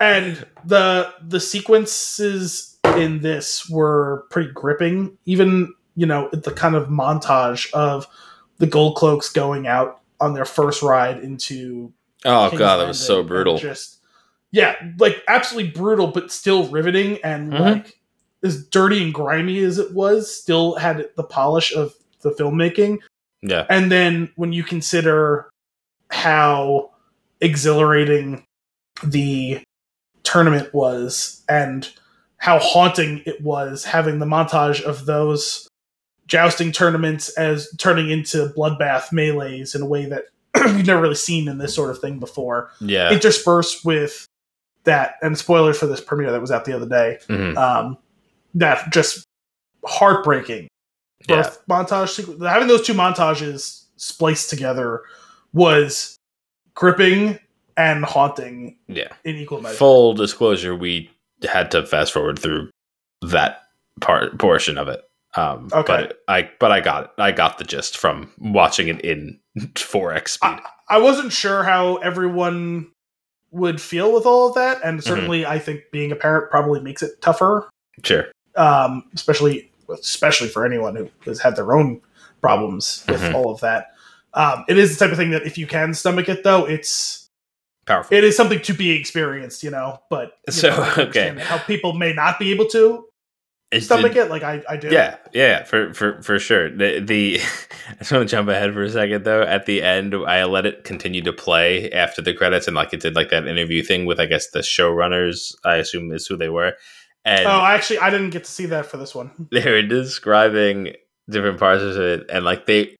and 0.00 0.46
the 0.64 1.12
the 1.26 1.40
sequences 1.40 2.78
in 2.96 3.20
this 3.20 3.68
were 3.70 4.24
pretty 4.30 4.50
gripping 4.52 5.16
even 5.24 5.72
you 5.94 6.04
know 6.06 6.28
the 6.32 6.50
kind 6.52 6.74
of 6.74 6.88
montage 6.88 7.72
of 7.72 8.06
the 8.58 8.66
gold 8.66 8.96
cloaks 8.96 9.30
going 9.30 9.66
out 9.66 10.00
on 10.20 10.34
their 10.34 10.44
first 10.44 10.82
ride 10.82 11.18
into 11.24 11.92
Oh 12.24 12.48
King's 12.50 12.58
god, 12.58 12.76
that 12.78 12.86
was 12.88 13.00
so 13.00 13.22
brutal. 13.22 13.56
just 13.58 14.00
yeah 14.52 14.74
like 14.98 15.22
absolutely 15.26 15.70
brutal 15.70 16.08
but 16.08 16.30
still 16.30 16.66
riveting 16.68 17.18
and 17.24 17.52
Mhm. 17.52 17.60
like 17.60 17.98
as 18.44 18.64
dirty 18.66 19.02
and 19.02 19.12
grimy 19.14 19.58
as 19.60 19.78
it 19.78 19.92
was 19.92 20.34
still 20.34 20.74
had 20.76 21.08
the 21.16 21.24
polish 21.24 21.74
of 21.74 21.94
the 22.22 22.30
filmmaking 22.30 22.98
Yeah. 23.42 23.66
and 23.70 23.90
then 23.90 24.30
when 24.36 24.52
you 24.52 24.62
consider 24.64 25.48
how 26.10 26.90
exhilarating 27.40 28.44
the 29.02 29.60
tournament 30.22 30.72
was 30.74 31.42
and 31.48 31.88
how 32.38 32.58
haunting 32.58 33.22
it 33.26 33.40
was 33.42 33.84
having 33.84 34.18
the 34.18 34.26
montage 34.26 34.82
of 34.82 35.06
those 35.06 35.68
jousting 36.26 36.72
tournaments 36.72 37.28
as 37.38 37.68
turning 37.78 38.10
into 38.10 38.52
bloodbath 38.56 39.12
melees 39.12 39.74
in 39.74 39.82
a 39.82 39.86
way 39.86 40.06
that 40.06 40.24
you've 40.56 40.86
never 40.86 41.00
really 41.02 41.14
seen 41.14 41.48
in 41.48 41.58
this 41.58 41.74
sort 41.74 41.90
of 41.90 41.98
thing 42.00 42.18
before 42.18 42.70
Yeah. 42.80 43.10
interspersed 43.12 43.84
with 43.84 44.26
that 44.84 45.14
and 45.22 45.36
spoilers 45.38 45.78
for 45.78 45.86
this 45.86 46.00
premiere 46.00 46.32
that 46.32 46.40
was 46.40 46.50
out 46.50 46.64
the 46.64 46.72
other 46.72 46.88
day 46.88 47.18
Mhm. 47.28 47.56
um, 47.56 47.98
that 48.56 48.92
just 48.92 49.24
heartbreaking 49.84 50.68
Yeah. 51.28 51.50
montage 51.70 52.20
sequ- 52.24 52.46
having 52.48 52.68
those 52.68 52.86
two 52.86 52.94
montages 52.94 53.84
spliced 53.96 54.50
together 54.50 55.02
was 55.52 56.16
gripping 56.74 57.38
and 57.76 58.04
haunting 58.04 58.78
Yeah. 58.88 59.08
in 59.24 59.36
equal 59.36 59.60
measure. 59.60 59.76
Full 59.76 60.14
disclosure, 60.14 60.74
we 60.74 61.10
had 61.48 61.70
to 61.72 61.86
fast 61.86 62.12
forward 62.12 62.38
through 62.38 62.70
that 63.22 63.62
part 64.00 64.38
portion 64.38 64.78
of 64.78 64.88
it. 64.88 65.02
Um, 65.34 65.68
Okay. 65.72 65.86
but 66.08 66.18
I 66.28 66.50
but 66.58 66.72
I 66.72 66.80
got 66.80 67.04
it. 67.04 67.10
I 67.18 67.30
got 67.32 67.58
the 67.58 67.64
gist 67.64 67.98
from 67.98 68.32
watching 68.38 68.88
it 68.88 69.00
in 69.02 69.38
4x 69.74 70.28
speed. 70.32 70.58
I 70.88 70.98
wasn't 70.98 71.32
sure 71.32 71.62
how 71.62 71.96
everyone 71.96 72.90
would 73.50 73.80
feel 73.80 74.12
with 74.12 74.24
all 74.26 74.48
of 74.48 74.54
that, 74.54 74.80
and 74.84 75.02
certainly 75.04 75.44
I 75.46 75.58
think 75.58 75.82
being 75.92 76.10
a 76.12 76.16
parent 76.16 76.50
probably 76.50 76.80
makes 76.80 77.02
it 77.02 77.20
tougher, 77.22 77.68
Sure. 78.02 78.26
Um, 78.56 79.04
especially 79.14 79.70
especially 79.88 80.48
for 80.48 80.64
anyone 80.66 80.96
who 80.96 81.08
has 81.26 81.40
had 81.40 81.54
their 81.56 81.72
own 81.74 82.00
problems 82.40 83.04
with 83.08 83.20
Mhm. 83.20 83.34
all 83.34 83.52
of 83.52 83.60
that. 83.60 83.92
Um, 84.34 84.64
it 84.68 84.76
is 84.78 84.96
the 84.98 85.04
type 85.04 85.12
of 85.12 85.16
thing 85.18 85.30
that 85.30 85.46
if 85.46 85.56
you 85.56 85.66
can 85.66 85.94
stomach 85.94 86.28
it, 86.28 86.42
though, 86.44 86.66
it's 86.66 87.30
Powerful. 87.86 88.16
it 88.16 88.24
is 88.24 88.36
something 88.36 88.60
to 88.62 88.74
be 88.74 88.90
experienced, 88.90 89.62
you 89.62 89.70
know. 89.70 90.00
But 90.10 90.32
you 90.48 90.52
So, 90.52 90.70
know, 90.70 90.92
okay. 91.08 91.36
how 91.38 91.58
people 91.58 91.92
may 91.94 92.12
not 92.12 92.38
be 92.40 92.50
able 92.50 92.66
to 92.70 93.04
It's 93.70 93.86
stomach 93.86 94.14
the- 94.14 94.22
it, 94.22 94.30
like 94.30 94.42
I, 94.42 94.62
I 94.68 94.76
do. 94.76 94.88
Yeah, 94.90 95.16
yeah, 95.32 95.62
for 95.64 95.94
for 95.94 96.20
for 96.22 96.38
sure. 96.40 96.68
The 96.68 97.00
the 97.00 97.40
I 97.90 97.94
just 97.98 98.10
want 98.12 98.28
to 98.28 98.36
jump 98.36 98.48
ahead 98.48 98.72
for 98.74 98.82
a 98.82 98.90
second 98.90 99.24
though. 99.24 99.42
At 99.42 99.66
the 99.66 99.82
end, 99.82 100.14
I 100.14 100.44
let 100.44 100.66
it 100.66 100.82
continue 100.84 101.22
to 101.22 101.32
play 101.32 101.90
after 101.92 102.20
the 102.20 102.34
credits, 102.34 102.66
and 102.66 102.74
like 102.76 102.92
it 102.92 103.00
did 103.00 103.14
like 103.14 103.30
that 103.30 103.46
interview 103.46 103.82
thing 103.84 104.04
with 104.04 104.18
I 104.20 104.26
guess 104.26 104.50
the 104.50 104.60
showrunners. 104.60 105.54
I 105.64 105.76
assume 105.76 106.10
is 106.12 106.26
who 106.26 106.36
they 106.36 106.48
were, 106.48 106.74
and 107.26 107.44
Oh, 107.46 107.64
actually, 107.64 107.98
I 107.98 108.08
didn't 108.08 108.30
get 108.30 108.44
to 108.44 108.50
see 108.50 108.66
that 108.66 108.86
for 108.86 108.96
this 108.96 109.14
one. 109.14 109.32
they 109.52 109.68
were 109.68 109.82
describing 109.82 110.94
different 111.28 111.58
parts 111.58 111.82
of 111.82 111.96
it, 111.96 112.24
and 112.30 112.44
like 112.44 112.66
they 112.66 112.96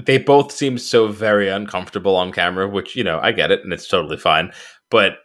they 0.00 0.18
both 0.18 0.52
seem 0.52 0.78
so 0.78 1.08
very 1.08 1.48
uncomfortable 1.48 2.16
on 2.16 2.32
camera, 2.32 2.68
which 2.68 2.94
you 2.94 3.02
know 3.02 3.18
I 3.20 3.32
get 3.32 3.50
it, 3.50 3.64
and 3.64 3.72
it's 3.72 3.88
totally 3.88 4.18
fine. 4.18 4.52
But 4.88 5.18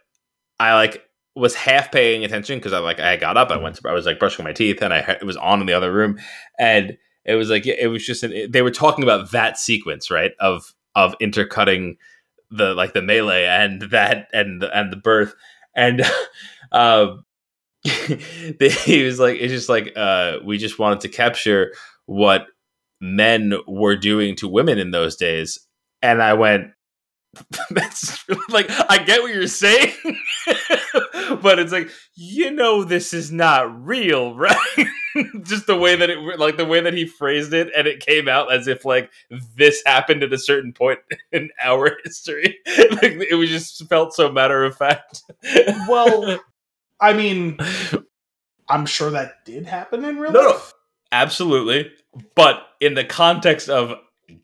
I 0.58 0.74
like 0.74 1.04
was 1.34 1.54
half 1.54 1.92
paying 1.92 2.24
attention 2.24 2.58
because 2.58 2.72
I 2.72 2.78
like 2.78 2.98
I 2.98 3.16
got 3.16 3.36
up, 3.36 3.50
I 3.50 3.56
went 3.56 3.76
to 3.76 3.88
I 3.88 3.92
was 3.92 4.06
like 4.06 4.18
brushing 4.18 4.44
my 4.44 4.52
teeth, 4.52 4.82
and 4.82 4.92
I 4.92 4.98
it 4.98 5.24
was 5.24 5.36
on 5.36 5.60
in 5.60 5.66
the 5.66 5.72
other 5.72 5.92
room, 5.92 6.18
and 6.58 6.98
it 7.24 7.36
was 7.36 7.48
like 7.48 7.64
it 7.64 7.88
was 7.90 8.04
just 8.04 8.24
an, 8.24 8.50
they 8.50 8.62
were 8.62 8.72
talking 8.72 9.04
about 9.04 9.30
that 9.30 9.56
sequence 9.56 10.10
right 10.10 10.32
of 10.40 10.74
of 10.96 11.14
intercutting 11.20 11.96
the 12.50 12.74
like 12.74 12.92
the 12.92 13.02
melee 13.02 13.46
and 13.46 13.82
that 13.82 14.28
and 14.32 14.60
the, 14.60 14.76
and 14.76 14.92
the 14.92 14.96
birth 14.96 15.34
and 15.74 16.02
um 16.72 17.24
he 18.84 19.02
was 19.04 19.18
like 19.18 19.38
it's 19.40 19.52
just 19.52 19.68
like 19.68 19.92
uh 19.96 20.38
we 20.44 20.58
just 20.58 20.78
wanted 20.78 21.00
to 21.00 21.08
capture 21.08 21.72
what 22.06 22.46
men 23.00 23.54
were 23.66 23.96
doing 23.96 24.36
to 24.36 24.48
women 24.48 24.78
in 24.78 24.90
those 24.90 25.16
days. 25.16 25.66
And 26.00 26.22
i 26.22 26.34
went 26.34 26.72
that's 27.70 28.28
like 28.50 28.66
i 28.90 28.98
get 28.98 29.22
what 29.22 29.32
you're 29.32 29.46
saying 29.46 29.90
but 31.40 31.58
it's 31.58 31.72
like 31.72 31.88
you 32.14 32.50
know 32.50 32.84
this 32.84 33.14
is 33.14 33.32
not 33.32 33.84
real 33.84 34.34
right? 34.34 34.56
Just 35.42 35.66
the 35.66 35.76
way 35.76 35.96
that 35.96 36.10
it 36.10 36.18
like 36.38 36.56
the 36.56 36.64
way 36.64 36.80
that 36.80 36.94
he 36.94 37.06
phrased 37.06 37.52
it 37.52 37.70
and 37.76 37.86
it 37.86 38.04
came 38.04 38.28
out 38.28 38.52
as 38.52 38.66
if 38.66 38.84
like 38.84 39.10
this 39.56 39.82
happened 39.84 40.22
at 40.22 40.32
a 40.32 40.38
certain 40.38 40.72
point 40.72 41.00
in 41.32 41.50
our 41.62 41.98
history. 42.04 42.58
Like 42.66 43.18
it 43.30 43.36
was 43.38 43.50
just 43.50 43.86
felt 43.88 44.14
so 44.14 44.30
matter 44.30 44.64
of 44.64 44.76
fact. 44.76 45.22
Well, 45.88 46.40
I 47.02 47.12
mean, 47.12 47.58
I'm 48.68 48.86
sure 48.86 49.10
that 49.10 49.44
did 49.44 49.66
happen 49.66 50.04
in 50.04 50.18
real 50.18 50.32
No, 50.32 50.40
no. 50.42 50.48
life. 50.50 50.72
Absolutely. 51.10 51.90
But 52.34 52.62
in 52.80 52.94
the 52.94 53.04
context 53.04 53.68
of 53.68 53.94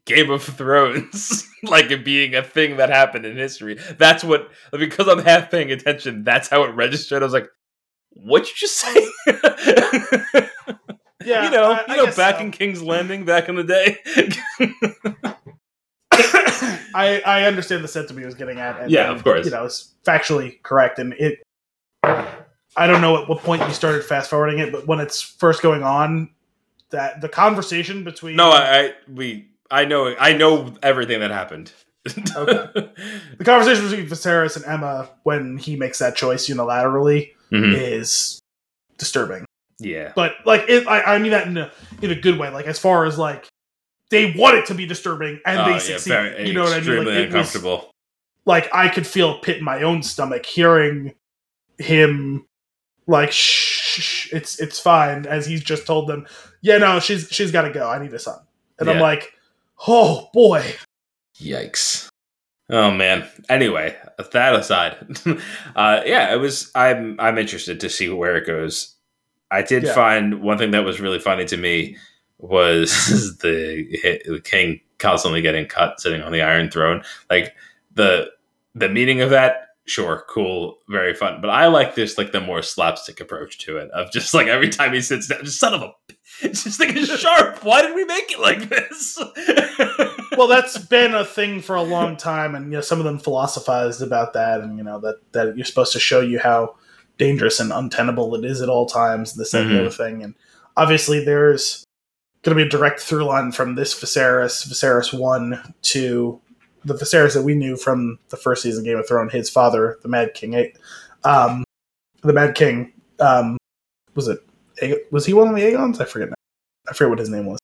Game 0.05 0.31
of 0.31 0.43
Thrones, 0.43 1.49
like 1.63 1.91
it 1.91 2.05
being 2.05 2.35
a 2.35 2.43
thing 2.43 2.77
that 2.79 2.91
happened 2.91 3.25
in 3.25 3.37
history, 3.37 3.79
that's 3.97 4.23
what, 4.25 4.51
because 4.73 5.09
I'm 5.09 5.21
half 5.25 5.51
paying 5.51 5.71
attention, 5.73 6.25
that's 6.25 6.49
how 6.49 6.65
it 6.65 6.75
registered. 6.75 7.23
I 7.23 7.27
was 7.27 7.33
like, 7.33 7.49
what'd 8.11 8.49
you 8.49 8.55
just 8.57 8.77
say? 8.77 9.09
Yeah, 11.25 11.45
you 11.47 11.51
know, 11.51 11.73
I- 11.73 11.85
I 11.89 11.97
you 11.97 12.07
know, 12.07 12.15
back 12.15 12.37
so. 12.37 12.43
in 12.43 12.51
King's 12.53 12.83
Landing, 12.83 13.25
back 13.25 13.49
in 13.49 13.57
the 13.57 13.65
day. 13.65 13.99
I 16.95 17.21
I 17.25 17.43
understand 17.45 17.85
the 17.85 17.89
sentiment 17.89 18.21
he 18.21 18.27
was 18.27 18.35
getting 18.35 18.59
at. 18.59 18.81
And, 18.81 18.91
Yeah, 18.91 19.11
of 19.13 19.23
course. 19.25 19.45
You 19.45 19.51
know, 19.53 19.65
it's 19.65 19.95
factually 20.05 20.63
correct, 20.63 20.99
and 20.99 21.13
it. 21.15 21.41
I 22.77 22.86
don't 22.86 23.01
know 23.01 23.20
at 23.23 23.28
what 23.28 23.40
point 23.40 23.62
you 23.66 23.73
started 23.73 24.05
fast 24.05 24.31
forwarding 24.31 24.59
it, 24.61 24.70
but 24.73 24.86
when 24.86 25.01
it's 25.01 25.20
first 25.20 25.62
going 25.62 25.82
on, 25.82 26.31
that 26.90 27.20
the 27.20 27.28
conversation 27.28 28.05
between 28.05 28.36
no, 28.36 28.51
I, 28.51 28.78
I, 28.81 28.93
we, 29.12 29.49
I 29.70 29.85
know, 29.85 30.15
I 30.19 30.32
know 30.35 30.73
everything 30.82 31.20
that 31.20 31.31
happened. 31.31 31.73
Okay. 32.09 32.69
the 33.39 33.45
conversation 33.45 33.89
between 33.89 34.07
Viserys 34.07 34.57
and 34.57 34.65
Aemma 34.65 35.09
when 35.24 35.59
he 35.59 35.77
makes 35.77 35.99
that 35.99 36.16
choice 36.16 36.49
unilaterally 36.49 37.32
Mhm. 37.53 37.74
is 37.74 38.40
disturbing. 38.97 39.45
Yeah. 39.78 40.12
But 40.15 40.35
like, 40.47 40.65
it, 40.69 40.86
I, 40.86 41.15
I 41.15 41.19
mean 41.19 41.32
that 41.32 41.47
in 41.47 41.57
a, 41.57 41.70
in 42.03 42.11
a 42.11 42.15
good 42.15 42.39
way. 42.39 42.49
Like 42.51 42.66
as 42.66 42.78
far 42.78 43.05
as 43.05 43.19
like 43.19 43.47
they 44.11 44.32
want 44.32 44.57
it 44.57 44.66
to 44.66 44.74
be 44.74 44.86
disturbing 44.86 45.40
and 45.45 45.59
Oh, 45.61 45.65
they 45.66 45.70
yeah, 45.73 45.78
succeed. 45.78 46.11
very- 46.11 46.47
you 46.49 46.55
know 46.55 46.62
what 46.62 46.73
I 46.73 46.77
mean? 46.77 46.78
extremely 46.81 47.05
Like, 47.07 47.15
it 47.15 47.27
was, 47.27 47.35
uncomfortable. 47.35 47.90
like 48.47 48.69
I 48.74 48.89
could 48.89 49.07
feel 49.07 49.36
a 49.36 49.39
pit 49.40 49.59
in 49.59 49.65
my 49.65 49.82
own 49.82 50.03
stomach 50.03 50.47
hearing 50.47 51.15
him 51.78 52.47
like 53.09 53.33
shh, 53.33 54.01
shh, 54.01 54.33
it's 54.33 54.61
it's 54.61 54.79
fine 54.79 55.27
as 55.27 55.47
he's 55.47 55.63
just 55.65 55.87
told 55.87 56.09
them, 56.09 56.27
yeah, 56.61 56.79
no, 56.79 57.01
she's 57.01 57.27
she's 57.33 57.51
got 57.51 57.63
to 57.63 57.71
go. 57.73 57.89
I 57.91 57.99
need 58.01 58.13
a 58.15 58.19
son, 58.21 58.39
and 58.79 58.89
I'm 58.89 59.01
like, 59.01 59.33
oh 59.89 60.31
boy, 60.33 60.75
Yikes. 61.41 62.09
Oh 62.71 62.91
man. 62.91 63.27
Anyway, 63.49 63.97
that 64.33 64.55
aside, 64.55 64.97
uh, 65.77 66.03
yeah, 66.05 66.33
it 66.33 66.37
was. 66.39 66.71
I'm 66.75 67.19
I'm 67.19 67.39
interested 67.39 67.81
to 67.81 67.89
see 67.89 68.09
where 68.11 68.37
it 68.37 68.47
goes. 68.47 68.95
I 69.51 69.63
did 69.63 69.85
Yeah. 69.85 69.95
find 69.95 70.43
one 70.43 70.59
thing 70.59 70.73
that 70.73 70.85
was 70.85 71.01
really 71.01 71.19
funny 71.19 71.47
to 71.47 71.57
me 71.57 71.97
was 72.39 73.39
the, 73.43 74.23
the 74.27 74.41
king 74.45 74.81
constantly 74.99 75.41
getting 75.41 75.65
cut 75.67 76.01
sitting 76.01 76.21
on 76.23 76.33
the 76.33 76.43
Iron 76.43 76.71
Throne. 76.71 77.03
Like 77.31 77.55
the 77.95 78.31
the 78.75 78.89
meaning 78.91 79.23
of 79.23 79.31
that. 79.31 79.68
Sure, 79.89 80.24
cool, 80.28 80.78
very 80.90 81.15
fun. 81.15 81.40
But 81.40 81.48
I 81.48 81.66
like 81.69 81.94
this, 81.94 82.19
like 82.19 82.31
the 82.31 82.43
more 82.43 82.60
slapstick 82.60 83.20
approach 83.20 83.56
to 83.60 83.78
it. 83.78 83.90
Of 83.93 84.12
just 84.12 84.35
like 84.35 84.47
every 84.47 84.69
time 84.69 84.93
he 84.93 85.01
sits 85.01 85.28
down, 85.28 85.43
just 85.44 85.59
son 85.59 85.73
of 85.73 85.81
a, 85.81 85.93
it's 86.43 86.62
just 86.65 86.78
like 86.78 86.94
sharp. 86.97 87.65
Why 87.65 87.81
did 87.81 87.94
we 87.94 88.05
make 88.05 88.31
it 88.31 88.39
like 88.39 88.69
this? 88.69 89.19
well, 90.36 90.47
that's 90.47 90.77
been 90.77 91.15
a 91.15 91.24
thing 91.24 91.62
for 91.62 91.74
a 91.74 91.82
long 91.82 92.19
time, 92.19 92.55
and 92.55 92.66
you 92.66 92.73
know, 92.73 92.81
some 92.82 92.98
of 92.98 93.06
them 93.06 93.19
philosophized 93.19 94.02
about 94.02 94.35
that, 94.35 94.60
and 94.60 94.77
you 94.77 94.85
know 94.85 95.01
that 95.01 95.16
that 95.32 95.56
you're 95.56 95.65
supposed 95.65 95.94
to 95.94 96.01
show 96.01 96.20
you 96.20 96.39
how 96.39 96.77
dangerous 97.16 97.59
and 97.59 97.73
untenable 97.73 98.35
it 98.35 98.44
is 98.44 98.60
at 98.60 98.69
all 98.69 98.85
times, 98.85 99.32
and 99.32 99.40
this 99.40 99.55
and 99.55 99.70
Mhm. 99.70 99.73
the 99.73 99.81
other 99.81 99.90
thing. 99.90 100.23
And 100.23 100.35
obviously, 100.77 101.24
there's 101.24 101.85
going 102.43 102.56
to 102.56 102.62
be 102.62 102.66
a 102.66 102.70
direct 102.70 103.01
through 103.01 103.24
line 103.24 103.52
from 103.52 103.74
this 103.74 103.94
Viserys, 103.98 104.69
Viserys 104.69 105.19
one, 105.19 105.74
to 105.82 106.40
the 106.85 106.95
Viserys 106.95 107.35
that 107.35 107.43
we 107.43 107.55
knew 107.55 107.77
from 107.77 108.19
the 108.31 108.37
first 108.37 108.63
season 108.63 108.81
of 108.83 108.85
Game 108.87 108.99
of 108.99 109.07
Thrones. 109.09 109.33
His 109.33 109.51
father, 109.51 109.99
the 110.03 110.09
Mad 110.09 110.35
King, 110.35 110.55
eh, 110.55 110.69
um, 111.25 111.65
the 112.23 112.33
Mad 112.33 112.55
King, 112.55 112.93
um, 113.21 113.57
was 114.15 114.29
it? 114.29 114.41
Was 115.11 115.27
he 115.27 115.33
one 115.35 115.49
of 115.49 115.55
the 115.57 115.67
Aegons? 115.67 116.01
I 116.01 116.05
forget 116.05 116.29
now. 116.29 116.35
I 116.89 116.93
forget 116.93 117.11
what 117.11 117.19
his 117.19 117.29
name 117.31 117.47
was. 117.47 117.59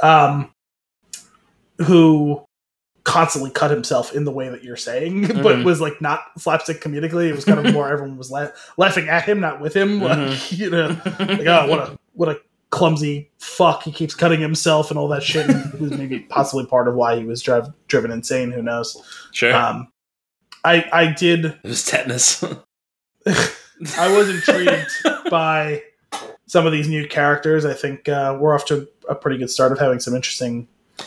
Um, 0.00 0.50
who 1.78 2.44
constantly 3.04 3.50
cut 3.50 3.70
himself 3.70 4.12
in 4.14 4.24
the 4.24 4.30
way 4.32 4.48
that 4.48 4.62
you're 4.64 4.76
saying, 4.76 5.22
but 5.42 5.56
Mhm. 5.56 5.64
was 5.64 5.80
like 5.80 6.00
not 6.00 6.20
slapstick 6.36 6.80
comedically. 6.82 7.28
It 7.28 7.34
was 7.34 7.44
kind 7.44 7.64
of 7.64 7.72
more 7.74 7.88
everyone 7.88 8.18
was 8.18 8.30
la- 8.30 8.48
laughing 8.76 9.08
at 9.08 9.24
him, 9.24 9.40
not 9.40 9.60
with 9.60 9.74
him. 9.74 10.00
Like 10.00 10.18
Mhm. 10.18 10.58
you 10.58 10.70
know, 10.70 10.88
like 11.18 11.46
oh 11.46 11.66
what 11.68 11.78
a 11.80 11.98
what 12.14 12.28
a 12.28 12.40
clumsy 12.70 13.30
fuck. 13.38 13.82
He 13.82 13.92
keeps 13.92 14.14
cutting 14.14 14.40
himself 14.40 14.90
and 14.90 14.98
all 14.98 15.08
that 15.08 15.22
shit. 15.22 15.46
Was 15.80 15.92
maybe 15.92 16.20
possibly 16.28 16.66
part 16.66 16.88
of 16.88 16.94
why 16.94 17.16
he 17.16 17.24
was 17.24 17.42
drive, 17.42 17.68
driven 17.86 18.10
insane. 18.10 18.50
Who 18.50 18.62
knows? 18.62 18.96
sure. 19.32 19.54
Um, 19.54 19.90
I 20.64 20.84
I 20.92 21.12
did 21.12 21.44
It 21.64 21.64
was 21.64 21.84
tetanus. 21.84 22.42
I 23.96 24.16
was 24.16 24.28
intrigued 24.28 24.90
by 25.30 25.82
some 26.46 26.66
of 26.66 26.72
these 26.72 26.88
new 26.88 27.06
characters. 27.06 27.64
I 27.64 27.74
think 27.74 28.08
uh, 28.08 28.36
we're 28.40 28.54
off 28.54 28.64
to 28.66 28.88
a 29.08 29.14
pretty 29.14 29.38
good 29.38 29.50
start 29.50 29.72
of 29.72 29.78
having 29.78 30.00
some 30.00 30.14
interesting 30.14 30.66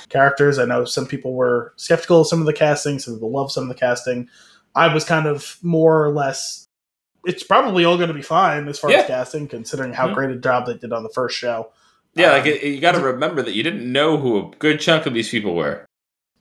characters. 0.09 0.57
I 0.57 0.65
know 0.65 0.85
some 0.85 1.05
people 1.05 1.33
were 1.33 1.73
skeptical 1.75 2.21
of 2.21 2.27
some 2.27 2.39
of 2.39 2.45
the 2.45 2.53
casting, 2.53 2.99
some 2.99 3.15
people 3.15 3.31
love 3.31 3.51
some 3.51 3.63
of 3.63 3.69
the 3.69 3.75
casting. 3.75 4.29
I 4.75 4.93
was 4.93 5.03
kind 5.03 5.27
of 5.27 5.57
more 5.61 6.05
or 6.05 6.13
less. 6.13 6.67
It's 7.25 7.43
probably 7.43 7.85
all 7.85 7.97
going 7.97 8.07
to 8.09 8.13
be 8.13 8.21
fine 8.21 8.67
as 8.67 8.79
far 8.79 8.91
Yeah. 8.91 8.99
as 8.99 9.07
casting, 9.07 9.47
considering 9.47 9.93
how 9.93 10.07
Yeah. 10.07 10.13
great 10.15 10.31
a 10.31 10.35
job 10.37 10.65
they 10.65 10.73
did 10.75 10.91
on 10.93 11.03
the 11.03 11.09
first 11.09 11.37
show. 11.37 11.71
yeah, 12.15 12.31
Um, 12.31 12.37
like 12.39 12.45
it, 12.47 12.63
you 12.63 12.81
got 12.81 12.93
to 12.93 12.99
remember 13.01 13.41
that 13.41 13.53
you 13.53 13.63
didn't 13.63 13.89
know 13.91 14.17
who 14.17 14.37
a 14.39 14.51
good 14.59 14.79
chunk 14.79 15.05
of 15.05 15.13
these 15.13 15.29
people 15.29 15.55
were. 15.55 15.85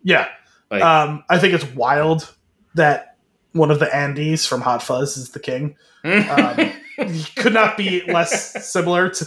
Yeah, 0.02 0.28
Like, 0.70 0.82
um, 0.82 1.22
I 1.28 1.38
think 1.38 1.52
it's 1.54 1.66
wild 1.74 2.32
that 2.74 3.16
one 3.52 3.70
of 3.70 3.78
the 3.80 3.86
Andys 3.86 4.46
from 4.48 4.62
Hot 4.62 4.82
Fuzz 4.82 5.16
is 5.16 5.30
the 5.30 5.40
king. 5.40 5.76
um, 6.04 6.72
He 7.08 7.24
could 7.36 7.54
not 7.54 7.76
be 7.78 8.02
less 8.10 8.66
similar 8.70 9.08
to. 9.10 9.26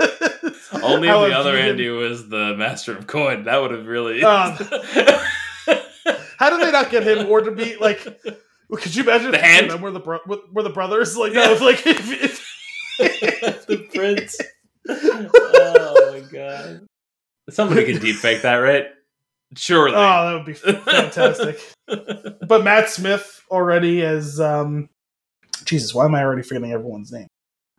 Only 0.82 1.08
the 1.08 1.14
other. 1.36 1.56
Andy 1.56 1.88
was 1.90 2.28
the 2.28 2.54
master 2.56 2.96
of 2.96 3.06
coin. 3.06 3.44
That 3.44 3.60
would 3.62 3.70
have 3.70 3.86
really. 3.86 4.22
Um, 4.22 4.56
How 6.38 6.50
did 6.50 6.60
they 6.60 6.70
not 6.72 6.90
get 6.90 7.04
him 7.06 7.26
or 7.28 7.40
to 7.40 7.50
be 7.50 7.76
like? 7.76 8.04
Could 8.76 8.94
you 8.94 9.02
imagine 9.02 9.30
The 9.32 9.38
if 9.38 9.44
hand? 9.44 9.70
them 9.70 9.80
were 9.80 9.90
the 9.90 10.00
bro- 10.00 10.20
were 10.26 10.62
the 10.62 10.70
brothers? 10.70 11.16
Like 11.16 11.32
Yeah. 11.32 11.46
no, 11.46 11.52
if, 11.52 11.60
like 11.60 11.82
if, 11.86 12.10
if, 13.00 13.66
the 13.66 13.78
prince. 13.94 14.38
Oh 14.88 16.10
my 16.12 16.20
god! 16.30 16.86
Somebody 17.50 17.84
could 17.84 18.00
deep 18.02 18.16
fake 18.16 18.42
that, 18.42 18.56
right? 18.56 18.86
Surely. 19.56 19.94
oh, 19.96 19.98
that 19.98 20.34
would 20.34 20.44
be 20.44 20.52
fantastic. 20.54 21.58
but 22.46 22.64
Matt 22.64 22.90
Smith 22.90 23.42
already 23.50 24.02
as 24.02 24.38
um, 24.40 24.88
Jesus. 25.64 25.94
Why 25.94 26.04
am 26.04 26.14
I 26.14 26.22
already 26.22 26.42
forgetting 26.42 26.72
everyone's 26.72 27.10
name? 27.12 27.28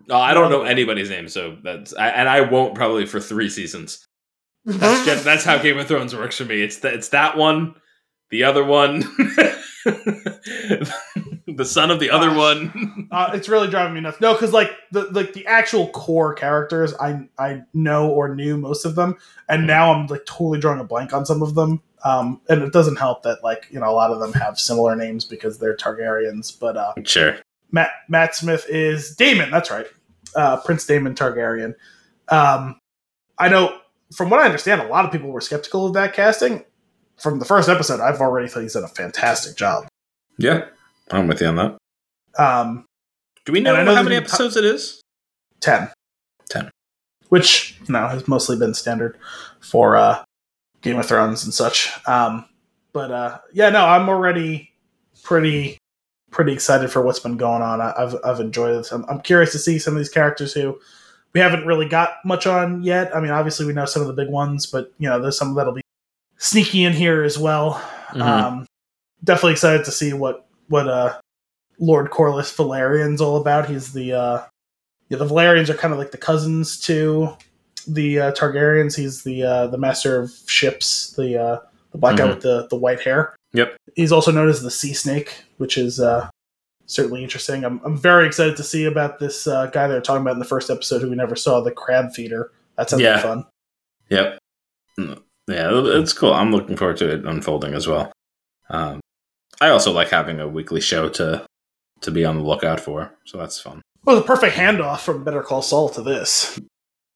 No, 0.07 0.15
I 0.15 0.33
don't 0.33 0.49
know 0.49 0.63
anybody's 0.63 1.09
name, 1.11 1.27
so 1.29 1.57
that's 1.63 1.93
I, 1.93 2.09
and 2.09 2.27
I 2.27 2.41
won't 2.41 2.73
probably 2.73 3.05
for 3.05 3.19
three 3.19 3.49
seasons. 3.49 4.03
That's, 4.65 5.05
just, 5.05 5.23
that's 5.23 5.43
how 5.43 5.57
Game 5.59 5.77
of 5.77 5.87
Thrones 5.87 6.15
works 6.15 6.37
for 6.37 6.45
me. 6.45 6.61
It's 6.61 6.77
that 6.79 6.93
it's 6.95 7.09
that 7.09 7.37
one, 7.37 7.75
the 8.31 8.43
other 8.45 8.63
one, 8.63 9.03
the 9.85 11.65
son 11.65 11.91
of 11.91 11.99
the 11.99 12.09
other 12.09 12.33
one. 12.33 13.07
Uh, 13.11 13.31
it's 13.33 13.49
really 13.49 13.67
driving 13.67 13.93
me 13.93 14.01
nuts. 14.01 14.19
No, 14.19 14.33
because 14.33 14.53
like 14.53 14.71
the 14.91 15.05
like 15.11 15.33
the 15.33 15.45
actual 15.45 15.89
core 15.89 16.33
characters, 16.33 16.93
I 16.99 17.27
I 17.37 17.63
know 17.73 18.09
or 18.09 18.33
knew 18.35 18.57
most 18.57 18.85
of 18.85 18.95
them, 18.95 19.17
and 19.47 19.65
now 19.65 19.93
I'm 19.93 20.07
like 20.07 20.25
totally 20.25 20.59
drawing 20.59 20.79
a 20.79 20.83
blank 20.83 21.13
on 21.13 21.25
some 21.25 21.41
of 21.41 21.55
them. 21.55 21.81
Um, 22.03 22.41
and 22.47 22.61
it 22.61 22.71
doesn't 22.71 22.97
help 22.97 23.23
that 23.23 23.43
like 23.43 23.67
you 23.71 23.79
know 23.79 23.89
a 23.89 23.91
lot 23.93 24.11
of 24.11 24.19
them 24.19 24.33
have 24.33 24.59
similar 24.59 24.95
names 24.95 25.25
because 25.25 25.59
they're 25.59 25.75
Targaryens. 25.75 26.57
But 26.57 26.77
uh, 26.77 26.93
Sure. 27.03 27.37
Matt 27.71 27.91
Matt 28.07 28.35
Smith 28.35 28.65
is 28.69 29.15
Daemon. 29.15 29.51
That's 29.51 29.71
right, 29.71 29.87
uh, 30.35 30.57
Prince 30.57 30.85
Daemon 30.85 31.15
Targaryen. 31.15 31.75
Um, 32.29 32.79
I 33.37 33.49
know 33.49 33.79
from 34.13 34.29
what 34.29 34.39
I 34.39 34.45
understand, 34.45 34.81
a 34.81 34.87
lot 34.87 35.05
of 35.05 35.11
people 35.11 35.29
were 35.29 35.41
skeptical 35.41 35.85
of 35.85 35.93
that 35.93 36.13
casting. 36.13 36.63
From 37.21 37.39
the 37.39 37.45
first 37.45 37.67
episode, 37.69 37.99
I've 37.99 38.21
already 38.21 38.47
thought 38.47 38.61
he's 38.61 38.73
done 38.73 38.83
a 38.83 38.87
fantastic 38.87 39.57
job. 39.57 39.87
Yeah, 40.37 40.65
I'm 41.11 41.27
with 41.27 41.41
you 41.41 41.47
on 41.47 41.55
that. 41.57 41.77
Um, 42.37 42.85
Do 43.45 43.51
we 43.51 43.59
know, 43.59 43.83
know 43.83 43.95
how 43.95 44.03
many 44.03 44.15
new- 44.15 44.21
episodes 44.21 44.55
it 44.55 44.63
is? 44.63 45.01
10. 45.59 45.89
10. 46.49 46.69
Which, 47.27 47.77
you 47.87 47.93
know, 47.93 48.07
has 48.07 48.27
mostly 48.27 48.57
been 48.57 48.73
standard 48.73 49.17
for 49.59 49.97
uh, 49.97 50.23
Game 50.81 50.97
of 50.97 51.05
Thrones 51.05 51.43
and 51.43 51.53
such. 51.53 51.91
Um, 52.07 52.45
but 52.93 53.11
uh, 53.11 53.39
yeah, 53.53 53.69
no, 53.69 53.85
I'm 53.85 54.07
already 54.09 54.71
pretty 55.23 55.77
pretty 56.31 56.53
excited 56.53 56.91
for 56.91 57.01
what's 57.01 57.19
been 57.19 57.37
going 57.37 57.61
on. 57.63 57.81
I, 57.81 57.91
I've, 57.97 58.15
I've 58.23 58.39
enjoyed 58.39 58.77
this. 58.77 58.91
I'm, 58.91 59.03
I'm 59.09 59.19
curious 59.19 59.51
to 59.53 59.57
see 59.59 59.79
some 59.79 59.95
of 59.95 59.97
these 59.97 60.09
characters 60.09 60.53
who 60.53 60.79
we 61.33 61.39
haven't 61.39 61.65
really 61.65 61.87
got 61.89 62.11
much 62.23 62.45
on 62.47 62.83
yet. 62.83 63.15
I 63.15 63.19
mean, 63.19 63.31
obviously 63.31 63.65
we 63.65 63.73
know 63.73 63.85
some 63.85 64.03
of 64.03 64.07
the 64.07 64.13
big 64.13 64.29
ones, 64.29 64.67
but, 64.67 64.93
you 64.99 65.09
know, 65.09 65.19
there's 65.19 65.37
some 65.37 65.55
that'll 65.55 65.73
be 65.73 65.81
sneaky 66.39 66.83
in 66.83 66.93
here 66.93 67.21
as 67.23 67.37
well. 67.37 67.75
Mhm. 68.13 68.21
Um, 68.21 68.65
definitely 69.23 69.51
excited 69.51 69.85
to 69.85 69.91
see 69.91 70.13
what 70.13 70.47
what 70.69 70.87
uh, 70.87 71.19
Lord 71.79 72.09
Corlys 72.09 72.53
Velaryon's 72.55 73.21
all 73.21 73.37
about. 73.37 73.69
He's 73.69 73.93
the 73.93 74.13
uh, 74.13 74.41
yeah, 75.09 75.17
the 75.19 75.25
Velaryons 75.25 75.69
are 75.69 75.75
kind 75.75 75.93
of 75.93 75.99
like 75.99 76.11
the 76.11 76.17
cousins 76.17 76.79
to 76.81 77.29
the 77.87 78.19
uh, 78.19 78.31
Targaryens. 78.33 78.95
He's 78.95 79.23
the 79.23 79.43
uh, 79.43 79.67
the 79.67 79.77
master 79.77 80.19
of 80.19 80.31
ships, 80.47 81.11
the 81.17 81.37
uh, 81.41 81.59
the 81.91 81.97
black 81.97 82.17
guy 82.17 82.25
Mhm. 82.25 82.29
with 82.35 82.41
the 82.41 82.67
the 82.69 82.75
white 82.75 83.01
hair. 83.01 83.35
Yep. 83.53 83.75
He's 83.95 84.11
also 84.11 84.31
known 84.31 84.47
as 84.49 84.61
the 84.61 84.69
Sea 84.71 84.93
Snake, 84.93 85.43
which 85.57 85.75
is 85.77 85.99
uh, 85.99 86.29
certainly 86.85 87.23
interesting. 87.23 87.63
I'm 87.65 87.81
I'm 87.83 87.97
very 87.97 88.27
excited 88.27 88.55
to 88.57 88.63
see 88.63 88.85
about 88.85 89.17
this 89.19 89.47
uh, 89.47 89.67
guy 89.67 89.87
they 89.87 89.95
were 89.95 90.01
talking 90.01 90.21
about 90.21 90.33
in 90.33 90.39
the 90.39 90.45
first 90.45 90.69
episode 90.69 91.01
who 91.01 91.09
we 91.09 91.15
never 91.15 91.35
saw, 91.35 91.61
the 91.61 91.71
Crab 91.71 92.13
Feeder. 92.13 92.51
That 92.77 92.89
sounds 92.89 93.01
Yeah. 93.01 93.13
like 93.15 93.23
fun. 93.23 93.45
Yep. 94.09 94.39
Yeah, 95.49 95.69
it's 95.99 96.13
cool. 96.13 96.33
I'm 96.33 96.51
looking 96.51 96.77
forward 96.77 96.97
to 96.97 97.11
it 97.11 97.25
unfolding 97.25 97.73
as 97.73 97.87
well. 97.87 98.11
Um, 98.69 98.99
I 99.59 99.69
also 99.69 99.91
like 99.91 100.09
having 100.09 100.39
a 100.39 100.47
weekly 100.47 100.81
show 100.81 101.09
to 101.09 101.45
to 102.01 102.11
be 102.11 102.23
on 102.23 102.37
the 102.37 102.43
lookout 102.43 102.79
for, 102.79 103.13
so 103.25 103.37
that's 103.37 103.59
fun. 103.59 103.81
Well, 104.05 104.15
the 104.15 104.21
perfect 104.21 104.55
handoff 104.55 104.99
from 105.01 105.23
Better 105.25 105.41
Call 105.41 105.61
Saul 105.61 105.89
to 105.89 106.01
this. 106.01 106.57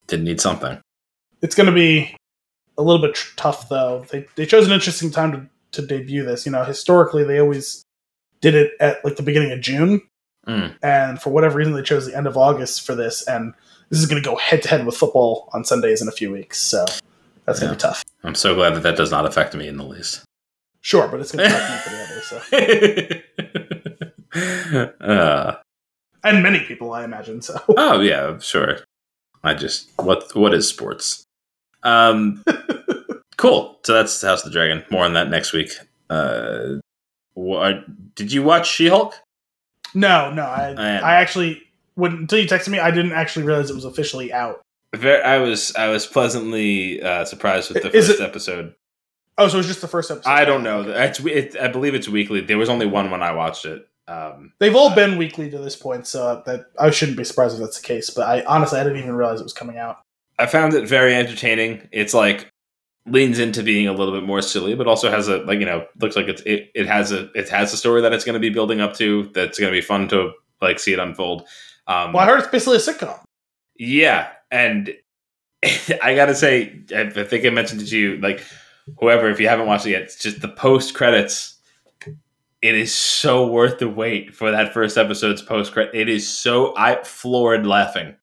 Didn't 0.08 0.26
need 0.26 0.42
something. 0.42 0.80
It's 1.42 1.56
going 1.56 1.68
to 1.68 1.74
be 1.74 2.16
a 2.78 2.82
little 2.82 3.02
bit 3.02 3.16
tr- 3.16 3.34
tough, 3.38 3.70
though. 3.70 4.06
They 4.10 4.26
they 4.36 4.46
chose 4.46 4.66
an 4.68 4.74
interesting 4.74 5.12
time 5.12 5.32
to, 5.72 5.82
to 5.82 5.88
debut 5.88 6.26
this. 6.26 6.46
You 6.46 6.52
know, 6.52 6.64
historically 6.64 7.24
they 7.24 7.40
always 7.40 7.84
did 8.42 8.56
it 8.56 8.72
at 8.82 9.04
like 9.06 9.16
the 9.16 9.24
beginning 9.24 9.52
of 9.52 9.62
June, 9.62 10.02
Mm. 10.48 10.76
and 10.84 11.22
for 11.22 11.30
whatever 11.30 11.58
reason 11.58 11.72
they 11.74 11.82
chose 11.82 12.06
the 12.06 12.18
end 12.18 12.28
of 12.28 12.36
August 12.36 12.86
for 12.86 12.96
this. 12.96 13.26
And 13.28 13.54
this 13.90 14.00
is 14.00 14.06
going 14.08 14.22
to 14.22 14.28
go 14.30 14.36
head 14.36 14.62
to 14.64 14.68
head 14.70 14.86
with 14.86 14.98
football 14.98 15.50
on 15.54 15.64
Sundays 15.64 16.02
in 16.02 16.10
a 16.10 16.12
few 16.12 16.30
weeks, 16.32 16.60
so 16.60 16.84
that's 17.46 17.60
going 17.60 17.72
to 17.72 17.76
be 17.78 17.82
tough. 17.82 18.04
I'm 18.24 18.36
so 18.36 18.56
glad 18.56 18.76
that 18.76 18.84
that 18.84 18.96
does 18.96 19.12
not 19.12 19.26
affect 19.26 19.56
me 19.56 19.68
in 19.68 19.78
the 19.78 19.84
least. 19.86 20.24
Sure, 20.82 21.08
but 21.08 21.20
it's 21.22 21.32
going 21.32 21.50
to 21.50 21.56
affect 21.56 21.88
me 21.88 21.94
pretty 22.42 23.22
heavily. 23.22 23.24
So, 24.34 24.96
uh, 25.06 25.56
and 26.24 26.44
many 26.44 26.60
people, 26.62 26.94
I 26.94 27.04
imagine. 27.04 27.42
So, 27.42 27.60
oh 27.78 28.00
yeah, 28.02 28.38
sure. 28.40 28.80
I 29.44 29.54
just 29.54 29.90
what 29.98 30.34
what 30.36 30.54
is 30.54 30.68
sports? 30.68 31.24
Um, 31.84 32.44
cool. 33.38 33.80
So 33.86 33.94
that's 33.94 34.22
House 34.22 34.46
of 34.46 34.52
the 34.52 34.54
Dragon. 34.54 34.84
More 34.90 35.04
on 35.06 35.14
that 35.14 35.30
next 35.30 35.52
week. 35.54 35.72
Uh, 36.10 36.76
what 37.34 37.84
did 38.16 38.32
you 38.32 38.44
watch 38.44 38.70
She 38.70 38.88
Hulk? 38.88 39.16
no, 39.94 40.32
no, 40.34 40.44
I 40.44 40.74
I- 40.78 40.98
I 41.00 41.16
actually 41.16 41.62
when 41.96 42.14
until 42.14 42.40
you 42.40 42.48
texted 42.48 42.70
me, 42.70 42.80
I 42.80 42.92
didn't 42.92 43.12
actually 43.14 43.46
realize 43.46 43.70
it 43.70 43.76
was 43.76 43.86
officially 43.86 44.32
out. 44.34 44.62
I 44.94 45.38
was 45.40 45.76
I 45.76 45.88
was 45.90 46.06
pleasantly 46.06 47.02
uh, 47.02 47.26
surprised 47.26 47.74
with 47.74 47.84
the 47.84 47.96
Is 47.96 48.08
first 48.08 48.20
it- 48.20 48.24
episode. 48.24 48.76
Oh, 49.36 49.48
so 49.48 49.56
it 49.56 49.58
was 49.58 49.68
just 49.68 49.82
the 49.82 49.88
first 49.88 50.12
episode. 50.12 50.30
I 50.30 50.46
don't 50.46 50.62
know. 50.62 50.82
It's, 50.82 51.20
it, 51.22 51.56
I 51.60 51.68
believe 51.68 51.96
it's 51.96 52.08
weekly. 52.08 52.42
There 52.42 52.60
was 52.60 52.70
only 52.70 52.86
one 52.86 53.10
when 53.10 53.24
I 53.24 53.32
watched 53.32 53.66
it. 53.66 53.88
Um, 54.08 54.54
They've 54.60 54.76
all 54.76 54.94
been 54.94 55.18
weekly 55.18 55.50
to 55.50 55.58
this 55.58 55.76
point, 55.76 56.06
so 56.06 56.44
that 56.46 56.66
I 56.80 56.92
shouldn't 56.92 57.18
be 57.18 57.24
surprised 57.24 57.56
if 57.56 57.60
that's 57.62 57.82
the 57.82 57.88
case. 57.88 58.12
But 58.12 58.28
I 58.28 58.44
honestly, 58.46 58.80
I 58.80 58.84
didn't 58.84 59.00
even 59.00 59.16
realize 59.16 59.40
it 59.40 59.44
was 59.44 59.54
coming 59.54 59.80
out. 59.80 60.02
I 60.38 60.46
found 60.46 60.76
it 60.76 60.88
very 60.88 61.16
entertaining. 61.16 61.88
It's 61.92 62.14
like 62.14 62.48
leans 63.08 63.40
into 63.40 63.64
being 63.64 63.88
a 63.88 63.94
little 63.94 64.14
bit 64.14 64.24
more 64.24 64.42
silly, 64.44 64.76
but 64.76 64.86
also 64.88 65.10
has 65.10 65.28
a 65.30 65.38
like 65.38 65.60
you 65.60 65.66
know 65.66 65.88
looks 66.00 66.16
like 66.16 66.28
it's 66.28 66.44
it, 66.44 66.70
it 66.76 66.86
has 66.86 67.12
a 67.12 67.32
it 67.34 67.50
has 67.50 67.74
a 67.74 67.78
story 67.78 68.02
that 68.02 68.14
it's 68.14 68.26
going 68.26 68.36
to 68.36 68.40
be 68.40 68.50
building 68.52 68.82
up 68.82 68.94
to. 68.98 69.32
That's 69.34 69.58
going 69.58 69.72
to 69.74 69.76
be 69.76 69.82
fun 69.82 70.10
to 70.10 70.32
like 70.62 70.78
see 70.78 70.94
it 70.94 71.00
unfold. 71.00 71.48
Um, 71.88 72.14
Well, 72.14 72.24
I 72.24 72.28
heard 72.28 72.40
it's 72.40 72.50
basically 72.50 72.76
a 72.78 72.80
sitcom. 72.82 73.20
Yeah, 73.80 74.30
and 74.54 74.94
I 76.02 76.16
gotta 76.16 76.36
say, 76.36 76.82
I 76.96 77.10
think 77.10 77.46
I 77.46 77.50
mentioned 77.50 77.82
it 77.82 77.88
to 77.88 77.98
you, 77.98 78.18
like 78.18 78.44
whoever, 79.00 79.30
if 79.30 79.40
you 79.40 79.48
haven't 79.48 79.68
watched 79.68 79.86
it 79.86 79.92
yet, 79.92 80.02
it's 80.04 80.18
just 80.18 80.42
the 80.42 80.48
post 80.50 80.94
credits. 80.94 81.56
It 82.62 82.76
is 82.76 82.94
so 82.94 83.46
worth 83.48 83.80
the 83.80 83.90
wait 83.90 84.34
for 84.34 84.50
that 84.52 84.74
first 84.74 84.98
episode's 84.98 85.42
post 85.42 85.74
credit. 85.74 85.94
It 85.94 86.08
is 86.08 86.28
so 86.30 86.74
I 86.78 87.04
floored 87.04 87.68
laughing. 87.68 88.16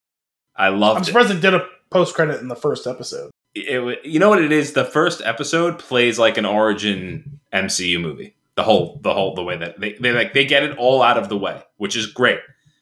I 0.57 0.69
love 0.69 0.73
I'm 0.75 0.81
loved 0.81 1.03
it. 1.03 1.05
surprised 1.07 1.29
they 1.31 1.41
did 1.41 1.55
a 1.55 1.67
post 1.91 2.15
credit 2.15 2.41
in 2.41 2.49
the 2.49 2.57
first 2.57 2.87
episode. 2.87 3.31
it. 3.55 3.85
wa- 3.85 3.95
You 4.03 4.19
know 4.19 4.31
what 4.31 4.43
it 4.43 4.51
is? 4.53 4.73
The 4.73 4.85
first 4.87 5.21
episode 5.23 5.79
plays 5.79 6.19
like 6.19 6.39
an 6.39 6.47
origin 6.47 7.41
MCU 7.53 8.01
movie. 8.01 8.35
The 8.57 8.63
whole, 8.63 8.99
the 9.03 9.13
whole, 9.15 9.35
the 9.35 9.43
way 9.45 9.57
that 9.59 9.79
they, 9.81 9.93
they 9.95 10.13
like 10.13 10.33
they 10.35 10.45
get 10.47 10.63
it 10.63 10.77
all 10.79 11.03
out 11.03 11.17
of 11.19 11.29
the 11.29 11.37
way, 11.39 11.63
which 11.77 11.95
is 11.97 12.07
great. 12.07 12.41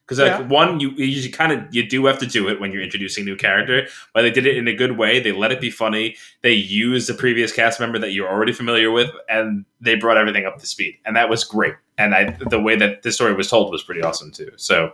Because 0.09 0.21
like 0.21 0.39
Yeah. 0.41 0.47
one, 0.47 0.81
you 0.81 0.91
you 0.93 1.31
kind 1.31 1.53
of 1.53 1.63
you 1.71 1.87
do 1.87 2.07
have 2.07 2.17
to 2.21 2.27
do 2.27 2.49
it 2.49 2.59
when 2.59 2.73
you're 2.73 2.83
introducing 2.83 3.25
a 3.25 3.27
new 3.27 3.37
character, 3.37 3.87
but 4.15 4.23
they 4.23 4.31
did 4.31 4.47
it 4.47 4.57
in 4.57 4.67
a 4.67 4.73
good 4.73 4.97
way. 4.97 5.21
They 5.21 5.33
let 5.33 5.53
it 5.53 5.61
be 5.61 5.71
funny. 5.71 6.17
They 6.41 6.53
used 6.55 7.11
the 7.11 7.15
previous 7.15 7.53
cast 7.53 7.79
member 7.79 7.99
that 7.99 8.13
you're 8.13 8.29
already 8.29 8.53
familiar 8.53 8.91
with, 8.91 9.11
and 9.29 9.67
they 9.83 9.97
brought 9.97 10.17
everything 10.17 10.47
up 10.47 10.59
to 10.61 10.67
speed, 10.67 10.97
and 11.05 11.15
that 11.17 11.29
was 11.29 11.45
great. 11.45 11.75
And 11.99 12.15
I, 12.15 12.31
the 12.49 12.59
way 12.59 12.75
that 12.77 13.03
this 13.03 13.17
story 13.17 13.35
was 13.35 13.51
told 13.51 13.71
was 13.71 13.83
pretty 13.83 14.01
awesome 14.03 14.33
too. 14.33 14.51
So, 14.57 14.93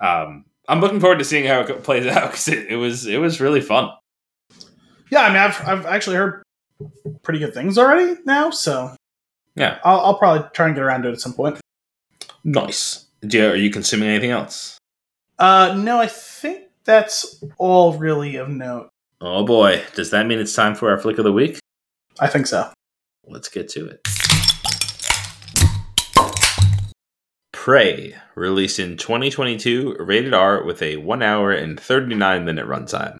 um, 0.00 0.44
I'm 0.68 0.80
looking 0.80 1.00
forward 1.00 1.18
to 1.20 1.24
seeing 1.24 1.46
how 1.46 1.60
it 1.60 1.82
plays 1.82 2.06
out 2.14 2.30
because 2.32 2.48
it, 2.48 2.66
it 2.68 2.76
was 2.76 3.06
it 3.06 3.18
was 3.22 3.40
really 3.40 3.62
fun. 3.62 3.90
Yeah, 5.10 5.22
I 5.22 5.28
mean, 5.28 5.38
I've 5.38 5.66
I've 5.66 5.86
actually 5.86 6.16
heard 6.16 6.42
pretty 7.22 7.38
good 7.38 7.54
things 7.54 7.78
already 7.78 8.20
now, 8.26 8.50
so 8.50 8.94
Yeah, 9.54 9.78
I'll, 9.82 10.00
I'll 10.00 10.18
probably 10.18 10.46
try 10.52 10.66
and 10.66 10.74
get 10.74 10.82
around 10.84 11.02
to 11.04 11.08
it 11.08 11.12
at 11.12 11.20
some 11.20 11.32
point. 11.32 11.58
nice. 12.44 13.01
Do 13.26 13.38
you, 13.38 13.46
are 13.46 13.56
you 13.56 13.70
consuming 13.70 14.08
anything 14.08 14.32
else? 14.32 14.78
Uh, 15.38 15.74
no, 15.78 16.00
I 16.00 16.08
think 16.08 16.64
that's 16.84 17.42
all 17.56 17.96
really 17.96 18.36
of 18.36 18.48
note. 18.48 18.88
Oh 19.20 19.46
boy, 19.46 19.82
does 19.94 20.10
that 20.10 20.26
mean 20.26 20.40
it's 20.40 20.54
time 20.54 20.74
for 20.74 20.90
our 20.90 20.98
flick 20.98 21.18
of 21.18 21.24
the 21.24 21.32
week? 21.32 21.60
I 22.18 22.26
think 22.26 22.48
so. 22.48 22.72
Let's 23.26 23.48
get 23.48 23.68
to 23.70 23.86
it. 23.86 24.00
Prey, 27.52 28.16
released 28.34 28.80
in 28.80 28.96
2022, 28.96 29.96
rated 30.00 30.34
R 30.34 30.64
with 30.64 30.82
a 30.82 30.96
1 30.96 31.22
hour 31.22 31.52
and 31.52 31.78
39 31.78 32.44
minute 32.44 32.66
runtime. 32.66 33.18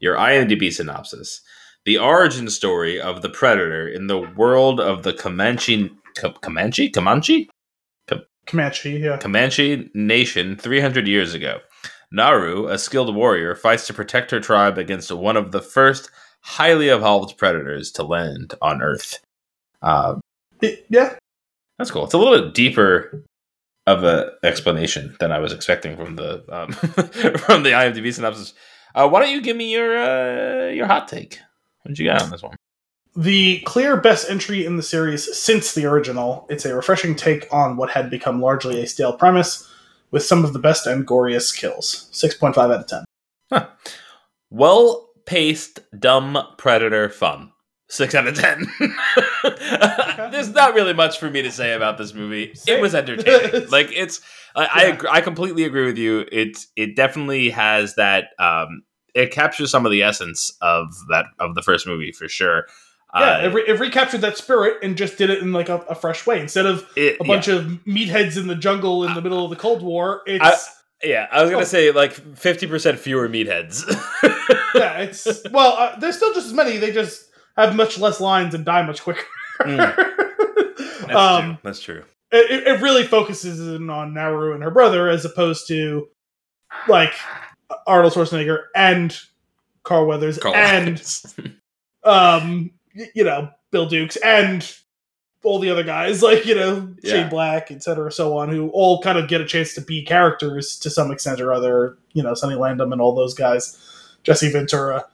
Your 0.00 0.16
IMDb 0.16 0.72
synopsis 0.72 1.40
The 1.84 1.98
origin 1.98 2.50
story 2.50 3.00
of 3.00 3.22
the 3.22 3.28
Predator 3.28 3.86
in 3.86 4.08
the 4.08 4.18
world 4.18 4.80
of 4.80 5.04
the 5.04 5.12
Comanche. 5.12 5.92
Co- 6.16 6.32
Comanche? 6.32 6.90
Comanche? 6.90 7.48
Comanche, 8.46 8.90
yeah. 8.98 9.16
Comanche 9.18 9.90
nation 9.94 10.56
300 10.56 11.06
years 11.08 11.34
ago. 11.34 11.58
Naru, 12.12 12.68
a 12.68 12.78
skilled 12.78 13.14
warrior, 13.14 13.54
fights 13.54 13.86
to 13.88 13.94
protect 13.94 14.30
her 14.30 14.40
tribe 14.40 14.78
against 14.78 15.10
one 15.10 15.36
of 15.36 15.50
the 15.52 15.60
first 15.60 16.10
highly 16.42 16.88
evolved 16.88 17.36
predators 17.36 17.90
to 17.92 18.04
land 18.04 18.54
on 18.62 18.80
Earth. 18.82 19.18
Uh, 19.82 20.16
It- 20.62 20.86
yeah, 20.88 21.16
that's 21.78 21.90
cool. 21.90 22.04
It's 22.04 22.14
a 22.14 22.18
little 22.18 22.40
bit 22.40 22.54
deeper 22.54 23.24
of 23.86 24.04
a 24.04 24.32
explanation 24.42 25.16
than 25.20 25.32
I 25.32 25.38
was 25.38 25.52
expecting 25.52 25.96
from 25.96 26.16
the 26.16 26.44
um, 26.48 26.72
from 27.38 27.62
the 27.64 27.70
IMDb 27.70 28.12
synopsis. 28.12 28.54
Uh, 28.94 29.08
why 29.08 29.20
don't 29.20 29.30
you 29.32 29.42
give 29.42 29.56
me 29.56 29.72
your 29.72 29.96
uh, 29.98 30.68
your 30.70 30.86
hot 30.86 31.08
take? 31.08 31.38
What 31.82 31.90
did 31.90 31.98
you 31.98 32.06
got 32.08 32.22
on 32.22 32.30
this 32.30 32.42
one? 32.42 32.56
The 33.16 33.60
clear 33.60 33.96
best 33.96 34.28
entry 34.30 34.64
in 34.66 34.76
the 34.76 34.82
series 34.82 35.36
since 35.36 35.74
the 35.74 35.86
original. 35.86 36.46
It's 36.50 36.64
a 36.64 36.74
refreshing 36.74 37.14
take 37.14 37.46
on 37.52 37.76
what 37.76 37.90
had 37.90 38.10
become 38.10 38.40
largely 38.40 38.82
a 38.82 38.86
stale 38.86 39.12
premise, 39.16 39.68
with 40.10 40.22
some 40.22 40.44
of 40.44 40.52
the 40.52 40.58
best 40.58 40.86
and 40.86 41.06
goriest 41.06 41.56
kills. 41.58 42.08
Six 42.12 42.34
point 42.34 42.54
five 42.54 42.70
out 42.70 42.80
of 42.80 42.86
ten. 43.50 43.66
Well 44.50 45.10
paced, 45.24 45.80
dumb 45.98 46.38
predator 46.58 47.08
fun. 47.08 47.52
Six 47.88 48.14
out 48.14 48.26
of 48.26 48.34
ten. 48.38 48.66
There's 50.30 50.50
not 50.50 50.74
really 50.74 50.92
much 50.92 51.18
for 51.18 51.30
me 51.30 51.42
to 51.42 51.50
say 51.50 51.72
about 51.72 51.98
this 51.98 52.14
movie. 52.14 52.54
Same. 52.54 52.78
It 52.78 52.80
was 52.80 52.94
entertaining. 52.94 53.68
Like 53.70 53.90
it's, 53.92 54.20
I, 54.54 54.64
I, 54.66 54.82
Yeah. 54.84 54.94
agree, 54.94 55.08
I 55.12 55.20
completely 55.20 55.64
agree 55.64 55.86
with 55.86 55.98
you. 55.98 56.24
It, 56.32 56.58
it 56.76 56.96
definitely 56.96 57.50
has 57.50 57.94
that. 57.96 58.28
Um, 58.38 58.82
it 59.14 59.30
captures 59.32 59.70
some 59.70 59.86
of 59.86 59.92
the 59.92 60.02
essence 60.02 60.52
of 60.60 60.88
that 61.10 61.26
of 61.40 61.54
the 61.54 61.62
first 61.62 61.86
movie 61.86 62.12
for 62.12 62.28
sure. 62.28 62.66
Yeah, 63.18 63.22
Uh, 63.38 63.40
it, 63.48 63.54
re- 63.54 63.64
it 63.66 63.80
recaptured 63.80 64.20
that 64.22 64.36
spirit 64.36 64.78
and 64.82 64.96
just 64.96 65.16
did 65.18 65.30
it 65.30 65.40
in 65.42 65.52
like 65.52 65.68
a, 65.68 65.76
a 65.88 65.94
fresh 65.94 66.26
way. 66.26 66.40
Instead 66.40 66.66
of 66.66 66.86
it- 66.96 67.16
a 67.20 67.24
bunch 67.24 67.48
of 67.48 67.64
meatheads 67.86 68.36
in 68.36 68.46
the 68.46 68.54
jungle 68.54 69.04
in 69.04 69.14
the 69.14 69.22
middle 69.22 69.42
of 69.44 69.50
the 69.50 69.56
Cold 69.56 69.82
War, 69.82 70.22
it's 70.26 70.44
I- 70.44 70.72
yeah, 71.06 71.26
I 71.30 71.42
was 71.42 71.50
gonna 71.50 71.62
Oh. 71.62 71.66
say 71.66 71.90
like 71.92 72.12
fifty 72.36 72.66
percent 72.66 72.98
fewer 72.98 73.28
meatheads. 73.28 73.84
yeah, 74.74 74.98
it's 75.02 75.26
well, 75.50 75.72
uh, 75.76 75.98
there's 75.98 76.16
still 76.16 76.32
just 76.34 76.46
as 76.46 76.52
many. 76.54 76.78
They 76.78 76.90
just 76.92 77.26
have 77.56 77.74
much 77.76 77.98
less 77.98 78.20
lines 78.20 78.54
and 78.54 78.64
die 78.64 78.82
much 78.86 79.02
quicker. 79.02 79.22
Mm. 79.60 79.96
That's 81.06 81.14
um, 81.14 81.42
true. 81.44 81.58
That's 81.62 81.80
true. 81.80 82.04
it, 82.32 82.66
it 82.66 82.80
really 82.82 83.04
focuses 83.04 83.60
in 83.60 83.88
on 83.90 84.14
Naru 84.14 84.54
and 84.54 84.62
her 84.62 84.70
brother 84.70 85.08
as 85.08 85.24
opposed 85.24 85.68
to 85.68 86.08
like 86.88 87.12
Arnold 87.86 88.12
Schwarzenegger 88.14 88.64
and 88.74 89.16
Carl 89.84 90.06
Weathers 90.06 90.38
Carl 90.38 90.54
and 90.54 91.02
um 92.04 92.70
you 93.14 93.24
know 93.24 93.50
Bill 93.70 93.86
Dukes 93.86 94.16
and 94.16 94.70
all 95.42 95.58
the 95.58 95.70
other 95.70 95.84
guys 95.84 96.22
like 96.22 96.46
you 96.46 96.54
know 96.54 96.94
Yeah. 97.02 97.12
Shane 97.12 97.28
Black 97.28 97.70
etc 97.70 98.10
so 98.10 98.36
on 98.36 98.48
who 98.48 98.68
all 98.70 99.02
kind 99.02 99.18
of 99.18 99.28
get 99.28 99.40
a 99.40 99.46
chance 99.46 99.74
to 99.74 99.80
be 99.80 100.04
characters 100.04 100.78
to 100.80 100.90
some 100.90 101.10
extent 101.10 101.40
or 101.40 101.52
other 101.52 101.98
you 102.12 102.22
know 102.22 102.34
Sonny 102.34 102.56
Landham 102.56 102.92
and 102.92 103.00
all 103.00 103.14
those 103.14 103.34
guys 103.34 103.78
Jesse 104.24 104.50
Ventura 104.50 105.06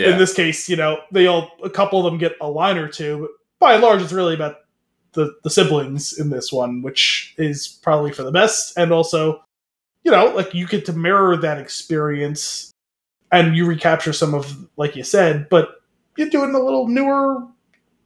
yeah. 0.00 0.12
in 0.12 0.18
this 0.18 0.32
case, 0.32 0.68
you 0.68 0.76
know, 0.76 1.00
they 1.12 1.26
all 1.26 1.50
a 1.62 1.70
couple 1.70 1.98
of 1.98 2.10
them 2.10 2.18
get 2.18 2.36
a 2.40 2.48
line 2.48 2.78
or 2.78 2.88
two, 2.88 3.20
but 3.20 3.30
by 3.58 3.74
and 3.74 3.82
large, 3.82 4.02
it's 4.02 4.12
really 4.12 4.34
about 4.34 4.56
the 5.12 5.34
the 5.44 5.50
siblings 5.50 6.18
in 6.18 6.30
this 6.30 6.52
one, 6.52 6.82
which 6.82 7.34
is 7.36 7.68
probably 7.68 8.12
for 8.12 8.22
the 8.22 8.32
best, 8.32 8.76
and 8.78 8.92
also, 8.92 9.42
you 10.04 10.10
know, 10.10 10.26
like 10.26 10.54
you 10.54 10.66
get 10.66 10.86
to 10.86 10.92
mirror 10.92 11.36
that 11.36 11.58
experience, 11.58 12.72
and 13.30 13.56
you 13.56 13.66
recapture 13.66 14.12
some 14.12 14.34
of, 14.34 14.68
like 14.76 14.96
you 14.96 15.04
said, 15.04 15.48
but 15.48 15.79
you 16.16 16.30
do 16.30 16.42
it 16.44 16.48
in 16.48 16.54
a 16.54 16.58
little 16.58 16.88
newer 16.88 17.46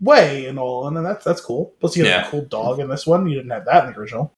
way 0.00 0.46
and 0.46 0.58
all, 0.58 0.86
and 0.86 0.96
then 0.96 1.04
that's 1.04 1.24
that's 1.24 1.40
cool. 1.40 1.74
Plus, 1.80 1.96
you 1.96 2.04
have 2.04 2.10
Yeah. 2.22 2.28
a 2.28 2.30
cool 2.30 2.44
dog 2.44 2.80
in 2.80 2.88
this 2.88 3.06
one. 3.06 3.26
You 3.28 3.36
didn't 3.36 3.50
have 3.52 3.64
that 3.66 3.84
in 3.86 3.92
the 3.92 3.98
original. 3.98 4.32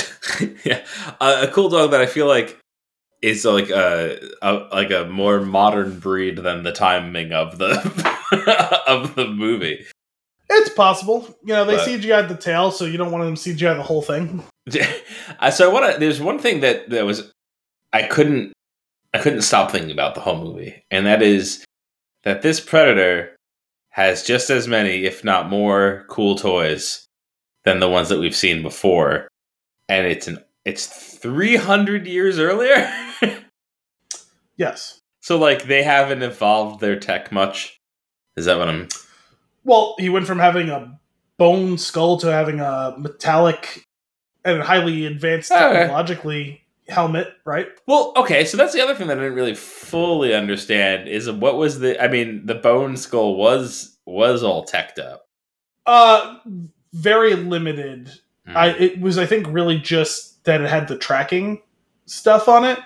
yeah, 0.64 0.84
uh, 1.20 1.46
a 1.48 1.52
cool 1.52 1.68
dog 1.68 1.90
that 1.90 2.00
I 2.00 2.06
feel 2.06 2.26
like 2.26 2.58
is 3.22 3.44
like 3.44 3.68
a, 3.70 4.18
a 4.40 4.52
like 4.72 4.90
a 4.90 5.04
more 5.06 5.40
modern 5.40 5.98
breed 5.98 6.38
than 6.38 6.62
the 6.62 6.72
timing 6.72 7.32
of 7.32 7.58
the 7.58 7.70
of 8.86 9.14
the 9.14 9.26
movie. 9.26 9.84
It's 10.52 10.70
possible, 10.70 11.26
you 11.44 11.54
know, 11.54 11.64
they 11.64 11.76
But- 11.76 11.86
CGI'd 11.86 12.28
the 12.28 12.34
tail, 12.36 12.70
so 12.72 12.84
you 12.84 12.96
don't 12.98 13.12
want 13.12 13.24
them 13.24 13.36
to 13.36 13.40
CGI 13.40 13.76
the 13.76 13.82
whole 13.82 14.02
thing. 14.02 14.42
So 15.52 15.68
I 15.68 15.72
want 15.72 15.92
to. 15.94 15.98
There's 15.98 16.20
one 16.20 16.38
thing 16.38 16.60
that 16.60 16.90
that 16.90 17.04
was 17.04 17.32
I 17.92 18.02
couldn't 18.02 18.52
I 19.14 19.18
couldn't 19.18 19.42
stop 19.42 19.70
thinking 19.72 19.90
about 19.90 20.14
the 20.14 20.20
whole 20.20 20.38
movie, 20.38 20.84
and 20.90 21.06
that 21.06 21.22
is 21.22 21.64
that 22.24 22.42
this 22.42 22.60
predator 22.60 23.36
has 23.90 24.22
just 24.22 24.50
as 24.50 24.68
many, 24.68 25.04
if 25.04 25.24
not 25.24 25.48
more, 25.50 26.04
cool 26.08 26.36
toys 26.36 27.06
than 27.64 27.80
the 27.80 27.88
ones 27.88 28.08
that 28.08 28.18
we've 28.20 28.36
seen 28.36 28.62
before, 28.62 29.28
and 29.88 30.06
it's 30.06 30.28
an 30.28 30.38
it's 30.64 30.86
300 30.86 32.06
years 32.06 32.38
earlier. 32.38 32.90
Yes. 34.56 35.00
so 35.20 35.38
like 35.38 35.64
they 35.64 35.82
haven't 35.82 36.22
evolved 36.22 36.80
their 36.80 36.98
tech 36.98 37.32
much. 37.32 37.78
Is 38.36 38.44
that 38.44 38.58
what 38.58 38.68
I'm? 38.68 38.88
Well, 39.64 39.94
he 39.98 40.08
went 40.10 40.26
from 40.26 40.38
having 40.38 40.68
a 40.68 40.98
bone 41.38 41.78
skull 41.78 42.18
to 42.18 42.30
having 42.30 42.60
a 42.60 42.94
metallic 42.98 43.84
and 44.44 44.62
highly 44.62 45.06
advanced 45.06 45.50
Okay. 45.50 45.60
technologically 45.60 46.59
helmet, 46.90 47.28
right? 47.44 47.68
Well, 47.86 48.12
okay, 48.16 48.44
so 48.44 48.56
that's 48.56 48.72
the 48.72 48.82
other 48.82 48.94
thing 48.94 49.06
that 49.08 49.18
I 49.18 49.22
didn't 49.22 49.36
really 49.36 49.54
fully 49.54 50.34
understand 50.34 51.08
is 51.08 51.30
what 51.30 51.56
was 51.56 51.78
the? 51.80 52.02
I 52.02 52.08
mean, 52.08 52.44
the 52.46 52.54
bone 52.54 52.96
skull 52.96 53.36
was 53.36 53.96
was 54.06 54.42
all 54.42 54.64
teched 54.64 54.98
up. 54.98 55.26
Uh 55.86 56.38
very 56.92 57.34
limited. 57.34 58.10
Hmm. 58.46 58.56
I 58.56 58.66
it 58.76 59.00
was 59.00 59.18
I 59.18 59.26
think 59.26 59.46
really 59.48 59.78
just 59.78 60.44
that 60.44 60.60
it 60.60 60.68
had 60.68 60.88
the 60.88 60.98
tracking 60.98 61.62
stuff 62.06 62.48
on 62.48 62.64
it. 62.64 62.78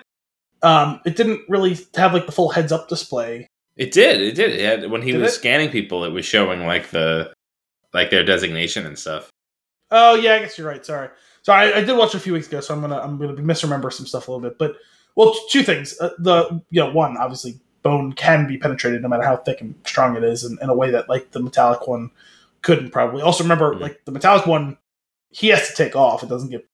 Um 0.62 1.00
it 1.05 1.16
didn't 1.16 1.41
really 1.49 1.78
have 1.97 2.12
like 2.15 2.26
the 2.26 2.33
full 2.33 2.50
heads 2.50 2.73
up 2.73 2.89
display. 2.89 3.47
It 3.76 3.91
did. 3.91 4.20
It 4.20 4.34
did. 4.36 4.52
It 4.52 4.60
had, 4.60 4.91
when 4.91 5.02
he 5.02 5.10
Did 5.12 5.20
was 5.23 5.33
it? 5.33 5.36
scanning 5.36 5.70
people, 5.70 6.05
it 6.05 6.10
was 6.12 6.24
showing 6.24 6.65
like 6.66 6.91
the 6.91 7.33
like 7.92 8.10
their 8.10 8.24
designation 8.24 8.86
and 8.86 8.99
stuff. 8.99 9.31
Oh 9.91 10.15
yeah, 10.15 10.34
I 10.34 10.39
guess 10.41 10.57
you're 10.58 10.68
right. 10.68 10.84
Sorry. 10.84 11.08
So 11.44 11.52
I, 11.52 11.76
I 11.78 11.84
did 11.84 11.97
watch 11.97 12.14
it 12.14 12.18
a 12.18 12.20
few 12.20 12.32
weeks 12.32 12.48
ago, 12.48 12.60
so 12.60 12.74
I'm 12.74 12.81
gonna 12.81 12.98
I'm 12.98 13.18
gonna 13.18 13.34
misremember 13.34 13.90
some 13.92 14.06
stuff 14.06 14.26
a 14.28 14.32
little 14.32 14.48
bit. 14.48 14.58
But 14.58 14.76
well, 15.14 15.34
two 15.50 15.62
things. 15.62 15.98
Uh, 16.00 16.10
the 16.18 16.60
you 16.70 16.81
know 16.82 16.90
one 16.90 17.16
obviously 17.18 17.60
bone 17.82 18.12
can 18.14 18.47
be 18.47 18.56
penetrated 18.56 19.02
no 19.02 19.08
matter 19.08 19.23
how 19.23 19.36
thick 19.36 19.60
and 19.60 19.74
strong 19.86 20.16
it 20.16 20.24
is, 20.24 20.42
in, 20.44 20.58
in 20.62 20.70
a 20.70 20.74
way 20.74 20.90
that 20.90 21.08
like 21.08 21.31
the 21.32 21.40
metallic 21.40 21.86
one 21.86 22.10
couldn't 22.62 22.90
probably. 22.90 23.20
Also 23.23 23.44
remember 23.44 23.74
Mhm. 23.74 23.81
like 23.81 24.05
the 24.06 24.10
metallic 24.12 24.47
one, 24.47 24.78
he 25.31 25.48
has 25.48 25.68
to 25.68 25.74
take 25.76 25.94
off. 25.94 26.23
It 26.23 26.31
doesn't 26.31 26.48
get 26.50 26.66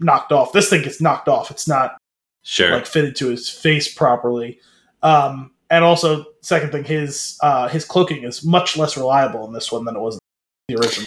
knocked 0.00 0.32
off. 0.32 0.52
This 0.52 0.68
thing 0.68 0.82
gets 0.82 1.00
knocked 1.00 1.28
off. 1.28 1.50
It's 1.52 1.68
not 1.68 1.96
Sure. 2.42 2.72
like 2.72 2.86
fitted 2.86 3.14
to 3.16 3.28
his 3.28 3.48
face 3.48 3.92
properly. 3.94 4.58
Um, 5.02 5.52
and 5.70 5.84
also 5.84 6.24
second 6.40 6.72
thing, 6.72 6.82
his 6.82 7.38
uh, 7.40 7.68
his 7.68 7.84
cloaking 7.84 8.24
is 8.24 8.44
much 8.44 8.76
less 8.76 8.96
reliable 8.96 9.46
in 9.46 9.52
this 9.52 9.70
one 9.70 9.84
than 9.84 9.94
it 9.94 10.00
was 10.00 10.18
in 10.68 10.74
the 10.74 10.82
original. 10.82 11.06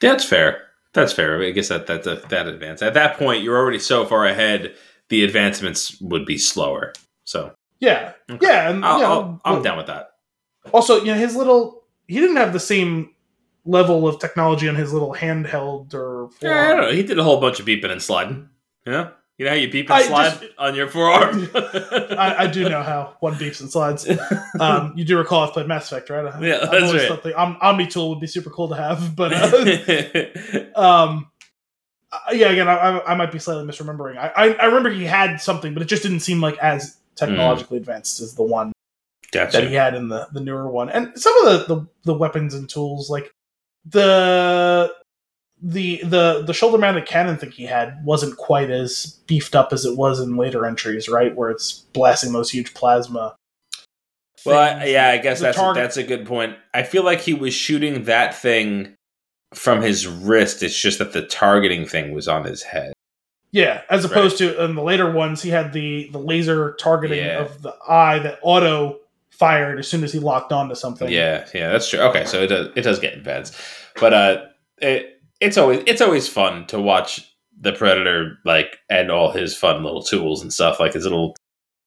That's 0.00 0.24
fair. 0.24 0.66
That's 0.92 1.12
fair. 1.12 1.42
I 1.42 1.50
guess 1.52 1.68
that 1.68 1.86
that's 1.86 2.06
a, 2.06 2.16
that 2.30 2.46
advance. 2.48 2.82
At 2.82 2.94
that 2.94 3.16
point, 3.16 3.42
you're 3.44 3.56
already 3.56 3.78
so 3.78 4.04
far 4.06 4.26
ahead. 4.26 4.74
The 5.08 5.22
advancements 5.24 6.00
would 6.00 6.26
be 6.26 6.36
slower. 6.38 6.92
So 7.24 7.52
Yeah, 7.80 8.12
Okay. 8.30 8.46
yeah, 8.46 8.68
and 8.68 8.76
you 8.76 8.80
know, 8.82 9.40
I'll, 9.44 9.56
I'm 9.56 9.62
down 9.62 9.76
with 9.76 9.86
that. 9.86 10.10
Also, 10.72 10.98
you 10.98 11.06
know, 11.06 11.14
his 11.14 11.36
little 11.36 11.84
he 12.08 12.18
didn't 12.20 12.36
have 12.36 12.52
the 12.52 12.60
same 12.60 13.10
level 13.64 14.08
of 14.08 14.18
technology 14.18 14.68
on 14.68 14.74
his 14.74 14.92
little 14.92 15.14
handheld 15.14 15.94
or 15.94 16.30
Yeah, 16.40 16.68
I 16.68 16.68
don't 16.74 16.80
know. 16.82 16.92
He 16.92 17.02
did 17.02 17.18
a 17.18 17.24
whole 17.24 17.40
bunch 17.40 17.60
of 17.60 17.66
beeping 17.66 17.90
and 17.90 18.02
sliding. 18.02 18.48
Know, 18.86 19.12
you 19.40 19.46
know 19.46 19.52
how 19.52 19.56
you 19.56 19.70
beep 19.70 19.86
and 19.88 19.94
I 19.94 20.02
slide 20.02 20.38
just- 20.38 20.52
on 20.58 20.74
your 20.74 20.86
forearm. 20.86 21.48
I, 21.54 22.34
I 22.40 22.46
do 22.46 22.68
know 22.68 22.82
how 22.82 23.16
one 23.20 23.36
beeps 23.36 23.62
and 23.62 23.70
slides. 23.70 24.06
Um, 24.60 24.92
you 24.96 25.04
do 25.06 25.16
recall 25.16 25.44
I've 25.44 25.54
played 25.54 25.66
Mass 25.66 25.90
Effect, 25.90 26.10
right? 26.10 26.26
I, 26.26 26.46
Yeah, 26.46 26.58
I've 26.64 26.70
that's 26.70 27.24
right. 27.24 27.34
Om- 27.34 27.56
Omni 27.62 27.86
tool 27.86 28.10
would 28.10 28.20
be 28.20 28.26
super 28.26 28.50
cool 28.50 28.68
to 28.68 28.74
have, 28.74 29.16
but 29.16 29.32
uh, 29.32 30.78
um, 30.78 31.30
uh, 32.12 32.18
yeah, 32.32 32.50
again, 32.50 32.68
I, 32.68 32.74
I, 32.74 33.12
I 33.12 33.14
might 33.14 33.32
be 33.32 33.38
slightly 33.38 33.64
misremembering. 33.64 34.18
I, 34.18 34.56
I, 34.60 34.66
remember 34.66 34.90
he 34.90 35.06
had 35.06 35.38
something, 35.38 35.72
but 35.72 35.82
it 35.82 35.86
just 35.86 36.02
didn't 36.02 36.20
seem 36.20 36.42
like 36.42 36.58
as 36.58 36.98
technologically 37.16 37.78
advanced 37.78 38.20
as 38.20 38.34
the 38.34 38.42
one 38.42 38.72
that 39.54 39.68
he 39.70 39.74
had 39.74 39.94
in 39.94 40.08
the, 40.08 40.28
the 40.34 40.40
newer 40.40 40.68
one. 40.68 40.90
And 40.90 41.18
some 41.18 41.34
of 41.46 41.66
the, 41.66 41.74
the, 41.74 41.86
the 42.04 42.14
weapons 42.14 42.52
and 42.52 42.68
tools, 42.68 43.08
like 43.08 43.32
the 43.86 44.92
the 45.62 46.00
the 46.04 46.42
the 46.46 46.54
shoulder 46.54 46.78
mounted 46.78 47.06
cannon 47.06 47.36
thing 47.36 47.50
he 47.50 47.64
had 47.66 48.02
wasn't 48.04 48.36
quite 48.36 48.70
as 48.70 49.18
beefed 49.26 49.54
up 49.54 49.72
as 49.72 49.84
it 49.84 49.96
was 49.96 50.18
in 50.20 50.36
later 50.36 50.64
entries, 50.66 51.08
right? 51.08 51.34
Where 51.36 51.50
it's 51.50 51.86
blasting 51.92 52.32
those 52.32 52.50
huge 52.50 52.72
plasma. 52.74 53.34
Well, 54.46 54.58
I, 54.80 54.86
yeah, 54.86 55.08
I 55.10 55.18
guess 55.18 55.38
The 55.40 55.44
that's 55.46 55.58
target- 55.58 55.82
that's 55.82 55.96
a 55.98 56.02
good 56.02 56.26
point. 56.26 56.56
I 56.72 56.82
feel 56.82 57.04
like 57.04 57.20
he 57.20 57.34
was 57.34 57.52
shooting 57.52 58.04
that 58.04 58.34
thing 58.34 58.94
from 59.54 59.82
his 59.82 60.06
wrist. 60.06 60.62
It's 60.62 60.80
just 60.80 60.98
that 60.98 61.12
the 61.12 61.22
targeting 61.26 61.84
thing 61.86 62.14
was 62.14 62.26
on 62.26 62.44
his 62.44 62.62
head. 62.62 62.94
Yeah, 63.52 63.82
as 63.90 64.04
opposed 64.04 64.38
to 64.38 64.64
in 64.64 64.76
the 64.76 64.82
later 64.82 65.10
ones, 65.10 65.42
he 65.42 65.50
had 65.50 65.72
the 65.74 66.08
the 66.12 66.18
laser 66.18 66.72
targeting 66.80 67.18
Yeah. 67.18 67.40
of 67.40 67.60
the 67.62 67.74
eye 67.86 68.18
that 68.20 68.38
auto 68.42 68.98
fired 69.30 69.78
as 69.78 69.88
soon 69.88 70.04
as 70.04 70.12
he 70.12 70.20
locked 70.20 70.52
onto 70.52 70.74
something. 70.74 71.10
Yeah, 71.10 71.46
yeah, 71.52 71.70
that's 71.70 71.90
true. 71.90 72.00
Okay, 72.00 72.24
so 72.24 72.42
it 72.42 72.46
does 72.46 72.68
it 72.76 72.82
does 72.82 72.98
get 72.98 73.12
advanced, 73.14 73.56
but 74.00 74.14
uh, 74.14 74.44
it 74.78 75.19
it's 75.40 75.56
always 75.56 75.82
it's 75.86 76.00
always 76.00 76.28
fun 76.28 76.66
to 76.66 76.80
watch 76.80 77.26
the 77.60 77.72
predator 77.72 78.38
like 78.44 78.78
and 78.88 79.10
all 79.10 79.30
his 79.30 79.56
fun 79.56 79.82
little 79.82 80.02
tools 80.02 80.42
and 80.42 80.52
stuff 80.52 80.80
like 80.80 80.94
his 80.94 81.04
little 81.04 81.36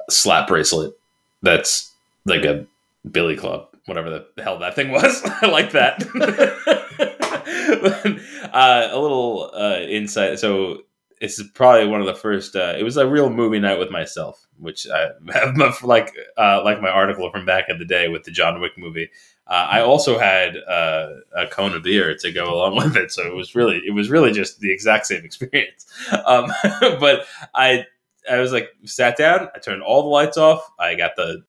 slap 0.09 0.47
bracelet 0.47 0.93
that's 1.41 1.91
like 2.25 2.43
a 2.43 2.65
billy 3.11 3.35
club 3.35 3.67
whatever 3.85 4.09
the 4.09 4.43
hell 4.43 4.59
that 4.59 4.75
thing 4.75 4.91
was 4.91 5.21
i 5.41 5.47
like 5.47 5.71
that 5.71 6.03
uh, 8.53 8.87
a 8.91 8.99
little 8.99 9.51
uh, 9.53 9.79
insight 9.79 10.39
so 10.39 10.83
it's 11.23 11.41
probably 11.53 11.87
one 11.87 12.01
of 12.01 12.05
the 12.05 12.13
first. 12.13 12.53
Uh, 12.53 12.75
it 12.77 12.83
was 12.83 12.97
a 12.97 13.07
real 13.07 13.29
movie 13.29 13.59
night 13.59 13.79
with 13.79 13.89
myself, 13.89 14.45
which 14.57 14.85
I 14.89 15.11
have 15.33 15.81
like 15.81 16.13
uh, 16.37 16.61
like 16.65 16.81
my 16.81 16.89
article 16.89 17.31
from 17.31 17.45
back 17.45 17.69
in 17.69 17.79
the 17.79 17.85
day 17.85 18.09
with 18.09 18.23
the 18.23 18.31
John 18.31 18.59
Wick 18.59 18.73
movie. 18.77 19.09
Uh, 19.45 19.67
I 19.71 19.81
also 19.81 20.17
had 20.17 20.55
uh, 20.55 21.09
a 21.35 21.47
cone 21.47 21.73
of 21.73 21.83
beer 21.83 22.15
to 22.17 22.31
go 22.31 22.45
along 22.53 22.75
with 22.77 22.95
it, 22.95 23.11
so 23.11 23.25
it 23.25 23.35
was 23.35 23.55
really 23.55 23.81
it 23.85 23.93
was 23.93 24.09
really 24.09 24.31
just 24.31 24.59
the 24.59 24.71
exact 24.71 25.05
same 25.07 25.23
experience. 25.23 25.85
Um, 26.25 26.51
but 26.81 27.25
I 27.53 27.85
I 28.29 28.39
was 28.39 28.51
like 28.51 28.69
sat 28.85 29.17
down, 29.17 29.49
I 29.55 29.59
turned 29.59 29.83
all 29.83 30.03
the 30.03 30.09
lights 30.09 30.37
off, 30.37 30.69
I 30.79 30.95
got 30.95 31.15
the 31.15 31.43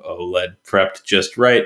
OLED 0.00 0.56
prepped 0.66 1.04
just 1.04 1.36
right, 1.36 1.64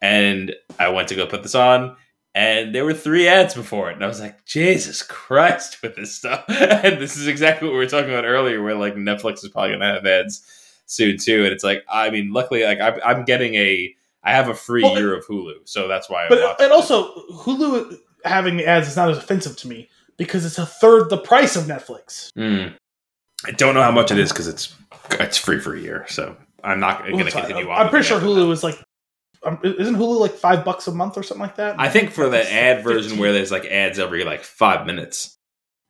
and 0.00 0.54
I 0.78 0.88
went 0.88 1.08
to 1.08 1.14
go 1.14 1.26
put 1.26 1.42
this 1.42 1.54
on 1.54 1.96
and 2.36 2.74
there 2.74 2.84
were 2.84 2.92
three 2.92 3.26
ads 3.26 3.54
before 3.54 3.90
it. 3.90 3.94
And 3.94 4.04
i 4.04 4.06
was 4.06 4.20
like 4.20 4.44
jesus 4.44 5.02
christ 5.02 5.82
with 5.82 5.96
this 5.96 6.14
stuff. 6.14 6.44
And 6.48 7.00
this 7.00 7.16
is 7.16 7.26
exactly 7.26 7.66
what 7.66 7.72
we 7.72 7.78
were 7.78 7.86
talking 7.86 8.10
about 8.10 8.26
earlier 8.26 8.62
where 8.62 8.74
like 8.74 8.94
netflix 8.94 9.42
is 9.42 9.48
probably 9.48 9.76
to 9.76 9.84
have 9.84 10.06
ads 10.06 10.46
soon 10.84 11.16
too. 11.16 11.44
And 11.44 11.52
it's 11.52 11.64
like 11.64 11.82
i 11.88 12.10
mean 12.10 12.32
luckily 12.32 12.62
like 12.64 12.78
i'm, 12.78 13.00
I'm 13.04 13.24
getting 13.24 13.54
a 13.54 13.94
i 14.26 14.32
have 14.32 14.48
a 14.50 14.54
free 14.54 14.82
Well, 14.82 14.98
year 14.98 15.14
of 15.14 15.26
hulu 15.26 15.54
so 15.64 15.88
that's 15.88 16.10
why 16.10 16.26
i 16.26 16.28
But 16.28 16.60
and 16.60 16.72
also 16.72 17.14
Hulu 17.32 17.96
having 18.24 18.56
the 18.58 18.66
ads 18.66 18.88
is 18.88 18.96
not 18.96 19.08
as 19.10 19.16
offensive 19.18 19.56
to 19.58 19.68
me 19.68 19.88
because 20.18 20.44
it's 20.44 20.58
a 20.58 20.66
third 20.66 21.08
the 21.10 21.18
price 21.18 21.54
of 21.56 21.64
Netflix. 21.64 22.32
Mm. 22.34 22.74
i 23.46 23.50
don't 23.52 23.74
know 23.74 23.82
how 23.82 23.90
much 23.92 24.10
it 24.10 24.18
is 24.18 24.30
because 24.32 24.48
it's 24.48 24.74
it's 25.12 25.38
free 25.38 25.60
for 25.60 25.74
a 25.74 25.80
year 25.80 26.04
so 26.08 26.36
i'm 26.64 26.80
not 26.80 27.02
going 27.06 27.24
to 27.24 27.30
continue 27.30 27.70
on 27.70 27.80
I'm 27.80 27.88
pretty 27.90 28.06
sure 28.06 28.20
Hulu 28.20 28.46
that. 28.46 28.50
is 28.52 28.64
like, 28.64 28.78
um, 29.44 29.58
isn't 29.62 29.94
Hulu 29.96 30.18
like 30.18 30.32
five 30.32 30.64
bucks 30.64 30.88
a 30.88 30.92
month 30.92 31.16
or 31.16 31.22
something 31.22 31.42
like 31.42 31.56
that? 31.56 31.78
i 31.78 31.88
think 31.88 32.10
for 32.10 32.28
the 32.28 32.40
It's 32.40 32.50
ad 32.50 32.82
version 32.82 33.02
15. 33.10 33.18
where 33.20 33.32
there's 33.32 33.52
like 33.52 33.64
ads 33.66 33.98
every 33.98 34.24
like 34.24 34.42
five 34.42 34.86
minutes 34.86 35.36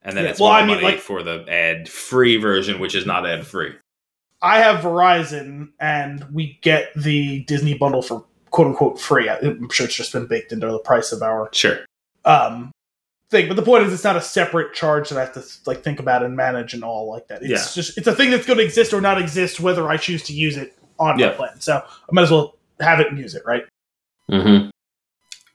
and 0.03 0.17
then 0.17 0.25
Yeah, 0.25 0.31
it's 0.31 0.41
well, 0.41 0.51
more 0.51 0.59
I 0.59 0.67
mean, 0.67 0.77
money 0.77 0.85
like- 0.97 1.01
for 1.01 1.23
the 1.23 1.45
ad 1.49 1.89
free 1.89 2.37
version 2.37 2.79
which 2.81 2.95
is 2.95 3.07
not 3.07 3.27
ad 3.27 3.47
free 3.47 3.73
I 4.43 4.59
have 4.59 4.83
Verizon 4.85 5.71
and 5.81 6.25
we 6.33 6.59
get 6.63 6.91
the 6.95 7.45
Disney 7.45 7.75
bundle 7.75 8.03
for 8.03 8.25
quote 8.51 8.69
unquote 8.69 9.01
free. 9.01 9.29
I'm 9.29 9.69
sure 9.71 9.87
it's 9.87 9.95
just 9.95 10.13
been 10.13 10.27
baked 10.27 10.53
into 10.53 10.67
the 10.67 10.79
price 10.79 11.13
of 11.13 11.23
our 11.23 11.49
sure 11.53 11.81
um 12.25 12.71
thing. 13.31 13.49
But 13.49 13.57
the 13.57 13.63
point 13.63 13.85
is, 13.85 13.93
it's 13.93 14.05
not 14.05 14.17
a 14.17 14.21
separate 14.21 14.73
charge 14.75 15.09
that 15.09 15.19
I 15.19 15.23
have 15.23 15.33
to 15.35 15.45
like 15.67 15.83
think 15.83 15.99
about 16.01 16.23
and 16.23 16.37
manage 16.37 16.75
and 16.75 16.85
all 16.85 17.11
like 17.11 17.29
that. 17.29 17.43
It's 17.43 17.51
Yeah. 17.51 17.83
just 17.83 17.99
it's 17.99 18.07
a 18.07 18.15
thing 18.15 18.31
that's 18.31 18.47
going 18.47 18.59
to 18.59 18.65
exist 18.65 18.93
or 18.93 19.01
not 19.01 19.21
exist 19.21 19.59
whether 19.61 19.89
I 19.89 19.97
choose 19.97 20.23
to 20.25 20.33
use 20.33 20.57
it 20.57 20.75
on 20.99 21.19
Yeah. 21.19 21.29
my 21.29 21.33
plan. 21.35 21.61
So 21.61 21.77
I 21.77 22.13
might 22.13 22.23
as 22.23 22.31
well 22.31 22.57
have 22.81 23.01
it 23.01 23.09
and 23.09 23.19
use 23.19 23.35
it, 23.35 23.43
right? 23.47 23.65
Mm-hmm. 24.31 24.69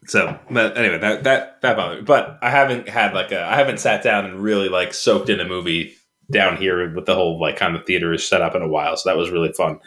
So, 0.08 0.38
but 0.50 0.78
anyway, 0.78 0.98
that 0.98 1.24
that 1.26 1.62
that 1.62 1.78
bothered 1.78 2.00
me. 2.00 2.04
But 2.04 2.40
I 2.42 2.50
haven't 2.50 2.90
had 2.90 3.14
like 3.14 3.32
a 3.32 3.44
I 3.44 3.56
haven't 3.56 3.80
sat 3.80 4.02
down 4.04 4.26
and 4.26 4.40
really 4.42 4.68
like 4.68 4.94
soaked 4.94 5.30
in 5.30 5.40
a 5.40 5.46
movie 5.46 5.96
down 6.32 6.58
here 6.58 6.94
with 6.94 7.06
the 7.06 7.16
whole 7.16 7.40
like 7.40 7.58
kind 7.58 7.76
of 7.76 7.86
theater 7.86 8.14
is 8.14 8.28
set 8.28 8.42
up 8.42 8.56
in 8.56 8.62
a 8.62 8.68
while. 8.68 8.98
So 8.98 9.10
that 9.10 9.18
was 9.18 9.30
really 9.30 9.54
fun 9.54 9.80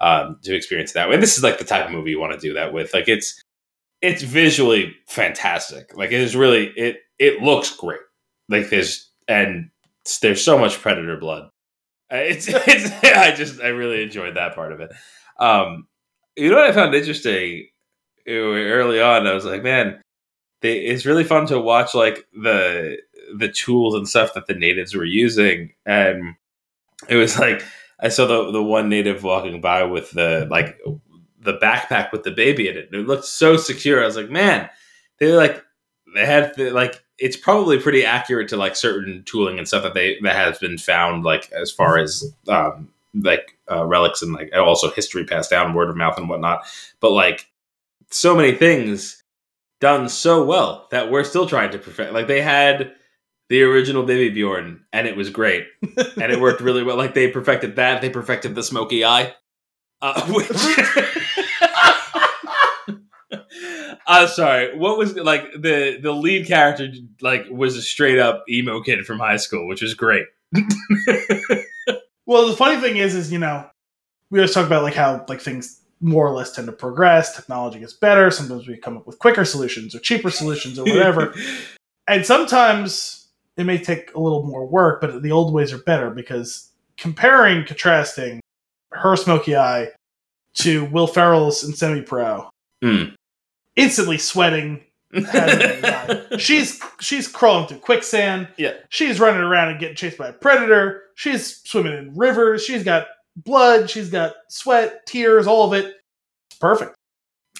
um, 0.00 0.38
to 0.42 0.54
experience 0.54 0.92
that 0.92 1.08
way. 1.08 1.14
And 1.14 1.22
this 1.22 1.36
is 1.36 1.42
like 1.42 1.58
the 1.58 1.64
type 1.64 1.86
of 1.86 1.92
movie 1.92 2.10
you 2.10 2.20
want 2.20 2.32
to 2.32 2.38
do 2.38 2.54
that 2.54 2.72
with. 2.72 2.92
Like 2.94 3.08
it's 3.08 3.42
it's 4.02 4.22
visually 4.22 4.94
fantastic. 5.08 5.96
Like 5.96 6.12
it 6.12 6.20
is 6.20 6.36
really 6.36 6.66
it 6.76 6.98
it 7.18 7.42
looks 7.42 7.74
great. 7.74 8.00
Like 8.48 8.68
there's 8.70 9.10
and 9.26 9.70
there's 10.22 10.44
so 10.44 10.58
much 10.58 10.80
predator 10.80 11.16
blood. 11.16 11.48
Uh, 12.12 12.16
It's 12.16 12.46
it's 12.50 12.92
I 13.02 13.34
just 13.34 13.60
I 13.60 13.68
really 13.68 14.02
enjoyed 14.02 14.36
that 14.36 14.54
part 14.54 14.72
of 14.72 14.80
it. 14.80 14.92
Um, 15.38 15.86
you 16.36 16.50
know 16.50 16.56
what 16.56 16.70
I 16.70 16.72
found 16.72 16.94
interesting 16.94 17.68
early 18.28 19.00
on? 19.00 19.26
I 19.26 19.34
was 19.34 19.44
like, 19.44 19.62
man, 19.62 20.00
they, 20.62 20.78
it's 20.78 21.06
really 21.06 21.24
fun 21.24 21.46
to 21.46 21.60
watch 21.60 21.94
like 21.94 22.26
the 22.32 22.98
the 23.34 23.48
tools 23.48 23.94
and 23.94 24.08
stuff 24.08 24.34
that 24.34 24.46
the 24.46 24.54
natives 24.54 24.94
were 24.94 25.04
using, 25.04 25.72
and 25.84 26.34
it 27.08 27.16
was 27.16 27.38
like 27.38 27.62
I 28.00 28.08
saw 28.08 28.26
the 28.26 28.50
the 28.52 28.62
one 28.62 28.88
native 28.88 29.22
walking 29.22 29.60
by 29.60 29.84
with 29.84 30.10
the 30.10 30.46
like 30.50 30.78
the 31.40 31.58
backpack 31.58 32.12
with 32.12 32.24
the 32.24 32.30
baby 32.30 32.68
in 32.68 32.76
it. 32.76 32.90
and 32.92 33.02
It 33.02 33.06
looked 33.06 33.24
so 33.24 33.56
secure. 33.56 34.02
I 34.02 34.06
was 34.06 34.16
like, 34.16 34.30
man, 34.30 34.68
they 35.18 35.32
like 35.32 35.62
they 36.14 36.26
had 36.26 36.54
the, 36.56 36.70
like 36.70 37.02
it's 37.18 37.36
probably 37.36 37.78
pretty 37.78 38.04
accurate 38.04 38.48
to 38.48 38.56
like 38.56 38.76
certain 38.76 39.22
tooling 39.24 39.58
and 39.58 39.66
stuff 39.66 39.82
that 39.82 39.94
they 39.94 40.18
that 40.22 40.36
has 40.36 40.58
been 40.58 40.78
found 40.78 41.24
like 41.24 41.50
as 41.52 41.70
far 41.70 41.98
as 41.98 42.24
um 42.48 42.88
like 43.14 43.56
uh, 43.70 43.84
relics 43.86 44.22
and 44.22 44.32
like 44.32 44.54
also 44.54 44.90
history 44.90 45.24
passed 45.24 45.50
down 45.50 45.72
word 45.72 45.88
of 45.88 45.96
mouth 45.96 46.18
and 46.18 46.28
whatnot 46.28 46.66
but 47.00 47.12
like 47.12 47.48
so 48.10 48.36
many 48.36 48.52
things 48.52 49.22
done 49.80 50.08
so 50.08 50.44
well 50.44 50.86
that 50.90 51.10
we're 51.10 51.24
still 51.24 51.46
trying 51.46 51.70
to 51.70 51.78
perfect 51.78 52.12
like 52.12 52.26
they 52.26 52.42
had 52.42 52.94
the 53.48 53.62
original 53.62 54.02
baby 54.02 54.32
bjorn 54.34 54.84
and 54.92 55.06
it 55.06 55.16
was 55.16 55.30
great 55.30 55.66
and 55.82 56.32
it 56.32 56.40
worked 56.40 56.60
really 56.60 56.82
well 56.82 56.96
like 56.96 57.14
they 57.14 57.28
perfected 57.28 57.76
that 57.76 58.00
they 58.00 58.10
perfected 58.10 58.54
the 58.54 58.62
smoky 58.62 59.04
eye 59.04 59.34
uh, 60.02 60.26
which 60.28 60.50
I'm 64.08 64.28
sorry. 64.28 64.76
What 64.78 64.98
was 64.98 65.16
like 65.16 65.50
the 65.52 65.98
the 66.00 66.12
lead 66.12 66.46
character? 66.46 66.92
Like 67.20 67.46
was 67.50 67.76
a 67.76 67.82
straight 67.82 68.20
up 68.20 68.44
emo 68.48 68.80
kid 68.80 69.04
from 69.04 69.18
high 69.18 69.36
school, 69.36 69.66
which 69.66 69.82
was 69.82 69.94
great. 69.94 70.26
Well, 72.26 72.48
the 72.48 72.56
funny 72.56 72.80
thing 72.80 72.96
is, 72.96 73.14
is 73.14 73.32
you 73.32 73.38
know, 73.38 73.68
we 74.30 74.40
always 74.40 74.52
talk 74.52 74.66
about 74.66 74.82
like 74.82 74.94
how 74.94 75.24
like 75.28 75.40
things 75.40 75.80
more 76.00 76.26
or 76.26 76.32
less 76.32 76.52
tend 76.52 76.66
to 76.66 76.72
progress. 76.72 77.34
Technology 77.34 77.78
gets 77.78 77.92
better. 77.92 78.30
Sometimes 78.30 78.66
we 78.66 78.76
come 78.76 78.96
up 78.96 79.06
with 79.06 79.18
quicker 79.18 79.44
solutions 79.44 79.94
or 79.94 80.00
cheaper 80.00 80.30
solutions 80.30 80.78
or 80.78 80.84
whatever. 80.84 81.34
and 82.06 82.26
sometimes 82.26 83.25
it 83.56 83.64
may 83.64 83.78
take 83.78 84.14
a 84.14 84.20
little 84.20 84.42
more 84.44 84.66
work, 84.66 85.00
but 85.00 85.22
the 85.22 85.32
old 85.32 85.52
ways 85.52 85.72
are 85.72 85.78
better 85.78 86.10
because 86.10 86.70
comparing, 86.96 87.64
contrasting 87.64 88.40
her 88.92 89.16
smoky 89.16 89.56
eye 89.56 89.88
to 90.54 90.84
Will 90.86 91.06
Ferrell's 91.06 91.64
in 91.64 91.74
Semi 91.74 92.02
Pro, 92.02 92.48
Mm. 92.84 93.14
instantly 93.76 94.18
sweating. 94.18 94.82
has 95.12 95.58
been 95.58 95.80
done. 95.82 96.38
she's 96.38 96.80
she's 97.00 97.28
crawling 97.28 97.66
through 97.68 97.78
quicksand. 97.78 98.48
Yeah. 98.58 98.72
She's 98.90 99.20
running 99.20 99.40
around 99.40 99.68
and 99.70 99.78
getting 99.80 99.96
chased 99.96 100.18
by 100.18 100.28
a 100.28 100.32
predator. 100.32 101.04
She's 101.14 101.62
swimming 101.64 101.92
in 101.94 102.14
rivers. 102.16 102.64
She's 102.64 102.82
got 102.84 103.06
blood. 103.36 103.88
She's 103.88 104.10
got 104.10 104.34
sweat, 104.48 105.06
tears, 105.06 105.46
all 105.46 105.64
of 105.66 105.72
it. 105.72 105.94
It's 106.50 106.58
perfect. 106.58 106.94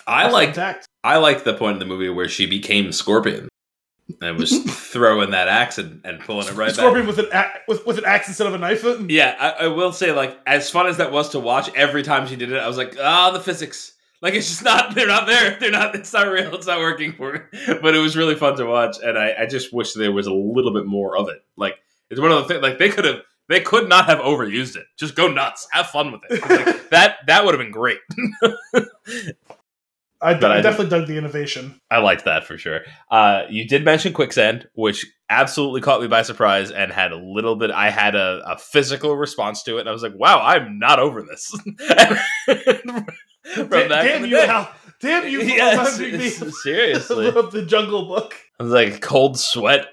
I 0.06 0.28
like. 0.28 0.56
I 1.04 1.16
like 1.18 1.44
the 1.44 1.54
point 1.54 1.74
in 1.74 1.78
the 1.78 1.84
movie 1.86 2.08
where 2.10 2.28
she 2.28 2.46
became 2.46 2.92
Scorpion 2.92 3.48
and 4.20 4.38
was 4.38 4.58
throwing 4.64 5.30
that 5.30 5.48
axe 5.48 5.78
and, 5.78 6.00
and 6.04 6.20
pulling 6.20 6.46
it 6.46 6.54
right 6.54 6.72
Scorpion 6.72 7.06
back. 7.06 7.16
with 7.16 7.26
an 7.26 7.32
a- 7.32 7.52
with 7.68 7.86
with 7.86 7.98
an 7.98 8.04
axe 8.04 8.28
instead 8.28 8.46
of 8.46 8.54
a 8.54 8.58
knife. 8.58 8.84
Yeah, 9.08 9.36
I, 9.38 9.64
I 9.64 9.66
will 9.68 9.92
say 9.92 10.12
like 10.12 10.38
as 10.46 10.70
fun 10.70 10.86
as 10.86 10.98
that 10.98 11.12
was 11.12 11.30
to 11.30 11.40
watch, 11.40 11.68
every 11.74 12.02
time 12.02 12.26
she 12.26 12.36
did 12.36 12.52
it, 12.52 12.58
I 12.58 12.68
was 12.68 12.76
like, 12.76 12.96
ah, 13.00 13.30
the 13.32 13.40
physics. 13.40 13.92
Like 14.22 14.34
it's 14.34 14.48
just 14.48 14.64
not 14.64 14.94
they're 14.94 15.06
not 15.06 15.26
there. 15.26 15.58
They're 15.60 15.70
not 15.70 15.94
it's 15.94 16.12
not 16.12 16.28
real. 16.28 16.54
It's 16.54 16.66
not 16.66 16.78
working 16.80 17.12
for 17.12 17.32
me. 17.34 17.40
But 17.82 17.94
it 17.94 17.98
was 17.98 18.16
really 18.16 18.34
fun 18.34 18.56
to 18.56 18.64
watch 18.64 18.96
and 19.02 19.18
I, 19.18 19.34
I 19.40 19.46
just 19.46 19.72
wish 19.74 19.92
there 19.92 20.10
was 20.12 20.26
a 20.26 20.32
little 20.32 20.72
bit 20.72 20.86
more 20.86 21.16
of 21.18 21.28
it. 21.28 21.44
Like 21.56 21.74
it's 22.08 22.20
one 22.20 22.32
of 22.32 22.38
the 22.38 22.44
things 22.48 22.62
like 22.62 22.78
they 22.78 22.88
could 22.88 23.04
have 23.04 23.20
they 23.48 23.60
could 23.60 23.88
not 23.88 24.06
have 24.06 24.18
overused 24.18 24.76
it. 24.76 24.86
Just 24.96 25.14
go 25.16 25.28
nuts. 25.28 25.68
Have 25.70 25.88
fun 25.88 26.12
with 26.12 26.22
it. 26.30 26.40
Like, 26.48 26.90
that 26.90 27.16
that 27.26 27.44
would 27.44 27.54
have 27.54 27.60
been 27.60 27.72
great. 27.72 27.98
I, 30.22 30.34
But 30.34 30.50
I- 30.50 30.58
I 30.58 30.60
definitely 30.62 30.90
dug 30.98 31.06
the 31.06 31.16
innovation. 31.18 31.80
I 31.90 31.98
liked 31.98 32.24
that 32.24 32.44
for 32.44 32.56
sure. 32.58 32.80
Uh, 33.10 33.42
you 33.50 33.66
did 33.66 33.84
mention 33.84 34.12
quicksand, 34.12 34.66
which 34.74 35.04
absolutely 35.28 35.80
caught 35.80 36.00
me 36.00 36.06
by 36.06 36.22
surprise 36.22 36.70
and 36.70 36.90
had 36.92 37.12
a 37.12 37.16
little 37.16 37.56
bit. 37.56 37.70
I 37.70 37.90
had 37.90 38.14
a, 38.14 38.42
a 38.46 38.56
physical 38.58 39.16
response 39.16 39.62
to 39.64 39.76
it, 39.76 39.80
and 39.80 39.88
I 39.88 39.92
was 39.92 40.02
like, 40.02 40.14
"Wow, 40.16 40.40
I'm 40.42 40.78
not 40.78 40.98
over 40.98 41.22
this." 41.22 41.50
From 43.54 43.68
Da- 43.68 43.88
back 43.88 44.04
damn 44.04 44.24
you! 44.26 44.66
Damn 45.00 45.28
you 45.28 45.40
Yes, 45.42 45.96
seriously. 46.62 47.30
the 47.52 47.64
Jungle 47.66 48.06
Book. 48.06 48.34
I 48.58 48.62
was 48.62 48.72
like 48.72 49.00
cold 49.00 49.38
sweat, 49.38 49.86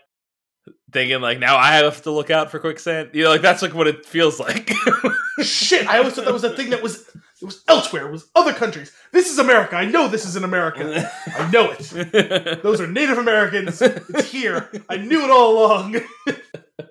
thinking 0.93 1.19
like, 1.21 1.39
"Now 1.39 1.57
I 1.57 1.73
have 1.77 2.01
to 2.03 2.11
look 2.11 2.29
out 2.29 2.51
for 2.51 2.59
quicksand." 2.59 3.09
You 3.13 3.23
know, 3.23 3.29
like 3.29 3.41
that's 3.41 3.61
like 3.61 3.73
what 3.73 3.87
it 3.87 4.05
feels 4.05 4.39
like. 4.39 4.71
Shit! 5.41 5.87
I 5.87 5.97
always 5.97 6.13
thought 6.13 6.25
that 6.25 6.33
was 6.33 6.43
a 6.43 6.55
thing 6.55 6.69
that 6.69 6.81
was 6.83 7.07
it 7.41 7.45
was 7.45 7.63
elsewhere. 7.67 8.07
It 8.07 8.11
was 8.11 8.29
other 8.35 8.53
countries. 8.53 8.93
This 9.11 9.29
is 9.29 9.39
America. 9.39 9.75
I 9.75 9.85
know 9.85 10.07
this 10.07 10.25
is 10.25 10.35
in 10.35 10.43
America. 10.43 11.11
I 11.37 11.51
know 11.51 11.71
it. 11.77 12.61
Those 12.63 12.79
are 12.79 12.87
Native 12.87 13.17
Americans. 13.17 13.81
It's 13.81 14.31
here. 14.31 14.69
I 14.89 14.97
knew 14.97 15.23
it 15.23 15.29
all 15.29 15.57
along. 15.57 15.95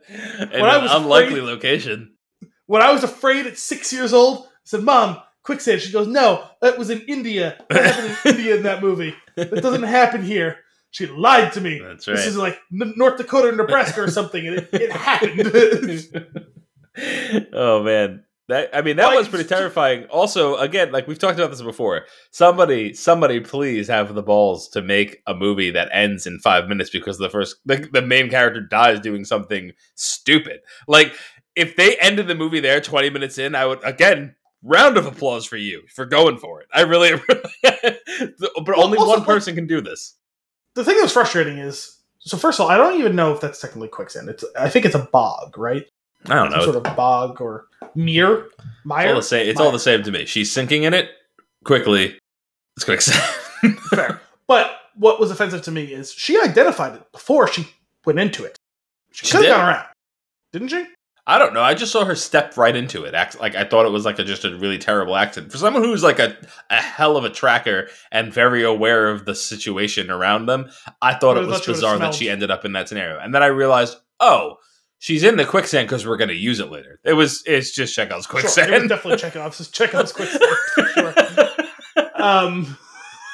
In 0.09 0.51
When 0.51 0.65
I 0.65 0.77
an 0.79 0.89
unlikely 0.91 1.39
afraid- 1.41 1.43
location. 1.45 2.15
When 2.67 2.83
I 2.83 2.93
was 2.93 3.03
afraid 3.05 3.47
at 3.47 3.59
six 3.59 3.93
years 3.93 4.13
old, 4.13 4.45
I 4.47 4.49
said, 4.65 4.83
"Mom, 4.83 5.19
quicksand." 5.43 5.81
She 5.81 5.93
goes, 5.93 6.07
"No, 6.07 6.47
that 6.61 6.79
was 6.79 6.91
in 6.91 7.01
India. 7.03 7.63
That 7.71 7.85
happened 7.85 8.17
in 8.25 8.31
India 8.37 8.57
in 8.57 8.63
that 8.65 8.83
movie. 8.83 9.15
That 9.37 9.51
doesn't 9.63 9.83
happen 9.83 10.23
here." 10.23 10.59
She 10.93 11.07
lied 11.07 11.55
to 11.55 11.61
me. 11.61 11.81
That's 11.83 12.05
This 12.05 12.27
is 12.27 12.37
like 12.37 12.59
North 12.71 13.17
Dakota, 13.17 13.49
or 13.49 13.53
Nebraska, 13.53 14.03
or 14.03 14.11
something, 14.11 14.47
and 14.47 14.57
it, 14.59 14.69
it 14.73 14.93
happened. 14.93 16.47
oh 17.55 17.83
man, 17.83 18.25
That 18.49 18.69
I 18.75 18.83
mean, 18.83 18.97
that 18.97 19.07
Like, 19.07 19.19
was 19.19 19.29
pretty 19.29 19.49
terrifying. 19.49 20.05
Also, 20.11 20.57
again, 20.59 20.93
like 20.93 21.09
we've 21.09 21.19
talked 21.19 21.39
about 21.39 21.51
this 21.51 21.63
before. 21.63 22.03
Somebody, 22.31 22.93
somebody, 22.93 23.41
please 23.41 23.89
have 23.89 24.15
the 24.15 24.23
balls 24.23 24.69
to 24.71 24.83
make 24.83 25.23
a 25.27 25.33
movie 25.35 25.71
that 25.71 25.89
ends 25.95 26.27
in 26.27 26.39
five 26.41 26.69
minutes 26.69 26.91
because 26.91 27.17
the 27.17 27.31
first 27.31 27.57
the, 27.65 27.89
the 27.91 28.03
main 28.03 28.29
character 28.29 28.61
dies 28.61 29.01
doing 29.01 29.25
something 29.25 29.73
stupid. 29.95 30.61
Like 30.87 31.15
if 31.57 31.75
they 31.75 31.97
ended 31.97 32.27
the 32.29 32.35
movie 32.35 32.61
there, 32.61 32.83
twenty 32.83 33.09
minutes 33.09 33.39
in, 33.39 33.55
I 33.55 33.65
would 33.65 33.83
again 33.83 34.35
round 34.63 34.99
of 34.99 35.07
applause 35.07 35.47
for 35.47 35.57
you 35.57 35.85
for 35.89 36.05
going 36.05 36.37
for 36.37 36.61
it. 36.61 36.69
I 36.75 36.83
really, 36.83 37.13
but 37.63 38.77
only 38.77 38.99
also, 38.99 39.09
one 39.09 39.25
person 39.25 39.55
can 39.55 39.67
do 39.67 39.81
this. 39.81 40.19
The 40.75 40.85
thing 40.85 40.97
that 40.97 41.03
was 41.03 41.13
frustrating 41.13 41.59
is 41.59 41.99
so 42.21 42.37
first 42.37 42.61
of 42.61 42.65
all, 42.65 42.71
I 42.71 42.77
don't 42.77 42.99
even 42.99 43.17
know 43.17 43.33
if 43.33 43.41
that's 43.41 43.61
technically 43.61 43.89
quicksand. 43.89 44.29
It's 44.29 44.45
I 44.59 44.69
think 44.69 44.85
it's 44.87 44.95
a 44.95 45.09
bog, 45.13 45.59
right? 45.59 45.85
I 46.27 46.35
don't 46.35 46.51
Some 46.51 46.59
know. 46.61 46.65
sort 46.73 46.87
of 46.87 46.97
bog 46.97 47.41
or 47.41 47.67
mere 47.95 48.47
It's 48.87 49.09
all 49.09 49.15
the 49.17 49.23
same. 49.23 49.49
It's 49.49 49.61
all 49.61 49.73
the 49.73 49.79
same 49.79 50.03
to 50.05 50.13
me. 50.13 50.25
She's 50.25 50.51
sinking 50.53 50.85
in 50.85 50.95
it 50.95 51.11
quickly. 51.65 52.19
It's 52.77 52.85
quicksand. 52.85 53.23
Fair. 53.91 54.21
But 54.49 54.73
what 54.97 55.19
was 55.19 55.31
offensive 55.31 55.63
to 55.63 55.71
me 55.71 55.85
is 55.85 56.13
she 56.13 56.39
identified 56.39 56.95
it 56.95 57.11
before 57.13 57.49
she 57.49 57.67
went 58.05 58.19
into 58.19 58.45
it. 58.45 58.59
She 59.13 59.25
She 59.25 59.33
could 59.33 59.47
have 59.47 59.57
gone 59.57 59.69
around, 59.69 59.87
didn't 60.53 60.69
she? 60.69 60.85
I 61.27 61.39
don't 61.39 61.55
know. 61.55 61.63
I 61.63 61.75
just 61.75 61.93
saw 61.93 62.05
her 62.05 62.17
step 62.17 62.57
right 62.57 62.75
into 62.75 63.05
it. 63.05 63.15
Like 63.39 63.55
I 63.55 63.65
thought 63.65 63.87
it 63.87 63.93
was 63.93 64.05
like 64.05 64.19
a, 64.19 64.25
just 64.25 64.45
a 64.45 64.57
really 64.57 64.79
terrible 64.79 65.15
accident. 65.15 65.53
For 65.53 65.59
someone 65.59 65.85
who's 65.85 66.03
like 66.03 66.19
a, 66.19 66.37
a 66.69 66.77
hell 66.83 67.17
of 67.17 67.25
a 67.25 67.31
tracker 67.31 67.89
and 68.11 68.33
very 68.33 68.65
aware 68.65 69.09
of 69.09 69.25
the 69.25 69.35
situation 69.37 70.11
around 70.11 70.47
them, 70.47 70.69
I 71.01 71.15
thought 71.15 71.37
it 71.37 71.47
was 71.47 71.59
thought 71.59 71.67
bizarre 71.67 71.99
that 71.99 72.15
she 72.15 72.29
ended 72.29 72.51
up 72.51 72.65
in 72.65 72.73
that 72.73 72.89
scenario. 72.89 73.21
And 73.21 73.33
then 73.33 73.43
I 73.43 73.47
realized, 73.47 73.99
oh, 74.19 74.57
she's 74.99 75.23
in 75.23 75.37
the 75.37 75.45
quicksand 75.45 75.87
because 75.87 76.05
we're 76.05 76.17
going 76.17 76.29
to 76.29 76.35
use 76.35 76.59
it 76.59 76.73
later. 76.73 76.99
It 77.05 77.13
was 77.13 77.45
it's 77.47 77.71
just 77.73 77.95
Chekhov's 77.95 78.27
Sure, 78.27 78.41
quicksand. 78.41 78.73
it 78.75 78.81
was 78.81 78.89
definitely 78.89 79.19
Chekhov's. 79.19 79.71
Chekhov's 79.71 80.13
quicksand 80.13 80.45
for 80.75 80.85
sure. 80.87 81.15
Um, 82.15 82.79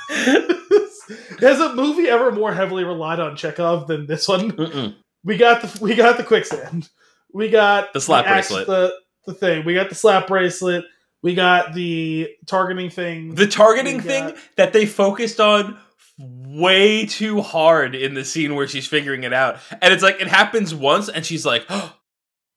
has 0.08 1.60
a 1.60 1.74
movie 1.74 2.08
ever 2.08 2.32
more 2.32 2.52
heavily 2.54 2.84
relied 2.84 3.20
on 3.20 3.36
Chekhov 3.36 3.86
than 3.86 4.06
this 4.06 4.26
one? 4.26 4.52
Mm-mm. 4.52 4.94
We 5.24 5.36
got 5.36 5.62
the 5.62 5.78
we 5.82 5.94
got 5.94 6.16
the 6.16 6.24
quicksand. 6.24 6.88
We 7.32 7.48
got 7.50 7.92
The 7.92 8.00
slap 8.00 8.26
axe- 8.26 8.48
bracelet. 8.48 8.66
The 8.66 8.94
the 9.26 9.34
thing. 9.34 9.64
We 9.64 9.74
got 9.74 9.88
the 9.88 9.94
slap 9.94 10.26
bracelet. 10.26 10.84
We 11.22 11.34
got 11.34 11.74
the 11.74 12.30
targeting 12.46 12.90
thing. 12.90 13.34
The 13.34 13.46
targeting 13.46 14.00
thing 14.00 14.34
that 14.56 14.72
they 14.72 14.86
focused 14.86 15.40
on 15.40 15.78
way 16.18 17.06
too 17.06 17.42
hard 17.42 17.94
in 17.94 18.14
the 18.14 18.24
scene 18.24 18.54
where 18.54 18.66
she's 18.66 18.86
figuring 18.86 19.24
it 19.24 19.32
out. 19.32 19.58
And 19.82 19.92
it's 19.92 20.02
like 20.02 20.20
it 20.20 20.28
happens 20.28 20.74
once 20.74 21.08
and 21.08 21.24
she's 21.26 21.44
like, 21.44 21.64
and 21.70 21.82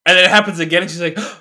then 0.05 0.23
it 0.23 0.29
happens 0.29 0.59
again 0.59 0.83
and 0.83 0.91
she's 0.91 1.01
like, 1.01 1.17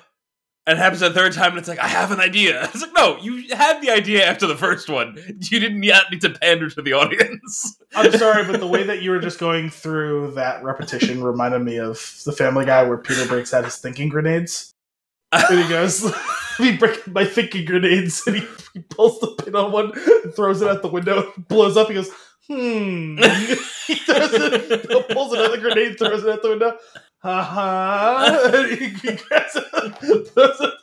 and 0.67 0.77
it 0.77 0.81
happens 0.81 1.01
a 1.01 1.11
third 1.11 1.33
time 1.33 1.51
and 1.51 1.59
it's 1.59 1.67
like, 1.67 1.79
I 1.79 1.87
have 1.87 2.11
an 2.11 2.19
idea. 2.19 2.63
It's 2.73 2.81
like, 2.81 2.93
no, 2.95 3.17
you 3.17 3.55
had 3.55 3.81
the 3.81 3.89
idea 3.89 4.25
after 4.25 4.45
the 4.45 4.55
first 4.55 4.89
one. 4.89 5.17
You 5.17 5.59
didn't 5.59 5.83
yet 5.83 6.03
need 6.11 6.21
to 6.21 6.29
pander 6.29 6.69
to 6.69 6.81
the 6.81 6.93
audience. 6.93 7.77
I'm 7.95 8.11
sorry, 8.11 8.45
but 8.45 8.59
the 8.59 8.67
way 8.67 8.83
that 8.83 9.01
you 9.03 9.11
were 9.11 9.19
just 9.19 9.39
going 9.39 9.69
through 9.69 10.31
that 10.35 10.63
repetition 10.63 11.23
reminded 11.23 11.59
me 11.59 11.77
of 11.77 12.21
the 12.25 12.31
Family 12.31 12.65
Guy 12.65 12.83
where 12.83 12.97
Peter 12.97 13.27
breaks 13.27 13.53
out 13.53 13.65
his 13.65 13.77
thinking 13.77 14.09
grenades. 14.09 14.71
And 15.33 15.63
he 15.63 15.69
goes, 15.69 16.13
"He 16.57 16.75
break 16.75 17.07
my 17.07 17.23
thinking 17.23 17.63
grenades," 17.65 18.21
and 18.27 18.35
he, 18.35 18.45
he 18.73 18.81
pulls 18.81 19.17
the 19.21 19.27
pin 19.27 19.55
on 19.55 19.71
one 19.71 19.93
and 19.95 20.33
throws 20.35 20.61
it 20.61 20.67
out 20.67 20.81
the 20.81 20.89
window, 20.89 21.31
blows 21.47 21.77
up. 21.77 21.87
He 21.87 21.93
goes, 21.93 22.09
"Hmm." 22.47 23.15
he 23.87 23.95
throws 23.95 24.33
it, 24.33 25.09
pulls 25.09 25.31
another 25.31 25.57
grenade, 25.57 25.97
throws 25.97 26.25
it 26.25 26.29
out 26.29 26.41
the 26.41 26.49
window. 26.49 26.77
Ha 27.23 27.43
ha! 27.43 28.65
He, 28.67 28.89
grabs 28.89 29.57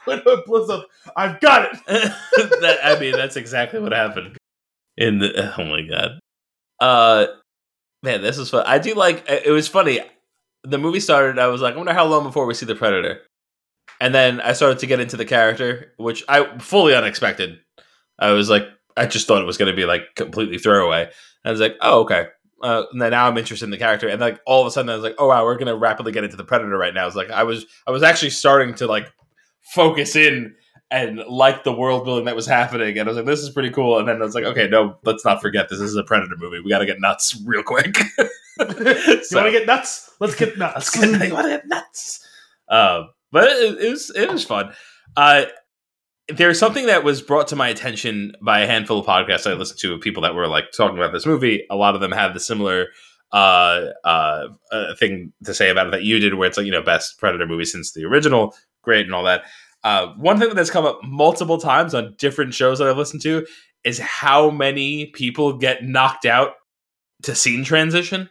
blows 0.47 0.71
up. 0.71 0.87
I've 1.17 1.41
got 1.41 1.73
it. 1.73 1.81
that, 1.87 2.79
I 2.85 2.99
mean, 3.01 3.13
that's 3.13 3.37
exactly 3.37 3.81
what 3.81 3.93
happened. 3.93 4.37
In 4.97 5.19
the 5.19 5.53
oh 5.59 5.65
my 5.65 5.83
god, 5.83 6.21
uh, 6.81 7.27
man, 8.05 8.23
this 8.23 8.39
is 8.39 8.51
fun. 8.51 8.65
I 8.67 8.79
do 8.79 8.95
like. 8.95 9.25
It 9.29 9.51
was 9.51 9.67
funny. 9.67 10.01
The 10.63 10.79
movie 10.79 11.01
started. 11.01 11.39
I 11.41 11.49
was 11.49 11.61
like, 11.61 11.75
I 11.75 11.77
wonder 11.77 11.93
how 11.93 12.07
long 12.07 12.23
before 12.25 12.47
we 12.47 12.55
see 12.55 12.67
the 12.67 12.75
predator. 12.75 13.21
And 14.01 14.15
then 14.15 14.41
I 14.41 14.53
started 14.53 14.79
to 14.81 14.87
get 14.87 15.01
into 15.01 15.17
the 15.17 15.25
character, 15.25 15.93
which 15.97 16.23
I 16.29 16.59
fully 16.59 16.95
unexpected. 16.95 17.59
I 18.19 18.31
was 18.31 18.49
like, 18.49 18.69
I 18.97 19.07
just 19.07 19.27
thought 19.27 19.43
it 19.43 19.47
was 19.47 19.57
going 19.57 19.71
to 19.71 19.77
be 19.77 19.87
like 19.87 20.15
completely 20.15 20.59
throwaway. 20.59 21.11
I 21.45 21.51
was 21.51 21.61
like, 21.61 21.77
oh 21.81 22.01
okay. 22.01 22.29
Uh, 22.63 22.85
and 22.93 23.01
then 23.01 23.11
now 23.11 23.29
I'm 23.29 23.39
interested 23.39 23.65
in 23.65 23.71
the 23.71 23.79
character, 23.79 24.09
and 24.09 24.21
like 24.21 24.41
all 24.47 24.61
of 24.61 24.67
a 24.67 24.71
sudden 24.71 24.91
I 24.91 24.95
was 24.95 25.03
like, 25.03 25.15
oh 25.19 25.29
wow, 25.29 25.45
we're 25.45 25.55
going 25.55 25.67
to 25.67 25.77
rapidly 25.77 26.13
get 26.13 26.25
into 26.25 26.37
the 26.37 26.45
predator 26.45 26.77
right 26.77 26.95
now. 26.95 27.07
It's 27.07 27.17
like, 27.17 27.31
I 27.31 27.45
was, 27.45 27.67
I 27.87 27.91
was 27.91 28.03
actually 28.03 28.31
starting 28.31 28.75
to 28.77 28.87
like 28.87 29.13
focus 29.63 30.17
in 30.17 30.55
and 30.91 31.19
like 31.29 31.65
the 31.65 31.73
world 31.73 32.05
building 32.05 32.25
that 32.25 32.37
was 32.37 32.47
happening. 32.47 32.99
And 32.99 33.09
I 33.09 33.11
was 33.11 33.17
like, 33.17 33.27
this 33.27 33.41
is 33.41 33.51
pretty 33.51 33.71
cool. 33.71 33.99
And 33.99 34.09
then 34.09 34.21
I 34.21 34.25
was 34.25 34.35
like, 34.35 34.45
okay, 34.45 34.69
no, 34.69 34.99
let's 35.05 35.25
not 35.25 35.41
forget 35.43 35.69
this 35.69 35.81
is 35.81 35.95
a 35.97 36.03
Predator 36.03 36.37
movie. 36.39 36.61
We 36.61 36.71
got 36.71 36.79
to 36.79 36.87
get 36.87 37.01
nuts 37.01 37.41
real 37.45 37.63
quick. 37.63 37.97
You 38.61 38.65
want 38.67 39.47
to 39.47 39.53
get 39.53 39.67
nuts? 39.67 40.11
Let's 40.19 40.35
get 40.35 40.59
nuts. 40.59 40.97
let's 41.01 41.13
get, 41.13 41.27
you 41.29 41.35
want 41.35 41.45
to 41.45 41.51
get 41.51 41.69
nuts. 41.69 42.27
Um, 42.69 43.11
but 43.31 43.45
it, 43.45 43.81
it 43.81 43.91
was 43.91 44.11
it 44.11 44.31
was 44.31 44.45
fun. 44.45 44.73
Uh, 45.17 45.45
there's 46.29 46.59
something 46.59 46.87
that 46.87 47.05
was 47.05 47.23
brought 47.23 47.49
to 47.49 47.57
my 47.57 47.69
attention 47.69 48.33
by 48.43 48.61
a 48.61 48.67
handful 48.67 48.99
of 48.99 49.07
podcasts 49.07 49.51
I 49.51 49.55
listened 49.55 49.81
to 49.81 49.95
of 49.95 50.01
people 50.01 50.23
that 50.23 50.35
were 50.35 50.47
like 50.47 50.73
talking 50.77 50.99
about 50.99 51.13
this 51.13 51.27
movie. 51.27 51.65
A 51.71 51.77
lot 51.77 51.95
of 51.95 52.01
them 52.01 52.13
have 52.13 52.35
the 52.35 52.41
similar 52.41 52.89
uh, 53.33 53.87
uh, 54.05 54.49
uh, 54.71 54.95
thing 54.97 55.33
to 55.45 55.55
say 55.55 55.71
about 55.71 55.87
it 55.89 55.91
that 55.91 56.03
you 56.03 56.19
did, 56.19 56.35
where 56.35 56.49
it's 56.49 56.57
like 56.57 56.67
you 56.67 56.73
know 56.73 56.83
best 56.83 57.19
Predator 57.19 57.47
movie 57.47 57.65
since 57.65 57.93
the 57.93 58.05
original, 58.05 58.55
great 58.83 59.07
and 59.07 59.15
all 59.15 59.25
that. 59.25 59.45
Uh, 59.85 60.09
one 60.17 60.39
thing 60.39 60.55
that's 60.55 60.71
come 60.71 60.85
up 60.85 61.01
multiple 61.05 61.59
times 61.59 61.95
on 61.95 62.15
different 62.19 62.53
shows 62.53 62.79
that 62.79 62.89
I've 62.89 62.97
listened 62.97 63.23
to 63.23 63.47
is 63.85 63.99
how 63.99 64.51
many 64.51 65.07
people 65.07 65.57
get 65.57 65.85
knocked 65.85 66.27
out 66.27 66.55
to 67.23 67.35
scene 67.35 67.65
transition. 67.65 68.29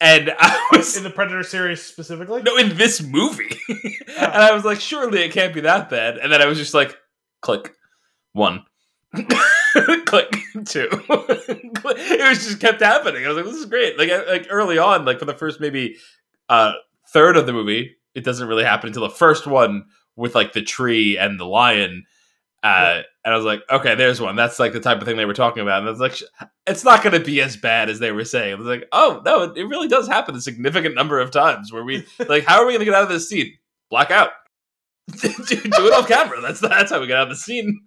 And 0.00 0.32
I 0.38 0.68
was 0.72 0.96
in 0.96 1.04
the 1.04 1.10
Predator 1.10 1.44
series 1.44 1.82
specifically. 1.82 2.42
no, 2.42 2.56
in 2.56 2.76
this 2.76 3.00
movie. 3.00 3.56
and 3.68 4.42
I 4.42 4.52
was 4.52 4.64
like, 4.64 4.80
surely 4.80 5.20
it 5.20 5.32
can't 5.32 5.54
be 5.54 5.60
that 5.60 5.88
bad. 5.88 6.18
And 6.18 6.32
then 6.32 6.42
I 6.42 6.46
was 6.46 6.58
just 6.58 6.74
like, 6.74 6.96
click, 7.42 7.74
one, 8.32 8.64
click, 10.06 10.34
two. 10.64 10.88
it 11.08 12.28
was 12.28 12.44
just 12.46 12.60
kept 12.60 12.80
happening. 12.80 13.24
I 13.24 13.28
was 13.28 13.36
like, 13.36 13.44
this 13.44 13.56
is 13.56 13.66
great. 13.66 13.98
Like, 13.98 14.10
like 14.26 14.46
early 14.48 14.78
on, 14.78 15.04
like 15.04 15.18
for 15.18 15.26
the 15.26 15.34
first 15.34 15.60
maybe 15.60 15.96
uh, 16.48 16.72
third 17.12 17.36
of 17.36 17.44
the 17.44 17.52
movie, 17.52 17.96
it 18.14 18.24
doesn't 18.24 18.48
really 18.48 18.64
happen 18.64 18.88
until 18.88 19.02
the 19.02 19.10
first 19.10 19.46
one 19.46 19.84
with 20.16 20.34
like 20.34 20.52
the 20.52 20.62
tree 20.62 21.18
and 21.18 21.38
the 21.38 21.44
lion. 21.44 22.04
Uh, 22.62 23.02
and 23.24 23.34
I 23.34 23.36
was 23.36 23.44
like, 23.44 23.62
okay, 23.70 23.94
there's 23.94 24.20
one. 24.20 24.36
That's 24.36 24.58
like 24.58 24.72
the 24.72 24.80
type 24.80 24.98
of 24.98 25.04
thing 25.04 25.16
they 25.16 25.24
were 25.24 25.34
talking 25.34 25.62
about. 25.62 25.80
And 25.80 25.88
I 25.88 25.90
was 25.90 26.00
like, 26.00 26.16
it's 26.66 26.84
not 26.84 27.02
going 27.02 27.18
to 27.18 27.24
be 27.24 27.40
as 27.40 27.56
bad 27.56 27.90
as 27.90 27.98
they 27.98 28.12
were 28.12 28.24
saying. 28.24 28.52
I 28.52 28.56
was 28.56 28.66
like, 28.66 28.86
oh 28.92 29.20
no, 29.24 29.52
it, 29.52 29.66
really 29.66 29.88
does 29.88 30.06
happen 30.06 30.34
a 30.36 30.40
significant 30.40 30.94
number 30.94 31.18
of 31.18 31.30
times 31.30 31.72
where 31.72 31.84
we 31.84 32.06
like, 32.28 32.44
how 32.44 32.60
are 32.60 32.66
we 32.66 32.72
going 32.72 32.80
to 32.80 32.84
get 32.84 32.94
out 32.94 33.02
of 33.02 33.08
this 33.08 33.28
scene? 33.28 33.54
Black 33.90 34.10
do, 35.20 35.26
it 35.62 35.92
off 35.92 36.08
camera. 36.08 36.40
That's 36.40 36.60
that's 36.60 36.90
how 36.90 37.00
we 37.00 37.06
get 37.06 37.16
out 37.16 37.24
of 37.24 37.28
the 37.30 37.36
scene. 37.36 37.80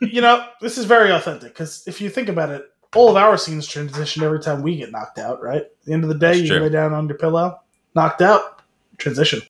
you 0.00 0.20
know, 0.20 0.46
this 0.60 0.76
is 0.78 0.84
very 0.84 1.10
authentic 1.10 1.52
because 1.52 1.84
if 1.86 2.00
you 2.00 2.10
think 2.10 2.28
about 2.28 2.50
it, 2.50 2.64
all 2.94 3.08
of 3.10 3.16
our 3.16 3.38
scenes 3.38 3.66
transition 3.66 4.22
every 4.22 4.40
time 4.40 4.62
we 4.62 4.76
get 4.76 4.90
knocked 4.90 5.18
out, 5.18 5.42
right? 5.42 5.62
At 5.62 5.84
the 5.84 5.92
end 5.92 6.02
of 6.04 6.08
the 6.08 6.18
day, 6.18 6.32
That's 6.32 6.40
you 6.40 6.48
true. 6.48 6.60
lay 6.60 6.68
down 6.68 6.92
on 6.92 7.08
your 7.08 7.16
pillow, 7.16 7.60
knocked 7.94 8.22
out, 8.22 8.60
transition. 8.98 9.40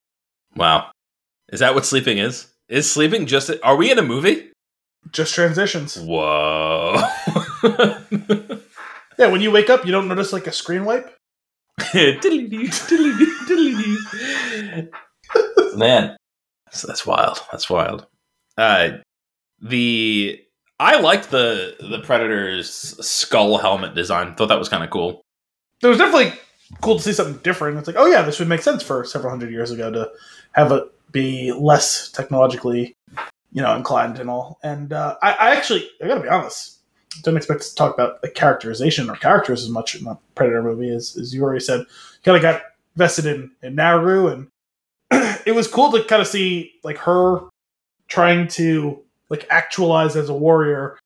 Wow, 0.54 0.90
is 1.48 1.60
that 1.60 1.74
what 1.74 1.86
sleeping 1.86 2.18
is? 2.18 2.48
Is 2.68 2.90
sleeping 2.90 3.26
just? 3.26 3.50
Are 3.62 3.76
we 3.76 3.90
in 3.90 3.98
a 3.98 4.02
movie? 4.02 4.50
Just 5.10 5.34
transitions. 5.34 5.98
Whoa. 5.98 7.02
Yeah, 9.18 9.26
when 9.28 9.40
you 9.40 9.50
wake 9.50 9.70
up, 9.70 9.84
you 9.84 9.92
don't 9.92 10.08
notice 10.08 10.32
like 10.32 10.46
a 10.46 10.52
screen 10.52 10.84
wipe. 10.84 11.14
Man, 15.76 16.16
that's, 16.72 16.82
that's 16.82 17.06
wild. 17.06 17.38
That's 17.52 17.68
wild. 17.68 18.06
Uh, 18.56 18.98
the 19.60 20.40
I 20.80 20.98
liked 21.00 21.30
the 21.30 21.76
the 21.78 22.00
Predator's 22.00 22.70
skull 23.06 23.58
helmet 23.58 23.94
design. 23.94 24.34
Thought 24.34 24.48
that 24.48 24.58
was 24.58 24.68
kind 24.68 24.82
of 24.82 24.90
cool. 24.90 25.22
It 25.82 25.86
was 25.86 25.98
definitely 25.98 26.38
cool 26.80 26.96
to 26.96 27.02
see 27.02 27.12
something 27.12 27.40
different. 27.42 27.78
It's 27.78 27.86
like, 27.86 27.96
oh 27.98 28.06
yeah, 28.06 28.22
this 28.22 28.38
would 28.38 28.48
make 28.48 28.62
sense 28.62 28.82
for 28.82 29.04
several 29.04 29.30
hundred 29.30 29.52
years 29.52 29.70
ago 29.70 29.90
to 29.90 30.10
have 30.52 30.72
it 30.72 30.84
be 31.12 31.52
less 31.52 32.10
technologically, 32.10 32.96
you 33.52 33.62
know, 33.62 33.76
inclined 33.76 34.18
and 34.18 34.30
all. 34.30 34.58
And 34.62 34.92
uh, 34.92 35.16
I, 35.22 35.32
I 35.32 35.56
actually, 35.56 35.88
I 36.02 36.08
gotta 36.08 36.22
be 36.22 36.28
honest, 36.28 36.78
don't 37.22 37.36
expect 37.36 37.62
to 37.62 37.74
talk 37.74 37.92
about 37.94 38.22
like 38.22 38.34
characterization 38.34 39.10
or 39.10 39.16
characters 39.16 39.62
as 39.62 39.68
much 39.68 39.94
in 39.94 40.04
the 40.04 40.16
Predator 40.34 40.62
movie 40.62 40.90
as, 40.90 41.16
as 41.16 41.34
you 41.34 41.42
already 41.42 41.60
said. 41.60 41.84
Kind 42.24 42.36
of 42.36 42.42
got 42.42 42.62
vested 42.96 43.26
in 43.26 43.50
in 43.62 43.74
Naru, 43.74 44.28
and 44.28 44.48
it 45.46 45.52
was 45.52 45.68
cool 45.68 45.92
to 45.92 46.04
kind 46.04 46.22
of 46.22 46.28
see 46.28 46.72
like 46.84 46.98
her 46.98 47.40
trying 48.08 48.48
to 48.48 49.02
like 49.28 49.46
actualize 49.50 50.16
as 50.16 50.28
a 50.28 50.34
warrior 50.34 50.98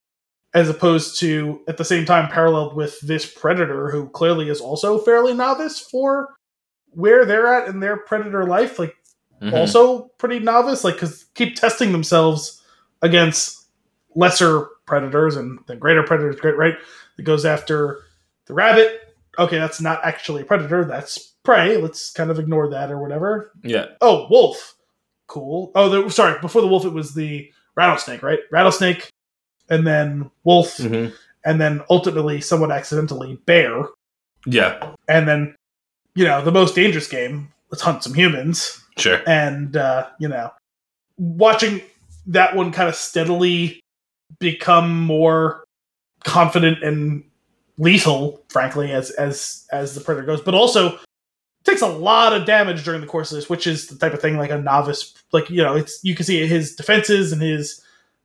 as 0.55 0.69
opposed 0.69 1.21
to 1.21 1.61
at 1.69 1.77
the 1.77 1.85
same 1.85 2.05
time 2.07 2.31
paralleled 2.31 2.75
with 2.75 2.99
this 3.01 3.27
predator 3.31 3.91
who 3.91 4.09
clearly 4.09 4.49
is 4.49 4.61
also 4.61 4.99
fairly 4.99 5.35
novice 5.35 5.79
for 5.79 6.35
where 6.91 7.25
they're 7.27 7.47
at 7.47 7.69
in 7.69 7.81
their 7.81 7.97
predator 7.99 8.45
life 8.45 8.79
like 8.79 8.97
Mhm. 9.43 9.53
also 9.53 10.05
pretty 10.17 10.39
novice, 10.39 10.83
like 10.83 10.95
because 10.95 11.27
keep 11.35 11.57
testing 11.57 11.93
themselves 11.93 12.63
against 13.03 13.67
lesser 14.15 14.67
predators 14.87 15.37
and 15.37 15.59
the 15.67 15.77
greater 15.77 16.03
predators, 16.03 16.37
great 16.41 16.57
right? 16.57 16.79
It 17.19 17.25
goes 17.25 17.45
after 17.45 18.01
the 18.47 18.55
rabbit. 18.55 19.15
Okay, 19.39 19.59
that's 19.59 19.79
not 19.79 20.01
actually 20.03 20.41
a 20.41 20.45
predator. 20.47 20.87
That's 20.87 21.35
prey. 21.47 21.77
Let's 21.79 22.11
kind 22.13 22.31
of 22.31 22.39
ignore 22.39 22.69
that 22.71 22.91
or 22.91 22.99
whatever. 23.01 23.53
yeah, 23.63 23.87
Oh, 24.03 24.27
wolf. 24.29 24.75
Cool. 25.29 25.71
Oh, 25.75 25.89
the, 25.89 26.11
sorry. 26.11 26.39
Before 26.41 26.61
the 26.63 26.69
wolf, 26.69 26.85
it 26.85 26.93
was 26.93 27.15
the 27.15 27.51
rattlesnake, 27.77 28.23
right? 28.23 28.41
Rattlesnake, 28.51 29.09
and 29.71 29.87
then 29.87 30.31
wolf, 30.45 30.77
Mhm. 30.79 31.13
and 31.45 31.61
then 31.61 31.83
ultimately, 31.91 32.41
somewhat 32.41 32.71
accidentally, 32.71 33.37
bear, 33.47 33.85
yeah, 34.47 34.93
and 35.09 35.27
then 35.29 35.55
you 36.15 36.25
know 36.25 36.43
the 36.45 36.53
most 36.53 36.75
dangerous 36.75 37.09
game. 37.09 37.53
Let's 37.71 37.83
hunt 37.83 38.03
some 38.05 38.15
humans, 38.15 38.81
sure, 38.97 39.21
and 39.27 39.77
uh, 39.77 40.07
you 40.21 40.29
know, 40.29 40.51
watching 41.19 41.83
that 42.27 42.55
one 42.57 42.71
kind 42.73 42.89
of 42.89 42.95
steadily 42.95 43.81
become 44.39 45.01
more 45.01 45.65
confident 46.25 46.83
and 46.85 47.25
lethal, 47.79 48.43
frankly, 48.49 48.93
as 48.93 49.11
as 49.11 49.67
as 49.73 49.95
the 49.97 50.01
predator 50.01 50.27
goes, 50.27 50.41
but 50.41 50.55
also 50.55 50.99
takes 51.67 51.83
a 51.83 51.89
lot 51.89 52.33
of 52.33 52.47
damage 52.47 52.85
during 52.85 53.01
the 53.01 53.07
course 53.07 53.31
of 53.33 53.37
this, 53.37 53.51
which 53.51 53.67
is 53.67 53.89
the 53.89 53.97
type 53.97 54.15
of 54.15 54.21
thing 54.21 54.39
like 54.39 54.51
a 54.51 54.59
novice, 54.59 55.15
like 55.33 55.51
you 55.51 55.63
know, 55.63 55.77
it's 55.77 56.01
you 56.03 56.15
can 56.15 56.25
see 56.25 56.47
his 56.47 56.75
defenses 56.75 57.33
and 57.33 57.43
his 57.43 57.83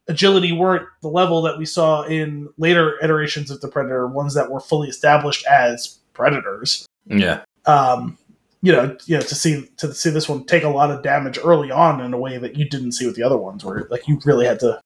agility 0.08 0.52
weren't 0.52 0.88
the 1.02 1.08
level 1.08 1.42
that 1.42 1.58
we 1.58 1.66
saw 1.66 2.04
in 2.04 2.50
later 2.58 2.98
iterations 3.04 3.52
of 3.52 3.62
the 3.62 3.68
predator, 3.68 4.08
ones 4.08 4.34
that 4.34 4.52
were 4.52 4.60
fully 4.60 4.90
established 4.90 5.46
as 5.48 6.00
predators 6.14 6.88
yeah, 7.08 7.44
um, 7.66 8.18
you 8.62 8.72
know, 8.72 8.96
you 9.06 9.18
know, 9.18 9.22
to 9.22 9.36
see 9.36 9.68
to 9.78 9.94
see 9.94 10.10
this 10.10 10.30
one 10.30 10.46
take 10.46 10.64
a 10.64 10.70
lot 10.70 10.92
of 10.92 11.04
damage 11.04 11.40
early 11.44 11.72
on 11.72 12.02
in 12.02 12.14
a 12.14 12.18
way 12.18 12.38
that 12.38 12.56
you 12.56 12.68
didn't 12.68 12.94
see 12.94 13.06
with 13.06 13.16
the 13.16 13.24
other 13.24 13.38
ones, 13.38 13.66
where 13.66 13.88
like 13.90 14.08
you 14.08 14.20
really 14.26 14.46
had 14.46 14.60
to 14.60 14.80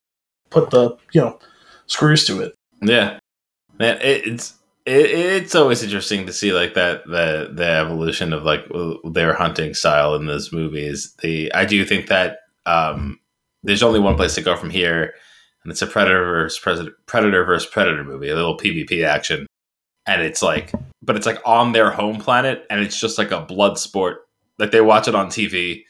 put 0.49 0.69
the 0.69 0.95
you 1.11 1.21
know 1.21 1.39
screws 1.87 2.25
to 2.25 2.41
it. 2.41 2.55
yeah. 2.81 3.19
Man, 3.77 3.97
it, 3.97 4.25
it's 4.25 4.53
it, 4.85 5.05
it's 5.43 5.55
always 5.55 5.83
interesting 5.83 6.25
to 6.27 6.33
see 6.33 6.51
like 6.53 6.73
that 6.75 7.05
the 7.05 7.49
the 7.53 7.65
evolution 7.67 8.33
of 8.33 8.43
like 8.43 8.65
their 9.11 9.33
hunting 9.33 9.73
style 9.73 10.15
in 10.15 10.25
those 10.25 10.51
movies. 10.51 11.13
The 11.21 11.51
I 11.53 11.65
do 11.65 11.83
think 11.85 12.07
that 12.07 12.39
um, 12.65 13.19
there's 13.63 13.83
only 13.83 13.99
one 13.99 14.15
place 14.15 14.35
to 14.35 14.41
go 14.41 14.55
from 14.55 14.69
here, 14.69 15.13
and 15.63 15.71
it's 15.71 15.81
a 15.81 15.87
predator 15.87 16.23
versus 16.23 16.59
predator, 16.59 16.91
predator 17.05 17.43
versus 17.45 17.69
predator 17.69 18.03
movie, 18.03 18.29
a 18.29 18.35
little 18.35 18.57
PvP 18.57 19.05
action, 19.05 19.47
and 20.05 20.21
it's 20.21 20.41
like, 20.41 20.71
but 21.01 21.15
it's 21.15 21.25
like 21.25 21.39
on 21.45 21.71
their 21.71 21.91
home 21.91 22.17
planet, 22.19 22.65
and 22.69 22.79
it's 22.81 22.99
just 22.99 23.17
like 23.17 23.31
a 23.31 23.41
blood 23.41 23.77
sport. 23.79 24.19
Like 24.59 24.71
they 24.71 24.81
watch 24.81 25.07
it 25.07 25.15
on 25.15 25.27
TV. 25.27 25.83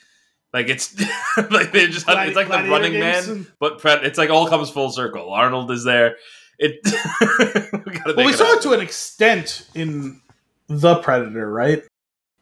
Like 0.54 0.70
it's 0.70 0.98
like 1.52 1.72
they 1.74 1.88
just 1.88 2.08
it's 2.08 2.36
like 2.36 2.48
the 2.48 2.70
Running 2.70 2.94
Man, 3.00 3.24
and- 3.30 3.48
but 3.60 3.80
pred- 3.82 4.04
it's 4.04 4.18
like 4.18 4.30
all 4.30 4.48
comes 4.48 4.70
full 4.70 4.90
circle. 4.90 5.32
Arnold 5.34 5.70
is 5.72 5.84
there. 5.84 6.16
It. 6.60 6.80
we 7.86 8.14
Well, 8.16 8.26
we 8.26 8.34
saw 8.34 8.46
happen. 8.46 8.60
it 8.60 8.62
to 8.64 8.72
an 8.74 8.82
extent 8.82 9.68
in 9.76 10.22
the 10.68 10.96
Predator, 10.98 11.52
right? 11.52 11.84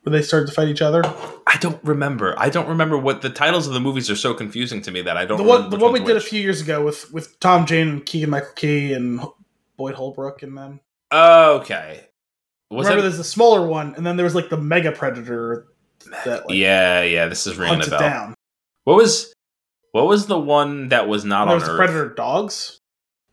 Where 0.04 0.12
they 0.12 0.22
started 0.22 0.48
to 0.48 0.54
fight 0.54 0.68
each 0.68 0.82
other. 0.82 1.02
I 1.48 1.58
don't 1.60 1.82
remember. 1.84 2.36
I 2.38 2.50
don't 2.50 2.68
remember 2.68 2.98
what 2.98 3.22
the 3.22 3.30
titles 3.30 3.68
of 3.68 3.74
the 3.74 3.80
movies 3.80 4.10
are 4.10 4.16
so 4.16 4.34
confusing 4.34 4.82
to 4.84 4.92
me 4.92 5.02
that 5.04 5.16
I 5.18 5.26
don't. 5.26 5.38
The 5.38 5.44
one, 5.44 5.58
remember 5.58 5.78
the 5.78 5.84
one 5.84 5.94
we 5.94 6.00
did 6.02 6.18
a 6.18 6.22
few 6.22 6.42
years 6.42 6.62
ago 6.62 6.84
with 6.84 7.12
with 7.14 7.40
Tom 7.40 7.66
Jane 7.66 7.88
and 7.88 8.06
Keegan 8.06 8.30
Michael 8.30 8.52
Key 8.56 8.94
and 8.94 9.22
Boyd 9.78 9.96
Holbrook 9.96 10.44
and 10.44 10.58
them. 10.58 10.80
Okay. 11.12 12.08
Was 12.70 12.88
Remember, 12.88 13.04
that? 13.04 13.10
there's 13.10 13.20
a 13.20 13.24
smaller 13.24 13.66
one, 13.68 13.94
and 13.96 14.06
then 14.06 14.18
there 14.18 14.24
was 14.24 14.34
like 14.36 14.50
the 14.50 14.58
Mega 14.58 14.92
Predator 14.92 15.68
that 16.26 16.48
like 16.48 16.58
yeah, 16.58 17.02
yeah. 17.04 17.28
This 17.28 17.46
is 17.48 17.56
ringing 17.58 17.86
a 17.86 17.90
bell. 17.90 18.00
down. 18.00 18.36
What 18.84 18.96
was? 18.98 19.32
What 19.92 20.08
was 20.08 20.26
the 20.26 20.40
one 20.40 20.90
that 20.90 21.08
was 21.08 21.24
not 21.24 21.44
And 21.50 21.62
on 21.62 21.70
Earth? 21.70 21.78
Predator 21.78 22.10
dogs. 22.16 22.80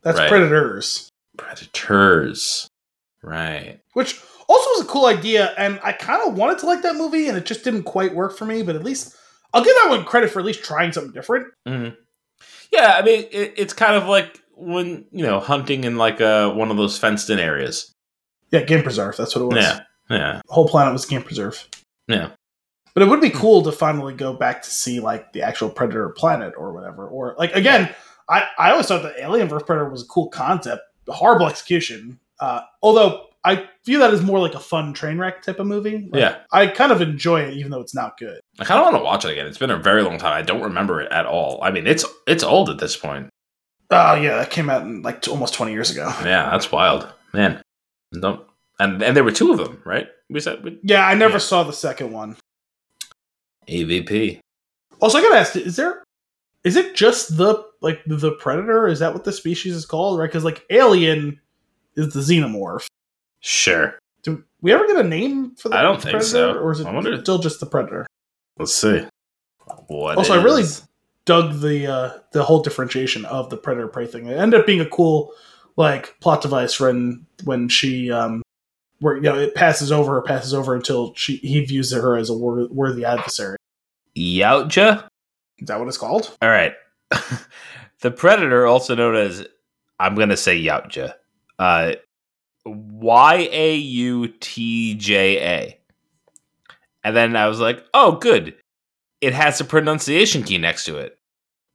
That's 0.03 0.19
Right. 0.19 0.29
Predators. 0.29 1.09
Predators. 1.37 2.69
Right. 3.23 3.81
which 3.93 4.19
also 4.49 4.71
was 4.71 4.81
a 4.81 4.89
cool 4.89 5.05
idea 5.05 5.53
and 5.59 5.79
i 5.85 5.93
kind 5.93 6.27
of 6.27 6.35
wanted 6.39 6.59
to 6.59 6.67
like 6.67 6.81
that 6.83 6.97
movie 6.97 7.29
and 7.29 7.37
it 7.37 7.45
just 7.45 7.63
didn't 7.65 7.83
quite 7.83 8.15
work 8.15 8.35
for 8.37 8.47
me 8.47 8.63
but 8.63 8.75
at 8.77 8.83
least 8.83 9.15
i'll 9.53 9.63
give 9.63 9.75
that 9.83 9.91
one 9.91 10.05
credit 10.07 10.31
for 10.31 10.41
at 10.41 10.47
least 10.47 10.65
trying 10.65 10.91
something 10.91 11.13
different 11.13 11.47
Mhm. 11.69 11.95
Yeah, 12.73 12.95
I 12.97 13.03
mean, 13.03 13.27
it, 13.33 13.55
it's 13.59 13.73
kind 13.75 13.95
of 13.97 14.07
like 14.07 14.41
when 14.55 15.05
you 15.13 15.25
know 15.27 15.39
hunting 15.41 15.85
in 15.85 15.97
like 15.99 16.21
a 16.21 16.49
one 16.51 16.71
of 16.71 16.79
those 16.79 16.97
fenced 16.99 17.29
in 17.29 17.39
areas. 17.39 17.93
yeah 18.51 18.63
game 18.63 18.83
preserve 18.83 19.17
that's 19.19 19.37
what 19.37 19.43
it 19.43 19.55
was 19.55 19.57
Yeah, 19.65 19.81
yeah, 20.09 20.41
the 20.47 20.53
whole 20.55 20.67
planet 20.69 20.93
was 20.95 21.05
game 21.05 21.23
preserve 21.23 21.69
yeah. 22.09 22.31
but 22.95 23.03
it 23.03 23.09
would 23.11 23.21
be 23.21 23.29
cool 23.31 23.63
to 23.65 23.73
finally 23.73 24.15
go 24.15 24.33
back 24.33 24.63
to 24.63 24.71
see 24.71 24.99
like 25.01 25.33
the 25.35 25.43
actual 25.43 25.69
predator 25.69 26.09
planet 26.09 26.55
or 26.57 26.73
whatever 26.73 27.07
or 27.07 27.35
like 27.39 27.53
again 27.55 27.95
i 28.31 28.47
i 28.59 28.71
always 28.71 28.87
thought 28.87 29.03
the 29.03 29.15
alien 29.23 29.49
vs 29.49 29.65
predator 29.67 29.89
was 29.91 30.03
a 30.03 30.07
cool 30.07 30.29
concept 30.29 30.81
horrible 31.09 31.47
execution 31.49 32.19
uh 32.41 32.61
although 32.83 33.27
i 33.45 33.67
view 33.85 33.99
that 33.99 34.13
as 34.15 34.23
more 34.23 34.39
like 34.39 34.55
a 34.55 34.61
fun 34.61 34.93
train 34.95 35.19
wreck 35.19 35.43
type 35.43 35.59
of 35.59 35.67
movie 35.67 36.09
Like, 36.13 36.21
Yeah. 36.21 36.37
i 36.53 36.67
kind 36.67 36.93
of 36.93 37.01
enjoy 37.03 37.41
it 37.43 37.55
even 37.55 37.71
though 37.71 37.81
it's 37.81 37.95
not 37.95 38.17
good 38.19 38.41
I 38.59 38.65
kind 38.65 38.79
of 38.79 38.85
want 38.85 38.97
to 38.97 39.03
watch 39.05 39.25
it 39.25 39.31
again. 39.33 39.47
It's 39.47 39.57
been 39.57 39.71
a 39.71 39.79
very 39.79 40.03
long 40.03 40.19
time. 40.19 40.35
I 40.37 40.43
don't 40.43 40.61
remember 40.63 41.01
it 41.01 41.11
at 41.11 41.25
all. 41.25 41.61
I 41.63 41.71
mean, 41.71 41.87
it's 41.87 42.05
it's 42.27 42.45
old 42.45 42.69
at 42.69 42.79
this 42.79 42.95
point. 42.95 43.31
oh 43.91 44.15
yeah 44.15 44.37
that 44.37 44.51
came 44.51 44.69
out 44.69 44.83
in 44.83 45.01
like 45.03 45.27
almost 45.29 45.55
20 45.55 45.73
years 45.73 45.91
ago 45.91 46.13
Yeah, 46.25 46.51
that's 46.51 46.71
wild, 46.71 47.09
man. 47.33 47.63
Don't 48.13 48.43
and 48.79 49.03
and 49.03 49.17
there 49.17 49.25
were 49.25 49.33
two 49.33 49.51
of 49.51 49.59
them, 49.59 49.81
right? 49.87 50.09
We 50.29 50.41
said 50.41 50.63
we- 50.63 50.79
Yeah, 50.83 51.07
I 51.07 51.15
never 51.15 51.35
Yeah. 51.35 51.39
saw 51.51 51.63
the 51.65 51.73
second 51.73 52.13
one. 52.13 52.37
AVP. 53.69 54.41
Also, 55.01 55.19
I 55.19 55.23
gotta 55.23 55.37
ask: 55.39 55.57
Is 55.57 55.77
there? 55.77 56.03
Is 56.65 56.77
it 56.77 56.95
just 56.95 57.37
the 57.37 57.65
like 57.81 58.01
the 58.07 58.33
predator? 58.33 58.87
Is 58.87 58.99
that 58.99 59.15
what 59.15 59.25
the 59.25 59.33
species 59.33 59.75
is 59.75 59.87
called? 59.87 60.19
Right? 60.19 60.27
Because 60.27 60.45
like 60.45 60.65
alien 60.71 61.41
is 61.97 62.13
the 62.13 62.21
xenomorph. 62.21 62.87
Sure. 63.41 63.99
Do 64.23 64.45
we 64.61 64.73
ever 64.73 64.87
get 64.87 64.97
a 64.97 65.03
name 65.09 65.55
for 65.57 65.71
the 65.71 65.77
I 65.77 65.83
don't 65.83 65.97
think 66.01 66.13
predator, 66.13 66.29
so. 66.29 66.55
or 66.59 66.73
is 66.73 66.81
it 66.81 66.85
wonder- 66.87 67.19
still 67.21 67.39
just 67.39 67.61
the 67.61 67.67
predator? 67.67 68.07
Let's 68.59 68.75
see. 68.75 69.07
What? 69.87 70.19
Also, 70.19 70.39
I 70.39 70.43
really 70.43 70.65
dug 71.25 71.61
the 71.61 71.87
uh, 71.87 72.19
the 72.33 72.43
whole 72.43 72.61
differentiation 72.63 73.25
of 73.25 73.49
the 73.49 73.57
predator 73.57 73.89
prey 73.89 74.07
thing. 74.07 74.27
It 74.27 74.37
ended 74.37 74.61
up 74.61 74.67
being 74.67 74.81
a 74.81 74.87
cool 74.87 75.33
like 75.77 76.19
plot 76.21 76.43
device 76.43 76.79
when 76.79 77.25
when 77.45 77.69
she 77.71 78.11
um 78.11 78.43
where 78.99 79.15
you 79.15 79.23
know 79.23 79.39
it 79.39 79.55
passes 79.55 79.91
over 79.91 80.13
her 80.15 80.23
passes 80.23 80.53
over 80.53 80.75
until 80.75 81.15
she 81.15 81.37
he 81.37 81.65
views 81.65 81.93
her 81.93 82.17
as 82.17 82.29
a 82.29 82.35
wor- 82.35 82.69
worthy 82.71 83.05
adversary. 83.05 83.57
Yautja. 84.17 85.05
Is 85.61 85.67
that 85.69 85.79
what 85.79 85.89
it's 85.89 85.99
called? 85.99 86.37
All 86.41 86.49
right. 86.49 86.73
the 88.01 88.11
predator, 88.11 88.67
also 88.67 88.95
known 88.95 89.17
as 89.17 89.47
I'm 89.99 90.15
gonna 90.15 90.37
say 90.37 90.61
Yautja. 90.61 91.15
Uh, 91.59 91.93
Y 92.65 93.49
A 93.53 93.77
U 93.77 94.29
T 94.29 94.95
J 94.95 95.39
A. 95.39 95.81
And 97.03 97.17
then 97.17 97.37
I 97.37 97.49
was 97.49 97.61
like, 97.61 97.85
oh, 97.95 98.13
good. 98.13 98.55
It 99.21 99.35
has 99.35 99.61
a 99.61 99.65
pronunciation 99.65 100.43
key 100.43 100.59
next 100.59 100.85
to 100.85 100.97
it. 100.97 101.19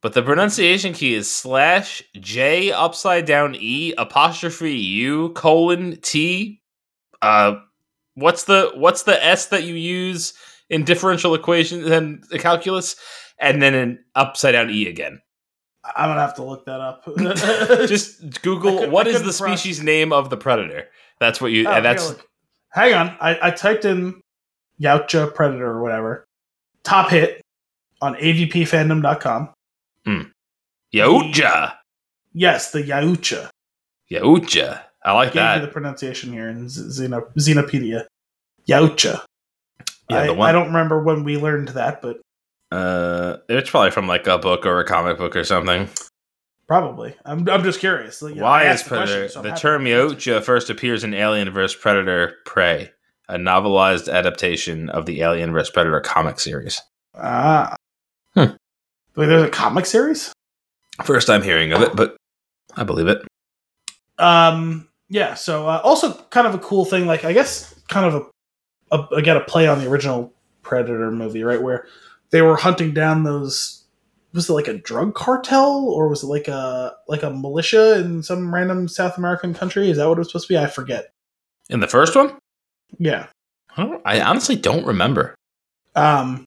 But 0.01 0.14
the 0.14 0.22
pronunciation 0.22 0.93
key 0.93 1.15
is 1.15 1.30
slash 1.30 2.03
J 2.19 2.72
upside 2.72 3.25
down 3.25 3.55
E 3.55 3.93
apostrophe 3.97 4.75
U 4.75 5.30
colon 5.30 5.97
T. 6.01 6.61
Uh, 7.22 7.55
what's 8.14 8.43
the 8.43 8.72
what's 8.75 9.03
the 9.03 9.23
S 9.23 9.47
that 9.47 9.64
you 9.64 9.73
use 9.73 10.33
in 10.69 10.83
differential 10.83 11.33
equations 11.33 11.89
and 11.89 12.23
calculus? 12.39 12.95
And 13.39 13.61
then 13.61 13.73
an 13.73 14.05
upside 14.15 14.53
down 14.53 14.69
E 14.69 14.88
again. 14.88 15.22
I'm 15.95 16.09
gonna 16.09 16.22
have 16.22 16.35
to 16.35 16.43
look 16.43 16.65
that 16.65 16.80
up. 16.80 17.03
Just 17.88 18.41
Google 18.41 18.80
could- 18.80 18.91
what 18.91 19.07
I 19.07 19.11
is 19.11 19.23
the 19.23 19.33
species 19.33 19.83
name 19.83 20.11
of 20.14 20.30
the 20.30 20.38
predator. 20.38 20.88
That's 21.19 21.39
what 21.39 21.51
you. 21.51 21.67
Oh, 21.67 21.72
and 21.72 21.85
that's 21.85 22.15
hang 22.69 22.93
on. 22.93 23.15
I, 23.22 23.38
I 23.47 23.51
typed 23.51 23.85
in 23.85 24.19
Yautja 24.81 25.33
Predator 25.33 25.67
or 25.69 25.81
whatever. 25.81 26.25
Top 26.83 27.09
hit 27.11 27.41
on 28.01 28.15
avpfandom.com. 28.15 29.49
Hmm. 30.05 30.22
Yautja. 30.93 31.73
Yes, 32.33 32.72
the 32.72 32.81
Yautja. 32.83 33.49
Yautja. 34.11 34.81
I 35.03 35.11
like 35.14 35.30
Gave 35.33 35.35
you 35.35 35.39
that. 35.41 35.61
the 35.61 35.67
pronunciation 35.67 36.33
here 36.33 36.49
in 36.49 36.65
Xenopedia. 36.65 38.05
Yautja. 38.67 39.23
Yeah, 40.09 40.17
I, 40.19 40.27
the 40.27 40.33
one- 40.33 40.49
I 40.49 40.51
don't 40.51 40.67
remember 40.67 41.01
when 41.03 41.23
we 41.23 41.38
learned 41.38 41.69
that, 41.69 42.01
but 42.01 42.19
Uh, 42.76 43.38
it's 43.48 43.70
probably 43.70 43.92
from 43.92 44.08
like 44.08 44.28
a 44.28 44.38
book 44.38 44.66
or 44.66 44.80
a 44.80 44.86
comic 44.86 45.18
book 45.18 45.36
or 45.36 45.44
something. 45.45 45.88
probably. 46.68 47.16
I'm, 47.24 47.48
I'm 47.50 47.64
just 47.64 47.80
curious. 47.80 48.22
Like, 48.22 48.36
know, 48.36 48.44
Why 48.44 48.70
is 48.70 48.84
the 48.84 48.90
question, 48.90 49.30
so 49.30 49.42
the 49.42 49.52
term 49.52 49.88
answer. 49.88 50.42
First 50.42 50.70
appears 50.70 51.04
in 51.04 51.14
Alien 51.14 51.50
vs 51.52 51.76
Predator: 51.76 52.34
Prey, 52.45 52.92
a 53.30 53.36
novelized 53.36 54.12
adaptation 54.12 54.90
of 54.90 55.06
the 55.06 55.22
Alien 55.22 55.54
vs 55.54 55.70
Predator 55.70 56.02
comic 56.02 56.40
series. 56.40 56.82
Ah. 57.16 57.76
Hmm. 58.34 58.56
Wait, 59.16 59.28
there's 59.28 59.44
a 59.44 59.50
comic 59.50 59.86
series? 59.86 60.34
First 61.04 61.28
time 61.28 61.42
hearing 61.42 61.72
of 61.72 61.82
it, 61.82 61.95
but 61.95 62.18
I 62.76 62.84
believe 62.84 63.08
it. 63.08 63.26
Um, 64.18 64.90
yeah. 65.08 65.34
So 65.36 65.68
uh, 65.68 65.80
also 65.84 66.14
kind 66.30 66.45
of 66.45 66.54
a 66.54 66.60
cool 66.60 66.84
thing, 66.84 67.06
like 67.06 67.24
I 67.24 67.32
guess 67.32 67.74
kind 67.88 68.06
of 68.06 68.30
a, 68.92 68.98
a 68.98 69.16
again 69.16 69.38
a 69.38 69.42
play 69.42 69.68
on 69.68 69.80
the 69.80 69.90
original 69.90 70.34
Predator 70.62 71.12
movie, 71.12 71.44
right? 71.44 71.62
Where 71.62 71.88
they 72.35 72.41
were 72.41 72.57
hunting 72.57 72.93
down 72.93 73.23
those. 73.23 73.85
Was 74.33 74.49
it 74.49 74.53
like 74.53 74.67
a 74.67 74.77
drug 74.77 75.15
cartel 75.15 75.88
or 75.88 76.09
was 76.09 76.22
it 76.22 76.27
like 76.27 76.49
a 76.49 76.93
like 77.07 77.23
a 77.23 77.30
militia 77.30 77.97
in 77.99 78.22
some 78.22 78.53
random 78.53 78.89
South 78.89 79.17
American 79.17 79.53
country? 79.53 79.89
Is 79.89 79.95
that 79.95 80.09
what 80.09 80.17
it 80.17 80.19
was 80.19 80.27
supposed 80.27 80.47
to 80.47 80.53
be? 80.53 80.57
I 80.57 80.67
forget. 80.67 81.14
In 81.69 81.80
the 81.80 81.88
first 81.88 82.14
one, 82.14 82.38
Yeah. 82.99 83.27
I, 83.77 83.99
I 84.03 84.19
honestly 84.22 84.57
don't 84.57 84.85
remember. 84.85 85.33
Um. 85.95 86.43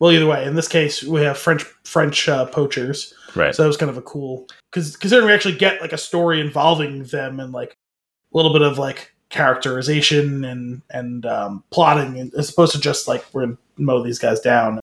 Well, 0.00 0.10
either 0.10 0.26
way, 0.26 0.44
in 0.44 0.56
this 0.56 0.66
case, 0.66 1.04
we 1.04 1.20
have 1.20 1.38
French 1.38 1.62
French 1.84 2.28
uh, 2.28 2.46
poachers. 2.46 3.14
Right. 3.36 3.54
So 3.54 3.62
that 3.62 3.68
was 3.68 3.76
kind 3.76 3.90
of 3.90 3.98
a 3.98 4.02
cool 4.02 4.48
because 4.72 4.96
considering 4.96 5.28
we 5.28 5.32
actually 5.32 5.56
get 5.56 5.80
like 5.80 5.92
a 5.92 5.98
story 5.98 6.40
involving 6.40 7.04
them 7.04 7.38
and 7.38 7.52
like 7.52 7.70
a 7.70 8.36
little 8.36 8.52
bit 8.52 8.62
of 8.62 8.76
like 8.78 9.14
characterization 9.28 10.44
and 10.44 10.82
and 10.90 11.24
um, 11.26 11.62
plotting, 11.70 12.32
as 12.36 12.50
opposed 12.50 12.72
to 12.72 12.80
just 12.80 13.06
like 13.06 13.24
we're 13.32 13.42
gonna 13.46 13.58
mow 13.78 14.02
these 14.02 14.18
guys 14.18 14.40
down, 14.40 14.80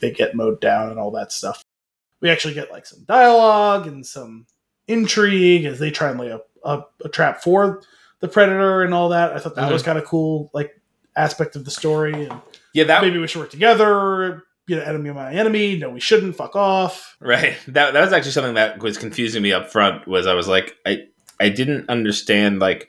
they 0.00 0.10
get 0.10 0.34
mowed 0.34 0.60
down 0.60 0.90
and 0.90 0.98
all 0.98 1.10
that 1.12 1.32
stuff. 1.32 1.62
We 2.20 2.30
actually 2.30 2.54
get 2.54 2.70
like 2.70 2.86
some 2.86 3.04
dialogue 3.06 3.86
and 3.86 4.06
some 4.06 4.46
intrigue 4.88 5.64
as 5.64 5.78
they 5.78 5.90
try 5.90 6.10
and 6.10 6.20
lay 6.20 6.28
a, 6.28 6.40
a, 6.64 6.84
a 7.04 7.08
trap 7.08 7.42
for 7.42 7.82
the 8.20 8.28
predator 8.28 8.82
and 8.82 8.94
all 8.94 9.08
that. 9.10 9.32
I 9.32 9.38
thought 9.38 9.54
that 9.56 9.68
Mhm. 9.68 9.72
was 9.72 9.82
kind 9.82 9.98
of 9.98 10.04
cool, 10.04 10.50
like 10.54 10.80
aspect 11.16 11.56
of 11.56 11.64
the 11.64 11.70
story. 11.70 12.12
And 12.26 12.40
Yeah, 12.74 12.84
that 12.84 13.02
maybe 13.02 13.18
we 13.18 13.26
should 13.26 13.40
work 13.40 13.50
together. 13.50 14.44
You 14.68 14.76
know, 14.76 14.82
enemy 14.82 15.08
of 15.10 15.16
my 15.16 15.32
enemy. 15.34 15.76
No, 15.76 15.90
we 15.90 15.98
shouldn't. 15.98 16.36
Fuck 16.36 16.54
off. 16.54 17.16
Right. 17.20 17.56
That 17.66 17.92
that 17.94 18.00
was 18.00 18.12
actually 18.12 18.30
something 18.30 18.54
that 18.54 18.80
was 18.80 18.96
confusing 18.96 19.42
me 19.42 19.52
up 19.52 19.70
front. 19.72 20.06
Was 20.06 20.26
I 20.28 20.34
was 20.34 20.46
like, 20.46 20.76
I 20.86 20.98
I 21.40 21.48
didn't 21.48 21.88
understand 21.90 22.60
like, 22.60 22.88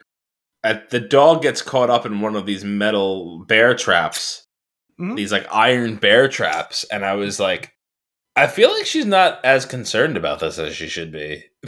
at, 0.64 0.91
the 0.91 0.99
dog 0.99 1.41
gets 1.41 1.64
caught 1.64 1.90
up 1.90 2.06
in 2.06 2.22
one 2.22 2.35
of 2.35 2.45
these 2.45 2.64
metal 2.64 3.43
bear 3.48 3.73
traps, 3.73 4.45
Mhm. 5.00 5.16
these 5.16 5.32
like 5.32 5.48
iron 5.52 5.96
bear 5.96 6.28
traps, 6.28 6.84
and 6.92 7.04
I 7.06 7.14
was 7.16 7.40
like, 7.40 7.74
I 8.36 8.48
feel 8.48 8.72
like 8.72 8.86
she's 8.86 9.06
not 9.06 9.44
as 9.46 9.66
concerned 9.66 10.18
about 10.18 10.40
this 10.40 10.58
as 10.60 10.76
she 10.76 10.88
should 10.88 11.12
be. 11.12 11.44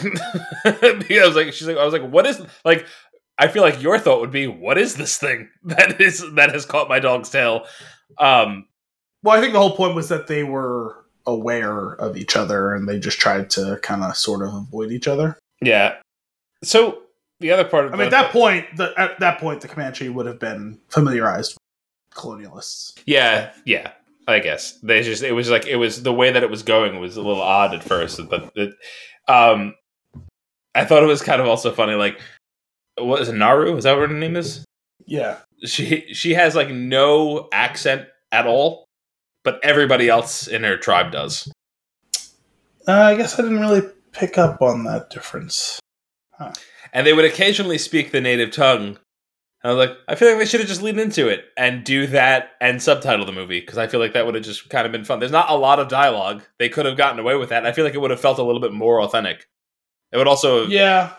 because 0.64 1.36
like, 1.36 1.54
she's 1.54 1.68
like, 1.68 1.78
I 1.78 1.84
was 1.86 1.94
like, 1.94 2.10
what 2.10 2.26
is 2.26 2.42
like. 2.64 2.86
I 3.38 3.50
feel 3.50 3.64
like 3.64 3.82
your 3.84 4.00
thought 4.00 4.22
would 4.22 4.32
be, 4.32 4.48
"What 4.48 4.78
is 4.78 4.96
this 4.96 5.18
thing 5.18 5.50
that 5.66 6.00
is 6.00 6.24
that 6.36 6.52
has 6.54 6.66
caught 6.66 6.88
my 6.88 7.00
dog's 7.00 7.30
tail?" 7.30 7.66
Um, 8.18 8.66
Well, 9.24 9.38
I 9.38 9.42
think 9.42 9.52
the 9.52 9.60
whole 9.60 9.76
point 9.76 9.94
was 9.94 10.08
that 10.08 10.28
they 10.28 10.46
were 10.46 11.04
aware 11.28 11.96
of 11.96 12.16
each 12.16 12.38
other 12.38 12.74
and 12.74 12.88
they 12.88 12.98
just 12.98 13.20
tried 13.20 13.50
to 13.50 13.78
kind 13.84 14.04
of 14.06 14.16
sort 14.16 14.42
of 14.48 14.54
avoid 14.54 14.92
each 14.92 15.08
other. 15.10 15.38
yeah. 15.62 15.96
So 16.64 17.02
the 17.42 17.52
other 17.52 17.66
part 17.66 17.88
of 17.88 17.94
I 17.94 17.98
mean, 17.98 18.06
at 18.06 18.12
that 18.12 18.32
point, 18.32 18.66
the, 18.78 18.94
at 18.98 19.20
that 19.20 19.38
point, 19.40 19.60
the 19.60 19.68
Comanche 19.68 20.08
would 20.08 20.28
have 20.28 20.40
been 20.40 20.80
familiarized 20.90 21.58
colonialists. 22.16 23.00
Yeah, 23.06 23.52
yeah. 23.66 23.92
I 24.28 24.40
guess 24.40 24.80
they 24.82 25.04
just 25.04 25.22
it 25.22 25.34
was 25.34 25.52
like 25.52 25.68
it 25.68 25.76
was 25.76 26.02
the 26.02 26.14
way 26.14 26.32
that 26.32 26.42
it 26.42 26.50
was 26.50 26.64
going 26.64 27.00
was 27.00 27.16
a 27.16 27.22
little 27.22 27.42
odd 27.42 27.76
at 27.76 27.84
first, 27.84 28.20
but 28.28 28.52
it, 28.56 28.74
um, 29.28 29.76
I 30.74 30.84
thought 30.84 31.04
it 31.04 31.08
was 31.08 31.22
kind 31.22 31.42
of 31.42 31.48
also 31.48 31.72
funny. 31.72 31.94
Like, 31.94 32.20
what 32.98 33.22
is 33.22 33.30
it, 33.30 33.36
Naru? 33.36 33.78
Is 33.78 33.84
that 33.84 33.98
what 33.98 34.10
her 34.10 34.16
name 34.16 34.36
is? 34.36 34.66
Yeah. 35.06 35.38
She 35.64 36.14
she 36.14 36.34
has 36.34 36.56
like 36.56 36.70
no 36.70 37.48
accent 37.52 38.08
at 38.32 38.48
all, 38.48 38.86
but 39.44 39.60
everybody 39.64 40.10
else 40.10 40.48
in 40.48 40.64
her 40.64 40.78
tribe 40.78 41.12
does. 41.12 41.52
Uh, 42.88 42.92
I 42.92 43.16
guess 43.16 43.40
I 43.40 43.44
didn't 43.44 43.62
really 43.62 43.84
pick 44.12 44.38
up 44.38 44.62
on 44.62 44.84
that 44.86 45.10
difference. 45.10 45.80
and 46.94 47.06
they 47.06 47.14
would 47.14 47.26
occasionally 47.26 47.78
speak 47.78 48.12
the 48.12 48.22
native 48.22 48.52
tongue. 48.52 48.98
I 49.66 49.74
was 49.74 49.78
like, 49.78 49.98
I 50.08 50.16
feel 50.16 50.30
like 50.30 50.38
they 50.38 50.46
should 50.46 50.60
have 50.60 50.70
just 50.70 50.84
leaned 50.84 51.00
into 51.00 51.28
it 51.28 51.46
and 51.58 51.84
do 51.84 52.06
that 52.08 52.52
and 52.62 52.82
subtitle 52.82 53.26
the 53.26 53.32
movie 53.32 53.60
because 53.60 53.80
I 53.80 53.88
feel 53.88 54.00
like 54.00 54.14
that 54.14 54.26
would 54.26 54.36
have 54.36 54.44
just 54.44 54.70
kind 54.70 54.86
of 54.86 54.92
been 54.92 55.04
fun. 55.04 55.20
There's 55.20 55.32
not 55.32 55.50
a 55.50 55.56
lot 55.56 55.80
of 55.80 55.88
dialogue; 55.88 56.44
they 56.60 56.70
could 56.70 56.86
have 56.86 56.98
gotten 56.98 57.20
away 57.20 57.36
with 57.36 57.50
that. 57.50 57.66
I 57.66 57.72
feel 57.72 57.84
like 57.84 57.96
it 57.96 58.02
would 58.02 58.12
have 58.12 58.20
felt 58.20 58.38
a 58.38 58.44
little 58.44 58.62
bit 58.62 58.74
more 58.74 59.02
authentic. 59.02 59.48
It 60.12 60.18
would 60.18 60.28
also, 60.28 60.68
Yeah. 60.68 61.14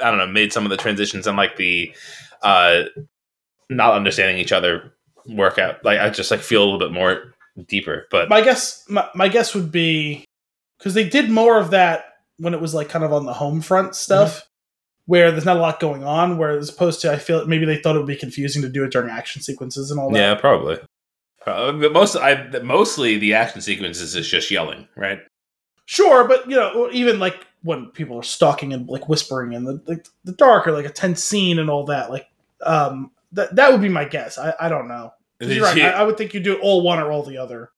I 0.00 0.10
don't 0.10 0.18
know, 0.18 0.26
made 0.26 0.52
some 0.52 0.64
of 0.64 0.70
the 0.70 0.76
transitions 0.76 1.26
and 1.26 1.36
like 1.36 1.56
the 1.56 1.94
uh, 2.42 2.84
not 3.70 3.94
understanding 3.94 4.38
each 4.38 4.52
other 4.52 4.92
work 5.28 5.58
out. 5.58 5.84
Like 5.84 6.00
I 6.00 6.10
just 6.10 6.30
like 6.30 6.40
feel 6.40 6.62
a 6.62 6.64
little 6.64 6.80
bit 6.80 6.90
more 6.92 7.34
deeper. 7.68 8.06
But 8.10 8.28
My 8.28 8.40
guess, 8.40 8.84
my, 8.88 9.08
my 9.14 9.28
guess 9.28 9.54
would 9.54 9.70
be 9.70 10.24
because 10.78 10.94
they 10.94 11.08
did 11.08 11.30
more 11.30 11.58
of 11.58 11.70
that 11.70 12.06
when 12.38 12.52
it 12.54 12.60
was 12.60 12.74
like 12.74 12.88
kind 12.88 13.04
of 13.04 13.12
on 13.12 13.26
the 13.26 13.32
home 13.34 13.60
front 13.60 13.94
stuff, 13.94 14.48
where 15.06 15.30
there's 15.30 15.44
not 15.44 15.56
a 15.56 15.60
lot 15.60 15.80
going 15.80 16.04
on. 16.04 16.38
Whereas 16.38 16.68
opposed 16.70 17.00
to, 17.02 17.12
I 17.12 17.16
feel 17.18 17.46
maybe 17.46 17.64
they 17.66 17.76
thought 17.78 17.96
it 17.96 17.98
would 17.98 18.06
be 18.06 18.16
confusing 18.16 18.62
to 18.62 18.68
do 18.68 18.84
it 18.84 18.92
during 18.92 19.10
action 19.10 19.42
sequences 19.42 19.90
and 19.90 19.98
all 20.00 20.10
that. 20.10 20.18
yeah, 20.18 20.34
probably. 20.34 20.78
Probably. 21.40 21.80
But 21.80 21.92
most, 21.92 22.16
I 22.16 22.48
mostly 22.62 23.18
the 23.18 23.34
action 23.34 23.60
sequences 23.60 24.14
is 24.14 24.28
just 24.28 24.50
yelling, 24.50 24.86
right? 24.96 25.20
Sure, 25.86 26.26
but 26.28 26.48
you 26.48 26.54
know, 26.56 26.88
even 26.92 27.18
like 27.18 27.46
when 27.62 27.86
people 27.86 28.16
are 28.16 28.22
stalking 28.22 28.72
and 28.72 28.88
like 28.88 29.08
whispering 29.08 29.52
in 29.52 29.64
the 29.64 29.74
the, 29.84 30.04
the 30.24 30.32
dark 30.32 30.66
or 30.68 30.72
like 30.72 30.86
a 30.86 30.90
tense 30.90 31.22
scene 31.22 31.58
and 31.58 31.68
all 31.68 31.84
that, 31.86 32.10
like 32.10 32.28
um, 32.64 33.10
that 33.32 33.56
that 33.56 33.72
would 33.72 33.80
be 33.82 33.88
my 33.88 34.04
guess. 34.04 34.38
I, 34.38 34.54
I 34.60 34.68
don't 34.68 34.86
know. 34.86 35.12
You're 35.40 35.64
right. 35.64 35.76
you- 35.76 35.82
I, 35.82 35.90
I 35.90 36.02
would 36.04 36.16
think 36.16 36.34
you 36.34 36.40
do 36.40 36.60
all 36.60 36.82
one 36.82 37.00
or 37.00 37.10
all 37.10 37.24
the 37.24 37.38
other. 37.38 37.70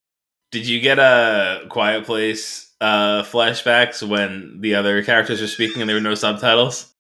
Did 0.51 0.69
you 0.69 0.79
get 0.81 0.99
a 0.99 1.65
Quiet 1.71 2.05
Place 2.05 2.71
uh, 2.83 3.23
flashbacks 3.23 4.07
when 4.07 4.59
the 4.61 4.75
other 4.75 5.03
characters 5.03 5.41
were 5.41 5.47
speaking 5.49 5.81
and 5.81 5.89
there 5.89 5.97
were 5.97 6.01
no 6.03 6.15
subtitles? 6.15 6.94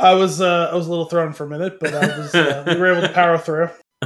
I 0.00 0.14
was 0.14 0.40
uh, 0.40 0.70
I 0.72 0.74
was 0.74 0.86
a 0.86 0.90
little 0.90 1.04
thrown 1.04 1.32
for 1.32 1.44
a 1.44 1.48
minute, 1.48 1.78
but 1.78 1.94
I 1.94 2.18
was 2.18 2.34
uh, 2.34 2.64
we 2.66 2.76
were 2.76 2.92
able 2.96 3.06
to 3.06 3.12
power 3.12 3.36
through. 3.36 3.68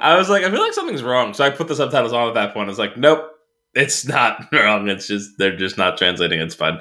I 0.00 0.16
was 0.16 0.28
like, 0.28 0.44
I 0.44 0.50
feel 0.50 0.60
like 0.60 0.72
something's 0.72 1.02
wrong. 1.02 1.34
So 1.34 1.44
I 1.44 1.50
put 1.50 1.66
the 1.66 1.74
subtitles 1.74 2.12
on 2.12 2.28
at 2.28 2.34
that 2.34 2.54
point. 2.54 2.68
I 2.68 2.70
was 2.70 2.78
like, 2.78 2.96
nope, 2.96 3.28
it's 3.74 4.06
not 4.06 4.46
wrong. 4.52 4.88
It's 4.88 5.08
just 5.08 5.36
they're 5.38 5.56
just 5.56 5.76
not 5.76 5.98
translating. 5.98 6.40
It's 6.40 6.54
fun. 6.54 6.80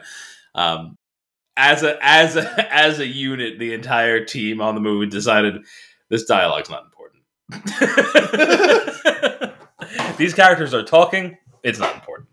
Um, 0.54 0.96
as 1.58 1.82
a 1.84 1.98
as 2.02 2.36
a 2.36 2.74
as 2.74 3.00
a 3.00 3.08
unit, 3.08 3.58
the 3.60 3.74
entire 3.74 4.24
team 4.24 4.62
on 4.62 4.76
the 4.76 4.82
movie 4.82 5.08
decided 5.08 5.66
this 6.10 6.26
dialogue's 6.26 6.70
not 6.70 6.84
important. 6.86 7.24
These 10.18 10.34
characters 10.34 10.74
are 10.74 10.84
talking. 10.84 11.38
It's 11.64 11.80
not 11.80 11.96
important. 11.96 12.30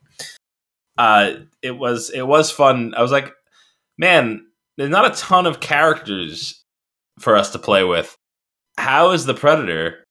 Uh, 0.99 1.33
it 1.63 1.77
was 1.77 2.11
it 2.11 2.27
was 2.27 2.51
fun. 2.51 2.95
I 2.95 3.03
was 3.03 3.13
like, 3.13 3.33
man, 3.97 4.47
there's 4.83 4.91
not 4.91 5.07
a 5.11 5.15
ton 5.21 5.47
of 5.47 5.61
characters 5.61 6.63
for 7.21 7.37
us 7.37 7.51
to 7.53 7.59
play 7.59 7.85
with. 7.85 8.17
How 8.79 9.11
is 9.13 9.27
the 9.27 9.35
predator 9.35 10.05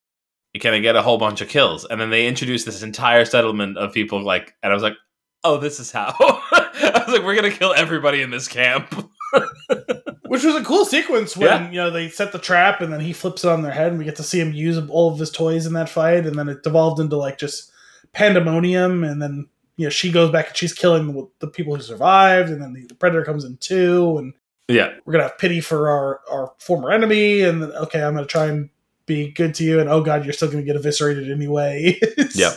going 0.59 0.75
to 0.75 0.81
get 0.81 0.95
a 0.95 1.01
whole 1.01 1.17
bunch 1.17 1.41
of 1.41 1.49
kills? 1.49 1.85
And 1.85 1.99
then 1.99 2.09
they 2.09 2.27
introduce 2.27 2.63
this 2.63 2.83
entire 2.83 3.25
settlement 3.25 3.77
of 3.77 3.93
people, 3.93 4.21
like, 4.23 4.53
and 4.63 4.71
I 4.71 4.73
was 4.73 4.83
like, 4.83 4.95
oh, 5.43 5.57
this 5.57 5.79
is 5.79 5.91
how. 5.91 6.13
I 6.19 7.03
was 7.05 7.15
like, 7.17 7.23
we're 7.25 7.35
going 7.35 7.51
to 7.51 7.57
kill 7.57 7.73
everybody 7.73 8.21
in 8.21 8.29
this 8.29 8.47
camp. 8.47 8.93
Which 10.27 10.43
was 10.43 10.55
a 10.55 10.63
cool 10.63 10.85
sequence 10.85 11.35
when 11.35 11.47
Yeah. 11.49 11.69
you 11.69 11.75
know 11.77 11.89
they 11.89 12.07
set 12.09 12.31
the 12.31 12.39
trap 12.39 12.79
and 12.81 12.91
then 12.93 12.99
he 13.01 13.11
flips 13.13 13.43
it 13.43 13.49
on 13.49 13.61
their 13.63 13.71
head 13.71 13.87
and 13.89 13.97
we 13.99 14.05
get 14.05 14.15
to 14.17 14.23
see 14.23 14.39
him 14.39 14.53
use 14.53 14.77
all 14.89 15.11
of 15.11 15.19
his 15.19 15.29
toys 15.31 15.65
in 15.65 15.73
that 15.73 15.89
fight 15.89 16.25
and 16.25 16.37
then 16.37 16.47
it 16.47 16.63
devolved 16.63 16.99
into 17.01 17.17
like 17.17 17.37
just 17.37 17.69
pandemonium 18.13 19.03
and 19.03 19.21
then 19.21 19.47
you 19.77 19.85
know 19.85 19.89
she 19.89 20.11
goes 20.11 20.31
back 20.31 20.47
and 20.49 20.55
she's 20.57 20.73
killing 20.73 21.07
the, 21.13 21.27
the 21.39 21.47
people 21.47 21.75
who 21.75 21.81
survived 21.81 22.49
and 22.49 22.61
then 22.61 22.73
the 22.87 22.95
predator 22.95 23.23
comes 23.25 23.43
in 23.43 23.57
too 23.57 24.17
and 24.19 24.33
Yeah. 24.71 24.93
we're 25.05 25.13
gonna 25.13 25.23
have 25.23 25.37
pity 25.37 25.61
for 25.61 25.89
our 25.89 26.21
our 26.31 26.53
former 26.59 26.91
enemy 26.91 27.41
and 27.41 27.61
then 27.61 27.71
okay 27.73 28.01
I'm 28.03 28.13
gonna 28.15 28.25
try 28.25 28.47
and 28.47 28.69
be 29.05 29.31
good 29.31 29.53
to 29.55 29.63
you 29.63 29.79
and 29.79 29.89
oh 29.89 30.01
god 30.01 30.23
you're 30.23 30.33
still 30.33 30.49
gonna 30.49 30.63
get 30.63 30.75
eviscerated 30.75 31.29
anyway. 31.31 31.99
Yep. 32.35 32.53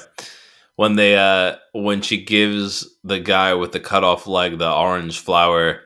When 0.76 0.97
they 0.97 1.17
uh 1.17 1.57
when 1.73 2.02
she 2.02 2.23
gives 2.25 2.89
the 3.05 3.20
guy 3.20 3.55
with 3.55 3.73
the 3.73 3.81
cut 3.81 4.05
off 4.05 4.26
leg 4.26 4.59
the 4.59 4.73
orange 4.73 5.18
flower 5.18 5.84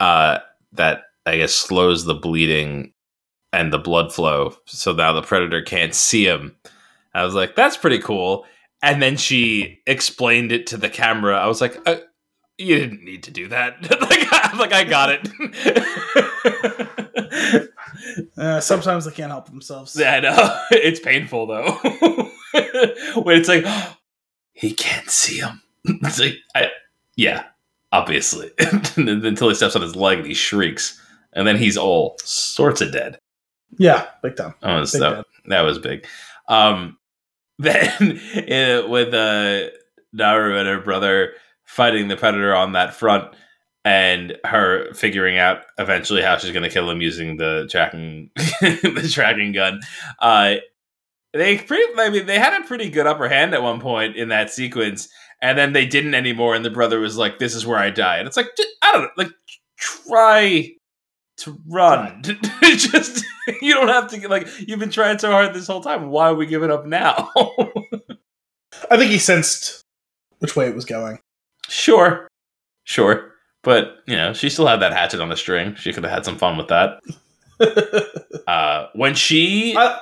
uh 0.00 0.38
that 0.72 1.02
I 1.26 1.38
guess 1.38 1.52
slows 1.54 2.04
the 2.04 2.14
bleeding 2.14 2.92
and 3.52 3.72
the 3.72 3.78
blood 3.78 4.12
flow 4.12 4.54
so 4.66 4.92
now 4.92 5.12
the 5.12 5.22
predator 5.22 5.62
can't 5.62 5.94
see 5.94 6.26
him. 6.26 6.56
I 7.14 7.24
was 7.24 7.34
like 7.34 7.56
that's 7.56 7.76
pretty 7.76 7.98
cool. 7.98 8.44
And 8.80 9.02
then 9.02 9.16
she 9.16 9.80
explained 9.86 10.52
it 10.52 10.68
to 10.68 10.76
the 10.76 10.88
camera. 10.88 11.36
I 11.36 11.46
was 11.48 11.60
like 11.60 11.76
uh, 11.88 11.96
you 12.58 12.76
didn't 12.76 13.04
need 13.04 13.22
to 13.24 13.30
do 13.30 13.48
that. 13.48 13.80
like, 14.00 14.26
I, 14.30 14.56
like 14.58 14.72
I 14.72 14.84
got 14.84 15.10
it. 15.10 15.28
Uh, 18.36 18.60
sometimes 18.60 19.04
they 19.04 19.10
can't 19.10 19.30
help 19.30 19.46
themselves. 19.46 19.96
Yeah, 19.98 20.14
I 20.14 20.20
know. 20.20 20.60
It's 20.70 21.00
painful 21.00 21.46
though. 21.46 21.72
when 23.22 23.36
it's 23.38 23.48
like 23.48 23.64
he 24.52 24.72
can't 24.72 25.10
see 25.10 25.38
him. 25.38 25.60
It's 25.84 26.20
like 26.20 26.36
I, 26.54 26.68
yeah, 27.16 27.44
obviously. 27.92 28.50
Until 28.96 29.48
he 29.48 29.54
steps 29.54 29.74
on 29.74 29.82
his 29.82 29.96
leg 29.96 30.18
and 30.18 30.26
he 30.26 30.34
shrieks, 30.34 31.00
and 31.32 31.46
then 31.46 31.56
he's 31.56 31.76
all 31.76 32.16
sorts 32.22 32.80
of 32.80 32.92
dead. 32.92 33.18
Yeah, 33.78 34.06
big 34.22 34.36
time. 34.36 34.54
That 34.60 34.78
was 34.78 34.92
Big 34.92 35.00
that, 35.00 35.24
that 35.46 35.62
was 35.62 35.78
big. 35.78 36.06
Um, 36.48 36.98
then 37.58 38.20
uh, 38.50 38.88
with 38.88 39.12
uh, 39.12 39.70
Naru 40.12 40.56
and 40.56 40.68
her 40.68 40.80
brother 40.80 41.32
fighting 41.68 42.08
the 42.08 42.16
predator 42.16 42.54
on 42.54 42.72
that 42.72 42.94
front, 42.94 43.32
and 43.84 44.36
her 44.44 44.92
figuring 44.94 45.38
out 45.38 45.60
eventually 45.78 46.22
how 46.22 46.36
she's 46.36 46.50
going 46.52 46.64
to 46.64 46.70
kill 46.70 46.90
him 46.90 47.00
using 47.00 47.36
the 47.36 47.68
tracking 47.70 48.30
the 48.36 49.08
tracking 49.12 49.52
gun. 49.52 49.80
Uh, 50.18 50.56
they 51.32 51.58
pretty. 51.58 51.84
I 51.98 52.10
mean, 52.10 52.26
they 52.26 52.38
had 52.38 52.60
a 52.60 52.66
pretty 52.66 52.90
good 52.90 53.06
upper 53.06 53.28
hand 53.28 53.54
at 53.54 53.62
one 53.62 53.80
point 53.80 54.16
in 54.16 54.28
that 54.28 54.50
sequence, 54.50 55.08
and 55.40 55.56
then 55.56 55.72
they 55.72 55.86
didn't 55.86 56.14
anymore. 56.14 56.54
And 56.54 56.64
the 56.64 56.70
brother 56.70 56.98
was 56.98 57.16
like, 57.16 57.38
"This 57.38 57.54
is 57.54 57.66
where 57.66 57.78
I 57.78 57.90
die," 57.90 58.16
and 58.16 58.26
it's 58.26 58.36
like, 58.36 58.48
I 58.82 58.92
don't 58.92 59.02
know, 59.02 59.10
like 59.16 59.32
try 59.76 60.72
to 61.38 61.60
run. 61.68 62.22
Just 62.62 63.24
you 63.60 63.74
don't 63.74 63.88
have 63.88 64.08
to 64.08 64.18
get 64.18 64.30
like 64.30 64.48
you've 64.66 64.80
been 64.80 64.90
trying 64.90 65.18
so 65.18 65.30
hard 65.30 65.54
this 65.54 65.66
whole 65.66 65.82
time. 65.82 66.08
Why 66.08 66.28
are 66.28 66.34
we 66.34 66.46
giving 66.46 66.70
up 66.70 66.86
now? 66.86 67.30
I 68.90 68.96
think 68.96 69.10
he 69.10 69.18
sensed 69.18 69.84
which 70.38 70.56
way 70.56 70.66
it 70.66 70.74
was 70.74 70.84
going. 70.84 71.18
Sure, 71.68 72.26
sure, 72.84 73.32
but 73.62 73.98
you 74.06 74.16
know, 74.16 74.32
she 74.32 74.48
still 74.48 74.66
had 74.66 74.80
that 74.80 74.92
hatchet 74.92 75.20
on 75.20 75.28
the 75.28 75.36
string. 75.36 75.74
She 75.76 75.92
could 75.92 76.02
have 76.04 76.12
had 76.12 76.24
some 76.24 76.38
fun 76.38 76.56
with 76.56 76.68
that. 76.68 77.00
uh, 78.46 78.86
when 78.94 79.14
she 79.14 79.76
I- 79.76 79.98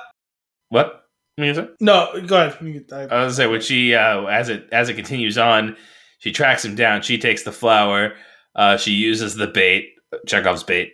what 0.69 1.03
music? 1.37 1.69
no, 1.79 2.09
go 2.25 2.47
ahead. 2.47 2.85
I- 2.91 3.01
was 3.01 3.09
gonna 3.09 3.33
say 3.33 3.47
when 3.47 3.61
she 3.61 3.93
uh, 3.95 4.25
as 4.25 4.49
it 4.49 4.67
as 4.71 4.89
it 4.89 4.93
continues 4.95 5.37
on, 5.37 5.75
she 6.19 6.31
tracks 6.31 6.63
him 6.63 6.75
down. 6.75 7.01
She 7.01 7.17
takes 7.17 7.43
the 7.43 7.51
flower. 7.51 8.13
Uh, 8.55 8.77
she 8.77 8.91
uses 8.93 9.35
the 9.35 9.47
bait, 9.47 9.89
Chekhov's 10.25 10.63
bait, 10.63 10.93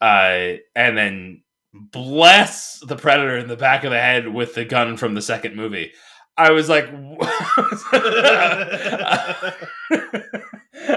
uh, 0.00 0.54
and 0.74 0.96
then 0.98 1.42
blasts 1.72 2.80
the 2.86 2.96
predator 2.96 3.36
in 3.36 3.48
the 3.48 3.56
back 3.56 3.84
of 3.84 3.90
the 3.90 3.98
head 4.00 4.26
with 4.32 4.54
the 4.54 4.64
gun 4.64 4.96
from 4.96 5.14
the 5.14 5.22
second 5.22 5.54
movie. 5.54 5.92
I 6.38 6.50
was 6.50 6.68
like, 6.68 6.84
I 6.92 7.72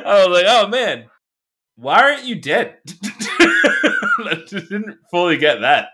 was 0.05 0.27
like, 0.27 0.45
oh 0.47 0.67
man, 0.69 1.05
why 1.75 2.01
aren't 2.01 2.25
you 2.25 2.35
dead? 2.35 2.77
I 3.41 4.43
didn't 4.47 4.97
fully 5.09 5.37
get 5.37 5.61
that. 5.61 5.89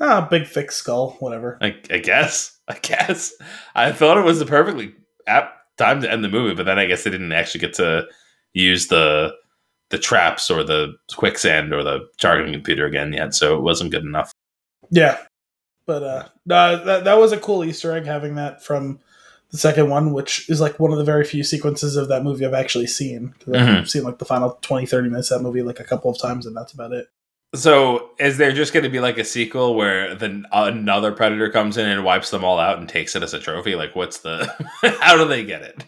ah, 0.00 0.26
big 0.30 0.46
thick 0.46 0.72
skull, 0.72 1.16
whatever. 1.20 1.58
I, 1.60 1.76
I 1.90 1.98
guess. 1.98 2.58
I 2.68 2.78
guess. 2.80 3.32
I 3.74 3.92
thought 3.92 4.16
it 4.16 4.24
was 4.24 4.38
the 4.38 4.46
perfectly 4.46 4.94
apt 5.26 5.54
time 5.76 6.00
to 6.00 6.10
end 6.10 6.24
the 6.24 6.28
movie, 6.28 6.54
but 6.54 6.64
then 6.66 6.78
I 6.78 6.86
guess 6.86 7.04
they 7.04 7.10
didn't 7.10 7.32
actually 7.32 7.60
get 7.60 7.74
to 7.74 8.06
use 8.54 8.86
the 8.86 9.34
the 9.90 9.98
traps 9.98 10.50
or 10.50 10.62
the 10.62 10.94
quicksand 11.16 11.74
or 11.74 11.82
the 11.82 12.06
targeting 12.20 12.52
computer 12.52 12.86
again 12.86 13.12
yet, 13.12 13.34
so 13.34 13.56
it 13.56 13.62
wasn't 13.62 13.90
good 13.90 14.04
enough. 14.04 14.32
Yeah, 14.90 15.18
but 15.90 16.02
uh, 16.04 16.24
no, 16.46 16.84
that 16.84 17.02
that 17.04 17.18
was 17.18 17.32
a 17.32 17.36
cool 17.38 17.64
Easter 17.64 17.90
egg 17.96 18.04
having 18.06 18.36
that 18.36 18.62
from 18.62 19.00
the 19.50 19.58
second 19.58 19.90
one, 19.90 20.12
which 20.12 20.48
is 20.48 20.60
like 20.60 20.78
one 20.78 20.92
of 20.92 20.98
the 20.98 21.04
very 21.04 21.24
few 21.24 21.42
sequences 21.42 21.96
of 21.96 22.06
that 22.08 22.22
movie 22.22 22.46
I've 22.46 22.54
actually 22.54 22.86
seen. 22.86 23.34
I've 23.48 23.54
Mhm. 23.54 23.88
seen 23.88 24.04
like 24.04 24.18
the 24.18 24.24
final 24.24 24.56
20, 24.62 24.86
30 24.86 25.08
minutes 25.08 25.32
of 25.32 25.38
that 25.40 25.42
movie 25.44 25.62
like 25.62 25.80
a 25.80 25.84
couple 25.84 26.08
of 26.08 26.18
times, 26.20 26.46
and 26.46 26.56
that's 26.56 26.72
about 26.72 26.92
it. 26.92 27.08
So, 27.56 28.10
is 28.20 28.38
there 28.38 28.52
just 28.52 28.72
going 28.72 28.84
to 28.84 28.88
be 28.88 29.00
like 29.00 29.18
a 29.18 29.24
sequel 29.24 29.74
where 29.74 30.14
then 30.14 30.46
another 30.52 31.10
predator 31.10 31.50
comes 31.50 31.76
in 31.76 31.88
and 31.88 32.04
wipes 32.04 32.30
them 32.30 32.44
all 32.44 32.60
out 32.60 32.78
and 32.78 32.88
takes 32.88 33.16
it 33.16 33.24
as 33.24 33.34
a 33.34 33.40
trophy? 33.40 33.74
Like, 33.74 33.96
what's 33.96 34.18
the? 34.18 34.46
how 35.00 35.16
do 35.16 35.24
they 35.26 35.44
get 35.44 35.62
it? 35.62 35.84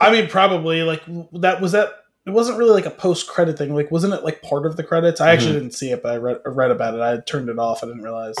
I 0.00 0.10
mean, 0.10 0.28
probably 0.28 0.82
like 0.82 1.02
that 1.32 1.60
was 1.60 1.72
that. 1.72 1.90
It 2.24 2.30
wasn't 2.30 2.56
really 2.56 2.70
like 2.70 2.86
a 2.86 2.90
post 2.90 3.26
credit 3.28 3.58
thing. 3.58 3.74
Like, 3.74 3.90
wasn't 3.90 4.14
it 4.14 4.24
like 4.24 4.40
part 4.40 4.64
of 4.64 4.76
the 4.78 4.84
credits? 4.84 5.20
I 5.20 5.32
actually 5.32 5.50
Mhm. 5.50 5.60
didn't 5.60 5.74
see 5.74 5.90
it, 5.90 6.02
but 6.02 6.12
I 6.12 6.16
read, 6.16 6.38
read 6.46 6.70
about 6.70 6.94
it. 6.94 7.00
I 7.02 7.18
turned 7.18 7.50
it 7.50 7.58
off. 7.58 7.82
I 7.84 7.88
didn't 7.88 8.02
realize. 8.04 8.36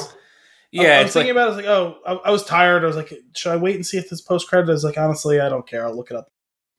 I- 0.78 0.82
yeah, 0.82 0.98
I, 0.98 0.98
was 1.00 1.06
it's 1.08 1.16
like 1.16 1.26
thinking 1.26 1.30
about. 1.32 1.42
it. 1.42 1.44
I 1.44 1.48
was 1.48 1.56
like, 1.56 1.66
oh, 1.66 1.98
I, 2.06 2.28
I 2.28 2.30
was 2.30 2.44
tired. 2.44 2.82
I 2.82 2.86
was 2.86 2.96
like, 2.96 3.12
should 3.36 3.52
I 3.52 3.56
wait 3.56 3.74
and 3.76 3.84
see 3.86 3.98
if 3.98 4.08
this 4.08 4.20
post 4.22 4.48
credit? 4.48 4.68
I 4.70 4.72
was 4.72 4.84
like, 4.84 4.98
honestly, 4.98 5.40
I 5.40 5.48
don't 5.48 5.66
care. 5.66 5.84
I'll 5.86 5.94
look 5.96 6.10
it 6.10 6.16
up. 6.16 6.28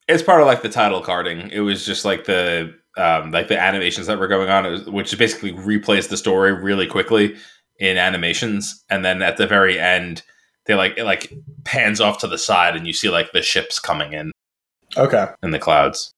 it's 0.08 0.24
part 0.24 0.42
of 0.42 0.48
like 0.48 0.62
the 0.64 0.70
title 0.70 1.02
carding. 1.02 1.50
It 1.52 1.60
was 1.62 1.86
just 1.86 2.04
like 2.06 2.26
the 2.26 2.74
um, 2.98 3.32
like 3.32 3.48
the 3.48 3.60
animations 3.60 4.08
that 4.08 4.20
were 4.20 4.28
going 4.28 4.50
on, 4.50 4.66
was, 4.66 4.86
which 4.90 5.18
basically 5.18 5.54
replays 5.54 6.10
the 6.10 6.18
story 6.18 6.54
really 6.54 6.88
quickly 6.88 7.36
in 7.80 7.98
animations, 7.98 8.84
and 8.90 9.04
then 9.04 9.22
at 9.22 9.38
the 9.38 9.48
very 9.48 9.80
end, 9.80 10.22
they 10.66 10.76
like 10.76 10.98
it 10.98 11.04
like 11.04 11.34
pans 11.64 12.00
off 12.02 12.20
to 12.20 12.28
the 12.28 12.38
side, 12.38 12.76
and 12.76 12.86
you 12.88 12.94
see 12.94 13.10
like 13.10 13.32
the 13.32 13.42
ships 13.42 13.80
coming 13.80 14.14
in 14.14 14.32
Okay, 14.98 15.28
in 15.42 15.52
the 15.52 15.60
clouds. 15.60 16.12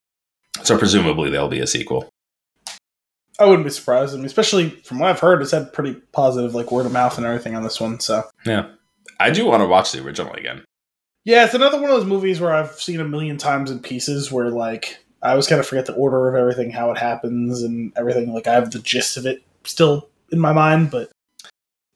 So 0.64 0.78
presumably 0.78 1.30
there'll 1.30 1.48
be 1.50 1.60
a 1.60 1.68
sequel. 1.68 2.10
I 3.40 3.46
wouldn't 3.46 3.66
be 3.66 3.72
surprised. 3.72 4.14
I 4.14 4.18
mean, 4.18 4.26
especially 4.26 4.70
from 4.70 5.00
what 5.00 5.10
I've 5.10 5.20
heard, 5.20 5.42
it's 5.42 5.52
had 5.52 5.74
pretty 5.74 5.94
positive 6.12 6.56
like 6.56 6.72
word 6.72 6.86
of 6.86 6.92
mouth 6.92 7.18
and 7.18 7.26
everything 7.26 7.56
on 7.56 7.64
this 7.64 7.82
one. 7.82 8.00
So 8.00 8.24
yeah, 8.46 8.70
I 9.20 9.30
do 9.30 9.46
want 9.46 9.62
to 9.62 9.68
watch 9.68 9.92
the 9.92 10.04
original 10.04 10.34
again. 10.34 10.64
yeah, 11.26 11.46
it's 11.46 11.54
another 11.54 11.78
one 11.78 11.90
of 11.90 11.98
those 11.98 12.06
movies 12.06 12.40
where 12.40 12.54
I've 12.54 12.80
seen 12.80 13.00
a 13.00 13.06
million 13.06 13.38
times 13.38 13.72
in 13.72 13.80
pieces. 13.80 14.32
Where 14.32 14.50
like 14.50 15.00
I 15.22 15.32
always 15.32 15.48
kind 15.48 15.60
of 15.60 15.68
forget 15.68 15.86
the 15.86 15.94
order 15.96 16.30
of 16.30 16.36
everything, 16.36 16.72
how 16.72 16.92
it 16.92 16.98
happens, 16.98 17.62
and 17.62 17.92
everything. 17.98 18.34
Like 18.34 18.48
I 18.48 18.54
have 18.54 18.72
the 18.72 18.80
gist 18.80 19.18
of 19.18 19.26
it 19.26 19.44
still 19.64 20.08
in 20.32 20.40
my 20.40 20.54
mind, 20.54 20.92
but 20.92 21.12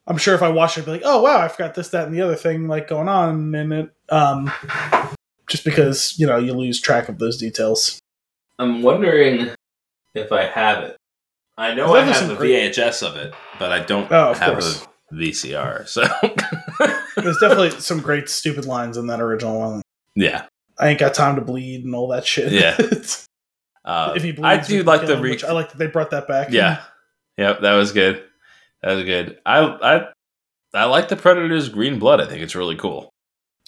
I'm 0.07 0.17
sure 0.17 0.35
if 0.35 0.41
I 0.41 0.49
watch 0.49 0.77
it, 0.77 0.81
I'd 0.81 0.85
be 0.85 0.91
like, 0.91 1.01
oh 1.05 1.21
wow, 1.21 1.39
I 1.39 1.47
forgot 1.47 1.75
this, 1.75 1.89
that, 1.89 2.07
and 2.07 2.13
the 2.15 2.21
other 2.21 2.35
thing 2.35 2.67
like 2.67 2.87
going 2.87 3.07
on 3.07 3.53
in 3.55 3.71
it. 3.71 3.91
Um, 4.09 4.51
just 5.47 5.63
because 5.63 6.17
you 6.19 6.27
know 6.27 6.37
you 6.37 6.53
lose 6.53 6.81
track 6.81 7.07
of 7.09 7.17
those 7.19 7.37
details. 7.37 7.99
I'm 8.57 8.81
wondering 8.81 9.51
if 10.15 10.31
I 10.31 10.45
have 10.45 10.83
it. 10.83 10.97
I 11.59 11.73
know 11.75 11.93
I 11.93 12.01
have 12.03 12.29
a 12.31 12.35
great- 12.35 12.73
VHS 12.73 13.05
of 13.07 13.15
it, 13.17 13.33
but 13.59 13.71
I 13.71 13.79
don't 13.83 14.11
Oh, 14.11 14.31
of 14.31 14.39
course. 14.39 14.87
a 15.11 15.13
VCR. 15.15 15.87
So 15.87 16.01
There's 17.21 17.37
definitely 17.39 17.71
some 17.71 17.99
great 17.99 18.29
stupid 18.29 18.65
lines 18.65 18.95
in 18.97 19.07
that 19.07 19.19
original 19.21 19.59
one. 19.59 19.81
yeah. 20.15 20.45
I 20.81 20.87
ain't 20.87 20.99
got 20.99 21.13
time 21.13 21.35
to 21.35 21.41
bleed 21.41 21.83
and 21.83 21.93
all 21.93 22.07
that 22.09 22.25
shit. 22.25 22.51
Yeah. 22.53 22.77
Uh, 23.85 24.13
if 24.15 24.21
he 24.23 24.31
bleeds, 24.33 24.45
I 24.45 24.57
do 24.67 24.83
like 24.83 25.05
the 25.07 25.15
him, 25.15 25.21
re- 25.21 25.39
I 25.47 25.51
like 25.53 25.69
that 25.71 25.77
they 25.77 25.87
brought 25.87 26.11
that 26.11 26.27
back. 26.27 26.49
Yeah, 26.51 26.83
yep, 27.37 27.61
that 27.61 27.73
was 27.73 27.91
good. 27.91 28.21
That 28.83 28.93
was 28.93 29.03
good. 29.05 29.39
I 29.45 29.59
I 29.61 30.07
I 30.73 30.83
like 30.85 31.07
the 31.07 31.15
Predator's 31.15 31.69
green 31.69 31.97
blood. 31.97 32.21
I 32.21 32.25
think 32.25 32.41
it's 32.43 32.55
really 32.55 32.75
cool. 32.75 33.09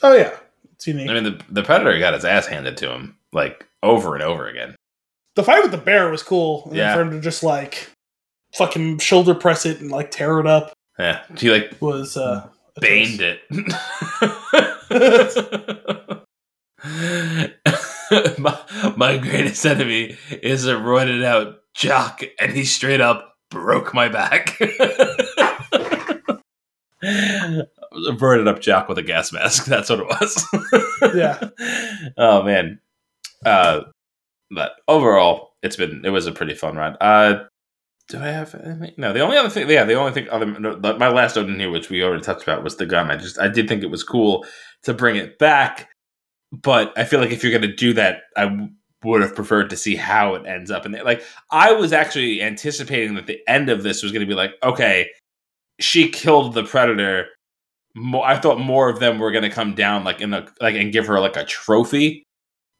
Oh 0.03 0.13
yeah, 0.13 0.35
it's 0.73 0.85
unique. 0.85 1.09
I 1.09 1.13
mean, 1.13 1.23
the 1.23 1.41
the 1.49 1.63
Predator 1.63 1.97
got 1.97 2.13
his 2.13 2.25
ass 2.25 2.45
handed 2.45 2.77
to 2.77 2.91
him 2.91 3.17
like 3.31 3.65
over 3.81 4.13
and 4.13 4.21
over 4.21 4.47
again. 4.47 4.75
The 5.35 5.43
fight 5.43 5.61
with 5.63 5.71
the 5.71 5.77
bear 5.77 6.09
was 6.09 6.23
cool. 6.23 6.63
And 6.67 6.75
Yeah. 6.75 6.93
for 6.95 7.01
him 7.01 7.11
to 7.11 7.21
just 7.21 7.43
like 7.43 7.89
fucking 8.55 8.99
shoulder 8.99 9.33
press 9.33 9.65
it 9.65 9.79
and 9.81 9.89
like 9.91 10.11
tear 10.11 10.39
it 10.39 10.47
up 10.47 10.73
Yeah, 10.99 11.21
he 11.37 11.49
like 11.51 11.75
was 11.81 12.15
uh 12.17 12.47
baned 12.79 13.19
choice. 13.19 13.37
it. 13.51 14.91
my, 18.39 18.59
my 18.97 19.17
greatest 19.17 19.65
enemy 19.65 20.17
is 20.31 20.67
a 20.67 20.73
roided 20.73 21.23
out 21.23 21.59
jock, 21.73 22.21
and 22.39 22.51
he 22.51 22.65
straight 22.65 22.99
up 23.01 23.35
broke 23.49 23.93
my 23.93 24.09
back. 24.09 24.59
a 24.59 24.65
roided 27.03 28.47
up 28.47 28.59
jock 28.61 28.89
with 28.89 28.97
a 28.97 29.03
gas 29.03 29.31
mask. 29.31 29.65
That's 29.67 29.89
what 29.89 29.99
it 29.99 30.07
was. 30.07 30.45
Yeah. 31.15 31.49
Oh 32.17 32.43
man. 32.43 32.79
Uh, 33.45 33.81
but 34.51 34.73
overall, 34.87 35.53
it's 35.63 35.75
been 35.75 36.03
it 36.05 36.09
was 36.09 36.27
a 36.27 36.31
pretty 36.31 36.53
fun 36.53 36.75
ride. 36.75 36.97
Uh, 37.01 37.45
do 38.09 38.19
I 38.19 38.27
have? 38.27 38.53
No, 38.97 39.13
the 39.13 39.21
only 39.21 39.37
other 39.37 39.49
thing, 39.49 39.69
yeah, 39.69 39.85
the 39.85 39.93
only 39.93 40.11
thing 40.11 40.29
other 40.29 40.45
my 40.45 41.07
last 41.07 41.35
note 41.35 41.47
in 41.47 41.59
here, 41.59 41.71
which 41.71 41.89
we 41.89 42.03
already 42.03 42.21
touched 42.21 42.43
about, 42.43 42.63
was 42.63 42.75
the 42.75 42.85
gun. 42.85 43.09
I 43.09 43.15
just 43.15 43.39
I 43.39 43.47
did 43.47 43.67
think 43.67 43.83
it 43.83 43.89
was 43.89 44.03
cool 44.03 44.45
to 44.83 44.93
bring 44.93 45.15
it 45.15 45.39
back, 45.39 45.89
but 46.51 46.91
I 46.97 47.05
feel 47.05 47.21
like 47.21 47.31
if 47.31 47.43
you're 47.43 47.57
going 47.57 47.69
to 47.69 47.75
do 47.75 47.93
that, 47.93 48.23
I 48.35 48.67
would 49.03 49.21
have 49.21 49.35
preferred 49.35 49.69
to 49.69 49.77
see 49.77 49.95
how 49.95 50.35
it 50.35 50.45
ends 50.45 50.69
up. 50.69 50.85
And 50.85 50.93
like 51.03 51.23
I 51.51 51.71
was 51.71 51.93
actually 51.93 52.41
anticipating 52.41 53.15
that 53.15 53.27
the 53.27 53.39
end 53.47 53.69
of 53.69 53.83
this 53.83 54.03
was 54.03 54.11
going 54.11 54.21
to 54.21 54.27
be 54.27 54.35
like, 54.35 54.51
okay, 54.61 55.07
she 55.79 56.09
killed 56.09 56.53
the 56.53 56.63
predator. 56.63 57.27
I 57.95 58.37
thought 58.37 58.59
more 58.59 58.89
of 58.89 58.99
them 58.99 59.19
were 59.19 59.31
going 59.31 59.43
to 59.43 59.49
come 59.49 59.73
down, 59.73 60.03
like 60.03 60.21
in 60.21 60.33
a 60.33 60.47
like 60.59 60.75
and 60.75 60.91
give 60.91 61.07
her 61.07 61.19
like 61.19 61.37
a 61.37 61.45
trophy, 61.45 62.23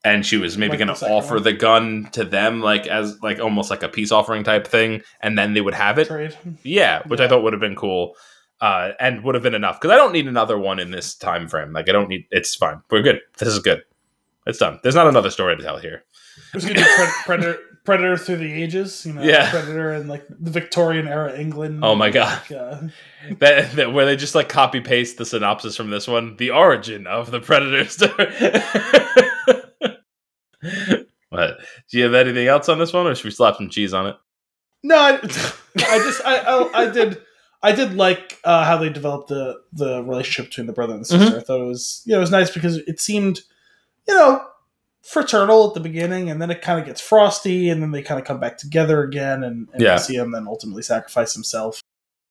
and 0.04 0.26
she 0.26 0.38
was 0.38 0.58
maybe 0.58 0.72
Like 0.78 0.80
going 0.88 0.96
to 0.98 1.06
offer 1.10 1.36
one? 1.36 1.44
the 1.44 1.54
gun 1.54 2.10
to 2.14 2.24
them, 2.26 2.62
like 2.62 2.88
as 2.88 3.22
like 3.22 3.40
almost 3.40 3.70
like 3.70 3.84
a 3.84 3.90
peace 3.90 4.12
offering 4.12 4.44
type 4.44 4.66
thing, 4.68 5.02
and 5.22 5.38
then 5.38 5.54
they 5.54 5.62
would 5.62 5.74
have 5.76 6.00
it. 6.00 6.08
trade. 6.08 6.36
Yeah, 6.64 7.02
which 7.08 7.20
I 7.20 7.28
thought 7.28 7.44
would 7.44 7.54
have 7.54 7.60
been 7.60 7.76
cool, 7.76 8.16
uh, 8.62 8.92
and 9.00 9.24
would 9.24 9.36
have 9.36 9.44
been 9.44 9.54
enough 9.56 9.80
because 9.80 9.94
I 9.94 9.98
don't 9.98 10.12
need 10.14 10.28
another 10.28 10.58
one 10.58 10.80
in 10.80 10.92
this 10.92 11.14
time 11.16 11.48
frame. 11.48 11.74
Like 11.74 11.88
I 11.90 11.92
don't 11.92 12.10
need. 12.10 12.26
It's 12.32 12.56
fine. 12.56 12.82
We're 12.90 13.02
good. 13.04 13.22
This 13.38 13.50
is 13.50 13.60
good. 13.60 13.84
It's 14.48 14.58
done. 14.58 14.80
There's 14.82 14.96
not 14.96 15.08
another 15.08 15.30
story 15.30 15.56
to 15.56 15.62
tell 15.64 15.78
here. 15.78 16.04
It 16.52 16.56
was 16.56 16.64
gonna 16.66 16.76
be 16.76 16.82
Pred- 16.82 17.24
Predator 17.26 17.60
Predator 17.84 18.16
through 18.16 18.38
the 18.38 18.54
ages, 18.62 19.06
you 19.06 19.14
know, 19.14 19.24
Yeah. 19.24 19.50
Predator 19.50 19.92
and 19.92 20.08
like 20.08 20.26
the 20.30 20.52
Victorian 20.52 21.08
era 21.08 21.40
England. 21.40 21.84
Oh 21.84 21.96
my 21.96 22.12
god, 22.12 22.42
Like, 22.50 22.60
uh, 22.60 22.82
that, 23.40 23.72
that 23.74 23.94
where 23.94 24.06
they 24.06 24.16
just 24.16 24.36
like 24.36 24.50
copy 24.50 24.82
paste 24.82 25.18
the 25.18 25.26
synopsis 25.26 25.76
from 25.76 25.90
this 25.90 26.08
one. 26.08 26.38
The 26.38 26.52
origin 26.52 27.08
of 27.08 27.32
the 27.32 27.40
predator 27.40 27.86
story. 27.90 28.32
what? 31.30 31.60
Do 31.90 31.98
you 31.98 32.04
have 32.04 32.14
anything 32.14 32.48
else 32.48 32.70
on 32.70 32.78
this 32.78 32.94
one, 32.94 33.08
or 33.08 33.16
should 33.16 33.26
we 33.26 33.32
slap 33.32 33.56
some 33.56 33.70
cheese 33.70 33.94
on 33.94 34.08
it? 34.08 34.16
No, 34.84 34.96
I, 34.96 35.14
I 35.14 35.98
just 36.00 36.22
I, 36.26 36.38
I 36.38 36.84
I 36.84 36.90
did 36.90 37.18
I 37.64 37.72
did 37.72 37.96
like 37.96 38.40
uh, 38.44 38.66
how 38.66 38.78
they 38.78 38.90
developed 38.90 39.30
the 39.30 39.62
the 39.74 40.04
relationship 40.04 40.52
between 40.52 40.68
the 40.68 40.74
brother 40.74 40.94
and 40.94 41.02
the 41.02 41.06
sister. 41.06 41.26
Mm-hmm. 41.28 41.38
I 41.38 41.42
thought 41.42 41.62
it 41.62 41.68
was 41.68 42.04
you 42.06 42.12
know 42.12 42.18
it 42.18 42.22
was 42.22 42.32
nice 42.32 42.52
because 42.52 42.78
it 42.78 43.00
seemed 43.00 43.42
you 44.08 44.14
know 44.16 44.44
fraternal 45.04 45.68
at 45.68 45.74
the 45.74 45.80
beginning, 45.80 46.30
and 46.30 46.42
then 46.42 46.52
it 46.52 46.62
kind 46.62 46.80
of 46.80 46.86
gets 46.86 47.02
frosty, 47.02 47.70
and 47.70 47.82
then 47.82 47.92
they 47.92 48.02
kind 48.02 48.20
of 48.20 48.26
come 48.26 48.40
back 48.40 48.58
together 48.58 49.04
again, 49.04 49.44
and, 49.44 49.68
and 49.74 49.82
Yeah. 49.82 49.98
see 49.98 50.16
him 50.16 50.32
then 50.32 50.48
ultimately 50.48 50.84
sacrifice 50.84 51.34
himself. 51.34 51.82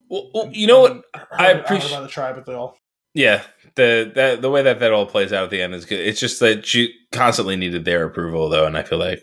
Well, 0.09 0.29
well, 0.33 0.49
you 0.51 0.67
know 0.67 0.81
what? 0.81 1.03
I 1.31 1.51
appreciate- 1.51 1.99
the 2.01 2.07
tribe 2.07 2.37
at 2.37 2.47
all. 2.49 2.77
Yeah, 3.13 3.41
the 3.75 4.09
the 4.15 4.37
the 4.41 4.49
way 4.49 4.61
that 4.63 4.79
that 4.79 4.93
all 4.93 5.05
plays 5.05 5.33
out 5.33 5.43
at 5.43 5.49
the 5.49 5.61
end 5.61 5.73
is 5.75 5.83
good. 5.83 5.99
It's 5.99 6.19
just 6.19 6.39
that 6.39 6.65
she 6.65 6.93
constantly 7.11 7.57
needed 7.57 7.83
their 7.83 8.05
approval 8.05 8.47
though, 8.47 8.65
and 8.65 8.77
I 8.77 8.83
feel 8.83 8.99
like 8.99 9.21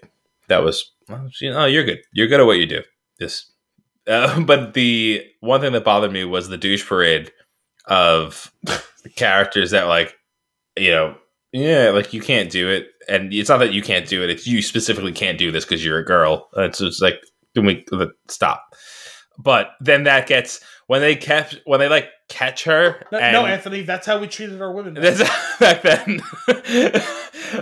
that 0.48 0.62
was 0.62 0.92
well, 1.08 1.26
she, 1.32 1.48
oh 1.48 1.64
you're 1.64 1.84
good, 1.84 2.00
you're 2.12 2.26
good 2.26 2.40
at 2.40 2.44
what 2.46 2.58
you 2.58 2.66
do. 2.66 2.82
This, 3.18 3.50
uh, 4.06 4.40
but 4.44 4.74
the 4.74 5.24
one 5.40 5.62
thing 5.62 5.72
that 5.72 5.84
bothered 5.84 6.12
me 6.12 6.24
was 6.24 6.48
the 6.48 6.58
douche 6.58 6.86
parade 6.86 7.32
of 7.86 8.52
the 8.64 8.82
characters 9.16 9.70
that 9.70 9.84
like 9.84 10.14
you 10.76 10.90
know 10.90 11.16
yeah 11.52 11.90
like 11.90 12.12
you 12.12 12.20
can't 12.20 12.50
do 12.50 12.68
it, 12.68 12.88
and 13.08 13.32
it's 13.32 13.48
not 13.48 13.58
that 13.58 13.72
you 13.72 13.82
can't 13.82 14.08
do 14.08 14.22
it. 14.22 14.30
It's 14.30 14.46
you 14.46 14.62
specifically 14.62 15.12
can't 15.12 15.38
do 15.38 15.50
this 15.50 15.64
because 15.64 15.84
you're 15.84 15.98
a 15.98 16.04
girl. 16.04 16.48
It's 16.56 16.78
just 16.78 17.02
like 17.02 17.22
can 17.54 17.66
we 17.66 17.84
stop? 18.28 18.74
But 19.38 19.70
then 19.80 20.04
that 20.04 20.26
gets 20.26 20.60
when 20.88 21.00
they 21.00 21.14
kept 21.16 21.60
when 21.64 21.80
they 21.80 21.88
like 21.88 22.08
catch 22.28 22.64
her. 22.64 23.04
No, 23.12 23.18
and, 23.18 23.32
no, 23.32 23.46
Anthony, 23.46 23.82
that's 23.82 24.06
how 24.06 24.18
we 24.18 24.26
treated 24.26 24.60
our 24.60 24.72
women. 24.72 24.94
That's 24.94 25.20
back 25.60 25.82
then. 25.82 26.20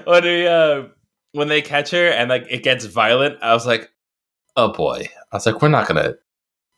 when 0.05 0.25
we 0.25 0.47
uh 0.47 0.85
when 1.33 1.49
they 1.49 1.63
catch 1.63 1.91
her 1.91 2.09
and 2.09 2.31
like 2.31 2.47
it 2.49 2.63
gets 2.63 2.85
violent, 2.87 3.39
I 3.43 3.53
was 3.53 3.67
like, 3.67 3.91
oh 4.57 4.73
boy. 4.73 5.09
I 5.33 5.37
was 5.37 5.47
like, 5.47 5.61
we're 5.61 5.69
not 5.69 5.87
gonna 5.87 6.15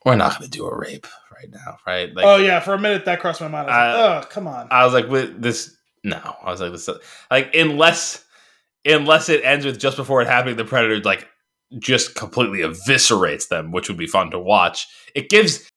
we're 0.05 0.15
not 0.15 0.33
gonna 0.33 0.47
do 0.49 0.65
a 0.65 0.77
rape 0.77 1.07
right 1.33 1.49
now, 1.49 1.77
right? 1.87 2.13
Like 2.13 2.25
oh 2.25 2.37
yeah, 2.37 2.59
for 2.59 2.73
a 2.73 2.79
minute 2.79 3.05
that 3.05 3.19
crossed 3.21 3.41
my 3.41 3.47
mind. 3.47 3.69
I 3.69 3.87
was 3.87 3.95
Uh, 3.95 3.99
like, 4.15 4.25
oh 4.25 4.27
come 4.29 4.47
on. 4.47 4.67
I 4.71 4.83
was 4.85 4.93
like, 4.93 5.07
with 5.07 5.41
this 5.41 5.77
no. 6.09 6.35
I 6.43 6.51
was 6.51 6.61
like, 6.61 6.71
this 6.71 6.89
like 7.31 7.53
unless 7.55 8.23
unless 8.85 9.29
it 9.29 9.43
ends 9.43 9.65
with 9.65 9.79
just 9.79 9.97
before 9.97 10.21
it 10.21 10.27
happening, 10.27 10.55
the 10.57 10.65
predator 10.65 10.99
like 11.03 11.27
just 11.77 12.15
completely 12.15 12.59
eviscerates 12.59 13.47
them, 13.49 13.71
which 13.71 13.87
would 13.89 13.97
be 13.97 14.07
fun 14.07 14.31
to 14.31 14.39
watch. 14.39 14.87
It 15.13 15.29
gives 15.29 15.67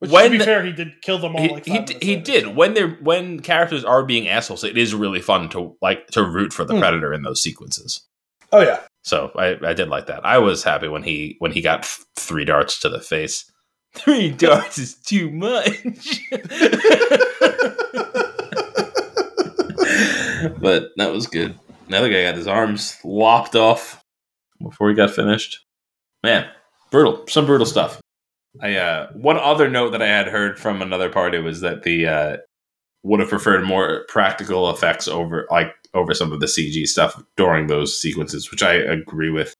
Which 0.00 0.10
when 0.10 0.24
to 0.24 0.30
be 0.30 0.38
the- 0.38 0.44
fair, 0.44 0.64
he 0.64 0.72
did 0.72 1.00
kill 1.02 1.18
them 1.18 1.34
all. 1.36 1.42
he, 1.42 1.48
like 1.48 1.66
he, 1.66 1.78
d- 1.80 1.98
he 2.02 2.16
did 2.16 2.54
when 2.56 2.74
they're 2.74 2.90
when 3.02 3.40
characters 3.40 3.84
are 3.84 4.04
being 4.04 4.28
assholes 4.28 4.64
it 4.64 4.76
is 4.78 4.94
really 4.94 5.20
fun 5.20 5.48
to 5.50 5.76
like 5.80 6.06
to 6.08 6.22
root 6.22 6.52
for 6.52 6.64
the 6.64 6.74
Hmm. 6.74 6.80
predator 6.80 7.12
in 7.14 7.22
those 7.22 7.42
sequences 7.42 8.06
Oh 8.52 8.60
yeah. 8.62 8.80
so 9.02 9.30
I, 9.36 9.56
I 9.64 9.74
did 9.74 9.88
like 9.88 10.06
that 10.06 10.26
i 10.26 10.36
was 10.38 10.64
happy 10.64 10.88
when 10.88 11.02
he 11.04 11.36
when 11.38 11.52
he 11.52 11.60
got 11.62 11.84
th- 11.84 12.04
three 12.16 12.44
darts 12.44 12.80
to 12.80 12.88
the 12.88 13.00
face 13.00 13.50
three 13.94 14.30
darts 14.30 14.76
is 14.78 14.94
too 14.96 15.30
much 15.30 15.66
but 20.60 20.90
that 20.96 21.12
was 21.12 21.26
good 21.26 21.58
another 21.88 22.08
guy 22.10 22.22
got 22.22 22.34
his 22.34 22.46
arms 22.46 22.96
lopped 23.04 23.54
off 23.56 24.02
before 24.62 24.88
he 24.88 24.94
got 24.94 25.10
finished 25.10 25.64
man 26.22 26.48
brutal 26.90 27.24
some 27.28 27.46
brutal 27.46 27.66
stuff 27.66 28.00
I 28.60 28.74
uh 28.76 29.12
one 29.12 29.36
other 29.38 29.68
note 29.68 29.90
that 29.90 30.02
I 30.02 30.06
had 30.08 30.26
heard 30.26 30.58
from 30.58 30.82
another 30.82 31.08
party 31.08 31.38
was 31.38 31.60
that 31.60 31.82
the 31.84 32.06
uh 32.06 32.36
would 33.02 33.20
have 33.20 33.28
preferred 33.28 33.64
more 33.64 34.04
practical 34.08 34.70
effects 34.70 35.06
over 35.08 35.46
like 35.50 35.72
over 35.94 36.14
some 36.14 36.32
of 36.32 36.40
the 36.40 36.46
CG 36.46 36.86
stuff 36.86 37.20
during 37.36 37.66
those 37.66 37.98
sequences, 37.98 38.50
which 38.50 38.62
I 38.62 38.74
agree 38.74 39.30
with. 39.30 39.54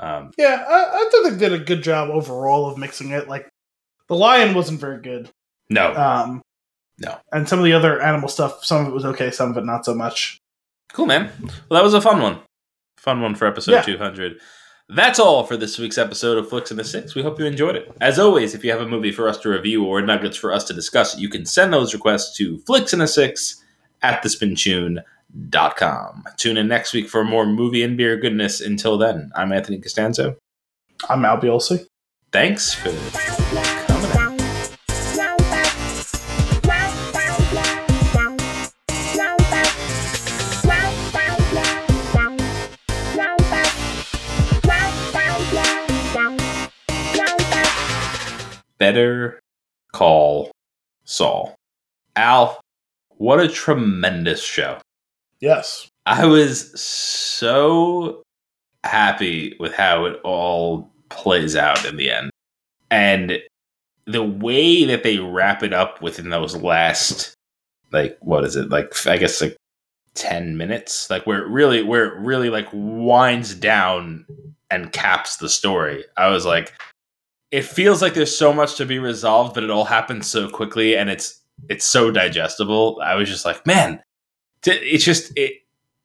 Um 0.00 0.30
Yeah, 0.38 0.64
I, 0.68 0.84
I 1.04 1.08
thought 1.10 1.30
they 1.30 1.36
did 1.36 1.52
a 1.52 1.64
good 1.64 1.82
job 1.82 2.10
overall 2.10 2.66
of 2.70 2.78
mixing 2.78 3.10
it. 3.10 3.28
Like 3.28 3.48
the 4.08 4.14
lion 4.14 4.54
wasn't 4.54 4.80
very 4.80 5.00
good. 5.02 5.30
no. 5.68 5.94
Um 5.94 6.42
No. 7.00 7.16
And 7.32 7.48
some 7.48 7.58
of 7.58 7.64
the 7.64 7.72
other 7.72 8.00
animal 8.02 8.28
stuff, 8.28 8.64
some 8.64 8.82
of 8.82 8.88
it 8.88 8.94
was 8.94 9.04
okay, 9.04 9.30
some 9.30 9.50
of 9.50 9.56
it 9.56 9.64
not 9.64 9.84
so 9.84 9.94
much. 9.94 10.38
cool 10.92 11.06
man. 11.06 11.30
Well 11.68 11.78
that 11.78 11.84
was 11.84 11.94
a 11.94 12.00
fun 12.00 12.20
one. 12.20 12.40
Fun 12.96 13.20
one 13.20 13.34
for 13.34 13.46
episode 13.46 13.72
Yeah. 13.72 13.82
200. 13.82 14.38
That's 14.90 15.18
all 15.20 15.44
for 15.44 15.56
this 15.56 15.78
week's 15.78 15.98
episode 15.98 16.38
of 16.38 16.48
Flicks 16.48 16.70
in 16.70 16.78
the 16.78 16.84
Six. 16.84 17.14
We 17.14 17.22
hope 17.22 17.38
you 17.38 17.44
enjoyed 17.44 17.76
it. 17.76 17.92
As 18.00 18.18
always, 18.18 18.54
if 18.54 18.64
you 18.64 18.70
have 18.70 18.80
a 18.80 18.88
movie 18.88 19.12
for 19.12 19.28
us 19.28 19.36
to 19.40 19.50
review 19.50 19.84
or 19.84 20.00
nuggets 20.00 20.36
for 20.36 20.50
us 20.50 20.64
to 20.64 20.72
discuss, 20.72 21.18
you 21.18 21.28
can 21.28 21.44
send 21.44 21.74
those 21.74 21.92
requests 21.92 22.34
to 22.38 22.58
flicks 22.60 22.94
in 22.94 22.98
the 23.00 23.06
six 23.06 23.62
at 24.02 24.22
thespintune.com. 24.24 25.04
Tune 26.38 26.56
in 26.56 26.68
next 26.68 26.94
week 26.94 27.06
for 27.08 27.22
more 27.22 27.44
movie 27.46 27.82
and 27.82 27.98
beer 27.98 28.16
goodness. 28.16 28.62
Until 28.62 28.96
then, 28.96 29.30
I'm 29.36 29.52
Anthony 29.52 29.78
Costanzo. 29.78 30.36
I'm 31.08 31.24
Al 31.24 31.36
Biolsi. 31.38 31.86
Thanks 32.32 32.74
for 32.74 32.90
Better 48.78 49.40
Call 49.92 50.50
Saul. 51.04 51.54
Al, 52.16 52.60
what 53.16 53.40
a 53.40 53.48
tremendous 53.48 54.42
show. 54.42 54.78
Yes. 55.40 55.88
I 56.06 56.26
was 56.26 56.80
so 56.80 58.22
happy 58.84 59.56
with 59.60 59.74
how 59.74 60.04
it 60.06 60.20
all 60.24 60.90
plays 61.10 61.56
out 61.56 61.84
in 61.84 61.96
the 61.96 62.10
end. 62.10 62.30
And 62.90 63.38
the 64.06 64.22
way 64.22 64.84
that 64.84 65.02
they 65.02 65.18
wrap 65.18 65.62
it 65.62 65.72
up 65.72 66.00
within 66.00 66.30
those 66.30 66.56
last 66.56 67.34
like 67.92 68.18
what 68.20 68.44
is 68.44 68.56
it? 68.56 68.70
Like 68.70 69.06
I 69.06 69.16
guess 69.16 69.40
like 69.40 69.56
10 70.14 70.56
minutes, 70.56 71.08
like 71.10 71.26
where 71.26 71.42
it 71.42 71.48
really 71.48 71.82
where 71.82 72.06
it 72.06 72.18
really 72.18 72.50
like 72.50 72.68
winds 72.72 73.54
down 73.54 74.26
and 74.70 74.92
caps 74.92 75.36
the 75.36 75.48
story. 75.48 76.04
I 76.16 76.28
was 76.28 76.44
like 76.44 76.72
it 77.50 77.64
feels 77.64 78.02
like 78.02 78.14
there's 78.14 78.36
so 78.36 78.52
much 78.52 78.76
to 78.76 78.86
be 78.86 78.98
resolved, 78.98 79.54
but 79.54 79.64
it 79.64 79.70
all 79.70 79.84
happens 79.84 80.26
so 80.26 80.48
quickly 80.48 80.96
and 80.96 81.08
it's 81.10 81.40
it's 81.68 81.84
so 81.84 82.10
digestible. 82.10 83.00
I 83.02 83.14
was 83.14 83.28
just 83.28 83.44
like, 83.44 83.66
man, 83.66 84.02
it's 84.64 85.04
just 85.04 85.32
it 85.36 85.54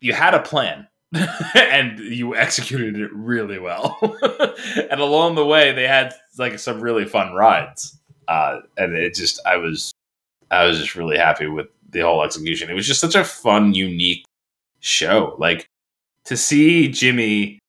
you 0.01 0.13
had 0.13 0.33
a 0.33 0.41
plan 0.41 0.87
and 1.55 1.99
you 1.99 2.35
executed 2.35 2.99
it 2.99 3.11
really 3.13 3.59
well. 3.59 3.97
and 4.89 4.99
along 4.99 5.35
the 5.35 5.45
way 5.45 5.71
they 5.71 5.87
had 5.87 6.13
like 6.37 6.59
some 6.59 6.81
really 6.81 7.05
fun 7.05 7.33
rides. 7.33 7.99
Uh 8.27 8.59
and 8.77 8.95
it 8.95 9.15
just 9.15 9.39
I 9.45 9.57
was 9.57 9.93
I 10.49 10.65
was 10.65 10.79
just 10.79 10.95
really 10.95 11.17
happy 11.17 11.47
with 11.47 11.67
the 11.89 12.01
whole 12.01 12.23
execution. 12.23 12.69
It 12.69 12.73
was 12.73 12.87
just 12.87 13.01
such 13.01 13.15
a 13.15 13.23
fun, 13.23 13.73
unique 13.73 14.25
show. 14.79 15.35
Like 15.37 15.67
to 16.25 16.37
see 16.37 16.87
Jimmy 16.87 17.59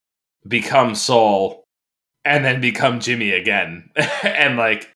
become 0.46 0.94
Saul 0.94 1.63
and 2.24 2.44
then 2.44 2.60
become 2.60 3.00
Jimmy 3.00 3.32
again 3.32 3.90
and 4.22 4.56
like 4.56 4.90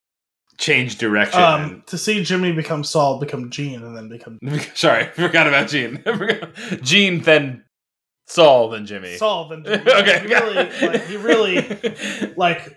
change 0.58 0.98
direction. 0.98 1.40
Um, 1.40 1.82
to 1.86 1.96
see 1.98 2.22
Jimmy 2.24 2.52
become 2.52 2.82
Saul, 2.84 3.18
become 3.20 3.50
Gene, 3.50 3.82
and 3.82 3.96
then 3.96 4.08
become 4.08 4.38
and, 4.42 4.60
sorry, 4.74 5.06
forgot 5.14 5.46
about 5.46 5.68
Gene. 5.68 6.02
Gene, 6.82 7.20
then 7.20 7.64
Saul, 8.26 8.68
then 8.70 8.84
Jimmy. 8.86 9.16
Saul, 9.16 9.48
then 9.48 9.64
Jimmy. 9.64 9.90
okay, 9.92 10.20
He 10.20 10.26
really, 10.34 10.54
like, 10.86 11.06
he 11.06 11.16
really 11.16 12.34
like 12.36 12.76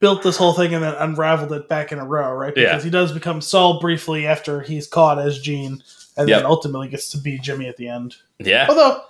built 0.00 0.22
this 0.22 0.36
whole 0.36 0.52
thing 0.52 0.74
and 0.74 0.82
then 0.82 0.94
unraveled 0.94 1.52
it 1.52 1.68
back 1.68 1.92
in 1.92 1.98
a 1.98 2.04
row, 2.04 2.32
right? 2.32 2.52
Yeah. 2.56 2.70
Because 2.70 2.84
he 2.84 2.90
does 2.90 3.12
become 3.12 3.40
Saul 3.40 3.80
briefly 3.80 4.26
after 4.26 4.60
he's 4.60 4.86
caught 4.86 5.18
as 5.18 5.38
Gene, 5.38 5.82
and 6.16 6.28
Yep. 6.28 6.38
then 6.40 6.46
ultimately 6.46 6.88
gets 6.88 7.10
to 7.10 7.18
be 7.18 7.38
Jimmy 7.38 7.68
at 7.68 7.76
the 7.76 7.88
end. 7.88 8.16
yeah, 8.38 8.66
Although, 8.68 9.02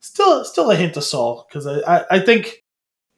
still, 0.00 0.44
still 0.44 0.70
a 0.70 0.76
hint 0.76 0.96
of 0.96 1.04
Saul 1.04 1.46
because 1.48 1.66
I, 1.66 1.80
I, 1.98 2.04
I 2.12 2.20
think 2.20 2.59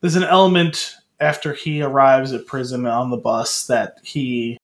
there's 0.02 0.16
an 0.16 0.24
element 0.24 0.96
after 1.20 1.54
he 1.54 1.80
arrives 1.80 2.32
at 2.32 2.46
prison 2.46 2.84
on 2.84 3.10
the 3.10 3.16
bus 3.16 3.66
that 3.68 3.98
he 4.02 4.58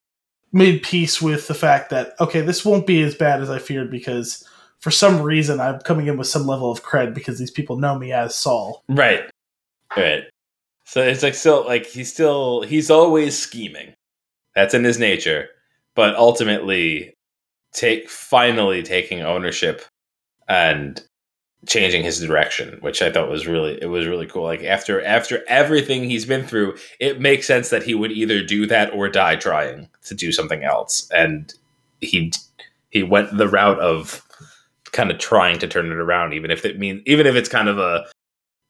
made 0.52 0.82
peace 0.82 1.22
with 1.22 1.46
the 1.46 1.54
fact 1.54 1.90
that 1.90 2.14
okay, 2.20 2.42
this 2.42 2.64
won't 2.64 2.86
be 2.86 3.02
as 3.02 3.14
bad 3.14 3.40
as 3.40 3.48
I 3.48 3.58
feared 3.58 3.90
because 3.90 4.46
for 4.80 4.90
some 4.90 5.22
reason 5.22 5.60
I'm 5.60 5.78
coming 5.80 6.06
in 6.06 6.18
with 6.18 6.26
some 6.26 6.46
level 6.46 6.70
of 6.70 6.82
cred 6.82 7.14
because 7.14 7.38
these 7.38 7.50
people 7.50 7.78
know 7.78 7.98
me 7.98 8.12
as 8.12 8.34
Saul. 8.34 8.82
right, 8.88 9.30
right. 9.96 10.24
So 10.84 11.02
it's 11.02 11.22
like 11.22 11.34
still 11.34 11.64
like 11.64 11.86
he's 11.86 12.12
still 12.12 12.62
he's 12.62 12.90
always 12.90 13.38
scheming. 13.38 13.94
That's 14.54 14.74
in 14.74 14.84
his 14.84 14.98
nature, 14.98 15.48
but 15.94 16.16
ultimately, 16.16 17.14
take 17.72 18.08
finally 18.08 18.82
taking 18.82 19.20
ownership 19.20 19.84
and 20.48 21.00
changing 21.66 22.04
his 22.04 22.20
direction, 22.20 22.78
which 22.80 23.02
I 23.02 23.10
thought 23.10 23.30
was 23.30 23.46
really 23.46 23.78
it 23.80 23.86
was 23.86 24.06
really 24.06 24.26
cool. 24.26 24.44
Like 24.44 24.62
after 24.62 25.04
after 25.04 25.44
everything 25.48 26.04
he's 26.04 26.26
been 26.26 26.46
through, 26.46 26.76
it 27.00 27.20
makes 27.20 27.46
sense 27.46 27.70
that 27.70 27.82
he 27.82 27.94
would 27.94 28.12
either 28.12 28.42
do 28.42 28.66
that 28.66 28.92
or 28.92 29.08
die 29.08 29.36
trying 29.36 29.88
to 30.04 30.14
do 30.14 30.32
something 30.32 30.62
else. 30.62 31.08
And 31.10 31.52
he 32.00 32.32
he 32.90 33.02
went 33.02 33.36
the 33.36 33.48
route 33.48 33.80
of 33.80 34.24
kind 34.92 35.10
of 35.10 35.18
trying 35.18 35.58
to 35.58 35.68
turn 35.68 35.86
it 35.86 35.98
around, 35.98 36.32
even 36.32 36.50
if 36.50 36.64
it 36.64 36.78
means 36.78 37.02
even 37.06 37.26
if 37.26 37.34
it's 37.34 37.48
kind 37.48 37.68
of 37.68 37.78
a 37.78 38.06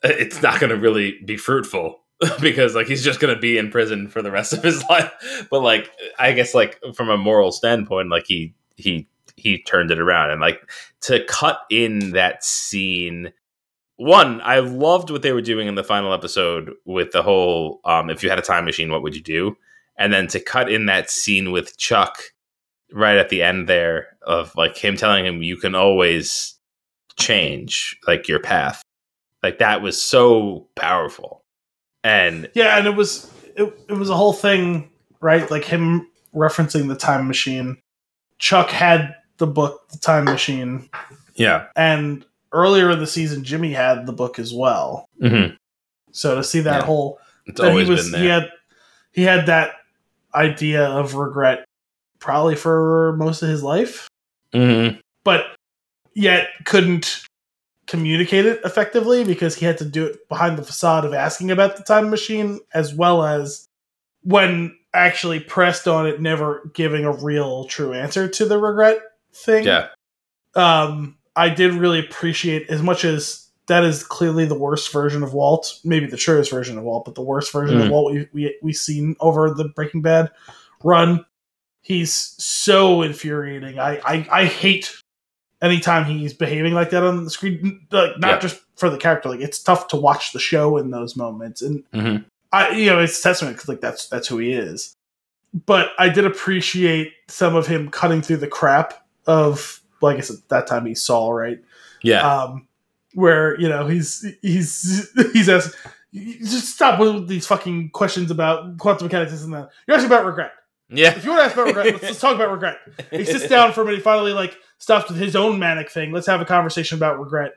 it's 0.02 0.42
not 0.42 0.60
going 0.60 0.70
to 0.70 0.76
really 0.76 1.18
be 1.24 1.36
fruitful 1.36 2.00
because 2.40 2.74
like 2.74 2.86
he's 2.86 3.04
just 3.04 3.20
going 3.20 3.34
to 3.34 3.40
be 3.40 3.58
in 3.58 3.70
prison 3.70 4.08
for 4.08 4.22
the 4.22 4.30
rest 4.30 4.52
of 4.52 4.62
his 4.62 4.82
life. 4.90 5.46
But 5.50 5.62
like 5.62 5.90
I 6.18 6.32
guess 6.32 6.54
like 6.54 6.80
from 6.94 7.10
a 7.10 7.16
moral 7.16 7.52
standpoint, 7.52 8.08
like 8.08 8.26
he 8.26 8.54
he 8.76 9.08
he 9.38 9.62
turned 9.62 9.90
it 9.90 10.00
around 10.00 10.30
and 10.30 10.40
like 10.40 10.60
to 11.00 11.24
cut 11.24 11.60
in 11.70 12.10
that 12.12 12.44
scene 12.44 13.32
one 13.96 14.40
i 14.42 14.58
loved 14.58 15.10
what 15.10 15.22
they 15.22 15.32
were 15.32 15.40
doing 15.40 15.68
in 15.68 15.74
the 15.74 15.84
final 15.84 16.12
episode 16.12 16.72
with 16.84 17.12
the 17.12 17.22
whole 17.22 17.80
um 17.84 18.10
if 18.10 18.22
you 18.22 18.28
had 18.28 18.38
a 18.38 18.42
time 18.42 18.64
machine 18.64 18.90
what 18.90 19.02
would 19.02 19.14
you 19.14 19.22
do 19.22 19.56
and 19.96 20.12
then 20.12 20.26
to 20.28 20.38
cut 20.38 20.70
in 20.70 20.86
that 20.86 21.10
scene 21.10 21.50
with 21.50 21.76
chuck 21.76 22.18
right 22.92 23.16
at 23.16 23.28
the 23.28 23.42
end 23.42 23.68
there 23.68 24.16
of 24.22 24.54
like 24.56 24.76
him 24.76 24.96
telling 24.96 25.26
him 25.26 25.42
you 25.42 25.56
can 25.56 25.74
always 25.74 26.58
change 27.18 27.98
like 28.06 28.28
your 28.28 28.40
path. 28.40 28.82
Like 29.42 29.58
that 29.58 29.82
was 29.82 30.00
so 30.00 30.68
powerful. 30.74 31.44
And 32.02 32.50
Yeah, 32.54 32.78
and 32.78 32.86
it 32.86 32.96
was 32.96 33.30
it, 33.56 33.72
it 33.88 33.94
was 33.94 34.10
a 34.10 34.16
whole 34.16 34.32
thing, 34.32 34.90
right? 35.20 35.50
Like 35.50 35.64
him 35.64 36.08
referencing 36.34 36.88
the 36.88 36.96
time 36.96 37.26
machine. 37.26 37.78
Chuck 38.38 38.70
had 38.70 39.14
the 39.38 39.46
book, 39.46 39.88
The 39.90 39.98
Time 39.98 40.24
Machine, 40.24 40.88
yeah. 41.34 41.66
and 41.76 42.24
earlier 42.52 42.90
in 42.90 42.98
the 42.98 43.06
season, 43.06 43.44
Jimmy 43.44 43.72
had 43.72 44.06
the 44.06 44.12
book 44.12 44.38
as 44.38 44.52
well. 44.52 45.06
hmm 45.20 45.46
So 46.12 46.36
to 46.36 46.44
see 46.44 46.60
that 46.60 46.80
Yeah. 46.80 46.86
whole 46.86 47.20
It's 47.46 47.60
that 47.60 47.72
he 47.72 47.84
was 47.84 48.04
been 48.04 48.12
there. 48.12 48.20
he 48.22 48.26
had 48.28 48.50
he 49.12 49.22
had 49.22 49.46
that 49.46 49.72
idea 50.34 50.84
of 50.86 51.14
regret 51.14 51.64
probably 52.20 52.56
for 52.56 53.14
most 53.16 53.42
of 53.42 53.48
his 53.48 53.62
life, 53.62 54.08
hmm 54.52 54.88
but 55.24 55.44
yet 56.14 56.48
couldn't 56.64 57.22
communicate 57.86 58.44
it 58.44 58.60
effectively 58.64 59.24
because 59.24 59.54
he 59.54 59.64
had 59.66 59.78
to 59.78 59.84
do 59.84 60.04
it 60.04 60.28
behind 60.28 60.58
the 60.58 60.62
facade 60.64 61.04
of 61.04 61.14
asking 61.14 61.50
about 61.50 61.76
the 61.76 61.82
time 61.82 62.10
machine 62.10 62.60
as 62.74 62.92
well 62.94 63.24
as 63.24 63.64
when 64.22 64.76
actually 64.94 65.38
pressed 65.40 65.86
on 65.88 66.06
it 66.06 66.20
never 66.20 66.70
giving 66.74 67.04
a 67.04 67.12
real 67.12 67.64
true 67.64 67.92
answer 67.94 68.28
to 68.28 68.44
the 68.46 68.58
regret 68.58 68.98
thing 69.38 69.64
Yeah. 69.64 69.88
um, 70.54 71.16
I 71.36 71.48
did 71.50 71.72
really 71.74 72.00
appreciate 72.00 72.68
as 72.68 72.82
much 72.82 73.04
as 73.04 73.44
that 73.66 73.84
is 73.84 74.02
clearly 74.02 74.44
the 74.46 74.58
worst 74.58 74.90
version 74.92 75.22
of 75.22 75.34
Walt, 75.34 75.78
maybe 75.84 76.06
the 76.06 76.16
truest 76.16 76.50
version 76.50 76.78
of 76.78 76.84
Walt, 76.84 77.04
but 77.04 77.14
the 77.14 77.22
worst 77.22 77.52
version 77.52 77.78
of 77.78 77.86
Mhm. 77.86 77.90
Walt 77.90 78.12
we, 78.12 78.28
we 78.32 78.58
we've 78.62 78.76
seen 78.76 79.14
over 79.20 79.50
the 79.50 79.68
Breaking 79.68 80.02
Bad 80.02 80.30
run. 80.82 81.24
He's 81.82 82.34
so 82.38 83.02
infuriating. 83.02 83.78
I 83.78 83.98
I, 84.04 84.28
I 84.32 84.44
hate 84.46 84.94
anytime 85.62 86.04
he's 86.06 86.32
behaving 86.34 86.72
like 86.74 86.90
that 86.90 87.02
on 87.04 87.24
the 87.24 87.30
screen. 87.30 87.86
Like 87.90 88.18
not 88.18 88.28
Yeah. 88.28 88.38
just 88.38 88.60
for 88.76 88.88
the 88.90 88.96
character, 88.98 89.28
like 89.28 89.40
it's 89.40 89.62
tough 89.62 89.88
to 89.88 89.96
watch 89.96 90.32
the 90.32 90.38
show 90.40 90.76
in 90.78 90.90
those 90.90 91.14
moments, 91.16 91.62
and 91.62 91.84
hmm 91.92 92.16
I 92.52 92.70
you 92.70 92.86
know 92.86 92.98
it's 93.00 93.20
testament 93.20 93.56
because 93.56 93.68
like 93.68 93.80
that's 93.82 94.08
that's 94.08 94.26
who 94.28 94.38
he 94.38 94.52
is. 94.52 94.94
But 95.66 95.90
I 95.98 96.08
did 96.08 96.24
appreciate 96.24 97.12
some 97.28 97.54
of 97.54 97.66
him 97.66 97.90
cutting 97.90 98.22
through 98.22 98.36
the 98.38 98.46
crap 98.48 99.06
of 99.28 99.80
like 100.02 100.16
I 100.16 100.20
said 100.20 100.38
that 100.48 100.66
time 100.66 100.86
he 100.86 100.96
saw 100.96 101.30
right, 101.30 101.62
Yeah. 102.02 102.20
um, 102.42 102.66
where 103.14 103.58
you 103.60 103.68
know 103.68 103.86
he's 103.86 104.26
he's 104.42 105.08
he's 105.32 105.48
asked 105.48 105.76
just 106.12 106.70
stop 106.74 106.98
with 106.98 107.28
these 107.28 107.46
fucking 107.46 107.90
questions 107.90 108.30
about 108.30 108.78
quantum 108.78 109.06
mechanics 109.06 109.42
and 109.42 109.52
that. 109.52 109.70
You're 109.86 109.96
asking 109.96 110.10
about 110.10 110.24
regret. 110.24 110.52
yeah. 110.88 111.14
If 111.14 111.22
you 111.24 111.30
want 111.30 111.42
to 111.42 111.44
ask 111.44 111.54
about 111.54 111.66
regret, 111.66 111.86
let's, 111.86 112.02
let's 112.02 112.20
talk 112.20 112.34
about 112.34 112.50
regret. 112.50 112.78
He 113.10 113.24
sits 113.26 113.46
down 113.50 113.72
for 113.72 113.82
a 113.82 113.84
minute. 113.84 113.98
He 113.98 114.02
finally 114.02 114.32
like 114.32 114.56
stops 114.78 115.10
with 115.10 115.18
his 115.18 115.36
own 115.36 115.58
manic 115.58 115.90
thing. 115.90 116.10
Let's 116.10 116.26
have 116.26 116.40
a 116.40 116.46
conversation 116.46 116.96
about 116.98 117.20
regret. 117.20 117.52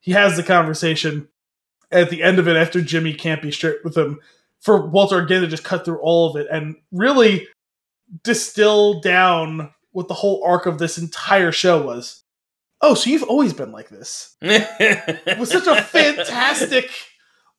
He 0.00 0.12
has 0.12 0.36
the 0.36 0.42
conversation 0.42 1.28
at 1.90 2.10
the 2.10 2.22
end 2.22 2.38
of 2.38 2.46
it 2.46 2.56
after 2.56 2.82
Jimmy 2.82 3.14
can't 3.14 3.40
be 3.40 3.50
straight 3.50 3.82
with 3.84 3.96
him. 3.96 4.20
For 4.60 4.86
Walter 4.86 5.18
again 5.18 5.40
to 5.40 5.46
just 5.48 5.64
cut 5.64 5.84
through 5.86 6.00
all 6.00 6.28
of 6.28 6.36
it 6.36 6.46
and 6.50 6.76
really 6.92 7.48
distill 8.22 9.00
down 9.00 9.72
what 9.94 10.08
the 10.08 10.14
whole 10.14 10.42
arc 10.44 10.66
of 10.66 10.78
this 10.78 10.98
entire 10.98 11.52
show 11.52 11.80
was. 11.80 12.22
Oh, 12.80 12.94
so 12.94 13.08
you've 13.08 13.22
always 13.22 13.52
been 13.54 13.72
like 13.72 13.88
this. 13.88 14.36
It 14.42 15.38
was 15.38 15.50
such 15.50 15.66
a 15.66 15.80
fantastic 15.82 16.90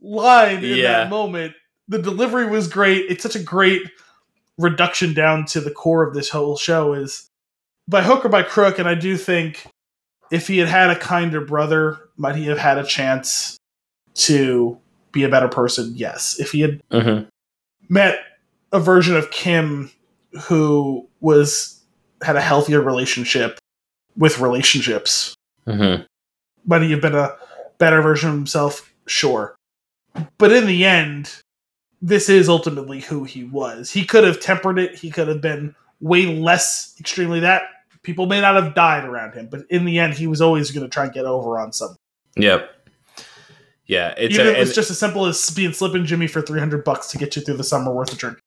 line 0.02 0.58
in 0.64 0.78
Yeah. 0.78 0.92
that 1.06 1.10
moment. 1.10 1.54
The 1.88 2.00
delivery 2.02 2.46
was 2.48 2.68
great. 2.68 3.06
It's 3.10 3.24
such 3.24 3.36
a 3.36 3.40
great 3.44 3.82
reduction 4.58 5.14
down 5.14 5.46
to 5.48 5.62
the 5.62 5.72
core 5.72 6.04
of 6.08 6.14
this 6.14 6.30
whole 6.30 6.58
show 6.58 6.94
is 6.94 7.30
by 7.88 8.02
hook 8.04 8.26
or 8.26 8.30
by 8.30 8.44
crook. 8.44 8.80
And 8.80 8.88
I 8.88 8.96
do 8.96 9.16
think 9.18 9.66
if 10.32 10.48
he 10.48 10.58
had 10.58 10.68
had 10.68 10.90
a 10.90 10.96
kinder 11.00 11.42
brother, 11.42 12.00
might 12.18 12.36
he 12.36 12.46
have 12.48 12.58
had 12.58 12.78
a 12.78 12.84
chance 12.86 13.58
to 14.16 14.78
be 15.12 15.24
a 15.24 15.30
better 15.30 15.48
person? 15.48 15.94
Yes. 15.96 16.38
If 16.40 16.52
he 16.52 16.62
had 16.62 16.82
Mhm. 16.92 17.28
met 17.90 18.20
a 18.74 18.80
version 18.80 19.16
of 19.16 19.32
Kim 19.32 19.92
who 20.48 21.08
was 21.22 21.80
had 22.22 22.36
a 22.36 22.42
healthier 22.42 22.82
relationship 22.82 23.60
with 24.18 24.40
relationships, 24.40 25.34
Mhm. 25.68 26.06
might 26.66 26.82
he 26.82 26.92
have 26.92 27.02
been 27.02 27.16
a 27.16 27.36
better 27.78 28.02
version 28.02 28.30
of 28.30 28.36
himself? 28.36 28.94
Sure. 29.08 29.56
But 30.38 30.52
in 30.54 30.66
the 30.68 30.86
end, 30.86 31.42
this 32.02 32.30
is 32.30 32.48
ultimately 32.48 33.02
who 33.02 33.24
he 33.26 33.44
was. 33.44 33.92
He 33.92 34.06
could 34.06 34.24
have 34.24 34.40
tempered 34.40 34.80
it, 34.80 34.96
he 34.96 35.10
could 35.12 35.28
have 35.28 35.42
been 35.42 35.76
way 36.00 36.26
less 36.26 36.96
extremely 37.00 37.40
that. 37.42 37.64
People 38.04 38.28
may 38.28 38.40
not 38.40 38.56
have 38.62 38.76
died 38.76 39.04
around 39.06 39.34
him, 39.34 39.48
but 39.48 39.66
in 39.70 39.84
the 39.86 39.98
end, 40.00 40.14
he 40.14 40.28
was 40.28 40.40
always 40.42 40.72
going 40.72 40.86
to 40.86 40.90
try 40.90 41.06
and 41.06 41.14
get 41.14 41.26
over 41.26 41.60
on 41.60 41.74
something. 41.74 41.98
Yep. 42.38 42.70
Yeah. 43.88 44.14
It's 44.18 44.36
Even 44.36 44.48
a, 44.48 44.50
if 44.52 44.58
it's 44.68 44.76
just 44.76 44.92
as 44.92 45.00
simple 45.00 45.26
as 45.26 45.50
being 45.50 45.74
slipping 45.74 46.06
Jimmy 46.06 46.28
for 46.28 46.42
300 46.42 46.84
bucks 46.84 47.08
to 47.08 47.18
get 47.18 47.36
you 47.36 47.42
through 47.42 47.58
the 47.58 47.64
summer 47.64 47.92
worth 47.92 48.12
of 48.12 48.18
drink. 48.18 48.38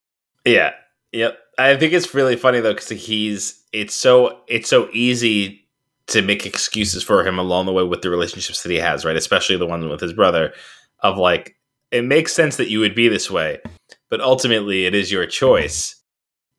Yeah. 0.44 0.72
Yep. 1.12 1.38
I 1.58 1.76
think 1.76 1.92
it's 1.92 2.14
really 2.14 2.36
funny 2.36 2.60
though 2.60 2.72
because 2.74 2.88
he's 2.88 3.62
it's 3.72 3.94
so 3.94 4.40
it's 4.46 4.68
so 4.70 4.88
easy 4.92 5.66
to 6.08 6.22
make 6.22 6.46
excuses 6.46 7.02
for 7.02 7.26
him 7.26 7.38
along 7.38 7.66
the 7.66 7.72
way 7.72 7.82
with 7.82 8.00
the 8.02 8.10
relationships 8.10 8.62
that 8.62 8.70
he 8.72 8.78
has, 8.78 9.04
right? 9.04 9.16
Especially 9.16 9.56
the 9.56 9.66
ones 9.66 9.84
with 9.84 10.00
his 10.00 10.12
brother. 10.14 10.52
Of 11.00 11.16
like, 11.18 11.54
it 11.92 12.02
makes 12.04 12.32
sense 12.32 12.56
that 12.56 12.70
you 12.70 12.80
would 12.80 12.94
be 12.94 13.08
this 13.08 13.30
way, 13.30 13.58
but 14.10 14.20
ultimately 14.20 14.86
it 14.86 14.94
is 14.94 15.12
your 15.12 15.26
choice. 15.26 15.94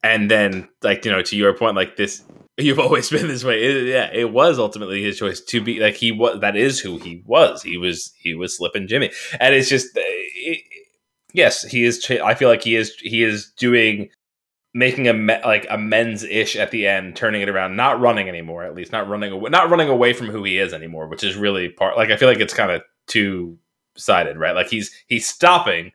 And 0.03 0.29
then, 0.31 0.69
like 0.81 1.03
you 1.03 1.11
know, 1.11 1.21
to 1.23 1.35
your 1.35 1.53
point, 1.53 1.75
like 1.75 1.97
this, 1.97 2.23
you've 2.57 2.79
always 2.79 3.09
been 3.09 3.27
this 3.27 3.43
way. 3.43 3.61
It- 3.63 3.87
yeah, 3.87 4.09
it 4.13 4.31
was 4.31 4.59
ultimately 4.59 5.03
his 5.03 5.17
choice 5.17 5.41
to 5.41 5.61
be 5.61 5.79
like 5.79 5.95
he 5.95 6.11
was. 6.11 6.39
That 6.41 6.55
is 6.55 6.79
who 6.79 6.99
he 6.99 7.23
was. 7.25 7.63
He 7.63 7.77
was 7.77 8.13
he 8.17 8.33
was 8.35 8.55
slipping 8.55 8.87
Jimmy, 8.87 9.11
and 9.39 9.55
it's 9.55 9.69
just. 9.69 9.97
uh, 9.97 10.01
It, 10.03 10.61
yes, 11.33 11.63
he 11.63 11.83
is. 11.85 12.05
I 12.23 12.33
feel 12.35 12.49
like 12.49 12.63
he 12.63 12.75
is. 12.75 12.95
He 13.01 13.23
is 13.23 13.51
doing 13.57 14.09
making 14.73 15.07
a 15.07 15.14
me- 15.14 15.41
like 15.43 15.65
amends 15.69 16.23
ish 16.23 16.56
at 16.56 16.72
the 16.72 16.88
end, 16.88 17.15
turning 17.15 17.41
it 17.41 17.49
around, 17.49 17.75
not 17.75 17.99
running 17.99 18.30
anymore. 18.30 18.64
At 18.64 18.75
least 18.75 18.91
not 18.91 19.07
running 19.07 19.31
away, 19.31 19.49
not 19.49 19.69
running 19.69 19.89
away 19.89 20.14
from 20.14 20.27
who 20.27 20.43
he 20.43 20.57
is 20.57 20.73
anymore, 20.73 21.07
which 21.07 21.23
is 21.23 21.35
really 21.35 21.69
part. 21.69 21.98
Like 21.98 22.09
I 22.11 22.17
feel 22.17 22.30
like 22.30 22.39
it's 22.39 22.53
kind 22.53 22.72
of 22.72 22.81
two 23.07 23.57
sided, 23.98 24.38
right? 24.38 24.56
Like 24.56 24.69
he's 24.69 24.91
he's 25.07 25.27
stopping, 25.27 25.91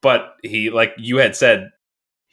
but 0.00 0.36
he 0.42 0.70
like 0.70 0.94
you 0.96 1.16
had 1.18 1.36
said. 1.36 1.70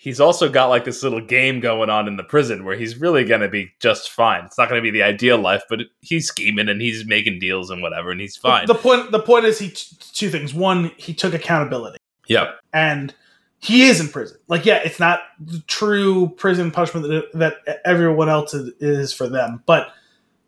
He's 0.01 0.21
also 0.21 0.47
got 0.47 0.67
like 0.67 0.85
this 0.85 1.03
little 1.03 1.19
game 1.19 1.59
going 1.59 1.89
on 1.89 2.07
in 2.07 2.15
the 2.15 2.23
prison 2.23 2.63
where 2.63 2.77
he's 2.77 2.95
really 3.01 3.25
going 3.25 3.41
to 3.41 3.49
be 3.49 3.71
just 3.81 4.11
fine. 4.11 4.45
It's 4.45 4.57
not 4.57 4.69
going 4.69 4.81
to 4.81 4.81
be 4.81 4.97
the 4.97 5.03
ideal 5.03 5.37
life, 5.37 5.63
but 5.69 5.81
he's 5.99 6.25
scheming 6.25 6.69
and 6.69 6.81
he's 6.81 7.05
making 7.05 7.39
deals 7.39 7.69
and 7.69 7.81
whatever, 7.81 8.09
and 8.09 8.21
he's 8.21 8.37
fine. 8.37 8.65
The 8.65 8.75
point, 8.75 9.11
the 9.11 9.19
point 9.19 9.43
is, 9.43 9.59
he 9.59 9.71
t- 9.71 9.97
two 10.13 10.29
things. 10.29 10.53
One, 10.53 10.91
he 10.95 11.13
took 11.13 11.33
accountability. 11.33 11.97
yep. 12.29 12.61
and 12.71 13.13
he 13.59 13.83
is 13.87 13.99
in 13.99 14.07
prison. 14.07 14.37
Like, 14.47 14.65
yeah, 14.65 14.77
it's 14.83 14.99
not 14.99 15.21
the 15.39 15.59
true 15.67 16.29
prison 16.37 16.71
punishment 16.71 17.07
that, 17.07 17.55
that 17.65 17.81
everyone 17.85 18.29
else 18.29 18.53
is, 18.53 19.11
for 19.13 19.27
them, 19.27 19.63
but 19.65 19.93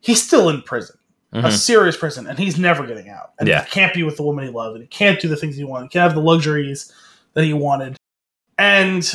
he's 0.02 0.22
still 0.22 0.50
in 0.50 0.62
prison, 0.62 0.98
a 1.34 1.42
Mhm. 1.44 1.52
serious 1.52 1.98
prison, 1.98 2.26
and 2.28 2.40
he's 2.40 2.58
never 2.58 2.86
getting 2.88 3.10
out. 3.10 3.32
And 3.40 3.48
Yeah. 3.50 3.64
he 3.64 3.70
can't 3.72 3.94
be 3.94 4.04
with 4.04 4.18
the 4.18 4.24
woman 4.24 4.46
he 4.46 4.52
loved, 4.52 4.76
and 4.76 4.84
he 4.84 4.88
can't 4.88 5.20
do 5.20 5.28
the 5.28 5.36
things 5.36 5.56
he 5.58 5.64
wanted. 5.64 5.86
He 5.86 5.90
can't 5.90 6.04
have 6.04 6.16
the 6.16 6.22
luxuries 6.22 6.92
that 7.34 7.44
he 7.44 7.54
wanted. 7.54 7.98
And 8.58 9.10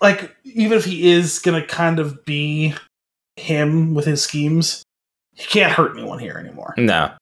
like, 0.00 0.34
even 0.44 0.76
if 0.76 0.84
he 0.84 1.10
is 1.12 1.38
gonna 1.38 1.64
kind 1.66 1.98
of 1.98 2.24
be 2.26 2.74
him 3.36 3.94
with 3.94 4.04
his 4.04 4.22
schemes, 4.22 4.82
he 5.34 5.46
can't 5.46 5.72
hurt 5.72 5.96
anyone 5.96 6.18
here 6.18 6.36
anymore 6.38 6.74
No. 6.76 7.12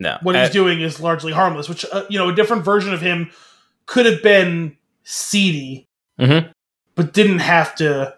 No. 0.00 0.18
what 0.22 0.34
Uh, 0.36 0.42
he's 0.42 0.50
doing 0.50 0.80
is 0.80 0.98
largely 1.00 1.32
harmless. 1.32 1.68
Which 1.68 1.86
uh, 1.92 2.04
you 2.10 2.18
know, 2.18 2.28
a 2.28 2.34
different 2.34 2.64
version 2.64 2.92
of 2.92 3.00
him 3.00 3.30
could 3.86 4.06
have 4.06 4.22
been 4.22 4.76
seedy, 5.08 5.86
Mhm. 6.20 6.50
but 6.96 7.12
didn't 7.12 7.38
have 7.38 7.74
to 7.76 8.14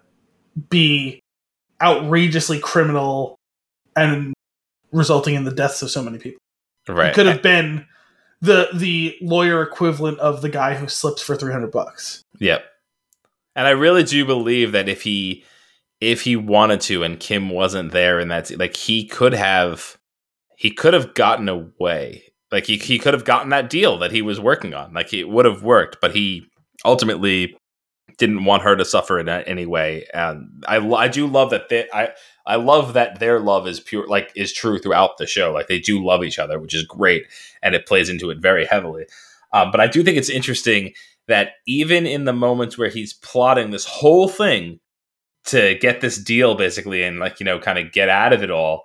be 0.71 1.21
outrageously 1.83 2.59
criminal 2.59 3.37
and 3.95 4.33
resulting 4.91 5.35
in 5.35 5.45
the 5.45 5.51
deaths 5.53 5.83
of 5.83 5.91
so 5.91 6.03
many 6.03 6.19
people. 6.19 6.39
right. 6.89 7.09
He 7.11 7.15
could 7.15 7.27
have 7.27 7.43
been 7.43 7.87
the 8.41 8.69
the 8.73 9.17
lawyer 9.21 9.63
equivalent 9.63 10.19
of 10.21 10.41
the 10.41 10.49
guy 10.49 10.75
who 10.75 10.89
slips 10.89 11.21
for 11.23 11.37
three 11.37 11.53
hundred 11.53 11.71
bucks. 11.71 12.23
Yep. 12.39 12.65
And 13.55 13.67
I 13.67 13.71
really 13.71 14.05
do 14.05 14.25
believe 14.25 14.73
that 14.73 14.89
if 14.89 15.03
he 15.03 15.45
if 16.01 16.23
he 16.23 16.37
wanted 16.37 16.81
to 16.83 17.03
and 17.03 17.21
Kim 17.21 17.51
wasn't 17.51 17.91
there 17.93 18.19
and 18.19 18.31
that's 18.31 18.51
like 18.53 18.75
he 18.75 19.05
could 19.05 19.35
have 19.35 19.99
he 20.57 20.71
could 20.71 20.95
have 20.95 21.13
gotten 21.15 21.49
away. 21.49 22.33
Like 22.51 22.65
he 22.65 22.79
he 22.79 22.99
could 22.99 23.13
have 23.13 23.25
gotten 23.27 23.51
that 23.51 23.69
deal 23.69 23.99
that 23.99 24.13
he 24.13 24.23
was 24.23 24.41
working 24.41 24.73
on. 24.73 24.95
Like 24.95 25.13
it 25.13 25.29
would 25.29 25.45
have 25.45 25.63
worked, 25.63 25.99
but 26.01 26.15
he 26.15 26.47
ultimately 26.85 27.57
didn't 28.19 28.45
want 28.45 28.63
her 28.63 28.75
to 28.77 28.85
suffer 28.85 29.19
in 29.19 29.29
any 29.29 29.67
way. 29.67 30.07
And 30.13 30.65
I 30.67 30.79
I 30.79 31.09
do 31.09 31.27
love 31.27 31.51
that 31.51 31.69
they, 31.69 31.89
I 31.93 32.11
I 32.47 32.57
love 32.57 32.95
that 32.95 33.21
their 33.21 33.39
love 33.41 33.67
is 33.67 33.81
pure 33.81 34.07
like 34.07 34.33
is 34.35 34.53
true 34.53 34.79
throughout 34.79 35.19
the 35.19 35.27
show. 35.27 35.53
Like 35.53 35.69
they 35.69 35.79
do 35.79 36.05
love 36.05 36.25
each 36.25 36.39
other, 36.39 36.59
which 36.59 36.75
is 36.75 36.85
great 36.85 37.27
and 37.63 37.75
it 37.75 37.87
plays 37.87 38.09
into 38.09 38.31
it 38.31 38.39
very 38.39 38.65
heavily. 38.65 39.07
Um, 39.53 39.71
but 39.71 39.81
I 39.81 39.87
do 39.87 40.03
think 40.03 40.19
it's 40.19 40.31
interesting 40.31 40.93
that 41.29 41.53
even 41.67 42.07
in 42.07 42.25
the 42.25 42.33
moments 42.33 42.77
where 42.77 42.89
he's 42.89 43.13
plotting 43.13 43.71
this 43.71 43.85
whole 43.85 44.29
thing 44.29 44.81
to 45.45 45.79
get 45.81 46.01
this 46.01 46.19
deal 46.19 46.55
basically 46.55 47.03
and 47.03 47.19
like 47.19 47.41
you 47.41 47.47
know 47.47 47.59
kind 47.59 47.79
of 47.79 47.93
get 47.93 48.09
out 48.09 48.33
of 48.33 48.43
it 48.43 48.51
all 48.51 48.85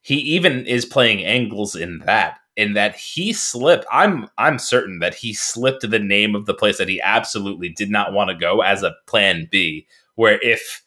he 0.00 0.16
even 0.16 0.66
is 0.66 0.84
playing 0.84 1.24
angles 1.24 1.74
in 1.74 1.98
that 2.00 2.38
in 2.56 2.74
that 2.74 2.94
he 2.96 3.32
slipped 3.32 3.84
i'm 3.90 4.28
i'm 4.38 4.58
certain 4.58 4.98
that 4.98 5.14
he 5.14 5.32
slipped 5.32 5.88
the 5.88 5.98
name 5.98 6.34
of 6.34 6.46
the 6.46 6.54
place 6.54 6.78
that 6.78 6.88
he 6.88 7.00
absolutely 7.00 7.68
did 7.68 7.90
not 7.90 8.12
want 8.12 8.30
to 8.30 8.36
go 8.36 8.60
as 8.60 8.82
a 8.82 8.94
plan 9.06 9.48
b 9.50 9.86
where 10.14 10.38
if 10.42 10.82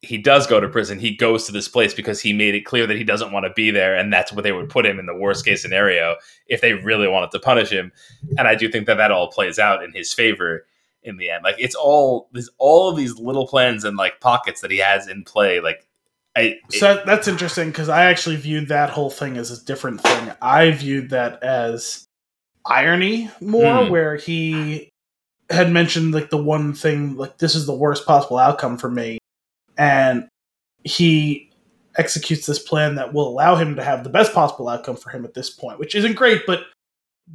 he 0.00 0.16
does 0.16 0.46
go 0.46 0.60
to 0.60 0.68
prison 0.68 0.98
he 0.98 1.16
goes 1.16 1.44
to 1.44 1.52
this 1.52 1.68
place 1.68 1.92
because 1.92 2.20
he 2.20 2.32
made 2.32 2.54
it 2.54 2.64
clear 2.64 2.86
that 2.86 2.96
he 2.96 3.02
doesn't 3.02 3.32
want 3.32 3.44
to 3.44 3.52
be 3.54 3.70
there 3.70 3.96
and 3.96 4.12
that's 4.12 4.32
where 4.32 4.42
they 4.42 4.52
would 4.52 4.68
put 4.68 4.86
him 4.86 4.98
in 4.98 5.06
the 5.06 5.14
worst 5.14 5.44
case 5.44 5.60
scenario 5.60 6.14
if 6.46 6.60
they 6.60 6.74
really 6.74 7.08
wanted 7.08 7.32
to 7.32 7.40
punish 7.40 7.70
him. 7.70 7.90
And 8.36 8.46
i 8.46 8.54
do 8.54 8.68
think 8.68 8.86
that 8.86 8.96
that 8.98 9.10
all 9.10 9.28
plays 9.28 9.58
out 9.58 9.82
in 9.82 9.92
his 9.92 10.12
favor 10.12 10.66
in 11.02 11.16
the 11.16 11.30
end. 11.30 11.42
Like 11.42 11.56
it's 11.58 11.74
all 11.74 12.28
there's 12.32 12.50
all 12.58 12.88
of 12.88 12.96
these 12.96 13.18
little 13.18 13.46
plans 13.46 13.84
and 13.84 13.96
like 13.96 14.20
pockets 14.20 14.60
that 14.60 14.70
he 14.70 14.78
has 14.78 15.08
in 15.08 15.24
play 15.24 15.60
like 15.60 15.87
I, 16.38 16.58
so 16.70 17.02
that's 17.06 17.26
interesting 17.28 17.68
because 17.68 17.88
I 17.88 18.04
actually 18.06 18.36
viewed 18.36 18.68
that 18.68 18.90
whole 18.90 19.10
thing 19.10 19.36
as 19.36 19.50
a 19.50 19.64
different 19.64 20.00
thing. 20.00 20.32
I 20.40 20.70
viewed 20.70 21.10
that 21.10 21.42
as 21.42 22.04
irony 22.66 23.30
more, 23.40 23.84
Hmm. 23.84 23.90
where 23.90 24.16
he 24.16 24.88
had 25.50 25.70
mentioned 25.72 26.12
like 26.12 26.30
the 26.30 26.42
one 26.42 26.72
thing, 26.74 27.16
like 27.16 27.38
this 27.38 27.54
is 27.54 27.66
the 27.66 27.74
worst 27.74 28.06
possible 28.06 28.38
outcome 28.38 28.76
for 28.76 28.90
me, 28.90 29.18
and 29.76 30.28
he 30.84 31.50
executes 31.96 32.46
this 32.46 32.58
plan 32.58 32.94
that 32.96 33.12
will 33.12 33.26
allow 33.28 33.56
him 33.56 33.74
to 33.76 33.82
have 33.82 34.04
the 34.04 34.10
best 34.10 34.32
possible 34.32 34.68
outcome 34.68 34.96
for 34.96 35.10
him 35.10 35.24
at 35.24 35.34
this 35.34 35.50
point, 35.50 35.78
which 35.78 35.94
isn't 35.94 36.14
great, 36.14 36.42
but 36.46 36.60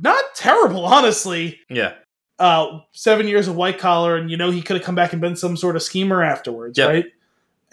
not 0.02 0.24
terrible, 0.36 0.86
honestly. 0.98 1.60
yeah 1.70 1.94
Uh, 2.40 2.80
seven 2.94 3.28
years 3.28 3.48
of 3.48 3.56
white 3.56 3.78
collar, 3.80 4.16
and 4.16 4.30
you 4.32 4.38
know 4.38 4.52
he 4.52 4.62
could 4.62 4.76
have 4.78 4.86
come 4.86 4.96
back 4.96 5.12
and 5.14 5.22
been 5.22 5.36
some 5.36 5.58
sort 5.58 5.76
of 5.76 5.84
schemer 5.84 6.24
afterwards, 6.24 6.78
Yep. 6.78 6.90
right? 6.90 7.06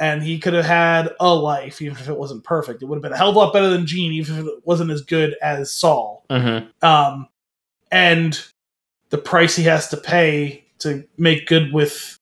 And 0.00 0.22
he 0.22 0.38
could 0.38 0.54
have 0.54 0.64
had 0.64 1.10
a 1.20 1.32
life, 1.32 1.82
even 1.82 1.96
if 1.96 2.08
it 2.08 2.16
wasn't 2.16 2.42
perfect. 2.42 2.82
It 2.82 2.86
would 2.86 2.96
have 2.96 3.02
been 3.02 3.12
a 3.12 3.18
hell 3.18 3.28
of 3.28 3.36
a 3.36 3.38
lot 3.38 3.52
better 3.52 3.68
than 3.68 3.86
Gene, 3.86 4.12
even 4.12 4.38
if 4.38 4.46
it 4.46 4.66
wasn't 4.66 4.90
as 4.90 5.02
good 5.02 5.36
as 5.42 5.70
Saul. 5.70 6.24
mm-hmm. 6.30 6.66
Um, 6.84 7.28
and 7.92 8.42
the 9.10 9.18
price 9.18 9.54
he 9.54 9.64
has 9.64 9.88
to 9.90 9.96
pay 9.96 10.64
to 10.78 11.04
make 11.18 11.46
good 11.46 11.72
with 11.72 12.16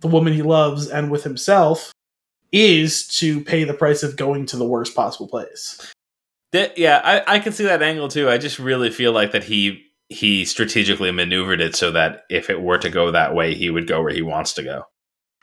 the 0.00 0.08
woman 0.08 0.32
he 0.32 0.42
loves 0.42 0.88
and 0.88 1.10
with 1.10 1.24
himself 1.24 1.92
is 2.52 3.08
to 3.08 3.42
pay 3.42 3.64
the 3.64 3.74
price 3.74 4.02
of 4.02 4.16
going 4.16 4.46
to 4.46 4.56
the 4.56 4.64
worst 4.64 4.94
possible 4.94 5.26
place. 5.26 5.92
That- 6.52 6.78
yeah, 6.78 7.00
I, 7.02 7.36
I 7.36 7.38
can 7.40 7.52
see 7.52 7.64
that 7.64 7.82
angle 7.82 8.08
too. 8.08 8.30
I 8.30 8.38
just 8.38 8.58
really 8.58 8.90
feel 8.90 9.12
like 9.12 9.32
that 9.32 9.44
he 9.44 9.82
he 10.08 10.44
strategically 10.44 11.10
maneuvered 11.10 11.60
it 11.60 11.74
so 11.74 11.90
that 11.90 12.22
if 12.30 12.48
it 12.48 12.62
were 12.62 12.78
to 12.78 12.88
go 12.88 13.10
that 13.10 13.34
way, 13.34 13.54
he 13.54 13.70
would 13.70 13.88
go 13.88 14.00
where 14.02 14.12
he 14.12 14.22
wants 14.22 14.52
to 14.52 14.62
go. 14.62 14.84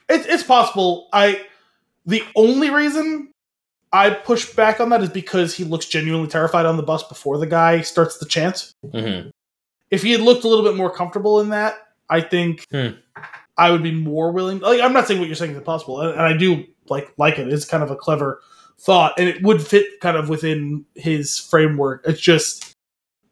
It, 0.08 0.26
it's 0.28 0.44
possible. 0.44 1.10
I 1.12 1.46
the 2.06 2.24
only 2.36 2.70
reason 2.70 3.30
I 3.92 4.10
push 4.10 4.54
back 4.54 4.80
on 4.80 4.90
that 4.90 5.02
is 5.04 5.10
because 5.10 5.56
he 5.56 5.64
looks 5.64 5.86
genuinely 5.86 6.28
terrified 6.28 6.66
on 6.66 6.78
the 6.78 6.84
bus 6.84 7.04
before 7.08 7.38
the 7.38 7.46
guy 7.48 7.82
starts 7.82 8.18
the 8.18 8.26
chant. 8.26 8.74
Mm-hmm. 8.86 9.30
if 9.92 10.02
he 10.02 10.12
had 10.12 10.22
looked 10.22 10.44
a 10.44 10.48
little 10.48 10.66
bit 10.66 10.76
more 10.76 10.90
comfortable 10.90 11.40
in 11.42 11.50
that, 11.50 11.76
I 12.10 12.22
think 12.22 12.66
Hmm. 12.72 12.96
I 13.58 13.70
would 13.72 13.84
be 13.84 13.92
more 13.92 14.32
willing. 14.32 14.60
Like, 14.60 14.82
I'm 14.82 14.94
not 14.94 15.08
saying 15.08 15.20
what 15.20 15.28
you're 15.28 15.36
saying 15.36 15.52
is 15.52 15.58
impossible, 15.58 16.02
and, 16.02 16.12
and 16.12 16.22
I 16.22 16.36
do 16.36 16.66
like 16.90 17.14
like 17.18 17.38
it. 17.38 17.48
It's 17.54 17.66
kind 17.66 17.84
of 17.84 17.92
a 17.92 17.96
clever 17.96 18.42
thought, 18.80 19.14
and 19.20 19.30
it 19.30 19.44
would 19.44 19.62
fit 19.62 20.00
kind 20.02 20.18
of 20.18 20.28
within 20.28 20.86
his 20.96 21.38
framework. 21.38 22.02
It's 22.06 22.20
just 22.20 22.74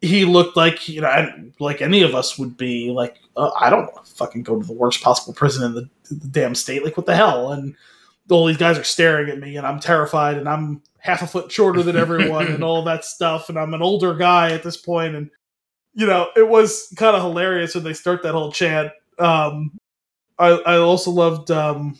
he 0.00 0.24
looked 0.24 0.56
like 0.56 0.88
you 0.88 1.00
know, 1.00 1.28
like 1.58 1.82
any 1.82 2.02
of 2.02 2.14
us 2.14 2.38
would 2.38 2.56
be 2.56 2.90
like, 2.90 3.18
uh, 3.36 3.50
I 3.58 3.68
don't 3.68 3.90
fucking 4.06 4.44
go 4.44 4.60
to 4.60 4.66
the 4.66 4.72
worst 4.72 5.02
possible 5.02 5.34
prison 5.34 5.64
in 5.64 5.74
the, 5.74 5.88
the 6.14 6.28
damn 6.28 6.54
state. 6.54 6.84
Like, 6.84 6.96
what 6.96 7.06
the 7.06 7.16
hell? 7.16 7.50
And 7.52 7.74
all 8.30 8.46
these 8.46 8.56
guys 8.56 8.78
are 8.78 8.84
staring 8.84 9.28
at 9.30 9.38
me, 9.38 9.56
and 9.56 9.66
I'm 9.66 9.80
terrified, 9.80 10.36
and 10.38 10.48
I'm 10.48 10.82
half 10.98 11.22
a 11.22 11.26
foot 11.26 11.50
shorter 11.50 11.82
than 11.82 11.96
everyone, 12.04 12.46
and 12.48 12.62
all 12.64 12.82
that 12.84 13.04
stuff, 13.04 13.48
and 13.48 13.58
I'm 13.58 13.74
an 13.74 13.82
older 13.82 14.14
guy 14.14 14.52
at 14.52 14.62
this 14.62 14.76
point, 14.76 15.14
and 15.16 15.30
you 15.94 16.06
know, 16.06 16.28
it 16.36 16.48
was 16.48 16.92
kind 16.96 17.14
of 17.16 17.22
hilarious 17.22 17.74
when 17.74 17.84
they 17.84 17.92
start 17.92 18.22
that 18.22 18.32
whole 18.32 18.50
chant. 18.52 18.92
Um, 19.18 19.72
I 20.38 20.48
I 20.50 20.76
also 20.78 21.10
loved. 21.10 21.50
Um, 21.50 21.98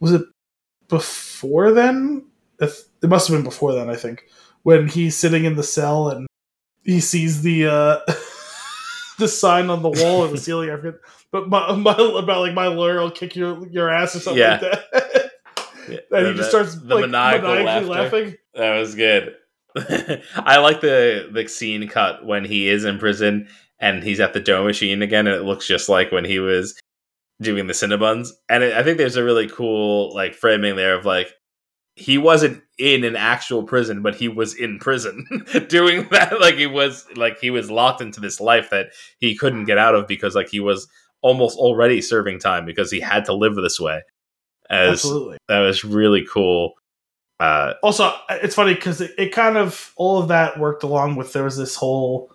was 0.00 0.12
it 0.12 0.22
before 0.88 1.72
then? 1.72 2.26
It 2.60 3.08
must 3.08 3.28
have 3.28 3.36
been 3.36 3.44
before 3.44 3.72
then. 3.74 3.88
I 3.90 3.96
think 3.96 4.24
when 4.62 4.86
he's 4.86 5.16
sitting 5.16 5.44
in 5.44 5.56
the 5.56 5.62
cell 5.62 6.08
and 6.10 6.26
he 6.84 7.00
sees 7.00 7.42
the 7.42 7.66
uh, 7.66 7.98
the 9.18 9.28
sign 9.28 9.70
on 9.70 9.82
the 9.82 9.88
wall 9.90 10.24
or 10.24 10.28
the 10.28 10.38
ceiling. 10.38 10.70
I 10.70 10.76
forget, 10.76 10.94
but 11.30 11.48
my, 11.48 11.74
my 11.74 11.92
about 11.92 12.40
like 12.40 12.54
my 12.54 12.66
lawyer 12.68 13.00
will 13.00 13.10
kick 13.10 13.34
your 13.34 13.66
your 13.68 13.88
ass 13.88 14.14
or 14.16 14.20
something 14.20 14.40
Yeah. 14.40 14.58
like 14.60 14.90
that. 14.92 15.21
and 16.10 16.26
he 16.26 16.34
just 16.34 16.50
starts 16.50 16.74
the 16.74 16.94
like 16.94 17.10
maniacal 17.10 17.48
maniacally 17.48 17.88
laughter. 17.88 18.16
laughing. 18.16 18.36
That 18.54 18.78
was 18.78 18.94
good. 18.94 19.34
I 20.36 20.58
like 20.58 20.80
the 20.80 21.28
the 21.32 21.48
scene 21.48 21.88
cut 21.88 22.24
when 22.24 22.44
he 22.44 22.68
is 22.68 22.84
in 22.84 22.98
prison 22.98 23.48
and 23.80 24.02
he's 24.02 24.20
at 24.20 24.32
the 24.32 24.40
dough 24.40 24.64
machine 24.64 25.02
again, 25.02 25.26
and 25.26 25.36
it 25.36 25.44
looks 25.44 25.66
just 25.66 25.88
like 25.88 26.12
when 26.12 26.24
he 26.24 26.38
was 26.38 26.78
doing 27.40 27.66
the 27.66 27.72
Cinnabons. 27.72 28.28
And 28.48 28.62
it, 28.62 28.74
I 28.74 28.82
think 28.82 28.98
there's 28.98 29.16
a 29.16 29.24
really 29.24 29.48
cool 29.48 30.14
like 30.14 30.34
framing 30.34 30.76
there 30.76 30.94
of 30.94 31.04
like 31.04 31.34
he 31.94 32.16
wasn't 32.16 32.62
in 32.78 33.04
an 33.04 33.16
actual 33.16 33.64
prison, 33.64 34.02
but 34.02 34.14
he 34.14 34.28
was 34.28 34.54
in 34.54 34.78
prison 34.78 35.26
doing 35.68 36.08
that. 36.10 36.40
Like 36.40 36.54
he 36.54 36.66
was 36.66 37.06
like 37.16 37.38
he 37.38 37.50
was 37.50 37.70
locked 37.70 38.00
into 38.00 38.20
this 38.20 38.40
life 38.40 38.70
that 38.70 38.86
he 39.18 39.36
couldn't 39.36 39.64
get 39.64 39.78
out 39.78 39.94
of 39.94 40.06
because 40.06 40.34
like 40.34 40.48
he 40.48 40.60
was 40.60 40.88
almost 41.22 41.58
already 41.58 42.00
serving 42.00 42.38
time 42.38 42.64
because 42.64 42.90
he 42.90 43.00
had 43.00 43.24
to 43.26 43.34
live 43.34 43.54
this 43.56 43.78
way. 43.80 44.02
As 44.72 44.92
Absolutely. 44.92 45.36
that 45.48 45.60
was 45.60 45.84
really 45.84 46.26
cool. 46.32 46.74
Uh, 47.38 47.74
also 47.82 48.14
it's 48.30 48.54
funny 48.54 48.72
because 48.72 49.00
it, 49.00 49.12
it 49.18 49.32
kind 49.32 49.56
of 49.56 49.92
all 49.96 50.22
of 50.22 50.28
that 50.28 50.58
worked 50.58 50.84
along 50.84 51.16
with 51.16 51.32
there 51.32 51.42
was 51.42 51.56
this 51.56 51.74
whole 51.74 52.30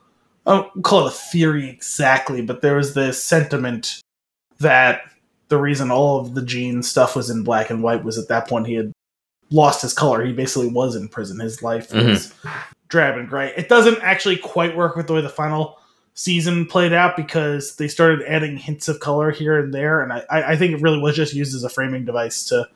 i 0.46 0.54
don't 0.54 0.84
call 0.84 1.08
it 1.08 1.14
a 1.14 1.16
theory 1.16 1.70
exactly 1.70 2.42
but 2.42 2.62
there 2.62 2.76
was 2.76 2.94
this 2.94 3.24
sentiment 3.24 4.02
that 4.60 5.04
the 5.48 5.58
reason 5.58 5.92
all 5.92 6.20
of 6.20 6.36
the 6.36 6.42
gene 6.42 6.84
stuff 6.84 7.16
was 7.16 7.30
in 7.30 7.42
black 7.42 7.70
and 7.70 7.82
white 7.84 8.04
was 8.04 8.18
at 8.18 8.28
that 8.28 8.50
point 8.50 8.68
he 8.68 8.74
had 8.74 8.92
lost 9.50 9.82
his 9.82 9.94
color 9.94 10.26
he 10.26 10.34
basically 10.34 10.68
was 10.68 10.94
in 10.94 11.08
prison 11.08 11.40
his 11.40 11.64
life 11.64 11.94
was 11.94 12.34
drab 12.90 13.18
and 13.18 13.30
gray 13.30 13.54
it 13.56 13.70
doesn't 13.70 14.00
actually 14.02 14.36
quite 14.36 14.76
work 14.76 14.98
with 14.98 15.08
the 15.08 15.14
way 15.14 15.22
the 15.22 15.30
final 15.30 15.80
season 16.20 16.66
played 16.66 16.94
out 16.94 17.16
because 17.16 17.76
they 17.76 17.88
started 17.88 18.24
adding 18.28 18.58
hints 18.58 18.88
of 18.88 19.00
color 19.00 19.30
here 19.30 19.60
and 19.60 19.72
there 19.72 20.02
and 20.02 20.12
i, 20.12 20.24
I 20.32 20.56
think 20.58 20.74
it 20.74 20.82
really 20.82 20.98
was 21.00 21.16
just 21.16 21.36
used 21.36 21.54
as 21.56 21.64
a 21.64 21.70
framing 21.70 22.06
device 22.06 22.44
to 22.46 22.68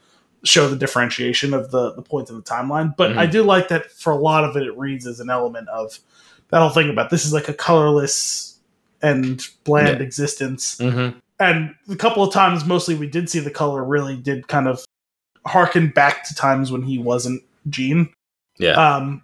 show 0.43 0.67
the 0.67 0.75
differentiation 0.75 1.51
of 1.53 1.71
the 1.71 1.93
the 1.93 2.01
points 2.01 2.29
in 2.31 2.35
the 2.35 2.41
timeline. 2.43 2.95
But 2.97 3.11
Mhm. 3.11 3.17
I 3.17 3.25
do 3.27 3.43
like 3.43 3.67
that 3.69 3.91
for 3.91 4.11
a 4.11 4.15
lot 4.15 4.43
of 4.43 4.55
it, 4.57 4.63
it 4.63 4.75
reads 4.77 5.05
as 5.05 5.19
an 5.19 5.29
element 5.29 5.69
of 5.69 5.99
that 6.49 6.59
whole 6.59 6.69
thing 6.71 6.89
about 6.89 7.11
this 7.11 7.25
is 7.25 7.31
like 7.33 7.47
a 7.47 7.53
colorless 7.53 8.57
and 9.03 9.45
bland 9.65 9.99
Yeah. 9.99 10.03
existence. 10.03 10.77
mhm. 10.77 11.13
And 11.39 11.75
a 11.89 11.95
couple 11.95 12.23
of 12.23 12.33
times, 12.33 12.65
mostly 12.65 12.95
we 12.95 13.05
did 13.07 13.29
see 13.29 13.37
the 13.39 13.51
color 13.51 13.83
really 13.83 14.15
did 14.17 14.47
kind 14.47 14.67
of 14.67 14.83
harken 15.45 15.89
back 15.89 16.23
to 16.27 16.33
times 16.35 16.71
when 16.71 16.81
he 16.83 16.97
wasn't 16.97 17.43
Gene. 17.69 18.09
Yeah. 18.57 18.71
Um, 18.73 19.21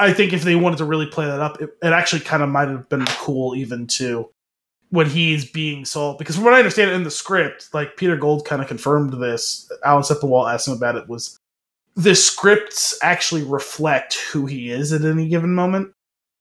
I 0.00 0.12
think 0.12 0.32
if 0.32 0.42
they 0.42 0.56
wanted 0.56 0.78
to 0.78 0.84
really 0.84 1.06
play 1.06 1.26
that 1.26 1.40
up, 1.40 1.60
it, 1.60 1.70
it 1.82 1.92
actually 1.92 2.20
kind 2.20 2.42
of 2.42 2.48
might 2.48 2.68
have 2.68 2.88
been 2.88 3.04
cool 3.06 3.54
even 3.54 3.86
to 3.88 4.28
when 4.90 5.08
he's 5.08 5.44
being 5.44 5.84
Saul. 5.84 6.16
Because 6.18 6.36
from 6.36 6.44
what 6.44 6.54
I 6.54 6.58
understand 6.58 6.90
in 6.90 7.04
the 7.04 7.10
script, 7.10 7.68
like 7.72 7.96
Peter 7.96 8.16
Gould 8.16 8.44
kind 8.44 8.60
of 8.62 8.68
confirmed 8.68 9.12
this. 9.22 9.70
Alan 9.84 10.02
Sepinwall 10.02 10.52
asked 10.52 10.66
him 10.66 10.74
about 10.74 10.96
it. 10.96 11.08
Was 11.08 11.38
the 11.96 12.14
scripts 12.14 12.98
actually 13.02 13.42
reflect 13.42 14.14
who 14.32 14.46
he 14.46 14.70
is 14.70 14.92
at 14.92 15.04
any 15.04 15.28
given 15.28 15.54
moment, 15.54 15.92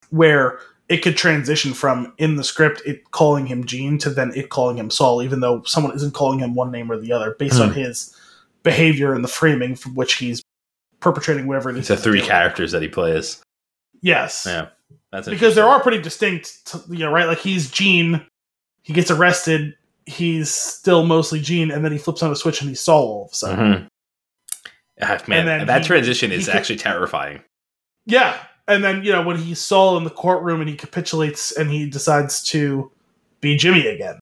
where 0.09 0.59
it 0.87 1.03
could 1.03 1.17
transition 1.17 1.73
from 1.73 2.13
in 2.17 2.35
the 2.35 2.43
script 2.43 2.81
it 2.85 3.11
calling 3.11 3.45
him 3.45 3.63
Gene 3.65 3.99
to 3.99 4.09
then 4.09 4.31
it 4.35 4.49
calling 4.49 4.77
him 4.77 4.89
Saul, 4.89 5.21
even 5.21 5.39
though 5.41 5.61
someone 5.63 5.95
isn't 5.95 6.13
calling 6.15 6.39
him 6.39 6.55
one 6.55 6.71
name 6.71 6.91
or 6.91 6.97
the 6.97 7.11
other 7.11 7.35
based 7.37 7.59
on 7.61 7.69
Hmm. 7.69 7.75
his 7.79 8.15
behavior 8.63 9.13
and 9.13 9.23
the 9.23 9.27
framing 9.27 9.75
from 9.75 9.93
which 9.95 10.15
he's 10.15 10.41
perpetrating 10.99 11.45
whatever 11.47 11.69
it 11.69 11.77
is. 11.77 11.87
the 11.87 11.95
three 11.95 12.21
characters 12.21 12.71
that 12.71 12.81
he 12.81 12.87
plays. 12.87 13.41
Yes. 14.01 14.43
Yeah, 14.47 14.67
that's 15.11 15.27
because 15.27 15.55
there 15.55 15.65
are 15.65 15.79
pretty 15.81 16.01
distinct, 16.01 16.75
you 16.89 16.99
know, 16.99 17.11
right? 17.11 17.25
Like 17.27 17.39
he's 17.39 17.69
Gene, 17.71 18.25
he 18.83 18.93
gets 18.93 19.11
arrested, 19.11 19.75
he's 20.05 20.49
still 20.49 21.05
mostly 21.05 21.39
Gene, 21.41 21.71
and 21.71 21.83
then 21.83 21.91
he 21.91 21.97
flips 21.97 22.23
on 22.23 22.31
a 22.31 22.35
switch 22.35 22.61
and 22.61 22.69
he's 22.69 22.79
Saul 22.79 23.03
all 23.07 23.25
of 23.25 23.31
a 23.31 23.35
sudden. 23.35 23.65
Mhm. 23.73 23.87
Ah, 25.01 25.21
man, 25.27 25.65
that 25.67 25.81
he- 25.81 25.87
transition 25.87 26.31
is 26.31 26.49
actually 26.49 26.75
terrifying. 26.77 27.41
Yeah, 28.05 28.37
and 28.67 28.83
then 28.83 29.03
you 29.03 29.11
know 29.11 29.21
when 29.21 29.37
he's 29.37 29.61
Saul 29.61 29.97
in 29.97 30.03
the 30.03 30.09
courtroom 30.09 30.59
and 30.61 30.69
he 30.69 30.75
capitulates 30.75 31.51
and 31.51 31.69
he 31.69 31.89
decides 31.89 32.43
to 32.49 32.91
be 33.41 33.55
Jimmy 33.55 33.87
again, 33.87 34.19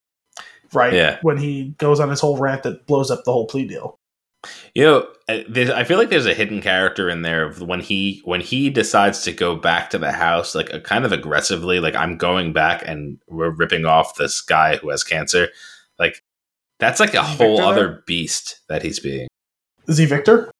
right? 0.73 0.93
Yeah. 0.93 1.17
when 1.23 1.37
he 1.37 1.73
goes 1.79 1.99
on 1.99 2.09
his 2.09 2.19
whole 2.19 2.37
rant 2.37 2.63
that 2.63 2.85
blows 2.85 3.09
up 3.09 3.23
the 3.23 3.31
whole 3.31 3.47
plea 3.47 3.65
deal. 3.67 3.97
You 4.75 4.83
know, 4.85 5.07
uh, 5.29 5.73
I 5.75 5.83
feel 5.83 5.97
like 5.97 6.09
there's 6.09 6.25
a 6.25 6.33
hidden 6.33 6.61
character 6.61 7.09
in 7.09 7.21
there 7.21 7.45
of 7.45 7.61
when 7.61 7.79
he 7.79 8.21
when 8.25 8.41
he 8.41 8.69
decides 8.69 9.21
to 9.23 9.31
go 9.31 9.55
back 9.55 9.89
to 9.91 9.97
the 9.97 10.11
house, 10.11 10.53
like 10.55 10.73
uh, 10.73 10.79
kind 10.79 11.05
of 11.05 11.11
aggressively, 11.11 11.79
like 11.79 11.95
I'm 11.95 12.17
going 12.17 12.53
back 12.53 12.83
and 12.85 13.19
we're 13.27 13.49
ripping 13.49 13.85
off 13.85 14.15
this 14.15 14.41
guy 14.41 14.77
who 14.77 14.89
has 14.89 15.03
cancer. 15.03 15.49
Like 15.99 16.23
that's 16.79 16.99
like 16.99 17.13
a 17.15 17.21
Is 17.21 17.25
whole 17.37 17.57
Victor 17.57 17.63
other 17.63 17.87
there? 17.87 18.03
beast 18.05 18.59
that 18.69 18.83
he's 18.83 18.99
being. 18.99 19.27
Is 19.87 19.97
he 19.97 20.05
Victor? 20.05 20.51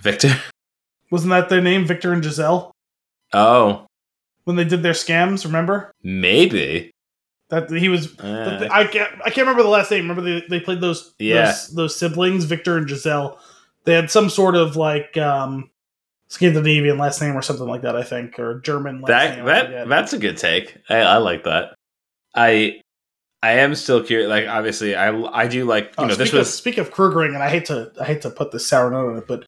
Victor. 0.00 0.30
Wasn't 1.10 1.30
that 1.30 1.48
their 1.48 1.60
name, 1.60 1.86
Victor 1.86 2.12
and 2.12 2.22
Giselle? 2.24 2.70
Oh, 3.32 3.86
When 4.44 4.56
they 4.56 4.64
did 4.64 4.82
their 4.82 4.92
scams, 4.92 5.44
remember? 5.44 5.92
maybe. 6.02 6.90
That 7.50 7.70
he 7.70 7.88
was 7.88 8.18
Uh, 8.20 8.68
I 8.70 8.84
can't 8.84 9.10
I 9.24 9.30
can't 9.30 9.38
remember 9.46 9.62
the 9.62 9.68
last 9.68 9.90
name. 9.90 10.08
Remember 10.08 10.22
they, 10.22 10.46
they 10.48 10.60
played 10.60 10.80
those 10.80 11.14
Yeah. 11.18 11.46
those, 11.46 11.68
those 11.74 11.96
siblings, 11.96 12.44
Victor 12.44 12.76
and 12.78 12.88
Giselle. 12.88 13.38
They 13.84 13.94
had 13.94 14.10
some 14.10 14.30
sort 14.30 14.54
of 14.56 14.76
like 14.76 15.16
um 15.16 15.70
Scandinavian 16.28 16.96
last 16.96 17.20
name 17.20 17.34
or 17.36 17.42
something 17.42 17.66
like 17.66 17.82
that, 17.82 17.96
I 17.96 18.04
think, 18.04 18.38
or 18.38 18.60
German 18.60 19.00
last 19.00 19.08
that 19.08 19.36
name. 19.36 19.46
That 19.46 19.88
that's 19.88 20.12
a 20.12 20.18
good 20.18 20.36
take. 20.36 20.76
I, 20.88 20.96
I 20.98 21.16
like 21.16 21.42
that. 21.44 21.74
I 22.34 22.80
I 23.42 23.52
am 23.52 23.74
still 23.74 24.02
curious. 24.04 24.28
Like 24.28 24.46
obviously, 24.46 24.94
I 24.94 25.12
I 25.32 25.48
do 25.48 25.64
like 25.64 25.86
you 25.86 25.90
Oh, 25.98 26.06
know 26.06 26.14
this 26.14 26.28
speak 26.28 26.34
of, 26.34 26.38
was 26.38 26.54
speak 26.54 26.78
of 26.78 26.90
Krugering, 26.92 27.34
and 27.34 27.42
I 27.42 27.48
hate 27.48 27.64
to 27.66 27.90
I 28.00 28.04
hate 28.04 28.22
to 28.22 28.30
put 28.30 28.52
this 28.52 28.68
sour 28.68 28.90
note 28.90 29.10
on 29.10 29.18
it, 29.18 29.26
but 29.26 29.44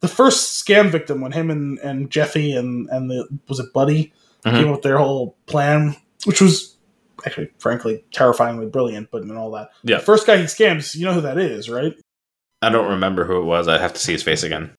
the 0.00 0.08
first 0.08 0.66
scam 0.66 0.90
victim 0.90 1.20
when 1.20 1.32
him 1.32 1.50
and, 1.50 1.78
and 1.78 2.10
Jeffy 2.10 2.52
and 2.56 2.88
and 2.90 3.08
the 3.08 3.28
was 3.48 3.60
it 3.60 3.72
Buddy 3.72 4.12
Mhm. 4.44 4.50
came 4.52 4.64
up 4.68 4.72
with 4.76 4.82
their 4.82 4.98
whole 4.98 5.36
plan, 5.46 5.96
which 6.24 6.40
was 6.40 6.75
actually 7.24 7.50
frankly 7.58 8.04
terrifyingly 8.12 8.66
brilliant, 8.66 9.10
but 9.10 9.22
and 9.22 9.36
all 9.36 9.50
that. 9.52 9.70
Yeah. 9.82 9.98
The 9.98 10.02
first 10.04 10.26
guy 10.26 10.36
he 10.38 10.44
scams, 10.44 10.94
you 10.94 11.04
know 11.06 11.12
who 11.14 11.20
that 11.22 11.38
is, 11.38 11.68
right? 11.70 11.94
I 12.62 12.68
don't 12.70 12.90
remember 12.90 13.24
who 13.24 13.40
it 13.40 13.44
was. 13.44 13.68
I'd 13.68 13.80
have 13.80 13.92
to 13.94 14.00
see 14.00 14.12
his 14.12 14.22
face 14.22 14.42
again. 14.42 14.72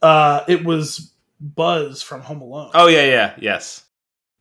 Uh, 0.00 0.44
it 0.48 0.64
was 0.64 1.12
Buzz 1.40 2.02
from 2.02 2.20
Home 2.22 2.40
Alone. 2.42 2.70
Oh 2.74 2.88
yeah, 2.88 3.04
yeah, 3.06 3.34
yes. 3.38 3.84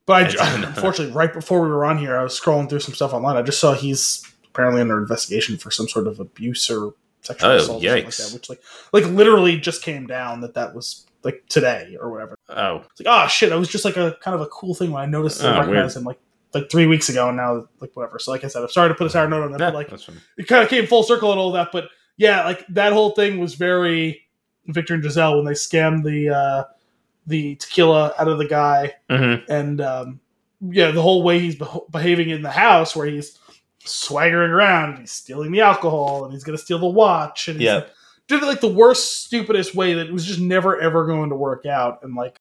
But 0.05 0.39
I 0.39 0.55
unfortunately, 0.65 1.13
right 1.13 1.31
before 1.31 1.61
we 1.61 1.69
were 1.69 1.85
on 1.85 1.97
here, 1.97 2.17
I 2.17 2.23
was 2.23 2.39
scrolling 2.39 2.69
through 2.69 2.79
some 2.79 2.95
stuff 2.95 3.13
online. 3.13 3.37
I 3.37 3.41
just 3.43 3.59
saw 3.59 3.73
he's 3.73 4.23
apparently 4.49 4.81
under 4.81 4.97
investigation 4.97 5.57
for 5.57 5.71
some 5.71 5.87
sort 5.87 6.07
of 6.07 6.19
abuse 6.19 6.69
or 6.69 6.93
sexual 7.21 7.51
Oh, 7.51 7.55
assault, 7.55 7.83
or 7.83 7.87
something 7.87 8.05
like 8.05 8.15
that. 8.15 8.33
Which 8.33 8.49
like, 8.49 8.61
like 8.93 9.05
literally 9.05 9.57
just 9.59 9.83
came 9.83 10.07
down 10.07 10.41
that 10.41 10.55
that 10.55 10.73
was 10.75 11.05
like 11.23 11.43
today 11.47 11.95
or 12.01 12.09
whatever. 12.09 12.35
Oh, 12.49 12.77
It's 12.91 12.99
like, 13.05 13.07
oh 13.07 13.27
shit, 13.27 13.51
that 13.51 13.59
was 13.59 13.69
just 13.69 13.85
like 13.85 13.95
a 13.97 14.17
kind 14.21 14.33
of 14.35 14.41
a 14.41 14.47
cool 14.47 14.73
thing 14.73 14.91
when 14.91 15.03
I 15.03 15.05
noticed 15.05 15.41
and 15.43 15.55
Oh, 15.55 15.59
recognized 15.59 15.95
him 15.95 16.03
like 16.03 16.19
like 16.53 16.69
three 16.69 16.85
weeks 16.87 17.09
ago, 17.09 17.27
and 17.29 17.37
now 17.37 17.67
like 17.79 17.91
whatever. 17.95 18.19
So 18.19 18.31
like 18.31 18.43
I 18.43 18.47
said, 18.47 18.61
I'm 18.63 18.69
sorry 18.69 18.89
to 18.89 18.95
put 18.95 19.07
a 19.07 19.09
sour 19.09 19.27
note 19.27 19.43
on 19.43 19.51
that, 19.53 19.59
yeah, 19.59 19.67
but 19.71 19.73
like 19.91 19.91
it 20.37 20.47
kind 20.47 20.63
of 20.63 20.69
came 20.69 20.85
full 20.87 21.03
circle 21.03 21.31
and 21.31 21.39
all 21.39 21.51
that. 21.53 21.69
But 21.71 21.89
yeah, 22.17 22.43
like 22.45 22.65
that 22.69 22.93
whole 22.93 23.11
thing 23.11 23.39
was 23.39 23.55
very 23.55 24.27
Victor 24.67 24.93
and 24.93 25.03
Giselle 25.03 25.35
when 25.37 25.45
they 25.45 25.51
scammed 25.53 26.03
the 26.03 26.29
uh 26.35 26.63
the 27.27 27.55
tequila 27.55 28.13
out 28.17 28.27
of 28.27 28.37
the 28.37 28.47
guy 28.47 28.93
Mhm. 29.09 29.43
and 29.47 29.79
um, 29.81 30.19
yeah, 30.59 30.91
the 30.91 31.01
whole 31.01 31.23
way 31.23 31.39
he's 31.39 31.55
beh 31.55 31.91
behaving 31.91 32.29
in 32.29 32.41
the 32.41 32.51
house, 32.51 32.95
where 32.95 33.07
he's 33.07 33.37
swaggering 33.83 34.51
around, 34.51 34.97
he's 34.99 35.11
stealing 35.11 35.51
the 35.51 35.61
alcohol, 35.61 36.23
and 36.25 36.33
he's 36.33 36.43
gonna 36.43 36.57
steal 36.57 36.79
the 36.79 36.87
watch, 36.87 37.47
and 37.47 37.59
Yeah. 37.61 37.85
did 38.27 38.43
it 38.43 38.45
like 38.45 38.61
the 38.61 38.67
worst, 38.67 39.23
stupidest 39.23 39.73
way 39.75 39.93
that 39.95 40.11
was 40.11 40.25
just 40.25 40.39
never 40.39 40.79
ever 40.79 41.05
going 41.05 41.29
to 41.29 41.35
work 41.35 41.65
out. 41.65 41.99
And 42.03 42.15
like, 42.15 42.39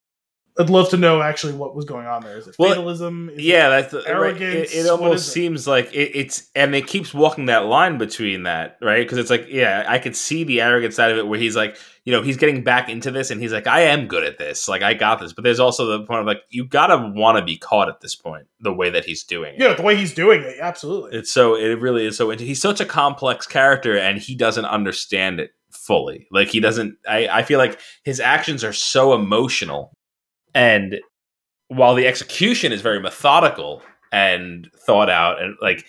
I'd 0.61 0.71
love 0.71 0.91
to 0.91 0.97
know 0.97 1.23
actually 1.23 1.55
what 1.55 1.75
was 1.75 1.85
going 1.85 2.07
on 2.07 2.23
there. 2.23 2.37
Is 2.39 2.47
it 2.49 2.55
Well, 2.59 2.71
fatalism? 2.75 3.31
Is 3.31 3.39
it- 3.39 3.45
Yeah, 3.45 3.69
that's 3.71 3.91
the, 3.93 3.99
right. 3.99 4.07
arrogance, 4.09 4.73
It, 4.73 4.87
it 4.87 4.89
almost 4.91 5.23
is 5.23 5.29
it? 5.29 5.31
seems 5.33 5.67
like 5.67 5.93
it, 5.95 6.13
it's, 6.15 6.51
and 6.55 6.75
it 6.75 6.87
keeps 6.87 7.13
walking 7.15 7.47
that 7.47 7.67
line 7.67 7.99
between 7.99 8.45
that, 8.45 8.77
right? 8.83 9.05
Because 9.05 9.19
it's 9.19 9.31
like, 9.31 9.47
yeah, 9.49 9.85
I 9.89 9.99
could 9.99 10.15
see 10.17 10.45
the 10.45 10.61
arrogant 10.61 10.95
side 10.95 11.11
of 11.11 11.19
it, 11.19 11.27
where 11.27 11.39
he's 11.39 11.57
like, 11.57 11.77
you 12.05 12.13
know, 12.13 12.23
he's 12.23 12.37
getting 12.37 12.63
back 12.65 12.89
into 12.89 13.11
this, 13.11 13.31
and 13.31 13.41
he's 13.41 13.53
like, 13.53 13.67
I 13.67 13.83
am 13.83 14.07
good 14.09 14.25
at 14.25 14.39
this, 14.39 14.69
like 14.69 14.83
I 14.83 14.95
got 14.95 15.21
this. 15.21 15.33
But 15.33 15.45
there's 15.45 15.61
also 15.61 15.87
the 15.87 16.05
point 16.05 16.21
of 16.21 16.27
like, 16.27 16.43
you 16.49 16.65
gotta 16.67 17.13
want 17.15 17.39
to 17.39 17.45
be 17.45 17.57
caught 17.59 17.89
at 17.89 18.01
this 18.01 18.15
point, 18.17 18.47
the 18.61 18.73
way 18.73 18.91
that 18.91 19.05
he's 19.05 19.25
doing 19.25 19.55
it. 19.55 19.61
yeah, 19.61 19.75
the 19.75 19.83
way 19.83 19.97
he's 19.97 20.15
doing 20.15 20.41
it, 20.43 20.57
absolutely. 20.61 21.19
It's 21.19 21.31
so 21.31 21.57
it 21.57 21.79
really 21.81 22.07
is 22.07 22.17
so. 22.17 22.31
He's 22.31 22.61
such 22.61 22.81
a 22.81 22.87
complex 22.87 23.47
character, 23.47 23.97
and 23.99 24.19
he 24.19 24.35
doesn't 24.35 24.65
understand 24.65 25.41
it 25.41 25.51
fully. 25.71 26.27
Like 26.31 26.49
he 26.49 26.59
doesn't. 26.61 26.97
I 27.09 27.29
I 27.29 27.43
feel 27.43 27.59
like 27.59 27.79
his 28.05 28.19
actions 28.19 28.65
are 28.65 28.73
so 28.73 29.13
emotional, 29.15 29.93
and 30.55 31.01
while 31.69 31.95
the 31.95 32.07
execution 32.07 32.73
is 32.73 32.81
very 32.81 33.01
methodical 33.01 33.83
and 34.13 34.69
thought 34.87 35.09
out, 35.09 35.41
and 35.41 35.57
like 35.63 35.85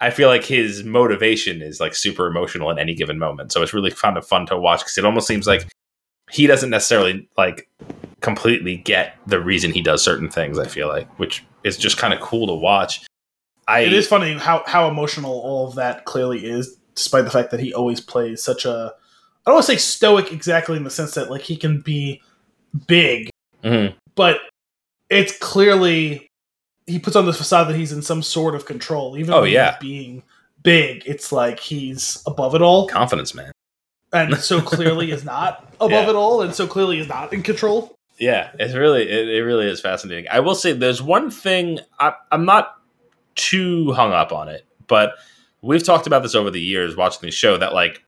I 0.00 0.10
feel 0.10 0.28
like 0.28 0.44
his 0.44 0.82
motivation 0.82 1.62
is 1.62 1.78
like 1.80 1.94
super 1.94 2.26
emotional 2.26 2.70
at 2.70 2.78
any 2.78 2.94
given 2.94 3.18
moment. 3.18 3.52
So 3.52 3.62
it's 3.62 3.72
really 3.72 3.92
kind 3.92 4.16
of 4.16 4.26
fun 4.26 4.46
to 4.46 4.58
watch 4.58 4.80
because 4.80 4.98
it 4.98 5.04
almost 5.04 5.28
seems 5.28 5.46
like 5.46 5.68
he 6.30 6.46
doesn't 6.46 6.70
necessarily 6.70 7.28
like 7.36 7.68
completely 8.20 8.78
get 8.78 9.14
the 9.26 9.40
reason 9.40 9.70
he 9.70 9.82
does 9.82 10.02
certain 10.02 10.28
things. 10.28 10.58
I 10.58 10.66
feel 10.66 10.88
like, 10.88 11.08
which 11.18 11.44
is 11.62 11.76
just 11.76 11.98
kind 11.98 12.12
of 12.12 12.20
cool 12.20 12.48
to 12.48 12.54
watch. 12.54 13.06
I 13.68 13.80
it 13.80 13.92
is 13.92 14.08
funny 14.08 14.34
how 14.34 14.64
how 14.66 14.88
emotional 14.88 15.32
all 15.32 15.68
of 15.68 15.76
that 15.76 16.04
clearly 16.04 16.46
is, 16.46 16.76
despite 16.94 17.24
the 17.24 17.30
fact 17.30 17.50
that 17.52 17.60
he 17.60 17.72
always 17.72 18.00
plays 18.00 18.42
such 18.42 18.64
a. 18.64 18.92
I 19.44 19.50
don't 19.50 19.54
want 19.54 19.66
to 19.66 19.72
say 19.72 19.78
stoic 19.78 20.32
exactly 20.32 20.76
in 20.76 20.84
the 20.84 20.90
sense 20.90 21.14
that 21.14 21.30
like 21.30 21.42
he 21.42 21.56
can 21.56 21.80
be 21.80 22.22
big, 22.86 23.30
Mhm. 23.64 23.94
but 24.14 24.40
it's 25.10 25.36
clearly 25.38 26.28
he 26.86 26.98
puts 26.98 27.14
on 27.16 27.26
this 27.26 27.36
facade 27.38 27.68
that 27.68 27.76
he's 27.76 27.92
in 27.92 28.02
some 28.02 28.22
sort 28.22 28.54
of 28.54 28.66
control. 28.66 29.16
Even 29.16 29.32
Oh, 29.34 29.44
yeah. 29.44 29.76
being 29.80 30.22
big, 30.62 31.02
it's 31.06 31.30
like 31.30 31.60
he's 31.60 32.20
above 32.26 32.54
it 32.54 32.62
all, 32.62 32.88
confidence, 32.88 33.34
man. 33.34 33.52
and 34.12 34.36
so 34.38 34.60
clearly 34.60 35.10
is 35.12 35.24
not 35.24 35.64
above 35.76 35.90
Yeah. 35.92 36.10
it 36.10 36.14
all, 36.16 36.42
and 36.42 36.54
so 36.54 36.66
clearly 36.66 36.98
is 36.98 37.08
not 37.08 37.32
in 37.32 37.42
control. 37.42 37.94
Yeah, 38.18 38.50
it's 38.58 38.74
really 38.74 39.08
it, 39.08 39.28
it 39.28 39.42
really 39.44 39.66
is 39.66 39.80
fascinating. 39.80 40.26
I 40.30 40.40
will 40.40 40.54
say 40.54 40.72
there's 40.72 41.00
one 41.02 41.30
thing 41.30 41.80
I, 42.00 42.12
I'm 42.30 42.44
not 42.44 42.76
too 43.36 43.92
hung 43.92 44.12
up 44.12 44.32
on 44.32 44.48
it, 44.48 44.64
but 44.86 45.14
we've 45.62 45.82
talked 45.84 46.06
about 46.06 46.22
this 46.22 46.34
over 46.34 46.50
the 46.50 46.60
years 46.60 46.96
watching 46.96 47.20
the 47.22 47.30
show 47.30 47.56
that 47.56 47.72
like 47.74 48.04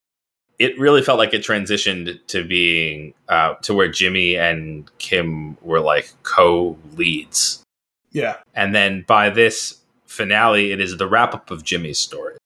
it 0.58 0.78
really 0.78 1.02
felt 1.02 1.18
like 1.18 1.34
it 1.34 1.42
transitioned 1.42 2.18
to 2.28 2.44
being 2.44 3.15
uh, 3.28 3.55
to 3.62 3.74
where 3.74 3.91
Jimmy 3.91 4.36
and 4.36 4.91
Kim 4.99 5.57
were 5.62 5.81
like 5.81 6.10
co 6.23 6.76
leads, 6.94 7.62
Yeah, 8.12 8.36
and 8.55 8.74
then 8.74 9.05
by 9.07 9.31
this 9.31 9.78
finale, 10.07 10.73
it 10.73 10.81
is 10.81 10.97
the 10.97 11.08
wrap 11.08 11.34
up 11.34 11.50
of 11.50 11.65
Jimmy's 11.65 11.99
story, 11.99 12.36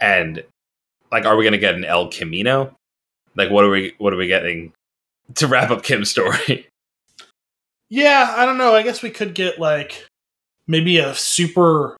and 0.00 0.42
like, 1.10 1.24
are 1.24 1.36
we 1.36 1.44
gonna 1.44 1.58
get 1.58 1.74
an 1.74 1.84
El 1.84 2.08
Camino? 2.08 2.74
Like, 3.34 3.50
what 3.50 3.64
are 3.64 3.70
we 3.70 3.94
what 3.98 4.12
are 4.12 4.18
we 4.18 4.26
getting 4.26 4.72
to 5.34 5.46
wrap 5.46 5.70
up 5.70 5.82
Kim's 5.82 6.10
story? 6.10 6.68
Yeah, 7.88 8.34
I 8.36 8.46
don't 8.46 8.58
know. 8.58 8.74
I 8.74 8.82
guess 8.82 9.00
we 9.00 9.10
could 9.10 9.32
get 9.32 9.60
like 9.60 10.06
maybe 10.66 10.98
a 10.98 11.14
super 11.14 11.96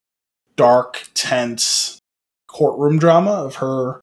dark, 0.56 1.06
tense 1.14 2.00
courtroom 2.48 2.98
drama 2.98 3.30
of 3.30 3.56
her 3.56 4.00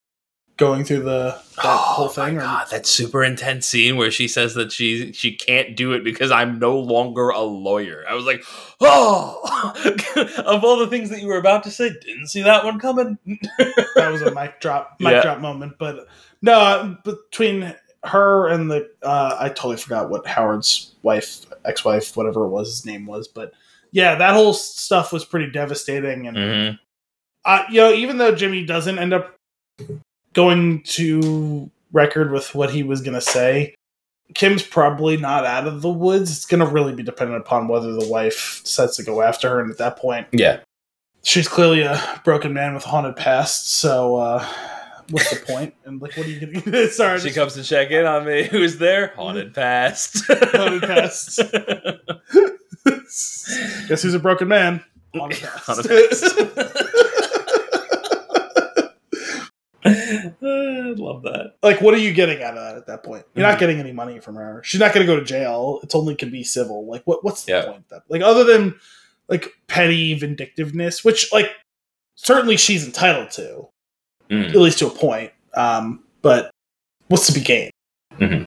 going 0.57 0.83
through 0.83 1.01
the 1.01 1.41
that 1.57 1.61
whole 1.65 2.07
thing. 2.09 2.37
Oh 2.37 2.41
My 2.41 2.43
or- 2.43 2.45
God, 2.45 2.67
that 2.71 2.85
super 2.85 3.23
intense 3.23 3.65
scene 3.65 3.97
where 3.97 4.11
she 4.11 4.27
says 4.27 4.53
that 4.55 4.71
she 4.71 5.11
she 5.13 5.35
can't 5.35 5.75
do 5.75 5.93
it 5.93 6.03
because 6.03 6.31
I'm 6.31 6.59
no 6.59 6.77
longer 6.79 7.29
a 7.29 7.41
lawyer. 7.41 8.03
I 8.09 8.13
was 8.13 8.25
like, 8.25 8.43
oh, 8.81 9.39
of 10.45 10.63
all 10.63 10.77
the 10.77 10.87
things 10.87 11.09
that 11.09 11.21
you 11.21 11.27
were 11.27 11.37
about 11.37 11.63
to 11.63 11.71
say, 11.71 11.89
didn't 11.89 12.27
see 12.27 12.43
that 12.43 12.63
one 12.63 12.79
coming. 12.79 13.17
that 13.95 14.09
was 14.11 14.21
a 14.21 14.33
mic 14.33 14.59
drop, 14.61 14.97
mic 14.99 15.11
Yeah. 15.13 15.21
drop 15.21 15.39
moment. 15.39 15.73
But 15.79 16.07
no, 16.41 16.53
uh, 16.53 16.95
between 17.03 17.73
her 18.05 18.47
and 18.49 18.69
the 18.69 18.89
uh, 19.01 19.37
I 19.39 19.49
totally 19.49 19.77
forgot 19.77 20.09
what 20.09 20.27
Howard's 20.27 20.95
wife, 21.03 21.45
ex-wife, 21.65 22.15
whatever 22.17 22.45
it 22.45 22.49
was 22.49 22.67
his 22.69 22.85
name 22.85 23.05
was, 23.05 23.27
but 23.27 23.53
yeah, 23.91 24.15
that 24.15 24.33
whole 24.33 24.53
stuff 24.53 25.13
was 25.13 25.23
pretty 25.23 25.51
devastating. 25.51 26.27
And 26.27 26.35
Mhm. 26.37 26.79
uh, 27.45 27.63
you 27.69 27.77
know, 27.81 27.93
even 27.93 28.17
though 28.17 28.33
Jimmy 28.35 28.65
doesn't 28.65 28.99
end 28.99 29.13
up 29.13 29.35
going 30.33 30.81
to 30.83 31.69
record 31.91 32.31
with 32.31 32.53
what 32.55 32.71
he 32.71 32.83
was 32.83 33.01
going 33.01 33.13
to 33.13 33.21
say, 33.21 33.75
Kim's 34.33 34.63
probably 34.63 35.17
not 35.17 35.45
out 35.45 35.67
of 35.67 35.81
the 35.81 35.89
woods. 35.89 36.31
It's 36.31 36.45
going 36.45 36.59
to 36.59 36.65
really 36.65 36.93
be 36.93 37.03
dependent 37.03 37.39
upon 37.41 37.67
whether 37.67 37.93
the 37.93 38.07
wife 38.07 38.61
decides 38.63 38.95
to 38.97 39.03
go 39.03 39.21
after 39.21 39.49
her. 39.49 39.59
And 39.59 39.71
at 39.71 39.77
that 39.77 39.97
point, 39.97 40.27
Yeah, 40.31 40.61
she's 41.23 41.47
clearly 41.47 41.81
a 41.81 42.21
broken 42.23 42.53
man 42.53 42.73
with 42.73 42.85
a 42.85 42.87
haunted 42.87 43.15
past. 43.15 43.71
So, 43.71 44.15
uh, 44.15 44.45
what's 45.11 45.29
the 45.29 45.45
point? 45.45 45.75
And 45.85 46.01
like, 46.01 46.17
what 46.17 46.25
are 46.25 46.29
you 46.29 46.39
going 46.39 46.53
to 46.61 46.71
do? 46.71 46.87
Sorry, 46.89 47.19
she 47.19 47.31
comes 47.31 47.53
to 47.53 47.63
check 47.63 47.91
in 47.91 48.05
on 48.05 48.25
me. 48.25 48.43
Who's 48.51 48.77
there? 48.77 49.07
Haunted 49.15 49.53
past. 49.53 50.23
Haunted 50.27 50.83
past. 50.83 51.39
guess 53.87 54.01
who's 54.01 54.13
a 54.13 54.19
broken 54.19 54.47
man? 54.47 54.83
Haunted 55.13 55.41
past. 55.41 55.65
Haunted 55.65 56.09
past. 56.09 57.09
I 59.85 60.31
love 60.97 61.23
that. 61.23 61.53
like, 61.61 61.81
what 61.81 61.93
are 61.93 61.97
you 61.97 62.13
getting 62.13 62.41
out 62.43 62.57
of 62.57 62.63
that 62.63 62.77
at 62.77 62.87
that 62.87 63.03
point? 63.03 63.25
You're 63.35 63.45
Mhm. 63.45 63.49
not 63.51 63.59
getting 63.59 63.79
any 63.79 63.91
money 63.91 64.19
from 64.19 64.35
her. 64.35 64.61
She's 64.63 64.79
not 64.79 64.93
going 64.93 65.05
to 65.05 65.11
go 65.13 65.19
to 65.19 65.25
jail. 65.25 65.79
It's 65.83 65.93
only 65.95 66.15
can 66.15 66.29
be 66.31 66.43
civil. 66.43 66.85
Like, 66.87 67.03
what? 67.05 67.23
What's 67.23 67.43
the 67.43 67.51
Yeah. 67.53 67.65
point? 67.65 67.89
That 67.89 68.03
like, 68.09 68.21
other 68.21 68.43
than 68.43 68.75
like 69.29 69.49
petty 69.67 70.13
vindictiveness, 70.13 71.03
which 71.03 71.31
like 71.33 71.51
certainly 72.15 72.57
she's 72.57 72.85
entitled 72.85 73.31
to, 73.31 73.67
Mm. 74.29 74.49
at 74.49 74.55
least 74.55 74.79
to 74.79 74.87
a 74.87 74.89
point. 74.89 75.31
Um, 75.55 76.03
but 76.21 76.49
what's 77.09 77.27
to 77.27 77.33
be 77.33 77.41
gained? 77.41 77.71
Mhm. 78.19 78.45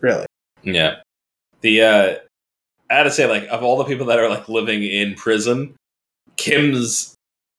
Really? 0.00 0.26
Yeah. 0.62 0.96
The 1.60 1.82
uh 1.82 2.14
I 2.90 2.94
had 2.94 3.02
to 3.04 3.10
say, 3.10 3.26
like, 3.26 3.46
of 3.50 3.62
all 3.62 3.76
the 3.78 3.84
people 3.84 4.06
that 4.06 4.18
are 4.18 4.28
like 4.28 4.48
living 4.48 4.82
in 4.82 5.14
prison, 5.14 5.76
Kim's 6.36 7.14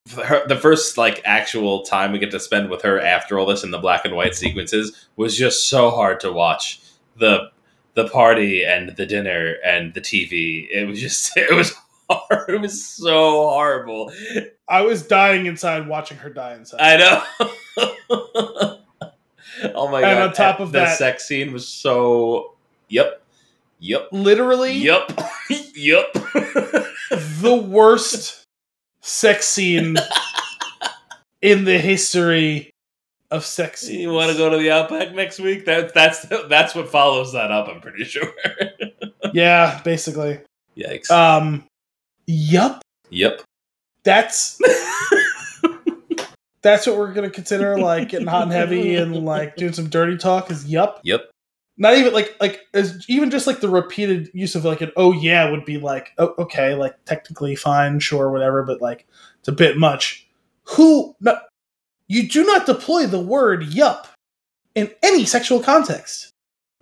her, 0.10 0.46
the 0.48 0.58
first 0.58 0.98
like 0.98 1.22
actual 1.26 1.84
time 1.84 2.12
we 2.12 2.20
get 2.20 2.32
to 2.32 2.40
spend 2.40 2.70
with 2.70 2.82
her 2.82 3.00
after 3.00 3.38
all 3.38 3.46
this 3.46 3.64
in 3.64 3.72
the 3.72 3.78
black 3.78 4.04
and 4.06 4.16
white 4.16 4.36
sequences 4.36 5.08
was 5.16 5.38
just 5.38 5.70
so 5.70 5.90
hard 5.92 6.20
to 6.22 6.32
watch. 6.32 6.82
The 7.18 7.52
the 7.94 8.08
party 8.08 8.64
and 8.64 8.96
the 8.96 9.06
dinner 9.06 9.56
and 9.66 9.94
the 9.94 10.02
TV. 10.02 10.68
It 10.72 10.88
was 10.88 11.00
just 11.00 11.32
it 11.38 11.54
was 11.54 11.74
hard. 12.10 12.50
It 12.50 12.62
was 12.62 12.84
so 12.84 13.14
horrible. 13.50 14.12
I 14.68 14.82
was 14.82 15.06
dying 15.06 15.46
inside 15.46 15.88
watching 15.88 16.18
her 16.18 16.30
die 16.30 16.56
inside. 16.56 16.80
I 16.82 16.98
know. 16.98 17.24
oh 19.76 19.90
my 19.90 20.02
god! 20.02 20.12
And 20.12 20.20
on 20.24 20.34
top 20.34 20.60
of 20.60 20.72
the 20.72 20.80
that- 20.80 20.98
sex 20.98 21.28
scene 21.28 21.54
was 21.54 21.68
so. 21.68 22.56
Yep. 22.90 23.22
Yep. 23.80 24.10
Literally, 24.12 24.74
Yep. 24.74 25.20
yep. 25.76 26.14
the 26.14 27.66
worst 27.68 28.41
sex 29.02 29.48
scene 29.48 29.98
in 31.42 31.66
the 31.66 31.78
history 31.78 32.72
of 33.32 33.46
sex 33.46 33.82
scenes. 33.82 34.02
you 34.02 34.12
want 34.12 34.32
to 34.32 34.38
go 34.38 34.50
to 34.50 34.58
the 34.58 34.72
Outback 34.72 35.14
next 35.14 35.40
week? 35.40 35.66
That 35.66 35.94
that's 35.94 36.26
that's 36.48 36.76
what 36.76 36.90
follows 36.90 37.34
that 37.34 37.52
up. 37.52 37.68
I'm 37.68 37.82
pretty 37.82 38.04
sure. 38.04 38.32
Yeah, 39.34 39.80
basically. 39.86 40.40
Yikes. 40.78 41.10
Um, 41.10 41.64
yup. 42.28 42.82
yep. 43.10 43.42
That's 44.04 44.60
that's 46.62 46.86
what 46.88 46.98
we're 46.98 47.14
gonna 47.14 47.30
consider 47.30 47.78
like 47.78 48.10
getting 48.10 48.28
hot 48.28 48.44
and 48.44 48.52
heavy 48.52 48.96
and 48.96 49.24
like 49.24 49.56
doing 49.56 49.74
some 49.74 49.88
dirty 49.88 50.18
talk. 50.18 50.52
Is 50.52 50.66
yup. 50.66 51.00
Yep. 51.04 51.31
Not 51.82 51.98
even 51.98 52.14
like 52.14 52.36
like 52.40 52.68
as 52.76 53.04
even 53.10 53.32
just 53.32 53.48
like 53.48 53.60
the 53.60 53.68
repeated 53.68 54.30
use 54.36 54.54
of 54.54 54.64
like 54.64 54.82
an 54.82 54.92
oh 54.98 55.14
yeah 55.14 55.50
would 55.50 55.66
be 55.66 55.80
like 55.80 56.12
oh, 56.20 56.36
okay 56.38 56.76
like 56.76 56.94
technically 57.06 57.56
fine 57.56 58.00
sure 58.00 58.30
whatever 58.30 58.62
but 58.62 58.84
like 58.84 59.08
it's 59.40 59.48
a 59.48 59.52
bit 59.52 59.78
much. 59.78 60.28
Who 60.76 61.16
no, 61.20 61.40
you 62.08 62.30
do 62.30 62.46
not 62.46 62.68
deploy 62.68 63.08
the 63.08 63.20
word 63.20 63.64
yup 63.64 64.08
in 64.76 64.92
any 65.02 65.26
sexual 65.26 65.60
context. 65.60 66.32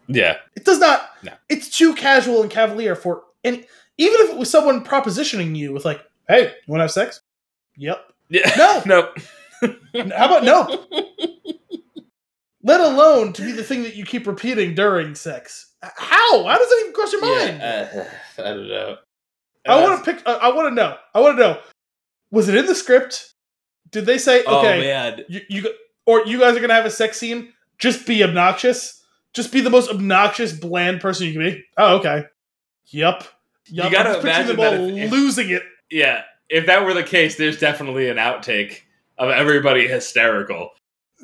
Yeah. 0.09 0.35
It 0.57 0.65
does 0.65 0.79
not. 0.79 1.09
No. 1.23 1.31
It's 1.47 1.69
too 1.69 1.95
casual 1.95 2.41
and 2.41 2.51
cavalier 2.51 2.93
for 2.93 3.23
any. 3.45 3.65
Even 3.97 4.19
if 4.19 4.31
it 4.31 4.37
was 4.37 4.51
someone 4.51 4.83
propositioning 4.83 5.55
you 5.55 5.71
with 5.71 5.85
like, 5.85 6.01
"Hey, 6.27 6.47
you 6.47 6.51
want 6.67 6.79
to 6.79 6.83
have 6.83 6.91
sex?" 6.91 7.21
Yep. 7.77 8.03
Yeah. 8.27 8.51
No. 8.57 8.83
Nope. 9.61 10.13
How 10.13 10.25
about 10.25 10.43
no? 10.43 10.85
Let 12.63 12.81
alone 12.81 13.33
to 13.33 13.41
be 13.41 13.51
the 13.53 13.63
thing 13.63 13.83
that 13.83 13.95
you 13.95 14.05
keep 14.05 14.27
repeating 14.27 14.75
during 14.75 15.15
sex. 15.15 15.73
How? 15.81 16.43
How 16.45 16.57
does 16.57 16.67
that 16.67 16.77
even 16.81 16.93
cross 16.93 17.11
your 17.13 17.21
mind? 17.21 17.57
Yeah, 17.59 18.05
uh, 18.37 18.41
I 18.41 18.53
don't 18.53 18.67
know. 18.67 18.97
I 19.65 19.81
want 19.81 20.03
to 20.03 20.13
pick. 20.13 20.27
I, 20.27 20.33
I 20.33 20.53
want 20.53 20.69
to 20.69 20.75
know. 20.75 20.95
I 21.13 21.19
want 21.21 21.37
to 21.37 21.43
know. 21.43 21.59
Was 22.31 22.49
it 22.49 22.55
in 22.55 22.65
the 22.65 22.75
script? 22.75 23.33
Did 23.91 24.05
they 24.05 24.17
say 24.17 24.43
Oh 24.45 24.59
okay? 24.59 24.79
man. 24.81 25.23
you, 25.29 25.41
you 25.49 25.73
or 26.05 26.25
you 26.25 26.39
guys 26.39 26.55
are 26.55 26.59
gonna 26.59 26.73
have 26.73 26.85
a 26.85 26.91
sex 26.91 27.17
scene? 27.17 27.53
Just 27.77 28.05
be 28.05 28.23
obnoxious. 28.23 29.01
Just 29.33 29.51
be 29.53 29.61
the 29.61 29.69
most 29.69 29.89
obnoxious, 29.89 30.51
bland 30.53 30.99
person 31.01 31.27
you 31.27 31.33
can 31.33 31.41
be. 31.41 31.63
Oh, 31.77 31.97
okay. 31.99 32.25
Yup. 32.87 33.23
Yup. 33.67 33.85
You 33.85 33.91
gotta 33.91 34.09
I'm 34.17 34.21
imagine 34.21 34.55
them 34.57 34.59
all 34.59 34.97
if- 34.97 35.11
losing 35.11 35.49
it. 35.49 35.63
Yeah. 35.89 36.23
If 36.49 36.65
that 36.65 36.83
were 36.83 36.93
the 36.95 37.03
case, 37.03 37.35
there's 37.37 37.59
definitely 37.59 38.09
an 38.09 38.17
outtake 38.17 38.79
of 39.17 39.29
everybody 39.29 39.87
hysterical. 39.87 40.71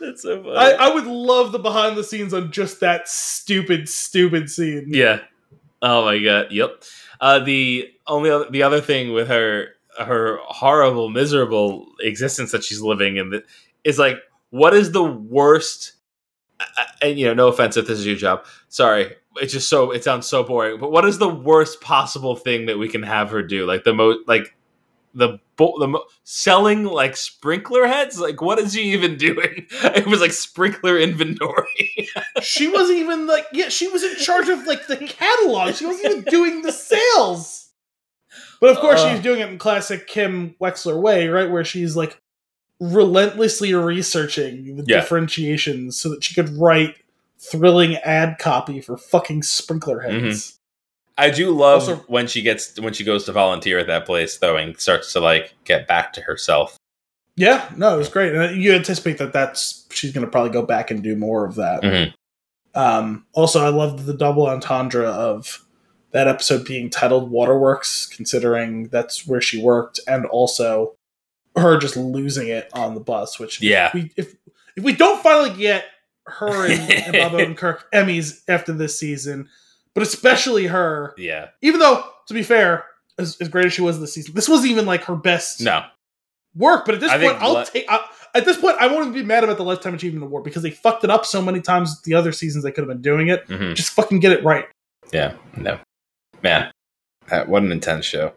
That's 0.00 0.22
so 0.22 0.42
funny. 0.42 0.56
I, 0.56 0.72
I 0.72 0.94
would 0.94 1.06
love 1.06 1.52
the 1.52 1.58
behind 1.58 1.96
the 1.96 2.04
scenes 2.04 2.34
on 2.34 2.50
just 2.52 2.80
that 2.80 3.08
stupid, 3.08 3.88
stupid 3.88 4.50
scene. 4.50 4.86
Yeah. 4.88 5.20
Oh 5.82 6.04
my 6.04 6.18
god. 6.18 6.50
Yep. 6.50 6.82
Uh, 7.20 7.38
the 7.40 7.90
only 8.06 8.30
other, 8.30 8.50
the 8.50 8.62
other 8.62 8.80
thing 8.80 9.12
with 9.12 9.28
her 9.28 9.68
her 9.98 10.38
horrible, 10.42 11.08
miserable 11.08 11.86
existence 12.00 12.52
that 12.52 12.64
she's 12.64 12.80
living 12.80 13.16
in 13.16 13.30
the, 13.30 13.44
is 13.84 13.98
like, 13.98 14.16
what 14.50 14.74
is 14.74 14.92
the 14.92 15.04
worst? 15.04 15.92
And 17.02 17.18
you 17.18 17.26
know, 17.26 17.34
no 17.34 17.48
offense 17.48 17.76
if 17.76 17.86
this 17.86 17.98
is 17.98 18.06
your 18.06 18.16
job. 18.16 18.44
Sorry, 18.68 19.14
it's 19.36 19.52
just 19.52 19.68
so 19.68 19.90
it 19.90 20.04
sounds 20.04 20.26
so 20.26 20.42
boring. 20.42 20.80
But 20.80 20.90
what 20.90 21.04
is 21.04 21.18
the 21.18 21.28
worst 21.28 21.80
possible 21.80 22.36
thing 22.36 22.66
that 22.66 22.78
we 22.78 22.88
can 22.88 23.02
have 23.02 23.30
her 23.30 23.42
do? 23.42 23.66
Like 23.66 23.84
the 23.84 23.94
most 23.94 24.26
like 24.26 24.56
the 25.14 25.38
bo- 25.56 25.78
the 25.78 25.86
mo- 25.88 26.04
selling 26.24 26.84
like 26.84 27.16
sprinkler 27.16 27.86
heads. 27.86 28.18
Like 28.18 28.40
what 28.42 28.58
is 28.58 28.74
she 28.74 28.92
even 28.92 29.16
doing? 29.16 29.66
It 29.84 30.06
was 30.06 30.20
like 30.20 30.32
sprinkler 30.32 30.98
inventory. 30.98 32.08
She 32.42 32.68
wasn't 32.68 32.98
even 32.98 33.26
like 33.26 33.46
yeah, 33.52 33.68
she 33.68 33.88
was 33.88 34.02
in 34.02 34.16
charge 34.16 34.48
of 34.48 34.66
like 34.66 34.86
the 34.86 34.96
catalog. 34.96 35.74
She 35.74 35.86
wasn't 35.86 36.06
even 36.06 36.22
doing 36.24 36.62
the 36.62 36.72
sales. 36.72 37.68
But 38.60 38.70
of 38.70 38.78
course 38.78 39.00
Uh. 39.00 39.10
she's 39.12 39.22
doing 39.22 39.40
it 39.40 39.48
in 39.48 39.58
classic 39.58 40.06
Kim 40.06 40.54
Wexler 40.60 41.00
way, 41.00 41.28
right? 41.28 41.50
Where 41.50 41.64
she's 41.64 41.96
like 41.96 42.20
relentlessly 42.80 43.72
researching 43.74 44.76
the 44.76 44.84
Yeah. 44.86 45.00
differentiations 45.00 45.96
so 45.96 46.08
that 46.10 46.24
she 46.24 46.34
could 46.34 46.50
write 46.58 46.96
thrilling 47.38 47.96
ad 47.98 48.36
copy 48.38 48.80
for 48.80 48.96
fucking 48.96 49.42
sprinkler 49.42 50.00
heads. 50.00 50.58
I 51.16 51.30
do 51.30 51.50
love 51.50 51.82
Also- 51.88 51.96
when 52.08 52.26
she 52.26 52.42
gets 52.42 52.78
when 52.80 52.92
she 52.92 53.04
goes 53.04 53.24
to 53.24 53.32
volunteer 53.32 53.78
at 53.78 53.86
that 53.86 54.04
place 54.06 54.38
though 54.38 54.56
and 54.56 54.78
starts 54.80 55.12
to 55.12 55.20
like 55.20 55.54
get 55.64 55.86
back 55.86 56.12
to 56.14 56.20
herself. 56.22 56.76
Yeah, 57.36 57.68
no, 57.76 57.94
it 57.94 57.98
was 57.98 58.08
great. 58.08 58.32
And 58.34 58.62
you 58.62 58.72
anticipate 58.74 59.18
that 59.18 59.32
that's 59.32 59.86
she's 59.90 60.12
going 60.12 60.24
to 60.24 60.30
probably 60.30 60.50
go 60.52 60.62
back 60.64 60.90
and 60.90 61.02
do 61.02 61.16
more 61.16 61.44
of 61.44 61.56
that. 61.56 61.82
Mhm. 61.82 62.12
Um, 62.76 63.26
also, 63.32 63.64
I 63.64 63.68
loved 63.68 64.06
the 64.06 64.14
double 64.14 64.46
entendre 64.48 65.08
of 65.08 65.64
that 66.12 66.28
episode 66.28 66.64
being 66.64 66.90
titled 66.90 67.30
Waterworks, 67.30 68.06
considering 68.06 68.88
that's 68.88 69.26
where 69.26 69.40
she 69.40 69.60
worked, 69.62 69.98
and 70.06 70.26
also 70.26 70.94
her 71.56 71.76
just 71.78 71.96
losing 71.96 72.48
it 72.48 72.68
on 72.72 72.94
the 72.94 73.00
bus. 73.00 73.38
Which 73.38 73.60
Yeah. 73.60 73.88
if 73.88 73.94
we 73.94 74.10
if 74.16 74.34
if 74.76 74.84
we 74.84 74.92
don't 74.94 75.22
finally 75.22 75.56
get 75.56 75.84
her 76.26 76.66
and, 76.66 76.90
and 76.92 77.12
Bob 77.14 77.32
Odenkirk 77.40 77.80
Emmys 77.92 78.42
after 78.48 78.72
this 78.72 78.98
season, 78.98 79.48
but 79.94 80.02
especially 80.02 80.66
her, 80.66 81.14
Yeah. 81.16 81.48
even 81.62 81.80
though 81.80 82.04
to 82.28 82.34
be 82.34 82.42
fair, 82.42 82.84
as, 83.18 83.36
as 83.40 83.48
great 83.48 83.66
as 83.66 83.72
she 83.72 83.82
was 83.82 84.00
this 84.00 84.14
season, 84.14 84.34
this 84.34 84.48
wasn't 84.48 84.70
even 84.70 84.86
like 84.86 85.04
her 85.04 85.14
best 85.16 85.60
No. 85.60 85.84
work. 86.56 86.84
But 86.86 86.96
at 86.96 87.00
this 87.00 87.10
I 87.12 87.18
point, 87.18 87.36
I'll 87.40 87.52
le- 87.54 87.66
take. 87.66 87.84
I, 87.88 88.00
at 88.34 88.44
this 88.44 88.56
point, 88.56 88.76
I 88.80 88.86
won't 88.88 89.02
even 89.02 89.12
be 89.12 89.22
mad 89.22 89.44
about 89.44 89.56
the 89.58 89.62
Lifetime 89.64 89.94
Achievement 89.94 90.24
Award 90.24 90.42
because 90.44 90.62
they 90.64 90.70
fucked 90.72 91.04
it 91.04 91.10
up 91.10 91.24
so 91.24 91.40
many 91.40 91.60
times. 91.60 92.02
The 92.02 92.14
other 92.14 92.32
seasons 92.32 92.64
they 92.64 92.72
could 92.72 92.82
have 92.82 92.88
been 92.88 93.02
doing 93.02 93.28
it. 93.28 93.44
hmm 93.46 93.74
Just 93.74 93.92
fucking 93.92 94.18
get 94.20 94.32
it 94.32 94.42
right. 94.42 94.64
Yeah. 95.12 95.34
No. 95.56 95.78
Man, 96.42 96.72
that, 97.28 97.48
what 97.48 97.62
an 97.62 97.70
intense 97.70 98.04
show. 98.04 98.32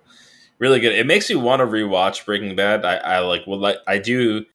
Really 0.60 0.80
good. 0.80 0.94
It 0.94 1.06
makes 1.08 1.30
me 1.30 1.36
want 1.36 1.60
to 1.62 1.66
rewatch 1.66 2.26
Breaking 2.26 2.56
Bad. 2.56 2.86
I, 2.86 2.96
I 2.98 3.20
like 3.20 3.46
would 3.48 3.60
like 3.60 3.78
I 3.88 3.98
do 3.98 4.46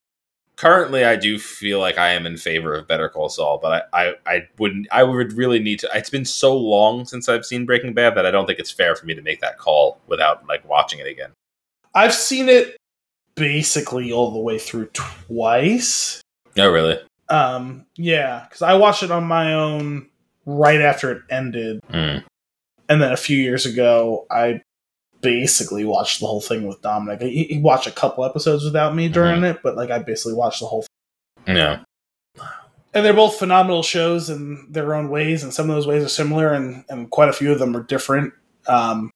currently 0.57 1.05
I 1.05 1.17
do 1.17 1.39
feel 1.39 1.81
like 1.81 1.99
I 1.99 2.13
am 2.13 2.27
in 2.27 2.37
favor 2.37 2.75
of 2.75 2.87
Better 2.89 3.09
Call 3.09 3.29
Saul, 3.29 3.59
but 3.61 3.89
I, 3.93 4.05
I, 4.07 4.15
I 4.27 4.49
wouldn't 4.59 4.87
I 4.93 5.03
would 5.03 5.33
really 5.33 5.59
need 5.59 5.79
to 5.81 5.91
it's 5.95 6.11
been 6.11 6.25
so 6.25 6.57
long 6.57 7.05
since 7.05 7.29
I've 7.29 7.45
seen 7.45 7.67
Breaking 7.67 7.95
Bad 7.95 8.15
that 8.17 8.27
I 8.27 8.31
don't 8.31 8.47
think 8.47 8.59
it's 8.59 8.71
fair 8.71 8.95
for 8.95 9.07
me 9.07 9.15
to 9.15 9.23
make 9.23 9.41
that 9.41 9.59
call 9.59 9.99
without 10.07 10.47
like 10.47 10.67
watching 10.69 10.99
it 11.01 11.07
again. 11.07 11.31
I've 11.95 12.15
seen 12.15 12.49
it 12.49 12.77
basically 13.35 14.13
all 14.13 14.31
the 14.31 14.41
way 14.41 14.59
through 14.59 14.87
twice. 14.93 16.21
No, 16.57 16.71
really. 16.71 16.99
Um, 17.29 17.87
yeah, 17.97 18.45
because 18.49 18.63
I 18.63 18.75
watched 18.75 19.03
it 19.03 19.11
on 19.11 19.25
my 19.25 19.55
own 19.55 20.09
right 20.47 20.81
after 20.81 21.11
it 21.13 21.23
ended, 21.31 21.81
Mm. 21.91 22.25
and 22.89 23.03
then 23.03 23.13
a 23.13 23.17
few 23.17 23.37
years 23.37 23.65
ago, 23.67 24.27
I 24.31 24.62
basically 25.23 25.85
watched 25.85 26.21
the 26.21 26.27
whole 26.27 26.41
thing 26.41 26.67
with 26.67 26.83
Dominic. 26.83 27.23
He, 27.23 27.45
he 27.45 27.59
watched 27.59 27.87
a 27.87 27.93
couple 27.93 28.25
episodes 28.25 28.65
without 28.65 28.95
me 28.95 29.09
during 29.09 29.45
it, 29.45 29.61
but 29.63 29.77
like 29.77 29.91
I 29.91 29.99
basically 30.01 30.35
watched 30.35 30.61
the 30.61 30.67
whole. 30.67 30.83
thing. 31.47 31.55
No. 31.55 31.83
And 32.95 33.07
they're 33.07 33.15
both 33.15 33.39
phenomenal 33.39 33.83
shows 33.83 34.29
in 34.29 34.67
their 34.71 34.95
own 34.95 35.09
ways, 35.09 35.43
and 35.43 35.55
some 35.55 35.71
of 35.71 35.77
those 35.77 35.87
ways 35.87 36.05
are 36.05 36.09
similar, 36.09 36.53
and 36.53 36.85
and 36.91 37.09
quite 37.11 37.31
a 37.31 37.33
few 37.33 37.51
of 37.51 37.59
them 37.59 37.75
are 37.75 37.83
different. 37.83 38.35
Um, 38.67 39.11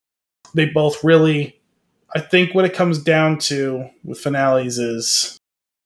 they 0.55 0.65
both 0.67 1.05
really, 1.05 1.60
I 2.15 2.20
think, 2.20 2.55
what 2.55 2.65
it 2.65 2.73
comes 2.73 2.99
down 2.99 3.39
to 3.41 3.91
with 4.02 4.18
finales 4.18 4.78
is 4.78 5.36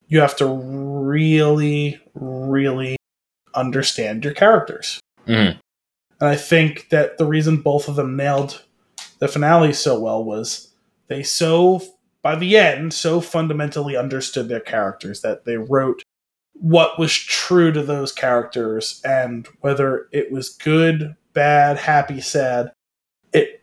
you 0.06 0.20
have 0.20 0.36
to 0.36 0.46
really, 0.46 2.00
really 2.14 2.96
understand 3.54 4.24
your 4.24 4.34
characters. 4.34 5.00
Mhm. 5.26 5.58
And 6.20 6.28
I 6.28 6.36
think 6.36 6.90
that 6.90 7.18
the 7.18 7.26
reason 7.26 7.56
both 7.56 7.88
of 7.88 7.96
them 7.96 8.16
nailed 8.16 8.62
the 9.20 9.28
finale 9.28 9.72
so 9.72 9.98
well 10.00 10.22
was 10.24 10.72
they 11.08 11.22
so, 11.22 11.80
by 12.22 12.36
the 12.36 12.56
end, 12.56 12.92
so 12.92 13.20
fundamentally 13.20 13.96
understood 13.96 14.48
their 14.48 14.60
characters 14.60 15.20
that 15.22 15.44
they 15.44 15.56
wrote 15.56 16.02
what 16.54 16.98
was 16.98 17.12
true 17.14 17.72
to 17.72 17.82
those 17.82 18.12
characters 18.12 19.00
and 19.04 19.48
whether 19.60 20.08
it 20.12 20.30
was 20.30 20.50
good, 20.50 21.16
bad, 21.32 21.78
happy, 21.78 22.20
sad, 22.20 22.70
it 23.32 23.62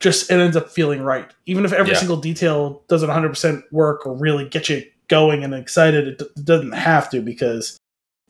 just 0.00 0.30
it 0.30 0.34
ends 0.40 0.56
up 0.56 0.70
feeling 0.70 1.02
right. 1.02 1.30
Even 1.46 1.64
if 1.64 1.72
every 1.72 1.92
Yeah. 1.92 1.98
single 1.98 2.16
detail 2.16 2.82
doesn't 2.88 3.10
100% 3.10 3.62
work 3.72 4.06
or 4.06 4.14
really 4.14 4.48
get 4.48 4.68
you 4.70 4.82
going 5.08 5.44
and 5.44 5.54
excited, 5.54 6.06
it, 6.08 6.18
d- 6.18 6.26
it 6.36 6.44
doesn't 6.44 6.72
have 6.72 7.10
to 7.10 7.20
because 7.20 7.76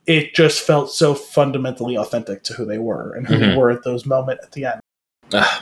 it 0.06 0.34
just 0.34 0.60
felt 0.62 0.90
so 0.90 1.14
fundamentally 1.14 1.96
authentic 1.96 2.42
to 2.44 2.54
who 2.54 2.64
they 2.64 2.78
were 2.78 3.12
and 3.14 3.26
who 3.28 3.36
they 3.38 3.46
Mhm. 3.48 3.56
were 3.56 3.70
at 3.70 3.84
those 3.84 4.06
moments 4.06 4.44
at 4.44 4.52
the 4.52 4.64
end. 4.64 4.80
Ah, 5.34 5.60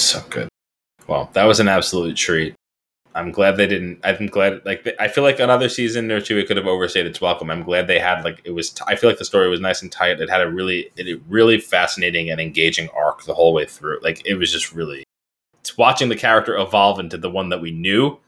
so 0.00 0.22
good. 0.30 0.48
Well, 1.06 1.30
that 1.34 1.44
was 1.44 1.60
an 1.60 1.68
absolute 1.68 2.16
treat. 2.16 2.54
I'm 3.14 3.30
glad 3.30 3.56
they 3.56 3.66
didn't. 3.66 4.00
I'm 4.04 4.26
glad. 4.26 4.62
Like 4.64 4.88
I 4.98 5.08
feel 5.08 5.24
like 5.24 5.38
another 5.38 5.68
season 5.68 6.10
or 6.10 6.20
two, 6.20 6.38
it 6.38 6.48
could 6.48 6.56
have 6.56 6.66
overstayed 6.66 7.06
its 7.06 7.20
welcome. 7.20 7.50
I'm 7.50 7.62
glad 7.62 7.86
they 7.86 7.98
had 7.98 8.24
like 8.24 8.40
it 8.44 8.52
was. 8.52 8.70
T- 8.70 8.84
I 8.86 8.96
feel 8.96 9.10
like 9.10 9.18
the 9.18 9.24
story 9.24 9.48
was 9.48 9.60
nice 9.60 9.82
and 9.82 9.92
tight. 9.92 10.20
It 10.20 10.30
had 10.30 10.40
a 10.40 10.50
really, 10.50 10.90
it, 10.96 11.20
really 11.28 11.58
fascinating 11.58 12.30
and 12.30 12.40
engaging 12.40 12.88
arc 12.96 13.24
the 13.24 13.34
whole 13.34 13.52
way 13.52 13.66
through. 13.66 13.98
Like 14.02 14.24
it 14.26 14.36
was 14.36 14.50
just 14.50 14.72
really. 14.72 15.04
It's 15.60 15.76
watching 15.76 16.08
the 16.08 16.16
character 16.16 16.56
evolve 16.56 16.98
into 16.98 17.18
the 17.18 17.30
one 17.30 17.50
that 17.50 17.60
we 17.60 17.70
knew 17.70 18.18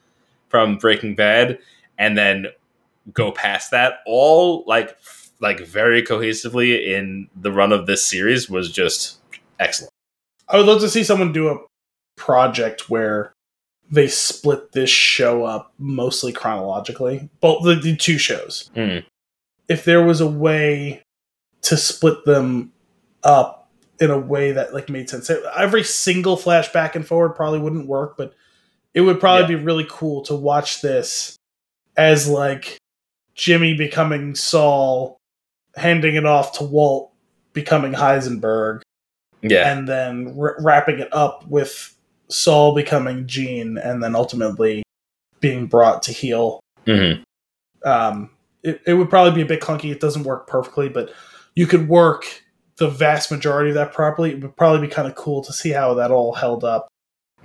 from 0.49 0.77
Breaking 0.77 1.15
Bad, 1.15 1.59
and 1.99 2.17
then 2.17 2.49
go 3.13 3.33
past 3.33 3.71
that 3.71 4.01
all 4.07 4.65
like 4.67 4.97
like 5.41 5.61
very 5.61 6.03
cohesively 6.03 6.87
in 6.87 7.29
the 7.35 7.53
run 7.53 7.73
of 7.73 7.87
this 7.87 8.05
series 8.05 8.51
was 8.51 8.71
just 8.71 9.19
excellent. 9.59 9.94
I 10.49 10.57
would 10.57 10.67
love 10.67 10.81
to 10.81 10.89
see 10.89 11.05
someone 11.05 11.33
do 11.33 11.49
a 11.49 11.59
project 12.17 12.89
where 12.91 13.33
they 13.91 14.09
split 14.09 14.73
this 14.73 14.91
show 14.91 15.45
up 15.45 15.73
mostly 15.79 16.33
chronologically, 16.33 17.29
both 17.41 17.65
the, 17.65 17.75
the 17.75 17.97
two 17.97 18.19
shows. 18.19 18.71
Mm. 18.77 19.05
If 19.69 19.85
there 19.85 20.03
was 20.03 20.21
a 20.21 20.27
way 20.27 21.03
to 21.63 21.77
split 21.77 22.25
them 22.25 22.73
up 23.23 23.71
in 24.01 24.11
a 24.11 24.19
way 24.19 24.53
that 24.53 24.75
like 24.75 24.89
made 24.89 25.09
sense, 25.09 25.31
every 25.57 25.85
single 25.85 26.37
flashback 26.37 26.95
and 26.95 27.07
forward 27.07 27.31
probably 27.31 27.59
wouldn't 27.61 27.87
work, 27.87 28.17
but 28.17 28.35
it 28.93 29.01
would 29.03 29.21
probably 29.21 29.43
Yeah. 29.55 29.59
be 29.61 29.65
really 29.65 29.87
cool 29.89 30.23
to 30.23 30.35
watch 30.35 30.81
this 30.81 31.37
as 31.97 32.29
like 32.29 32.77
Jimmy 33.35 33.75
becoming 33.75 34.35
Saul, 34.35 35.17
handing 35.77 36.15
it 36.17 36.27
off 36.27 36.59
to 36.59 36.65
Walt 36.65 37.13
becoming 37.53 37.93
Heisenberg, 37.93 38.83
Yeah, 39.45 39.73
and 39.73 39.89
then 39.89 40.35
r- 40.39 40.57
wrapping 40.61 40.99
it 40.99 41.09
up 41.13 41.47
with 41.47 41.95
Saul 42.29 42.75
becoming 42.75 43.27
Gene, 43.27 43.79
and 43.79 44.03
then 44.03 44.15
ultimately 44.17 44.83
being 45.41 45.67
brought 45.67 46.03
to 46.05 46.13
heel. 46.13 46.61
hmm 46.87 47.13
Um, 47.85 48.31
it, 48.63 48.81
it 48.87 48.95
would 48.95 49.11
probably 49.11 49.33
be 49.33 49.43
a 49.43 49.47
bit 49.47 49.61
clunky. 49.61 49.93
It 49.93 50.01
doesn't 50.01 50.25
work 50.25 50.47
perfectly, 50.47 50.89
but 50.89 51.13
you 51.55 51.67
could 51.67 51.89
work 51.89 52.25
the 52.77 52.89
vast 52.89 53.31
majority 53.31 53.71
of 53.71 53.75
that 53.75 53.93
properly. 53.93 54.33
It 54.33 54.41
would 54.43 54.57
probably 54.57 54.87
be 54.87 54.93
kind 54.93 55.07
of 55.07 55.15
cool 55.15 55.43
to 55.45 55.53
see 55.53 55.71
how 55.71 55.95
that 55.95 56.11
all 56.11 56.33
held 56.33 56.65
up, 56.65 56.89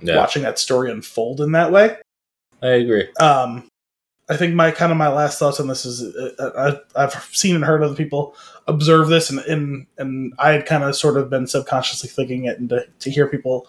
yeah, 0.00 0.16
watching 0.16 0.42
that 0.42 0.58
story 0.58 0.90
unfold 0.90 1.40
in 1.40 1.52
that 1.52 1.70
way. 1.70 1.96
I 2.62 2.68
agree. 2.68 3.12
Um, 3.20 3.68
I 4.30 4.36
think 4.36 4.54
my 4.54 4.70
kind 4.70 4.92
of 4.92 4.98
my 4.98 5.08
last 5.08 5.40
thoughts 5.40 5.58
on 5.58 5.66
this 5.66 5.84
is 5.84 6.14
uh, 6.14 6.78
I, 6.96 7.02
I've 7.02 7.14
seen 7.32 7.56
and 7.56 7.64
heard 7.64 7.82
other 7.82 7.96
people 7.96 8.36
observe 8.68 9.08
this, 9.08 9.28
and 9.28 9.40
and, 9.40 9.86
and 9.98 10.32
I 10.38 10.52
had 10.52 10.66
kind 10.66 10.84
of 10.84 10.94
sort 10.94 11.16
of 11.16 11.28
been 11.28 11.48
subconsciously 11.48 12.08
thinking 12.08 12.44
it, 12.44 12.58
and 12.60 12.68
to, 12.68 12.86
to 13.00 13.10
hear 13.10 13.26
people 13.26 13.66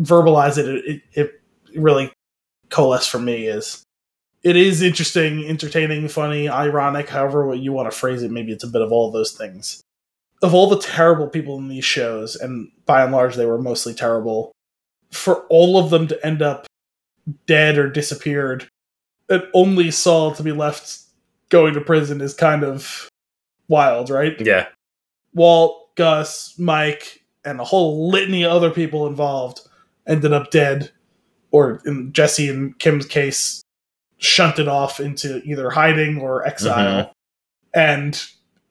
verbalize 0.00 0.56
it, 0.56 0.66
it, 0.86 1.02
it 1.12 1.42
really 1.76 2.10
coalesced 2.70 3.10
for 3.10 3.18
me 3.18 3.46
is 3.46 3.82
it 4.42 4.56
is 4.56 4.80
interesting, 4.80 5.44
entertaining, 5.44 6.08
funny, 6.08 6.48
ironic, 6.48 7.10
however 7.10 7.46
what 7.46 7.58
you 7.58 7.72
want 7.72 7.90
to 7.90 7.96
phrase 7.96 8.22
it. 8.22 8.30
Maybe 8.30 8.52
it's 8.52 8.64
a 8.64 8.68
bit 8.68 8.80
of 8.80 8.90
all 8.90 9.10
those 9.10 9.32
things. 9.32 9.82
Of 10.40 10.54
all 10.54 10.66
the 10.66 10.78
terrible 10.78 11.28
people 11.28 11.58
in 11.58 11.68
these 11.68 11.84
shows, 11.84 12.36
and 12.36 12.70
by 12.86 13.02
and 13.02 13.12
large 13.12 13.36
they 13.36 13.44
were 13.44 13.60
mostly 13.60 13.92
terrible, 13.92 14.52
for 15.10 15.44
all 15.50 15.76
of 15.76 15.90
them 15.90 16.08
to 16.08 16.26
end 16.26 16.40
up 16.40 16.66
dead 17.46 17.76
or 17.76 17.90
disappeared, 17.90 18.66
and 19.30 19.46
only 19.54 19.90
Saul 19.90 20.34
to 20.34 20.42
be 20.42 20.52
left 20.52 20.98
going 21.48 21.74
to 21.74 21.80
prison 21.80 22.20
is 22.20 22.34
kind 22.34 22.62
of 22.64 23.08
wild, 23.68 24.10
right? 24.10 24.34
Yeah, 24.40 24.66
Walt, 25.32 25.94
Gus, 25.96 26.58
Mike, 26.58 27.24
and 27.44 27.60
a 27.60 27.64
whole 27.64 28.10
litany 28.10 28.44
of 28.44 28.52
other 28.52 28.70
people 28.70 29.06
involved 29.06 29.60
ended 30.06 30.32
up 30.32 30.50
dead, 30.50 30.90
or 31.50 31.80
in 31.86 32.12
Jesse 32.12 32.48
and 32.48 32.78
Kim's 32.78 33.06
case, 33.06 33.62
shunted 34.18 34.68
off 34.68 35.00
into 35.00 35.40
either 35.44 35.70
hiding 35.70 36.20
or 36.20 36.46
exile. 36.46 37.04
Mm-hmm. 37.04 37.10
And 37.72 38.24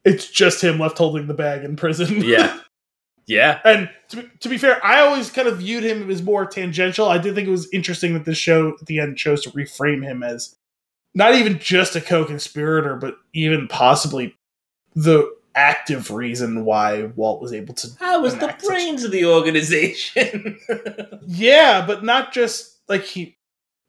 it's 0.04 0.30
just 0.30 0.64
him 0.64 0.80
left 0.80 0.98
holding 0.98 1.28
the 1.28 1.34
bag 1.34 1.64
in 1.64 1.76
prison. 1.76 2.22
yeah, 2.22 2.60
yeah. 3.30 3.60
and 3.64 3.90
to 4.10 4.18
be, 4.18 4.30
to 4.40 4.50
be 4.50 4.58
fair, 4.58 4.84
I 4.86 5.02
always 5.02 5.30
kind 5.30 5.48
of 5.48 5.60
viewed 5.60 5.84
him 5.84 6.10
as 6.10 6.22
more 6.24 6.46
tangential. 6.46 7.08
I 7.08 7.18
did 7.18 7.36
think 7.36 7.48
it 7.48 7.52
was 7.52 7.72
interesting 7.72 8.14
that 8.16 8.26
this 8.26 8.38
show 8.38 8.76
at 8.80 8.88
the 8.88 9.00
end 9.00 9.18
chose 9.18 9.44
to 9.44 9.52
reframe 9.52 10.04
him 10.04 10.24
as 10.24 10.56
not 11.14 11.36
even 11.36 11.60
just 11.60 11.96
a 11.96 12.02
co-conspirator, 12.02 12.96
but 12.96 13.18
even 13.34 13.68
possibly 13.68 14.36
the 14.96 15.32
active 15.56 16.12
reason 16.12 16.66
why 16.66 17.06
Walt 17.16 17.42
was 17.42 17.54
able 17.54 17.74
to. 17.76 17.90
I 18.00 18.18
was 18.18 18.36
the 18.36 18.46
enact 18.46 18.62
such- 18.62 18.70
brains 18.70 19.04
of 19.04 19.12
the 19.12 19.26
organization. 19.26 20.58
Yeah, 21.32 21.86
but 21.86 22.04
not 22.04 22.34
just 22.34 22.80
like 22.90 23.04
he. 23.04 23.38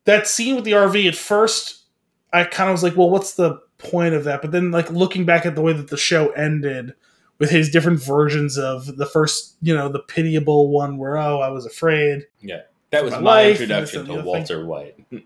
That 0.04 0.26
scene 0.26 0.56
with 0.56 0.64
the 0.64 0.72
RV 0.72 1.08
at 1.08 1.14
first, 1.14 1.84
I 2.32 2.44
kind 2.44 2.68
of 2.68 2.74
was 2.74 2.82
like, 2.82 2.96
well, 2.96 3.08
what's 3.08 3.34
the 3.34 3.60
point 3.78 4.14
of 4.14 4.24
that? 4.24 4.42
But 4.42 4.52
then, 4.52 4.70
like 4.70 4.90
looking 4.90 5.24
back 5.24 5.46
at 5.46 5.54
the 5.54 5.62
way 5.62 5.72
that 5.72 5.88
the 5.88 5.96
show 5.96 6.28
ended. 6.30 6.94
With 7.40 7.50
his 7.50 7.70
different 7.70 8.00
versions 8.02 8.56
of 8.58 8.96
the 8.98 9.06
first, 9.06 9.56
you 9.62 9.74
know, 9.74 9.88
the 9.88 9.98
pitiable 9.98 10.68
one 10.70 10.98
where, 10.98 11.16
oh, 11.16 11.40
I 11.40 11.48
was 11.48 11.64
afraid. 11.66 12.26
Yeah, 12.40 12.60
that 12.90 13.02
was 13.02 13.14
My 13.14 13.20
my, 13.20 13.50
introduction 13.50 13.94
to 13.94 14.00
and 14.00 14.08
the 14.10 14.14
other 14.20 14.24
Walter 14.28 14.64
White. 14.66 14.96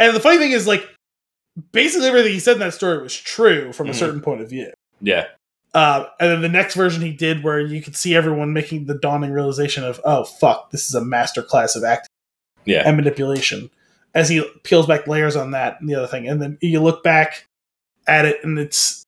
And 0.00 0.14
the 0.14 0.20
funny 0.20 0.38
thing 0.38 0.52
is, 0.52 0.66
like, 0.66 0.88
basically 1.72 2.06
everything 2.06 2.32
he 2.32 2.38
said 2.38 2.52
in 2.54 2.58
that 2.60 2.72
story 2.74 3.02
was 3.02 3.16
true 3.16 3.72
from 3.72 3.88
a 3.88 3.90
Mhm. 3.90 3.94
certain 3.96 4.20
point 4.20 4.40
of 4.42 4.48
view. 4.50 4.72
Yeah, 5.00 5.26
Uh, 5.74 6.06
and 6.20 6.30
then 6.30 6.40
the 6.40 6.48
next 6.48 6.74
version 6.74 7.02
he 7.02 7.12
did, 7.12 7.42
where 7.44 7.60
you 7.60 7.82
could 7.82 7.94
see 7.96 8.14
everyone 8.16 8.52
making 8.52 8.86
the 8.86 8.94
dawning 8.94 9.30
realization 9.32 9.84
of, 9.84 10.00
oh, 10.04 10.24
fuck, 10.24 10.70
this 10.70 10.88
is 10.88 10.94
a 10.94 11.04
master 11.04 11.42
class 11.42 11.74
of 11.76 11.84
acting 11.84 12.08
yeah, 12.64 12.82
and 12.86 12.96
manipulation, 12.96 13.70
as 14.14 14.28
he 14.28 14.42
peels 14.64 14.86
back 14.86 15.06
layers 15.06 15.36
on 15.36 15.50
that 15.50 15.80
and 15.80 15.88
the 15.88 15.94
other 15.94 16.06
thing. 16.06 16.26
And 16.28 16.40
then 16.40 16.58
you 16.60 16.80
look 16.80 17.02
back 17.04 17.46
at 18.06 18.24
it, 18.24 18.42
and 18.42 18.58
it's, 18.58 19.04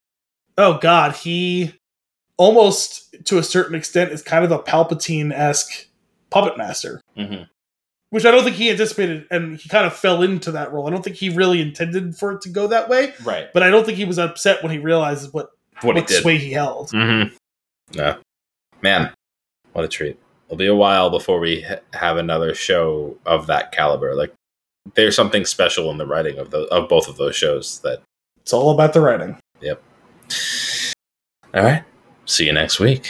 oh, 0.57 0.77
God, 0.77 1.15
he 1.15 1.73
almost, 2.41 3.15
to 3.25 3.37
a 3.37 3.43
certain 3.43 3.75
extent, 3.75 4.11
is 4.11 4.21
kind 4.23 4.43
of 4.43 4.51
a 4.51 4.57
Palpatine 4.59 5.31
esque 5.31 5.87
puppet 6.31 6.57
master. 6.57 6.99
hmm 7.15 7.43
which 8.09 8.25
I 8.25 8.31
don't 8.31 8.43
think 8.43 8.57
he 8.57 8.69
anticipated, 8.69 9.25
and 9.31 9.55
he 9.57 9.69
kind 9.69 9.85
of 9.85 9.95
fell 9.95 10.21
into 10.21 10.51
that 10.51 10.73
role. 10.73 10.85
I 10.85 10.89
don't 10.89 11.01
think 11.01 11.15
he 11.15 11.29
really 11.29 11.61
intended 11.61 12.13
for 12.13 12.33
it 12.33 12.41
to 12.41 12.49
go 12.49 12.67
that 12.67 12.89
way, 12.89 13.13
right. 13.23 13.47
but 13.53 13.63
I 13.63 13.69
don't 13.69 13.85
think 13.85 13.97
he 13.97 14.03
was 14.03 14.19
upset 14.19 14.61
when 14.61 14.69
he 14.73 14.79
realized 14.79 15.31
what 15.31 15.51
What 15.79 15.95
he 15.95 16.01
what 16.01 16.09
did. 16.09 16.21
sway 16.21 16.37
he 16.37 16.51
held. 16.51 16.89
Mm-hmm. 16.89 17.33
Yeah, 17.93 18.17
man, 18.81 19.13
what 19.71 19.85
a 19.85 19.87
treat! 19.87 20.19
It'll 20.47 20.57
be 20.57 20.67
a 20.67 20.75
while 20.75 21.09
before 21.09 21.39
we 21.39 21.61
ha- 21.61 21.79
have 21.93 22.17
another 22.17 22.53
show 22.53 23.15
of 23.25 23.47
that 23.47 23.71
caliber. 23.71 24.13
Like, 24.13 24.33
there's 24.95 25.15
something 25.15 25.45
special 25.45 25.89
in 25.89 25.97
the 25.97 26.05
writing 26.05 26.37
of 26.37 26.51
the 26.51 26.63
of 26.65 26.89
both 26.89 27.07
of 27.07 27.15
those 27.15 27.37
shows. 27.37 27.79
That 27.79 28.01
It's 28.41 28.51
all 28.51 28.71
about 28.71 28.91
the 28.91 28.99
writing. 28.99 29.37
Yep. 29.61 29.81
All 31.53 31.63
right. 31.63 31.83
See 32.31 32.45
you 32.45 32.53
next 32.53 32.79
week. 32.79 33.09